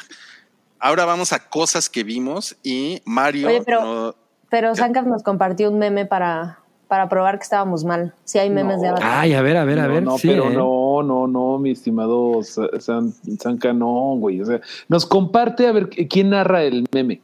Ahora 0.80 1.04
vamos 1.04 1.32
a 1.32 1.48
cosas 1.48 1.88
que 1.88 2.02
vimos 2.02 2.56
y 2.64 3.00
Mario. 3.04 3.48
Oye, 3.48 3.62
pero- 3.64 3.80
no- 3.84 4.14
Pero 4.50 4.74
Sankaf 4.74 5.06
nos 5.06 5.22
compartió 5.22 5.70
un 5.70 5.78
meme 5.78 6.04
para, 6.06 6.58
para 6.88 7.08
probar 7.08 7.38
que 7.38 7.44
estábamos 7.44 7.84
mal. 7.84 8.12
Si 8.24 8.38
hay 8.38 8.50
memes 8.50 8.76
No. 8.78 8.82
de 8.82 8.88
Avatar. 8.88 9.10
Ay, 9.12 9.32
a 9.34 9.42
ver, 9.42 9.56
a 9.56 9.64
ver, 9.64 9.78
a 9.78 9.86
no, 9.86 9.94
ver. 9.94 10.02
no, 10.02 10.18
sí, 10.18 10.28
pero 10.28 10.50
¿eh? 10.50 10.54
no, 10.54 11.02
no, 11.02 11.26
no, 11.28 11.58
mi 11.58 11.70
estimado 11.70 12.42
Sa- 12.42 12.68
San- 12.80 13.14
Sanka, 13.40 13.72
no, 13.72 14.16
güey. 14.18 14.40
O 14.42 14.44
sea, 14.46 14.60
nos 14.88 15.06
comparte 15.06 15.66
a 15.68 15.72
ver 15.72 15.88
quién 15.88 16.30
narra 16.30 16.62
el 16.64 16.84
meme. 16.92 17.20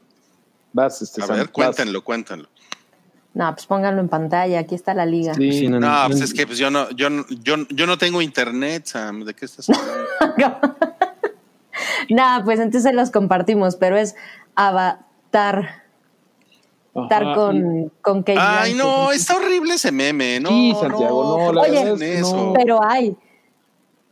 Vas, 0.72 1.02
este, 1.02 1.22
a 1.22 1.26
Sam, 1.26 1.36
ver, 1.36 1.46
vas. 1.46 1.52
cuéntenlo, 1.52 2.02
cuéntenlo. 2.04 2.48
No, 3.34 3.52
pues 3.54 3.66
pónganlo 3.66 4.00
en 4.00 4.08
pantalla. 4.08 4.60
Aquí 4.60 4.74
está 4.74 4.94
la 4.94 5.04
liga. 5.04 5.34
Sí. 5.34 5.52
Sí, 5.52 5.68
no, 5.68 5.78
No, 5.80 5.90
no, 5.90 6.06
pues 6.06 6.20
no. 6.20 6.24
es 6.24 6.32
que 6.32 6.46
pues 6.46 6.58
yo 6.58 6.70
no, 6.70 6.88
yo, 6.90 7.10
no- 7.10 7.26
yo, 7.42 7.56
yo 7.70 7.86
no 7.86 7.98
tengo 7.98 8.22
internet, 8.22 8.86
Sam. 8.86 9.24
¿De 9.24 9.34
qué 9.34 9.44
estás 9.46 9.68
hablando? 9.68 10.76
Nada, 12.08 12.44
pues 12.44 12.60
entonces 12.60 12.94
los 12.94 13.10
compartimos, 13.10 13.76
pero 13.76 13.96
es 13.96 14.14
Avatar. 14.54 15.85
Estar 17.02 17.22
Ajá, 17.24 17.34
con, 17.34 17.92
con 18.00 18.22
Kate 18.22 18.38
Ay, 18.40 18.74
Blanchett. 18.74 18.76
no, 18.96 19.12
está 19.12 19.36
horrible 19.36 19.74
ese 19.74 19.92
meme. 19.92 20.40
No, 20.40 20.48
Sí, 20.48 20.74
Santiago, 20.80 21.38
no, 21.38 21.52
la 21.52 21.60
¿por 21.62 21.64
qué 21.66 21.70
verdad 21.72 21.92
hacen 21.94 22.02
es 22.08 22.14
que 22.16 22.20
no. 22.20 22.26
eso? 22.28 22.52
Pero 22.56 22.80
hay. 22.84 23.16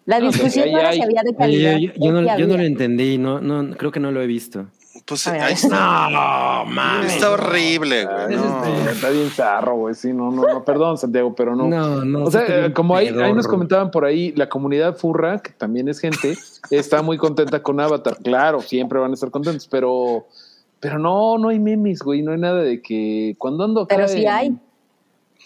La 0.07 0.19
No, 0.21 0.27
discusión 0.27 0.71
no 0.71 0.79
era 0.79 0.89
hay. 0.91 0.97
si 0.99 1.03
había 1.03 1.23
de 1.23 1.29
Oye, 1.31 1.37
calidad. 1.39 1.77
yo, 1.79 1.91
yo 1.97 2.13
no, 2.13 2.39
yo 2.39 2.47
no 2.47 2.57
lo 2.59 2.63
entendí, 2.63 3.17
no, 3.19 3.41
no, 3.41 3.75
creo 3.77 3.91
que 3.91 4.01
no 4.01 4.11
lo 4.11 4.21
he 4.21 4.27
visto. 4.27 4.67
Pues 5.07 5.31
ver, 5.31 5.41
ahí 5.43 5.53
está. 5.55 6.09
No, 6.09 6.65
mames. 6.71 7.13
Está 7.15 7.31
horrible, 7.33 8.07
Ah, 8.09 8.25
güey. 8.27 8.37
ese 8.39 8.47
no. 8.47 8.91
está, 8.91 9.11
bien 9.11 9.29
zarro, 9.31 9.77
güey. 9.77 9.95
Sí, 9.95 10.13
no, 10.15 10.31
no, 10.31 10.43
no. 10.47 10.65
Perdón, 10.65 10.97
Santiago, 10.97 11.35
pero 11.35 11.55
no. 11.55 11.67
No, 11.69 12.05
no. 12.05 12.25
o 12.25 12.31
sea, 12.31 12.73
como 12.73 12.97
ahí, 12.97 13.09
ahí 13.09 13.33
nos 13.35 13.47
comentaban 13.47 13.91
por 13.91 14.05
ahí, 14.07 14.33
la 14.37 14.49
comunidad 14.49 14.97
furra, 14.97 15.41
que 15.41 15.51
también 15.53 15.89
es 15.89 16.01
gente, 16.01 16.39
está 16.71 17.03
muy 17.03 17.19
contenta 17.19 17.63
con 17.63 17.81
Avatar. 17.81 18.17
Claro, 18.23 18.61
siempre 18.63 18.99
van 18.99 19.11
a 19.11 19.15
estar 19.15 19.31
contentos, 19.31 19.67
pero, 19.69 20.27
pero 20.85 20.99
no, 20.99 21.39
no 21.39 21.49
hay 21.49 21.59
memes, 21.59 22.01
güey. 22.01 22.23
No 22.23 22.33
hay 22.33 22.39
nada 22.39 22.63
de 22.63 22.81
que 22.83 23.35
cuando 23.39 23.65
ando 23.65 23.81
acá 23.83 23.97
Pero 23.97 24.09
sí 24.09 24.23
en- 24.23 24.29
hay. 24.29 24.51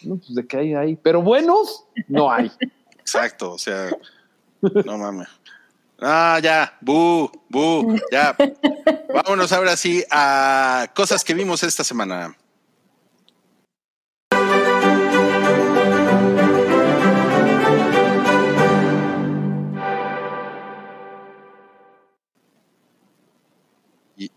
No, 0.02 0.16
pues 0.16 0.34
de 0.34 0.46
que 0.46 0.56
hay, 0.56 0.74
hay. 0.74 0.96
Pero 0.96 1.22
buenos, 1.22 1.84
no 2.08 2.30
hay. 2.30 2.50
Exacto, 2.98 3.52
o 3.52 3.58
sea, 3.58 3.90
no 4.84 4.98
mames. 4.98 5.28
Ah, 6.00 6.38
ya, 6.42 6.76
bu, 6.80 7.30
bu, 7.48 7.96
ya. 8.12 8.36
Vámonos 9.12 9.52
ahora 9.52 9.76
sí 9.76 10.04
a 10.10 10.86
cosas 10.94 11.24
que 11.24 11.34
vimos 11.34 11.62
esta 11.62 11.82
semana. 11.82 12.36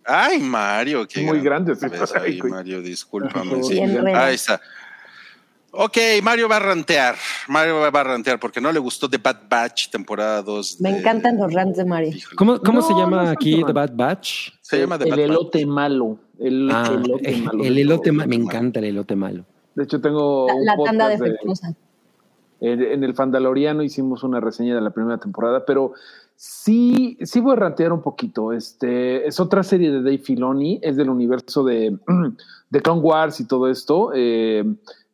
Ay, 0.06 0.40
Mario, 0.40 1.08
qué 1.08 1.22
Muy 1.22 1.40
gran- 1.42 1.66
grande, 1.66 1.88
Ay, 2.16 2.40
ahí. 2.42 2.50
Mario, 2.50 2.82
discúlpame. 2.82 3.64
Sí. 3.64 3.80
Ahí 3.80 4.36
está. 4.36 4.60
Ok, 5.74 5.98
Mario 6.22 6.50
va 6.50 6.58
a 6.58 6.60
rantear. 6.60 7.16
Mario 7.48 7.80
va 7.92 8.02
a 8.02 8.04
rantear 8.04 8.38
porque 8.40 8.60
no 8.60 8.74
le 8.74 8.80
gustó 8.80 9.10
The 9.10 9.18
Bad 9.20 9.44
Batch 9.50 9.90
temporada 9.90 10.42
2. 10.42 10.82
Me 10.82 10.92
de- 10.92 11.00
encantan 11.00 11.38
los 11.38 11.54
rants 11.54 11.78
de 11.78 11.86
Mario. 11.86 12.10
Híjole. 12.10 12.36
¿Cómo, 12.36 12.60
cómo 12.60 12.82
se 12.82 12.94
llama 12.94 13.24
no 13.24 13.30
aquí 13.30 13.64
The. 13.66 13.72
Bad 13.72 13.92
Batch? 13.94 14.50
Se 14.60 14.80
llama 14.80 14.98
The 14.98 15.06
el 15.06 15.10
Bad 15.12 15.18
Batch. 15.20 15.30
elote 15.30 15.66
malo. 15.66 16.20
El, 16.40 16.70
Ah, 16.72 16.92
elote 16.94 17.30
el, 17.34 17.44
malo. 17.44 17.64
el 17.64 17.78
elote 17.78 18.12
malo. 18.12 18.30
Me 18.30 18.36
encanta 18.36 18.80
el 18.80 18.86
elote 18.86 19.16
malo. 19.16 19.46
De 19.76 19.84
hecho, 19.86 20.02
tengo 20.02 20.48
La, 20.48 20.56
un 20.56 20.66
la 20.66 20.76
tanda 20.84 21.08
de- 21.08 21.18
defectuosa. 21.18 21.74
en, 22.60 22.82
en 22.82 23.04
el 23.06 23.16
Fandaloriano 23.16 23.82
hicimos 23.82 24.24
una 24.24 24.42
reseña 24.42 24.76
de 24.76 24.82
la 24.82 24.90
primera 24.90 25.18
temporada, 25.20 25.66
pero 25.66 25.94
sí, 26.44 27.20
sí 27.22 27.40
voy 27.40 27.54
a 27.54 27.56
ratear 27.58 27.94
un 27.94 28.02
poquito. 28.02 28.52
Este 28.52 29.28
es 29.28 29.40
otra 29.40 29.62
serie 29.62 29.92
de 29.92 29.98
Dave 30.02 30.18
Filoni, 30.18 30.80
es 30.82 30.96
del 30.96 31.12
universo 31.12 31.64
de, 31.64 31.96
de 32.72 32.82
Clone 32.82 33.02
Wars 33.02 33.40
y 33.40 33.46
todo 33.48 33.70
esto. 33.70 34.12
Eh, 34.16 34.64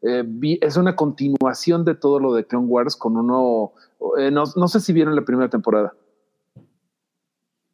eh, 0.04 0.24
vi- 0.26 0.58
es 0.62 0.78
una 0.78 0.96
continuación 0.96 1.84
de 1.84 1.96
todo 1.96 2.20
lo 2.22 2.34
de 2.34 2.46
Clone 2.46 2.68
Wars 2.68 2.96
con 2.96 3.18
uno. 3.18 3.74
eh, 4.18 4.32
no, 4.32 4.46
no 4.56 4.68
sé 4.70 4.80
si 4.80 4.94
vieron 4.94 5.16
la 5.18 5.26
primera 5.26 5.50
temporada. 5.50 5.94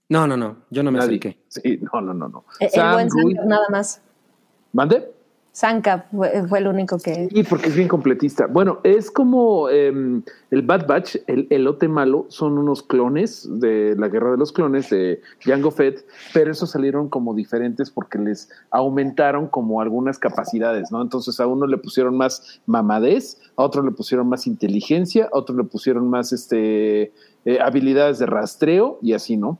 No, 0.09 0.25
no, 0.25 0.35
no. 0.35 0.57
Yo 0.71 0.81
no 0.81 0.91
me 0.91 0.97
Nadie. 0.97 1.17
acerqué. 1.19 1.39
Sí, 1.47 1.80
no, 1.93 2.01
no, 2.01 2.13
no, 2.15 2.30
no. 2.30 2.45
El, 2.59 3.09
buen 3.11 3.34
nada 3.47 3.67
más. 3.69 4.01
¿Mande? 4.71 5.12
Sanka 5.53 6.07
fue, 6.11 6.47
fue 6.47 6.57
el 6.57 6.67
único 6.67 6.97
que. 6.97 7.30
Sí, 7.30 7.43
porque 7.43 7.67
es 7.67 7.75
bien 7.75 7.88
completista. 7.88 8.47
Bueno, 8.47 8.80
es 8.84 9.11
como 9.11 9.69
em, 9.69 10.23
el 10.49 10.63
Bad 10.63 10.88
Batch, 10.88 11.17
el 11.27 11.45
elote 11.51 11.88
malo, 11.88 12.25
son 12.30 12.57
unos 12.57 12.81
clones 12.81 13.47
de 13.59 13.95
la 13.95 14.07
guerra 14.07 14.31
de 14.31 14.38
los 14.38 14.51
clones 14.51 14.89
de 14.89 15.21
Jango 15.41 15.69
Fett, 15.69 16.07
pero 16.34 16.51
esos 16.51 16.71
salieron 16.71 17.07
como 17.07 17.35
diferentes 17.35 17.91
porque 17.91 18.17
les 18.17 18.49
aumentaron 18.71 19.47
como 19.47 19.80
algunas 19.80 20.17
capacidades, 20.17 20.91
¿no? 20.91 21.03
Entonces 21.03 21.39
a 21.39 21.45
uno 21.45 21.67
le 21.67 21.77
pusieron 21.77 22.17
más 22.17 22.59
mamadez, 22.65 23.39
a 23.55 23.61
otro 23.61 23.84
le 23.84 23.91
pusieron 23.91 24.27
más 24.27 24.47
inteligencia, 24.47 25.30
a 25.31 25.38
otro 25.38 25.55
le 25.55 25.65
pusieron 25.65 26.09
más 26.09 26.34
este, 26.34 27.13
eh, 27.45 27.59
habilidades 27.61 28.17
de 28.17 28.25
rastreo 28.25 28.97
y 29.03 29.13
así, 29.13 29.38
¿no? 29.38 29.59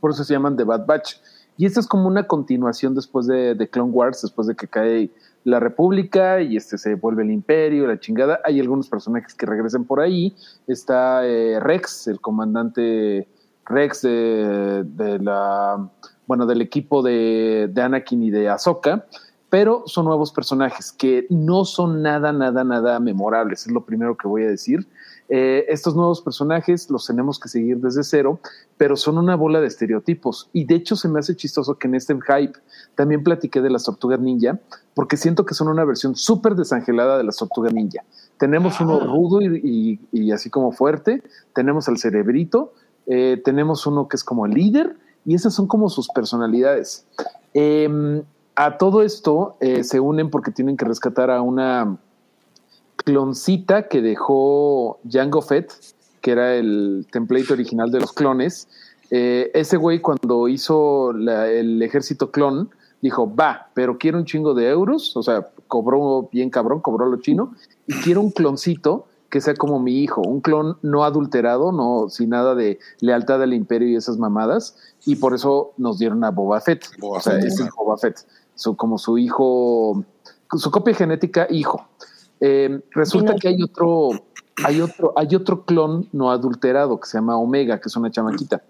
Por 0.00 0.10
eso 0.10 0.22
se 0.22 0.34
llaman 0.34 0.58
The 0.58 0.64
Bad 0.64 0.84
Batch. 0.84 1.14
Y 1.56 1.66
esta 1.66 1.80
es 1.80 1.86
como 1.86 2.08
una 2.08 2.26
continuación 2.26 2.94
después 2.94 3.26
de, 3.26 3.54
de 3.54 3.68
Clone 3.68 3.92
Wars, 3.92 4.22
después 4.22 4.48
de 4.48 4.56
que 4.56 4.66
cae 4.66 5.10
la 5.44 5.60
República 5.60 6.40
y 6.40 6.56
este 6.56 6.78
se 6.78 6.94
vuelve 6.94 7.22
el 7.22 7.30
Imperio, 7.30 7.86
la 7.86 8.00
chingada. 8.00 8.40
Hay 8.44 8.58
algunos 8.60 8.88
personajes 8.88 9.34
que 9.34 9.46
regresan 9.46 9.84
por 9.84 10.00
ahí. 10.00 10.34
Está 10.66 11.26
eh, 11.26 11.60
Rex, 11.60 12.08
el 12.08 12.20
comandante 12.20 13.28
Rex 13.66 14.02
de, 14.02 14.84
de 14.84 15.18
la, 15.18 15.88
bueno, 16.26 16.46
del 16.46 16.62
equipo 16.62 17.02
de, 17.02 17.70
de 17.72 17.82
Anakin 17.82 18.22
y 18.22 18.30
de 18.30 18.48
Ahsoka, 18.48 19.06
pero 19.50 19.84
son 19.86 20.06
nuevos 20.06 20.32
personajes 20.32 20.92
que 20.92 21.26
no 21.30 21.64
son 21.64 22.02
nada, 22.02 22.32
nada, 22.32 22.64
nada 22.64 22.98
memorables. 22.98 23.66
Es 23.66 23.72
lo 23.72 23.84
primero 23.84 24.16
que 24.16 24.26
voy 24.26 24.42
a 24.42 24.48
decir. 24.48 24.86
Eh, 25.30 25.64
estos 25.68 25.96
nuevos 25.96 26.20
personajes 26.20 26.90
los 26.90 27.06
tenemos 27.06 27.38
que 27.40 27.48
seguir 27.48 27.78
desde 27.78 28.02
cero, 28.04 28.40
pero 28.76 28.94
son 28.96 29.16
una 29.16 29.36
bola 29.36 29.60
de 29.60 29.66
estereotipos. 29.68 30.50
Y 30.52 30.64
de 30.66 30.74
hecho 30.74 30.96
se 30.96 31.08
me 31.08 31.18
hace 31.18 31.34
chistoso 31.34 31.76
que 31.78 31.88
en 31.88 31.94
este 31.94 32.14
hype 32.14 32.58
también 32.94 33.24
platiqué 33.24 33.62
de 33.62 33.70
las 33.70 33.84
tortugas 33.84 34.20
ninja, 34.20 34.60
porque 34.94 35.16
siento 35.16 35.46
que 35.46 35.54
son 35.54 35.68
una 35.68 35.84
versión 35.84 36.14
súper 36.14 36.54
desangelada 36.54 37.16
de 37.16 37.24
las 37.24 37.36
tortugas 37.38 37.72
ninja. 37.72 38.04
Tenemos 38.38 38.80
uno 38.80 39.00
rudo 39.00 39.40
y, 39.40 39.98
y- 40.12 40.20
y 40.26 40.30
así 40.32 40.50
como 40.50 40.72
fuerte, 40.72 41.22
tenemos 41.54 41.88
al 41.88 41.96
cerebrito, 41.98 42.74
eh, 43.06 43.40
tenemos 43.44 43.86
uno 43.86 44.08
que 44.08 44.16
es 44.16 44.24
como 44.24 44.44
el 44.46 44.52
líder, 44.52 44.96
y 45.24 45.34
esas 45.34 45.54
son 45.54 45.66
como 45.66 45.88
sus 45.88 46.08
personalidades. 46.08 47.06
Em, 47.54 48.22
a 48.56 48.76
todo 48.78 49.02
esto 49.02 49.56
eh, 49.60 49.84
se 49.84 50.00
unen 50.00 50.30
porque 50.30 50.50
tienen 50.50 50.76
que 50.76 50.84
rescatar 50.84 51.30
a 51.30 51.40
una 51.40 51.96
cloncita 52.96 53.88
que 53.88 54.00
dejó 54.02 54.98
Jango 55.10 55.42
Fett, 55.42 55.72
que 56.20 56.30
era 56.32 56.54
el 56.54 57.06
template 57.12 57.52
original 57.52 57.90
de 57.90 58.00
los 58.00 58.12
clones. 58.12 58.68
Eh, 59.10 59.50
ese 59.54 59.76
güey 59.76 60.00
cuando 60.00 60.48
hizo 60.48 61.12
la- 61.12 61.50
el 61.50 61.82
ejército 61.82 62.30
clon, 62.30 62.70
dijo, 63.02 63.32
va, 63.34 63.68
pero 63.74 63.98
quiero 63.98 64.18
un 64.18 64.24
chingo 64.24 64.54
de 64.54 64.68
euros, 64.68 65.16
o 65.16 65.22
sea, 65.22 65.48
cobró 65.68 66.28
bien 66.32 66.48
cabrón, 66.50 66.80
cobró 66.80 67.06
lo 67.06 67.18
chino, 67.20 67.54
y 67.86 67.92
quiero 68.00 68.22
un 68.22 68.30
cloncito 68.30 69.06
que 69.28 69.40
sea 69.42 69.54
como 69.54 69.78
mi 69.80 69.98
hijo, 69.98 70.22
un 70.22 70.40
clon 70.40 70.78
no 70.80 71.04
adulterado, 71.04 71.72
no 71.72 72.08
sin 72.08 72.30
nada 72.30 72.54
de 72.54 72.78
lealtad 73.00 73.42
al 73.42 73.52
imperio 73.52 73.88
y 73.88 73.96
esas 73.96 74.16
mamadas, 74.16 74.76
y 75.04 75.16
por 75.16 75.34
eso 75.34 75.72
nos 75.76 75.98
dieron 75.98 76.24
a 76.24 76.30
Boba 76.30 76.60
Fett, 76.60 76.84
Boba 76.98 77.18
o 77.18 77.20
sea, 77.20 77.34
Fett. 77.34 77.44
es 77.46 77.68
Boba 77.76 77.98
Fett, 77.98 78.20
su, 78.54 78.74
como 78.76 78.96
su 78.96 79.18
hijo, 79.18 80.02
su 80.56 80.70
copia 80.70 80.94
genética 80.94 81.46
hijo. 81.50 81.86
Eh, 82.46 82.80
resulta 82.90 83.36
que 83.36 83.48
hay 83.48 83.62
otro, 83.62 84.10
hay 84.62 84.82
otro, 84.82 85.14
hay 85.16 85.34
otro 85.34 85.64
clon 85.64 86.10
no 86.12 86.30
adulterado 86.30 87.00
que 87.00 87.08
se 87.08 87.16
llama 87.16 87.38
Omega, 87.38 87.80
que 87.80 87.88
es 87.88 87.96
una 87.96 88.10
chamaquita. 88.10 88.62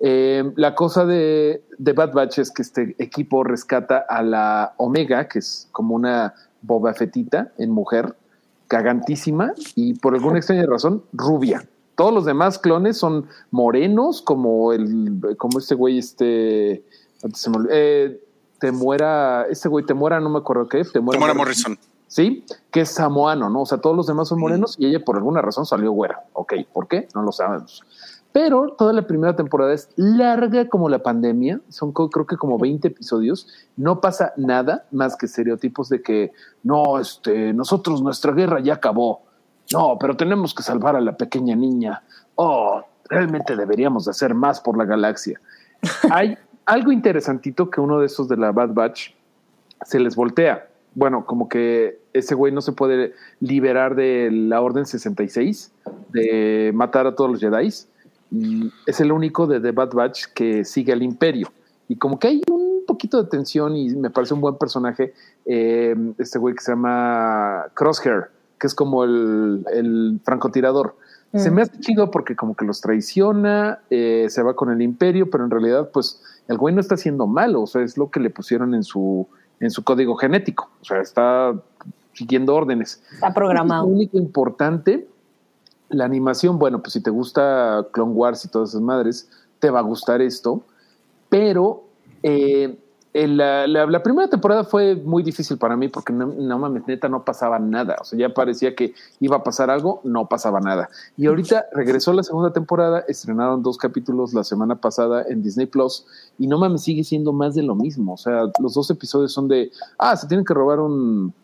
Eh, 0.00 0.52
la 0.56 0.74
cosa 0.74 1.06
de, 1.06 1.62
de 1.78 1.92
Bad 1.92 2.14
Batch 2.14 2.40
es 2.40 2.50
que 2.50 2.62
este 2.62 2.96
equipo 2.98 3.44
rescata 3.44 4.04
a 4.08 4.24
la 4.24 4.74
Omega, 4.76 5.28
que 5.28 5.38
es 5.38 5.68
como 5.70 5.94
una 5.94 6.34
Boba 6.62 6.94
Fettita 6.94 7.52
en 7.58 7.70
mujer, 7.70 8.16
cagantísima 8.66 9.52
y 9.76 9.94
por 9.94 10.14
alguna 10.14 10.38
extraña 10.38 10.66
razón 10.66 11.04
rubia. 11.12 11.64
Todos 11.94 12.12
los 12.12 12.24
demás 12.24 12.58
clones 12.58 12.96
son 12.96 13.28
morenos, 13.52 14.20
como 14.20 14.72
el, 14.72 15.36
como 15.38 15.60
este 15.60 15.76
güey, 15.76 15.98
este, 15.98 16.82
antes 17.22 17.40
se 17.40 17.50
me 17.50 17.58
olvidó, 17.58 17.72
eh, 17.72 18.20
Temuera, 18.58 19.46
este 19.48 19.68
güey 19.68 19.86
Temuera, 19.86 20.18
no 20.18 20.28
me 20.28 20.38
acuerdo 20.38 20.68
qué, 20.68 20.82
Temuera, 20.82 21.20
Tamara 21.20 21.34
Morrison. 21.34 21.78
Sí, 22.12 22.44
que 22.70 22.82
es 22.82 22.90
samoano, 22.90 23.48
¿no? 23.48 23.62
O 23.62 23.64
sea, 23.64 23.78
todos 23.78 23.96
los 23.96 24.06
demás 24.06 24.28
son 24.28 24.38
morenos 24.38 24.76
y 24.78 24.84
ella 24.84 25.02
por 25.02 25.16
alguna 25.16 25.40
razón 25.40 25.64
salió 25.64 25.92
güera. 25.92 26.24
Ok, 26.34 26.52
¿por 26.70 26.86
qué? 26.86 27.08
No 27.14 27.22
lo 27.22 27.32
sabemos. 27.32 27.82
Pero 28.32 28.74
toda 28.76 28.92
la 28.92 29.06
primera 29.06 29.34
temporada 29.34 29.72
es 29.72 29.88
larga 29.96 30.68
como 30.68 30.90
la 30.90 31.02
pandemia, 31.02 31.62
son 31.70 31.92
creo 31.92 32.26
que 32.26 32.36
como 32.36 32.58
20 32.58 32.86
episodios, 32.86 33.48
no 33.78 34.02
pasa 34.02 34.34
nada 34.36 34.84
más 34.90 35.16
que 35.16 35.24
estereotipos 35.24 35.88
de 35.88 36.02
que 36.02 36.32
no, 36.62 36.98
este, 36.98 37.54
nosotros 37.54 38.02
nuestra 38.02 38.32
guerra 38.32 38.60
ya 38.60 38.74
acabó. 38.74 39.22
No, 39.72 39.96
pero 39.98 40.14
tenemos 40.14 40.52
que 40.52 40.62
salvar 40.62 40.96
a 40.96 41.00
la 41.00 41.16
pequeña 41.16 41.56
niña. 41.56 42.02
Oh, 42.34 42.82
realmente 43.08 43.56
deberíamos 43.56 44.04
de 44.04 44.10
hacer 44.10 44.34
más 44.34 44.60
por 44.60 44.76
la 44.76 44.84
galaxia. 44.84 45.40
Hay 46.10 46.36
algo 46.66 46.92
interesantito 46.92 47.70
que 47.70 47.80
uno 47.80 48.00
de 48.00 48.04
esos 48.04 48.28
de 48.28 48.36
la 48.36 48.52
Bad 48.52 48.74
Batch 48.74 49.14
se 49.86 49.98
les 49.98 50.14
voltea. 50.14 50.68
Bueno, 50.94 51.24
como 51.24 51.48
que 51.48 51.98
ese 52.12 52.34
güey 52.34 52.52
no 52.52 52.60
se 52.60 52.72
puede 52.72 53.14
liberar 53.40 53.94
de 53.94 54.30
la 54.30 54.60
Orden 54.60 54.86
66, 54.86 55.72
de 56.12 56.72
matar 56.74 57.06
a 57.06 57.14
todos 57.14 57.30
los 57.30 57.40
Jedi. 57.40 57.68
Es 58.86 59.00
el 59.00 59.12
único 59.12 59.46
de 59.46 59.60
The 59.60 59.72
Bad 59.72 59.92
Batch 59.92 60.26
que 60.34 60.64
sigue 60.64 60.92
al 60.92 61.02
Imperio. 61.02 61.48
Y 61.88 61.96
como 61.96 62.18
que 62.18 62.28
hay 62.28 62.42
un 62.50 62.84
poquito 62.86 63.22
de 63.22 63.28
tensión 63.28 63.76
y 63.76 63.94
me 63.96 64.10
parece 64.10 64.34
un 64.34 64.40
buen 64.40 64.56
personaje 64.56 65.12
eh, 65.46 65.94
este 66.18 66.38
güey 66.38 66.54
que 66.54 66.62
se 66.62 66.72
llama 66.72 67.66
Crosshair, 67.74 68.28
que 68.58 68.66
es 68.66 68.74
como 68.74 69.04
el, 69.04 69.64
el 69.72 70.20
francotirador. 70.24 70.96
Se 71.34 71.50
Mm. 71.50 71.54
me 71.54 71.62
hace 71.62 71.80
chido 71.80 72.10
porque 72.10 72.36
como 72.36 72.54
que 72.54 72.66
los 72.66 72.80
traiciona, 72.82 73.80
eh, 73.90 74.26
se 74.28 74.42
va 74.42 74.54
con 74.54 74.70
el 74.70 74.82
imperio, 74.82 75.30
pero 75.30 75.44
en 75.44 75.50
realidad 75.50 75.90
pues 75.92 76.22
el 76.48 76.58
güey 76.58 76.74
no 76.74 76.80
está 76.80 76.94
haciendo 76.96 77.26
malo, 77.26 77.62
o 77.62 77.66
sea, 77.66 77.82
es 77.82 77.96
lo 77.96 78.10
que 78.10 78.20
le 78.20 78.28
pusieron 78.28 78.74
en 78.74 78.82
su, 78.82 79.26
en 79.62 79.70
su 79.70 79.84
código 79.84 80.16
genético, 80.16 80.68
o 80.80 80.84
sea, 80.84 81.00
está 81.00 81.54
siguiendo 82.12 82.54
órdenes. 82.54 83.00
Está 83.12 83.32
programado. 83.32 83.86
Lo 83.86 83.94
único 83.94 84.18
importante, 84.18 85.08
la 85.88 86.04
animación, 86.04 86.58
bueno, 86.58 86.82
pues 86.82 86.94
si 86.94 87.00
te 87.00 87.10
gusta 87.10 87.86
Clone 87.92 88.12
Wars 88.12 88.44
y 88.44 88.48
todas 88.48 88.70
esas 88.70 88.82
madres, 88.82 89.30
te 89.60 89.70
va 89.70 89.78
a 89.78 89.82
gustar 89.82 90.20
esto, 90.20 90.62
pero 91.28 91.84
eh, 92.24 92.76
la, 93.14 93.66
la- 93.66 93.86
la 93.86 94.02
primera 94.02 94.28
temporada 94.28 94.64
fue 94.64 94.96
muy 94.96 95.22
difícil 95.22 95.58
para 95.58 95.76
mí 95.76 95.88
porque 95.88 96.12
no, 96.12 96.26
no 96.26 96.58
mames, 96.58 96.86
neta, 96.86 97.08
no 97.08 97.24
pasaba 97.24 97.58
nada. 97.58 97.96
O 98.00 98.04
sea, 98.04 98.18
ya 98.18 98.32
parecía 98.32 98.74
que 98.74 98.94
iba 99.20 99.36
a 99.36 99.42
pasar 99.42 99.70
algo, 99.70 100.00
no 100.04 100.28
pasaba 100.28 100.60
nada. 100.60 100.88
Y 101.16 101.26
ahorita 101.26 101.66
regresó 101.72 102.12
la 102.14 102.22
segunda 102.22 102.52
temporada, 102.52 103.04
estrenaron 103.08 103.62
dos 103.62 103.76
capítulos 103.76 104.32
la 104.32 104.44
semana 104.44 104.76
pasada 104.76 105.24
en 105.28 105.42
Disney 105.42 105.66
Plus 105.66 106.06
y 106.38 106.46
no 106.46 106.58
mames, 106.58 106.82
sigue 106.82 107.04
siendo 107.04 107.32
más 107.32 107.54
de 107.54 107.62
lo 107.62 107.74
mismo. 107.74 108.14
O 108.14 108.18
sea, 108.18 108.44
los 108.60 108.74
dos 108.74 108.90
episodios 108.90 109.32
son 109.32 109.46
de, 109.48 109.70
ah, 109.98 110.16
se 110.16 110.26
tienen 110.26 110.46
que 110.46 110.54
robar 110.54 110.80
un, 110.80 111.34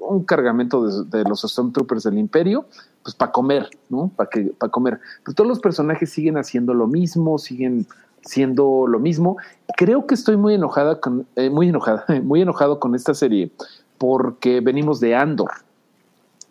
un 0.00 0.24
cargamento 0.24 0.86
de, 0.86 1.18
de 1.18 1.24
los 1.28 1.42
Stormtroopers 1.42 2.04
del 2.04 2.18
Imperio, 2.18 2.66
pues 3.02 3.14
para 3.14 3.32
comer, 3.32 3.68
¿no? 3.90 4.10
Para 4.16 4.30
que 4.30 4.54
para 4.58 4.70
comer. 4.72 5.00
Pero 5.22 5.34
todos 5.34 5.48
los 5.48 5.58
personajes 5.60 6.10
siguen 6.10 6.38
haciendo 6.38 6.72
lo 6.72 6.86
mismo, 6.86 7.36
siguen 7.38 7.86
siendo 8.24 8.86
lo 8.86 8.98
mismo. 8.98 9.36
Creo 9.76 10.06
que 10.06 10.14
estoy 10.14 10.36
muy 10.36 10.54
enojada 10.54 11.00
con, 11.00 11.26
eh, 11.36 11.50
muy 11.50 11.68
enojada, 11.68 12.04
muy 12.22 12.42
enojado 12.42 12.80
con 12.80 12.94
esta 12.94 13.14
serie 13.14 13.50
porque 13.98 14.60
venimos 14.60 15.00
de 15.00 15.14
Andor, 15.14 15.50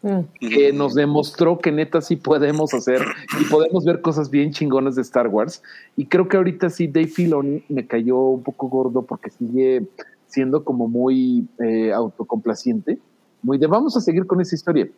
Mm. 0.04 0.20
que 0.38 0.74
nos 0.74 0.96
demostró 0.96 1.60
que 1.60 1.72
neta 1.72 2.02
sí 2.02 2.18
podemos 2.18 2.74
hacer 2.74 3.02
y 3.40 3.46
podemos 3.46 3.86
ver 3.86 4.02
cosas 4.02 4.30
bien 4.30 4.52
chingonas 4.52 4.96
de 4.96 5.02
Star 5.02 5.30
Wars. 5.30 5.64
Y 5.96 6.08
creo 6.08 6.28
que 6.28 6.36
ahorita 6.36 6.70
sí 6.70 6.88
Dave 6.88 7.08
Filoni 7.08 7.64
me 7.70 7.88
cayó 7.88 8.18
un 8.20 8.44
poco 8.44 8.68
gordo 8.68 9.04
porque 9.04 9.30
sigue 9.30 9.88
siendo 10.28 10.66
como 10.66 10.90
muy 10.90 11.48
eh, 11.60 11.94
autocomplaciente, 11.94 13.00
muy 13.42 13.58
de 13.58 13.68
vamos 13.68 13.96
a 13.96 14.02
seguir 14.02 14.28
con 14.28 14.42
esa 14.42 14.56
historia. 14.56 14.90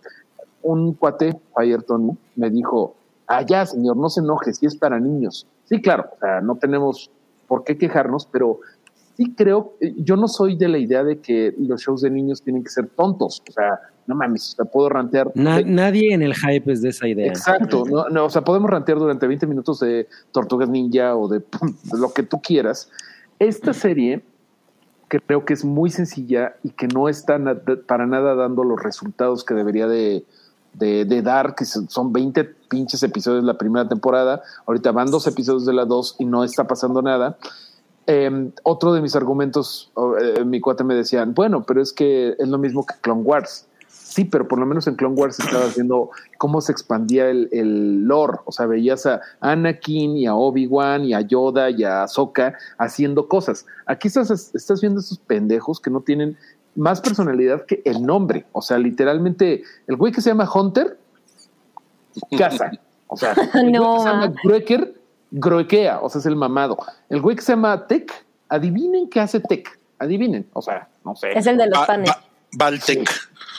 Un 0.64 0.94
cuate, 0.94 1.40
Fire 1.56 1.84
Tony, 1.84 2.18
me 2.36 2.50
dijo, 2.50 2.96
ah, 3.28 3.44
ya, 3.44 3.64
señor, 3.68 3.98
no 3.98 4.10
se 4.10 4.22
enoje, 4.22 4.54
si 4.54 4.66
es 4.66 4.76
para 4.76 5.00
niños. 5.00 5.46
Sí, 5.66 5.82
claro, 5.82 6.10
o 6.16 6.20
sea, 6.20 6.42
no 6.42 6.56
tenemos 6.56 7.12
por 7.48 7.64
qué 7.64 7.78
quejarnos, 7.78 8.26
pero 8.32 8.60
sí 9.18 9.34
creo, 9.36 9.74
eh, 9.82 9.94
yo 9.98 10.16
no 10.16 10.28
soy 10.28 10.56
de 10.56 10.68
la 10.68 10.78
idea 10.78 11.04
de 11.04 11.20
que 11.20 11.54
los 11.58 11.82
shows 11.82 12.02
de 12.02 12.10
niños 12.10 12.42
tienen 12.42 12.64
que 12.64 12.70
ser 12.70 12.88
tontos. 12.90 13.42
O 13.50 13.52
sea, 13.52 13.80
no 14.08 14.14
mames, 14.16 14.54
o 14.54 14.56
sea, 14.58 14.66
puedo 14.66 14.90
rantear. 14.90 15.32
Na- 15.36 15.58
de- 15.58 15.66
nadie 15.66 16.14
en 16.14 16.22
el 16.22 16.36
hype 16.36 16.72
es 16.72 16.82
de 16.82 16.90
esa 16.90 17.08
idea. 17.08 17.28
Exacto, 17.28 17.84
no, 17.90 18.10
no, 18.10 18.26
o 18.26 18.30
sea, 18.30 18.44
podemos 18.44 18.70
rantear 18.70 19.00
durante 19.00 19.26
20 19.28 19.48
minutos 19.48 19.80
de 19.80 20.08
Tortugas 20.32 20.70
Ninja 20.70 21.16
o 21.16 21.28
de, 21.28 21.40
de 21.40 21.98
lo 22.00 22.14
que 22.14 22.24
tú 22.24 22.40
quieras. 22.42 22.92
Esta 23.40 23.74
serie 23.74 24.22
creo 25.08 25.46
que 25.46 25.54
es 25.54 25.64
muy 25.64 25.90
sencilla 25.92 26.56
y 26.64 26.70
que 26.72 26.88
no 26.88 27.08
está 27.10 27.38
na- 27.40 27.60
para 27.88 28.06
nada 28.06 28.36
dando 28.36 28.64
los 28.64 28.82
resultados 28.84 29.44
que 29.44 29.54
debería 29.54 29.88
de, 29.88 30.26
de- 30.78 31.06
de 31.06 31.22
dar, 31.22 31.56
que 31.56 31.66
son 31.66 31.90
son 31.90 32.12
20 32.14 32.44
pinches 32.70 33.02
episodios 33.04 33.44
la 33.44 33.58
primera 33.58 33.88
temporada, 33.88 34.42
ahorita 34.66 34.92
van 34.92 35.12
dos 35.12 35.28
episodios 35.28 35.66
de 35.66 35.74
la 35.74 35.86
dos 35.86 36.16
y 36.20 36.26
no 36.26 36.44
está 36.44 36.68
pasando 36.68 37.02
nada. 37.02 37.38
Eh, 38.08 38.52
otro 38.64 38.94
de 38.94 39.02
mis 39.02 39.16
argumentos, 39.16 39.92
eh, 40.22 40.44
mi 40.46 40.62
cuate 40.62 40.84
me 40.84 40.94
decían, 40.94 41.34
bueno, 41.34 41.64
pero 41.64 41.82
es 41.82 41.92
que 41.92 42.36
es 42.38 42.48
lo 42.48 42.58
mismo 42.58 42.86
que 42.86 42.94
Clone 43.02 43.22
Wars. 43.24 43.66
Sí, 43.88 44.24
pero 44.24 44.48
por 44.48 44.60
lo 44.60 44.66
menos 44.66 44.88
en 44.88 44.96
Clone 44.96 45.16
Wars 45.16 45.40
estaba 45.40 45.66
haciendo 45.66 46.10
cómo 46.38 46.62
se 46.62 46.72
expandía 46.72 47.30
el, 47.30 47.50
el 47.52 48.04
lore. 48.06 48.38
O 48.46 48.52
sea, 48.54 48.66
veías 48.66 49.06
a 49.06 49.20
Anakin 49.42 50.16
y 50.16 50.26
a 50.26 50.36
Obi-Wan 50.36 51.04
y 51.04 51.14
a 51.14 51.22
Yoda 51.22 51.70
y 51.70 51.84
a 51.84 52.04
Ahsoka 52.04 52.54
haciendo 52.78 53.28
cosas. 53.28 53.66
Aquí 53.88 54.08
estás, 54.08 54.30
estás 54.54 54.80
viendo 54.80 55.00
estos 55.02 55.18
pendejos 55.18 55.82
que 55.82 55.90
no 55.90 56.00
tienen 56.02 56.38
más 56.76 57.02
personalidad 57.02 57.66
que 57.66 57.82
el 57.86 58.04
nombre. 58.04 58.46
O 58.52 58.62
sea, 58.62 58.78
literalmente, 58.78 59.64
el 59.88 59.96
güey 59.96 60.12
que 60.12 60.22
se 60.22 60.30
llama 60.30 60.50
Hunter, 60.52 60.98
caza. 62.38 62.72
O 63.08 63.18
sea, 63.18 63.34
el 63.34 63.38
güey 63.52 63.72
que 63.74 64.00
se 64.00 64.06
llama 64.10 64.28
ma. 64.28 64.34
Groeker, 64.44 64.96
groequea. 65.30 66.00
O 66.02 66.10
sea, 66.10 66.20
es 66.20 66.26
el 66.26 66.36
mamado. 66.36 66.76
El 67.08 67.22
güey 67.22 67.36
que 67.36 67.44
se 67.44 67.52
llama 67.52 67.86
Tech, 67.86 68.12
adivinen 68.50 69.08
qué 69.10 69.20
hace 69.20 69.40
Tech. 69.40 69.80
Adivinen. 70.00 70.48
O 70.54 70.62
sea, 70.62 70.90
no 71.06 71.16
sé. 71.16 71.32
Es 71.38 71.46
el 71.46 71.56
de 71.58 71.68
los 71.68 71.78
Ba- 71.80 71.86
panes. 71.86 72.10
Ba- 72.10 72.24
Baltec. 72.58 73.10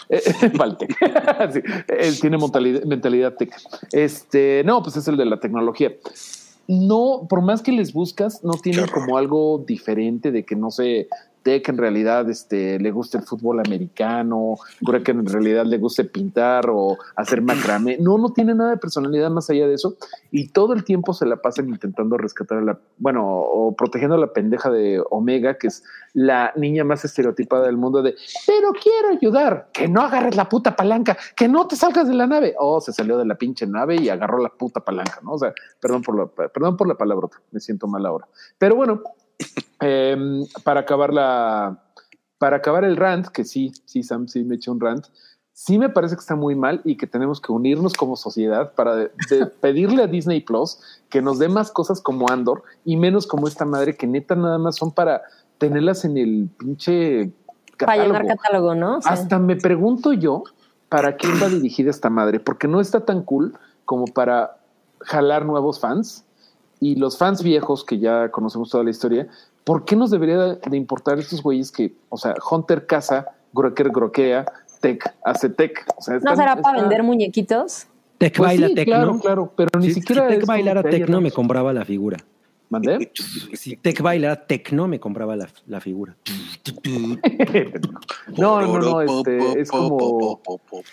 Eh. 0.08 0.20
Sí, 1.52 1.60
él 1.88 2.20
tiene 2.20 2.38
mentalidad, 2.38 2.82
mentalidad 2.84 3.34
tech. 3.34 3.54
Este, 3.92 4.62
no, 4.64 4.82
pues 4.82 4.96
es 4.96 5.06
el 5.08 5.16
de 5.16 5.24
la 5.24 5.38
tecnología. 5.40 5.92
No, 6.68 7.26
por 7.28 7.42
más 7.42 7.62
que 7.62 7.72
les 7.72 7.92
buscas, 7.92 8.42
no 8.44 8.52
tienen 8.54 8.86
como 8.88 9.16
algo 9.18 9.64
diferente 9.66 10.30
de 10.32 10.44
que 10.44 10.54
no 10.56 10.70
sé, 10.70 11.08
Tech 11.46 11.68
en 11.68 11.78
realidad 11.78 12.28
este, 12.28 12.80
le 12.80 12.90
gusta 12.90 13.18
el 13.18 13.24
fútbol 13.24 13.60
americano, 13.60 14.56
creo 14.84 15.04
que 15.04 15.12
en 15.12 15.24
realidad 15.24 15.64
le 15.64 15.78
guste 15.78 16.02
pintar 16.02 16.68
o 16.68 16.98
hacer 17.14 17.40
macramé. 17.40 17.98
No, 18.00 18.18
no 18.18 18.30
tiene 18.30 18.52
nada 18.52 18.70
de 18.70 18.78
personalidad 18.78 19.30
más 19.30 19.48
allá 19.48 19.68
de 19.68 19.74
eso. 19.74 19.96
Y 20.32 20.48
todo 20.48 20.72
el 20.72 20.82
tiempo 20.82 21.12
se 21.12 21.24
la 21.24 21.36
pasan 21.36 21.68
intentando 21.68 22.18
rescatar 22.18 22.58
a 22.58 22.62
la, 22.62 22.80
bueno, 22.98 23.24
o 23.24 23.76
protegiendo 23.76 24.16
a 24.16 24.18
la 24.18 24.32
pendeja 24.32 24.70
de 24.70 25.00
Omega, 25.08 25.56
que 25.56 25.68
es 25.68 25.84
la 26.14 26.52
niña 26.56 26.82
más 26.82 27.04
estereotipada 27.04 27.66
del 27.66 27.76
mundo 27.76 28.02
de, 28.02 28.16
pero 28.44 28.72
quiero 28.72 29.10
ayudar, 29.10 29.68
que 29.72 29.86
no 29.86 30.00
agarres 30.00 30.34
la 30.34 30.48
puta 30.48 30.74
palanca, 30.74 31.16
que 31.36 31.46
no 31.46 31.68
te 31.68 31.76
salgas 31.76 32.08
de 32.08 32.14
la 32.14 32.26
nave. 32.26 32.56
Oh, 32.58 32.80
se 32.80 32.92
salió 32.92 33.18
de 33.18 33.24
la 33.24 33.36
pinche 33.36 33.68
nave 33.68 33.94
y 33.94 34.08
agarró 34.08 34.38
la 34.42 34.48
puta 34.48 34.80
palanca, 34.80 35.20
¿no? 35.22 35.34
O 35.34 35.38
sea, 35.38 35.54
perdón 35.78 36.02
por 36.02 36.18
la, 36.18 36.26
perdón 36.48 36.76
por 36.76 36.88
la 36.88 36.96
palabrota, 36.96 37.40
me 37.52 37.60
siento 37.60 37.86
mal 37.86 38.04
ahora. 38.04 38.26
Pero 38.58 38.74
bueno, 38.74 39.00
eh, 39.80 40.16
para 40.64 40.80
acabar 40.80 41.12
la, 41.12 41.82
para 42.38 42.56
acabar 42.56 42.84
el 42.84 42.96
rant, 42.96 43.28
que 43.28 43.44
sí, 43.44 43.72
sí, 43.84 44.02
Sam, 44.02 44.28
sí 44.28 44.44
me 44.44 44.56
eché 44.56 44.70
un 44.70 44.80
rant, 44.80 45.06
sí 45.52 45.78
me 45.78 45.88
parece 45.88 46.16
que 46.16 46.20
está 46.20 46.36
muy 46.36 46.54
mal 46.54 46.80
y 46.84 46.96
que 46.96 47.06
tenemos 47.06 47.40
que 47.40 47.50
unirnos 47.52 47.94
como 47.94 48.16
sociedad 48.16 48.72
para 48.74 48.94
de- 48.96 49.10
de 49.30 49.46
pedirle 49.60 50.02
a 50.02 50.06
Disney 50.06 50.40
Plus 50.40 50.78
que 51.08 51.22
nos 51.22 51.38
dé 51.38 51.48
más 51.48 51.70
cosas 51.70 52.00
como 52.00 52.28
Andor 52.30 52.62
y 52.84 52.96
menos 52.96 53.26
como 53.26 53.48
esta 53.48 53.64
madre 53.64 53.96
que 53.96 54.06
neta 54.06 54.34
nada 54.34 54.58
más 54.58 54.76
son 54.76 54.92
para 54.92 55.22
tenerlas 55.58 56.04
en 56.04 56.18
el 56.18 56.50
pinche 56.58 57.32
Para 57.78 57.96
llenar 57.96 58.22
catálogo. 58.26 58.36
catálogo, 58.42 58.74
¿no? 58.74 59.00
Sí. 59.00 59.08
Hasta 59.10 59.38
me 59.38 59.56
pregunto 59.56 60.12
yo 60.12 60.44
para 60.90 61.16
quién 61.16 61.32
va 61.42 61.48
dirigida 61.48 61.90
esta 61.90 62.10
madre, 62.10 62.38
porque 62.38 62.68
no 62.68 62.80
está 62.80 63.04
tan 63.06 63.22
cool 63.22 63.54
como 63.86 64.04
para 64.06 64.58
jalar 65.00 65.46
nuevos 65.46 65.80
fans 65.80 66.24
y 66.92 66.94
los 66.96 67.18
fans 67.18 67.42
viejos 67.42 67.84
que 67.84 67.98
ya 67.98 68.30
conocemos 68.30 68.70
toda 68.70 68.84
la 68.84 68.90
historia. 68.90 69.26
¿Por 69.64 69.84
qué 69.84 69.96
nos 69.96 70.10
debería 70.10 70.54
de 70.54 70.76
importar 70.76 71.18
estos 71.18 71.42
güeyes 71.42 71.72
que, 71.72 71.92
o 72.08 72.16
sea, 72.16 72.34
Hunter 72.50 72.86
caza, 72.86 73.26
Groker 73.52 73.88
groquea, 73.90 74.46
Tech 74.80 75.02
hace 75.24 75.48
Tech? 75.48 75.84
O 75.96 76.02
sea, 76.02 76.18
¿No 76.20 76.36
será 76.36 76.56
para 76.56 76.80
vender 76.80 77.02
muñequitos? 77.02 77.86
Tech 78.18 78.36
Pues 78.36 78.48
baila 78.50 78.68
sí, 78.68 78.74
tecno. 78.74 78.94
claro, 78.94 79.18
claro, 79.20 79.52
pero 79.56 79.68
ni 79.80 79.88
Si- 79.88 79.94
siquiera 79.94 80.28
si 80.30 80.36
Tech 80.38 80.46
bailara 80.46 80.82
tecno, 80.82 81.20
me 81.20 81.32
compraba 81.32 81.72
la 81.72 81.84
figura. 81.84 82.18
¿Mandé? 82.68 83.12
Si 83.54 83.76
Tech 83.76 84.00
bailara 84.02 84.46
tecno, 84.46 84.88
me 84.88 84.98
compraba 85.00 85.36
la, 85.36 85.48
la 85.66 85.80
figura. 85.80 86.16
No, 88.36 88.60
no, 88.60 88.78
no, 88.78 89.00
este, 89.00 89.60
es 89.60 89.70
como, 89.70 90.40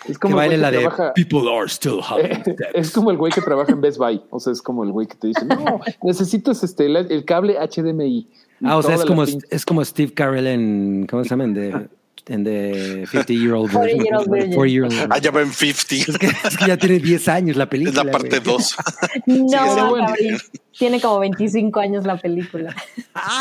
es 0.06 0.14
Que 0.14 0.14
como 0.14 0.40
el 0.40 0.48
baile 0.48 0.56
güey 0.56 0.60
la 0.62 0.70
que 0.70 0.76
de 0.76 0.82
trabaja- 0.84 1.12
People 1.14 1.50
are 1.50 1.68
still 1.68 2.00
having 2.00 2.30
Eh, 2.46 2.54
es 2.74 2.90
como 2.92 3.10
el 3.10 3.16
güey 3.16 3.32
que 3.32 3.40
trabaja 3.40 3.72
en 3.72 3.80
Best 3.80 3.98
Buy. 3.98 4.22
O 4.30 4.38
sea, 4.40 4.52
es 4.52 4.62
como 4.62 4.84
el 4.84 4.92
güey 4.92 5.06
que 5.06 5.16
te 5.16 5.26
dice, 5.28 5.44
no, 5.44 5.80
necesitas 6.02 6.62
este, 6.62 6.86
el 6.86 7.24
cable 7.24 7.56
HDMI. 7.58 8.28
Ah, 8.62 8.76
o 8.78 8.82
sea, 8.82 8.94
es 8.94 9.04
como, 9.04 9.24
es 9.24 9.66
como 9.66 9.84
Steve 9.84 10.12
Carell 10.14 10.46
en, 10.46 11.06
¿cómo 11.10 11.24
se 11.24 11.30
llama? 11.30 11.44
En 11.44 11.54
The, 11.54 11.88
en 12.26 12.44
the 12.44 13.06
50 13.06 13.32
Year 13.32 13.52
Old 13.52 13.72
40 13.72 14.02
Year 14.02 14.16
Old 14.16 14.30
Virgin. 14.30 14.54
40 14.54 14.72
Year 14.72 14.84
Old 14.84 14.92
Virgin. 14.92 15.12
Ah, 15.12 15.18
ya 15.18 15.30
va 15.30 15.42
en 15.42 15.52
50. 15.52 16.12
Es 16.12 16.18
que, 16.18 16.26
es 16.26 16.56
que 16.56 16.66
ya 16.66 16.76
tiene 16.76 16.98
10 16.98 17.28
años 17.28 17.56
la 17.56 17.68
película. 17.68 18.00
Es 18.00 18.06
la 18.06 18.10
parte 18.10 18.40
güey. 18.40 18.56
2. 18.56 18.76
No, 19.26 19.46
pero 19.50 19.88
bueno. 19.90 20.06
Gabriel. 20.08 20.40
Tiene 20.78 21.00
como 21.00 21.18
25 21.20 21.80
años 21.80 22.04
la 22.04 22.16
película. 22.16 22.74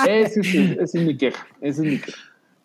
Es, 0.08 0.38
esa 0.38 0.84
es 0.84 0.96
mi 0.96 1.18
queja. 1.18 1.48
Esa 1.62 1.82
es 1.82 1.88
mi 1.88 2.00
queja. 2.00 2.18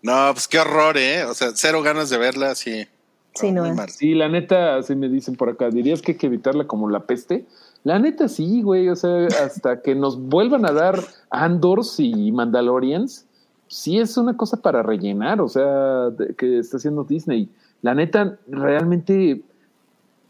No, 0.02 0.30
pues 0.32 0.46
qué 0.46 0.58
horror, 0.58 0.96
¿eh? 0.96 1.24
O 1.24 1.34
sea, 1.34 1.50
cero 1.54 1.82
ganas 1.82 2.10
de 2.10 2.18
verla 2.18 2.50
así. 2.50 2.86
Sí, 3.34 3.52
no 3.52 3.64
es. 3.64 3.74
mal. 3.74 3.88
Sí, 3.88 4.14
la 4.14 4.28
neta, 4.28 4.76
así 4.76 4.94
me 4.94 5.08
dicen 5.08 5.36
por 5.36 5.48
acá, 5.48 5.70
dirías 5.70 6.02
que 6.02 6.12
hay 6.12 6.18
que 6.18 6.26
evitarla 6.26 6.66
como 6.66 6.90
la 6.90 7.00
peste. 7.06 7.46
La 7.84 7.98
neta, 7.98 8.28
sí, 8.28 8.62
güey. 8.62 8.88
O 8.88 8.96
sea, 8.96 9.26
hasta 9.44 9.80
que 9.82 9.94
nos 9.94 10.20
vuelvan 10.20 10.66
a 10.66 10.72
dar 10.72 11.00
Andors 11.30 11.96
y 11.98 12.32
Mandalorians, 12.32 13.26
sí 13.68 13.98
es 13.98 14.16
una 14.16 14.36
cosa 14.36 14.56
para 14.56 14.82
rellenar. 14.82 15.40
O 15.40 15.48
sea, 15.48 16.10
de- 16.10 16.34
que 16.34 16.58
está 16.58 16.78
haciendo 16.78 17.04
Disney. 17.04 17.48
La 17.82 17.94
neta, 17.94 18.36
realmente 18.48 19.40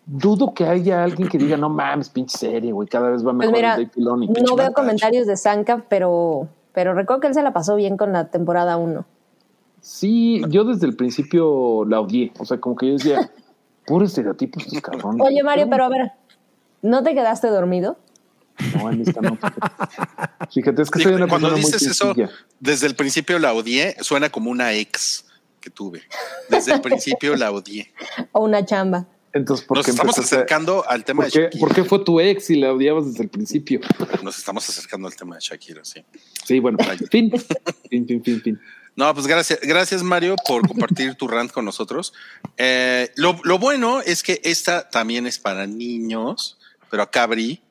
dudo 0.05 0.55
que 0.55 0.65
haya 0.67 1.05
alguien 1.05 1.29
que 1.29 1.39
diga, 1.39 1.57
no 1.57 1.69
mames, 1.69 2.09
pinche 2.09 2.37
serie, 2.39 2.73
güey, 2.73 2.89
cada 2.89 3.11
vez 3.11 3.21
va 3.23 3.33
Pues 3.33 3.37
mejor 3.49 3.55
mira, 3.55 3.75
el 3.75 3.83
Dave 3.83 3.91
Filoni. 3.95 4.27
no 4.29 4.57
veo 4.57 4.73
comentarios 4.73 5.27
de 5.27 5.37
Sanka, 5.37 5.85
pero, 5.89 6.49
pero 6.73 6.95
recuerdo 6.95 7.21
que 7.21 7.27
él 7.29 7.35
se 7.35 7.43
la 7.43 7.53
pasó 7.53 7.77
bien 7.77 7.97
con 7.97 8.13
la 8.13 8.31
temporada 8.31 8.77
1. 8.79 9.05
Sí, 9.81 10.43
yo 10.49 10.65
desde 10.65 10.87
el 10.87 10.97
principio 10.97 11.85
la 11.85 12.01
odié. 12.01 12.33
O 12.39 12.45
sea, 12.45 12.59
como 12.59 12.75
que 12.77 12.87
yo 12.89 12.93
decía, 12.95 13.31
puro 13.87 14.05
estereotipo 14.05 14.61
estos 14.61 14.81
cabrones. 14.81 15.25
Oye, 15.27 15.43
Mario, 15.43 15.67
pero 15.71 15.85
a 15.85 15.89
ver, 15.89 16.13
¿no 16.83 17.03
te 17.03 17.15
quedaste 17.15 17.49
dormido? 17.49 17.97
No, 18.75 18.91
en 18.91 19.03
esta 19.03 19.21
no. 19.21 19.37
Fíjate, 19.37 19.61
Fíjate, 20.53 20.83
es 20.83 20.91
que 20.91 21.03
soy 21.03 21.13
una 21.15 21.29
cuando 21.29 21.49
persona 21.49 21.69
muy 21.69 21.73
dices 21.73 21.83
eso, 21.83 22.15
desde 22.61 22.87
el 22.87 22.95
principio 22.95 23.39
la 23.39 23.53
odié, 23.53 23.97
suena 24.01 24.31
como 24.31 24.51
una 24.51 24.73
ex 24.73 25.25
que 25.61 25.71
tuve. 25.71 26.03
Desde 26.49 26.75
el 26.75 26.81
principio 26.81 27.37
la 27.37 27.51
odié. 27.53 27.93
¿O 28.33 28.45
una 28.45 28.65
chamba? 28.65 29.07
Entonces, 29.33 29.67
¿por 29.67 29.77
Nos 29.77 29.87
qué 29.87 29.93
estamos 29.93 30.19
acercando 30.19 30.89
al 30.89 31.05
tema 31.05 31.25
¿Por 31.25 31.33
de 31.33 31.41
Shakira. 31.43 31.61
por 31.61 31.75
qué 31.75 31.85
fue 31.85 31.99
tu 32.01 32.19
ex 32.19 32.49
y 32.51 32.57
la 32.57 32.73
odiabas 32.73 33.07
desde 33.07 33.25
el 33.25 33.29
principio? 33.29 33.81
Nos 34.23 34.39
estamos 34.39 34.69
acercando 34.69 35.07
al 35.07 35.15
tema 35.15 35.37
de 35.37 35.43
Shakira, 35.43 35.85
sí. 35.85 36.03
Sí, 36.45 36.59
bueno, 36.59 36.79
fin. 37.11 37.31
Fin, 37.91 38.07
fin, 38.07 38.25
fin, 38.25 38.41
fin. 38.41 38.61
No, 38.97 39.15
pues 39.15 39.27
gracias, 39.29 39.61
gracias 39.63 40.03
Mario 40.03 40.35
por 40.47 40.67
compartir 40.67 41.15
tu 41.15 41.29
rant 41.29 41.53
con 41.53 41.65
nosotros. 41.65 42.13
Eh, 42.57 43.13
lo, 43.17 43.39
lo 43.45 43.59
bueno 43.59 44.01
es 44.01 44.23
que 44.25 44.41
esta 44.43 44.89
también 44.89 45.27
es 45.27 45.39
para 45.39 45.67
niños, 45.69 46.59
pero 46.91 47.05
a 47.05 47.11
Cabri 47.11 47.63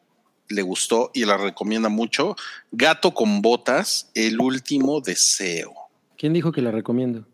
le 0.49 0.61
gustó 0.61 1.11
y 1.14 1.26
la 1.26 1.38
recomienda 1.38 1.90
mucho. 1.90 2.36
Gato 2.72 3.14
con 3.14 3.41
botas, 3.41 4.10
el 4.14 4.40
último 4.40 5.02
deseo. 5.02 5.74
¿Quién 6.18 6.34
dijo 6.34 6.52
que 6.52 6.61
la 6.61 6.72
recomiendo? 6.72 7.26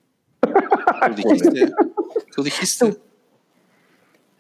Tú 0.42 1.14
dijiste. 1.16 1.72
Tú 2.36 2.44
dijiste. 2.44 2.98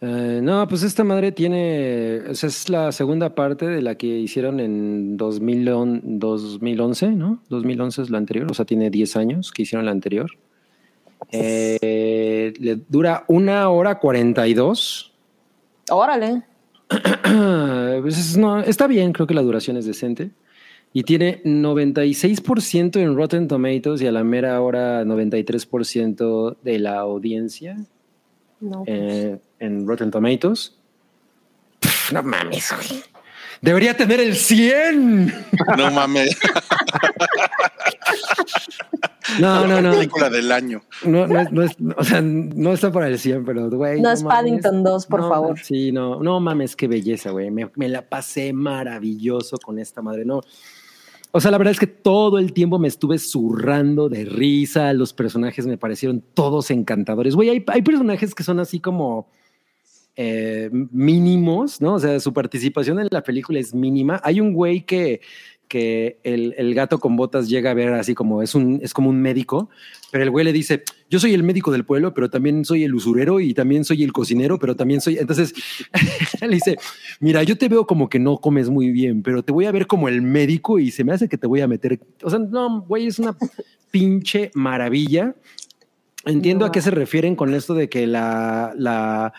Eh, 0.01 0.41
no, 0.43 0.67
pues 0.67 0.83
esta 0.83 1.05
madre 1.05 1.31
tiene, 1.31 2.19
o 2.29 2.35
sea, 2.35 2.49
es 2.49 2.67
la 2.67 2.91
segunda 2.91 3.35
parte 3.35 3.65
de 3.65 3.81
la 3.81 3.95
que 3.95 4.07
hicieron 4.07 4.59
en 4.59 5.15
2000 5.15 5.69
on- 5.69 6.01
2011, 6.19 7.11
¿no? 7.11 7.41
2011 7.47 8.01
es 8.01 8.09
la 8.09 8.17
anterior, 8.17 8.51
o 8.51 8.53
sea, 8.53 8.65
tiene 8.65 8.89
10 8.89 9.15
años 9.15 9.51
que 9.53 9.61
hicieron 9.61 9.85
la 9.85 9.91
anterior. 9.91 10.29
Eh, 11.31 12.53
le 12.59 12.75
dura 12.89 13.23
una 13.29 13.69
hora 13.69 13.97
42. 13.99 15.13
Órale. 15.89 16.43
Pues 18.01 18.37
no, 18.37 18.59
está 18.59 18.87
bien, 18.87 19.13
creo 19.13 19.27
que 19.27 19.33
la 19.33 19.41
duración 19.41 19.77
es 19.77 19.85
decente. 19.85 20.31
Y 20.93 21.03
tiene 21.03 21.41
96% 21.43 22.97
en 22.99 23.15
Rotten 23.15 23.47
Tomatoes 23.47 24.01
y 24.01 24.07
a 24.07 24.11
la 24.11 24.23
mera 24.23 24.59
hora 24.61 25.03
93% 25.03 26.57
de 26.61 26.79
la 26.79 26.99
audiencia 26.99 27.77
No. 28.59 28.83
eh, 28.85 29.39
en 29.59 29.87
Rotten 29.87 30.11
Tomatoes. 30.11 30.75
Pff, 31.79 32.11
no 32.13 32.23
mames, 32.23 32.71
güey. 32.75 33.03
Debería 33.63 33.95
tener 33.95 34.19
el 34.19 34.35
100. 34.35 35.33
No 35.77 35.89
mames. 35.91 36.37
No, 39.39 39.65
no, 39.67 39.81
no. 39.81 39.91
Película 39.93 40.29
del 40.29 40.51
año. 40.51 40.81
No, 41.05 41.25
no, 41.27 41.39
es- 41.39 41.51
no 41.51 41.63
es, 41.63 41.71
o 41.97 42.03
sea, 42.03 42.21
no 42.21 42.73
está 42.73 42.91
para 42.91 43.07
el 43.07 43.17
100, 43.17 43.45
pero, 43.45 43.69
güey. 43.69 44.01
No 44.01 44.11
es 44.11 44.21
mames. 44.21 44.37
Paddington 44.37 44.83
2, 44.83 45.05
por 45.07 45.21
No, 45.21 45.29
favor. 45.29 45.59
Sí, 45.59 45.91
no, 45.93 46.21
no 46.21 46.39
mames, 46.41 46.75
qué 46.75 46.87
belleza, 46.89 47.31
güey. 47.31 47.49
Me, 47.51 47.71
me 47.75 47.87
la 47.87 48.01
pasé 48.07 48.51
maravilloso 48.51 49.57
con 49.57 49.79
esta 49.79 50.01
madre, 50.01 50.25
no. 50.25 50.41
O 51.31 51.39
sea, 51.39 51.49
la 51.49 51.57
verdad 51.57 51.71
es 51.71 51.79
que 51.79 51.87
todo 51.87 52.37
el 52.39 52.51
tiempo 52.53 52.77
me 52.79 52.89
estuve 52.89 53.17
zurrando 53.17 54.09
de 54.09 54.25
risa. 54.25 54.91
Los 54.93 55.13
personajes 55.13 55.65
me 55.65 55.77
parecieron 55.77 56.21
todos 56.33 56.69
encantadores. 56.69 57.33
Güey, 57.33 57.49
hay, 57.49 57.63
hay 57.67 57.81
personajes 57.81 58.35
que 58.35 58.43
son 58.43 58.59
así 58.59 58.79
como 58.81 59.29
eh, 60.15 60.69
mínimos, 60.71 61.81
¿no? 61.81 61.95
O 61.95 61.99
sea, 61.99 62.19
su 62.19 62.33
participación 62.33 62.99
en 62.99 63.07
la 63.11 63.23
película 63.23 63.59
es 63.59 63.73
mínima. 63.73 64.21
Hay 64.23 64.39
un 64.39 64.53
güey 64.53 64.85
que, 64.85 65.21
que 65.67 66.19
el, 66.23 66.53
el 66.57 66.73
gato 66.73 66.99
con 66.99 67.15
botas 67.15 67.49
llega 67.49 67.71
a 67.71 67.73
ver 67.73 67.93
así 67.93 68.13
como 68.13 68.41
es 68.41 68.53
un 68.53 68.79
es 68.83 68.93
como 68.93 69.09
un 69.09 69.21
médico, 69.21 69.69
pero 70.13 70.23
el 70.23 70.29
güey 70.29 70.45
le 70.45 70.53
dice, 70.53 70.83
yo 71.09 71.19
soy 71.19 71.33
el 71.33 71.41
médico 71.41 71.71
del 71.71 71.85
pueblo, 71.85 72.13
pero 72.13 72.29
también 72.29 72.65
soy 72.65 72.83
el 72.83 72.93
usurero 72.93 73.39
y 73.39 73.55
también 73.55 73.83
soy 73.83 74.03
el 74.03 74.13
cocinero, 74.13 74.59
pero 74.59 74.75
también 74.75 75.01
soy... 75.01 75.17
Entonces, 75.17 75.55
le 76.41 76.49
dice, 76.49 76.77
mira, 77.19 77.41
yo 77.41 77.57
te 77.57 77.67
veo 77.67 77.87
como 77.87 78.09
que 78.09 78.19
no 78.19 78.37
comes 78.37 78.69
muy 78.69 78.91
bien, 78.91 79.23
pero 79.23 79.43
te 79.43 79.51
voy 79.51 79.65
a 79.65 79.71
ver 79.71 79.87
como 79.87 80.07
el 80.07 80.21
médico 80.21 80.77
y 80.77 80.91
se 80.91 81.03
me 81.03 81.13
hace 81.13 81.27
que 81.27 81.39
te 81.39 81.47
voy 81.47 81.61
a 81.61 81.67
meter... 81.67 81.99
O 82.21 82.29
sea, 82.29 82.37
no, 82.37 82.81
güey, 82.81 83.07
es 83.07 83.17
una 83.17 83.35
pinche 83.89 84.51
maravilla. 84.53 85.35
Entiendo 86.25 86.65
a 86.65 86.71
qué 86.71 86.81
se 86.81 86.91
refieren 86.91 87.35
con 87.35 87.53
esto 87.55 87.73
de 87.73 87.89
que 87.89 88.05
la, 88.05 88.73
la, 88.77 89.33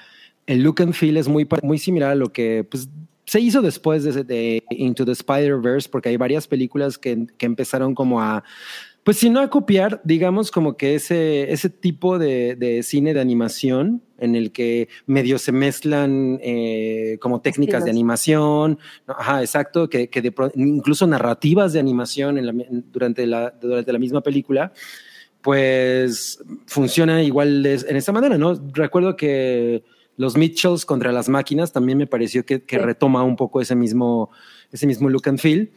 el 0.47 0.63
look 0.63 0.83
and 0.83 0.93
feel 0.95 1.17
es 1.17 1.29
muy, 1.29 1.47
muy 1.63 1.79
similar 1.79 2.11
a 2.11 2.15
lo 2.15 2.33
que 2.33 2.65
pues, 2.71 2.89
se 3.27 3.41
hizo 3.41 3.63
después 3.63 4.05
de, 4.05 4.25
de 4.25 4.63
Into 4.71 5.05
the 5.05 5.13
Spider-Verse, 5.13 5.89
porque 5.89 6.11
hay 6.11 6.17
varias 6.17 6.47
películas 6.47 6.99
que, 6.99 7.27
que 7.39 7.47
empezaron 7.47 7.95
como 7.95 8.21
a, 8.21 8.45
pues 9.03 9.17
si 9.19 9.31
no 9.31 9.41
a 9.41 9.49
copiar, 9.49 10.01
digamos 10.05 10.51
como 10.51 10.77
que 10.77 10.95
ese, 10.95 11.51
ese 11.53 11.71
tipo 11.71 12.19
de, 12.19 12.55
de 12.57 12.83
cine 12.83 13.15
de 13.15 13.21
animación 13.21 14.03
en 14.19 14.35
el 14.35 14.53
que 14.53 14.89
medio 15.07 15.39
se 15.39 15.53
mezclan 15.53 16.39
eh, 16.43 17.17
como 17.21 17.41
técnicas 17.41 17.85
de 17.85 17.91
Estilos. 17.91 17.97
animación, 17.97 18.79
¿no? 19.09 19.15
ajá, 19.19 19.41
exacto, 19.41 19.89
que, 19.89 20.09
que 20.09 20.21
de 20.23 20.33
incluso 20.57 21.07
narrativas 21.07 21.73
de 21.73 21.81
animación 21.81 22.37
en 22.39 22.47
la- 22.47 22.55
durante, 22.93 23.27
la, 23.27 23.51
durante 23.51 23.93
la 23.93 23.99
misma 23.99 24.21
película, 24.23 24.73
pues 25.43 26.43
funciona 26.67 27.23
igual 27.23 27.63
de- 27.63 27.85
en 27.89 27.97
esta 27.97 28.13
manera, 28.13 28.39
¿no? 28.39 28.55
Recuerdo 28.73 29.17
que 29.17 29.83
los 30.17 30.37
Mitchells 30.37 30.85
contra 30.85 31.13
las 31.13 31.29
máquinas 31.29 31.73
también 31.73 31.99
me 31.99 32.07
pareció 32.07 32.45
que, 32.47 32.63
que 32.63 32.77
Sí. 32.77 32.83
retoma 32.83 33.23
un 33.23 33.37
poco 33.37 33.61
ese 33.61 33.75
mismo, 33.75 34.31
ese 34.73 34.87
mismo 34.87 35.09
look 35.09 35.29
and 35.29 35.39
feel. 35.39 35.71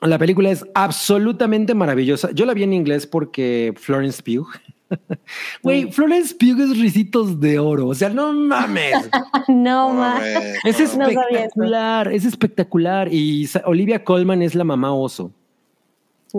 La 0.00 0.18
película 0.18 0.50
es 0.50 0.64
absolutamente 0.74 1.74
maravillosa. 1.74 2.30
Yo 2.32 2.44
la 2.44 2.54
vi 2.54 2.64
en 2.64 2.72
inglés 2.72 3.06
porque 3.06 3.72
Florence 3.76 4.22
Pugh. 4.22 4.48
Güey, 5.62 5.90
Florence 5.90 6.34
Pugh 6.34 6.60
es 6.60 6.78
risitos 6.78 7.40
de 7.40 7.58
oro. 7.58 7.88
O 7.88 7.94
sea, 7.94 8.10
no 8.10 8.32
mames. 8.32 9.08
no, 9.48 9.90
ma. 9.90 10.14
Mames, 10.16 10.58
Es 10.64 10.96
no. 10.96 11.04
No 11.04 11.10
espectacular, 11.10 12.12
es 12.12 12.24
espectacular. 12.26 13.08
Y 13.12 13.48
Olivia 13.64 14.04
Colman 14.04 14.42
es 14.42 14.54
la 14.54 14.64
mamá 14.64 14.92
oso. 14.92 15.32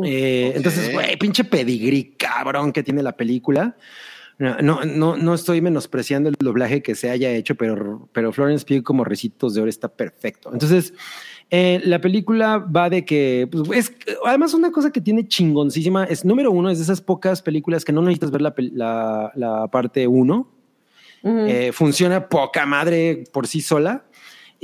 Eh. 0.03 0.53
Entonces, 0.55 0.91
güey, 0.93 1.17
pinche 1.17 1.43
pedigrí 1.43 2.13
cabrón 2.17 2.71
que 2.71 2.83
tiene 2.83 3.01
la 3.03 3.13
película. 3.13 3.75
No, 4.39 4.83
no, 4.83 5.15
no, 5.15 5.33
estoy 5.33 5.61
menospreciando 5.61 6.27
el 6.29 6.35
doblaje 6.39 6.81
que 6.81 6.95
se 6.95 7.09
haya 7.09 7.29
hecho, 7.31 7.55
pero, 7.55 8.09
pero 8.11 8.31
Florence 8.33 8.65
Pugh 8.65 8.83
como 8.83 9.03
Recitos 9.03 9.53
de 9.53 9.61
Oro 9.61 9.69
está 9.69 9.87
perfecto. 9.89 10.49
Entonces, 10.51 10.93
eh, 11.51 11.79
la 11.85 12.01
película 12.01 12.57
va 12.57 12.89
de 12.89 13.05
que, 13.05 13.47
pues, 13.51 13.69
es, 13.91 13.93
además 14.25 14.53
una 14.55 14.71
cosa 14.71 14.91
que 14.91 15.01
tiene 15.01 15.27
chingoncísima 15.27 16.05
es, 16.05 16.25
número 16.25 16.51
uno, 16.51 16.69
es 16.71 16.79
de 16.79 16.83
esas 16.83 16.99
pocas 16.99 17.41
películas 17.43 17.85
que 17.85 17.93
no 17.93 18.01
necesitas 18.01 18.31
ver 18.31 18.41
la, 18.41 18.55
pel- 18.55 18.71
la, 18.73 19.31
la 19.35 19.67
parte 19.67 20.07
uno, 20.07 20.49
eh, 21.23 21.71
funciona 21.71 22.27
poca 22.27 22.65
madre 22.65 23.23
por 23.31 23.47
sí 23.47 23.61
sola. 23.61 24.03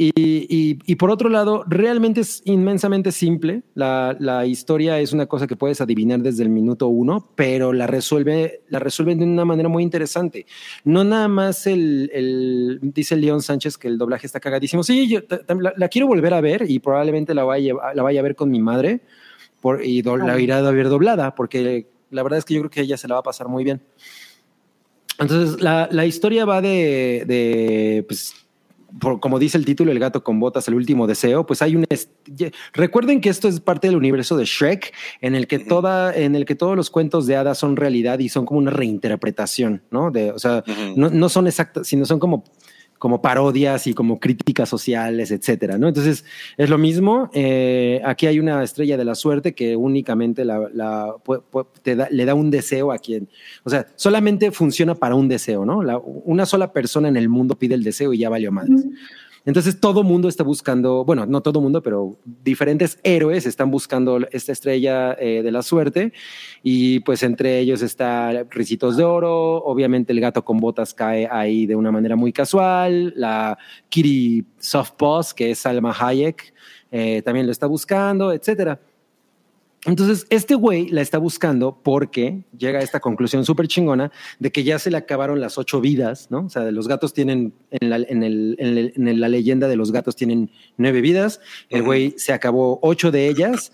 Y, 0.01 0.11
y- 0.15 0.79
y 0.85 0.95
por 0.95 1.11
otro 1.11 1.27
lado, 1.27 1.65
realmente 1.67 2.21
es 2.21 2.41
inmensamente 2.45 3.11
simple. 3.11 3.63
La, 3.73 4.15
la 4.17 4.45
historia 4.45 4.97
es 4.97 5.11
una 5.11 5.25
cosa 5.25 5.45
que 5.45 5.57
puedes 5.57 5.81
adivinar 5.81 6.21
desde 6.21 6.43
el 6.43 6.47
minuto 6.49 6.87
uno, 6.87 7.31
pero 7.35 7.73
la 7.73 7.85
resuelve, 7.85 8.61
la 8.69 8.79
resuelven 8.79 9.19
de 9.19 9.25
una 9.25 9.43
manera 9.43 9.67
muy 9.67 9.83
interesante. 9.83 10.45
No 10.85 11.03
nada 11.03 11.27
más 11.27 11.67
el, 11.67 12.09
el- 12.13 12.79
dice 12.81 13.17
León 13.17 13.41
Sánchez 13.41 13.77
que 13.77 13.89
el 13.89 13.97
doblaje 13.97 14.25
está 14.25 14.39
cagadísimo. 14.39 14.83
Sí, 14.83 15.09
yo 15.09 15.19
la, 15.59 15.73
la 15.75 15.87
quiero 15.89 16.07
volver 16.07 16.33
a 16.33 16.39
ver 16.39 16.63
y 16.65 16.79
probablemente 16.79 17.33
la 17.33 17.43
vaya, 17.43 17.73
la 17.93 18.01
vaya 18.01 18.21
a 18.21 18.23
ver 18.23 18.37
con 18.37 18.49
mi 18.49 18.61
madre 18.61 19.01
por, 19.59 19.83
y 19.83 20.01
do- 20.01 20.15
la 20.15 20.39
irá 20.39 20.59
a 20.59 20.71
ver 20.71 20.87
doblada, 20.87 21.35
porque 21.35 21.87
la 22.09 22.23
verdad 22.23 22.39
es 22.39 22.45
que 22.45 22.53
yo 22.53 22.61
creo 22.61 22.71
que 22.71 22.79
ella 22.81 22.95
se 22.95 23.09
la 23.09 23.15
va 23.15 23.19
a 23.19 23.23
pasar 23.23 23.49
muy 23.49 23.65
bien. 23.65 23.81
Entonces, 25.19 25.61
la, 25.61 25.89
la 25.91 26.05
historia 26.05 26.45
va 26.45 26.61
de, 26.61 27.25
de, 27.27 28.05
pues, 28.07 28.33
por- 28.99 29.19
como 29.19 29.39
dice 29.39 29.57
el 29.57 29.65
título, 29.65 29.91
El 29.91 29.99
gato 29.99 30.23
con 30.23 30.39
botas, 30.39 30.67
el 30.67 30.75
último 30.75 31.07
deseo, 31.07 31.45
pues 31.45 31.61
hay 31.61 31.75
un... 31.75 31.85
Recuerden 32.73 33.21
que 33.21 33.29
esto 33.29 33.47
es 33.47 33.59
parte 33.59 33.87
del 33.87 33.95
universo 33.95 34.37
de 34.37 34.45
Shrek, 34.45 34.93
en 35.21 35.35
el 35.35 35.47
que, 35.47 35.59
toda, 35.59 36.15
en 36.15 36.35
el 36.35 36.45
que 36.45 36.55
todos 36.55 36.75
los 36.75 36.89
cuentos 36.89 37.27
de 37.27 37.35
hadas 37.35 37.57
son 37.57 37.75
realidad 37.75 38.19
y 38.19 38.29
son 38.29 38.45
como 38.45 38.59
una 38.59 38.71
reinterpretación, 38.71 39.81
¿no? 39.91 40.11
De, 40.11 40.31
o 40.31 40.39
sea, 40.39 40.63
no, 40.95 41.09
no 41.09 41.29
son 41.29 41.47
exactas, 41.47 41.87
sino 41.87 42.05
son 42.05 42.19
como, 42.19 42.43
como 42.99 43.21
parodias 43.21 43.87
y 43.87 43.93
como 43.93 44.19
críticas 44.19 44.69
sociales, 44.69 45.31
etcétera, 45.31 45.77
¿no? 45.77 45.87
Entonces, 45.87 46.25
es 46.57 46.69
lo 46.69 46.77
mismo. 46.77 47.29
eh, 47.33 48.01
aquí 48.05 48.27
hay 48.27 48.39
una 48.39 48.61
estrella 48.61 48.97
de 48.97 49.05
la 49.05 49.15
suerte 49.15 49.55
que 49.55 49.75
únicamente 49.75 50.45
la, 50.45 50.67
le 52.11 52.25
da 52.25 52.33
un 52.35 52.51
deseo 52.51 52.91
a 52.91 52.97
quien. 52.99 53.29
O 53.63 53.69
sea, 53.69 53.87
solamente 53.95 54.51
funciona 54.51 54.95
para 54.95 55.15
un 55.15 55.27
deseo, 55.29 55.65
¿no? 55.65 55.79
Una 56.25 56.45
sola 56.45 56.73
persona 56.73 57.07
en 57.07 57.17
el 57.17 57.29
mundo 57.29 57.57
pide 57.57 57.75
el 57.75 57.83
deseo 57.83 58.13
y 58.13 58.19
ya 58.19 58.29
valió 58.29 58.51
madres. 58.51 58.85
Entonces 59.49 59.79
todo 59.79 60.03
mundo 60.03 60.29
está 60.29 60.43
buscando, 60.43 61.03
bueno, 61.03 61.25
no 61.25 61.41
todo 61.41 61.59
mundo, 61.59 61.81
pero 61.81 62.19
diferentes 62.23 62.99
héroes 63.01 63.47
están 63.47 63.71
buscando 63.71 64.19
esta 64.31 64.51
estrella 64.51 65.13
eh, 65.13 65.41
de 65.41 65.51
la 65.51 65.63
suerte. 65.63 66.13
Y 66.61 66.99
pues 66.99 67.23
entre 67.23 67.57
ellos 67.57 67.81
está 67.81 68.45
Ricitos 68.51 68.95
de 68.95 69.03
Oro, 69.03 69.55
obviamente 69.63 70.13
el 70.13 70.19
gato 70.19 70.45
con 70.45 70.59
botas 70.59 70.93
cae 70.93 71.27
ahí 71.31 71.65
de 71.65 71.75
una 71.75 71.91
manera 71.91 72.15
muy 72.15 72.31
casual, 72.31 73.11
la 73.15 73.57
Kitty 73.89 74.45
Soft 74.59 74.93
que 75.35 75.49
es 75.49 75.57
Salma 75.57 75.95
Hayek, 75.99 76.53
eh, 76.91 77.23
también 77.23 77.47
lo 77.47 77.51
está 77.51 77.65
buscando, 77.65 78.31
etcétera. 78.31 78.79
Entonces, 79.85 80.27
este 80.29 80.55
güey 80.55 80.89
la 80.89 81.01
está 81.01 81.17
buscando 81.17 81.79
porque 81.81 82.43
llega 82.57 82.79
a 82.79 82.81
esta 82.81 82.99
conclusión 82.99 83.45
súper 83.45 83.67
chingona 83.69 84.11
de 84.39 84.51
que 84.51 84.63
ya 84.65 84.77
se 84.77 84.91
le 84.91 84.97
acabaron 84.97 85.39
las 85.39 85.57
ocho 85.57 85.79
vidas, 85.79 86.27
¿no? 86.29 86.45
O 86.45 86.49
sea, 86.49 86.69
los 86.71 86.87
gatos 86.89 87.13
tienen, 87.13 87.53
en 87.71 87.89
la, 87.89 87.95
en 87.97 88.23
el- 88.23 88.55
en 88.59 88.77
el- 88.77 88.93
en 88.95 89.07
el- 89.07 89.19
la 89.21 89.29
leyenda 89.29 89.67
de 89.69 89.77
los 89.77 89.91
gatos 89.93 90.15
tienen 90.17 90.51
nueve 90.77 90.99
vidas, 91.01 91.39
el 91.69 91.83
güey 91.83 92.13
se 92.17 92.33
acabó 92.33 92.79
ocho 92.81 93.09
de 93.11 93.29
ellas, 93.29 93.71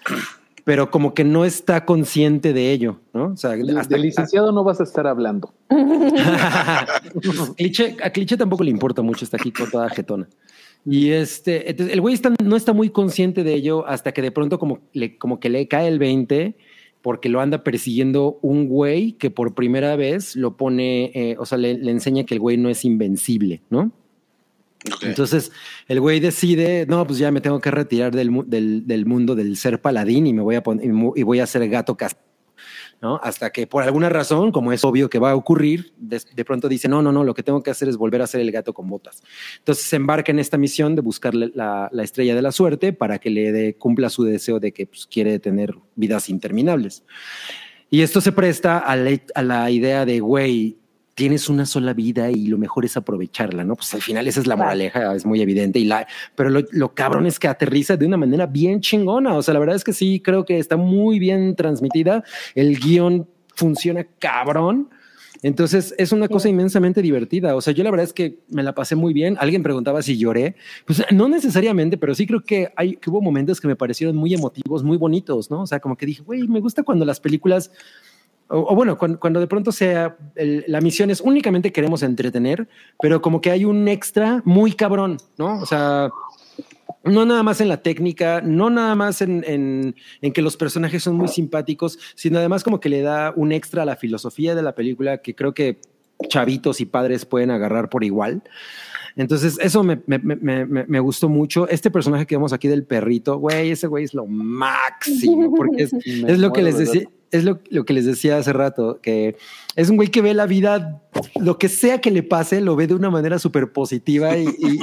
pero 0.64 0.92
como 0.92 1.14
que 1.16 1.24
no 1.24 1.44
está 1.44 1.86
consciente 1.86 2.54
de 2.54 2.72
ello, 2.72 3.00
¿no? 3.14 3.30
O 3.34 3.38
sea, 3.38 3.52
De 3.52 3.78
hasta, 3.80 3.98
licenciado 3.98 4.52
no 4.52 4.64
vas 4.64 4.80
a 4.80 4.84
estar 4.84 5.08
hablando. 5.08 5.54
Cliché, 7.58 7.98
a 8.04 8.10
Cliché 8.12 8.38
tampoco 8.38 8.64
le 8.64 8.72
importa 8.72 9.02
mucho, 9.02 9.26
está 9.26 9.38
aquí 9.38 9.52
con 9.52 9.70
toda 9.70 9.90
jetona. 9.90 10.28
Y 10.86 11.10
este, 11.12 11.70
entonces, 11.70 11.94
el 11.94 12.02
güey 12.02 12.14
está- 12.14 12.34
no 12.44 12.56
está 12.56 12.72
muy 12.74 12.90
consciente 12.90 13.44
de 13.44 13.54
ello 13.56 13.88
hasta 13.88 14.12
que 14.12 14.22
de 14.22 14.32
pronto 14.32 14.60
como, 14.60 14.80
le, 14.94 15.18
como 15.18 15.40
que 15.40 15.50
le 15.50 15.68
cae 15.68 15.88
el 15.88 15.98
20 16.00 16.56
porque 17.02 17.30
lo 17.30 17.40
anda 17.42 17.64
persiguiendo 17.64 18.40
un 18.42 18.68
güey 18.68 19.14
que 19.14 19.30
por 19.30 19.54
primera 19.56 19.96
vez 19.96 20.36
lo 20.36 20.58
pone, 20.58 21.12
eh, 21.14 21.36
o 21.40 21.46
sea, 21.46 21.58
le, 21.58 21.76
le 21.76 21.92
enseña 21.92 22.24
que 22.24 22.34
el 22.36 22.40
güey 22.40 22.58
no 22.58 22.70
es 22.70 22.84
invencible, 22.86 23.62
¿no? 23.70 23.92
Entonces 25.02 25.52
el 25.88 26.00
güey 26.00 26.20
decide, 26.20 26.86
no, 26.88 27.06
pues 27.08 27.18
ya 27.18 27.32
me 27.32 27.42
tengo 27.42 27.60
que 27.60 27.72
retirar 27.72 28.16
del, 28.16 28.30
del, 28.46 28.86
del 28.86 29.06
mundo 29.08 29.34
del 29.36 29.58
ser 29.58 29.82
paladín 29.82 30.28
y 30.28 30.34
me 30.34 30.42
voy 30.44 30.56
a 30.56 30.64
poner, 30.64 30.86
y 31.16 31.24
voy 31.24 31.40
a 31.40 31.48
ser 31.48 31.68
gato 31.70 31.96
cas 31.96 32.16
Hasta 33.22 33.52
que 33.52 33.68
por 33.68 33.84
alguna 33.84 34.10
razón, 34.10 34.52
como 34.52 34.72
es 34.72 34.84
obvio 34.84 35.10
que 35.10 35.20
va 35.20 35.32
a 35.32 35.36
ocurrir, 35.36 35.94
de, 35.98 36.46
pronto 36.46 36.68
dice, 36.68 36.88
no, 36.88 37.02
no, 37.02 37.12
no, 37.12 37.24
lo 37.24 37.34
que 37.34 37.44
tengo 37.44 37.64
que 37.64 37.72
hacer 37.72 37.88
es 37.88 37.98
volver 37.98 38.22
a 38.22 38.28
ser 38.28 38.42
el 38.42 38.52
gato 38.52 38.74
con 38.74 38.88
botas. 38.88 39.24
Entonces 39.60 39.86
se 39.86 39.96
embarca 39.96 40.32
en 40.32 40.40
esta 40.40 40.58
misión 40.58 40.96
de 40.96 41.02
buscarle 41.02 41.52
la, 41.54 41.90
la 41.92 42.04
estrella 42.04 42.36
de 42.36 42.42
la 42.42 42.52
suerte 42.52 42.94
para 42.94 43.20
que 43.20 43.30
le 43.30 43.76
cumpla 43.76 44.10
su 44.10 44.24
deseo 44.24 44.60
de 44.60 44.72
que 44.72 44.88
pues, 44.88 45.08
quiere 45.08 45.40
tener 45.40 45.76
vidas 45.96 46.30
interminables. 46.30 47.04
Y 47.90 48.02
esto 48.02 48.22
se 48.22 48.32
presta 48.32 48.80
a 48.80 48.96
la, 48.96 49.20
a 49.36 49.42
la 49.44 49.70
idea 49.72 50.06
de, 50.06 50.20
güey, 50.20 50.78
tienes 51.16 51.48
una 51.50 51.66
sola 51.66 51.94
vida 51.94 52.30
y 52.30 52.48
lo 52.48 52.58
mejor 52.58 52.84
es 52.86 52.98
aprovecharla, 52.98 53.64
¿no? 53.64 53.76
Pues 53.76 53.94
al 53.94 54.02
final 54.02 54.28
esa 54.28 54.42
es 54.42 54.48
la 54.48 54.58
moraleja, 54.58 55.16
es 55.16 55.26
muy 55.26 55.42
evidente. 55.42 55.80
Y 55.80 55.86
la, 55.86 56.06
pero 56.36 56.50
lo, 56.50 56.62
lo 56.72 56.94
cabrón 56.94 57.26
es 57.26 57.40
que 57.40 57.48
aterriza 57.48 57.96
de 57.96 58.06
una 58.06 58.18
manera 58.18 58.46
bien 58.46 58.82
chingona. 58.82 59.36
O 59.36 59.42
sea, 59.42 59.54
la 59.54 59.62
verdad 59.62 59.78
es 59.78 59.86
que 59.86 59.94
sí, 59.94 60.20
creo 60.20 60.46
que 60.46 60.60
está 60.60 60.76
muy 60.76 61.18
bien 61.18 61.56
transmitida. 61.56 62.24
El 62.54 62.78
guion 62.78 63.28
funciona 63.56 64.06
cabrón. 64.20 64.90
Entonces 65.42 65.94
es 65.98 66.12
una 66.12 66.28
cosa 66.28 66.50
inmensamente 66.50 67.02
divertida. 67.02 67.56
O 67.56 67.62
sea, 67.62 67.72
yo 67.72 67.84
la 67.84 67.92
verdad 67.92 68.06
es 68.06 68.14
que 68.14 68.40
me 68.50 68.64
la 68.64 68.76
pasé 68.76 68.96
muy 68.96 69.14
bien. 69.14 69.38
Alguien 69.40 69.64
preguntaba 69.64 70.02
si 70.02 70.18
lloré. 70.18 70.56
Pues 70.86 71.04
no 71.12 71.30
necesariamente, 71.30 71.98
pero 71.98 72.14
sí 72.14 72.28
creo 72.28 72.44
que 72.44 72.74
hay 72.76 72.98
que 72.98 73.10
hubo 73.10 73.22
momentos 73.22 73.62
que 73.62 73.68
me 73.68 73.76
parecieron 73.76 74.18
muy 74.18 74.34
emotivos, 74.34 74.84
muy 74.84 74.98
bonitos, 74.98 75.50
¿no? 75.50 75.62
O 75.62 75.68
sea, 75.68 75.80
como 75.80 75.96
que 75.96 76.08
dije, 76.08 76.24
güey, 76.24 76.48
me 76.48 76.60
gusta 76.60 76.84
cuando 76.84 77.06
las 77.06 77.20
películas 77.22 77.72
o, 78.50 78.60
o 78.60 78.76
bueno, 78.76 78.98
cuando, 78.98 79.20
cuando 79.20 79.40
de 79.40 79.48
pronto 79.48 79.72
sea 79.72 80.18
el- 80.36 80.64
la 80.68 80.82
misión 80.82 81.10
es 81.10 81.22
únicamente 81.22 81.72
queremos 81.72 82.04
entretener, 82.04 82.68
pero 83.02 83.22
como 83.22 83.42
que 83.42 83.52
hay 83.52 83.66
un 83.66 83.88
extra 83.88 84.42
muy 84.46 84.74
cabrón, 84.74 85.18
¿no? 85.38 85.60
O 85.62 85.66
sea, 85.66 86.10
no 87.04 87.26
nada 87.26 87.44
más 87.44 87.62
en 87.62 87.70
la 87.70 87.82
técnica, 87.84 88.42
no 88.42 88.70
nada 88.70 88.96
más 88.96 89.22
en, 89.22 89.44
en- 89.48 89.96
en 90.22 90.34
que 90.34 90.42
los 90.42 90.58
personajes 90.58 91.04
son 91.04 91.16
muy 91.16 91.28
simpáticos, 91.28 92.00
sino 92.16 92.40
además 92.40 92.64
como 92.64 92.80
que 92.80 92.90
le 92.90 93.02
da 93.02 93.32
un 93.36 93.52
extra 93.52 93.84
a 93.84 93.86
la 93.86 93.96
filosofía 93.96 94.56
de 94.56 94.64
la 94.64 94.74
película 94.76 95.20
que 95.20 95.36
creo 95.36 95.54
que 95.54 95.80
chavitos 96.30 96.82
y 96.82 96.86
padres 96.86 97.26
pueden 97.26 97.52
agarrar 97.52 97.90
por 97.90 98.04
igual. 98.04 98.42
Entonces, 99.18 99.58
eso 99.62 99.82
me, 99.84 100.02
me- 100.08 100.18
me- 100.20 100.66
me- 100.66 101.00
gustó 101.00 101.30
mucho. 101.30 101.70
Este 101.70 101.90
personaje 101.90 102.26
que 102.26 102.36
vemos 102.36 102.52
aquí 102.54 102.68
del 102.68 102.84
perrito, 102.84 103.38
güey, 103.38 103.72
ese 103.72 103.88
güey 103.88 104.04
es 104.04 104.14
lo 104.14 104.26
máximo, 104.26 105.54
porque 105.56 105.84
es, 105.84 105.94
es 106.28 106.40
lo 106.40 106.52
que 106.52 106.62
les 106.62 106.78
decía, 106.78 107.04
es 107.38 107.44
lo, 107.44 107.60
lo 107.70 107.86
que 107.86 107.94
les 107.94 108.06
decía 108.06 108.38
hace 108.38 108.54
rato, 108.54 109.00
que 109.02 109.36
es 109.76 109.90
un 109.90 109.96
güey 109.98 110.10
que 110.10 110.22
ve 110.22 110.34
la 110.34 110.46
vida, 110.46 111.02
lo 111.40 111.58
que 111.58 111.70
sea 111.70 112.00
que 112.02 112.12
le 112.12 112.24
pase, 112.24 112.62
lo 112.62 112.76
ve 112.76 112.88
de 112.88 112.94
una 112.94 113.10
manera 113.10 113.40
súper 113.40 113.72
positiva 113.72 114.38
y, 114.38 114.46
y- 114.46 114.80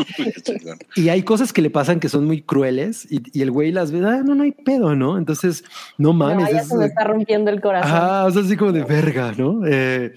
y 1.05 1.09
hay 1.09 1.23
cosas 1.23 1.53
que 1.53 1.63
le 1.63 1.71
pasan 1.71 2.01
que 2.01 2.09
son 2.09 2.25
muy 2.27 2.43
crueles 2.43 3.07
y, 3.11 3.23
y 3.37 3.43
el 3.43 3.51
güey 3.51 3.73
las 3.73 3.91
ve, 3.93 4.01
ah, 4.07 4.23
no, 4.25 4.35
no 4.35 4.43
hay 4.43 4.53
pedo, 4.53 4.95
¿no? 4.95 5.19
Entonces, 5.19 5.65
no 5.99 6.09
No, 6.09 6.15
mames. 6.15 6.51
ya 6.51 6.61
es- 6.61 6.69
se 6.69 6.77
me 6.77 6.87
está 6.87 7.05
rompiendo 7.05 7.51
el 7.51 7.61
corazón. 7.61 7.91
Ajá, 7.91 8.25
o 8.27 8.31
sea, 8.31 8.43
así 8.43 8.57
como 8.57 8.73
de 8.73 8.85
verga, 8.85 9.33
¿no? 9.37 9.63
Eh, 9.67 10.13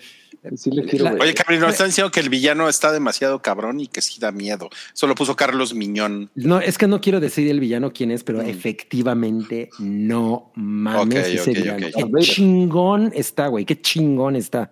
Sí 0.55 0.71
le 0.71 0.83
quiero 0.85 1.05
La- 1.05 1.11
ver. 1.13 1.21
Oye, 1.21 1.33
Cabri, 1.33 1.57
nos 1.59 1.71
están 1.73 1.87
diciendo 1.87 2.11
que 2.11 2.19
el 2.19 2.29
villano 2.29 2.69
está 2.69 2.91
demasiado 2.91 3.41
cabrón 3.41 3.79
y 3.79 3.87
que 3.87 4.01
sí 4.01 4.19
da 4.19 4.31
miedo. 4.31 4.69
Eso 4.93 5.07
lo 5.07 5.15
puso 5.15 5.35
Carlos 5.35 5.73
Miñón. 5.73 6.29
no, 6.35 6.59
es 6.59 6.77
que 6.77 6.87
no 6.87 7.01
quiero 7.01 7.19
decir 7.19 7.47
el 7.49 7.59
villano 7.59 7.91
quién 7.93 8.11
es, 8.11 8.23
pero 8.23 8.39
Mm. 8.43 8.49
efectivamente 8.49 9.69
no 9.79 10.51
mames 10.55 11.19
Ok, 11.19 11.33
ese 11.33 11.51
ok, 11.51 11.57
villano. 11.57 11.87
Qué 12.17 12.21
chingón 12.23 13.11
está, 13.15 13.47
güey, 13.47 13.65
qué 13.65 13.79
chingón 13.81 14.35
está. 14.35 14.71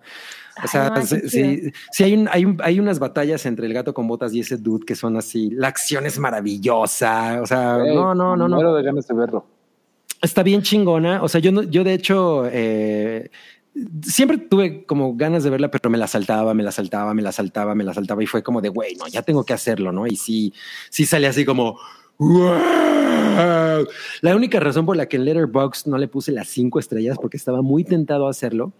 O 0.62 0.68
sea, 0.68 0.92
Ay, 0.94 1.04
sí, 1.04 1.16
sí, 1.28 1.62
sí 1.90 2.04
hay, 2.04 2.14
un- 2.14 2.28
hay, 2.30 2.44
un- 2.44 2.58
hay 2.62 2.78
unas 2.78 3.00
batallas 3.00 3.44
entre 3.44 3.66
el 3.66 3.74
gato 3.74 3.92
con 3.92 4.06
botas 4.06 4.32
y 4.34 4.40
ese 4.40 4.56
dude 4.56 4.84
que 4.86 4.94
son 4.94 5.16
así, 5.16 5.50
la 5.50 5.66
acción 5.66 6.06
es 6.06 6.16
maravillosa, 6.18 7.40
o 7.42 7.46
sea, 7.46 7.78
Ey, 7.84 7.92
no, 7.94 8.14
no, 8.14 8.36
no, 8.36 8.46
no. 8.48 8.54
Muero 8.54 8.74
de 8.74 8.82
ganas 8.84 9.06
de 9.08 9.14
verlo. 9.14 9.46
Está 10.22 10.42
bien 10.42 10.62
chingona. 10.62 11.22
O 11.22 11.28
sea, 11.28 11.40
yo 11.40 11.50
no, 11.52 11.64
yo 11.64 11.84
de 11.84 11.92
hecho 11.92 12.44
eh, 12.50 13.30
siempre 14.02 14.38
tuve 14.38 14.84
como 14.86 15.16
ganas 15.16 15.42
de 15.44 15.50
verla, 15.50 15.70
pero 15.70 15.90
me 15.90 15.98
la 15.98 16.06
saltaba, 16.06 16.54
me 16.54 16.62
la 16.62 16.72
saltaba, 16.72 17.12
me 17.14 17.22
la 17.22 17.32
saltaba, 17.32 17.74
me 17.74 17.84
la 17.84 17.92
saltaba 17.94 18.22
y 18.22 18.26
fue 18.26 18.42
como 18.42 18.60
de 18.60 18.68
güey, 18.68 18.94
no, 18.96 19.06
ya 19.08 19.22
tengo 19.22 19.44
que 19.44 19.52
hacerlo, 19.52 19.90
¿no? 19.92 20.06
Y 20.06 20.16
sí, 20.16 20.52
sí 20.90 21.04
sale 21.06 21.26
así 21.26 21.44
como. 21.44 21.78
La 24.22 24.36
única 24.36 24.60
razón 24.60 24.86
por 24.86 24.96
la 24.96 25.06
que 25.08 25.16
en 25.16 25.24
Letterboxd 25.24 25.86
no 25.88 25.98
le 25.98 26.08
puse 26.08 26.32
las 26.32 26.48
cinco 26.48 26.78
estrellas 26.78 27.16
porque 27.20 27.36
estaba 27.36 27.62
muy 27.62 27.84
tentado 27.84 28.26
a 28.26 28.30
hacerlo 28.30 28.72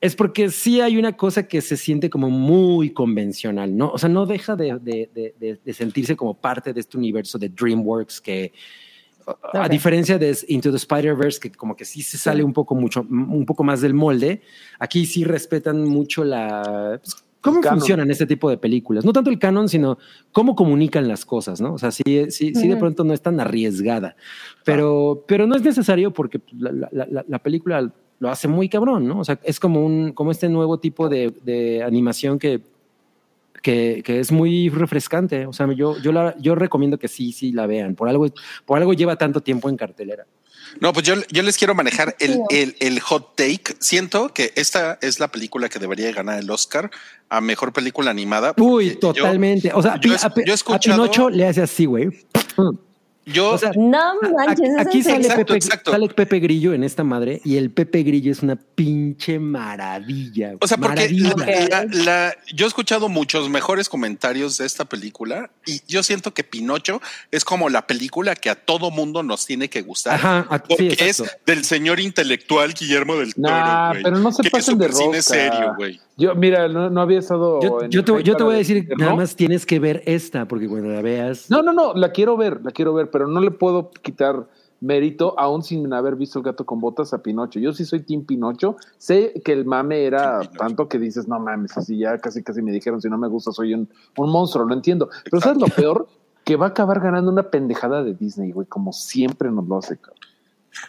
es 0.00 0.14
porque 0.16 0.50
sí 0.50 0.80
hay 0.82 0.98
una 0.98 1.16
cosa 1.16 1.48
que 1.48 1.62
se 1.62 1.76
siente 1.78 2.10
como 2.10 2.28
muy 2.28 2.90
convencional, 2.90 3.74
¿no? 3.74 3.88
O 3.90 3.96
sea, 3.98 4.10
no 4.10 4.26
deja 4.26 4.54
de, 4.54 4.78
de- 4.80 5.08
de- 5.14 5.34
de- 5.40 5.58
de 5.64 5.72
sentirse 5.72 6.14
como 6.14 6.34
parte 6.34 6.74
de 6.74 6.80
este 6.80 6.98
universo 6.98 7.38
de 7.38 7.48
DreamWorks 7.48 8.20
que, 8.20 8.52
a 9.52 9.68
diferencia 9.68 10.18
de 10.18 10.36
Into 10.48 10.70
the 10.70 10.76
Spider-Verse, 10.76 11.40
que 11.40 11.50
como 11.50 11.76
que 11.76 11.84
sí 11.84 12.02
se 12.02 12.18
sale 12.18 12.42
un 12.44 12.52
poco 12.52 12.74
mucho, 12.74 13.06
un 13.08 13.44
poco 13.46 13.64
más 13.64 13.80
del 13.80 13.94
molde, 13.94 14.42
aquí 14.78 15.06
sí 15.06 15.24
respetan 15.24 15.84
mucho 15.84 16.24
la... 16.24 16.98
pues, 17.02 17.16
¿Cómo 17.40 17.60
funcionan 17.62 18.10
este 18.10 18.24
tipo 18.26 18.48
de 18.48 18.56
películas? 18.56 19.04
No 19.04 19.12
tanto 19.12 19.28
el 19.28 19.38
canon, 19.38 19.68
sino 19.68 19.98
cómo 20.32 20.54
comunican 20.56 21.06
las 21.08 21.26
cosas, 21.26 21.60
¿no? 21.60 21.74
O 21.74 21.78
sea, 21.78 21.90
sí, 21.90 22.02
sí, 22.30 22.54
sí 22.54 22.68
de 22.68 22.76
pronto 22.78 23.04
no 23.04 23.12
es 23.12 23.20
tan 23.20 23.38
arriesgada, 23.38 24.16
pero, 24.64 25.24
pero 25.28 25.46
no 25.46 25.54
es 25.54 25.62
necesario 25.62 26.10
porque 26.10 26.40
la, 26.58 26.72
la- 26.90 27.06
la- 27.10 27.24
la 27.28 27.38
película 27.40 27.92
lo 28.18 28.30
hace 28.30 28.48
muy 28.48 28.70
cabrón, 28.70 29.06
¿no? 29.06 29.18
O 29.20 29.24
sea, 29.24 29.38
es 29.42 29.60
como 29.60 29.84
un, 29.84 30.12
como 30.12 30.30
este 30.30 30.48
nuevo 30.48 30.78
tipo 30.78 31.08
de, 31.10 31.34
de 31.44 31.82
animación 31.82 32.38
que, 32.38 32.62
que, 33.64 34.02
que 34.04 34.20
es 34.20 34.30
muy 34.30 34.68
refrescante. 34.68 35.46
O 35.46 35.52
sea, 35.54 35.66
yo, 35.72 35.98
yo, 36.02 36.12
la, 36.12 36.36
yo 36.38 36.54
recomiendo 36.54 36.98
que 36.98 37.08
sí, 37.08 37.32
sí 37.32 37.50
la 37.50 37.66
vean. 37.66 37.94
Por 37.96 38.08
algo, 38.10 38.26
por 38.66 38.78
algo 38.78 38.92
lleva 38.92 39.16
tanto 39.16 39.40
tiempo 39.40 39.68
en 39.70 39.76
cartelera. 39.78 40.26
No, 40.80 40.92
pues 40.92 41.06
yo, 41.06 41.14
yo 41.30 41.42
les 41.42 41.56
quiero 41.56 41.74
manejar 41.74 42.14
el, 42.18 42.40
el, 42.50 42.76
el 42.80 43.00
hot 43.00 43.36
take. 43.36 43.76
Siento 43.80 44.28
que 44.34 44.52
esta 44.56 44.98
es 45.00 45.18
la 45.18 45.28
película 45.28 45.68
que 45.68 45.78
debería 45.78 46.12
ganar 46.12 46.38
el 46.38 46.50
Oscar 46.50 46.90
a 47.28 47.40
mejor 47.40 47.72
película 47.72 48.10
animada. 48.10 48.54
Uy, 48.58 48.90
porque 48.90 49.18
yo- 49.18 49.22
totalmente. 49.24 49.70
o 49.72 49.80
sea, 49.82 49.98
yo 50.00 50.12
a, 50.14 50.16
yo 50.34 50.42
he 50.46 50.50
a 50.50 50.54
escuchado- 50.54 51.02
Pinocho 51.02 51.30
le 51.30 51.46
hace 51.46 51.62
así, 51.62 51.86
güey. 51.86 52.08
Yo, 53.26 53.50
O 53.52 53.58
sea, 53.58 53.72
No 53.74 54.14
manches, 54.20 54.68
¿es 54.68 54.74
en 54.74 54.78
aquí 54.80 55.02
sale? 55.02 55.16
Exacto, 55.22 55.46
Pepe, 55.46 55.56
exacto. 55.56 55.90
sale 55.92 56.08
Pepe 56.08 56.40
Grillo 56.40 56.72
en 56.74 56.84
esta 56.84 57.04
madre 57.04 57.40
y 57.44 57.56
el 57.56 57.70
Pepe 57.70 58.02
Grillo 58.02 58.30
es 58.32 58.42
una 58.42 58.56
pinche 58.56 59.38
maravilla. 59.38 60.54
O 60.60 60.66
sea, 60.66 60.76
porque 60.76 61.08
la- 61.10 61.34
maravilla. 61.36 61.84
la- 61.84 62.04
la- 62.04 62.34
yo 62.54 62.66
he 62.66 62.68
escuchado 62.68 63.08
muchos 63.08 63.48
mejores 63.48 63.88
comentarios 63.88 64.58
de 64.58 64.66
esta 64.66 64.84
película 64.84 65.50
y 65.66 65.80
yo 65.86 66.02
siento 66.02 66.32
que 66.34 66.44
Pinocho 66.44 67.00
es 67.30 67.44
como 67.44 67.68
la 67.68 67.86
película 67.86 68.34
que 68.34 68.50
a 68.50 68.54
todo 68.54 68.90
mundo 68.90 69.22
nos 69.22 69.46
tiene 69.46 69.68
que 69.68 69.82
gustar. 69.82 70.14
Ajá, 70.14 70.46
sí, 70.50 70.58
Porque 70.68 70.96
es 71.08 71.22
del 71.46 71.64
señor 71.64 72.00
intelectual 72.00 72.74
Guillermo 72.74 73.16
del 73.16 73.34
Toro. 73.34 73.48
Nah, 73.48 73.90
güey, 73.90 74.02
pero 74.02 74.18
no 74.18 74.32
se 74.32 74.48
pasen 74.50 74.78
de 74.78 74.92
cine 74.92 75.22
serio, 75.22 75.74
güey. 75.76 76.00
Yo, 76.16 76.34
mira, 76.36 76.68
no, 76.68 76.90
no 76.90 77.00
había 77.00 77.18
estado. 77.18 77.60
Yo, 77.60 77.82
en 77.82 77.90
yo 77.90 78.00
el 78.00 78.04
te, 78.04 78.22
yo 78.22 78.36
te 78.36 78.42
voy 78.44 78.54
a 78.54 78.58
decir, 78.58 78.86
nada 78.96 79.16
más 79.16 79.34
tienes 79.34 79.66
que 79.66 79.80
ver 79.80 80.00
esta, 80.06 80.46
porque 80.46 80.68
cuando 80.68 80.90
la 80.90 81.02
veas. 81.02 81.50
No, 81.50 81.60
no, 81.60 81.72
no, 81.72 81.92
la 81.94 82.12
quiero 82.12 82.36
ver, 82.36 82.60
la 82.62 82.70
quiero 82.70 82.94
ver, 82.94 83.10
pero 83.14 83.28
no 83.28 83.40
le 83.40 83.52
puedo 83.52 83.92
quitar 84.02 84.48
mérito, 84.80 85.38
aún 85.38 85.62
sin 85.62 85.90
haber 85.94 86.16
visto 86.16 86.40
el 86.40 86.44
gato 86.44 86.66
con 86.66 86.80
botas 86.80 87.14
a 87.14 87.22
Pinocho. 87.22 87.60
Yo 87.60 87.72
sí 87.72 87.84
soy 87.84 88.00
Team 88.00 88.24
Pinocho. 88.26 88.76
Sé 88.98 89.40
que 89.44 89.52
el 89.52 89.64
mame 89.64 90.04
era 90.04 90.40
tanto 90.58 90.88
que 90.88 90.98
dices, 90.98 91.28
no 91.28 91.38
mames, 91.38 91.78
así 91.78 91.96
ya 91.96 92.18
casi 92.18 92.42
casi 92.42 92.60
me 92.60 92.72
dijeron, 92.72 93.00
si 93.00 93.08
no 93.08 93.16
me 93.16 93.28
gusta, 93.28 93.52
soy 93.52 93.72
un, 93.72 93.88
un 94.16 94.30
monstruo, 94.32 94.66
lo 94.66 94.74
entiendo. 94.74 95.08
Pero 95.30 95.40
¿sabes 95.40 95.58
lo 95.58 95.68
peor? 95.68 96.08
Que 96.44 96.56
va 96.56 96.66
a 96.66 96.68
acabar 96.70 96.98
ganando 97.00 97.30
una 97.30 97.44
pendejada 97.50 98.02
de 98.02 98.14
Disney, 98.14 98.50
güey, 98.50 98.66
como 98.66 98.92
siempre 98.92 99.50
nos 99.50 99.66
lo 99.68 99.78
hace, 99.78 99.96
cabrón. 99.96 100.18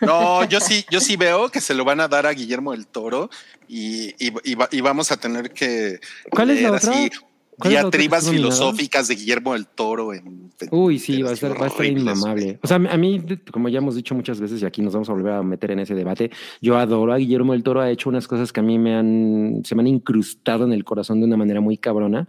No, 0.01 0.43
yo 0.45 0.59
sí, 0.59 0.83
yo 0.89 0.99
sí 0.99 1.15
veo 1.15 1.49
que 1.49 1.61
se 1.61 1.75
lo 1.75 1.85
van 1.85 2.01
a 2.01 2.07
dar 2.07 2.25
a 2.25 2.31
Guillermo 2.31 2.71
del 2.71 2.87
Toro 2.87 3.29
y, 3.67 4.07
y- 4.19 4.33
y 4.43 4.55
va- 4.55 4.67
y 4.71 4.81
vamos 4.81 5.11
a 5.11 5.17
tener 5.17 5.51
que 5.51 5.99
¿Cuál 6.31 6.49
es 6.49 6.61
la 6.63 6.71
otra? 6.73 6.91
así 6.91 7.09
¿Cuál 7.57 7.73
es 7.73 7.81
la 7.81 7.87
otra 7.87 7.97
que 7.97 7.97
diatribas 8.03 8.29
filosóficas 8.29 9.07
de 9.07 9.15
Guillermo 9.15 9.53
del 9.53 9.67
Toro. 9.67 10.13
En, 10.13 10.51
Uy, 10.71 10.99
sí, 10.99 11.15
en- 11.15 11.25
va 11.25 11.29
a 11.29 11.33
estar, 11.33 11.59
va 11.59 11.65
a 11.65 11.67
estar 11.67 11.85
inmamable. 11.85 12.59
O 12.61 12.67
sea, 12.67 12.77
a 12.77 12.97
mí, 12.97 13.21
como 13.51 13.69
ya 13.69 13.77
hemos 13.79 13.95
dicho 13.95 14.13
muchas 14.15 14.39
veces, 14.39 14.61
y 14.61 14.65
aquí 14.65 14.81
nos 14.81 14.93
vamos 14.93 15.09
a 15.09 15.13
volver 15.13 15.33
a 15.33 15.43
meter 15.43 15.71
en 15.71 15.79
ese 15.79 15.95
debate, 15.95 16.31
yo 16.61 16.77
adoro 16.77 17.13
a 17.13 17.17
Guillermo 17.17 17.53
del 17.53 17.63
Toro, 17.63 17.81
ha 17.81 17.89
hecho 17.89 18.09
unas 18.09 18.27
cosas 18.27 18.51
que 18.51 18.59
a 18.59 18.63
mí 18.63 18.77
me 18.77 18.95
han, 18.95 19.61
se 19.63 19.75
me 19.75 19.81
han 19.81 19.87
incrustado 19.87 20.65
en 20.65 20.73
el 20.73 20.83
corazón 20.83 21.19
de 21.19 21.27
una 21.27 21.37
manera 21.37 21.61
muy 21.61 21.77
cabrona, 21.77 22.27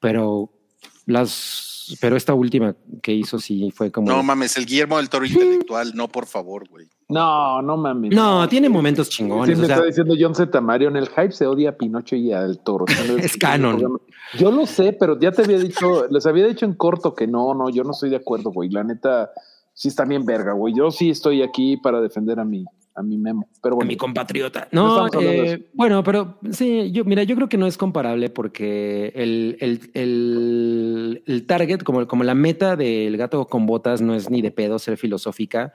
pero 0.00 0.50
las, 1.06 1.73
pero 2.00 2.16
esta 2.16 2.34
última 2.34 2.74
que 3.02 3.12
hizo 3.12 3.38
sí 3.38 3.70
fue 3.70 3.90
como... 3.90 4.08
No 4.08 4.22
mames, 4.22 4.56
el 4.56 4.66
Guillermo 4.66 4.96
del 4.98 5.08
Toro 5.08 5.26
intelectual, 5.26 5.92
no, 5.94 6.08
por 6.08 6.26
favor, 6.26 6.68
güey. 6.68 6.88
No, 7.08 7.60
no 7.62 7.76
mames. 7.76 8.14
no, 8.14 8.48
tiene 8.48 8.68
momentos 8.68 9.08
Sí, 9.08 9.14
chingones. 9.18 9.58
me 9.58 9.64
o 9.64 9.66
sea, 9.66 9.76
está 9.76 9.86
diciendo 9.86 10.14
John 10.18 10.34
Z. 10.34 10.60
Mario, 10.60 10.88
en 10.88 10.96
el 10.96 11.08
hype 11.08 11.32
se 11.32 11.46
odia 11.46 11.70
a 11.70 11.72
Pinocho 11.76 12.16
y 12.16 12.32
al 12.32 12.58
toro. 12.60 12.86
Es 13.18 13.36
canon. 13.36 14.00
Yo 14.38 14.50
lo 14.50 14.66
sé, 14.66 14.92
pero 14.92 15.18
ya 15.18 15.30
te 15.32 15.42
había 15.42 15.58
dicho, 15.58 16.06
les 16.10 16.26
había 16.26 16.46
dicho 16.46 16.64
en 16.64 16.74
corto 16.74 17.14
que 17.14 17.26
no, 17.26 17.54
no, 17.54 17.68
yo 17.70 17.84
no 17.84 17.92
estoy 17.92 18.10
de 18.10 18.16
acuerdo, 18.16 18.50
güey. 18.50 18.70
La 18.70 18.82
neta, 18.82 19.30
sí 19.74 19.88
está 19.88 20.04
bien 20.04 20.24
verga, 20.24 20.52
güey. 20.52 20.74
Yo 20.74 20.90
sí 20.90 21.10
estoy 21.10 21.42
aquí 21.42 21.76
para 21.76 22.00
defender 22.00 22.40
a 22.40 22.44
mi, 22.44 22.64
a 22.94 23.02
mi 23.02 23.18
memo. 23.18 23.48
Pero 23.62 23.74
a 23.74 23.76
bueno, 23.76 23.88
mi 23.88 23.96
compatriota. 23.96 24.68
No 24.72 25.08
No, 25.08 25.20
eh, 25.20 25.68
bueno, 25.74 26.02
pero 26.04 26.38
sí, 26.50 26.90
yo, 26.92 27.04
mira, 27.04 27.22
yo 27.24 27.34
creo 27.36 27.48
que 27.48 27.56
no 27.58 27.66
es 27.66 27.76
comparable 27.76 28.30
porque 28.30 29.12
el, 29.14 29.56
el, 29.60 29.90
el, 29.94 31.22
el 31.26 31.46
target, 31.46 31.80
como, 31.82 32.06
como 32.06 32.24
la 32.24 32.34
meta 32.34 32.76
del 32.76 33.16
gato 33.16 33.46
con 33.46 33.66
botas, 33.66 34.00
no 34.00 34.14
es 34.14 34.30
ni 34.30 34.42
de 34.42 34.50
pedo 34.50 34.78
ser 34.78 34.96
filosófica. 34.96 35.72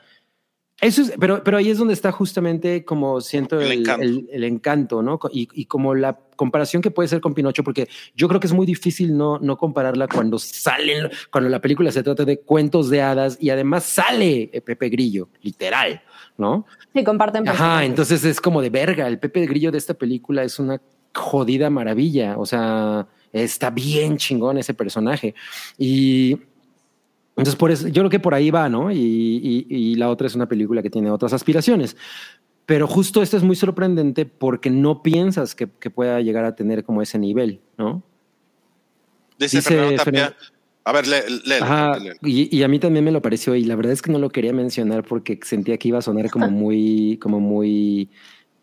Eso 0.82 1.02
es, 1.02 1.14
pero, 1.20 1.44
pero 1.44 1.58
ahí 1.58 1.70
es 1.70 1.78
donde 1.78 1.94
está 1.94 2.10
justamente 2.14 2.86
como 2.86 3.20
siento 3.20 3.60
El 3.60 3.70
el, 3.74 3.80
encanto. 3.80 4.02
el- 4.06 4.30
el 4.32 4.44
encanto, 4.46 5.02
¿no? 5.04 5.20
Y, 5.34 5.50
y 5.54 5.66
como 5.66 5.94
la 5.94 6.18
comparación 6.38 6.82
que 6.82 6.90
puede 6.90 7.10
ser 7.10 7.20
con 7.20 7.34
Pinocho, 7.34 7.66
porque 7.66 7.90
yo 8.16 8.30
creo 8.30 8.40
que 8.40 8.48
es 8.48 8.54
muy 8.54 8.66
difícil 8.66 9.18
no, 9.18 9.40
no 9.40 9.58
compararla 9.58 10.08
cuando 10.08 10.40
salen, 10.40 11.10
cuando 11.34 11.50
la 11.50 11.60
película 11.60 11.92
se 11.92 12.02
trata 12.02 12.24
de 12.24 12.40
cuentos 12.40 12.90
de 12.90 13.02
hadas 13.02 13.38
y 13.42 13.50
además 13.50 13.84
sale 13.84 14.50
Pepe 14.66 14.88
Grillo, 14.88 15.28
literal, 15.42 16.02
¿no? 16.40 16.66
Sí, 16.94 17.04
comparten 17.04 17.48
Ajá, 17.48 17.84
entonces 17.86 18.24
es 18.26 18.42
como 18.42 18.62
de 18.62 18.70
verga. 18.72 19.08
El 19.08 19.20
Pepe 19.20 19.46
Grillo 19.46 19.72
de 19.72 19.78
esta 19.78 19.94
película 19.94 20.44
es 20.44 20.58
una 20.60 20.82
jodida 21.14 21.70
maravilla. 21.70 22.38
O 22.38 22.46
sea, 22.46 23.08
está 23.32 23.70
bien 23.70 24.18
chingón 24.18 24.58
ese 24.58 24.74
personaje. 24.74 25.36
Y 25.78 26.40
entonces 27.36 27.56
por 27.56 27.72
eso, 27.72 27.88
yo 27.88 28.02
creo 28.02 28.10
que 28.10 28.20
por 28.20 28.34
ahí 28.34 28.50
va, 28.52 28.68
¿no? 28.70 28.92
Y, 28.92 28.98
y- 28.98 29.66
y 29.70 29.96
la 29.96 30.10
otra 30.10 30.28
es 30.28 30.36
una 30.36 30.48
película 30.48 30.82
que 30.82 30.90
tiene 30.90 31.12
otras 31.12 31.34
aspiraciones. 31.34 31.96
Pero 32.66 32.86
justo 32.88 33.22
esto 33.24 33.36
es 33.38 33.44
muy 33.44 33.56
sorprendente 33.56 34.26
porque 34.26 34.70
no 34.70 35.02
piensas 35.02 35.56
que, 35.56 35.68
que 35.80 35.90
pueda 35.90 36.22
llegar 36.22 36.46
a 36.46 36.56
tener 36.56 36.84
como 36.84 37.02
ese 37.02 37.18
nivel, 37.18 37.60
¿no? 37.78 38.04
Dice, 39.40 39.58
Dice 39.58 39.70
Fernando 39.70 39.96
Tapia. 39.96 40.04
Fernando- 40.28 40.59
A 40.90 40.92
ver, 40.92 41.06
lee, 41.06 41.42
léelo, 41.46 41.66
Ajá, 41.66 42.00
y, 42.24 42.58
y 42.58 42.64
a 42.64 42.68
mí 42.68 42.80
también 42.80 43.06
me 43.06 43.12
lo 43.12 43.22
pareció 43.22 43.54
y 43.54 43.64
la 43.64 43.76
verdad 43.76 43.94
es 43.94 44.02
que 44.02 44.12
no 44.12 44.18
lo 44.18 44.32
quería 44.32 44.54
mencionar 44.54 45.04
porque 45.04 45.40
sentía 45.44 45.78
que 45.78 45.90
iba 45.90 46.00
a 46.00 46.02
sonar 46.02 46.32
como 46.32 46.50
muy, 46.50 47.20
como 47.22 47.40
muy, 47.40 48.10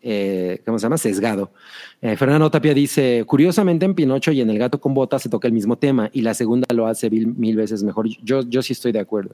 eh, 0.01 0.61
¿cómo 0.65 0.77
se 0.77 0.83
llama? 0.83 0.97
Sesgado. 0.97 1.53
Eh, 2.01 2.17
Fernando 2.17 2.51
Tapia 2.51 2.73
dice, 2.73 3.23
curiosamente 3.25 3.85
en 3.85 3.95
Pinocho 3.95 4.33
y 4.33 4.41
en 4.41 4.49
El 4.49 4.59
gato 4.59 4.77
con 4.77 4.93
botas 4.93 5.21
se 5.21 5.29
toca 5.29 5.47
el 5.47 5.53
mismo 5.53 5.77
tema 5.77 6.09
y 6.11 6.21
la 6.21 6.33
segunda 6.33 6.67
lo 6.73 6.85
hace 6.85 7.09
mil, 7.09 7.27
mil 7.27 7.55
veces 7.55 7.81
mejor. 7.81 8.09
Yo, 8.21 8.41
yo 8.41 8.61
sí 8.61 8.73
estoy 8.73 8.91
de 8.91 8.99
acuerdo. 8.99 9.33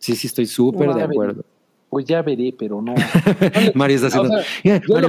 Sí, 0.00 0.16
sí 0.16 0.26
estoy 0.26 0.46
súper 0.46 0.94
de 0.94 1.02
acuerdo. 1.04 1.44
Pues 1.88 2.04
ya 2.04 2.20
veré, 2.22 2.52
pero 2.58 2.82
no. 2.82 2.94
Mario 3.74 3.96
está 3.96 4.08
haciendo... 4.08 4.30
O 4.30 4.42
sea, 4.42 4.44
Mario 4.62 4.80
quiero- 4.86 5.08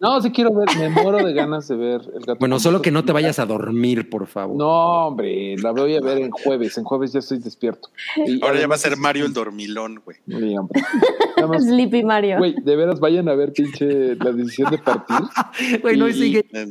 No, 0.00 0.20
sí 0.20 0.30
quiero 0.30 0.52
ver, 0.54 0.68
me 0.78 0.88
muero 0.88 1.24
de 1.24 1.32
ganas 1.32 1.68
de 1.68 1.76
ver 1.76 2.00
el 2.14 2.20
gato. 2.20 2.36
Bueno, 2.40 2.58
solo 2.58 2.82
que 2.82 2.90
no 2.90 3.04
te 3.04 3.12
vayas 3.12 3.38
a 3.38 3.46
dormir, 3.46 4.10
por 4.10 4.26
favor. 4.26 4.56
No, 4.56 5.06
hombre, 5.08 5.56
la 5.58 5.70
voy 5.72 5.94
a 5.96 6.00
ver 6.00 6.18
en 6.18 6.30
jueves. 6.30 6.76
En 6.78 6.84
jueves 6.84 7.12
ya 7.12 7.20
estoy 7.20 7.38
despierto. 7.38 7.88
Y 8.26 8.42
Ahora 8.42 8.58
ya 8.60 8.66
va 8.66 8.74
a 8.74 8.78
ser 8.78 8.96
Mario 8.96 9.26
el 9.26 9.32
dormilón, 9.32 10.00
güey. 10.04 10.16
Sí, 10.26 10.56
hombre. 10.56 10.82
Más, 11.46 11.64
Sleepy 11.64 12.04
Mario. 12.04 12.38
güey, 12.38 12.54
de 12.62 12.76
veras 12.76 13.00
vayan 13.00 13.28
a 13.28 13.34
ver 13.34 13.52
pinche 13.52 14.16
la 14.16 14.32
decisión 14.32 14.70
de 14.70 14.78
partir. 14.78 15.16
Güey, 15.80 15.96
no 15.96 16.04
Noisy 16.04 16.32
gamer, 16.32 16.68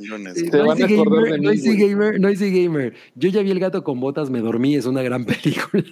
Noisy 1.41 1.77
gamer, 1.77 2.19
Noisy 2.19 2.63
gamer. 2.63 2.93
Yo 3.15 3.29
ya 3.29 3.41
vi 3.41 3.51
el 3.51 3.59
gato 3.59 3.83
con 3.83 3.99
botas, 3.99 4.29
me 4.29 4.39
dormí, 4.41 4.75
es 4.75 4.85
una 4.85 5.01
gran 5.01 5.25
película. 5.31 5.83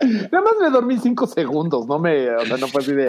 Nada 0.00 0.44
más 0.44 0.52
me 0.60 0.70
dormí 0.70 0.98
cinco 0.98 1.26
segundos, 1.26 1.86
no 1.86 1.98
me, 1.98 2.30
o 2.30 2.44
sea, 2.46 2.56
no 2.58 2.68
fue 2.68 2.82
así 2.82 2.92
de. 2.92 3.06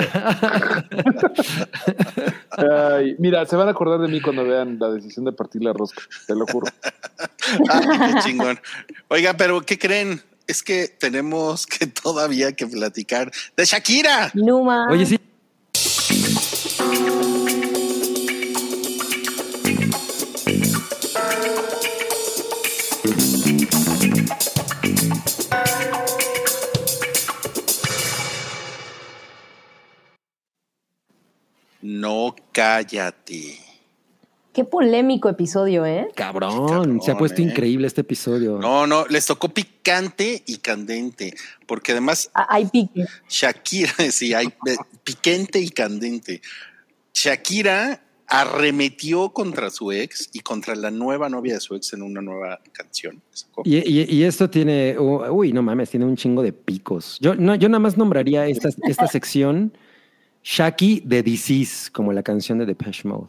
Ay, 2.58 3.16
mira, 3.20 3.46
se 3.46 3.56
van 3.56 3.68
a 3.68 3.72
acordar 3.72 4.00
de 4.00 4.08
mí 4.08 4.22
cuando 4.22 4.44
vean 4.44 4.78
la 4.80 4.90
decisión 4.92 5.26
de 5.26 5.32
partir 5.34 5.64
la 5.64 5.74
rosca, 5.74 6.02
te 6.26 6.36
lo 6.36 6.46
juro. 6.48 6.68
Ay, 7.70 7.86
qué 8.14 8.20
chingón. 8.24 8.58
Oiga, 9.10 9.36
pero 9.36 9.62
¿qué 9.62 9.78
creen? 9.78 10.22
Es 10.48 10.64
que 10.64 10.88
tenemos 10.88 11.68
que 11.68 11.88
todavía 12.04 12.54
que 12.54 12.66
platicar 12.66 13.32
de 13.56 13.66
Shakira. 13.66 14.32
Numa. 14.34 14.88
Oye, 14.90 15.06
sí. 15.06 15.20
No 31.82 32.36
cállate. 32.54 33.67
Qué 34.58 34.64
polémico 34.64 35.30
episodio, 35.30 35.86
¿eh? 35.86 36.08
Cabrón, 36.16 36.68
Cabrón, 36.68 37.00
se 37.04 37.12
ha 37.12 37.16
puesto 37.18 37.44
eh. 37.44 37.46
increíble 37.46 37.86
este 37.86 38.02
episodio. 38.02 38.58
No, 38.58 38.88
no, 38.88 39.06
les 39.06 39.24
tocó 39.28 39.50
picante 39.50 40.42
y 40.48 40.58
candente, 40.58 41.36
porque 41.68 41.92
además 41.92 42.32
Ah, 42.34 42.48
Hay 42.50 42.66
pique. 42.66 43.06
Shakira, 43.30 43.94
sí, 44.12 44.34
hay 44.34 44.48
eh, 44.48 44.76
picante 45.04 45.60
y 45.60 45.70
candente. 45.70 46.42
Shakira 47.14 48.02
arremetió 48.26 49.30
contra 49.30 49.70
su 49.70 49.92
ex 49.92 50.28
y 50.34 50.40
contra 50.40 50.74
la 50.76 50.90
nueva 50.90 51.30
novia 51.30 51.54
de 51.54 51.60
su 51.60 51.76
ex 51.76 51.94
en 51.94 52.02
una 52.02 52.22
nueva 52.22 52.60
canción. 52.72 53.22
Y, 53.64 53.78
y- 53.78 54.12
y 54.12 54.24
esto 54.24 54.50
tiene, 54.50 54.98
uy, 54.98 55.54
no 55.54 55.62
mames, 55.62 55.92
tiene 55.92 56.08
un 56.08 56.16
chingo 56.18 56.42
de 56.42 56.52
picos. 56.52 57.20
Yo, 57.22 57.36
no, 57.36 57.54
yo 57.54 57.70
nada 57.70 57.80
más 57.80 57.96
nombraría 57.96 58.48
esta, 58.48 58.70
esta 58.88 59.06
sección 59.06 59.72
Shaki 60.50 61.02
de 61.04 61.24
Disease, 61.24 61.92
como 61.92 62.14
la 62.14 62.24
canción 62.24 62.58
de 62.58 62.66
Depeche 62.66 63.06
Mode. 63.06 63.28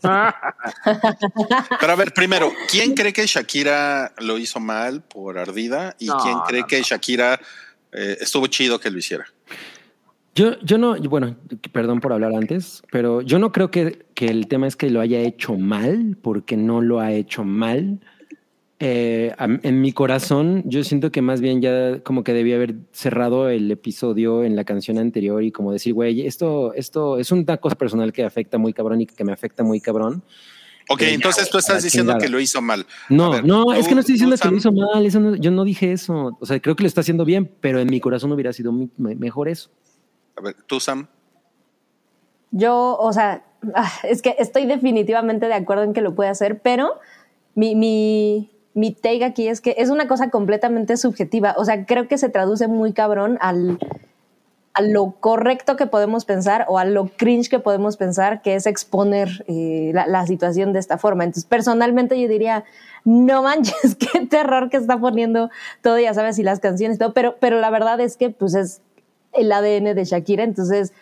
Pero 1.78 1.92
a 1.92 1.94
ver, 1.94 2.14
primero, 2.14 2.50
¿quién 2.70 2.94
cree 2.94 3.12
que 3.12 3.26
Shakira 3.26 4.14
lo 4.20 4.38
hizo 4.38 4.58
mal 4.58 5.02
por 5.02 5.36
ardida? 5.36 5.94
¿Y 5.98 6.06
No, 6.06 6.16
quién 6.22 6.38
cree 6.46 6.62
no, 6.62 6.66
que 6.66 6.80
Shakira 6.80 7.38
eh, 7.92 8.16
estuvo 8.18 8.46
chido 8.46 8.80
que 8.80 8.90
lo 8.90 8.96
hiciera? 8.96 9.26
Yo, 10.34 10.58
yo 10.60 10.78
no, 10.78 10.96
bueno, 10.96 11.36
perdón 11.70 12.00
por 12.00 12.14
hablar 12.14 12.32
antes, 12.34 12.82
pero 12.90 13.20
yo 13.20 13.38
no 13.38 13.52
creo 13.52 13.70
que, 13.70 14.06
que 14.14 14.28
el 14.28 14.48
tema 14.48 14.66
es 14.66 14.74
que 14.74 14.88
lo 14.88 15.02
haya 15.02 15.18
hecho 15.18 15.54
mal, 15.58 16.16
porque 16.22 16.56
no 16.56 16.80
lo 16.80 17.00
ha 17.00 17.12
hecho 17.12 17.44
mal. 17.44 18.00
Eh, 18.80 19.34
en 19.38 19.80
mi 19.80 19.92
corazón, 19.92 20.62
yo 20.64 20.84
siento 20.84 21.10
que 21.10 21.20
más 21.20 21.40
bien 21.40 21.60
ya 21.60 22.00
como 22.04 22.22
que 22.22 22.32
debía 22.32 22.54
haber 22.54 22.76
cerrado 22.92 23.48
el 23.48 23.68
episodio 23.72 24.44
en 24.44 24.54
la 24.54 24.62
canción 24.62 24.98
anterior 24.98 25.42
y 25.42 25.50
como 25.50 25.72
decir, 25.72 25.94
güey, 25.94 26.24
esto, 26.24 26.72
esto 26.74 27.18
es 27.18 27.32
una 27.32 27.56
cosa 27.56 27.74
personal 27.74 28.12
que 28.12 28.22
afecta 28.24 28.56
muy 28.56 28.72
cabrón 28.72 29.00
y 29.00 29.06
que 29.06 29.24
me 29.24 29.32
afecta 29.32 29.64
muy 29.64 29.80
cabrón. 29.80 30.22
Ok, 30.90 31.00
Venga, 31.00 31.12
entonces 31.14 31.50
tú 31.50 31.58
estás 31.58 31.82
diciendo 31.82 32.12
chingada. 32.12 32.24
que 32.24 32.30
lo 32.30 32.38
hizo 32.40 32.62
mal. 32.62 32.86
No, 33.10 33.32
ver, 33.32 33.44
no, 33.44 33.74
es 33.74 33.88
que 33.88 33.94
no 33.94 34.00
estoy 34.00 34.14
diciendo 34.14 34.36
que 34.40 34.48
lo 34.48 34.56
hizo 34.56 34.70
mal, 34.72 35.04
eso 35.04 35.18
no- 35.20 35.34
yo 35.34 35.50
no 35.50 35.64
dije 35.64 35.90
eso. 35.92 36.38
O 36.40 36.46
sea, 36.46 36.60
creo 36.60 36.76
que 36.76 36.84
lo 36.84 36.86
está 36.86 37.00
haciendo 37.00 37.24
bien, 37.24 37.50
pero 37.60 37.80
en 37.80 37.88
mi 37.90 37.98
corazón 38.00 38.30
hubiera 38.32 38.52
sido 38.52 38.70
mi- 38.72 38.88
me- 38.96 39.16
mejor 39.16 39.48
eso. 39.48 39.70
A 40.36 40.40
ver, 40.40 40.54
tú, 40.66 40.78
Sam. 40.78 41.08
Yo, 42.52 42.96
o 42.98 43.12
sea, 43.12 43.44
ah, 43.74 43.90
es 44.04 44.22
que 44.22 44.36
estoy 44.38 44.66
definitivamente 44.66 45.46
de 45.46 45.54
acuerdo 45.54 45.82
en 45.82 45.92
que 45.92 46.00
lo 46.00 46.14
puede 46.14 46.30
hacer, 46.30 46.60
pero 46.62 46.94
mi, 47.54 47.74
mi, 47.74 48.50
mi 48.78 48.92
take 48.92 49.24
aquí 49.24 49.48
es 49.48 49.60
que 49.60 49.74
es 49.78 49.90
una 49.90 50.06
cosa 50.06 50.30
completamente 50.30 50.96
subjetiva. 50.96 51.54
O 51.58 51.64
sea, 51.64 51.84
creo 51.84 52.06
que 52.06 52.16
se 52.16 52.28
traduce 52.28 52.68
muy 52.68 52.92
cabrón 52.92 53.36
al, 53.40 53.78
a 54.72 54.82
lo 54.82 55.16
correcto 55.18 55.74
que 55.76 55.86
podemos 55.86 56.24
pensar 56.24 56.64
o 56.68 56.78
a 56.78 56.84
lo 56.84 57.08
cringe 57.08 57.48
que 57.48 57.58
podemos 57.58 57.96
pensar, 57.96 58.40
que 58.40 58.54
es 58.54 58.66
exponer 58.66 59.44
eh, 59.48 59.90
la, 59.92 60.06
la 60.06 60.26
situación 60.26 60.72
de 60.72 60.78
esta 60.78 60.96
forma. 60.96 61.24
Entonces, 61.24 61.44
personalmente 61.44 62.20
yo 62.20 62.28
diría, 62.28 62.64
no 63.04 63.42
manches, 63.42 63.96
qué 64.12 64.26
terror 64.26 64.70
que 64.70 64.76
está 64.76 64.96
poniendo 64.98 65.50
todo, 65.82 65.98
ya 65.98 66.14
sabes, 66.14 66.38
y 66.38 66.44
las 66.44 66.60
canciones 66.60 66.98
todo, 66.98 67.12
pero, 67.14 67.34
pero 67.40 67.60
la 67.60 67.70
verdad 67.70 67.98
es 68.00 68.16
que 68.16 68.30
pues 68.30 68.54
es 68.54 68.80
el 69.32 69.50
ADN 69.50 69.96
de 69.96 70.04
Shakira, 70.04 70.44
entonces 70.44 70.92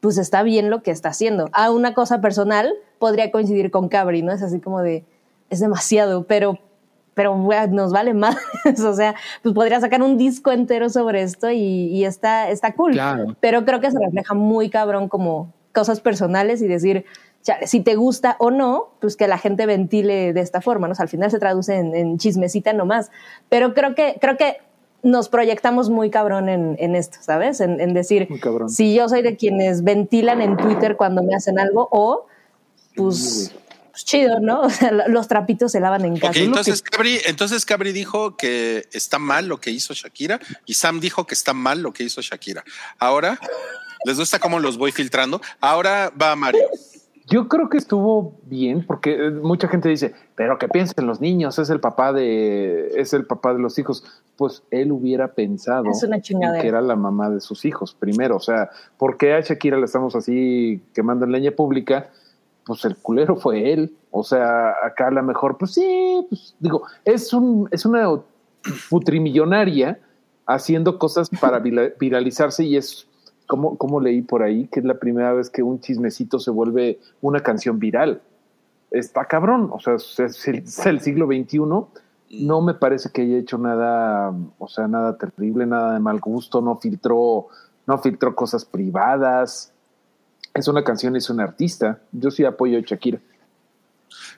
pues 0.00 0.18
está 0.18 0.42
bien 0.42 0.68
lo 0.68 0.82
que 0.82 0.90
está 0.90 1.08
haciendo. 1.08 1.48
A 1.52 1.70
una 1.70 1.94
cosa 1.94 2.20
personal 2.20 2.74
podría 2.98 3.30
coincidir 3.30 3.70
con 3.70 3.88
Cabri, 3.88 4.20
¿no? 4.20 4.32
Es 4.32 4.42
así 4.42 4.60
como 4.60 4.82
de, 4.82 5.04
es 5.48 5.60
demasiado, 5.60 6.24
pero, 6.24 6.58
pero 7.14 7.36
güey, 7.36 7.68
nos 7.70 7.92
vale 7.92 8.14
más. 8.14 8.36
o 8.84 8.94
sea, 8.94 9.14
pues 9.42 9.54
podría 9.54 9.80
sacar 9.80 10.02
un 10.02 10.16
disco 10.16 10.50
entero 10.52 10.88
sobre 10.88 11.22
esto 11.22 11.50
y, 11.50 11.58
y 11.58 12.04
está, 12.04 12.50
está 12.50 12.74
cool. 12.74 12.92
Claro. 12.92 13.36
Pero 13.40 13.64
creo 13.64 13.80
que 13.80 13.90
se 13.90 13.98
refleja 13.98 14.34
muy 14.34 14.70
cabrón 14.70 15.08
como 15.08 15.52
cosas 15.72 16.00
personales 16.00 16.62
y 16.62 16.68
decir, 16.68 17.04
chale, 17.42 17.66
si 17.66 17.80
te 17.80 17.94
gusta 17.94 18.36
o 18.38 18.50
no, 18.50 18.90
pues 19.00 19.16
que 19.16 19.28
la 19.28 19.38
gente 19.38 19.66
ventile 19.66 20.32
de 20.32 20.40
esta 20.40 20.60
forma, 20.60 20.86
¿no? 20.86 20.92
O 20.92 20.94
sea, 20.94 21.04
al 21.04 21.08
final 21.08 21.30
se 21.30 21.38
traduce 21.38 21.74
en, 21.74 21.94
en 21.94 22.18
chismecita 22.18 22.72
nomás. 22.72 23.10
Pero 23.48 23.74
creo 23.74 23.94
que, 23.94 24.16
creo 24.20 24.36
que 24.36 24.58
nos 25.02 25.28
proyectamos 25.28 25.90
muy 25.90 26.10
cabrón 26.10 26.48
en, 26.48 26.76
en 26.78 26.94
esto, 26.94 27.18
¿sabes? 27.20 27.60
En, 27.60 27.80
en 27.80 27.92
decir, 27.92 28.28
si 28.68 28.94
yo 28.94 29.08
soy 29.08 29.22
de 29.22 29.36
quienes 29.36 29.82
ventilan 29.82 30.40
en 30.40 30.56
Twitter 30.56 30.96
cuando 30.96 31.22
me 31.22 31.34
hacen 31.34 31.58
algo, 31.58 31.88
o 31.90 32.26
pues, 32.94 33.54
pues 33.92 34.04
chido, 34.04 34.40
¿no? 34.40 34.60
O 34.62 34.70
sea, 34.70 34.90
lo- 34.90 35.06
los 35.08 35.28
trapitos 35.28 35.70
se 35.72 35.78
lavan 35.80 36.04
en 36.04 36.16
casa. 36.18 36.40
Entonces 36.40 36.82
Cabri, 36.82 37.20
entonces 37.26 37.64
Cabri 37.64 37.92
dijo 37.92 38.36
que 38.36 38.88
está 38.92 39.18
mal 39.20 39.46
lo 39.46 39.58
que 39.60 39.70
hizo 39.70 39.94
Shakira 39.94 40.40
y 40.66 40.74
Sam 40.74 40.98
dijo 41.00 41.26
que 41.26 41.34
está 41.34 41.52
mal 41.54 41.80
lo 41.82 41.92
que 41.92 42.02
hizo 42.04 42.20
Shakira. 42.20 42.64
Ahora, 42.98 43.38
¿les 44.04 44.18
gusta 44.18 44.38
cómo 44.40 44.58
los 44.58 44.76
voy 44.78 44.90
filtrando? 44.92 45.40
Ahora 45.60 46.12
va 46.20 46.34
Mario. 46.34 46.62
Yo 47.28 47.46
creo 47.48 47.68
que 47.70 47.78
estuvo 47.78 48.36
bien 48.46 48.84
porque 48.84 49.12
eh, 49.14 49.30
mucha 49.30 49.68
gente 49.68 49.88
dice, 49.88 50.12
pero 50.34 50.58
que 50.58 50.66
piensen 50.68 51.06
los 51.06 51.20
niños, 51.20 51.56
es 51.60 51.70
el 51.70 51.78
papá 51.78 52.12
de, 52.12 52.88
es 52.96 53.12
el 53.12 53.24
papá 53.26 53.52
de 53.54 53.60
los 53.60 53.78
hijos. 53.78 54.04
Pues 54.36 54.64
él 54.72 54.90
hubiera 54.90 55.32
pensado 55.34 55.84
Es 55.90 56.02
una 56.02 56.20
chingadera. 56.20 56.60
que 56.60 56.68
era 56.68 56.80
la 56.80 56.96
mamá 56.96 57.30
de 57.30 57.40
sus 57.40 57.64
hijos 57.64 57.94
primero. 57.94 58.36
O 58.36 58.40
sea, 58.40 58.70
¿por 58.98 59.18
qué 59.18 59.34
a 59.34 59.40
Shakira 59.40 59.78
le 59.78 59.84
estamos 59.84 60.16
así 60.16 60.82
quemando 60.94 61.24
en 61.24 61.32
leña 61.32 61.52
pública? 61.52 62.10
Pues 62.64 62.84
el 62.84 62.96
culero 62.96 63.36
fue 63.36 63.72
él. 63.72 63.96
O 64.10 64.22
sea, 64.22 64.74
acá 64.84 65.08
a 65.08 65.10
lo 65.10 65.22
mejor, 65.22 65.56
pues 65.58 65.72
sí, 65.72 66.26
pues 66.28 66.54
digo, 66.60 66.82
es 67.04 67.32
un, 67.32 67.68
es 67.70 67.86
una 67.86 68.08
putrimillonaria 68.90 69.98
haciendo 70.46 70.98
cosas 70.98 71.30
para 71.40 71.58
viralizarse 72.00 72.64
y 72.64 72.76
es 72.76 73.06
como, 73.46 73.76
como 73.76 74.00
leí 74.00 74.22
por 74.22 74.42
ahí 74.42 74.68
que 74.68 74.80
es 74.80 74.86
la 74.86 74.98
primera 74.98 75.32
vez 75.32 75.50
que 75.50 75.62
un 75.62 75.80
chismecito 75.80 76.38
se 76.38 76.50
vuelve 76.50 77.00
una 77.20 77.40
canción 77.40 77.78
viral. 77.78 78.22
Está 78.90 79.24
cabrón, 79.24 79.70
o 79.72 79.80
sea, 79.80 79.94
es 79.94 80.48
el, 80.48 80.56
es 80.56 80.86
el 80.86 81.00
siglo 81.00 81.26
XXI. 81.26 81.58
No 82.44 82.60
me 82.60 82.74
parece 82.74 83.10
que 83.10 83.22
haya 83.22 83.38
hecho 83.38 83.58
nada, 83.58 84.34
o 84.58 84.68
sea, 84.68 84.88
nada 84.88 85.16
terrible, 85.16 85.66
nada 85.66 85.94
de 85.94 86.00
mal 86.00 86.20
gusto, 86.20 86.60
no 86.60 86.78
filtró, 86.78 87.48
no 87.86 87.98
filtró 87.98 88.34
cosas 88.34 88.64
privadas. 88.64 89.71
Es 90.54 90.68
una 90.68 90.84
canción, 90.84 91.16
es 91.16 91.30
un 91.30 91.40
artista. 91.40 92.00
Yo 92.12 92.30
sí 92.30 92.44
apoyo 92.44 92.78
a 92.78 92.82
Shakira. 92.82 93.18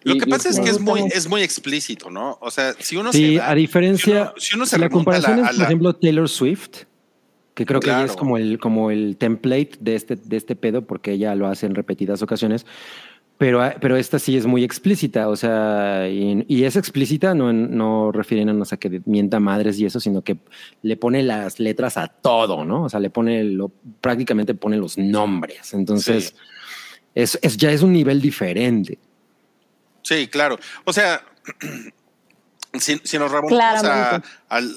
Lo 0.05 0.15
Y- 0.15 0.18
que 0.18 0.26
pasa 0.26 0.49
es 0.49 0.60
que 0.60 0.68
es 0.70 0.78
muy, 0.81 1.01
es 1.12 1.28
muy 1.28 1.43
explícito, 1.43 2.10
¿no? 2.10 2.39
O 2.41 2.51
sea, 2.51 2.75
si 2.78 2.97
uno 2.97 3.12
Sí, 3.12 3.33
se 3.33 3.39
da- 3.39 3.51
a 3.51 3.55
diferencia, 3.55 4.05
si 4.05 4.10
uno, 4.20 4.33
si 4.36 4.57
uno 4.57 4.67
se 4.67 4.78
la 4.78 4.89
comparación 4.91 5.39
la- 5.41 5.43
es, 5.44 5.49
por 5.51 5.59
la- 5.59 5.65
ejemplo, 5.65 5.94
Taylor 5.97 6.28
Swift. 6.28 6.84
que 7.55 7.65
creo 7.67 7.78
que 7.78 7.89
ella 7.89 8.05
es 8.05 8.17
como 8.17 8.36
el, 8.36 8.59
como 8.59 8.91
el 8.91 9.17
template 9.17 9.76
de 9.81 9.94
este, 9.94 10.17
de 10.17 10.36
este 10.36 10.57
pedo, 10.57 10.83
porque 10.83 11.12
ella 11.12 11.36
lo 11.36 11.47
hace 11.47 11.67
en 11.67 11.76
repetidas 11.76 12.20
ocasiones. 12.20 12.67
Pero, 13.36 13.60
pero 13.80 13.96
esta 13.96 14.20
sí 14.20 14.36
es 14.36 14.46
muy 14.46 14.62
explícita, 14.62 15.28
o 15.28 15.34
sea, 15.34 16.08
y, 16.08 16.44
y 16.46 16.64
es 16.64 16.76
explícita, 16.76 17.34
no, 17.34 17.52
no 17.52 18.12
refiriéndonos 18.12 18.72
a 18.72 18.76
que 18.76 19.02
mienta 19.06 19.40
madres 19.40 19.76
y 19.80 19.86
eso, 19.86 19.98
sino 19.98 20.22
que 20.22 20.38
le 20.82 20.96
pone 20.96 21.22
las 21.24 21.58
letras 21.58 21.96
a 21.96 22.06
todo, 22.06 22.64
¿no? 22.64 22.84
O 22.84 22.88
sea, 22.88 23.00
le 23.00 23.10
pone, 23.10 23.42
lo, 23.42 23.72
prácticamente 24.00 24.54
pone 24.54 24.76
los 24.76 24.96
nombres. 24.98 25.74
Entonces, 25.74 26.28
Sí. 26.28 26.34
es, 27.16 27.38
es, 27.42 27.56
ya 27.56 27.72
es 27.72 27.82
un 27.82 27.92
nivel 27.92 28.20
diferente. 28.20 28.98
Sí, 30.02 30.28
claro. 30.28 30.56
O 30.84 30.92
sea, 30.92 31.20
si, 32.74 33.00
si 33.02 33.18
nos 33.18 33.30
remontamos 33.32 33.84
a, 33.84 34.16
a, 34.16 34.22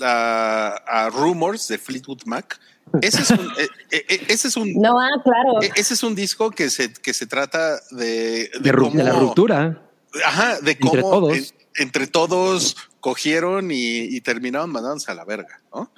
a- 0.01 1.05
a 1.05 1.09
Rumors 1.09 1.67
de 1.67 1.77
Fleetwood 1.77 2.21
Mac, 2.25 2.59
ese 3.01 3.21
es 3.21 3.31
un, 3.31 3.39
eh, 3.57 3.67
eh, 3.91 4.05
eh, 4.09 4.25
ese 4.29 4.47
es 4.47 4.57
un, 4.57 4.73
No, 4.75 4.99
ah, 4.99 5.09
claro. 5.23 5.59
ese 5.75 5.93
es 5.93 6.03
un 6.03 6.15
disco 6.15 6.51
que 6.51 6.69
se, 6.69 6.91
que 6.93 7.13
se 7.13 7.25
trata 7.27 7.79
de, 7.91 8.49
De, 8.59 8.71
la 9.03 9.11
ruptura. 9.13 9.81
Ajá, 10.25 10.59
de 10.61 10.77
cómo 10.79 10.93
Entre 10.95 11.01
todos. 11.09 11.37
en- 11.37 11.45
entre 11.79 12.07
todos 12.07 12.75
cogieron 12.99 13.69
y, 13.71 13.99
y 13.99 14.21
terminaron 14.21 14.71
mandándose 14.71 15.11
a 15.11 15.15
la 15.15 15.25
verga, 15.25 15.61
¿no? 15.73 15.91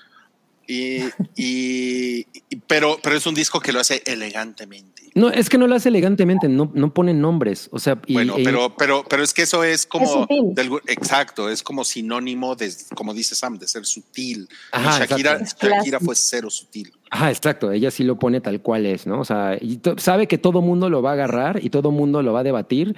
Y, 0.72 1.00
y- 1.36 2.28
y- 2.50 2.56
pero, 2.68 3.00
pero 3.02 3.16
es 3.16 3.26
un 3.26 3.34
disco 3.34 3.60
que 3.60 3.74
lo 3.74 3.80
hace 3.80 4.04
elegantemente. 4.06 5.10
No, 5.16 5.32
es 5.32 5.50
que 5.50 5.58
no 5.58 5.66
lo 5.66 5.74
hace 5.74 5.90
elegantemente, 5.90 6.48
no, 6.48 6.72
no 6.76 6.94
pone 6.94 7.12
nombres. 7.16 7.70
O 7.72 7.80
sea, 7.80 8.00
y- 8.06 8.14
bueno, 8.14 8.38
y- 8.38 8.44
pero, 8.44 8.76
pero, 8.78 9.04
pero 9.10 9.24
es 9.24 9.34
que 9.34 9.42
eso 9.42 9.64
es 9.64 9.88
como 9.88 10.06
Es 10.06 10.12
sutil. 10.12 10.54
de 10.54 10.62
algún- 10.62 10.82
exacto, 10.86 11.50
es 11.50 11.64
como 11.64 11.84
sinónimo 11.84 12.56
de, 12.56 12.72
como 12.94 13.16
dice 13.16 13.34
Sam, 13.34 13.58
de 13.58 13.68
ser 13.68 13.84
sutil. 13.88 14.48
Ajá, 14.72 15.00
Shakira. 15.08 15.40
Shakira 15.44 16.00
fue 16.00 16.16
cero 16.16 16.52
sutil. 16.52 16.94
Ajá, 17.10 17.32
exacto. 17.32 17.72
Ella 17.72 17.90
sí 17.90 18.04
lo 18.04 18.20
pone 18.20 18.40
tal 18.40 18.62
cual 18.62 18.86
es, 18.86 19.08
¿no? 19.08 19.20
O 19.22 19.26
sea, 19.26 19.58
y 19.60 19.80
sabe 19.98 20.28
que 20.28 20.38
todo 20.38 20.62
mundo 20.62 20.92
lo 20.92 21.02
va 21.02 21.10
a 21.10 21.14
agarrar 21.14 21.60
y 21.66 21.72
todo 21.72 21.90
mundo 21.90 22.22
lo 22.22 22.32
va 22.34 22.42
a 22.42 22.44
debatir 22.44 22.96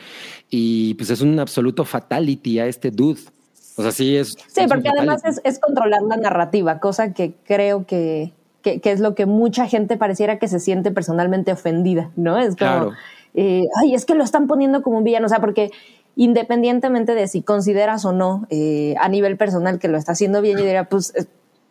y 0.49 0.95
pues 0.95 1.09
es 1.11 1.21
un 1.21 1.39
absoluto 1.39 1.85
fatality 1.85 2.59
a 2.59 2.67
este 2.67 2.91
dude. 2.91 3.21
O 3.81 3.83
sea, 3.83 3.91
sí 3.91 4.15
es. 4.17 4.35
Sí, 4.47 4.65
porque 4.67 4.89
además 4.89 5.23
es, 5.25 5.41
es 5.43 5.59
controlar 5.59 6.01
la 6.03 6.17
narrativa, 6.17 6.79
cosa 6.79 7.13
que 7.13 7.33
creo 7.45 7.85
que, 7.85 8.31
que, 8.61 8.79
que 8.79 8.91
es 8.91 8.99
lo 8.99 9.15
que 9.15 9.25
mucha 9.25 9.67
gente 9.67 9.97
pareciera 9.97 10.39
que 10.39 10.47
se 10.47 10.59
siente 10.59 10.91
personalmente 10.91 11.51
ofendida, 11.51 12.11
¿no? 12.15 12.37
Es 12.37 12.49
como, 12.55 12.55
Claro. 12.57 12.91
eh, 13.33 13.63
ay, 13.81 13.93
es 13.95 14.05
que 14.05 14.15
lo 14.15 14.23
están 14.23 14.47
poniendo 14.47 14.81
como 14.81 14.97
un 14.99 15.03
villano, 15.03 15.25
o 15.25 15.29
sea, 15.29 15.39
porque 15.41 15.71
independientemente 16.15 17.15
de 17.15 17.27
si 17.27 17.41
consideras 17.41 18.05
o 18.05 18.11
no 18.11 18.45
eh, 18.49 18.95
a 18.99 19.09
nivel 19.09 19.37
personal 19.37 19.79
que 19.79 19.87
lo 19.87 19.97
está 19.97 20.11
haciendo 20.13 20.41
bien, 20.41 20.57
yo 20.57 20.63
diría, 20.65 20.83
pues, 20.85 21.13
eh, 21.15 21.25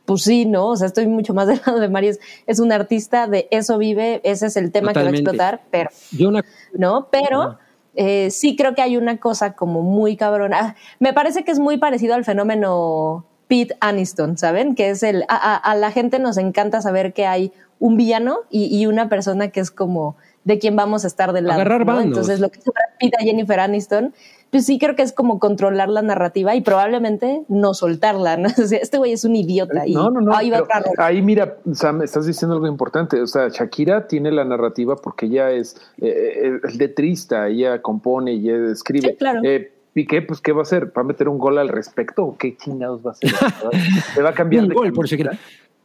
pues 0.06 0.22
sí, 0.22 0.44
¿no? 0.46 0.66
O 0.68 0.76
sea, 0.76 0.86
estoy 0.88 1.06
mucho 1.06 1.34
más 1.34 1.46
del 1.48 1.60
lado 1.64 1.78
de 1.78 1.88
Mario, 1.88 2.10
es, 2.10 2.20
es 2.46 2.58
un 2.58 2.72
artista, 2.72 3.26
de 3.26 3.46
eso 3.50 3.78
vive, 3.78 4.20
ese 4.24 4.46
es 4.46 4.56
el 4.56 4.72
tema 4.72 4.88
Totalmente. 4.92 5.30
que 5.30 5.36
va 5.36 5.44
a 5.44 5.50
explotar, 5.54 5.68
pero 5.70 5.90
Yo 6.10 6.28
una. 6.28 6.44
¿no? 6.72 7.08
Pero 7.12 7.58
eh, 7.94 8.30
sí 8.30 8.56
creo 8.56 8.74
que 8.74 8.82
hay 8.82 8.96
una 8.96 9.18
cosa 9.18 9.54
como 9.54 9.82
muy 9.82 10.16
cabrona. 10.16 10.58
Ah, 10.60 10.74
Me 10.98 11.12
parece 11.12 11.44
que 11.44 11.52
es 11.52 11.58
muy 11.58 11.78
parecido 11.78 12.14
al 12.14 12.24
fenómeno 12.24 13.26
Pete 13.48 13.76
Aniston, 13.80 14.38
¿saben? 14.38 14.74
Que 14.74 14.90
es 14.90 15.02
el... 15.02 15.24
A, 15.28 15.74
la 15.76 15.90
gente 15.90 16.18
nos 16.18 16.36
encanta 16.36 16.80
saber 16.80 17.12
que 17.12 17.26
hay 17.26 17.52
un 17.78 17.96
villano 17.96 18.40
y 18.50 18.84
una 18.86 19.08
persona 19.08 19.48
que 19.48 19.60
es 19.60 19.70
como 19.70 20.16
de 20.44 20.58
quien 20.58 20.76
vamos 20.76 21.04
a 21.04 21.06
estar 21.06 21.32
del 21.32 21.46
lado. 21.46 21.60
Agarrar 21.60 21.86
¿no? 21.86 22.00
Entonces 22.00 22.40
lo 22.40 22.48
que 22.48 22.60
hace 22.60 22.70
Brad 22.70 22.98
Pitt 22.98 23.14
a 23.14 23.22
Jennifer 23.22 23.60
Aniston, 23.60 24.14
pues 24.50 24.66
sí 24.66 24.78
creo 24.78 24.96
que 24.96 25.02
es 25.02 25.12
como 25.12 25.38
controlar 25.38 25.88
la 25.88 26.02
narrativa 26.02 26.54
y 26.54 26.60
probablemente 26.60 27.42
no 27.48 27.74
soltarla, 27.74 28.36
¿no? 28.36 28.48
O 28.58 28.66
sea, 28.66 28.78
este 28.78 28.98
güey 28.98 29.12
es 29.12 29.24
un 29.24 29.36
idiota 29.36 29.86
y 29.86 29.94
No, 29.94 30.10
no, 30.10 30.20
no. 30.20 30.34
ahí 30.34 30.50
va 30.50 30.66
ahí 30.98 31.22
mira, 31.22 31.56
Sam, 31.72 32.02
estás 32.02 32.26
diciendo 32.26 32.54
algo 32.54 32.66
importante. 32.66 33.20
O 33.20 33.26
sea, 33.26 33.48
Shakira 33.48 34.06
tiene 34.06 34.32
la 34.32 34.44
narrativa 34.44 34.96
porque 34.96 35.26
ella 35.26 35.50
es 35.50 35.76
eh, 36.00 36.60
eh, 36.64 36.76
letrista, 36.76 37.48
ella 37.48 37.80
compone 37.82 38.32
y 38.34 38.50
ella 38.50 38.72
escribe. 38.72 39.10
Sí, 39.10 39.16
claro. 39.16 39.40
Eh, 39.44 39.72
Piqué, 39.92 40.22
pues, 40.22 40.40
¿qué 40.40 40.52
va 40.52 40.60
a 40.60 40.62
hacer? 40.62 40.96
¿Va 40.96 41.02
a 41.02 41.04
meter 41.04 41.28
un 41.28 41.38
gol 41.38 41.58
al 41.58 41.68
respecto 41.68 42.24
o 42.24 42.36
qué 42.38 42.56
chingados 42.56 43.04
va 43.04 43.10
a 43.10 43.12
hacer? 43.12 43.30
¿Se 44.14 44.22
va 44.22 44.30
a 44.30 44.34
cambiar 44.34 44.62
Un 44.62 44.68
de 44.68 44.74
gol 44.76 44.92
por? 44.92 45.06
Shakira. 45.08 45.32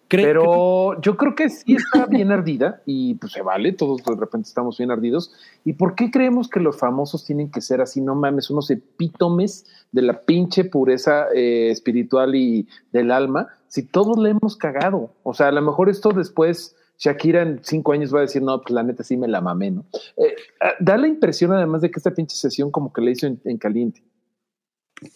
Pero 0.08 1.02
yo 1.02 1.18
creo 1.18 1.34
que 1.36 1.50
sí 1.50 1.76
está 1.76 2.06
bien 2.06 2.32
ardida 2.32 2.82
y 2.86 3.16
pues 3.16 3.34
se 3.34 3.42
vale, 3.42 3.72
todos 3.74 4.04
de 4.04 4.16
repente 4.16 4.48
estamos 4.48 4.78
bien 4.78 4.92
ardidos. 4.92 5.32
¿Y 5.64 5.74
por 5.74 5.96
qué 5.96 6.12
creemos 6.12 6.48
que 6.48 6.60
los 6.60 6.78
famosos 6.78 7.26
tienen 7.26 7.50
que 7.50 7.62
ser 7.62 7.82
así? 7.82 8.02
No 8.02 8.14
mames, 8.16 8.50
unos 8.50 8.70
epítomes 8.70 9.66
de 9.92 10.02
la 10.04 10.22
pinche 10.22 10.64
pureza 10.66 11.26
eh, 11.34 11.70
espiritual 11.72 12.36
y 12.36 12.68
del 12.92 13.12
alma, 13.12 13.48
si 13.68 13.84
todos 13.84 14.18
le 14.18 14.30
hemos 14.32 14.56
cagado. 14.58 15.12
O 15.24 15.34
sea, 15.34 15.48
a 15.48 15.52
lo 15.52 15.62
mejor 15.62 15.90
esto 15.90 16.10
después 16.12 16.76
Shakira 16.98 17.42
en 17.42 17.60
cinco 17.64 17.92
años 17.92 18.14
va 18.14 18.20
a 18.20 18.22
decir, 18.22 18.42
no, 18.42 18.62
pues 18.62 18.74
la 18.74 18.84
neta 18.84 19.04
sí 19.04 19.18
me 19.18 19.28
la 19.28 19.42
mamé, 19.42 19.72
¿no? 19.72 19.86
Eh, 20.18 20.36
ah, 20.62 20.72
da 20.80 20.98
la 20.98 21.08
impresión 21.08 21.52
además 21.52 21.82
de 21.82 21.92
que 21.92 22.00
esta 22.00 22.12
pinche 22.12 22.36
sesión 22.38 22.72
como 22.72 22.94
que 22.94 23.02
la 23.02 23.12
hizo 23.12 23.28
en, 23.28 23.42
en 23.44 23.58
caliente. 23.58 24.02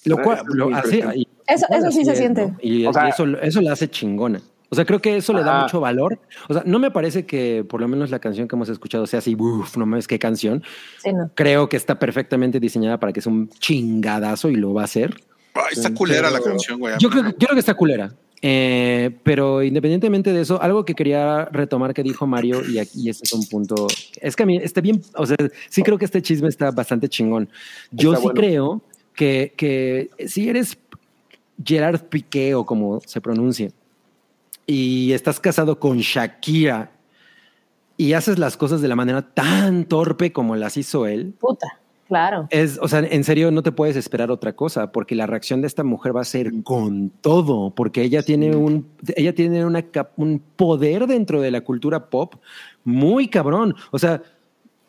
Lo 0.06 0.18
cual, 0.22 0.40
Es 0.40 0.46
lo 0.56 0.70
y- 1.16 1.28
Eso, 1.48 1.66
eso 1.70 1.92
sí 1.92 2.02
así 2.02 2.06
se 2.06 2.12
es, 2.12 2.18
siente. 2.18 2.48
¿no? 2.48 2.58
Y, 2.62 2.86
O 2.86 2.92
sea- 2.92 3.06
y 3.06 3.10
eso, 3.10 3.26
eso 3.42 3.62
la 3.62 3.72
hace 3.74 3.88
chingona. 3.88 4.42
O 4.72 4.76
sea, 4.76 4.86
creo 4.86 5.02
que 5.02 5.18
eso 5.18 5.34
le 5.34 5.44
da 5.44 5.62
mucho 5.64 5.80
valor. 5.80 6.20
O 6.48 6.54
sea, 6.54 6.62
no 6.66 6.78
me 6.80 6.92
parece 6.92 7.26
que 7.26 7.66
por 7.68 7.82
lo 7.82 7.88
menos 7.88 8.12
la 8.12 8.20
canción 8.20 8.48
que 8.48 8.56
hemos 8.56 8.70
escuchado 8.70 9.08
sea 9.08 9.18
así, 9.20 9.36
uff, 9.36 9.76
no 9.78 9.86
mames, 9.86 10.08
qué 10.08 10.20
canción. 10.20 10.64
Sí, 11.04 11.12
no. 11.12 11.32
Creo 11.34 11.68
que 11.70 11.76
está 11.78 11.98
perfectamente 11.98 12.60
diseñada 12.60 13.00
para 13.00 13.12
que 13.12 13.22
sea 13.22 13.32
un 13.32 13.50
chingadazo 13.50 14.50
y 14.50 14.56
lo 14.56 14.74
va 14.74 14.82
a 14.82 14.86
hacer. 14.86 15.16
Ay, 15.56 15.64
está 15.72 15.94
culera 15.94 16.30
la 16.30 16.40
canción, 16.40 16.80
güey. 16.80 16.94
Yo 17.00 17.10
creo, 17.10 17.24
que- 17.24 17.32
yo 17.32 17.48
creo 17.48 17.54
que 17.56 17.60
está 17.60 17.74
culera. 17.74 18.14
Eh, 18.42 19.10
pero 19.24 19.62
independientemente 19.64 20.32
de 20.32 20.42
eso, 20.42 20.62
algo 20.62 20.86
que 20.86 20.96
quería 20.96 21.46
retomar 21.46 21.94
que 21.94 22.04
dijo 22.04 22.26
Mario, 22.26 22.62
y 22.66 22.78
aquí 22.78 23.10
este 23.10 23.26
es 23.26 23.34
un 23.34 23.46
punto, 23.48 23.88
es 24.22 24.34
que 24.36 24.44
a 24.44 24.46
mí 24.46 24.56
está 24.58 24.80
bien, 24.80 25.02
o 25.16 25.26
sea, 25.26 25.36
sí 25.68 25.84
creo 25.84 25.98
que 25.98 26.06
este 26.06 26.22
chisme 26.22 26.48
está 26.48 26.72
bastante 26.72 27.10
chingón. 27.10 27.50
Yo 27.92 28.12
Está 28.14 28.22
sí 28.22 28.24
bueno. 28.28 28.40
creo 28.40 28.82
que, 29.14 29.54
que 29.58 30.10
si 30.28 30.48
eres 30.48 30.78
Gerard 31.66 32.00
Piqué 32.06 32.56
o 32.56 32.66
como 32.66 33.02
se 33.06 33.20
pronuncie, 33.20 33.72
y 34.70 35.14
estás 35.14 35.40
casado 35.40 35.80
con 35.80 35.98
Shakira 35.98 36.92
y 37.98 38.14
haces 38.14 38.38
las 38.38 38.56
cosas 38.56 38.82
de 38.82 38.88
la 38.88 38.96
manera 38.96 39.24
tan 39.24 39.86
torpe 39.86 40.32
como 40.32 40.56
las 40.56 40.78
hizo 40.78 41.08
él, 41.08 41.34
Puta, 41.40 41.80
claro. 42.08 42.48
es, 42.52 42.78
o 42.80 42.88
sea, 42.88 43.00
en 43.00 43.24
serio 43.24 43.50
no 43.50 43.64
te 43.64 43.72
puedes 43.72 43.96
esperar 43.96 44.30
otra 44.30 44.56
cosa, 44.56 44.92
porque 44.92 45.16
la 45.16 45.26
reacción 45.26 45.62
de 45.62 45.68
esta 45.68 45.84
mujer 45.84 46.16
va 46.16 46.22
a 46.22 46.26
ser 46.26 46.52
con 46.62 47.10
todo, 47.10 47.74
porque 47.74 48.04
ella 48.04 48.22
tiene 48.22 48.56
un, 48.56 48.88
ella 49.16 49.34
tiene 49.34 49.66
una, 49.66 49.84
un 50.18 50.40
poder 50.56 51.08
dentro 51.08 51.42
de 51.42 51.50
la 51.50 51.62
cultura 51.62 52.12
pop 52.12 52.36
muy 52.84 53.28
cabrón. 53.28 53.74
O 53.90 53.98
sea, 53.98 54.22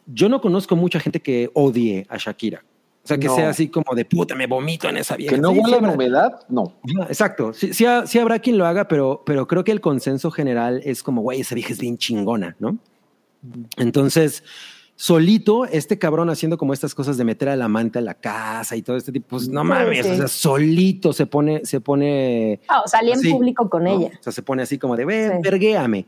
yo 0.04 0.28
no 0.28 0.42
conozco 0.42 0.76
mucha 0.76 1.00
gente 1.00 1.20
que 1.20 1.50
odie 1.54 2.06
a 2.10 2.18
Shakira. 2.18 2.62
O 3.02 3.06
sea, 3.10 3.16
que 3.18 3.26
No. 3.28 3.34
sea 3.34 3.48
así 3.48 3.68
como 3.68 3.94
de 3.94 4.04
puta, 4.04 4.34
me 4.34 4.46
vomito 4.46 4.88
en 4.88 4.98
esa 4.98 5.16
vieja. 5.16 5.34
Que 5.34 5.40
no 5.40 5.48
Sí, 5.50 5.54
sí 5.56 5.60
huele 5.62 5.74
a 5.74 5.78
habrá- 5.78 5.92
novedad, 5.92 6.40
no. 6.48 6.74
Exacto. 7.08 7.52
Sí, 7.54 7.72
sí, 7.72 7.86
ha- 7.86 8.06
sí 8.06 8.18
habrá 8.18 8.38
quien 8.40 8.58
lo 8.58 8.66
haga, 8.66 8.88
pero, 8.88 9.22
pero 9.24 9.46
creo 9.46 9.64
que 9.64 9.72
el 9.72 9.80
consenso 9.80 10.30
general 10.30 10.80
es 10.84 11.02
como, 11.02 11.22
güey, 11.22 11.40
esa 11.40 11.54
vieja 11.54 11.72
es 11.72 11.80
bien 11.80 11.96
chingona, 11.98 12.56
¿no? 12.58 12.76
Entonces, 13.78 14.44
solito, 14.96 15.64
este 15.64 15.98
cabrón 15.98 16.28
haciendo 16.28 16.58
como 16.58 16.74
estas 16.74 16.94
cosas 16.94 17.16
de 17.16 17.24
meter 17.24 17.48
al 17.48 17.62
amante 17.62 17.98
a 17.98 18.02
la 18.02 18.12
casa 18.14 18.76
y 18.76 18.82
todo 18.82 18.96
este 18.98 19.12
tipo, 19.12 19.28
pues 19.28 19.48
no 19.48 19.62
Sí, 19.62 19.66
mames, 19.68 20.06
sí. 20.06 20.12
o 20.12 20.16
sea, 20.16 20.28
solito 20.28 21.12
se 21.14 21.24
pone, 21.26 21.64
se 21.64 21.80
pone. 21.80 22.60
Ah, 22.68 22.82
salí 22.84 23.12
en 23.12 23.20
Sí. 23.20 23.32
público 23.32 23.70
con 23.70 23.84
¿no? 23.84 23.96
ella. 23.98 24.10
O 24.20 24.22
sea, 24.22 24.32
se 24.32 24.42
pone 24.42 24.62
así 24.62 24.78
como 24.78 24.96
de, 24.96 25.06
ve, 25.06 25.30
Sí. 25.36 25.38
verguéame. 25.42 26.06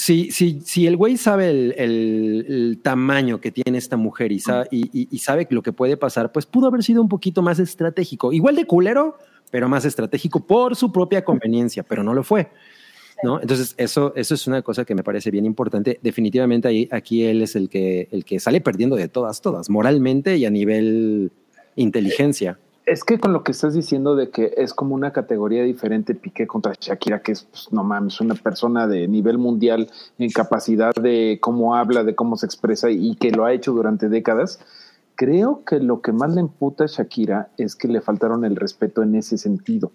Si, 0.00 0.30
si, 0.30 0.60
si 0.60 0.86
el 0.86 0.96
güey 0.96 1.16
sabe 1.16 1.50
el, 1.50 1.74
el- 1.76 2.46
el 2.48 2.78
tamaño 2.80 3.40
que 3.40 3.50
tiene 3.50 3.78
esta 3.78 3.96
mujer 3.96 4.30
y 4.30 4.38
sabe, 4.38 4.68
y, 4.70 4.88
y- 4.92 5.08
y 5.10 5.18
sabe 5.18 5.48
lo 5.50 5.60
que 5.60 5.72
puede 5.72 5.96
pasar, 5.96 6.30
pues 6.30 6.46
pudo 6.46 6.68
haber 6.68 6.84
sido 6.84 7.02
un 7.02 7.08
poquito 7.08 7.42
más 7.42 7.58
estratégico. 7.58 8.32
Igual 8.32 8.54
de 8.54 8.64
culero, 8.64 9.18
pero 9.50 9.68
más 9.68 9.84
estratégico 9.84 10.38
por 10.46 10.76
su 10.76 10.92
propia 10.92 11.24
conveniencia, 11.24 11.82
pero 11.82 12.04
no 12.04 12.14
lo 12.14 12.22
fue. 12.22 12.48
¿no? 13.24 13.40
Entonces, 13.40 13.74
eso, 13.76 14.12
eso 14.14 14.34
es 14.36 14.46
una 14.46 14.62
cosa 14.62 14.84
que 14.84 14.94
me 14.94 15.02
parece 15.02 15.32
bien 15.32 15.44
importante. 15.44 15.98
Definitivamente 16.00 16.68
ahí, 16.68 16.88
aquí 16.92 17.24
él 17.24 17.42
es 17.42 17.56
el 17.56 17.68
que, 17.68 18.06
el 18.12 18.24
que 18.24 18.38
sale 18.38 18.60
perdiendo 18.60 18.94
de 18.94 19.08
todas, 19.08 19.40
todas, 19.42 19.68
moralmente 19.68 20.36
y 20.36 20.44
a 20.44 20.50
nivel 20.50 21.32
inteligencia. 21.74 22.60
Es 22.88 23.04
que 23.04 23.18
con 23.18 23.34
lo 23.34 23.44
que 23.44 23.52
estás 23.52 23.74
diciendo 23.74 24.16
de 24.16 24.30
que 24.30 24.54
es 24.56 24.72
como 24.72 24.94
una 24.94 25.12
categoría 25.12 25.62
diferente 25.62 26.14
Piqué 26.14 26.46
contra 26.46 26.72
Shakira, 26.72 27.20
que 27.20 27.32
es, 27.32 27.42
pues, 27.42 27.70
no 27.70 27.84
mames, 27.84 28.18
una 28.22 28.34
persona 28.34 28.86
de 28.86 29.06
nivel 29.08 29.36
mundial 29.36 29.90
en 30.18 30.30
capacidad 30.30 30.94
de 30.94 31.38
cómo 31.38 31.76
habla, 31.76 32.02
de 32.02 32.14
cómo 32.14 32.38
se 32.38 32.46
expresa 32.46 32.90
y 32.90 33.14
que 33.16 33.30
lo 33.30 33.44
ha 33.44 33.52
hecho 33.52 33.72
durante 33.72 34.08
décadas. 34.08 34.58
Creo 35.16 35.64
que 35.66 35.80
lo 35.80 36.00
que 36.00 36.12
más 36.12 36.34
le 36.34 36.40
emputa 36.40 36.84
a 36.84 36.86
Shakira 36.86 37.50
es 37.58 37.76
que 37.76 37.88
le 37.88 38.00
faltaron 38.00 38.46
el 38.46 38.56
respeto 38.56 39.02
en 39.02 39.16
ese 39.16 39.36
sentido. 39.36 39.92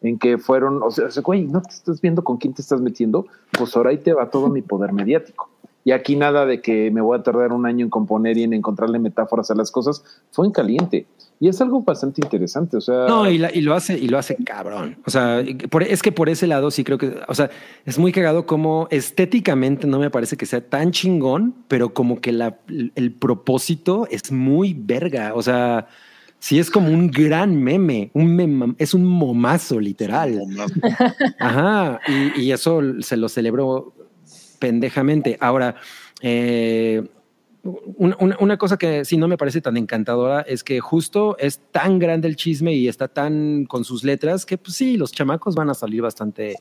En 0.00 0.16
que 0.16 0.38
fueron, 0.38 0.80
o 0.84 0.92
sea, 0.92 1.08
güey, 1.24 1.44
no 1.44 1.60
te 1.60 1.70
estás 1.70 2.00
viendo 2.00 2.22
con 2.22 2.36
quién 2.36 2.54
te 2.54 2.62
estás 2.62 2.80
metiendo, 2.80 3.26
pues 3.58 3.76
ahora 3.76 3.90
ahí 3.90 3.98
te 3.98 4.12
va 4.12 4.30
todo 4.30 4.48
mi 4.48 4.62
poder 4.62 4.92
mediático. 4.92 5.50
Y 5.88 5.92
aquí 5.92 6.16
nada 6.16 6.44
de 6.44 6.60
que 6.60 6.90
me 6.90 7.00
voy 7.00 7.18
a 7.18 7.22
tardar 7.22 7.52
un 7.54 7.64
año 7.64 7.82
en 7.82 7.88
componer 7.90 8.36
y 8.36 8.42
en 8.42 8.52
encontrarle 8.52 8.98
metáforas 8.98 9.50
a 9.50 9.54
las 9.54 9.70
cosas, 9.70 10.04
fue 10.32 10.44
en 10.44 10.52
caliente. 10.52 11.06
Y 11.40 11.48
es 11.48 11.60
algo 11.62 11.80
bastante 11.82 12.20
interesante, 12.22 12.76
o 12.76 12.80
sea... 12.82 13.06
No, 13.06 13.30
y, 13.30 13.38
la- 13.38 13.54
y 13.54 13.62
lo 13.62 13.72
hace, 13.74 13.96
y 13.96 14.08
lo 14.08 14.18
hace 14.18 14.36
cabrón. 14.44 14.98
O 15.06 15.10
sea, 15.10 15.42
por- 15.70 15.84
es 15.84 16.02
que 16.02 16.12
por 16.12 16.28
ese 16.28 16.46
lado 16.46 16.70
sí 16.70 16.84
creo 16.84 16.98
que, 16.98 17.14
o 17.26 17.34
sea, 17.34 17.48
es 17.86 17.98
muy 17.98 18.12
cagado 18.12 18.44
como 18.44 18.86
estéticamente 18.90 19.86
no 19.86 19.98
me 19.98 20.10
parece 20.10 20.36
que 20.36 20.44
sea 20.44 20.60
tan 20.60 20.90
chingón, 20.90 21.54
pero 21.68 21.94
como 21.94 22.20
que 22.20 22.32
la, 22.32 22.58
el 22.94 23.12
propósito 23.12 24.06
es 24.10 24.30
muy 24.30 24.74
verga. 24.74 25.32
O 25.34 25.40
sea, 25.42 25.86
sí 26.38 26.58
es 26.58 26.70
como 26.70 26.88
un 26.90 27.10
gran 27.10 27.54
meme, 27.62 28.10
un 28.12 28.36
mema- 28.36 28.74
es 28.76 28.92
un 28.92 29.04
momazo 29.06 29.80
literal. 29.80 30.42
Ajá, 31.38 32.00
y, 32.08 32.42
y 32.42 32.52
eso 32.52 32.80
se 33.00 33.16
lo 33.16 33.28
celebró 33.28 33.94
pendejamente. 34.58 35.36
Ahora, 35.40 35.74
eh, 36.22 37.02
una, 37.96 38.16
una- 38.20 38.36
una 38.40 38.56
cosa 38.56 38.76
que 38.76 39.04
sí 39.04 39.16
no 39.16 39.28
me 39.28 39.36
parece 39.36 39.60
tan 39.60 39.76
encantadora 39.76 40.40
es 40.42 40.64
que 40.64 40.80
justo 40.80 41.36
es 41.38 41.60
tan 41.72 41.98
grande 41.98 42.28
el 42.28 42.36
chisme 42.36 42.72
y 42.72 42.88
está 42.88 43.08
tan 43.08 43.64
con 43.66 43.84
sus 43.84 44.04
letras 44.04 44.46
que 44.46 44.56
pues 44.58 44.76
sí, 44.76 44.96
los 44.96 45.12
chamacos 45.12 45.54
van 45.54 45.68
a 45.68 45.74
salir 45.74 46.00
bastante, 46.02 46.56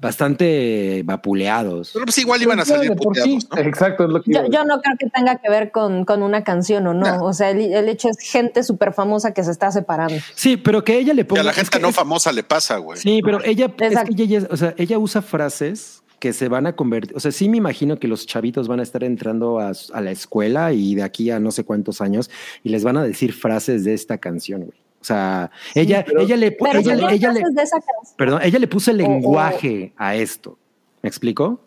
bastante 0.00 1.02
vapuleados. 1.04 1.90
Pero 1.92 2.04
pues 2.04 2.18
igual 2.18 2.42
iban 2.42 2.60
a 2.60 2.64
Ya, 2.64 2.74
salir 2.76 2.90
sí. 2.90 2.96
puteados, 2.96 3.48
¿no? 3.50 3.58
Exacto, 3.58 4.04
es 4.04 4.10
lo 4.10 4.22
que 4.22 4.32
Yo, 4.32 4.40
a 4.40 4.48
yo 4.48 4.64
no 4.64 4.80
creo 4.82 4.96
que 4.98 5.08
tenga 5.08 5.36
que 5.36 5.48
ver 5.48 5.70
con, 5.70 6.04
con 6.04 6.22
una 6.22 6.44
canción 6.44 6.86
o 6.86 6.94
no. 6.94 7.06
No. 7.18 7.24
O 7.24 7.32
sea, 7.32 7.50
el, 7.50 7.60
el 7.72 7.88
hecho 7.88 8.08
es 8.08 8.18
gente 8.18 8.62
súper 8.62 8.92
famosa 8.92 9.32
que 9.32 9.42
se 9.44 9.50
está 9.52 9.70
separando. 9.70 10.16
Sí, 10.34 10.56
pero 10.56 10.84
que 10.84 10.98
ella 10.98 11.14
le 11.14 11.22
Que 11.22 11.26
ponga... 11.26 11.40
a 11.40 11.44
la 11.44 11.50
es 11.52 11.56
gente 11.56 11.70
que 11.70 11.80
no 11.80 11.88
es- 11.88 11.94
famosa 11.96 12.32
le 12.32 12.42
pasa, 12.42 12.76
güey. 12.78 12.98
Sí, 12.98 13.20
pero 13.24 13.42
ella, 13.44 13.66
es 13.78 13.98
que 14.14 14.22
ella, 14.22 14.38
es- 14.38 14.48
o 14.50 14.56
sea, 14.56 14.74
ella 14.76 14.98
usa 14.98 15.22
frases 15.22 16.02
que 16.24 16.32
se 16.32 16.48
van 16.48 16.66
a 16.66 16.74
convertir, 16.74 17.14
o 17.14 17.20
sea, 17.20 17.30
sí 17.32 17.50
me 17.50 17.58
imagino 17.58 17.98
que 17.98 18.08
los 18.08 18.24
chavitos 18.26 18.66
van 18.66 18.80
a 18.80 18.82
estar 18.82 19.04
entrando 19.04 19.58
a, 19.60 19.72
a 19.92 20.00
la 20.00 20.10
escuela 20.10 20.72
y 20.72 20.94
de 20.94 21.02
aquí 21.02 21.30
a 21.30 21.38
no 21.38 21.50
sé 21.50 21.64
cuántos 21.64 22.00
años 22.00 22.30
y 22.62 22.70
les 22.70 22.82
van 22.82 22.96
a 22.96 23.04
decir 23.04 23.34
frases 23.34 23.84
de 23.84 23.92
esta 23.92 24.16
canción, 24.16 24.62
güey. 24.62 24.78
O 25.02 25.04
sea, 25.04 25.50
ella, 25.74 26.02
pero- 26.02 26.22
ella 26.22 26.36
le, 26.38 26.52
Pero 26.52 26.78
ella, 26.78 26.92
¿por 26.94 27.02
le- 27.02 27.08
qué 27.08 27.14
ella 27.16 27.32
le, 27.34 27.42
canción? 27.42 27.82
perdón, 28.16 28.40
ella 28.42 28.58
le 28.58 28.66
puso 28.68 28.90
el 28.90 28.96
lenguaje 28.96 29.92
a 29.98 30.16
esto. 30.16 30.56
¿Me 31.02 31.08
explico? 31.10 31.60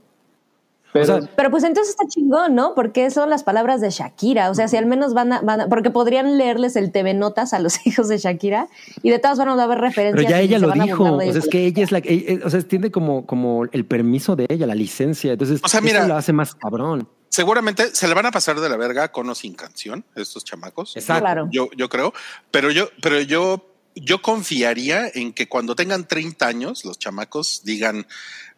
Pero, 1.02 1.16
o 1.18 1.22
sea, 1.22 1.30
Pero 1.36 1.52
pues 1.52 1.64
entonces 1.64 1.92
está 1.92 2.06
chingón, 2.08 2.56
¿no? 2.56 2.74
Porque 2.76 3.10
son 3.12 3.30
las 3.30 3.44
palabras 3.44 3.82
de 3.82 3.90
Shakira. 3.90 4.50
O 4.50 4.56
sea, 4.56 4.68
si 4.68 4.78
al 4.78 4.86
menos 4.86 5.14
van 5.14 5.34
a, 5.34 5.42
van 5.42 5.62
a- 5.62 5.68
porque 5.68 5.90
podrían 5.92 6.38
leerles 6.38 6.76
el 6.76 6.92
TV 6.92 7.14
Notas 7.14 7.54
a 7.54 7.60
los 7.60 7.78
hijos 7.88 8.08
de 8.08 8.18
Shakira 8.18 8.68
y 9.04 9.10
de 9.10 9.20
todas 9.20 9.38
formas 9.38 9.58
va 9.58 9.62
a 9.62 9.66
haber 9.66 9.80
referencias. 9.80 10.26
pero 10.26 10.30
ya 10.30 10.42
y 10.42 10.46
ella 10.48 10.60
lo 10.60 10.68
van 10.70 10.82
a 10.82 10.84
dijo. 10.86 11.04
O 11.04 11.18
de 11.18 11.24
sea, 11.26 11.32
ellos. 11.32 11.44
es 11.46 11.50
que 11.50 11.66
ella 11.66 11.84
es 11.84 11.92
la 11.92 12.02
que, 12.02 12.14
eh, 12.14 12.40
o 12.44 12.50
sea, 12.50 12.62
tiene 12.62 12.92
como, 12.92 13.26
como 13.26 13.66
el 13.72 13.86
permiso 13.86 14.36
de 14.36 14.46
ella, 14.50 14.66
la 14.68 14.76
licencia. 14.76 15.32
Entonces, 15.34 15.62
O 15.64 15.68
sea, 15.68 15.80
eso 15.80 16.08
lo 16.08 16.16
hace 16.16 16.34
más 16.34 16.56
cabrón. 16.56 17.08
Seguramente 17.30 17.94
se 17.94 18.08
le 18.08 18.14
van 18.14 18.26
a 18.26 18.32
pasar 18.32 18.60
de 18.60 18.70
la 18.70 18.78
verga 18.78 19.12
con 19.12 19.30
o 19.30 19.36
sin 19.36 19.54
canción, 19.54 20.04
estos 20.16 20.44
chamacos. 20.46 20.96
Exacto. 20.96 21.22
Claro. 21.24 21.50
Yo, 21.52 21.70
yo 21.76 21.90
creo, 21.90 22.14
pero 22.52 22.72
yo, 22.72 22.90
pero 23.02 23.20
yo, 23.22 23.66
yo 23.96 24.22
confiaría 24.22 25.08
en 25.14 25.34
que 25.34 25.48
cuando 25.48 25.76
tengan 25.76 26.08
30 26.08 26.48
años, 26.48 26.86
los 26.86 26.98
chamacos 26.98 27.62
digan, 27.64 28.08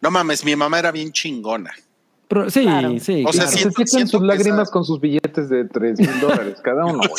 no 0.00 0.10
mames, 0.10 0.44
mi 0.44 0.54
mamá 0.54 0.78
era 0.78 0.92
bien 0.92 1.12
chingona. 1.12 1.72
Pero, 2.30 2.48
sí, 2.48 2.62
Claro. 2.62 2.90
sí. 3.00 3.24
O 3.26 3.32
sea, 3.32 3.46
claro. 3.46 3.70
se 3.72 3.86
siento- 3.86 4.10
sus 4.18 4.22
lágrimas 4.22 4.62
esa- 4.62 4.70
con 4.72 4.84
sus 4.84 5.00
billetes 5.00 5.48
de 5.48 5.64
3 5.64 5.98
mil 5.98 6.20
dólares 6.20 6.60
cada 6.62 6.86
uno. 6.86 7.00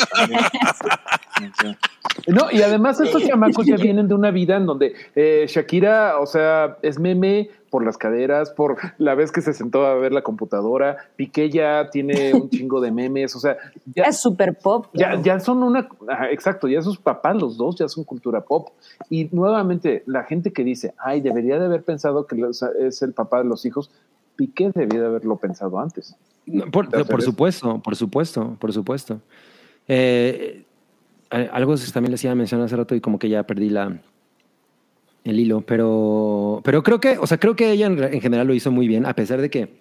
No, 2.28 2.52
y 2.52 2.62
además 2.62 3.00
estos 3.00 3.24
chamacos 3.26 3.66
ya 3.66 3.78
vienen 3.78 4.08
de 4.08 4.14
una 4.14 4.32
vida 4.32 4.58
en 4.58 4.66
donde 4.66 4.94
eh, 5.16 5.46
Shakira, 5.48 6.20
o 6.20 6.26
sea, 6.26 6.78
es 6.82 7.00
meme 7.00 7.50
por 7.70 7.84
las 7.86 7.98
caderas, 7.98 8.52
por 8.52 8.78
la 8.98 9.16
vez 9.16 9.32
que 9.32 9.42
se 9.42 9.54
sentó 9.54 9.86
a 9.88 9.96
ver 9.96 10.12
la 10.12 10.22
computadora, 10.22 10.98
Piqué 11.16 11.50
ya 11.50 11.90
tiene 11.90 12.34
un 12.34 12.50
chingo 12.50 12.80
de 12.82 12.92
memes, 12.92 13.36
o 13.36 13.40
sea, 13.40 13.58
ya, 13.96 14.04
Es 14.04 14.20
súper 14.22 14.56
pop. 14.58 14.88
ya, 14.94 15.20
ya 15.22 15.40
son 15.40 15.64
una, 15.64 15.88
ajá, 16.10 16.30
exacto, 16.32 16.68
ya 16.68 16.82
sus 16.82 16.98
papás, 17.00 17.36
los 17.38 17.58
dos, 17.58 17.78
ya 17.78 17.88
son 17.88 18.04
cultura 18.04 18.42
pop. 18.42 18.70
Y 19.10 19.30
nuevamente, 19.32 20.04
la 20.06 20.24
gente 20.24 20.52
que 20.54 20.64
dice, 20.64 20.94
ay, 21.00 21.22
debería 21.22 21.58
de 21.60 21.66
haber 21.66 21.84
pensado 21.84 22.28
que 22.28 22.36
los- 22.36 22.62
es 22.62 23.02
el 23.02 23.14
papá 23.14 23.40
de 23.40 23.46
los 23.46 23.66
hijos, 23.66 23.90
Piqué 24.42 24.72
debía 24.74 25.02
de 25.02 25.06
haberlo 25.06 25.38
pensado 25.38 25.80
antes. 25.80 26.16
No, 26.48 26.66
por, 26.72 26.88
supuesto, 27.22 27.80
por 27.80 27.96
supuesto, 27.96 28.58
por 28.60 28.74
supuesto. 28.74 29.22
Eh, 29.88 30.64
algo 31.30 31.76
también 31.94 32.12
les 32.12 32.24
iba 32.24 32.34
a 32.34 32.36
mencionar 32.36 32.66
hace 32.66 32.76
rato 32.76 32.96
y 32.96 33.02
como 33.02 33.20
que 33.20 33.30
ya 33.30 33.44
perdí 33.44 33.70
la 33.70 34.02
el 35.24 35.40
hilo, 35.40 35.62
pero, 35.62 36.60
pero 36.64 36.82
creo 36.82 37.00
que, 37.00 37.20
o 37.20 37.28
sea, 37.28 37.38
creo 37.40 37.56
que 37.56 37.72
ella 37.72 37.86
en, 37.86 38.20
general 38.20 38.48
lo 38.48 38.56
hizo 38.56 38.72
muy 38.72 38.88
bien, 38.88 39.06
a 39.06 39.14
pesar 39.14 39.40
de 39.40 39.52
que 39.52 39.80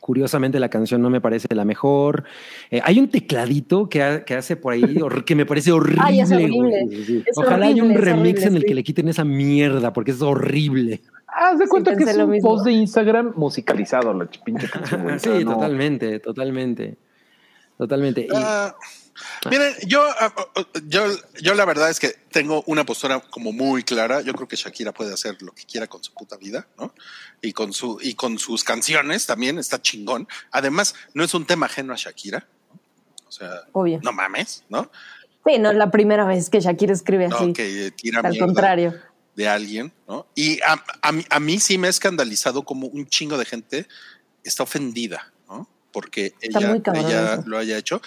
curiosamente 0.00 0.58
la 0.58 0.68
canción 0.68 1.00
no 1.00 1.08
me 1.08 1.20
parece 1.20 1.54
la 1.54 1.64
mejor. 1.64 2.24
Eh, 2.72 2.80
hay 2.82 2.98
un 2.98 3.06
tecladito 3.08 3.88
que, 3.88 4.02
ha- 4.02 4.24
que 4.24 4.34
hace 4.34 4.56
por 4.56 4.72
ahí 4.72 4.82
que 5.24 5.36
me 5.36 5.46
parece 5.46 5.70
horrible. 5.70 6.02
Ay, 6.04 6.20
es 6.20 6.32
horrible. 6.32 6.84
güey. 6.86 7.22
Es 7.24 7.38
Ojalá 7.38 7.66
haya 7.66 7.84
un 7.84 7.94
remix 7.94 8.40
horrible, 8.40 8.46
en 8.46 8.54
el 8.56 8.62
sí. 8.62 8.66
que 8.66 8.74
le 8.74 8.82
quiten 8.82 9.08
esa 9.08 9.24
mierda, 9.24 9.92
porque 9.92 10.10
es 10.10 10.20
horrible. 10.20 11.00
Haz 11.26 11.58
de 11.58 11.64
Sí, 11.64 11.70
cuenta 11.70 11.96
que 11.96 12.04
es 12.04 12.16
un 12.16 12.30
mismo. 12.30 12.50
post 12.50 12.64
de 12.66 12.72
Instagram 12.72 13.32
musicalizado, 13.36 14.12
la 14.14 14.24
ch- 14.26 14.42
pinche 14.44 14.68
canción. 14.70 15.18
Sí, 15.20 15.44
no- 15.44 15.54
totalmente, 15.54 16.20
totalmente. 16.20 16.96
Totalmente. 17.76 18.20
Y- 18.22 18.28
Ah, 18.32 18.74
miren, 19.50 19.72
yo, 19.86 20.04
ah, 20.20 20.32
ah, 20.36 20.64
yo, 20.86 21.02
yo 21.40 21.54
la 21.54 21.64
verdad 21.64 21.90
es 21.90 21.98
que 21.98 22.10
tengo 22.30 22.62
una 22.66 22.84
postura 22.84 23.20
como 23.30 23.52
muy 23.52 23.82
clara. 23.82 24.20
Yo 24.20 24.32
creo 24.34 24.46
que 24.46 24.54
Shakira 24.56 24.92
puede 24.92 25.12
hacer 25.12 25.40
lo 25.42 25.52
que 25.52 25.64
quiera 25.64 25.86
con 25.88 26.02
su 26.04 26.12
puta 26.12 26.36
vida, 26.36 26.66
¿no? 26.78 26.92
Y 27.42 27.52
con 27.52 27.72
su 27.72 27.98
y 28.00 28.14
con 28.14 28.38
sus 28.38 28.62
canciones 28.62 29.26
también 29.26 29.58
está 29.58 29.80
chingón. 29.82 30.28
Además, 30.52 30.94
no 31.14 31.24
es 31.24 31.34
un 31.34 31.46
tema 31.46 31.66
ajeno 31.66 31.92
a 31.92 31.96
Shakira. 31.96 32.46
¿no? 32.72 32.80
O 33.28 33.32
sea, 33.32 33.50
Obvio. 33.72 33.98
no 34.02 34.12
mames, 34.12 34.64
¿no? 34.68 34.88
Sí, 35.44 35.58
no 35.58 35.70
es 35.70 35.76
la 35.76 35.90
primera 35.90 36.24
vez 36.24 36.48
que 36.48 36.60
Shakira 36.60 36.92
escribe 36.92 37.26
así. 37.26 37.52
Que 37.52 37.90
tira 37.90 38.20
Al 38.20 38.30
mierda 38.30 38.46
contrario. 38.46 38.94
De 39.36 39.48
alguien, 39.48 39.92
¿no? 40.08 40.26
Y 40.34 40.60
a, 40.62 40.82
a 41.02 41.12
mí, 41.12 41.24
a 41.30 41.40
mí 41.40 41.58
sí 41.60 41.78
me 41.78 41.86
ha 41.88 41.90
escandalizado 41.90 42.62
como 42.64 42.86
un 42.86 43.06
chingo 43.06 43.36
de 43.38 43.44
gente 43.44 43.86
está 44.44 44.62
ofendida, 44.62 45.32
¿no? 45.48 45.68
Porque 45.92 46.34
ella, 46.40 46.80
ella 46.94 47.42
lo 47.46 47.58
haya 47.58 47.78
hecho. 47.78 48.00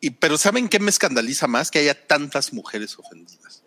Y, 0.00 0.10
pero 0.10 0.36
¿saben 0.36 0.68
qué 0.68 0.78
me 0.80 0.90
escandaliza 0.90 1.46
más? 1.46 1.70
Que 1.70 1.78
haya 1.80 1.94
tantas 2.06 2.52
mujeres 2.52 2.98
ofendidas. 2.98 3.62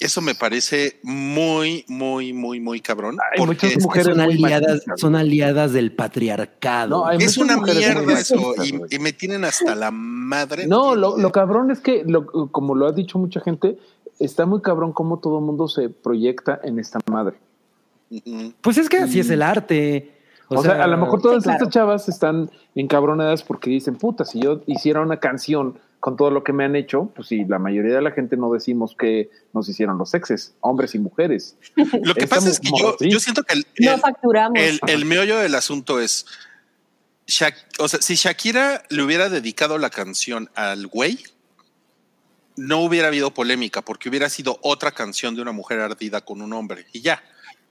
Eso 0.00 0.22
me 0.22 0.34
parece 0.34 0.98
muy, 1.02 1.84
muy, 1.86 2.32
muy, 2.32 2.58
muy 2.58 2.80
cabrón. 2.80 3.18
Hay 3.32 3.38
porque 3.38 3.66
muchas 3.66 3.76
es- 3.78 3.84
mujeres 3.84 4.06
son 4.06 4.20
aliadas, 4.20 4.80
son 4.96 5.14
aliadas 5.14 5.72
del 5.72 5.92
patriarcado. 5.92 7.04
No, 7.04 7.10
es 7.10 7.36
una 7.36 7.58
mierda 7.58 8.18
eso. 8.18 8.54
Y, 8.64 8.98
me 8.98 9.12
tienen 9.12 9.44
hasta 9.44 9.74
la 9.74 9.90
madre. 9.90 10.66
No, 10.66 10.94
lo, 10.94 11.18
lo 11.18 11.30
cabrón 11.32 11.70
es 11.70 11.80
que, 11.80 12.02
lo- 12.06 12.50
como 12.50 12.74
lo 12.74 12.86
ha 12.86 12.92
dicho 12.92 13.18
mucha 13.18 13.40
gente, 13.40 13.78
está 14.20 14.46
muy 14.46 14.60
cabrón 14.62 14.92
cómo 14.92 15.18
todo 15.18 15.38
el 15.38 15.44
mundo 15.44 15.66
se 15.68 15.88
proyecta 15.88 16.60
en 16.62 16.78
esta 16.78 16.98
madre. 17.10 17.36
Pues 18.60 18.78
es 18.78 18.88
que 18.88 18.98
así 18.98 19.20
es 19.20 19.30
el 19.30 19.42
arte. 19.42 20.12
O, 20.48 20.62
sea, 20.62 20.82
a 20.82 20.86
lo 20.88 20.96
mejor 20.98 21.22
todas 21.22 21.42
Sí, 21.42 21.48
claro. 21.48 21.56
estas 21.58 21.72
chavas 21.72 22.08
están 22.08 22.50
encabronadas 22.74 23.42
porque 23.44 23.70
dicen, 23.70 23.96
puta, 23.96 24.24
si 24.24 24.40
yo 24.40 24.62
hiciera 24.66 25.00
una 25.00 25.18
canción 25.20 25.78
con 26.00 26.16
todo 26.16 26.30
lo 26.30 26.42
que 26.42 26.52
me 26.52 26.64
han 26.64 26.74
hecho, 26.74 27.10
pues 27.14 27.28
si 27.28 27.44
la 27.44 27.58
mayoría 27.60 27.94
de 27.94 28.02
la 28.02 28.10
gente 28.10 28.36
no 28.36 28.50
decimos 28.52 28.96
que 28.98 29.30
nos 29.52 29.68
hicieron 29.68 29.96
los 29.98 30.10
sexes, 30.10 30.54
hombres 30.60 30.94
y 30.94 30.98
mujeres. 30.98 31.56
Lo 32.02 32.14
que 32.14 32.26
pasa 32.26 32.48
es 32.48 32.58
que 32.58 32.70
yo, 33.08 33.20
siento 33.20 33.42
que 33.44 33.52
el, 33.54 33.66
No 33.78 33.92
el- 33.94 34.00
facturamos. 34.00 34.58
El, 34.58 34.80
el 34.88 35.04
meollo 35.04 35.36
del 35.38 35.54
asunto 35.54 36.00
es, 36.00 36.24
Shak- 37.28 37.78
o 37.78 37.86
sea, 37.86 38.00
si 38.02 38.14
Shakira 38.16 38.82
le 38.88 39.02
hubiera 39.02 39.28
dedicado 39.28 39.78
la 39.78 39.90
canción 39.90 40.48
al 40.56 40.86
güey, 40.88 41.18
no 42.60 42.80
hubiera 42.80 43.08
habido 43.08 43.32
polémica 43.32 43.82
porque 43.82 44.08
hubiera 44.08 44.28
sido 44.28 44.58
otra 44.62 44.92
canción 44.92 45.34
de 45.34 45.42
una 45.42 45.52
mujer 45.52 45.80
ardida 45.80 46.20
con 46.20 46.42
un 46.42 46.52
hombre 46.52 46.86
y 46.92 47.00
ya. 47.00 47.22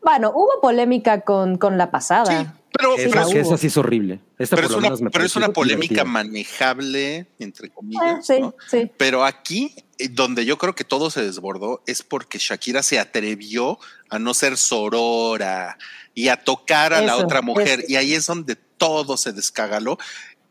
Bueno, 0.01 0.31
hubo 0.33 0.61
polémica 0.61 1.21
con, 1.21 1.57
con 1.57 1.77
la 1.77 1.91
pasada. 1.91 2.25
Sí, 2.43 2.47
pero, 2.71 2.95
Esa, 2.95 3.25
pero, 3.27 3.41
esa 3.41 3.57
sí 3.57 3.67
es 3.67 3.75
horrible. 3.77 4.19
Esta 4.37 4.55
pero 4.55 4.67
por 4.67 4.71
es 4.71 4.71
lo 4.71 4.77
una, 4.77 4.87
menos 4.87 5.01
me 5.01 5.09
pero 5.11 5.25
es 5.25 5.33
pareció 5.33 5.45
una 5.47 5.53
polémica 5.53 5.87
divertida. 6.03 6.05
manejable, 6.05 7.27
entre 7.39 7.67
Ah, 7.67 7.71
comillas. 7.73 8.25
sí, 8.25 8.39
¿no? 8.39 8.55
sí. 8.69 8.89
Pero 8.97 9.25
aquí, 9.25 9.75
eh, 9.97 10.07
donde 10.09 10.45
yo 10.45 10.57
creo 10.57 10.73
que 10.73 10.85
todo 10.85 11.09
se 11.11 11.21
desbordó, 11.21 11.83
es 11.85 12.01
porque 12.03 12.37
Shakira 12.37 12.81
se 12.81 12.97
atrevió 12.99 13.77
a 14.09 14.19
no 14.19 14.33
ser 14.33 14.55
sorora 14.57 15.77
y 16.15 16.29
a 16.29 16.37
tocar 16.37 16.93
a 16.93 17.01
la 17.01 17.17
otra 17.17 17.41
mujer. 17.41 17.83
Y 17.87 17.95
ahí 17.97 18.13
es 18.13 18.25
donde 18.25 18.55
todo 18.55 19.17
se 19.17 19.33
descagaló. 19.33 19.97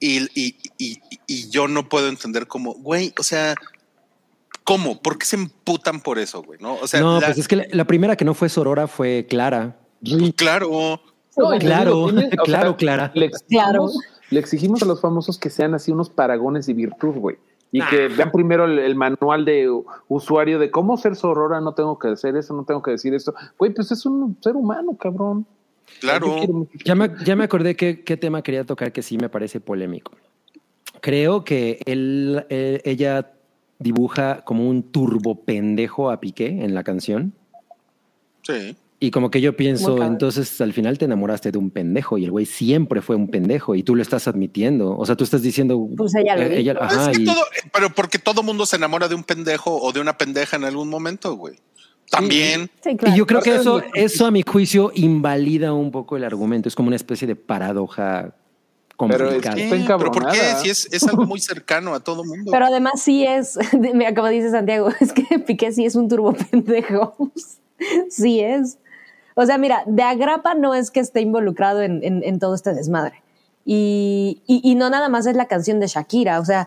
Y, 0.00 0.24
y, 0.40 0.56
y, 0.78 1.00
y 1.26 1.48
yo 1.50 1.66
no 1.68 1.88
puedo 1.88 2.08
entender 2.08 2.46
cómo, 2.46 2.74
güey, 2.74 3.12
o 3.18 3.22
sea, 3.22 3.54
¿cómo? 4.68 5.00
¿Por 5.00 5.16
qué 5.18 5.24
se 5.26 5.36
emputan 5.36 6.00
por 6.00 6.18
eso, 6.18 6.42
güey? 6.42 6.58
No, 6.60 6.74
o 6.74 6.86
sea, 6.86 7.00
no, 7.00 7.18
la- 7.20 7.26
pues 7.28 7.38
es 7.38 7.48
que 7.48 7.56
la, 7.56 7.64
la 7.72 7.84
primera 7.86 8.14
que 8.16 8.24
no 8.26 8.34
fue 8.34 8.48
Sorora 8.50 8.86
fue 8.86 9.26
Clara. 9.28 9.78
claro. 10.36 11.00
No, 11.36 11.50
te 11.50 11.58
Claro, 11.60 12.06
tiene- 12.06 12.30
o 12.38 12.42
claro, 12.44 12.76
Clara. 12.76 13.12
Le 13.14 13.26
exigimos, 13.26 13.62
Claro. 13.64 13.88
le 14.30 14.40
exigimos 14.40 14.82
a 14.82 14.86
los 14.86 15.00
famosos 15.00 15.38
que 15.38 15.50
sean 15.50 15.72
así 15.74 15.92
unos 15.92 16.10
paragones 16.10 16.66
de 16.66 16.74
virtud, 16.74 17.14
güey. 17.14 17.36
Y 17.70 17.80
que 17.82 18.06
Ah. 18.06 18.14
vean 18.16 18.32
primero 18.32 18.64
el, 18.64 18.78
el 18.78 18.94
manual 18.96 19.44
de 19.44 19.70
usuario 20.08 20.58
de 20.58 20.70
cómo 20.70 20.96
ser 20.96 21.14
sorora, 21.16 21.60
no 21.60 21.74
tengo 21.74 21.98
que 21.98 22.08
hacer 22.08 22.36
eso, 22.36 22.54
no 22.54 22.64
tengo 22.64 22.82
que 22.82 22.90
decir 22.92 23.14
esto. 23.14 23.34
Güey, 23.58 23.72
pues 23.72 23.90
es 23.92 24.04
un 24.04 24.36
ser 24.42 24.56
humano, 24.56 24.96
cabrón. 24.98 25.46
Claro. 26.00 26.36
Ya 26.84 26.94
me, 26.94 27.10
ya 27.24 27.36
me 27.36 27.44
acordé 27.44 27.76
qué, 27.76 28.02
qué 28.04 28.16
tema 28.16 28.42
quería 28.42 28.64
tocar 28.64 28.90
que 28.92 29.02
sí 29.02 29.16
me 29.16 29.28
parece 29.28 29.60
polémico. 29.60 30.12
Creo 31.00 31.44
que 31.44 31.80
él, 31.86 32.44
eh, 32.48 32.80
ella 32.84 33.30
dibuja 33.78 34.42
como 34.44 34.68
un 34.68 34.82
turbo 34.82 35.44
pendejo 35.44 36.10
a 36.10 36.20
Piqué 36.20 36.46
en 36.46 36.74
la 36.74 36.84
canción. 36.84 37.32
Sí. 38.42 38.76
Y 39.00 39.12
como 39.12 39.30
que 39.30 39.40
yo 39.40 39.56
pienso, 39.56 40.02
entonces 40.02 40.60
al 40.60 40.72
final 40.72 40.98
te 40.98 41.04
enamoraste 41.04 41.52
de 41.52 41.58
un 41.58 41.70
pendejo 41.70 42.18
y 42.18 42.24
el 42.24 42.32
güey 42.32 42.46
siempre 42.46 43.00
fue 43.00 43.14
un 43.14 43.28
pendejo 43.28 43.76
y 43.76 43.84
tú 43.84 43.94
lo 43.94 44.02
estás 44.02 44.26
admitiendo. 44.26 44.96
O 44.96 45.06
sea, 45.06 45.14
tú 45.14 45.22
estás 45.22 45.40
diciendo. 45.40 45.88
Pues 45.96 46.16
ella 46.16 46.34
lo 46.34 46.42
eh, 46.42 46.76
ajá, 46.80 47.12
es 47.12 47.16
que 47.16 47.22
y- 47.22 47.26
todo, 47.26 47.44
pero 47.72 47.90
porque 47.90 48.18
todo 48.18 48.42
mundo 48.42 48.66
se 48.66 48.74
enamora 48.74 49.06
de 49.06 49.14
un 49.14 49.22
pendejo 49.22 49.80
o 49.80 49.92
de 49.92 50.00
una 50.00 50.18
pendeja 50.18 50.56
en 50.56 50.64
algún 50.64 50.88
momento, 50.88 51.36
güey. 51.36 51.54
También. 52.10 52.70
Sí, 52.82 52.96
claro. 52.96 53.14
Y 53.14 53.18
yo 53.18 53.26
creo 53.26 53.40
que 53.40 53.54
eso, 53.54 53.82
eso 53.94 54.26
a 54.26 54.32
mi 54.32 54.42
juicio 54.42 54.90
invalida 54.94 55.72
un 55.74 55.92
poco 55.92 56.16
el 56.16 56.24
argumento. 56.24 56.68
Es 56.68 56.74
como 56.74 56.88
una 56.88 56.96
especie 56.96 57.28
de 57.28 57.36
paradoja 57.36 58.34
complicada. 58.98 59.56
es. 59.56 59.72
Está 59.72 59.96
¿Pero 59.96 60.10
por 60.12 60.30
qué? 60.30 60.38
Si 60.60 60.68
es, 60.68 60.88
es 60.92 61.04
algo 61.08 61.24
muy 61.24 61.40
cercano 61.40 61.94
a 61.94 62.00
todo 62.00 62.24
mundo. 62.24 62.50
Pero 62.52 62.66
además 62.66 63.00
sí 63.00 63.24
es, 63.24 63.58
mira, 63.94 64.14
como 64.14 64.28
dice 64.28 64.50
Santiago, 64.50 64.90
es 65.00 65.12
que 65.12 65.38
Piqué 65.38 65.72
sí 65.72 65.86
es 65.86 65.94
un 65.94 66.08
turbo 66.08 66.34
pendejo. 66.34 67.16
sí 68.10 68.40
es. 68.40 68.78
O 69.34 69.46
sea, 69.46 69.56
mira, 69.56 69.82
de 69.86 70.02
agrapa 70.02 70.54
no 70.54 70.74
es 70.74 70.90
que 70.90 71.00
esté 71.00 71.20
involucrado 71.20 71.80
en, 71.82 72.02
en- 72.02 72.22
en 72.24 72.38
todo 72.40 72.54
este 72.54 72.74
desmadre. 72.74 73.22
Y, 73.64 74.42
y- 74.46 74.60
y 74.64 74.74
no 74.74 74.90
nada 74.90 75.08
más 75.08 75.26
es 75.26 75.36
la 75.36 75.46
canción 75.46 75.78
de 75.78 75.86
Shakira. 75.86 76.40
O 76.40 76.44
sea, 76.44 76.66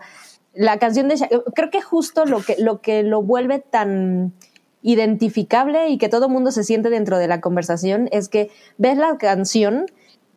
la 0.54 0.78
canción 0.78 1.08
de 1.08 1.16
Shakira, 1.16 1.42
creo 1.54 1.70
que 1.70 1.82
justo 1.82 2.24
lo 2.24 2.40
que, 2.42 2.56
lo 2.58 2.80
que 2.80 3.02
lo 3.02 3.22
vuelve 3.22 3.58
tan 3.58 4.32
identificable 4.80 5.88
y 5.90 5.98
que 5.98 6.08
todo 6.08 6.28
mundo 6.28 6.50
se 6.50 6.64
siente 6.64 6.90
dentro 6.90 7.18
de 7.18 7.28
la 7.28 7.40
conversación 7.40 8.08
es 8.12 8.28
que 8.28 8.50
ves 8.78 8.96
la 8.98 9.16
canción 9.18 9.86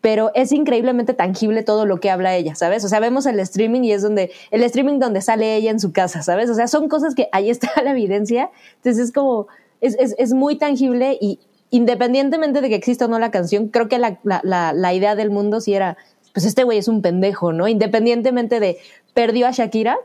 pero 0.05 0.29
es 0.35 0.51
increíblemente 0.51 1.15
tangible 1.15 1.63
todo 1.63 1.87
lo 1.87 1.99
que 1.99 2.11
habla 2.11 2.35
ella, 2.35 2.53
¿sabes? 2.53 2.85
O 2.85 2.89
sea, 2.89 2.99
vemos 2.99 3.25
el 3.25 3.39
streaming 3.39 3.81
y 3.81 3.91
es 3.91 4.03
donde, 4.03 4.31
el 4.51 4.61
streaming 4.61 4.99
donde 4.99 5.19
sale 5.19 5.55
ella 5.55 5.71
en 5.71 5.79
su 5.79 5.93
casa, 5.93 6.21
¿sabes? 6.21 6.47
O 6.51 6.53
sea, 6.53 6.67
son 6.67 6.89
cosas 6.89 7.15
que 7.15 7.27
ahí 7.31 7.49
está 7.49 7.71
la 7.83 7.89
evidencia, 7.89 8.51
entonces 8.75 9.05
es 9.05 9.11
como, 9.11 9.47
es, 9.81 9.95
es, 9.97 10.13
es 10.19 10.35
muy 10.35 10.59
tangible 10.59 11.17
y 11.19 11.39
independientemente 11.71 12.61
de 12.61 12.69
que 12.69 12.75
exista 12.75 13.05
o 13.05 13.07
no 13.07 13.17
la 13.17 13.31
canción, 13.31 13.69
creo 13.69 13.87
que 13.87 13.97
la, 13.97 14.19
la, 14.21 14.41
la, 14.43 14.73
la 14.73 14.93
idea 14.93 15.15
del 15.15 15.31
mundo 15.31 15.59
sí 15.59 15.73
era, 15.73 15.97
pues 16.35 16.45
este 16.45 16.63
güey 16.63 16.77
es 16.77 16.87
un 16.87 17.01
pendejo, 17.01 17.51
¿no? 17.51 17.67
Independientemente 17.67 18.59
de, 18.59 18.77
perdió 19.15 19.47
a 19.47 19.51
Shakira, 19.53 19.97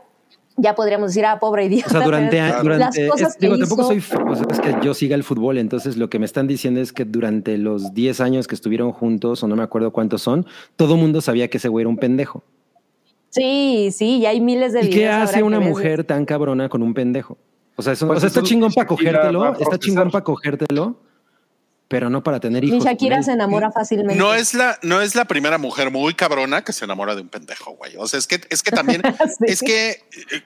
ya 0.57 0.75
podríamos 0.75 1.09
decir, 1.11 1.25
ah, 1.25 1.39
pobre 1.39 1.65
idiota. 1.65 1.87
O 1.87 1.91
sea, 1.91 2.01
durante, 2.01 2.37
pero 2.41 2.63
durante 2.63 3.01
las 3.03 3.11
cosas 3.11 3.29
es- 3.33 3.39
digo, 3.39 3.53
que 3.55 3.59
tampoco 3.61 3.83
soy, 3.83 3.97
o 3.99 4.35
sea, 4.35 4.45
es 4.51 4.59
que 4.59 4.75
yo 4.83 4.93
siga 4.93 5.15
el 5.15 5.23
fútbol, 5.23 5.57
entonces 5.57 5.97
lo 5.97 6.09
que 6.09 6.19
me 6.19 6.25
están 6.25 6.47
diciendo 6.47 6.79
es 6.81 6.93
que 6.93 7.05
durante 7.05 7.57
los 7.57 7.93
10 7.93 8.19
años 8.21 8.47
que 8.47 8.55
estuvieron 8.55 8.91
juntos, 8.91 9.43
o 9.43 9.47
no 9.47 9.55
me 9.55 9.63
acuerdo 9.63 9.91
cuántos 9.91 10.21
son, 10.21 10.45
todo 10.75 10.97
mundo 10.97 11.21
sabía 11.21 11.47
que 11.49 11.57
ese 11.57 11.67
güey 11.69 11.83
era 11.83 11.89
un 11.89 11.97
pendejo. 11.97 12.43
Sí, 13.29 13.89
sí, 13.91 14.17
y 14.17 14.25
hay 14.25 14.41
miles 14.41 14.73
de 14.73 14.81
¿Y 14.85 14.89
qué 14.89 14.99
videos 14.99 15.15
hace 15.23 15.37
que 15.37 15.43
una 15.43 15.59
ves. 15.59 15.69
mujer 15.69 16.03
tan 16.03 16.25
cabrona 16.25 16.67
con 16.67 16.83
un 16.83 16.93
pendejo? 16.93 17.37
O 17.77 17.81
sea, 17.81 17.93
eso- 17.93 18.05
Pues 18.07 18.17
o 18.17 18.19
sea 18.19 18.27
está 18.27 18.39
eso 18.41 18.47
chingón 18.47 18.71
para 18.73 18.87
cogértelo, 18.87 19.53
está 19.57 19.77
chingón 19.79 20.11
para 20.11 20.23
cogértelo, 20.23 20.97
pero 21.91 22.09
no 22.09 22.23
para 22.23 22.39
tener 22.39 22.63
hijos. 22.63 22.79
Con 22.79 22.87
Shakira 22.87 23.21
se 23.21 23.33
enamora 23.33 23.69
fácilmente. 23.71 24.15
No 24.15 24.33
es 24.33 24.53
la, 24.53 24.79
no 24.81 25.01
es 25.01 25.13
la 25.13 25.25
primera 25.25 25.57
mujer 25.57 25.91
muy 25.91 26.13
cabrona 26.13 26.63
que 26.63 26.71
se 26.73 26.85
enamora 26.85 27.13
de 27.15 27.21
un 27.21 27.27
pendejo, 27.29 27.75
güey. 27.75 27.95
O 27.97 28.07
sea, 28.07 28.17
es 28.17 28.25
que, 28.27 28.39
es 28.49 28.63
que 28.63 28.71
también, 28.71 29.01
Sí. 29.37 29.45
es 29.47 29.59
que, 29.61 29.89
eh, 29.91 29.97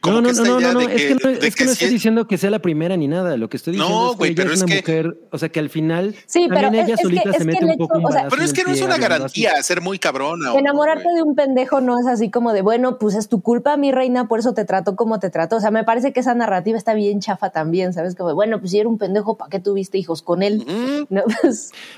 como 0.01 0.21
No, 0.21 0.33
no, 0.33 0.43
que 0.43 0.49
no, 0.49 0.59
no, 0.59 0.73
no, 0.73 0.79
es 0.81 0.87
que, 0.87 1.15
no, 1.15 1.29
de 1.39 1.47
es 1.47 1.55
que 1.55 1.63
no 1.65 1.69
que 1.69 1.73
estoy 1.73 1.89
diciendo 1.89 2.27
que 2.27 2.37
sea 2.37 2.49
la 2.49 2.59
primera 2.59 2.97
ni 2.97 3.07
nada. 3.07 3.37
Lo 3.37 3.47
que 3.47 3.57
estoy 3.57 3.73
diciendo 3.73 3.95
No, 3.95 4.11
es 4.13 4.17
que 4.17 4.25
ella 4.27 4.35
pero 4.35 4.49
es 4.49 4.55
es 4.57 4.63
una 4.63 4.73
que- 4.75 4.81
mujer, 4.81 5.17
o 5.31 5.37
sea, 5.37 5.49
que 5.49 5.59
al 5.59 5.69
final 5.69 6.15
Sí, 6.25 6.47
también 6.49 6.71
pero 6.71 6.83
ella 6.83 6.93
es- 6.95 6.99
es 6.99 7.01
solita 7.03 7.31
que- 7.31 7.37
se 7.37 7.45
mete 7.45 7.63
un 7.65 7.77
poco 7.77 7.99
o 8.03 8.11
sea- 8.11 8.27
pero 8.29 8.41
es 8.43 8.51
que 8.51 8.63
no 8.63 8.71
es 8.71 8.81
una 8.81 8.97
garantía 8.97 9.61
ser 9.61 9.81
muy 9.81 9.99
cabrona. 9.99 10.53
Enamorarte 10.55 11.07
de 11.15 11.21
un 11.21 11.35
pendejo 11.35 11.79
no 11.79 11.99
es 11.99 12.07
así 12.07 12.31
como 12.31 12.53
de, 12.53 12.63
bueno, 12.63 12.97
pues 12.97 13.13
es 13.15 13.29
tu 13.29 13.41
culpa, 13.41 13.77
mi 13.77 13.91
reina, 13.91 14.27
por 14.27 14.39
eso 14.39 14.53
te 14.55 14.65
trato 14.65 14.95
como 14.95 15.19
te 15.19 15.29
trato. 15.29 15.57
O 15.57 15.59
sea, 15.61 15.69
me 15.69 15.83
parece 15.83 16.11
que 16.11 16.21
esa 16.21 16.33
narrativa 16.33 16.77
está 16.77 16.95
bien 16.95 17.19
chafa 17.19 17.51
también, 17.51 17.93
¿sabes? 17.93 18.15
Como, 18.15 18.33
bueno, 18.33 18.59
pues 18.59 18.71
si 18.71 18.79
era 18.79 18.89
un 18.89 18.97
pendejo, 18.97 19.37
¿para 19.37 19.49
qué 19.51 19.59
tuviste 19.59 19.97
hijos 19.99 20.21
con 20.23 20.41
él? 20.41 20.65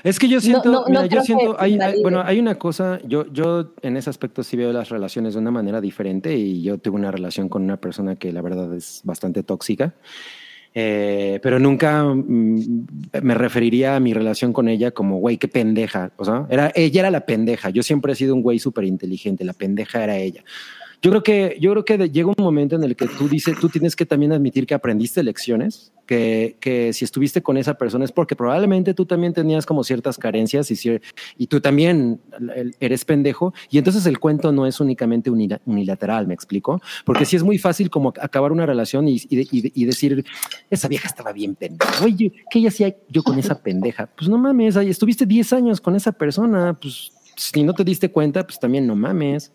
Es 0.04 0.18
que 0.18 0.28
yo 0.28 0.40
siento, 0.40 0.70
no- 0.70 0.80
no 0.80 0.84
mira, 0.88 1.06
yo 1.06 1.20
siento, 1.22 1.56
hay, 1.58 1.76
bueno, 2.02 2.22
hay 2.24 2.38
una 2.38 2.56
cosa, 2.56 3.00
yo, 3.04 3.26
yo 3.32 3.72
en 3.82 3.96
ese 3.96 4.10
aspecto 4.10 4.42
sí 4.42 4.56
veo 4.56 4.72
las 4.72 4.88
relaciones 4.88 5.34
de 5.34 5.40
una 5.40 5.50
manera 5.50 5.80
diferente 5.80 6.36
y 6.36 6.62
yo 6.62 6.78
tuve 6.78 6.96
una 6.96 7.10
relación 7.10 7.48
con 7.48 7.62
una 7.62 7.76
persona 7.76 8.16
que 8.16 8.32
la 8.32 8.42
verdad 8.42 8.72
es 8.74 9.00
bastante 9.04 9.42
tóxica, 9.42 9.94
Eh, 10.74 11.40
pero 11.42 11.58
nunca 11.58 12.04
mm, 12.04 12.86
me 13.22 13.34
referiría 13.34 13.96
a 13.96 14.00
mi 14.00 14.12
relación 14.12 14.52
con 14.52 14.68
ella 14.68 14.90
como, 14.92 15.16
güey, 15.18 15.38
qué 15.38 15.48
pendeja, 15.48 16.12
o 16.16 16.24
sea, 16.24 16.46
era, 16.50 16.70
ella 16.74 17.00
era 17.00 17.10
la 17.10 17.24
pendeja, 17.24 17.70
yo 17.70 17.82
siempre 17.82 18.12
he 18.12 18.16
sido 18.16 18.34
un 18.34 18.42
güey 18.42 18.58
súper 18.58 18.84
inteligente, 18.84 19.44
la 19.44 19.54
pendeja 19.54 20.04
era 20.04 20.18
ella. 20.18 20.44
Yo 21.00 21.10
creo 21.10 21.22
que, 21.22 21.56
yo 21.60 21.70
creo 21.72 21.84
que 21.84 22.10
llega 22.10 22.28
un 22.28 22.34
momento 22.38 22.74
en 22.74 22.82
el 22.82 22.96
que 22.96 23.06
tú 23.06 23.28
dices, 23.28 23.56
tú 23.60 23.68
tienes 23.68 23.94
que 23.94 24.04
también 24.04 24.32
admitir 24.32 24.66
que 24.66 24.74
aprendiste 24.74 25.22
lecciones, 25.22 25.92
que, 26.06 26.56
que 26.58 26.92
si 26.92 27.04
estuviste 27.04 27.40
con 27.42 27.56
esa 27.56 27.74
persona 27.74 28.04
es 28.04 28.10
porque 28.10 28.34
probablemente 28.34 28.94
tú 28.94 29.04
también 29.06 29.32
tenías 29.32 29.64
como 29.66 29.84
ciertas 29.84 30.18
carencias 30.18 30.70
y, 30.70 31.00
y 31.36 31.46
tú 31.46 31.60
también 31.60 32.20
eres 32.80 33.04
pendejo. 33.04 33.54
Y 33.70 33.78
entonces 33.78 34.06
el 34.06 34.18
cuento 34.18 34.50
no 34.50 34.66
es 34.66 34.80
únicamente 34.80 35.30
unila- 35.30 35.60
unilateral, 35.66 36.26
¿me 36.26 36.34
explico? 36.34 36.80
Porque 37.04 37.24
sí 37.26 37.36
es 37.36 37.42
muy 37.44 37.58
fácil 37.58 37.90
como 37.90 38.12
acabar 38.20 38.50
una 38.50 38.66
relación 38.66 39.06
y, 39.06 39.16
y- 39.28 39.48
y- 39.52 39.84
decir, 39.84 40.24
esa 40.70 40.88
vieja 40.88 41.06
estaba 41.06 41.32
bien 41.32 41.54
pendeja. 41.54 42.04
Oye, 42.04 42.32
¿qué 42.50 42.66
hacía 42.66 42.96
yo 43.08 43.22
con 43.22 43.38
esa 43.38 43.62
pendeja? 43.62 44.06
Pues 44.16 44.28
no 44.28 44.36
mames, 44.38 44.76
ay, 44.76 44.90
estuviste 44.90 45.26
10 45.26 45.52
años 45.52 45.80
con 45.80 45.94
esa 45.94 46.10
persona, 46.12 46.76
pues 46.80 47.12
si 47.36 47.62
no 47.62 47.72
te 47.72 47.84
diste 47.84 48.10
cuenta, 48.10 48.44
pues 48.44 48.58
también 48.58 48.86
no 48.86 48.96
mames. 48.96 49.52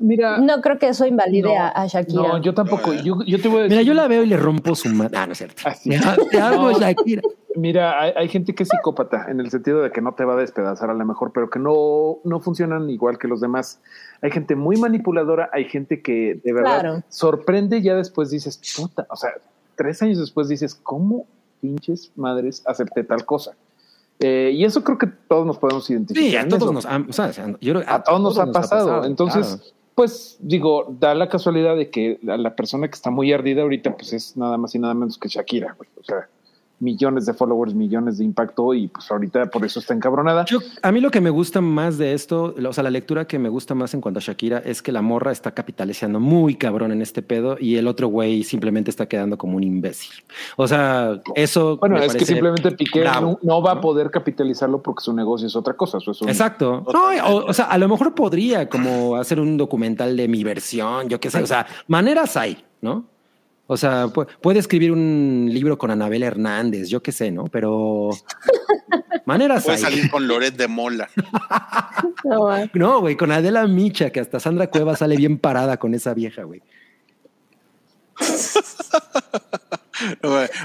Mira, 0.00 0.38
no 0.38 0.60
creo 0.62 0.78
que 0.78 0.88
eso 0.88 1.04
invalide 1.06 1.42
No, 1.54 1.54
a, 1.58 1.86
Shakira. 1.86 2.22
no, 2.22 2.38
yo 2.42 2.54
tampoco. 2.54 2.92
Yo, 2.94 3.22
yo 3.26 3.40
te 3.40 3.48
voy 3.48 3.58
a 3.60 3.62
decir. 3.64 3.78
Mira, 3.78 3.82
yo 3.82 3.94
la 3.94 4.08
veo 4.08 4.22
y 4.22 4.26
le 4.26 4.36
rompo 4.36 4.74
su 4.74 4.88
madre. 4.88 5.16
Ah, 5.18 5.26
no 5.26 5.32
es 5.32 5.38
cierto. 5.38 5.62
Así. 5.66 5.90
Te 6.30 6.38
hago 6.40 6.70
No. 6.72 6.78
Shakira. 6.78 7.22
Mira, 7.56 8.00
hay, 8.00 8.12
hay 8.16 8.28
gente 8.28 8.54
que 8.54 8.62
es 8.62 8.68
psicópata 8.68 9.26
en 9.28 9.40
el 9.40 9.50
sentido 9.50 9.82
de 9.82 9.90
que 9.90 10.00
no 10.00 10.14
te 10.14 10.24
va 10.24 10.34
a 10.34 10.36
despedazar 10.36 10.88
a 10.88 10.94
lo 10.94 11.04
mejor, 11.04 11.32
pero 11.34 11.50
que 11.50 11.58
no, 11.58 12.18
no 12.24 12.40
funcionan 12.40 12.88
igual 12.88 13.18
que 13.18 13.26
los 13.28 13.40
demás. 13.40 13.80
Hay 14.22 14.30
gente 14.30 14.54
muy 14.54 14.76
manipuladora, 14.76 15.50
hay 15.52 15.64
gente 15.64 16.00
que 16.00 16.40
de 16.42 16.52
verdad 16.52 16.80
Claro. 16.80 17.02
sorprende 17.08 17.78
y 17.78 17.82
ya 17.82 17.94
después 17.96 18.30
dices, 18.30 18.58
puta, 18.76 19.06
o 19.10 19.16
sea, 19.16 19.30
tres 19.76 20.00
años 20.00 20.18
después 20.18 20.48
dices, 20.48 20.74
¿cómo 20.76 21.26
pinches 21.60 22.12
madres 22.16 22.62
acepté 22.66 23.02
tal 23.04 23.26
cosa? 23.26 23.52
Eh, 24.20 24.52
y 24.54 24.64
eso 24.64 24.84
creo 24.84 24.98
que 24.98 25.06
todos 25.06 25.46
nos 25.46 25.58
podemos 25.58 25.88
identificar. 25.90 26.30
Sí, 26.30 26.36
a 26.36 26.46
todos 26.48 26.72
nos 26.72 26.84
ha, 26.86 27.02
o 27.08 27.12
sea, 27.12 27.32
yo 27.60 27.72
creo- 27.74 27.84
a 27.86 28.02
todos 28.02 28.20
nos 28.20 28.38
ha 28.38 28.52
pasado. 28.52 29.04
Entonces, 29.06 29.46
claro. 29.46 29.62
pues 29.94 30.36
digo, 30.40 30.94
da 31.00 31.14
la 31.14 31.28
casualidad 31.28 31.74
de 31.76 31.90
que 31.90 32.18
la, 32.22 32.36
la 32.36 32.54
persona 32.54 32.86
que 32.88 32.94
está 32.94 33.10
muy 33.10 33.32
ardida 33.32 33.62
ahorita, 33.62 33.96
pues 33.96 34.12
es 34.12 34.36
nada 34.36 34.58
más 34.58 34.74
y 34.74 34.78
nada 34.78 34.92
menos 34.94 35.16
que 35.18 35.28
Shakira. 35.28 35.74
güey. 35.76 35.88
O 35.98 36.04
sea, 36.04 36.28
millones 36.80 37.26
de 37.26 37.34
followers, 37.34 37.74
millones 37.74 38.18
de 38.18 38.24
impacto 38.24 38.74
y 38.74 38.88
pues 38.88 39.10
ahorita 39.10 39.46
por 39.46 39.64
eso 39.64 39.78
está 39.80 39.94
encabronada. 39.94 40.44
Yo- 40.46 40.58
a 40.82 40.90
mí 40.92 41.00
lo 41.00 41.10
que 41.10 41.20
me 41.20 41.30
gusta 41.30 41.60
más 41.60 41.98
de 41.98 42.14
esto, 42.14 42.54
o 42.66 42.72
sea, 42.72 42.82
la 42.82 42.90
lectura 42.90 43.26
que 43.26 43.38
me 43.38 43.48
gusta 43.48 43.74
más 43.74 43.92
en 43.94 44.00
cuanto 44.00 44.18
a 44.18 44.22
Shakira 44.22 44.58
es 44.58 44.82
que 44.82 44.90
la 44.90 45.02
morra 45.02 45.30
está 45.30 45.52
capitalizando 45.52 46.18
muy 46.20 46.54
cabrón 46.56 46.90
en 46.92 47.02
este 47.02 47.22
pedo 47.22 47.56
y 47.60 47.76
el 47.76 47.86
otro 47.86 48.08
güey 48.08 48.42
simplemente 48.42 48.90
está 48.90 49.06
quedando 49.06 49.36
como 49.38 49.56
un 49.56 49.62
imbécil. 49.62 50.10
O 50.56 50.66
sea, 50.66 51.20
eso. 51.34 51.76
bueno, 51.76 51.96
es 51.98 52.14
que 52.14 52.24
simplemente 52.24 52.70
Piqué 52.72 53.00
bravo, 53.00 53.38
no, 53.42 53.56
no 53.56 53.62
va 53.62 53.72
a 53.72 53.80
poder 53.80 54.10
capitalizarlo 54.10 54.82
porque 54.82 55.04
su 55.04 55.12
negocio 55.12 55.46
es 55.46 55.56
otra 55.56 55.74
cosa. 55.74 55.98
Eso 55.98 56.12
es 56.12 56.22
un- 56.22 56.28
Exacto. 56.30 56.84
No, 56.92 57.08
o, 57.26 57.46
o 57.50 57.52
sea, 57.52 57.66
a 57.66 57.76
lo 57.78 57.88
mejor 57.88 58.14
podría 58.14 58.68
como 58.68 59.16
hacer 59.16 59.38
un 59.38 59.56
documental 59.56 60.16
de 60.16 60.28
mi 60.28 60.42
versión, 60.44 61.08
yo 61.08 61.20
qué 61.20 61.30
sé. 61.30 61.42
O 61.42 61.46
sea, 61.46 61.66
maneras 61.88 62.36
hay, 62.36 62.64
¿no? 62.80 63.04
O 63.72 63.76
sea, 63.76 64.06
pu- 64.08 64.26
puede 64.42 64.58
escribir 64.58 64.90
un 64.90 65.48
libro 65.48 65.78
con 65.78 65.92
Anabel 65.92 66.24
Hernández, 66.24 66.88
yo 66.88 67.02
qué 67.04 67.12
sé, 67.12 67.30
¿no? 67.30 67.44
Pero 67.44 68.10
maneras 69.26 69.62
Puede 69.62 69.78
salir 69.78 70.10
con 70.10 70.26
Loret 70.26 70.56
de 70.56 70.66
Mola. 70.66 71.08
No, 72.24 72.50
ah. 72.50 72.68
No, 72.74 72.98
güey, 73.00 73.16
con 73.16 73.30
Adela 73.30 73.64
Micha, 73.68 74.10
que 74.10 74.18
hasta 74.18 74.40
Sandra 74.40 74.66
Cueva 74.66 74.96
sale 74.96 75.14
bien 75.16 75.38
parada 75.38 75.76
con 75.76 75.94
esa 75.94 76.14
vieja, 76.14 76.42
güey. 76.42 76.62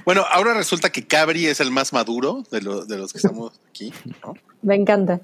Bueno, 0.06 0.24
ahora 0.32 0.54
resulta 0.54 0.90
que 0.92 1.06
Cabri 1.06 1.46
es 1.46 1.60
el 1.60 1.70
más 1.72 1.92
maduro 1.94 2.44
de, 2.52 2.62
lo- 2.62 2.86
de 2.86 2.98
los 2.98 3.12
que 3.12 3.18
estamos 3.20 3.52
aquí. 3.70 3.94
¿no? 4.24 4.34
me 4.62 4.76
encanta. 4.76 5.20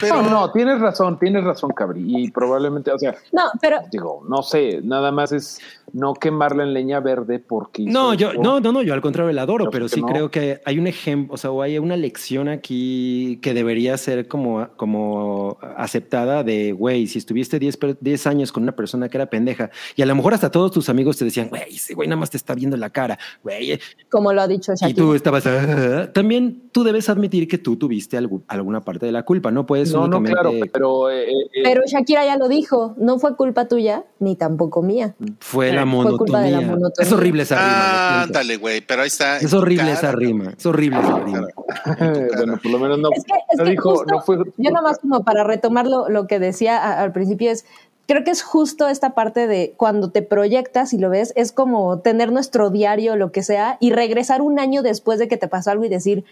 Pero 0.00 0.22
No, 0.22 0.30
no, 0.30 0.52
tienes 0.52 0.80
razón, 0.80 1.18
tienes 1.18 1.44
razón, 1.44 1.70
Cabri. 1.72 2.02
Y 2.24 2.30
probablemente, 2.30 2.90
o 2.92 2.98
sea, 2.98 3.14
No, 3.32 3.42
pero 3.60 3.78
digo, 3.90 4.22
no 4.28 4.42
sé, 4.42 4.80
nada 4.82 5.12
más 5.12 5.32
es 5.32 5.60
no 5.92 6.14
quemarla 6.14 6.62
en 6.62 6.72
leña 6.72 7.00
verde 7.00 7.38
porque. 7.38 7.84
No, 7.84 8.14
yo, 8.14 8.32
no, 8.34 8.60
no, 8.60 8.72
no, 8.72 8.82
yo 8.82 8.94
al 8.94 9.02
contrario 9.02 9.32
la 9.32 9.42
adoro, 9.42 9.68
pero 9.70 9.88
sí 9.88 9.96
que 9.96 10.00
no. 10.00 10.06
creo 10.06 10.30
que 10.30 10.60
hay 10.64 10.78
un 10.78 10.86
ejemplo, 10.86 11.34
o 11.34 11.36
sea, 11.36 11.50
o 11.50 11.60
hay 11.62 11.78
una 11.78 11.96
lección 11.96 12.48
aquí 12.48 13.38
que 13.42 13.52
debería 13.54 13.96
ser 13.98 14.26
como, 14.28 14.68
como 14.76 15.58
aceptada 15.76 16.42
de, 16.44 16.72
güey, 16.72 17.06
si 17.06 17.18
estuviste 17.18 17.58
10, 17.58 17.76
per- 17.76 17.98
10 18.00 18.26
años 18.26 18.52
con 18.52 18.62
una 18.62 18.72
persona 18.72 19.08
que 19.08 19.16
era 19.18 19.26
pendeja 19.26 19.70
y 19.96 20.02
a 20.02 20.06
lo 20.06 20.14
mejor 20.14 20.34
hasta 20.34 20.50
todos 20.50 20.70
tus 20.70 20.88
amigos 20.88 21.16
te 21.18 21.24
decían, 21.24 21.48
güey, 21.48 21.62
ese 21.74 21.94
güey 21.94 22.08
nada 22.08 22.18
más 22.20 22.30
te 22.30 22.36
está 22.36 22.54
viendo 22.54 22.76
la 22.76 22.90
cara, 22.90 23.18
güey, 23.42 23.78
como 24.10 24.32
lo 24.32 24.40
ha 24.42 24.48
dicho 24.48 24.72
y 24.88 24.94
tú 24.94 25.14
estabas, 25.14 25.46
"Ah", 25.46 26.08
también 26.12 26.70
tú 26.72 26.84
debes 26.84 27.08
admitir 27.08 27.48
que 27.48 27.58
tú 27.58 27.76
tuviste 27.76 28.18
algu- 28.18 28.42
alguna 28.48 28.80
parte 28.80 29.04
de 29.06 29.12
la 29.12 29.24
culpa, 29.24 29.50
no 29.50 29.66
puedes 29.66 29.81
No, 29.84 30.08
no, 30.08 30.18
únicamente... 30.18 30.32
claro, 30.32 30.70
pero. 30.72 31.10
eh, 31.10 31.24
eh, 31.30 31.32
eh, 31.54 31.60
Pero 31.64 31.82
Shakira 31.86 32.24
ya 32.24 32.36
lo 32.36 32.48
dijo, 32.48 32.94
no 32.96 33.18
fue 33.18 33.36
culpa 33.36 33.66
tuya 33.68 34.04
ni 34.18 34.36
tampoco 34.36 34.82
mía. 34.82 35.14
Fue 35.40 35.72
la 35.72 35.84
Fue 35.86 36.16
culpa 36.18 36.40
de 36.40 36.50
la 36.50 36.60
monotonía. 36.60 36.76
monotonía. 36.76 37.06
Es 37.06 37.12
horrible 37.12 37.42
esa 37.42 37.56
rima. 37.56 37.68
Ah, 37.74 38.22
ándale, 38.22 38.56
güey, 38.56 38.80
pero 38.80 39.02
ahí 39.02 39.08
está. 39.08 39.38
Es 39.38 39.52
horrible 39.52 39.84
cara, 39.86 39.94
esa 39.98 40.12
rima. 40.12 40.52
Es 40.56 40.66
horrible 40.66 41.00
esa 41.00 41.18
rima. 41.20 41.46
bueno, 42.36 42.58
por 42.62 42.72
lo 42.72 42.78
menos 42.78 42.98
no, 42.98 43.08
Es 43.12 43.24
que, 43.24 43.32
es 43.50 43.58
no 43.58 43.64
que 43.64 43.70
dijo, 43.70 43.90
justo, 43.90 44.06
no 44.14 44.20
fue. 44.20 44.36
yo 44.56 44.70
nada 44.70 44.82
más 44.82 44.98
como 44.98 45.24
para 45.24 45.44
retomar 45.44 45.86
lo, 45.86 46.08
lo 46.08 46.26
que 46.26 46.38
decía 46.38 47.00
al 47.00 47.12
principio 47.12 47.50
es, 47.50 47.64
creo 48.06 48.24
que 48.24 48.30
es 48.30 48.42
justo 48.42 48.88
esta 48.88 49.14
parte 49.14 49.46
de 49.46 49.74
cuando 49.76 50.10
te 50.10 50.22
proyectas 50.22 50.92
y 50.92 50.98
lo 50.98 51.08
ves, 51.10 51.32
es 51.36 51.52
como 51.52 51.98
tener 52.00 52.32
nuestro 52.32 52.70
diario, 52.70 53.16
lo 53.16 53.32
que 53.32 53.42
sea, 53.42 53.76
y 53.80 53.92
regresar 53.92 54.42
un 54.42 54.58
año 54.58 54.82
después 54.82 55.18
de 55.18 55.28
que 55.28 55.36
te 55.36 55.48
pasó 55.48 55.70
algo 55.70 55.84
y 55.84 55.88
decir, 55.88 56.24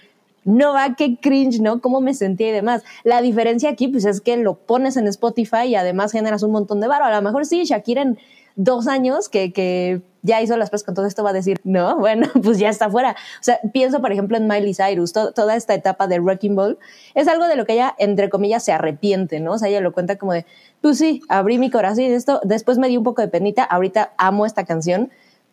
no 0.44 0.72
va, 0.72 0.94
qué 0.96 1.16
cringe, 1.20 1.60
¿no? 1.60 1.80
¿Cómo 1.80 2.00
me 2.00 2.14
sentía 2.14 2.48
y 2.48 2.52
demás? 2.52 2.82
La 3.04 3.20
diferencia 3.22 3.70
aquí, 3.70 3.88
pues 3.88 4.04
es 4.04 4.20
que 4.20 4.36
lo 4.36 4.54
pones 4.54 4.96
en 4.96 5.06
Spotify 5.06 5.64
y 5.66 5.74
además 5.76 6.12
generas 6.12 6.42
un 6.42 6.52
montón 6.52 6.80
de 6.80 6.88
varo. 6.88 7.04
A 7.04 7.10
lo 7.14 7.22
mejor 7.22 7.44
sí, 7.46 7.64
Shakira 7.64 8.02
en 8.02 8.18
dos 8.56 8.88
años 8.88 9.28
que, 9.28 9.52
que 9.52 10.02
ya 10.22 10.42
hizo 10.42 10.56
las 10.56 10.68
cosas 10.70 10.84
con 10.84 10.94
todo 10.94 11.06
esto 11.06 11.22
va 11.22 11.30
a 11.30 11.34
decir, 11.34 11.60
no, 11.64 11.96
bueno, 11.98 12.26
pues 12.42 12.58
ya 12.58 12.68
está 12.68 12.90
fuera. 12.90 13.12
O 13.12 13.42
sea, 13.42 13.60
pienso, 13.72 14.00
por 14.00 14.12
ejemplo, 14.12 14.36
en 14.36 14.48
Miley 14.48 14.74
Cyrus, 14.74 15.12
to- 15.12 15.32
toda 15.32 15.56
esta 15.56 15.72
etapa 15.74 16.06
de 16.08 16.18
Wrecking 16.20 16.56
Ball, 16.56 16.78
es 17.14 17.28
algo 17.28 17.46
de 17.46 17.56
lo 17.56 17.64
que 17.64 17.74
ella, 17.74 17.94
entre 17.98 18.28
comillas, 18.28 18.64
se 18.64 18.72
arrepiente, 18.72 19.40
¿no? 19.40 19.52
O 19.52 19.58
sea, 19.58 19.68
ella 19.68 19.80
lo 19.80 19.92
cuenta 19.92 20.16
como 20.16 20.32
de, 20.32 20.44
pues 20.80 20.98
sí, 20.98 21.22
abrí 21.28 21.58
mi 21.58 21.70
corazón 21.70 22.04
y 22.04 22.06
esto, 22.08 22.40
después 22.44 22.76
me 22.78 22.88
dio 22.88 22.98
un 22.98 23.04
poco 23.04 23.22
de 23.22 23.28
penita, 23.28 23.62
ahorita 23.64 24.12
amo 24.18 24.44
esta 24.46 24.64
canción, 24.64 25.10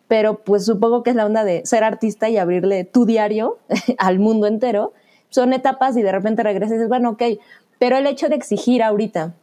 pero 0.07 0.39
pues 0.39 0.65
supongo 0.65 1.03
que 1.03 1.09
es 1.11 1.15
la 1.15 1.25
onda 1.25 1.43
de 1.43 1.65
ser 1.65 1.83
artista 1.83 2.29
y 2.29 2.37
abrirle 2.37 2.83
tu 2.85 3.05
diario 3.05 3.57
al 3.97 4.19
mundo 4.19 4.47
entero. 4.47 4.93
Son 5.29 5.51
etapas 5.53 5.97
y 5.97 6.01
de 6.01 6.11
repente 6.11 6.43
regresas 6.43 6.71
y 6.71 6.75
dices, 6.75 6.89
bueno, 6.89 7.11
ok, 7.11 7.23
pero 7.79 7.97
el 7.97 8.07
hecho 8.07 8.29
de 8.29 8.35
exigir 8.35 8.81
ahorita, 8.81 9.33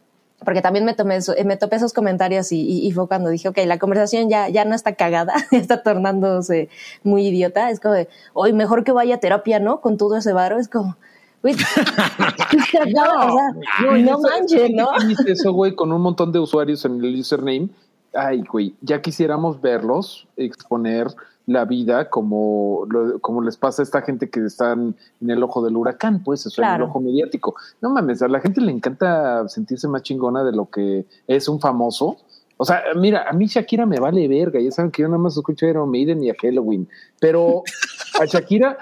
porque 0.43 0.61
también 0.61 0.83
me, 0.83 0.93
tomé 0.93 1.17
eso- 1.17 1.33
me 1.45 1.55
topé 1.57 1.75
esos 1.77 1.93
comentarios 1.93 2.51
y, 2.51 2.59
y- 2.61 2.87
y 2.87 2.91
fue 2.91 3.07
cuando 3.07 3.29
dije, 3.29 3.47
ok, 3.47 3.59
la 3.65 3.77
conversación 3.79 4.29
ya, 4.29 4.49
ya 4.49 4.65
no 4.65 4.75
está 4.75 4.95
cagada, 4.95 5.33
ya 5.51 5.57
está 5.59 5.83
tornándose 5.83 6.69
muy 7.03 7.27
idiota. 7.27 7.69
Es 7.69 7.79
como 7.79 7.93
de, 7.93 8.09
hoy 8.33 8.51
mejor 8.53 8.83
que 8.83 8.91
vaya 8.91 9.15
a 9.15 9.19
terapia, 9.19 9.59
¿no? 9.59 9.79
Con 9.81 9.97
todo 9.97 10.17
ese 10.17 10.33
varo. 10.33 10.57
Es 10.59 10.67
como, 10.67 10.97
no, 11.45 11.51
o 11.53 13.37
sea, 13.37 13.51
no, 13.83 13.97
no 13.97 14.19
manches, 14.19 14.71
¿no? 14.71 14.89
eso, 15.27 15.53
güey, 15.53 15.75
con 15.75 15.91
un 15.91 16.01
montón 16.01 16.31
de 16.31 16.39
usuarios 16.39 16.83
en 16.85 17.03
el 17.03 17.19
username. 17.19 17.69
Ay, 18.15 18.43
güey, 18.43 18.75
ya 18.81 19.01
quisiéramos 19.01 19.61
verlos 19.61 20.27
exponer 20.37 21.07
la 21.47 21.63
vida 21.65 22.09
como, 22.09 22.85
lo- 22.89 23.19
como 23.19 23.41
les 23.43 23.55
pasa 23.57 23.81
a 23.81 23.83
esta 23.83 24.01
gente 24.01 24.29
que 24.29 24.43
están 24.45 24.95
en 25.21 25.29
el 25.29 25.43
ojo 25.43 25.63
del 25.63 25.77
huracán, 25.77 26.23
pues, 26.23 26.45
eso, 26.45 26.61
en 26.61 26.67
Claro. 26.67 26.85
el 26.85 26.89
ojo 26.89 26.99
mediático. 27.01 27.55
No 27.81 27.89
mames, 27.91 28.21
a 28.23 28.27
la 28.27 28.39
gente 28.39 28.61
le 28.61 28.71
encanta 28.71 29.47
sentirse 29.47 29.87
más 29.87 30.01
chingona 30.01 30.43
de 30.43 30.53
lo 30.53 30.69
que 30.69 31.05
es 31.27 31.47
un 31.47 31.59
famoso. 31.59 32.17
O 32.57 32.65
sea, 32.65 32.81
mira, 32.95 33.25
a 33.29 33.33
mí 33.33 33.45
Shakira 33.47 33.85
me 33.85 33.99
vale 33.99 34.27
verga, 34.27 34.59
ya 34.59 34.71
saben 34.71 34.89
que 34.89 35.01
yo 35.03 35.07
nada 35.09 35.19
más 35.19 35.35
escucho 35.37 35.65
a 35.65 35.69
Iron 35.69 35.91
Maiden 35.91 36.23
y 36.23 36.29
a 36.29 36.35
Halloween, 36.41 36.87
pero 37.19 37.63
a 38.21 38.25
Shakira, 38.25 38.77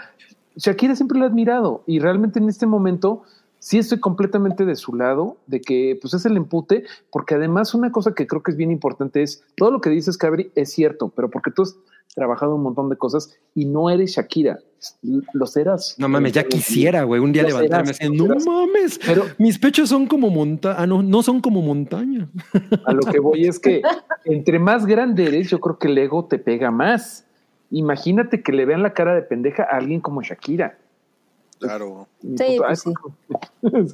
Shakira 0.55 0.95
siempre 0.95 1.17
la 1.19 1.25
he 1.25 1.27
admirado 1.29 1.81
y 1.87 1.99
realmente 1.99 2.37
en 2.39 2.47
este 2.47 2.67
momento 2.67 3.23
sí 3.63 3.77
estoy 3.77 4.01
completamente 4.01 4.65
de 4.65 4.75
su 4.75 4.93
lado, 4.93 5.37
de 5.47 5.61
que 5.61 5.97
pues 6.01 6.13
es 6.13 6.25
el 6.25 6.35
empute, 6.35 6.83
porque 7.09 7.35
además 7.35 7.73
una 7.73 7.93
cosa 7.93 8.13
que 8.13 8.27
creo 8.27 8.43
que 8.43 8.51
es 8.51 8.57
bien 8.57 8.71
importante 8.71 9.23
es, 9.23 9.41
todo 9.55 9.71
lo 9.71 9.79
que 9.79 9.89
dices, 9.89 10.17
Cabri, 10.17 10.51
es 10.53 10.73
cierto, 10.73 11.13
pero 11.15 11.29
porque 11.29 11.49
tú 11.49 11.61
has 11.61 11.77
trabajado 12.13 12.55
un 12.55 12.63
montón 12.63 12.89
de 12.89 12.97
cosas 12.97 13.33
y 13.55 13.63
no 13.63 13.89
eres 13.89 14.11
Shakira, 14.11 14.59
lo 15.31 15.47
serás. 15.47 15.95
No 15.97 16.09
mames, 16.09 16.33
ya 16.33 16.43
quisiera, 16.43 17.03
güey, 17.03 17.21
un 17.21 17.31
día 17.31 17.43
levantarme 17.43 17.93
serás, 17.93 18.11
así, 18.11 18.17
no 18.17 18.25
serás". 18.25 18.45
mames, 18.45 18.99
Pero 19.05 19.23
mis 19.37 19.57
pechos 19.57 19.87
son 19.87 20.07
como 20.07 20.29
montaña, 20.29 20.75
ah, 20.77 20.85
no, 20.85 21.01
no 21.01 21.23
son 21.23 21.39
como 21.39 21.61
montaña. 21.61 22.27
a 22.85 22.91
lo 22.91 23.01
que 23.01 23.19
voy 23.19 23.45
es 23.45 23.59
que 23.59 23.81
entre 24.25 24.59
más 24.59 24.85
grande 24.85 25.25
eres, 25.25 25.49
yo 25.49 25.61
creo 25.61 25.79
que 25.79 25.87
el 25.87 25.97
ego 25.97 26.25
te 26.25 26.37
pega 26.37 26.69
más. 26.69 27.25
Imagínate 27.71 28.43
que 28.43 28.51
le 28.51 28.65
vean 28.65 28.83
la 28.83 28.93
cara 28.93 29.15
de 29.15 29.21
pendeja 29.21 29.63
a 29.63 29.77
alguien 29.77 30.01
como 30.01 30.21
Shakira. 30.21 30.77
Claro. 31.67 32.07
Sí, 32.21 32.57
pues 32.57 32.81
sí. 32.81 32.93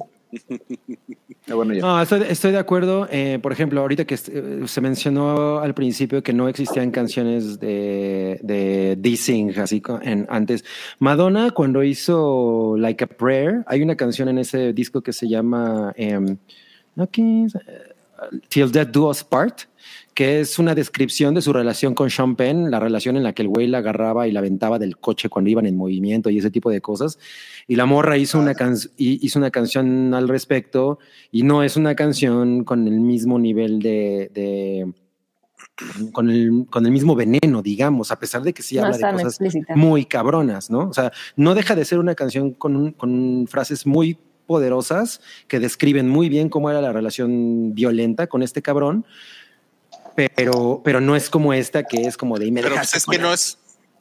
Ah, 1.48 1.54
bueno, 1.54 1.74
ya. 1.74 1.80
No, 1.80 2.00
estoy, 2.00 2.22
estoy 2.28 2.52
de 2.52 2.58
acuerdo. 2.58 3.08
Eh, 3.10 3.40
por 3.42 3.50
ejemplo, 3.50 3.80
ahorita 3.80 4.04
que 4.04 4.14
eh, 4.14 4.62
se 4.66 4.80
mencionó 4.80 5.58
al 5.58 5.74
principio 5.74 6.22
que 6.22 6.32
no 6.32 6.48
existían 6.48 6.92
canciones 6.92 7.58
de, 7.58 8.38
de 8.42 8.96
dissing, 8.96 9.58
así 9.58 9.82
en, 10.02 10.26
antes. 10.30 10.64
Madonna, 11.00 11.50
cuando 11.50 11.82
hizo 11.82 12.76
Like 12.78 13.02
a 13.02 13.06
Prayer, 13.08 13.64
hay 13.66 13.82
una 13.82 13.96
canción 13.96 14.28
en 14.28 14.38
ese 14.38 14.72
disco 14.72 15.00
que 15.00 15.12
se 15.12 15.28
llama. 15.28 15.92
Eh, 15.96 16.36
Till 18.48 18.70
Death 18.70 18.88
Do 18.88 19.08
Us 19.08 19.24
Part, 19.24 19.62
que 20.14 20.40
es 20.40 20.58
una 20.58 20.74
descripción 20.74 21.34
de 21.34 21.40
su 21.42 21.52
relación 21.52 21.94
con 21.94 22.10
Sean 22.10 22.36
Penn, 22.36 22.70
la 22.70 22.80
relación 22.80 23.16
en 23.16 23.22
la 23.22 23.32
que 23.32 23.42
el 23.42 23.48
güey 23.48 23.66
la 23.68 23.78
agarraba 23.78 24.26
y 24.28 24.32
la 24.32 24.40
aventaba 24.40 24.78
del 24.78 24.96
coche 24.98 25.28
cuando 25.28 25.50
iban 25.50 25.66
en 25.66 25.76
movimiento 25.76 26.28
y 26.30 26.38
ese 26.38 26.50
tipo 26.50 26.70
de 26.70 26.80
cosas. 26.80 27.18
Y 27.66 27.76
la 27.76 27.86
morra 27.86 28.18
hizo 28.18 28.38
una, 28.38 28.54
can- 28.54 28.76
hizo 28.98 29.38
una 29.38 29.50
canción 29.50 30.12
al 30.14 30.28
respecto 30.28 30.98
y 31.30 31.42
no 31.44 31.62
es 31.62 31.76
una 31.76 31.94
canción 31.94 32.64
con 32.64 32.86
el 32.86 33.00
mismo 33.00 33.38
nivel 33.38 33.80
de... 33.80 34.30
de- 34.34 34.92
con, 36.12 36.28
el, 36.30 36.66
con 36.70 36.84
el 36.84 36.92
mismo 36.92 37.14
veneno, 37.14 37.62
digamos, 37.62 38.10
a 38.12 38.18
pesar 38.18 38.42
de 38.42 38.52
que 38.52 38.62
sí 38.62 38.76
No 38.76 38.84
habla 38.84 38.96
de 38.98 39.12
cosas 39.12 39.40
explícita. 39.40 39.76
muy 39.76 40.04
cabronas, 40.04 40.70
¿no? 40.70 40.88
O 40.88 40.92
sea, 40.92 41.10
no 41.36 41.54
deja 41.54 41.74
de 41.74 41.84
ser 41.86 41.98
una 41.98 42.14
canción 42.14 42.52
con, 42.52 42.76
un- 42.76 42.92
con 42.92 43.46
frases 43.48 43.86
muy 43.86 44.18
poderosas 44.46 45.20
que 45.48 45.60
describen 45.60 46.08
muy 46.08 46.28
bien 46.28 46.48
cómo 46.48 46.70
era 46.70 46.80
la 46.82 46.92
relación 46.92 47.72
violenta 47.74 48.26
con 48.26 48.42
este 48.42 48.62
cabrón, 48.62 49.06
pero, 50.14 50.80
pero 50.84 51.00
no 51.00 51.16
es 51.16 51.30
como 51.30 51.52
esta 51.52 51.82
que 51.84 52.02
es 52.06 52.16
como 52.16 52.38
de 52.38 52.46
y 52.46 52.50
me 52.52 52.62
Pero 52.62 52.74
pues 52.76 52.94
es 52.94 53.06
que 53.06 53.18
no 53.18 53.32
es. 53.32 53.58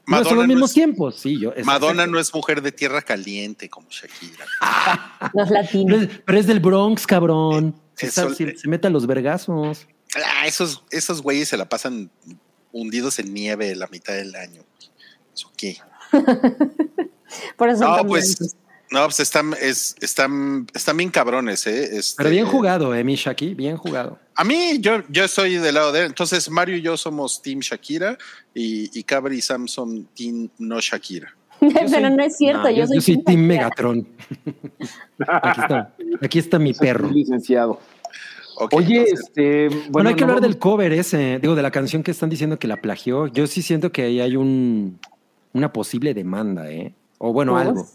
No, 0.08 0.16
son 0.18 0.24
Madonna, 0.24 0.36
los 0.38 0.48
no 0.48 0.48
mismos 0.54 0.70
es, 0.72 0.74
tiempos, 0.74 1.16
sí, 1.20 1.40
yo. 1.40 1.54
es- 1.56 1.66
Madonna 1.66 2.08
no 2.08 2.20
es 2.20 2.34
mujer 2.34 2.62
de 2.64 2.72
tierra 2.72 3.02
caliente 3.04 3.70
como 3.70 3.88
Shakira. 3.90 4.46
No 5.34 5.44
es 5.44 5.50
Pero 5.50 5.62
latino. 5.62 5.96
es, 5.98 6.10
pero 6.26 6.40
es 6.40 6.48
del 6.48 6.60
Bronx, 6.60 7.06
cabrón. 7.06 7.76
Se, 7.96 8.08
Eso- 8.08 8.24
está- 8.30 8.36
se- 8.36 8.58
se 8.58 8.68
mete 8.68 8.88
a 8.88 8.90
los 8.90 9.06
vergazos. 9.06 9.86
Ah, 10.16 10.48
esos, 10.48 10.84
esos 10.90 11.22
güeyes 11.22 11.50
se 11.50 11.58
la 11.58 11.70
pasan 11.70 12.10
hundidos 12.72 13.20
en 13.20 13.34
nieve 13.34 13.76
la 13.76 13.86
mitad 13.88 14.14
del 14.16 14.36
año. 14.36 14.64
¿Eso 15.34 15.52
qué? 15.56 15.78
Por 17.58 17.70
eso 17.70 17.84
No, 17.84 18.04
pues, 18.08 18.56
no, 18.90 19.04
pues 19.06 19.20
están, 19.20 19.54
es, 19.62 19.96
están, 20.02 20.68
están 20.74 20.98
bien 20.98 21.12
cabrones, 21.12 21.68
¿eh? 21.68 21.98
Este, 21.98 22.16
Pero 22.18 22.30
bien 22.32 22.46
jugado, 22.48 22.96
eh, 22.96 23.04
mi 23.04 23.16
Shaki, 23.16 23.54
bien 23.54 23.78
jugado. 23.78 24.18
A 24.40 24.46
mí, 24.46 24.80
yo, 24.80 25.04
yo 25.10 25.26
estoy 25.26 25.56
del 25.58 25.76
lado 25.76 25.92
de 25.92 26.00
él. 26.00 26.06
Entonces, 26.06 26.50
Mario 26.50 26.78
y 26.78 26.82
yo 26.82 26.96
somos 26.96 27.42
Team 27.42 27.60
Shakira 27.60 28.18
y, 28.54 28.98
y 28.98 29.04
Cabri 29.04 29.40
y 29.40 29.42
Sam 29.42 29.68
son 29.68 30.06
Team 30.16 30.48
no 30.60 30.80
Shakira. 30.80 31.36
Pero 31.60 32.10
no 32.10 32.24
es 32.24 32.38
cierto, 32.38 32.64
No, 32.64 32.70
yo, 32.72 32.88
soy, 32.88 33.02
Team 33.02 33.18
Shakira. 33.20 33.38
Megatron. 33.38 34.08
Aquí 35.28 35.60
está, 35.62 35.94
aquí 36.22 36.40
está 36.40 36.58
mi 36.58 36.74
perro. 36.74 37.10
licenciado. 37.12 37.82
Oye, 38.72 39.00
entonces, 39.00 39.20
este. 39.28 39.68
Bueno, 39.68 39.86
Bueno, 39.92 40.10
hay 40.10 40.16
que 40.16 40.22
no 40.22 40.28
hablar 40.28 40.42
del 40.42 40.58
cover 40.58 40.94
ese, 40.94 41.40
digo, 41.42 41.56
de 41.56 41.62
la 41.62 41.72
canción 41.72 42.02
que 42.02 42.12
están 42.12 42.30
diciendo 42.30 42.58
que 42.60 42.70
la 42.70 42.78
plagió. 42.78 43.28
Yo 43.28 43.46
sí 43.46 43.62
siento 43.62 43.92
que 43.92 44.04
ahí 44.04 44.22
hay 44.22 44.38
un 44.38 45.00
una 45.52 45.74
posible 45.74 46.14
demanda, 46.14 46.72
¿eh? 46.72 46.94
O 47.18 47.34
bueno, 47.34 47.54
Pues, 47.54 47.68
algo. 47.68 47.88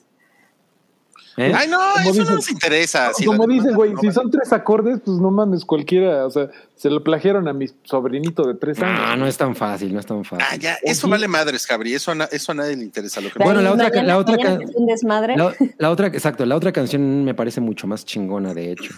¿Eh? 1.37 1.53
Ay, 1.53 1.69
no, 1.69 1.79
Como 1.79 1.99
eso 2.01 2.13
dicen- 2.13 2.25
no 2.27 2.35
nos 2.37 2.51
interesa. 2.51 3.13
Si 3.13 3.25
Como 3.25 3.47
dicen, 3.49 3.75
güey, 3.75 3.93
no 3.93 4.01
si 4.01 4.13
son 4.13 4.31
tres 4.31 4.53
acordes, 4.53 5.01
pues 5.05 5.19
no 5.19 5.31
mames, 5.33 5.65
cualquiera. 5.65 6.25
O 6.27 6.31
sea, 6.31 6.49
se 6.77 6.89
lo 6.91 7.03
plagiaron 7.03 7.49
a 7.49 7.53
mi 7.53 7.67
sobrinito 7.83 8.45
de 8.47 8.55
tres 8.55 8.81
años. 8.81 9.01
No, 9.01 9.17
no 9.17 9.27
es 9.27 9.37
tan 9.37 9.57
fácil, 9.57 9.93
no 9.93 9.99
es 9.99 10.07
tan 10.07 10.25
fácil. 10.25 10.47
Ah, 10.49 10.55
ya, 10.57 10.77
eso 10.83 11.09
vale 11.09 11.27
madres, 11.27 11.67
Cabri. 11.67 11.93
Eso 11.93 12.13
a, 12.13 12.25
eso 12.31 12.53
a 12.53 12.55
nadie 12.55 12.77
le 12.77 12.85
interesa. 12.85 13.21
Lo 13.21 13.31
que 13.31 13.43
Bueno, 13.43 13.61
la 13.63 13.73
otra- 13.73 13.89
mañana- 13.89 14.07
la 14.09 14.19
otra 14.19 14.37
mañana 14.37 14.59
ca- 14.59 14.65
es 14.65 14.71
un 14.77 14.87
desmadre. 14.87 15.37
La, 15.37 15.53
la 15.79 15.91
otra, 15.91 16.07
exacto, 16.07 16.47
la 16.47 16.55
otra 16.55 16.71
canción 16.73 17.25
me 17.25 17.35
parece 17.35 17.61
mucho 17.61 17.87
más 17.89 18.05
chingona, 18.05 18.55
de 18.55 18.71
hecho. 18.73 18.95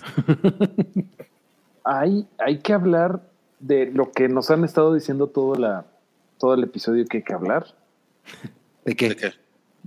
Hay, 1.84 2.26
hay 2.38 2.58
que 2.58 2.72
hablar 2.72 3.20
de 3.60 3.86
lo 3.86 4.10
que 4.12 4.28
nos 4.28 4.50
han 4.50 4.64
estado 4.64 4.92
diciendo 4.94 5.28
todo, 5.28 5.54
la, 5.54 5.84
todo 6.38 6.54
el 6.54 6.64
episodio 6.64 7.04
que 7.06 7.18
hay 7.18 7.22
que 7.22 7.32
hablar. 7.32 7.66
¿De 8.84 8.90
¿De 8.92 8.96
qué? 8.96 9.32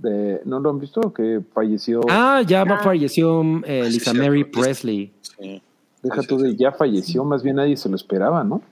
De, 0.02 0.40
¿No 0.44 0.60
lo 0.60 0.70
han 0.70 0.78
visto? 0.78 1.12
Que 1.12 1.40
falleció. 1.52 2.00
Ah, 2.08 2.42
ya 2.46 2.62
Ah. 2.62 2.78
falleció 2.82 3.42
eh, 3.64 3.82
Sí, 3.86 3.92
Lisa 3.92 4.10
cierto. 4.12 4.28
Mary 4.28 4.40
Es- 4.42 4.46
Presley. 4.46 5.12
Sí. 5.20 5.62
Deja 6.02 6.22
sí, 6.22 6.26
tú 6.28 6.38
sí. 6.38 6.46
de 6.46 6.56
ya 6.56 6.72
falleció, 6.72 7.24
más 7.24 7.42
bien 7.42 7.56
nadie 7.56 7.76
se 7.76 7.88
lo 7.90 7.96
esperaba, 7.96 8.42
¿no? 8.42 8.62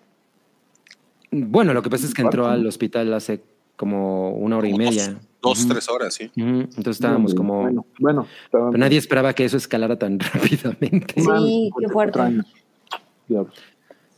Bueno, 1.30 1.74
lo 1.74 1.82
que 1.82 1.90
pasa 1.90 2.06
es 2.06 2.14
que 2.14 2.22
entró 2.22 2.46
al 2.46 2.66
hospital 2.66 3.12
hace 3.12 3.42
como 3.76 4.30
una 4.32 4.56
hora 4.56 4.68
y 4.68 4.74
media. 4.74 5.18
Dos, 5.42 5.68
tres 5.68 5.88
horas, 5.90 6.14
sí. 6.14 6.30
Entonces 6.34 6.96
estábamos 6.96 7.34
como... 7.34 7.60
Bueno, 7.62 7.86
bueno. 8.00 8.26
pero 8.50 8.70
nadie 8.72 8.96
esperaba 8.98 9.34
que 9.34 9.44
eso 9.44 9.56
escalara 9.58 9.96
tan 9.98 10.18
rápidamente. 10.34 11.14
Sí, 11.20 11.70
qué 11.78 11.84
54 11.88 11.92
fuerte. 11.92 13.52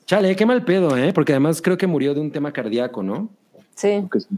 Chale, 0.07 0.35
qué 0.37 0.47
mal 0.47 0.65
pedo, 0.65 0.97
¿eh? 0.97 1.13
Porque 1.13 1.33
además 1.33 1.61
creo 1.61 1.77
que 1.77 1.87
murió 1.87 2.15
de 2.15 2.21
un 2.21 2.31
tema 2.31 2.53
cardíaco, 2.53 3.03
¿no? 3.03 3.29
Sí, 3.75 4.03
que 4.11 4.21
sí. 4.21 4.29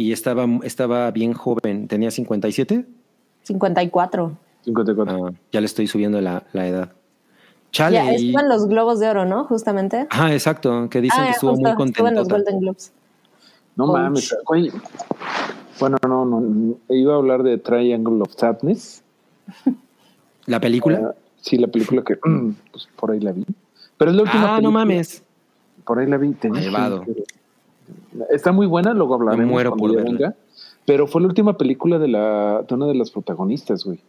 Y 0.00 0.12
estaba, 0.12 0.46
estaba 0.62 1.10
bien 1.10 1.34
joven. 1.34 1.86
¿Tenía 1.86 2.10
57? 2.10 2.86
54. 3.42 4.32
54. 4.64 5.26
Ah, 5.26 5.32
ya 5.52 5.60
le 5.60 5.66
estoy 5.66 5.86
subiendo 5.86 6.20
la, 6.22 6.44
la 6.54 6.66
edad. 6.66 6.92
Chale. 7.70 7.96
Ya, 7.96 8.12
y- 8.12 8.28
estuvo 8.28 8.40
en 8.40 8.48
los 8.48 8.66
Globos 8.66 8.98
de 8.98 9.08
Oro, 9.10 9.26
¿no? 9.26 9.44
Justamente. 9.44 10.06
Ajá, 10.08 10.32
exacto. 10.32 10.88
Que 10.88 11.02
dicen 11.02 11.20
Ah, 11.20 11.24
que 11.26 11.30
estuvo 11.32 11.50
justo, 11.50 11.62
muy 11.76 11.86
estuvo 11.88 12.08
en 12.08 12.14
los 12.14 12.28
contento. 12.28 12.50
Golden 12.52 12.60
Globes. 12.60 12.92
No 13.76 13.84
Ouch. 13.84 13.92
mames. 13.92 14.36
güey. 14.46 14.72
Bueno, 15.78 15.96
no, 16.08 16.24
no. 16.24 16.76
Iba 16.88 17.14
a 17.14 17.16
hablar 17.18 17.42
de 17.42 17.58
Triangle 17.58 18.22
of 18.22 18.32
Sadness. 18.34 19.02
¿La 20.46 20.60
película? 20.60 21.10
Ah, 21.10 21.14
sí, 21.42 21.58
la 21.58 21.66
película 21.68 22.02
que 22.02 22.16
pues, 22.72 22.88
por 22.96 23.10
ahí 23.10 23.20
la 23.20 23.32
vi. 23.32 23.44
Pero 23.98 24.10
es 24.12 24.16
la 24.16 24.22
última 24.22 24.42
Ah, 24.44 24.46
no 24.46 24.56
película. 24.56 24.70
mames. 24.78 25.22
Por 25.84 25.98
ahí 25.98 26.06
la 26.06 26.16
vi. 26.16 26.32
te 26.32 26.48
dije, 26.50 26.70
pero- 26.74 27.04
Está 28.30 28.52
muy 28.52 28.66
buena, 28.66 28.92
luego 28.94 29.14
hablaremos 29.14 29.46
Me 29.46 29.50
muero 29.52 29.70
cuando 29.70 29.86
por 29.86 29.96
ya 29.96 30.02
verla. 30.10 30.18
venga. 30.28 30.36
Pero 30.86 31.06
fue 31.06 31.20
la 31.20 31.28
última 31.28 31.56
película 31.56 31.98
de, 31.98 32.08
la, 32.08 32.62
de 32.68 32.74
una 32.74 32.86
de 32.86 32.94
las 32.94 33.10
protagonistas, 33.10 33.84
güey. 33.84 34.00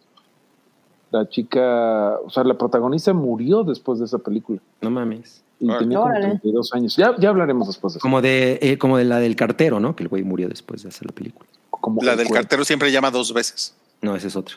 La 1.11 1.27
chica, 1.27 2.17
o 2.25 2.29
sea, 2.29 2.43
la 2.45 2.57
protagonista 2.57 3.13
murió 3.13 3.63
después 3.63 3.99
de 3.99 4.05
esa 4.05 4.17
película. 4.19 4.59
No 4.79 4.89
mames. 4.89 5.43
Y 5.59 5.65
Órale. 5.65 5.79
tenía 5.79 5.97
como 5.97 6.09
Órale. 6.09 6.27
32 6.27 6.73
años. 6.73 6.95
Ya, 6.95 7.15
ya 7.19 7.29
hablaremos 7.29 7.67
después 7.67 7.93
de 7.93 7.97
eso. 7.97 8.01
Como 8.01 8.21
de, 8.21 8.57
eh, 8.61 8.77
como 8.77 8.97
de 8.97 9.03
la 9.03 9.19
del 9.19 9.35
cartero, 9.35 9.79
¿no? 9.79 9.95
Que 9.95 10.03
el 10.03 10.09
güey 10.09 10.23
murió 10.23 10.47
después 10.47 10.83
de 10.83 10.89
hacer 10.89 11.07
la 11.07 11.13
película. 11.13 11.47
Como 11.69 12.01
La 12.01 12.11
el 12.13 12.17
del 12.19 12.27
cuerpo. 12.27 12.41
cartero 12.43 12.63
siempre 12.63 12.91
llama 12.91 13.11
dos 13.11 13.33
veces. 13.33 13.75
No, 14.01 14.15
esa 14.15 14.27
es 14.27 14.35
otra. 14.37 14.55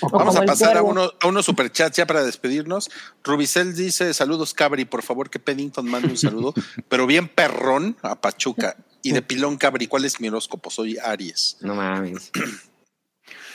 O 0.00 0.08
Vamos 0.10 0.36
a 0.36 0.44
pasar 0.44 0.76
a, 0.76 0.82
uno, 0.82 1.12
a 1.20 1.26
unos 1.26 1.46
superchats 1.46 1.96
ya 1.96 2.06
para 2.06 2.24
despedirnos. 2.24 2.90
Rubicel 3.24 3.74
dice: 3.74 4.12
Saludos, 4.14 4.54
Cabri. 4.54 4.84
Por 4.84 5.02
favor, 5.02 5.30
que 5.30 5.38
Peddington 5.38 5.86
mande 5.86 6.08
un 6.08 6.18
saludo, 6.18 6.54
pero 6.88 7.06
bien 7.06 7.28
perrón 7.28 7.96
a 8.02 8.20
Pachuca. 8.20 8.76
Y 9.02 9.12
de 9.12 9.22
pilón, 9.22 9.56
Cabri, 9.56 9.86
¿cuál 9.86 10.04
es 10.04 10.20
mi 10.20 10.28
horóscopo? 10.28 10.70
Soy 10.70 10.98
Aries. 10.98 11.56
No 11.60 11.74
mames. 11.74 12.30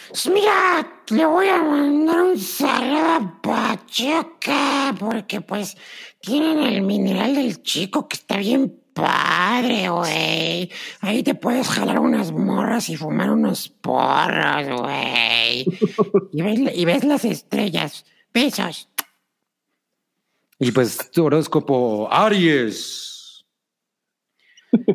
Pues 0.10 0.28
mira, 0.28 1.02
le 1.10 1.26
voy 1.26 1.48
a 1.48 1.64
mandar 1.64 2.22
un 2.22 2.38
saludo 2.38 3.14
a 3.14 3.42
Pachuca, 3.42 4.94
porque 5.00 5.42
pues 5.42 5.76
tienen 6.22 6.60
el 6.60 6.84
mineral 6.84 7.34
del 7.34 7.64
chico 7.64 8.08
que 8.08 8.18
está 8.18 8.38
bien 8.38 8.83
padre, 8.94 9.90
güey. 9.90 10.72
Ahí 11.02 11.24
te 11.24 11.36
puedes 11.36 11.68
jalar 11.68 12.00
unas 12.00 12.32
morras 12.32 12.90
y 12.90 12.96
fumar 12.96 13.32
unos 13.32 13.70
porros, 13.70 14.82
güey. 14.82 15.66
Y 16.32 16.42
ves, 16.42 16.60
y 16.76 16.86
ves 16.86 17.04
las 17.04 17.26
estrellas. 17.26 18.06
Besos. 18.34 18.90
Y 20.60 20.72
pues 20.72 21.12
tu 21.12 21.26
horóscopo, 21.26 22.08
Aries. 22.12 23.46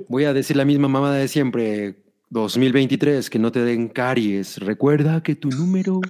Voy 0.09 0.25
a 0.25 0.33
decir 0.33 0.57
la 0.57 0.65
misma 0.65 0.89
mamada 0.89 1.17
de 1.17 1.29
siempre. 1.29 1.97
2023, 2.31 3.31
que 3.31 3.39
no 3.39 3.53
te 3.53 3.61
den 3.61 3.89
caries. 3.89 4.59
Recuerda 4.59 5.23
que 5.23 5.35
tu 5.35 5.49
número 5.49 6.01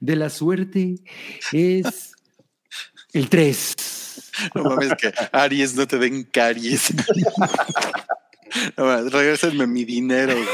de 0.00 0.16
la 0.16 0.30
suerte 0.30 0.96
es 1.52 2.14
el 3.12 3.28
3. 3.28 3.99
No 4.54 4.64
mames, 4.64 4.92
que 5.00 5.12
Aries 5.32 5.74
no 5.74 5.86
te 5.86 5.98
den 5.98 6.24
caries. 6.24 6.92
No 8.76 8.84
mames, 8.84 9.12
regrésenme 9.12 9.66
mi 9.68 9.84
dinero. 9.84 10.34
güey. 10.34 10.46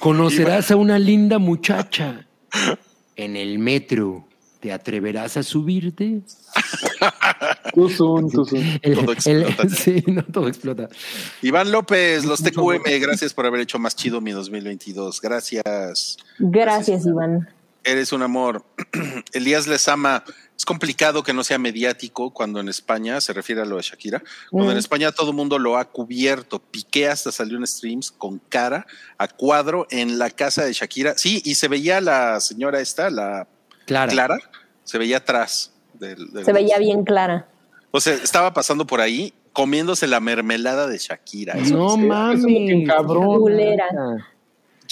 Conocerás 0.00 0.70
a 0.70 0.76
una 0.76 0.98
linda 0.98 1.38
muchacha 1.38 2.26
en 3.16 3.36
el 3.36 3.58
metro. 3.58 4.26
¿Te 4.60 4.72
atreverás 4.72 5.36
a 5.36 5.42
subirte? 5.42 6.20
Tú 7.74 7.88
son, 7.88 8.30
tú 8.30 8.44
son. 8.44 8.58
El- 8.82 8.94
Todo 8.94 9.12
el- 9.26 9.42
explota. 9.42 9.68
sí, 9.74 10.04
no 10.06 10.22
todo 10.24 10.46
explota. 10.46 10.88
Iván 11.40 11.72
López, 11.72 12.24
los 12.24 12.42
TQM, 12.42 12.82
gracias 13.00 13.32
por 13.34 13.46
haber 13.46 13.60
hecho 13.62 13.78
más 13.78 13.96
chido 13.96 14.20
mi 14.20 14.30
2022. 14.30 15.20
Gracias. 15.20 16.18
Gracias, 16.38 17.06
Iván. 17.06 17.48
Eres 17.84 18.12
un 18.12 18.22
amor. 18.22 18.64
Elías 19.32 19.66
Lezama, 19.66 20.22
es 20.56 20.64
complicado 20.64 21.22
que 21.22 21.32
no 21.32 21.42
sea 21.42 21.58
mediático 21.58 22.32
cuando 22.32 22.60
en 22.60 22.68
España, 22.68 23.20
se 23.20 23.32
refiere 23.32 23.62
a 23.62 23.64
lo 23.64 23.76
de 23.76 23.82
Shakira, 23.82 24.22
cuando 24.50 24.68
Mm. 24.70 24.72
en 24.72 24.78
España 24.78 25.10
todo 25.12 25.30
el 25.30 25.36
mundo 25.36 25.58
lo 25.58 25.76
ha 25.76 25.84
cubierto. 25.86 26.60
Piqué 26.60 27.08
hasta 27.08 27.32
salió 27.32 27.56
en 27.58 27.66
streams 27.66 28.12
con 28.12 28.38
cara 28.48 28.86
a 29.18 29.26
cuadro 29.28 29.86
en 29.90 30.18
la 30.18 30.30
casa 30.30 30.64
de 30.64 30.72
Shakira. 30.72 31.14
Sí, 31.18 31.42
y 31.44 31.56
se 31.56 31.66
veía 31.68 32.00
la 32.00 32.38
señora 32.40 32.80
esta, 32.80 33.10
la 33.10 33.48
Clara. 33.86 34.12
Clara, 34.12 34.38
se 34.84 34.98
veía 34.98 35.16
atrás. 35.18 35.72
del- 35.94 36.32
del- 36.32 36.44
Se 36.44 36.52
veía 36.52 36.78
bien 36.78 37.04
clara. 37.04 37.46
O 37.92 38.00
sea, 38.00 38.14
estaba 38.14 38.52
pasando 38.52 38.86
por 38.86 39.00
ahí 39.00 39.34
comiéndose 39.52 40.06
la 40.08 40.18
mermelada 40.18 40.86
de 40.88 40.98
Shakira. 40.98 41.54
Eso 41.54 41.76
No 41.76 41.96
mames. 41.96 42.42
cabrón. 42.88 43.44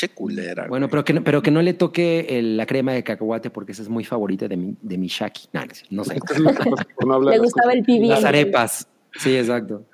Culera. 0.09 0.45
che 0.55 0.63
culera. 0.63 0.67
Bueno, 0.69 0.89
pero 0.89 1.05
que, 1.05 1.13
no- 1.13 1.23
pero 1.25 1.43
que 1.43 1.51
no 1.51 1.61
le 1.63 1.75
toque 1.75 2.27
el- 2.31 2.57
la 2.57 2.67
crema 2.67 2.93
de 2.93 3.03
cacahuate 3.05 3.51
porque 3.51 3.73
esa 3.73 3.83
es 3.83 3.89
muy 3.89 4.05
favorita 4.05 4.49
de 4.49 4.57
mi, 4.57 4.77
de 4.81 4.99
mi 4.99 5.07
Shaki. 5.09 5.49
No, 5.53 5.61
no 5.91 6.05
sé. 6.05 6.19
No 7.05 7.21
Le 7.21 7.31
las 7.33 7.41
gustaba 7.41 7.65
cosas. 7.67 7.75
el 7.75 7.85
pibi. 7.85 8.07
Las 8.09 8.25
arepas. 8.25 8.87
Sí, 9.19 9.37
exacto. 9.37 9.85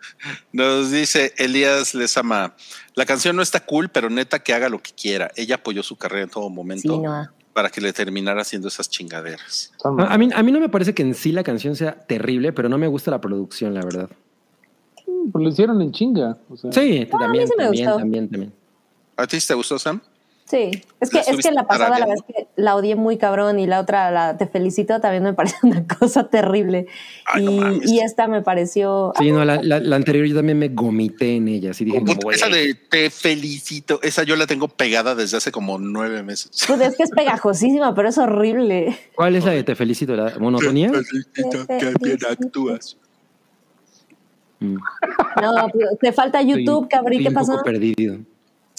Nos 0.52 0.90
dice 0.90 1.32
Elías 1.38 1.94
Lezama, 1.94 2.54
la 2.94 3.06
canción 3.06 3.34
no 3.34 3.40
está 3.42 3.60
cool, 3.60 3.88
pero 3.88 4.10
neta 4.10 4.38
que 4.40 4.52
haga 4.52 4.68
lo 4.68 4.80
que 4.82 4.90
quiera. 4.92 5.30
Ella 5.36 5.54
apoyó 5.54 5.82
su 5.82 5.96
carrera 5.96 6.24
en 6.24 6.28
todo 6.30 6.50
momento 6.50 6.82
Sí, 6.96 6.98
no. 7.00 7.26
para 7.54 7.70
que 7.70 7.80
le 7.80 7.94
terminara 7.94 8.42
haciendo 8.42 8.68
esas 8.68 8.90
chingaderas. 8.90 9.72
A, 9.82 10.12
a 10.12 10.18
mí, 10.18 10.28
a 10.34 10.42
mí 10.42 10.52
no 10.52 10.60
me 10.60 10.68
parece 10.68 10.92
que 10.94 11.02
en 11.02 11.14
sí 11.14 11.32
la 11.32 11.42
canción 11.42 11.74
sea 11.76 11.94
terrible, 11.98 12.52
pero 12.52 12.68
no 12.68 12.76
me 12.76 12.86
gusta 12.88 13.10
la 13.10 13.18
producción, 13.20 13.72
la 13.72 13.80
verdad. 13.82 14.10
Pues 15.32 15.42
lo 15.42 15.48
hicieron 15.48 15.80
en 15.80 15.92
chinga. 15.92 16.36
O 16.50 16.56
sea, 16.58 16.70
Sí, 16.72 17.08
Ah, 17.10 17.16
a 17.16 17.18
mí 17.18 17.24
también, 17.24 17.46
sí 17.48 17.54
me 17.56 17.64
también, 17.64 17.84
gustó. 17.86 17.98
también, 17.98 18.28
también. 18.28 18.52
¿A 19.16 19.26
ti 19.26 19.38
te 19.46 19.54
gustó, 19.54 19.78
Sam? 19.78 20.00
Sí, 20.48 20.70
es 21.00 21.10
que, 21.10 21.16
¿La 21.16 21.22
es 21.22 21.36
que 21.44 21.50
la 21.50 21.66
pasada, 21.66 21.98
la 21.98 22.14
es 22.14 22.22
que 22.22 22.46
la 22.54 22.76
odié 22.76 22.94
muy 22.94 23.16
cabrón 23.16 23.58
y 23.58 23.66
la 23.66 23.80
otra, 23.80 24.12
la 24.12 24.36
Te 24.38 24.46
Felicito, 24.46 25.00
también 25.00 25.24
me 25.24 25.34
parece 25.34 25.56
una 25.64 25.84
cosa 25.88 26.28
terrible. 26.28 26.86
Ay, 27.24 27.80
y, 27.84 27.98
esta 27.98 28.28
me 28.28 28.42
pareció... 28.42 29.12
Sí, 29.18 29.32
no, 29.32 29.44
la, 29.44 29.60
la- 29.60 29.80
la 29.80 29.96
anterior 29.96 30.24
yo 30.24 30.36
también 30.36 30.56
me 30.60 30.68
gomité 30.68 31.34
en 31.34 31.48
ella. 31.48 31.72
Dije, 31.76 31.98
Puta, 32.00 32.18
güey, 32.22 32.36
esa 32.36 32.48
de 32.48 32.74
te 32.74 33.10
felicito, 33.10 33.98
esa 34.04 34.22
yo 34.22 34.36
la 34.36 34.46
tengo 34.46 34.68
pegada 34.68 35.16
desde 35.16 35.36
hace 35.38 35.50
como 35.50 35.80
nueve 35.80 36.22
meses. 36.22 36.50
Pues 36.68 36.80
es 36.80 36.96
que 36.96 37.02
es 37.02 37.10
pegajosísima, 37.10 37.92
pero 37.96 38.08
es 38.10 38.18
horrible. 38.18 38.96
¿Cuál 39.16 39.34
es 39.34 39.44
la 39.44 39.50
de 39.50 39.64
Te 39.64 39.74
felicito? 39.74 40.14
¿La 40.14 40.38
monotonía? 40.38 40.92
Te 40.92 41.02
felicito, 41.02 41.66
que 41.66 41.92
bien 42.04 42.18
actúas. 42.30 42.96
Mm. 44.60 44.76
No, 45.42 45.68
pero 45.72 45.88
te 46.00 46.12
falta 46.12 46.40
YouTube, 46.40 46.86
estoy 46.88 47.18
¿qué 47.22 47.28
un 47.28 47.34
pasó? 47.34 47.52
poco 47.52 47.64
perdido. 47.64 48.18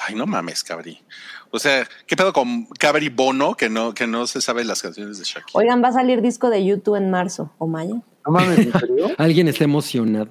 Ay, 0.05 0.15
no 0.15 0.25
mames, 0.25 0.63
cabrí. 0.63 0.99
O 1.51 1.59
sea, 1.59 1.87
¿qué 2.05 2.15
pedo 2.15 2.33
con 2.33 2.65
Cabri 2.79 3.09
Bono 3.09 3.55
que 3.55 3.69
no, 3.69 3.93
que 3.93 4.05
no 4.05 4.27
se 4.27 4.41
sabe 4.41 4.63
las 4.63 4.81
canciones 4.81 5.17
de 5.17 5.23
Shakira? 5.23 5.51
Oigan, 5.53 5.81
va 5.83 5.87
a 5.89 5.93
salir 5.93 6.21
disco 6.21 6.49
de 6.49 6.63
YouTube 6.65 6.95
en 6.95 7.09
marzo 7.09 7.51
o 7.57 7.67
mayo. 7.67 8.01
No 8.25 8.31
mames, 8.33 8.59
¿en 8.59 8.71
serio? 8.73 9.07
¿Alguien 9.17 9.47
está 9.47 9.63
emocionado? 9.63 10.27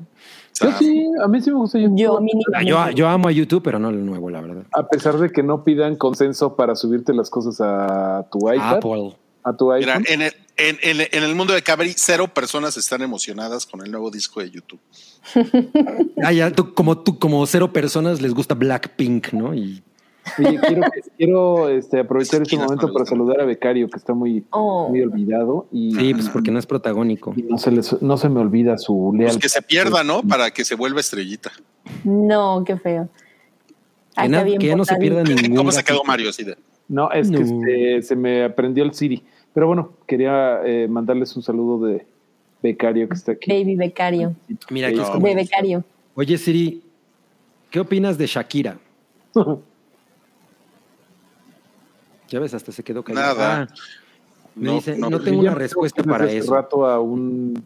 Yo 0.61 0.73
sí, 0.79 1.05
a 1.23 1.29
mí 1.29 1.41
sí 1.43 1.51
me 1.51 1.57
gusta 1.57 1.79
YouTube. 1.79 1.99
Yo, 1.99 2.19
Ah. 2.55 2.63
Yo, 2.63 2.91
yo 2.91 3.09
amo 3.09 3.29
a 3.29 3.33
YouTube, 3.33 3.63
pero 3.63 3.79
no 3.79 3.91
lo 3.91 3.99
nuevo, 3.99 4.31
la 4.31 4.41
verdad. 4.41 4.65
A 4.73 4.87
pesar 4.87 5.19
de 5.19 5.31
que 5.31 5.43
no 5.43 5.65
pidan 5.65 5.97
consenso 5.97 6.57
para 6.57 6.75
subirte 6.77 7.13
las 7.13 7.29
cosas 7.31 7.61
a 7.61 8.27
tu 8.31 8.51
iPad, 8.53 8.77
Apple. 8.77 9.17
a 9.43 9.53
tu 9.57 9.73
Mira, 9.73 9.95
iPhone. 9.97 10.05
en 10.13 10.23
el, 10.23 10.33
en, 10.57 10.79
en- 10.83 11.09
en 11.13 11.23
el 11.23 11.35
mundo 11.35 11.53
de 11.55 11.63
Cabri, 11.63 11.93
cero 11.97 12.29
personas 12.33 12.77
están 12.77 13.03
emocionadas 13.03 13.67
con 13.67 13.83
el 13.85 13.91
nuevo 13.91 14.11
disco 14.11 14.41
de 14.41 14.51
YouTube. 14.51 14.81
Ah, 16.23 16.33
ya, 16.33 16.51
tú, 16.51 16.73
como 16.75 16.99
tú, 16.99 17.19
como 17.19 17.45
cero 17.47 17.73
personas 17.73 18.21
les 18.23 18.33
gusta 18.35 18.55
Blackpink, 18.55 19.33
¿no? 19.33 19.55
Y 19.55 19.83
Oye, 20.39 20.59
quiero, 20.61 20.83
quiero 21.17 21.69
este, 21.69 22.01
aprovechar 22.01 22.43
este 22.43 22.57
momento 22.57 22.93
para 22.93 23.05
saludar 23.07 23.41
a 23.41 23.45
Becario, 23.45 23.89
que 23.89 23.97
está 23.97 24.13
muy, 24.13 24.45
Oh. 24.51 24.89
muy 24.89 25.01
olvidado. 25.03 25.69
Y, 25.71 25.95
sí, 25.95 26.15
pues 26.15 26.29
porque 26.31 26.51
no 26.51 26.59
es 26.59 26.67
protagónico. 26.67 27.33
y 27.37 27.43
no, 27.43 27.59
se 27.59 27.71
les- 27.71 28.03
no 28.03 28.17
se 28.17 28.29
me 28.29 28.41
olvida 28.41 28.77
su 28.77 29.13
Pues 29.17 29.29
leal. 29.29 29.39
que 29.41 29.49
se 29.49 29.63
pierda, 29.63 30.03
¿no? 30.03 30.23
Para 30.23 30.51
que 30.51 30.65
se 30.65 30.75
vuelva 30.75 30.99
estrellita. 31.01 31.53
No, 32.03 32.65
qué 32.67 32.77
feo. 32.77 33.09
Que, 34.17 34.29
bien 34.45 34.59
ya 34.61 34.75
no 34.77 34.85
se 34.85 34.97
pierda 34.97 35.23
ningún. 35.45 35.57
¿Cómo 35.57 35.71
se 35.71 35.85
quedó. 35.85 36.03
Mario? 36.03 36.31
Así 36.31 36.43
de, 36.43 36.57
No, 36.89 37.11
es 37.13 37.31
que 37.31 37.37
este, 37.43 38.03
se 38.03 38.17
me 38.17 38.45
aprendió 38.45 38.83
el 38.83 38.95
Siri. 38.95 39.23
Pero 39.57 39.69
bueno, 39.69 39.95
quería 40.07 40.61
eh, 40.67 40.87
mandarles 40.87 41.35
un 41.35 41.43
saludo 41.43 41.87
de 41.87 42.05
Becario 42.63 43.09
que 43.09 43.15
está 43.15 43.33
aquí. 43.33 43.51
Baby 43.51 43.75
becario. 43.75 44.35
Mira, 44.69 44.89
aquí 44.89 45.01
es. 45.01 45.23
De 45.23 45.35
becario. 45.35 45.83
Oye, 46.15 46.37
Siri, 46.37 46.83
¿Qué 47.71 47.81
opinas 47.81 48.19
de 48.19 48.27
Shakira? 48.27 48.77
Ya 52.29 52.41
ves, 52.41 52.53
hasta 52.53 52.73
se 52.73 52.83
quedó 52.83 53.03
callado. 53.05 53.35
Nada. 53.35 53.69
Ah, 53.71 53.75
me 54.57 54.67
No, 54.67 54.75
dice, 54.75 54.97
no, 54.99 55.21
tengo 55.21 55.41
una 55.41 55.55
respuesta 55.55 56.03
para 56.03 56.25
hace 56.25 56.39
eso. 56.39 56.55
rato 56.55 56.85
a 56.85 57.01
un 57.01 57.65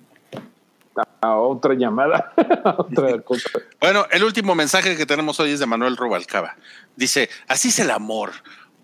a, 0.95 1.07
a 1.29 1.37
otra 1.39 1.73
llamada, 1.75 2.33
a 2.37 2.77
otra 2.79 3.21
cosa. 3.23 3.49
Bueno, 3.81 4.05
el 4.13 4.23
último 4.23 4.55
mensaje 4.55 4.97
que 4.97 5.07
tenemos 5.07 5.41
hoy 5.41 5.53
es 5.53 5.61
de 5.61 5.67
Manuel 5.67 5.97
Rubalcaba. 5.97 6.57
Dice, 6.95 7.31
así 7.49 7.69
es 7.69 7.79
el 7.81 7.91
amor. 7.91 8.33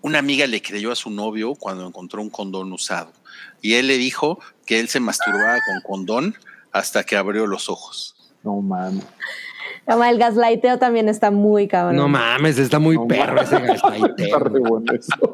Una 0.01 0.19
amiga 0.19 0.47
le 0.47 0.61
creyó 0.61 0.91
a 0.91 0.95
su 0.95 1.09
novio 1.09 1.55
cuando 1.55 1.87
encontró 1.87 2.21
un 2.21 2.29
condón 2.29 2.71
usado. 2.71 3.11
Y 3.61 3.73
él 3.75 3.87
le 3.87 3.97
dijo 3.97 4.39
que 4.65 4.79
él 4.79 4.87
se 4.87 4.99
masturbaba 4.99 5.57
con 5.65 5.81
condón 5.81 6.35
hasta 6.71 7.03
que 7.03 7.15
abrió 7.15 7.47
los 7.47 7.69
ojos. 7.69 8.15
No 8.43 8.61
mames. 8.61 9.03
El 9.87 10.17
gaslighteo 10.17 10.77
también 10.77 11.09
está 11.09 11.31
muy 11.31 11.67
cabrón. 11.67 11.95
No 11.95 12.07
mames, 12.07 12.57
está 12.57 12.77
muy 12.77 12.95
No 12.97 13.07
perro 13.07 13.35
mames. 13.35 13.51
ese 13.51 13.61
gaslighteo. 13.65 14.83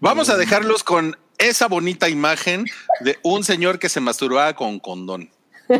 Vamos 0.00 0.28
a 0.30 0.36
dejarlos 0.36 0.84
con 0.84 1.16
esa 1.38 1.66
bonita 1.68 2.08
imagen 2.08 2.66
de 3.00 3.18
un 3.22 3.44
señor 3.44 3.78
que 3.78 3.88
se 3.88 4.00
masturbaba 4.00 4.54
con 4.54 4.78
condón. 4.80 5.30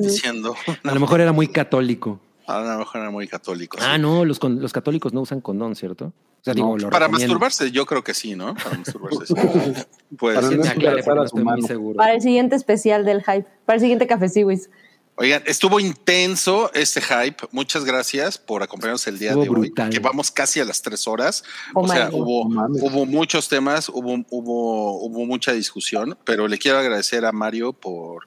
Diciendo, 0.00 0.54
A 0.84 0.94
lo 0.94 1.00
mejor 1.00 1.20
era 1.20 1.32
muy 1.32 1.48
católico. 1.48 2.20
A 2.46 2.60
lo 2.60 2.78
mejor 2.78 3.00
era 3.00 3.10
muy 3.10 3.26
católico. 3.28 3.78
Ah, 3.80 3.96
sí. 3.96 4.02
no, 4.02 4.24
los, 4.24 4.38
con- 4.38 4.60
los 4.60 4.72
católicos 4.72 5.12
no 5.12 5.22
usan 5.22 5.40
condón, 5.40 5.74
¿cierto? 5.76 6.06
O 6.06 6.12
sea, 6.42 6.54
digo, 6.54 6.78
lo 6.78 6.90
Para 6.90 7.06
recomiendo. 7.06 7.34
masturbarse, 7.34 7.70
yo 7.72 7.86
creo 7.86 8.04
que 8.04 8.14
sí, 8.14 8.36
¿no? 8.36 8.54
Para 8.54 8.78
masturbarse, 8.78 9.26
sí. 9.26 9.34
Pues, 10.18 10.36
Para 10.36 10.48
Sí, 10.48 10.54
no 10.56 10.62
no 10.62 11.24
estoy 11.64 12.14
el 12.14 12.20
siguiente 12.22 12.54
especial 12.56 13.04
del 13.04 13.22
hype. 13.24 13.46
Para 13.64 13.74
el 13.76 13.80
siguiente 13.80 14.06
café 14.06 14.28
Siwis. 14.28 14.70
Oigan, 15.18 15.42
estuvo 15.46 15.80
intenso 15.80 16.70
este 16.74 17.00
hype. 17.00 17.48
Muchas 17.50 17.86
gracias 17.86 18.36
por 18.36 18.62
acompañarnos 18.62 19.06
el 19.06 19.18
día 19.18 19.30
Estuvo 19.30 19.54
de 19.54 19.60
hoy, 19.60 19.72
que 19.90 19.98
vamos 19.98 20.30
casi 20.30 20.60
a 20.60 20.64
las 20.66 20.82
tres 20.82 21.08
horas. 21.08 21.42
Oh 21.74 21.80
o 21.84 21.88
sea, 21.88 22.10
God. 22.10 22.20
hubo 22.20 23.06
muchos 23.06 23.48
temas, 23.48 23.88
hubo, 23.88 24.22
hubo, 24.30 25.00
hubo 25.00 25.24
mucha 25.24 25.52
discusión, 25.52 26.18
pero 26.24 26.48
le 26.48 26.58
quiero 26.58 26.78
agradecer 26.78 27.24
a 27.24 27.32
Mario 27.32 27.72
por... 27.72 28.26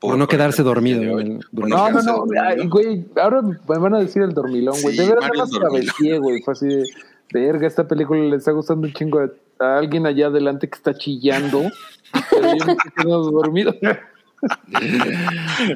Por 0.00 0.16
no 0.16 0.28
quedarse 0.28 0.62
dormido 0.62 1.00
hoy. 1.16 1.40
durante- 1.50 1.76
No, 1.76 1.90
no, 1.90 2.24
no. 2.26 2.68
güey, 2.68 3.04
ahora 3.20 3.42
me 3.42 3.56
van 3.78 3.94
a 3.94 3.98
decir 3.98 4.22
el 4.22 4.32
dormilón, 4.32 4.80
güey. 4.80 4.96
Sí, 4.96 5.02
de 5.02 5.08
verdad, 5.08 5.28
nada 5.32 5.44
más 5.44 5.50
cabeceé, 5.58 6.18
güey. 6.18 6.40
Fue 6.42 6.52
así 6.52 6.66
de, 6.66 6.84
verga, 7.32 7.66
esta 7.66 7.86
película 7.88 8.20
le 8.20 8.36
está 8.36 8.52
gustando 8.52 8.86
un 8.86 8.92
chingo 8.92 9.18
a, 9.20 9.64
a 9.64 9.78
alguien 9.78 10.06
allá 10.06 10.28
adelante 10.28 10.68
que 10.68 10.76
está 10.76 10.94
chillando. 10.94 11.62
pero 12.30 12.42
yo 12.56 12.64
me 12.66 12.72
estoy 12.72 12.90
quedando 12.96 13.30
dormido. 13.30 13.74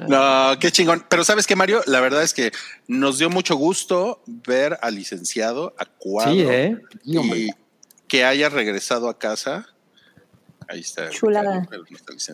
No, 0.08 0.52
qué 0.60 0.70
chingón. 0.70 1.04
Pero 1.08 1.24
sabes 1.24 1.46
qué, 1.46 1.56
Mario, 1.56 1.80
la 1.86 2.00
verdad 2.00 2.22
es 2.22 2.32
que 2.32 2.52
nos 2.86 3.18
dio 3.18 3.30
mucho 3.30 3.56
gusto 3.56 4.22
ver 4.26 4.78
al 4.82 4.94
licenciado, 4.94 5.74
a 5.78 5.84
Cuadro, 5.84 6.32
Sí, 6.32 6.42
¿eh? 6.48 6.78
Y 7.04 7.50
que 8.08 8.24
haya 8.24 8.48
regresado 8.48 9.08
a 9.08 9.18
casa. 9.18 9.66
Ahí 10.68 10.80
está. 10.80 11.08
Chulada. 11.10 11.66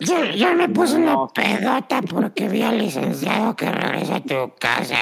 Yo, 0.01 0.25
yo 0.25 0.53
me 0.55 0.69
puse 0.69 0.95
una 0.95 1.27
pedota 1.27 2.01
porque 2.01 2.47
vi 2.47 2.61
al 2.61 2.77
licenciado 2.77 3.55
que 3.55 3.71
regresa 3.71 4.15
a 4.17 4.23
tu 4.23 4.53
casa. 4.59 4.97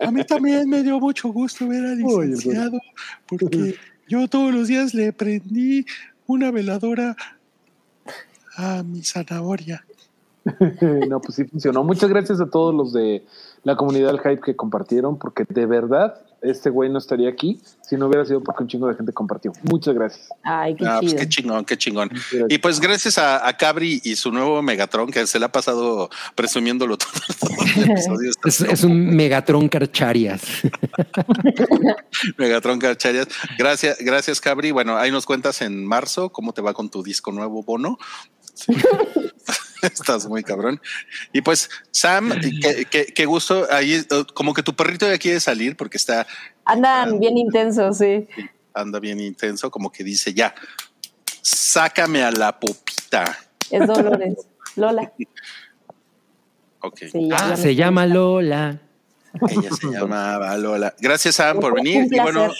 A 0.00 0.10
mí 0.10 0.24
también 0.24 0.68
me 0.68 0.82
dio 0.82 1.00
mucho 1.00 1.28
gusto 1.28 1.66
ver 1.68 1.84
al 1.84 2.04
Oye, 2.04 2.28
licenciado, 2.28 2.78
porque 3.26 3.76
yo 4.08 4.28
todos 4.28 4.52
los 4.52 4.68
días 4.68 4.94
le 4.94 5.12
prendí 5.12 5.86
una 6.26 6.50
veladora 6.50 7.16
a 8.56 8.82
mi 8.82 9.02
zanahoria. 9.02 9.84
no, 11.08 11.20
pues 11.20 11.36
sí 11.36 11.44
funcionó. 11.44 11.84
Muchas 11.84 12.10
gracias 12.10 12.40
a 12.40 12.50
todos 12.50 12.74
los 12.74 12.92
de 12.92 13.24
la 13.62 13.76
comunidad 13.76 14.08
del 14.08 14.20
hype 14.20 14.40
que 14.40 14.56
compartieron, 14.56 15.18
porque 15.18 15.44
de 15.48 15.66
verdad 15.66 16.20
este 16.42 16.70
güey 16.70 16.90
no 16.90 16.98
estaría 16.98 17.28
aquí 17.28 17.60
si 17.80 17.96
no 17.96 18.06
hubiera 18.06 18.24
sido 18.24 18.42
porque 18.42 18.62
un 18.62 18.68
chingo 18.68 18.88
de 18.88 18.94
gente 18.94 19.12
compartió. 19.12 19.52
Muchas 19.62 19.94
gracias. 19.94 20.28
Ay, 20.42 20.74
qué 20.74 20.84
Ah, 20.86 20.98
pues 21.00 21.14
qué 21.14 21.28
chingón, 21.28 21.64
qué 21.64 21.76
chingón. 21.76 22.08
Gracias. 22.08 22.46
Y 22.48 22.58
pues 22.58 22.80
gracias 22.80 23.18
a, 23.18 23.46
a 23.46 23.56
Cabri 23.56 24.00
y 24.04 24.16
su 24.16 24.32
nuevo 24.32 24.60
Megatron, 24.62 25.10
que 25.10 25.26
se 25.26 25.38
le 25.38 25.44
ha 25.44 25.52
pasado 25.52 26.10
presumiéndolo 26.34 26.98
todo, 26.98 27.10
todo 27.40 27.50
el 27.76 27.90
episodio. 27.90 28.30
Es, 28.44 28.60
es 28.60 28.82
un 28.82 29.14
Megatron 29.14 29.68
Carcharias. 29.68 30.42
Megatron 32.38 32.78
Cacharias. 32.78 33.28
Gracias, 33.58 33.98
gracias, 34.00 34.40
Cabri. 34.40 34.72
Bueno, 34.72 34.96
ahí 34.96 35.10
nos 35.10 35.26
cuentas 35.26 35.62
en 35.62 35.86
marzo 35.86 36.30
cómo 36.30 36.52
te 36.52 36.60
va 36.60 36.74
con 36.74 36.90
tu 36.90 37.02
disco 37.02 37.30
nuevo, 37.30 37.62
Bono. 37.62 37.98
Sí. 38.54 38.72
Estás 39.92 40.26
muy 40.28 40.42
cabrón. 40.42 40.80
Y 41.32 41.40
pues, 41.42 41.68
Sam, 41.90 42.32
qué, 42.60 42.86
qué- 42.90 43.06
qué 43.06 43.26
gusto. 43.26 43.66
Ahí, 43.70 43.94
eh, 43.94 44.06
como 44.34 44.54
que 44.54 44.62
tu 44.62 44.74
perrito 44.74 45.08
ya 45.08 45.18
quiere 45.18 45.40
salir 45.40 45.76
porque 45.76 45.96
está, 45.96 46.26
Andan 46.64 47.18
bien 47.18 47.36
intensos, 47.36 47.98
sí. 47.98 48.26
anda 48.72 49.00
bien 49.00 49.18
intenso, 49.20 49.70
como 49.70 49.90
que 49.90 50.04
dice 50.04 50.32
ya, 50.32 50.54
sácame 51.42 52.22
a 52.22 52.30
la 52.30 52.58
popita. 52.58 53.36
Es 53.70 53.86
Dolores. 53.86 54.36
Lola. 54.76 55.12
Ok. 56.84 56.98
Sí, 57.12 57.28
Ah, 57.32 57.56
se 57.56 57.76
llama 57.76 58.06
Lola. 58.06 58.80
Ella 59.48 59.70
se 59.70 59.86
llamaba 59.88 60.56
Lola. 60.58 60.92
Gracias, 60.98 61.36
Sam, 61.36 61.60
por 61.60 61.74
venir. 61.76 62.08
Y 62.10 62.18
bueno, 62.18 62.50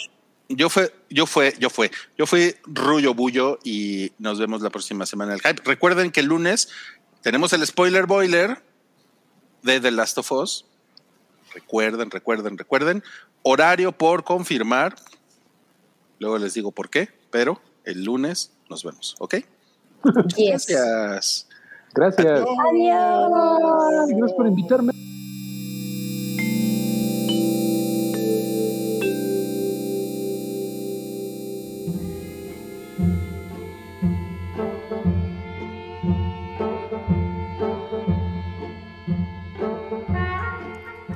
yo 0.47 0.69
fue, 0.69 0.93
yo 1.09 1.25
fue, 1.25 1.53
yo 1.59 1.69
fue, 1.69 1.91
yo 2.17 2.25
fui 2.25 2.55
Rullo 2.65 3.13
Bullo 3.13 3.59
y 3.65 4.13
nos 4.19 4.39
vemos 4.39 4.61
la 4.61 4.69
próxima 4.69 5.05
semana 5.05 5.33
en 5.33 5.39
el 5.39 5.41
hype. 5.45 5.61
Recuerden 5.65 6.09
que 6.09 6.21
el 6.21 6.27
lunes 6.27 6.69
tenemos 7.23 7.53
el 7.53 7.65
spoiler 7.65 8.05
boiler 8.05 8.61
de 9.63 9.79
The 9.79 9.91
Last 9.91 10.17
of 10.17 10.31
Us. 10.31 10.65
Recuerden, 11.53 12.11
recuerden, 12.11 12.57
recuerden. 12.57 13.03
Horario 13.41 13.93
por 13.93 14.23
confirmar. 14.23 14.95
Luego 16.19 16.37
les 16.37 16.53
digo 16.53 16.71
por 16.71 16.89
qué, 16.89 17.09
pero 17.31 17.61
el 17.85 18.03
lunes 18.03 18.51
nos 18.69 18.83
vemos, 18.83 19.15
¿ok? 19.19 19.35
Yes. 20.35 20.67
Gracias. 20.67 21.47
Gracias. 21.93 22.41
Adiós. 22.71 24.09
Gracias 24.09 24.33
por 24.33 24.47
invitarme. 24.47 24.93